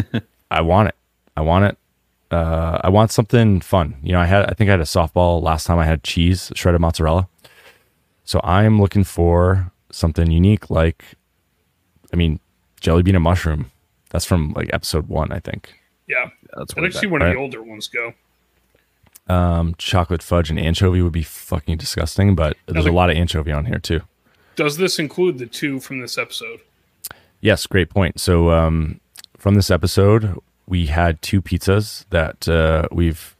I 0.51 0.61
want 0.61 0.89
it. 0.89 0.95
I 1.37 1.41
want 1.41 1.65
it. 1.65 1.77
Uh, 2.31 2.79
I 2.83 2.89
want 2.89 3.11
something 3.11 3.61
fun. 3.61 3.95
You 4.01 4.13
know, 4.13 4.19
I 4.19 4.25
had, 4.25 4.49
I 4.49 4.53
think 4.53 4.69
I 4.69 4.71
had 4.71 4.79
a 4.79 4.85
softball 4.85 5.41
last 5.41 5.67
time 5.67 5.77
I 5.77 5.85
had 5.85 6.03
cheese, 6.03 6.51
shredded 6.55 6.81
mozzarella. 6.81 7.29
So 8.25 8.41
I'm 8.43 8.81
looking 8.81 9.03
for 9.03 9.71
something 9.91 10.31
unique, 10.31 10.69
like, 10.71 11.03
I 12.11 12.15
mean, 12.15 12.39
jelly 12.81 13.03
bean 13.03 13.15
and 13.15 13.23
mushroom. 13.23 13.71
That's 14.09 14.25
from 14.25 14.53
like 14.53 14.69
episode 14.73 15.07
one, 15.07 15.31
I 15.31 15.39
think. 15.39 15.73
Yeah. 16.07 16.29
That's 16.57 16.73
I'd 16.73 16.81
what 16.81 16.93
like 16.93 16.93
see 16.93 17.07
one 17.07 17.21
right? 17.21 17.29
of 17.29 17.35
the 17.35 17.39
older 17.39 17.61
ones 17.61 17.87
go. 17.87 18.13
Um, 19.27 19.75
chocolate 19.77 20.21
fudge 20.21 20.49
and 20.49 20.59
anchovy 20.59 21.01
would 21.01 21.13
be 21.13 21.23
fucking 21.23 21.77
disgusting, 21.77 22.35
but 22.35 22.57
there's 22.65 22.85
a 22.85 22.91
lot 22.91 23.09
of 23.09 23.15
anchovy 23.15 23.51
on 23.51 23.65
here 23.65 23.79
too. 23.79 24.01
Does 24.55 24.77
this 24.77 24.99
include 24.99 25.37
the 25.37 25.45
two 25.45 25.79
from 25.79 26.01
this 26.01 26.17
episode? 26.17 26.59
Yes, 27.39 27.65
great 27.65 27.89
point. 27.89 28.19
So, 28.19 28.51
um, 28.51 28.99
from 29.37 29.55
this 29.55 29.71
episode, 29.71 30.39
we 30.67 30.87
had 30.87 31.21
two 31.21 31.41
pizzas 31.41 32.05
that 32.09 32.47
uh, 32.47 32.87
we've 32.91 33.35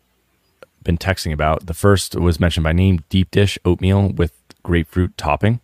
been 0.84 0.98
texting 0.98 1.32
about. 1.32 1.66
The 1.66 1.74
first 1.74 2.16
was 2.16 2.40
mentioned 2.40 2.64
by 2.64 2.74
name 2.74 3.04
deep 3.10 3.32
dish 3.32 3.58
oatmeal 3.64 4.10
with 4.10 4.34
grapefruit 4.64 5.18
topping. 5.18 5.60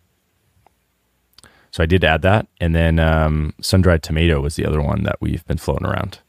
So 1.72 1.84
I 1.84 1.86
did 1.86 2.04
add 2.04 2.22
that. 2.24 2.48
And 2.60 2.74
then 2.74 3.00
um, 3.00 3.54
sun 3.62 3.82
dried 3.82 4.04
tomato 4.04 4.42
was 4.42 4.56
the 4.56 4.66
other 4.66 4.82
one 4.82 5.04
that 5.04 5.18
we've 5.20 5.46
been 5.46 5.58
floating 5.58 5.86
around. 5.86 6.20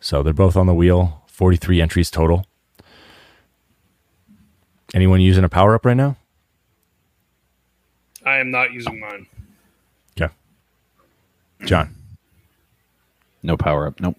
So 0.00 0.22
they're 0.22 0.32
both 0.32 0.56
on 0.56 0.66
the 0.66 0.74
wheel, 0.74 1.22
43 1.26 1.80
entries 1.80 2.10
total. 2.10 2.46
Anyone 4.96 5.20
using 5.20 5.44
a 5.44 5.48
power 5.50 5.74
up 5.74 5.84
right 5.84 5.96
now? 5.96 6.16
I 8.24 8.38
am 8.38 8.50
not 8.50 8.72
using 8.72 8.98
mine. 8.98 9.26
Okay. 10.18 10.32
Jon. 11.66 11.94
No 13.42 13.58
power 13.58 13.86
up. 13.86 14.00
Nope. 14.00 14.16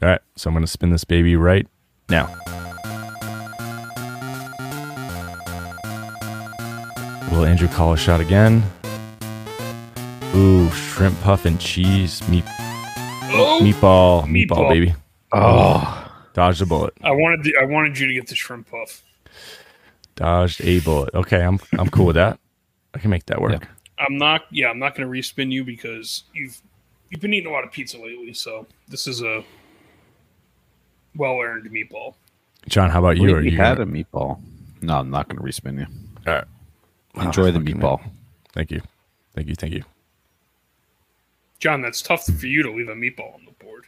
All 0.00 0.08
right. 0.08 0.22
So 0.34 0.48
I'm 0.48 0.54
going 0.54 0.64
to 0.64 0.70
spin 0.70 0.88
this 0.88 1.04
baby 1.04 1.36
right 1.36 1.68
now. 2.08 2.34
Will 7.30 7.44
Andrew 7.44 7.68
call 7.68 7.92
a 7.92 7.96
shot 7.98 8.22
again? 8.22 8.62
Ooh, 10.34 10.70
shrimp 10.70 11.20
puff 11.20 11.44
and 11.44 11.60
cheese 11.60 12.26
meat, 12.30 12.44
Oh, 13.36 13.60
meatball, 13.62 14.24
meatball, 14.24 14.48
Meatball. 14.48 14.68
baby. 14.70 14.94
Oh, 15.32 16.10
dodge 16.32 16.60
the 16.60 16.66
bullet. 16.66 16.94
I 17.02 17.10
wanted 17.10 17.42
the, 17.42 17.56
I 17.60 17.64
wanted 17.64 17.98
you 17.98 18.06
to 18.06 18.14
get 18.14 18.28
the 18.28 18.34
shrimp 18.34 18.70
puff. 18.70 19.02
Dodged 20.16 20.60
a 20.62 20.80
bullet. 20.80 21.14
Okay, 21.14 21.42
I'm 21.42 21.58
I'm 21.78 21.88
cool 21.90 22.06
with 22.06 22.16
that. 22.16 22.38
I 22.94 22.98
can 22.98 23.10
make 23.10 23.26
that 23.26 23.40
work. 23.40 23.62
Yeah. 23.62 23.68
I'm 24.06 24.16
not. 24.18 24.42
Yeah, 24.50 24.68
I'm 24.70 24.78
not 24.78 24.94
going 24.94 25.10
to 25.10 25.12
respin 25.20 25.50
you 25.52 25.64
because 25.64 26.24
you've 26.32 26.60
you've 27.10 27.20
been 27.20 27.34
eating 27.34 27.50
a 27.50 27.52
lot 27.54 27.64
of 27.64 27.72
pizza 27.72 27.98
lately. 27.98 28.32
So 28.34 28.66
this 28.88 29.06
is 29.06 29.22
a 29.22 29.44
well 31.16 31.38
earned 31.40 31.68
meatball. 31.70 32.14
Jon, 32.68 32.90
how 32.90 32.98
about 33.00 33.16
you? 33.16 33.24
we, 33.24 33.32
Are 33.32 33.40
we 33.40 33.50
you 33.50 33.56
had 33.56 33.78
gonna- 33.78 33.90
a 33.90 33.92
meatball. 34.04 34.40
No, 34.82 34.98
I'm 34.98 35.10
not 35.10 35.28
going 35.28 35.38
to 35.38 35.42
respin 35.42 35.78
you. 35.78 35.86
All 36.26 36.34
right. 36.34 36.44
Enjoy 37.24 37.50
the 37.50 37.58
meatball. 37.58 38.00
man. 38.00 38.10
Thank 38.52 38.70
you. 38.70 38.82
Thank 39.34 39.48
you. 39.48 39.54
Thank 39.54 39.72
you. 39.74 39.82
Jon, 41.58 41.80
that's 41.80 42.02
tough 42.02 42.26
for 42.26 42.46
you 42.46 42.62
to 42.62 42.70
leave 42.70 42.88
a 42.88 42.94
meatball 42.94 43.34
on 43.34 43.44
the 43.46 43.52
board. 43.64 43.84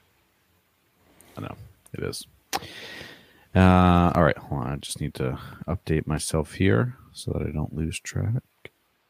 I 1.37 1.43
know 1.43 1.55
it 1.93 2.03
is. 2.03 2.27
Uh, 3.57 4.13
all 4.15 4.25
right, 4.25 4.39
hold 4.39 4.63
on. 4.63 4.73
I 4.73 4.77
just 4.77 5.01
need 5.01 5.15
to 5.15 5.39
update 5.69 6.07
myself 6.07 6.55
here 6.55 6.97
so 7.13 7.33
that 7.33 7.47
I 7.49 7.53
don't 7.53 7.75
lose 7.75 7.99
track 8.01 8.43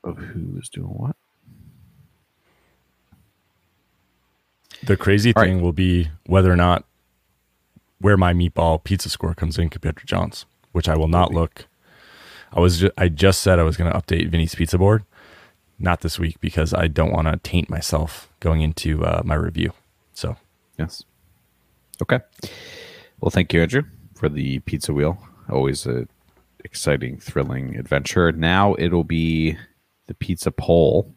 of 0.04 0.18
who 0.18 0.56
is 0.58 0.68
doing 0.68 0.88
what. 0.88 1.16
The 4.84 4.96
crazy 4.96 5.34
All 5.34 5.42
right. 5.42 5.48
thing 5.48 5.62
will 5.62 5.72
be 5.72 6.10
whether 6.26 6.52
or 6.52 6.56
not 6.56 6.84
where 8.00 8.16
my 8.16 8.32
meatball 8.34 8.82
pizza 8.84 9.08
score 9.08 9.34
comes 9.34 9.58
in 9.58 9.70
compared 9.70 9.96
to 9.98 10.06
Jon's, 10.06 10.46
which 10.72 10.88
I 10.88 10.96
will 10.96 11.08
not 11.08 11.32
look. 11.34 11.66
I 12.52 12.60
was 12.60 12.80
ju- 12.80 12.92
I 12.96 13.08
just 13.08 13.40
said 13.40 13.58
I 13.58 13.64
was 13.64 13.76
going 13.76 13.90
to 13.92 13.98
update 13.98 14.28
Vinny's 14.30 14.54
pizza 14.54 14.78
board, 14.78 15.04
not 15.78 16.02
this 16.02 16.18
week 16.18 16.40
because 16.40 16.72
I 16.72 16.86
don't 16.88 17.12
want 17.12 17.26
to 17.26 17.36
taint 17.38 17.68
myself 17.68 18.28
going 18.40 18.60
into 18.60 19.04
uh, 19.04 19.22
my 19.24 19.34
review. 19.34 19.72
So 20.14 20.36
Yes. 20.78 21.02
Okay. 22.02 22.20
Well, 23.20 23.30
thank 23.30 23.52
you, 23.54 23.62
Andrew, 23.62 23.82
for 24.16 24.28
the 24.28 24.58
pizza 24.60 24.92
wheel. 24.92 25.18
Always 25.50 25.86
a 25.86 26.08
exciting, 26.64 27.18
thrilling 27.18 27.76
adventure. 27.76 28.32
Now 28.32 28.74
it'll 28.78 29.04
be 29.04 29.56
the 30.06 30.14
pizza 30.14 30.50
poll 30.50 31.14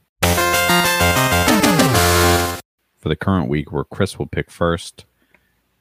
for 2.98 3.08
the 3.10 3.16
current 3.16 3.50
week, 3.50 3.72
where 3.72 3.84
Chris 3.86 4.20
will 4.20 4.28
pick 4.28 4.52
first 4.52 5.06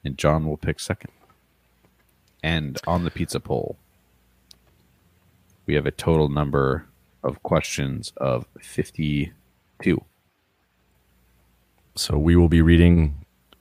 and 0.03 0.17
Jon 0.17 0.47
will 0.47 0.57
pick 0.57 0.79
second. 0.79 1.11
And 2.41 2.79
on 2.87 3.03
the 3.03 3.11
pizza 3.11 3.39
poll, 3.39 3.77
we 5.65 5.73
have 5.75 5.85
a 5.85 5.91
total 5.91 6.29
number 6.29 6.85
of 7.23 7.43
questions 7.43 8.13
of 8.17 8.47
fifty-two. 8.61 10.01
so 11.95 12.17
we 12.17 12.35
will 12.37 12.47
be 12.47 12.61
reading 12.61 13.13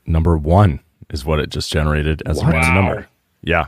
number 0.07 0.39
one 0.39 0.79
is 1.11 1.25
what 1.25 1.41
it 1.41 1.51
just 1.51 1.73
generated 1.73 2.23
as 2.25 2.37
What? 2.39 2.51
a 2.51 2.53
random 2.53 2.75
Wow. 2.77 2.81
number. 2.83 3.09
Yeah, 3.43 3.67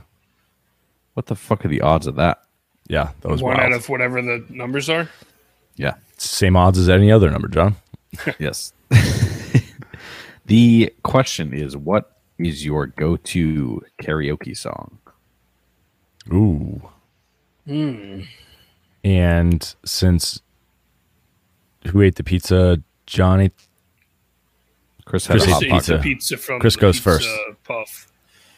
What 1.14 1.26
the 1.26 1.36
fuck 1.36 1.64
are 1.64 1.68
the 1.68 1.80
odds 1.80 2.06
of 2.06 2.16
that? 2.16 2.42
yeah, 2.88 3.10
that 3.20 3.28
was 3.28 3.42
One 3.42 3.56
wild. 3.56 3.72
out 3.72 3.78
of 3.78 3.88
whatever 3.88 4.20
the 4.20 4.44
numbers 4.50 4.88
are. 4.90 5.08
Yeah. 5.76 5.94
Same 6.16 6.56
odds 6.56 6.76
as 6.78 6.88
any 6.88 7.10
other 7.12 7.30
number, 7.30 7.48
Jon. 7.48 7.76
Yes. 8.38 8.72
the 10.46 10.92
question 11.04 11.54
is 11.54 11.76
what 11.76 12.16
is 12.38 12.64
your 12.64 12.86
go 12.88 13.16
to 13.16 13.82
karaoke 14.02 14.56
song? 14.56 14.98
Ooh. 16.32 16.82
Hmm. 17.66 18.22
And 19.04 19.74
since 19.84 20.42
who 21.86 22.02
ate 22.02 22.16
the 22.16 22.24
pizza? 22.24 22.82
Johnny. 23.06 23.44
ate. 23.46 23.52
Chris 25.04 25.26
had 25.26 25.40
a 25.40 25.46
hot 25.50 25.62
pizza. 25.62 25.98
pizza 25.98 26.36
from 26.36 26.60
Chris 26.60 26.74
the 26.74 26.80
goes 26.80 26.96
pizza 26.96 27.02
first. 27.10 27.28
Puff. 27.64 28.09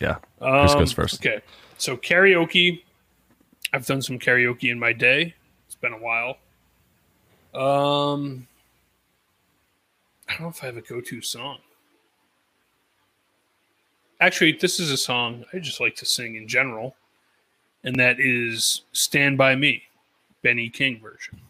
Yeah, 0.03 0.17
Chris 0.41 0.73
Um, 0.73 0.79
goes 0.81 0.93
first. 0.93 1.25
Okay, 1.25 1.41
so 1.79 1.97
karaoke. 1.97 2.83
I've 3.73 3.87
done 3.87 4.03
some 4.03 4.19
karaoke 4.19 4.71
in 4.71 4.79
my 4.79 4.93
day. 4.93 5.33
It's 5.67 5.77
been 5.77 5.93
a 5.93 5.99
while. 5.99 6.39
Um, 7.55 8.49
I 10.29 10.33
don't 10.33 10.41
know 10.43 10.49
if 10.49 10.61
I 10.63 10.67
have 10.67 10.77
a 10.77 10.83
go-to 10.83 11.23
song. 11.23 11.59
Actually, 14.21 14.53
this 14.53 14.81
is 14.81 14.91
a 14.91 14.97
song 14.97 15.45
I 15.53 15.61
just 15.61 15.81
like 15.81 15.95
to 15.97 16.05
sing 16.05 16.35
in 16.35 16.49
general, 16.49 16.97
and 17.85 17.95
that 18.01 18.17
is 18.19 18.83
"Stand 18.93 19.39
by 19.39 19.55
Me," 19.55 19.85
Benny 20.43 20.69
King 20.69 21.01
version. 21.01 21.41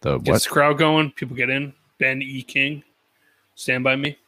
The 0.00 0.18
Gets 0.18 0.44
the 0.44 0.50
crowd 0.50 0.78
going. 0.78 1.12
People 1.12 1.36
get 1.36 1.48
in. 1.48 1.74
Ben 1.98 2.20
E. 2.22 2.42
King, 2.42 2.82
"Stand 3.54 3.84
by 3.84 3.94
Me." 3.94 4.18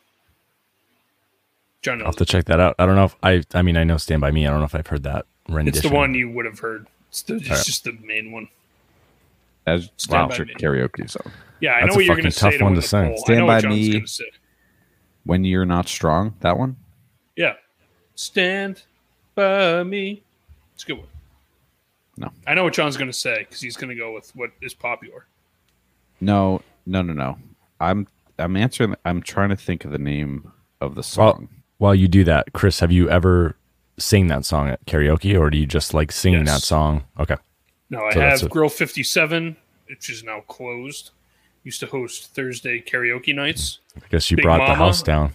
Jon 1.82 2.00
I'll 2.00 2.06
have 2.06 2.16
to 2.16 2.24
check 2.24 2.46
that 2.46 2.60
out. 2.60 2.74
I 2.78 2.86
don't 2.86 2.96
know 2.96 3.04
if 3.04 3.16
I. 3.22 3.42
I 3.54 3.62
mean, 3.62 3.76
I 3.76 3.84
know 3.84 3.96
"Stand 3.96 4.20
by 4.20 4.30
Me." 4.30 4.46
I 4.46 4.50
don't 4.50 4.58
know 4.58 4.64
if 4.66 4.74
I've 4.74 4.86
heard 4.86 5.04
that 5.04 5.26
rendition. 5.48 5.78
It's 5.78 5.88
the 5.88 5.94
one 5.94 6.14
you 6.14 6.30
would 6.30 6.44
have 6.44 6.58
heard. 6.58 6.86
It's, 7.10 7.22
the, 7.22 7.36
it's 7.36 7.48
Alright. 7.48 7.64
just 7.64 7.84
the 7.84 7.92
main 7.92 8.32
one. 8.32 8.48
As 9.66 9.90
Stand 9.96 10.22
wow. 10.22 10.28
by 10.28 10.36
your 10.36 10.46
Me. 10.46 10.54
karaoke 10.54 11.08
song. 11.08 11.30
Yeah, 11.60 11.74
I 11.74 11.80
That's 11.80 11.88
know 11.88 11.92
a 11.94 11.96
what 11.96 12.04
you're 12.06 12.16
going 12.16 12.24
to 12.24 12.30
say 12.30 12.50
tough 12.52 12.60
one 12.62 12.74
to 12.74 12.82
sing. 12.82 13.08
poll. 13.08 13.18
Stand 13.18 13.46
by 13.46 13.60
Me. 13.62 13.90
going 13.92 14.02
to 14.02 14.08
say. 14.08 14.24
When 15.24 15.44
you're 15.44 15.66
not 15.66 15.88
strong, 15.88 16.34
that 16.40 16.56
one? 16.56 16.76
Yeah. 17.36 17.54
Stand 18.14 18.82
by 19.34 19.82
me. 19.82 20.22
It's 20.74 20.84
a 20.84 20.86
good 20.86 20.98
one. 20.98 21.08
No. 22.16 22.30
I 22.46 22.54
know 22.54 22.64
what 22.64 22.72
Jon's 22.72 22.96
going 22.96 23.10
to 23.10 23.16
say 23.16 23.40
because 23.40 23.60
he's 23.60 23.76
going 23.76 23.90
to 23.90 23.94
go 23.94 24.12
with 24.12 24.34
what 24.34 24.50
is 24.60 24.74
popular. 24.74 25.26
No, 26.20 26.62
no, 26.86 27.02
no, 27.02 27.12
no. 27.12 27.38
I'm 27.80 28.08
I'm 28.38 28.56
answering 28.56 28.96
I'm 29.04 29.22
trying 29.22 29.50
to 29.50 29.56
think 29.56 29.84
of 29.84 29.92
the 29.92 29.98
name 29.98 30.50
of 30.80 30.94
the 30.94 31.02
song. 31.02 31.48
While 31.78 31.94
you 31.94 32.08
do 32.08 32.24
that, 32.24 32.52
Chris, 32.52 32.80
have 32.80 32.92
you 32.92 33.08
ever 33.08 33.54
sing 33.98 34.26
that 34.28 34.44
song 34.44 34.68
at 34.68 34.84
karaoke, 34.86 35.38
or 35.38 35.50
do 35.50 35.58
you 35.58 35.66
just 35.66 35.94
like 35.94 36.12
singing 36.12 36.44
Yes. 36.46 36.60
that 36.60 36.66
song? 36.66 37.04
Okay, 37.18 37.36
No, 37.90 38.04
I 38.04 38.12
So 38.12 38.20
have 38.20 38.42
a- 38.42 38.48
Grill 38.48 38.68
57, 38.68 39.56
which 39.88 40.10
is 40.10 40.22
now 40.22 40.40
closed. 40.40 41.10
Used 41.64 41.80
to 41.80 41.86
host 41.86 42.34
Thursday 42.34 42.80
karaoke 42.80 43.34
nights. 43.34 43.78
I 43.96 44.06
guess 44.10 44.30
you 44.30 44.36
Big 44.36 44.44
brought 44.44 44.66
the 44.68 44.74
house 44.74 45.02
down. 45.02 45.32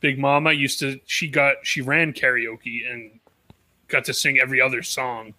Big 0.00 0.18
Mama 0.18 0.52
used 0.52 0.78
to 0.80 1.00
she 1.06 1.28
got 1.28 1.56
she 1.64 1.80
ran 1.80 2.12
karaoke 2.12 2.90
and 2.90 3.18
got 3.88 4.04
to 4.06 4.14
sing 4.14 4.38
every 4.38 4.60
other 4.60 4.82
song. 4.82 5.34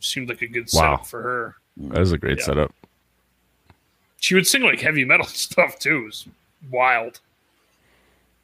Seemed 0.00 0.28
like 0.28 0.42
a 0.42 0.46
good 0.46 0.68
Wow. 0.72 0.96
setup 0.96 1.06
for 1.06 1.22
her. 1.22 1.56
That 1.76 1.98
was 2.00 2.12
a 2.12 2.18
great 2.18 2.38
Yeah. 2.38 2.44
setup. 2.44 2.74
She 4.18 4.34
would 4.34 4.46
sing 4.46 4.62
like 4.62 4.80
heavy 4.80 5.04
metal 5.04 5.26
stuff 5.46 5.78
too. 5.78 6.02
It 6.02 6.04
was 6.04 6.26
wild. 6.70 7.20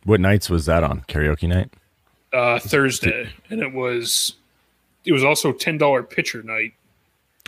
What 0.07 0.21
nights 0.21 0.49
was 0.49 0.67
that 0.67 0.83
on? 0.85 1.03
Karaoke 1.09 1.49
night. 1.49 1.71
Uh, 2.33 2.59
Thursday, 2.59 3.29
and 3.51 3.61
it 3.61 3.73
was 3.73 4.35
it 5.05 5.13
was 5.13 5.23
also 5.25 5.53
ten 5.53 5.77
dollar 5.79 6.03
pitcher 6.03 6.43
night. 6.43 6.73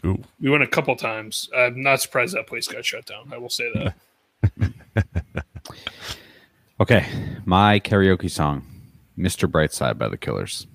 Ooh, 0.05 0.23
We 0.41 0.51
went 0.51 0.63
a 0.63 0.67
couple 0.69 0.95
times. 0.97 1.49
I'm 1.57 1.83
not 1.83 2.01
surprised 2.01 2.35
that 2.37 2.47
place 2.47 2.69
got 2.69 2.85
shut 2.85 3.07
down. 3.07 3.33
I 3.33 3.39
will 3.39 3.49
say 3.49 3.73
that. 3.73 4.73
Okay. 6.81 7.05
My 7.45 7.81
karaoke 7.81 8.31
song, 8.31 8.65
Mr. 9.19 9.51
Brightside 9.51 9.99
by 9.99 10.09
the 10.09 10.17
Killers. 10.17 10.67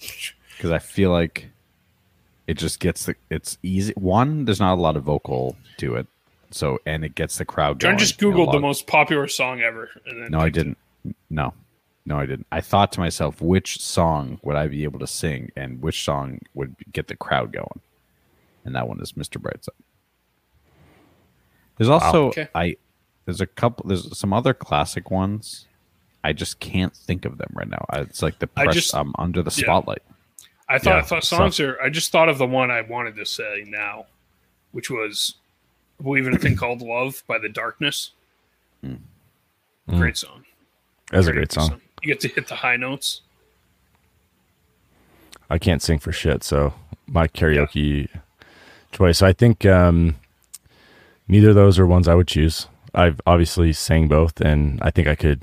Because 0.56 0.70
I 0.70 0.78
feel 0.78 1.10
like 1.10 1.48
it 2.46 2.54
just 2.54 2.78
gets 2.78 3.06
the 3.06 3.16
it's 3.30 3.58
easy. 3.64 3.92
One, 3.96 4.44
there's 4.44 4.60
not 4.60 4.74
a 4.74 4.80
lot 4.80 4.96
of 4.96 5.02
vocal 5.02 5.56
to 5.78 5.96
it. 5.96 6.06
So 6.52 6.78
and 6.86 7.04
it 7.04 7.16
gets 7.16 7.38
the 7.38 7.44
crowd 7.44 7.80
going. 7.80 7.94
Jon 7.94 7.98
just 7.98 8.22
in 8.22 8.28
a 8.28 8.32
googled 8.32 8.52
the 8.52 8.60
most 8.60 8.86
popular 8.86 9.26
song 9.26 9.60
ever, 9.60 9.90
and 10.06 10.22
then 10.22 10.30
No, 10.30 10.38
I 10.38 10.50
picked 10.50 10.58
it. 10.58 10.76
Didn't. 11.02 11.16
No, 11.30 11.54
no, 12.06 12.18
I 12.18 12.26
didn't. 12.26 12.46
I 12.52 12.60
thought 12.60 12.92
to 12.92 13.00
myself, 13.00 13.40
which 13.40 13.80
song 13.80 14.38
would 14.42 14.56
I 14.56 14.68
be 14.68 14.84
able 14.84 14.98
to 15.00 15.06
sing, 15.06 15.50
and 15.56 15.80
which 15.82 16.04
song 16.04 16.40
would 16.54 16.74
get 16.92 17.08
the 17.08 17.16
crowd 17.16 17.52
going? 17.52 17.80
And 18.64 18.74
that 18.74 18.88
one 18.88 19.00
is 19.00 19.12
Mr. 19.12 19.40
Brightside. 19.40 19.68
There's 21.76 21.88
also 21.88 22.26
Okay. 22.28 22.48
I, 22.54 22.76
there's 23.24 23.40
a 23.40 23.46
couple. 23.46 23.86
There's 23.88 24.16
some 24.16 24.32
other 24.32 24.54
classic 24.54 25.10
ones. 25.10 25.66
I 26.24 26.32
just 26.32 26.60
can't 26.60 26.94
think 26.94 27.24
of 27.24 27.38
them 27.38 27.50
right 27.54 27.68
now. 27.68 27.84
It's 27.94 28.22
like 28.22 28.38
the 28.38 28.48
I 28.56 28.64
press. 28.64 28.74
just- 28.76 28.94
I'm 28.94 29.12
under 29.18 29.42
the 29.42 29.50
yeah. 29.50 29.64
spotlight. 29.64 30.02
I 30.68 30.78
thought 30.78 30.90
Yeah, 30.90 30.98
I 30.98 31.02
thought 31.02 31.24
songs 31.24 31.60
are. 31.60 31.80
I 31.82 31.90
just 31.90 32.12
thought 32.12 32.28
of 32.28 32.38
the 32.38 32.46
one 32.46 32.70
I 32.70 32.80
wanted 32.82 33.16
to 33.16 33.26
say 33.26 33.64
now, 33.66 34.06
which 34.70 34.88
was 34.90 35.34
"I 36.00 36.04
"Believe 36.04 36.26
in 36.26 36.34
a 36.34 36.38
Thing 36.38 36.56
Called 36.56 36.80
Love" 36.80 37.24
by 37.26 37.38
The 37.38 37.48
Darkness. 37.48 38.12
Mm. 38.84 39.00
Great 39.90 40.16
song. 40.16 40.44
That's 41.12 41.26
a 41.26 41.32
great 41.32 41.52
song. 41.52 41.80
You 42.02 42.08
get 42.08 42.20
to 42.20 42.28
hit 42.28 42.48
the 42.48 42.56
high 42.56 42.76
notes. 42.76 43.20
I 45.50 45.58
can't 45.58 45.82
sing 45.82 45.98
for 45.98 46.10
shit, 46.10 46.42
so 46.42 46.72
my 47.06 47.28
karaoke 47.28 48.08
choice. 48.90 49.20
I 49.20 49.34
think 49.34 49.66
um, 49.66 50.16
neither 51.28 51.50
of 51.50 51.54
those 51.54 51.78
are 51.78 51.86
ones 51.86 52.08
I 52.08 52.14
would 52.14 52.28
choose. 52.28 52.66
I've 52.94 53.20
obviously 53.26 53.74
sang 53.74 54.08
both, 54.08 54.40
and 54.40 54.80
I 54.82 54.90
think 54.90 55.06
I 55.06 55.14
could 55.14 55.42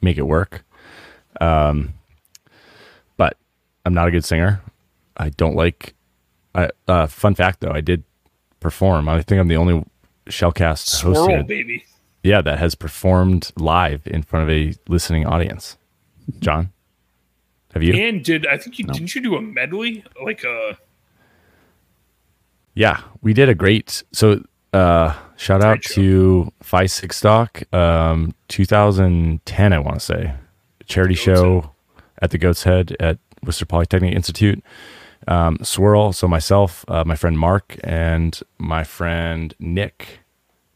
make 0.00 0.18
it 0.18 0.22
work. 0.22 0.64
Um, 1.40 1.94
but 3.16 3.36
I'm 3.86 3.94
not 3.94 4.08
a 4.08 4.10
good 4.10 4.24
singer. 4.24 4.60
I 5.16 5.30
don't 5.30 5.54
like. 5.54 5.94
I 6.54 6.70
uh, 6.88 7.06
fun 7.06 7.36
fact 7.36 7.60
though, 7.60 7.72
I 7.72 7.80
did 7.80 8.02
perform. 8.58 9.08
I 9.08 9.22
think 9.22 9.40
I'm 9.40 9.48
the 9.48 9.56
only 9.56 9.84
Shellcast 10.26 11.02
host 11.02 11.18
Swirl, 11.20 11.28
here, 11.28 11.44
baby. 11.44 11.84
Yeah, 12.22 12.40
that 12.42 12.58
has 12.58 12.74
performed 12.74 13.52
live 13.56 14.06
in 14.06 14.22
front 14.22 14.48
of 14.48 14.50
a 14.50 14.74
listening 14.88 15.26
audience. 15.26 15.76
Jon, 16.38 16.70
have 17.74 17.82
you? 17.82 17.94
And 17.94 18.24
did 18.24 18.46
I 18.46 18.56
think 18.56 18.78
you 18.78 18.86
didn't 18.86 19.14
you 19.14 19.20
do 19.20 19.34
a 19.34 19.42
medley 19.42 20.04
like 20.22 20.44
a 20.44 20.78
Yeah, 22.74 23.00
we 23.22 23.34
did 23.34 23.48
a 23.48 23.54
great. 23.54 24.04
So, 24.12 24.44
uh, 24.72 25.14
shout 25.36 25.62
out 25.62 25.82
show. 25.82 25.94
to 25.94 26.52
Phi 26.62 26.86
Six 26.86 27.16
Stock, 27.16 27.62
um, 27.74 28.34
2010, 28.48 29.72
I 29.72 29.78
want 29.78 29.94
to 29.94 30.00
say, 30.00 30.34
charity 30.86 31.14
Goat's 31.14 31.24
show 31.24 31.72
at 32.20 32.30
the 32.30 32.38
Goat's 32.38 32.62
Head 32.62 32.96
at 33.00 33.18
Worcester 33.44 33.66
Polytechnic 33.66 34.14
Institute. 34.14 34.62
Um, 35.28 35.58
Swirl, 35.62 36.12
so 36.12 36.26
myself, 36.26 36.84
uh, 36.88 37.04
my 37.04 37.14
friend 37.14 37.38
Mark, 37.38 37.76
and 37.84 38.40
my 38.58 38.84
friend 38.84 39.54
Nick 39.58 40.20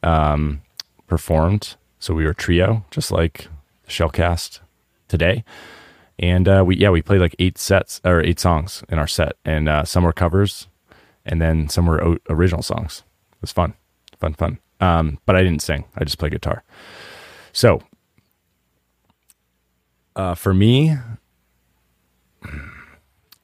um, 0.03 0.63
performed. 1.07 1.77
So 1.99 2.15
we 2.15 2.25
were 2.25 2.35
trio, 2.35 2.85
just 2.91 3.11
like 3.11 3.49
Shellcast 3.89 4.61
today. 5.09 5.45
And 6.19 6.49
uh, 6.49 6.65
we, 6.67 6.77
yeah, 6.77 6.91
we 6.91 7.03
played 7.03 7.21
like 7.21 7.37
eight 7.39 7.59
sets 7.59 8.01
or 8.05 8.23
eight 8.23 8.41
songs 8.41 8.83
in 8.89 8.99
our 8.99 9.07
set, 9.07 9.35
and 9.45 9.69
uh, 9.69 9.85
some 9.85 10.05
were 10.05 10.15
covers, 10.15 10.67
and 11.27 11.43
then 11.43 11.69
some 11.69 11.87
were 11.87 12.03
o- 12.03 12.19
original 12.31 12.63
songs. 12.63 13.03
It 13.33 13.43
was 13.43 13.53
fun, 13.53 13.75
fun, 14.19 14.33
fun. 14.35 14.59
Um, 14.81 15.19
but 15.27 15.37
I 15.37 15.43
didn't 15.43 15.61
sing; 15.61 15.85
I 15.95 16.05
just 16.05 16.19
played 16.19 16.33
guitar. 16.33 16.63
So, 17.53 17.83
uh, 20.15 20.35
for 20.35 20.55
me, 20.55 20.97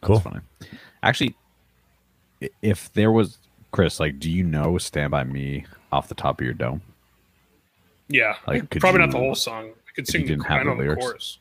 Cool. 0.02 0.18
That's 0.18 0.28
funny. 0.28 0.40
Actually, 1.02 1.34
if 2.60 2.92
there 2.92 3.12
was 3.12 3.38
Chris, 3.72 3.98
like, 3.98 4.18
do 4.18 4.30
you 4.30 4.44
know 4.44 4.76
"Stand 4.76 5.10
by 5.10 5.24
Me" 5.24 5.64
off 5.90 6.08
the 6.08 6.14
top 6.14 6.38
of 6.40 6.44
your 6.44 6.54
dome? 6.54 6.82
Yeah, 8.08 8.34
Like, 8.46 8.68
could 8.68 8.82
probably 8.82 9.00
not 9.00 9.10
the 9.10 9.16
whole 9.18 9.34
song. 9.34 9.70
I 9.94 9.96
could 9.96 10.08
you 10.08 10.12
sing. 10.12 10.26
didn't 10.26 10.42
the, 10.42 10.48
have 10.48 10.56
I 10.60 10.64
the 10.64 10.70
know 10.70 10.76
the 10.76 10.82
lyrics? 10.82 11.04
chorus. 11.04 11.38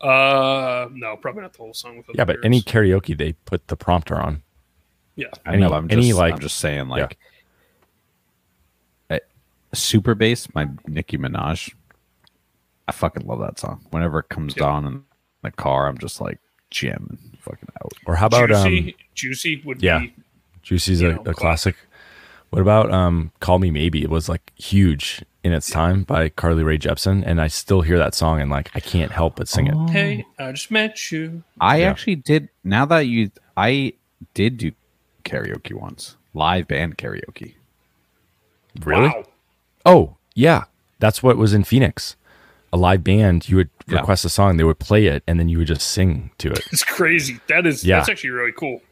Uh, 0.00 0.88
no, 0.92 1.16
probably 1.16 1.42
not 1.42 1.52
the 1.52 1.58
whole 1.58 1.74
song. 1.74 2.02
Yeah, 2.14 2.24
but 2.24 2.38
any 2.44 2.62
karaoke 2.62 3.16
they 3.16 3.32
put 3.32 3.66
the 3.66 3.76
prompter 3.76 4.16
on. 4.16 4.42
yeah, 5.16 5.26
I 5.44 5.52
Any- 5.54 5.62
know. 5.62 5.72
I'm 5.72 5.90
any, 5.90 6.06
just, 6.08 6.18
like- 6.18 6.32
I'm 6.34 6.38
just 6.40 6.56
saying, 6.58 6.88
like, 6.88 7.18
uh, 9.10 9.18
super 9.74 10.14
bass 10.14 10.48
My 10.54 10.68
Nicki 10.86 11.18
Minaj. 11.18 11.74
I 12.88 12.92
fucking 12.92 13.26
love 13.26 13.40
that 13.40 13.58
song. 13.58 13.84
Whenever 13.90 14.20
it 14.20 14.28
comes 14.30 14.54
Yeah. 14.56 14.64
on 14.64 14.86
in 14.86 15.02
the 15.42 15.50
car, 15.50 15.86
I'm 15.86 15.98
just 15.98 16.20
like 16.20 16.38
jamming, 16.70 17.18
fucking 17.40 17.68
out. 17.82 17.92
Or 18.06 18.16
how 18.16 18.26
about 18.26 18.48
juicy, 18.48 18.78
um 18.88 18.94
juicy 19.14 19.62
would 19.64 19.82
yeah. 19.82 19.98
be 20.00 20.14
Juicy's 20.62 21.00
a, 21.02 21.12
know, 21.14 21.22
a 21.26 21.34
classic. 21.34 21.76
What 22.50 22.62
about 22.62 22.92
um 22.92 23.32
Call 23.40 23.58
Me 23.58 23.70
Maybe? 23.70 24.02
It 24.02 24.10
was 24.10 24.28
like 24.28 24.52
huge 24.56 25.24
in 25.42 25.52
its 25.52 25.70
time 25.70 26.02
by 26.02 26.28
Carly 26.28 26.62
Rae 26.62 26.78
Jepsen, 26.78 27.22
and 27.24 27.40
I 27.40 27.46
still 27.46 27.80
hear 27.80 27.96
that 27.98 28.14
song 28.14 28.40
and 28.40 28.50
like 28.50 28.70
I 28.74 28.80
can't 28.80 29.12
help 29.12 29.36
but 29.36 29.48
sing 29.48 29.66
it. 29.68 29.90
Hey, 29.90 30.26
I 30.38 30.50
just 30.52 30.70
met 30.70 31.10
you. 31.12 31.42
I 31.60 31.78
Yeah. 31.78 31.90
actually 31.90 32.16
did. 32.16 32.48
Now 32.64 32.84
that 32.86 33.00
you, 33.06 33.30
I 33.56 33.94
did 34.34 34.58
do 34.58 34.72
karaoke 35.24 35.72
once, 35.72 36.16
live 36.34 36.66
band 36.68 36.98
karaoke. 36.98 37.54
Really? 38.84 39.08
Wow. 39.08 39.24
Oh, 39.86 40.16
yeah. 40.34 40.64
That's 40.98 41.22
what 41.22 41.36
was 41.36 41.54
in 41.54 41.64
Phoenix. 41.64 42.16
A 42.72 42.76
live 42.76 43.02
band, 43.02 43.48
you 43.48 43.56
would 43.56 43.70
Yeah. 43.88 43.98
request 44.00 44.24
a 44.24 44.28
song, 44.28 44.56
they 44.58 44.64
would 44.64 44.78
play 44.78 45.06
it, 45.06 45.22
and 45.26 45.40
then 45.40 45.48
you 45.48 45.58
would 45.58 45.66
just 45.68 45.88
sing 45.88 46.30
to 46.38 46.50
it. 46.52 46.60
It's 46.72 46.84
crazy. 46.84 47.40
That 47.48 47.66
is 47.66 47.82
Yeah. 47.84 47.96
that's 47.96 48.08
actually 48.10 48.30
really 48.30 48.52
cool. 48.52 48.82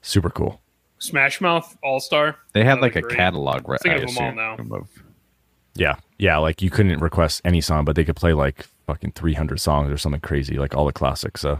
Super 0.00 0.30
cool. 0.30 0.60
Smash 1.02 1.40
Mouth 1.40 1.76
All 1.82 1.98
Star. 1.98 2.36
They 2.52 2.64
had 2.64 2.80
like 2.80 2.94
a 2.94 3.02
catalog, 3.02 3.68
right? 3.68 3.80
Thinking 3.80 4.00
I 4.00 4.04
of 4.04 4.14
them 4.14 4.24
all 4.24 4.56
now. 4.68 4.76
Of, 4.76 4.88
Yeah. 5.74 5.96
Yeah. 6.18 6.38
Like 6.38 6.62
you 6.62 6.70
couldn't 6.70 7.00
request 7.00 7.42
any 7.44 7.60
song, 7.60 7.84
but 7.84 7.96
they 7.96 8.04
could 8.04 8.14
play 8.14 8.32
like 8.32 8.66
fucking 8.86 9.12
300 9.12 9.60
songs 9.60 9.90
or 9.90 9.98
something 9.98 10.20
crazy, 10.20 10.58
like 10.58 10.76
all 10.76 10.86
the 10.86 10.92
classics. 10.92 11.40
So, 11.40 11.58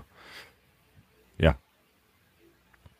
yeah. 1.38 1.54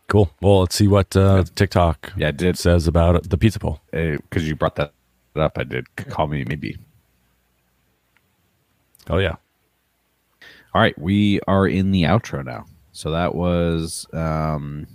Cool. 0.09 0.33
Well, 0.41 0.61
let's 0.61 0.75
see 0.75 0.89
what 0.89 1.17
uh, 1.17 1.45
TikTok 1.55 2.13
yeah, 2.17 2.29
I 2.29 2.33
did 2.33 2.59
says 2.59 2.89
about 2.89 3.31
the 3.31 3.39
pizza 3.39 3.61
poll. 3.61 3.81
because 3.93 4.49
you 4.49 4.57
brought 4.57 4.75
that 4.77 4.93
up. 5.37 5.57
I 5.57 5.63
did 5.63 5.95
call 5.97 6.27
me 6.27 6.45
maybe. 6.45 6.77
Oh, 9.09 9.19
yeah. 9.19 9.37
All 10.75 10.81
right, 10.81 10.99
we 10.99 11.41
are 11.47 11.69
in 11.69 11.93
the 11.93 12.03
outro 12.03 12.45
now. 12.45 12.67
So 12.93 13.11
that 13.13 13.35
was 13.35 14.07
um, 14.13 14.87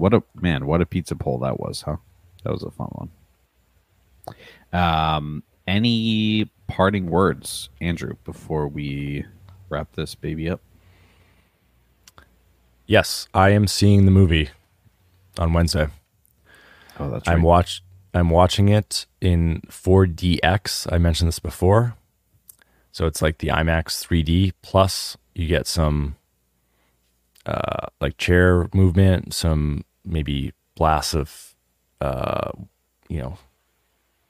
what 0.00 0.14
a 0.14 0.22
man, 0.34 0.66
what 0.66 0.80
a 0.80 0.86
pizza 0.86 1.14
poll 1.14 1.38
that 1.38 1.60
was, 1.60 1.82
huh? 1.82 1.96
That 2.44 2.52
was 2.52 2.62
a 2.62 2.70
fun 2.70 2.88
one. 2.92 3.10
Um, 4.72 5.42
any 5.66 6.50
parting 6.68 7.10
words, 7.10 7.68
Andrew, 7.80 8.14
before 8.24 8.66
we 8.66 9.26
wrap 9.68 9.92
this 9.94 10.14
baby 10.14 10.48
up? 10.48 10.60
Yes, 12.86 13.28
I 13.34 13.50
am 13.50 13.66
seeing 13.66 14.04
the 14.06 14.10
movie 14.10 14.50
on 15.38 15.52
Wednesday. 15.52 15.88
Oh, 16.98 17.10
that's 17.10 17.28
right. 17.28 17.34
I'm 17.34 17.42
watch 17.42 17.82
I'm 18.12 18.30
watching 18.30 18.68
it 18.68 19.06
in 19.20 19.62
4DX. 19.68 20.92
I 20.92 20.98
mentioned 20.98 21.28
this 21.28 21.38
before. 21.38 21.94
So 22.90 23.06
it's 23.06 23.22
like 23.22 23.38
the 23.38 23.48
IMAX 23.48 24.04
3D 24.04 24.52
plus 24.62 25.16
you 25.34 25.46
get 25.46 25.66
some 25.66 26.16
uh, 27.46 27.86
like 28.00 28.16
chair 28.16 28.68
movement, 28.74 29.34
some 29.34 29.84
maybe 30.04 30.52
blasts 30.74 31.14
of 31.14 31.54
uh, 32.00 32.52
you 33.08 33.18
know 33.18 33.38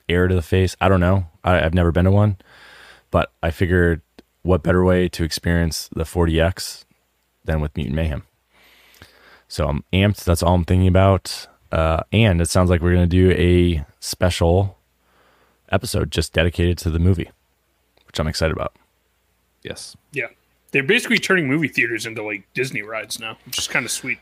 air 0.08 0.28
to 0.28 0.34
the 0.34 0.42
face. 0.42 0.76
I 0.80 0.88
don't 0.88 1.00
know. 1.00 1.26
I, 1.44 1.60
I've 1.64 1.74
never 1.74 1.92
been 1.92 2.04
to 2.04 2.10
one, 2.10 2.36
but 3.10 3.32
I 3.42 3.50
figured 3.50 4.02
what 4.42 4.62
better 4.62 4.84
way 4.84 5.08
to 5.08 5.24
experience 5.24 5.88
the 5.94 6.04
4DX 6.04 6.84
than 7.44 7.60
with 7.60 7.76
Mutant 7.76 7.96
Mayhem. 7.96 8.24
So 9.48 9.68
I'm 9.68 9.84
amped. 9.92 10.24
That's 10.24 10.42
all 10.42 10.54
I'm 10.54 10.64
thinking 10.64 10.88
about. 10.88 11.46
Uh, 11.72 12.00
and 12.12 12.40
it 12.40 12.48
sounds 12.48 12.70
like 12.70 12.80
we're 12.80 12.94
going 12.94 13.08
to 13.08 13.16
do 13.16 13.30
a 13.32 13.84
special 14.00 14.78
episode 15.70 16.10
just 16.10 16.32
dedicated 16.32 16.78
to 16.78 16.90
the 16.90 16.98
movie, 16.98 17.30
which 18.06 18.18
I'm 18.18 18.26
excited 18.26 18.56
about. 18.56 18.74
Yes. 19.62 19.96
Yeah. 20.12 20.28
They're 20.72 20.82
basically 20.82 21.18
turning 21.18 21.48
movie 21.48 21.68
theaters 21.68 22.06
into 22.06 22.22
like 22.22 22.44
Disney 22.54 22.82
rides 22.82 23.18
now, 23.18 23.36
which 23.44 23.58
is 23.58 23.68
kind 23.68 23.84
of 23.84 23.90
sweet. 23.90 24.18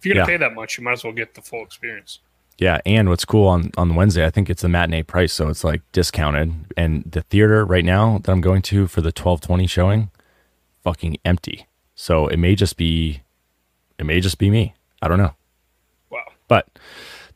If 0.00 0.06
you're 0.06 0.14
going 0.14 0.26
to 0.26 0.32
Yeah. 0.32 0.38
pay 0.38 0.44
that 0.44 0.54
much, 0.54 0.78
you 0.78 0.82
might 0.84 0.92
as 0.94 1.04
well 1.04 1.12
get 1.12 1.34
the 1.34 1.42
full 1.42 1.62
experience. 1.62 2.18
Yeah, 2.58 2.80
and 2.84 3.08
what's 3.08 3.24
cool 3.24 3.46
on 3.48 3.70
on 3.78 3.94
Wednesday, 3.94 4.26
I 4.26 4.30
think 4.30 4.50
it's 4.50 4.60
the 4.62 4.68
matinee 4.68 5.02
price, 5.02 5.32
so 5.32 5.48
it's 5.48 5.64
like 5.64 5.80
discounted. 5.92 6.52
And 6.76 7.04
the 7.10 7.22
theater 7.22 7.64
right 7.64 7.84
now 7.84 8.18
that 8.18 8.30
I'm 8.30 8.40
going 8.42 8.60
to 8.62 8.86
for 8.86 9.00
the 9.00 9.12
12:20 9.12 9.66
showing, 9.66 10.10
fucking 10.84 11.16
empty. 11.24 11.66
So 11.94 12.26
it 12.28 12.38
may 12.38 12.54
just 12.54 12.76
be, 12.76 13.22
it 13.98 14.04
may 14.04 14.20
just 14.20 14.36
be 14.38 14.50
me. 14.50 14.74
I 15.00 15.08
don't 15.08 15.16
know. 15.18 15.34
Wow. 16.10 16.24
But 16.48 16.68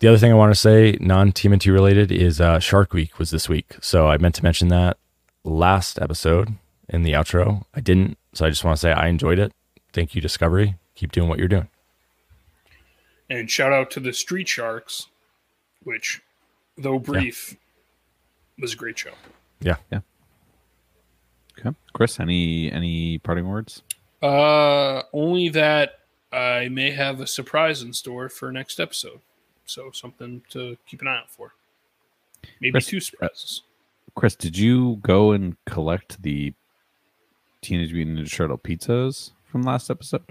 the 0.00 0.08
other 0.08 0.18
thing 0.18 0.30
I 0.30 0.34
want 0.34 0.52
to 0.52 0.60
say, 0.60 0.98
non 1.00 1.32
TMNT 1.32 1.72
related, 1.72 2.12
is 2.12 2.38
uh, 2.40 2.58
Shark 2.58 2.92
Week 2.92 3.18
was 3.18 3.30
this 3.30 3.48
week. 3.48 3.76
So 3.80 4.08
I 4.08 4.18
meant 4.18 4.34
to 4.36 4.42
mention 4.42 4.68
that 4.68 4.98
last 5.42 5.98
episode 6.02 6.54
in 6.88 7.02
the 7.02 7.12
outro. 7.12 7.64
I 7.74 7.80
didn't. 7.80 8.18
So 8.34 8.44
I 8.44 8.50
just 8.50 8.62
want 8.64 8.76
to 8.76 8.80
say 8.80 8.92
I 8.92 9.08
enjoyed 9.08 9.38
it. 9.38 9.52
Thank 9.94 10.14
you, 10.14 10.20
Discovery. 10.20 10.74
Keep 10.96 11.12
doing 11.12 11.28
what 11.30 11.38
you're 11.38 11.48
doing. 11.48 11.68
And 13.30 13.50
shout 13.50 13.72
out 13.72 13.90
to 13.92 14.00
the 14.00 14.12
Street 14.12 14.48
Sharks, 14.48 15.08
which, 15.82 16.20
though 16.76 16.98
brief, 16.98 17.56
was 18.58 18.74
a 18.74 18.76
great 18.76 18.98
show. 18.98 19.12
Yeah. 19.60 19.76
Yeah. 19.90 20.00
Okay. 21.58 21.76
Chris, 21.92 22.20
any 22.20 22.70
any 22.70 23.18
parting 23.18 23.48
words? 23.48 23.82
Uh, 24.22 25.02
only 25.12 25.48
that 25.50 26.00
I 26.32 26.68
may 26.68 26.90
have 26.90 27.20
a 27.20 27.26
surprise 27.26 27.82
in 27.82 27.92
store 27.92 28.28
for 28.28 28.50
next 28.50 28.80
episode. 28.80 29.20
So 29.66 29.90
something 29.92 30.42
to 30.50 30.76
keep 30.86 31.00
an 31.00 31.08
eye 31.08 31.18
out 31.18 31.30
for. 31.30 31.52
Maybe 32.60 32.72
Chris, 32.72 32.86
two 32.86 33.00
surprises. 33.00 33.62
Chris, 34.14 34.34
did 34.34 34.56
you 34.58 34.96
go 34.96 35.32
and 35.32 35.56
collect 35.66 36.22
the 36.22 36.52
Teenage 37.62 37.92
Mutant 37.92 38.18
Ninja 38.18 38.34
Turtle 38.34 38.58
pizzas 38.58 39.30
from 39.44 39.62
last 39.62 39.90
episode? 39.90 40.24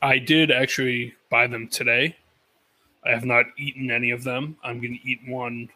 I 0.00 0.18
did 0.18 0.50
actually 0.50 1.14
buy 1.30 1.46
them 1.46 1.68
today. 1.68 2.16
I 3.04 3.10
have 3.10 3.24
not 3.24 3.46
eaten 3.56 3.90
any 3.90 4.10
of 4.10 4.24
them. 4.24 4.56
I'm 4.62 4.80
going 4.80 4.98
to 4.98 5.08
eat 5.08 5.20
one 5.26 5.70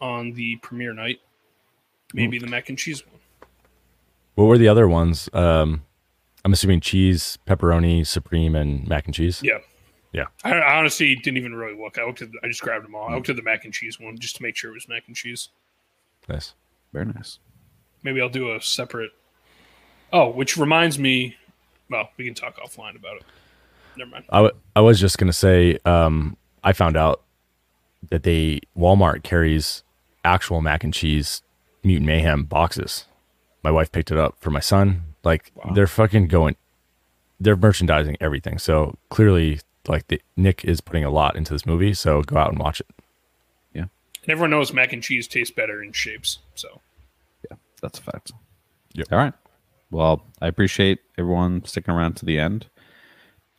on 0.00 0.32
the 0.32 0.56
premiere 0.56 0.92
night. 0.92 1.20
Maybe 2.12 2.38
the 2.38 2.46
mac 2.46 2.68
and 2.68 2.78
cheese 2.78 3.06
one. 3.06 3.20
What 4.34 4.44
were 4.46 4.58
the 4.58 4.68
other 4.68 4.88
ones? 4.88 5.28
Um, 5.32 5.84
I'm 6.44 6.52
assuming 6.52 6.80
cheese, 6.80 7.38
pepperoni, 7.46 8.06
supreme, 8.06 8.54
and 8.54 8.86
mac 8.88 9.06
and 9.06 9.14
cheese. 9.14 9.40
Yeah. 9.42 9.58
Yeah. 10.12 10.24
I, 10.42 10.54
I 10.54 10.78
honestly 10.78 11.14
didn't 11.14 11.36
even 11.36 11.54
really 11.54 11.80
look. 11.80 11.98
I 11.98 12.04
looked 12.04 12.22
at. 12.22 12.32
The, 12.32 12.38
I 12.42 12.48
just 12.48 12.62
grabbed 12.62 12.84
them 12.84 12.94
all. 12.94 13.08
I 13.08 13.14
looked 13.14 13.28
at 13.28 13.36
the 13.36 13.42
mac 13.42 13.64
and 13.64 13.72
cheese 13.72 14.00
one 14.00 14.18
just 14.18 14.36
to 14.36 14.42
make 14.42 14.56
sure 14.56 14.70
it 14.70 14.74
was 14.74 14.88
mac 14.88 15.04
and 15.06 15.14
cheese. 15.14 15.50
Nice. 16.28 16.54
Very 16.92 17.06
nice. 17.06 17.38
Maybe 18.02 18.20
I'll 18.20 18.28
do 18.28 18.54
a 18.54 18.60
separate. 18.60 19.12
Oh, 20.12 20.30
which 20.30 20.56
reminds 20.56 20.98
me. 20.98 21.36
Well, 21.88 22.08
we 22.16 22.24
can 22.24 22.34
talk 22.34 22.56
offline 22.56 22.96
about 22.96 23.16
it. 23.16 23.22
Never 23.96 24.10
mind. 24.10 24.24
I, 24.30 24.36
w- 24.38 24.54
I 24.76 24.80
was 24.80 25.00
just 25.00 25.18
gonna 25.18 25.32
say, 25.32 25.78
um, 25.84 26.36
I 26.64 26.72
found 26.72 26.96
out 26.96 27.22
that 28.10 28.22
they 28.22 28.60
Walmart 28.76 29.22
carries 29.22 29.82
actual 30.24 30.60
mac 30.60 30.84
and 30.84 30.92
cheese 30.94 31.42
mutant 31.82 32.06
mayhem 32.06 32.44
boxes. 32.44 33.06
My 33.62 33.70
wife 33.70 33.92
picked 33.92 34.10
it 34.10 34.18
up 34.18 34.36
for 34.40 34.50
my 34.50 34.60
son. 34.60 35.02
Like 35.24 35.52
they're 35.74 35.86
fucking 35.86 36.28
going, 36.28 36.56
they're 37.38 37.56
merchandising 37.56 38.16
everything. 38.20 38.58
So 38.58 38.96
clearly, 39.10 39.60
like 39.86 40.08
the, 40.08 40.20
Nick 40.36 40.64
is 40.64 40.80
putting 40.80 41.04
a 41.04 41.10
lot 41.10 41.36
into 41.36 41.52
this 41.52 41.66
movie. 41.66 41.92
So 41.94 42.22
go 42.22 42.36
out 42.36 42.50
and 42.50 42.58
watch 42.58 42.80
it. 42.80 42.86
Yeah, 43.74 43.82
and 43.82 44.28
everyone 44.30 44.50
knows 44.50 44.72
mac 44.72 44.92
and 44.94 45.02
cheese 45.02 45.26
tastes 45.28 45.54
better 45.54 45.82
in 45.82 45.92
shapes. 45.92 46.38
So 46.54 46.80
Yeah, 47.50 47.56
that's 47.82 47.98
a 47.98 48.02
fact. 48.02 48.32
Yep. 48.94 49.08
All 49.12 49.18
right. 49.18 49.34
Well, 49.90 50.24
I 50.40 50.46
appreciate 50.46 51.00
everyone 51.18 51.64
sticking 51.64 51.92
around 51.92 52.14
to 52.16 52.24
the 52.24 52.38
end. 52.38 52.66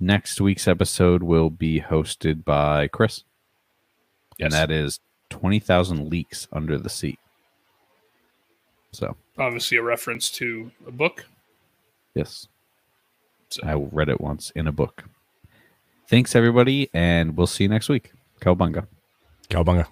Next 0.03 0.41
week's 0.41 0.67
episode 0.67 1.21
will 1.21 1.51
be 1.51 1.79
hosted 1.79 2.43
by 2.43 2.87
Chris, 2.87 3.23
and 4.39 4.51
that 4.51 4.71
is 4.71 4.99
20,000 5.29 6.09
Leaks 6.09 6.47
Under 6.51 6.79
the 6.79 6.89
Sea. 6.89 7.19
So, 8.91 9.15
obviously 9.37 9.77
a 9.77 9.83
reference 9.83 10.31
to 10.31 10.71
a 10.87 10.91
book. 10.91 11.25
yes, 12.15 12.47
So 13.49 13.61
I 13.63 13.75
read 13.75 14.09
it 14.09 14.19
once 14.19 14.49
in 14.55 14.65
a 14.65 14.71
book. 14.71 15.03
Thanks, 16.07 16.35
everybody, 16.35 16.89
and 16.95 17.37
we'll 17.37 17.45
see 17.45 17.65
you 17.65 17.69
next 17.69 17.87
week. 17.87 18.11
Cowabunga. 18.41 18.87
Cowabunga. 19.51 19.85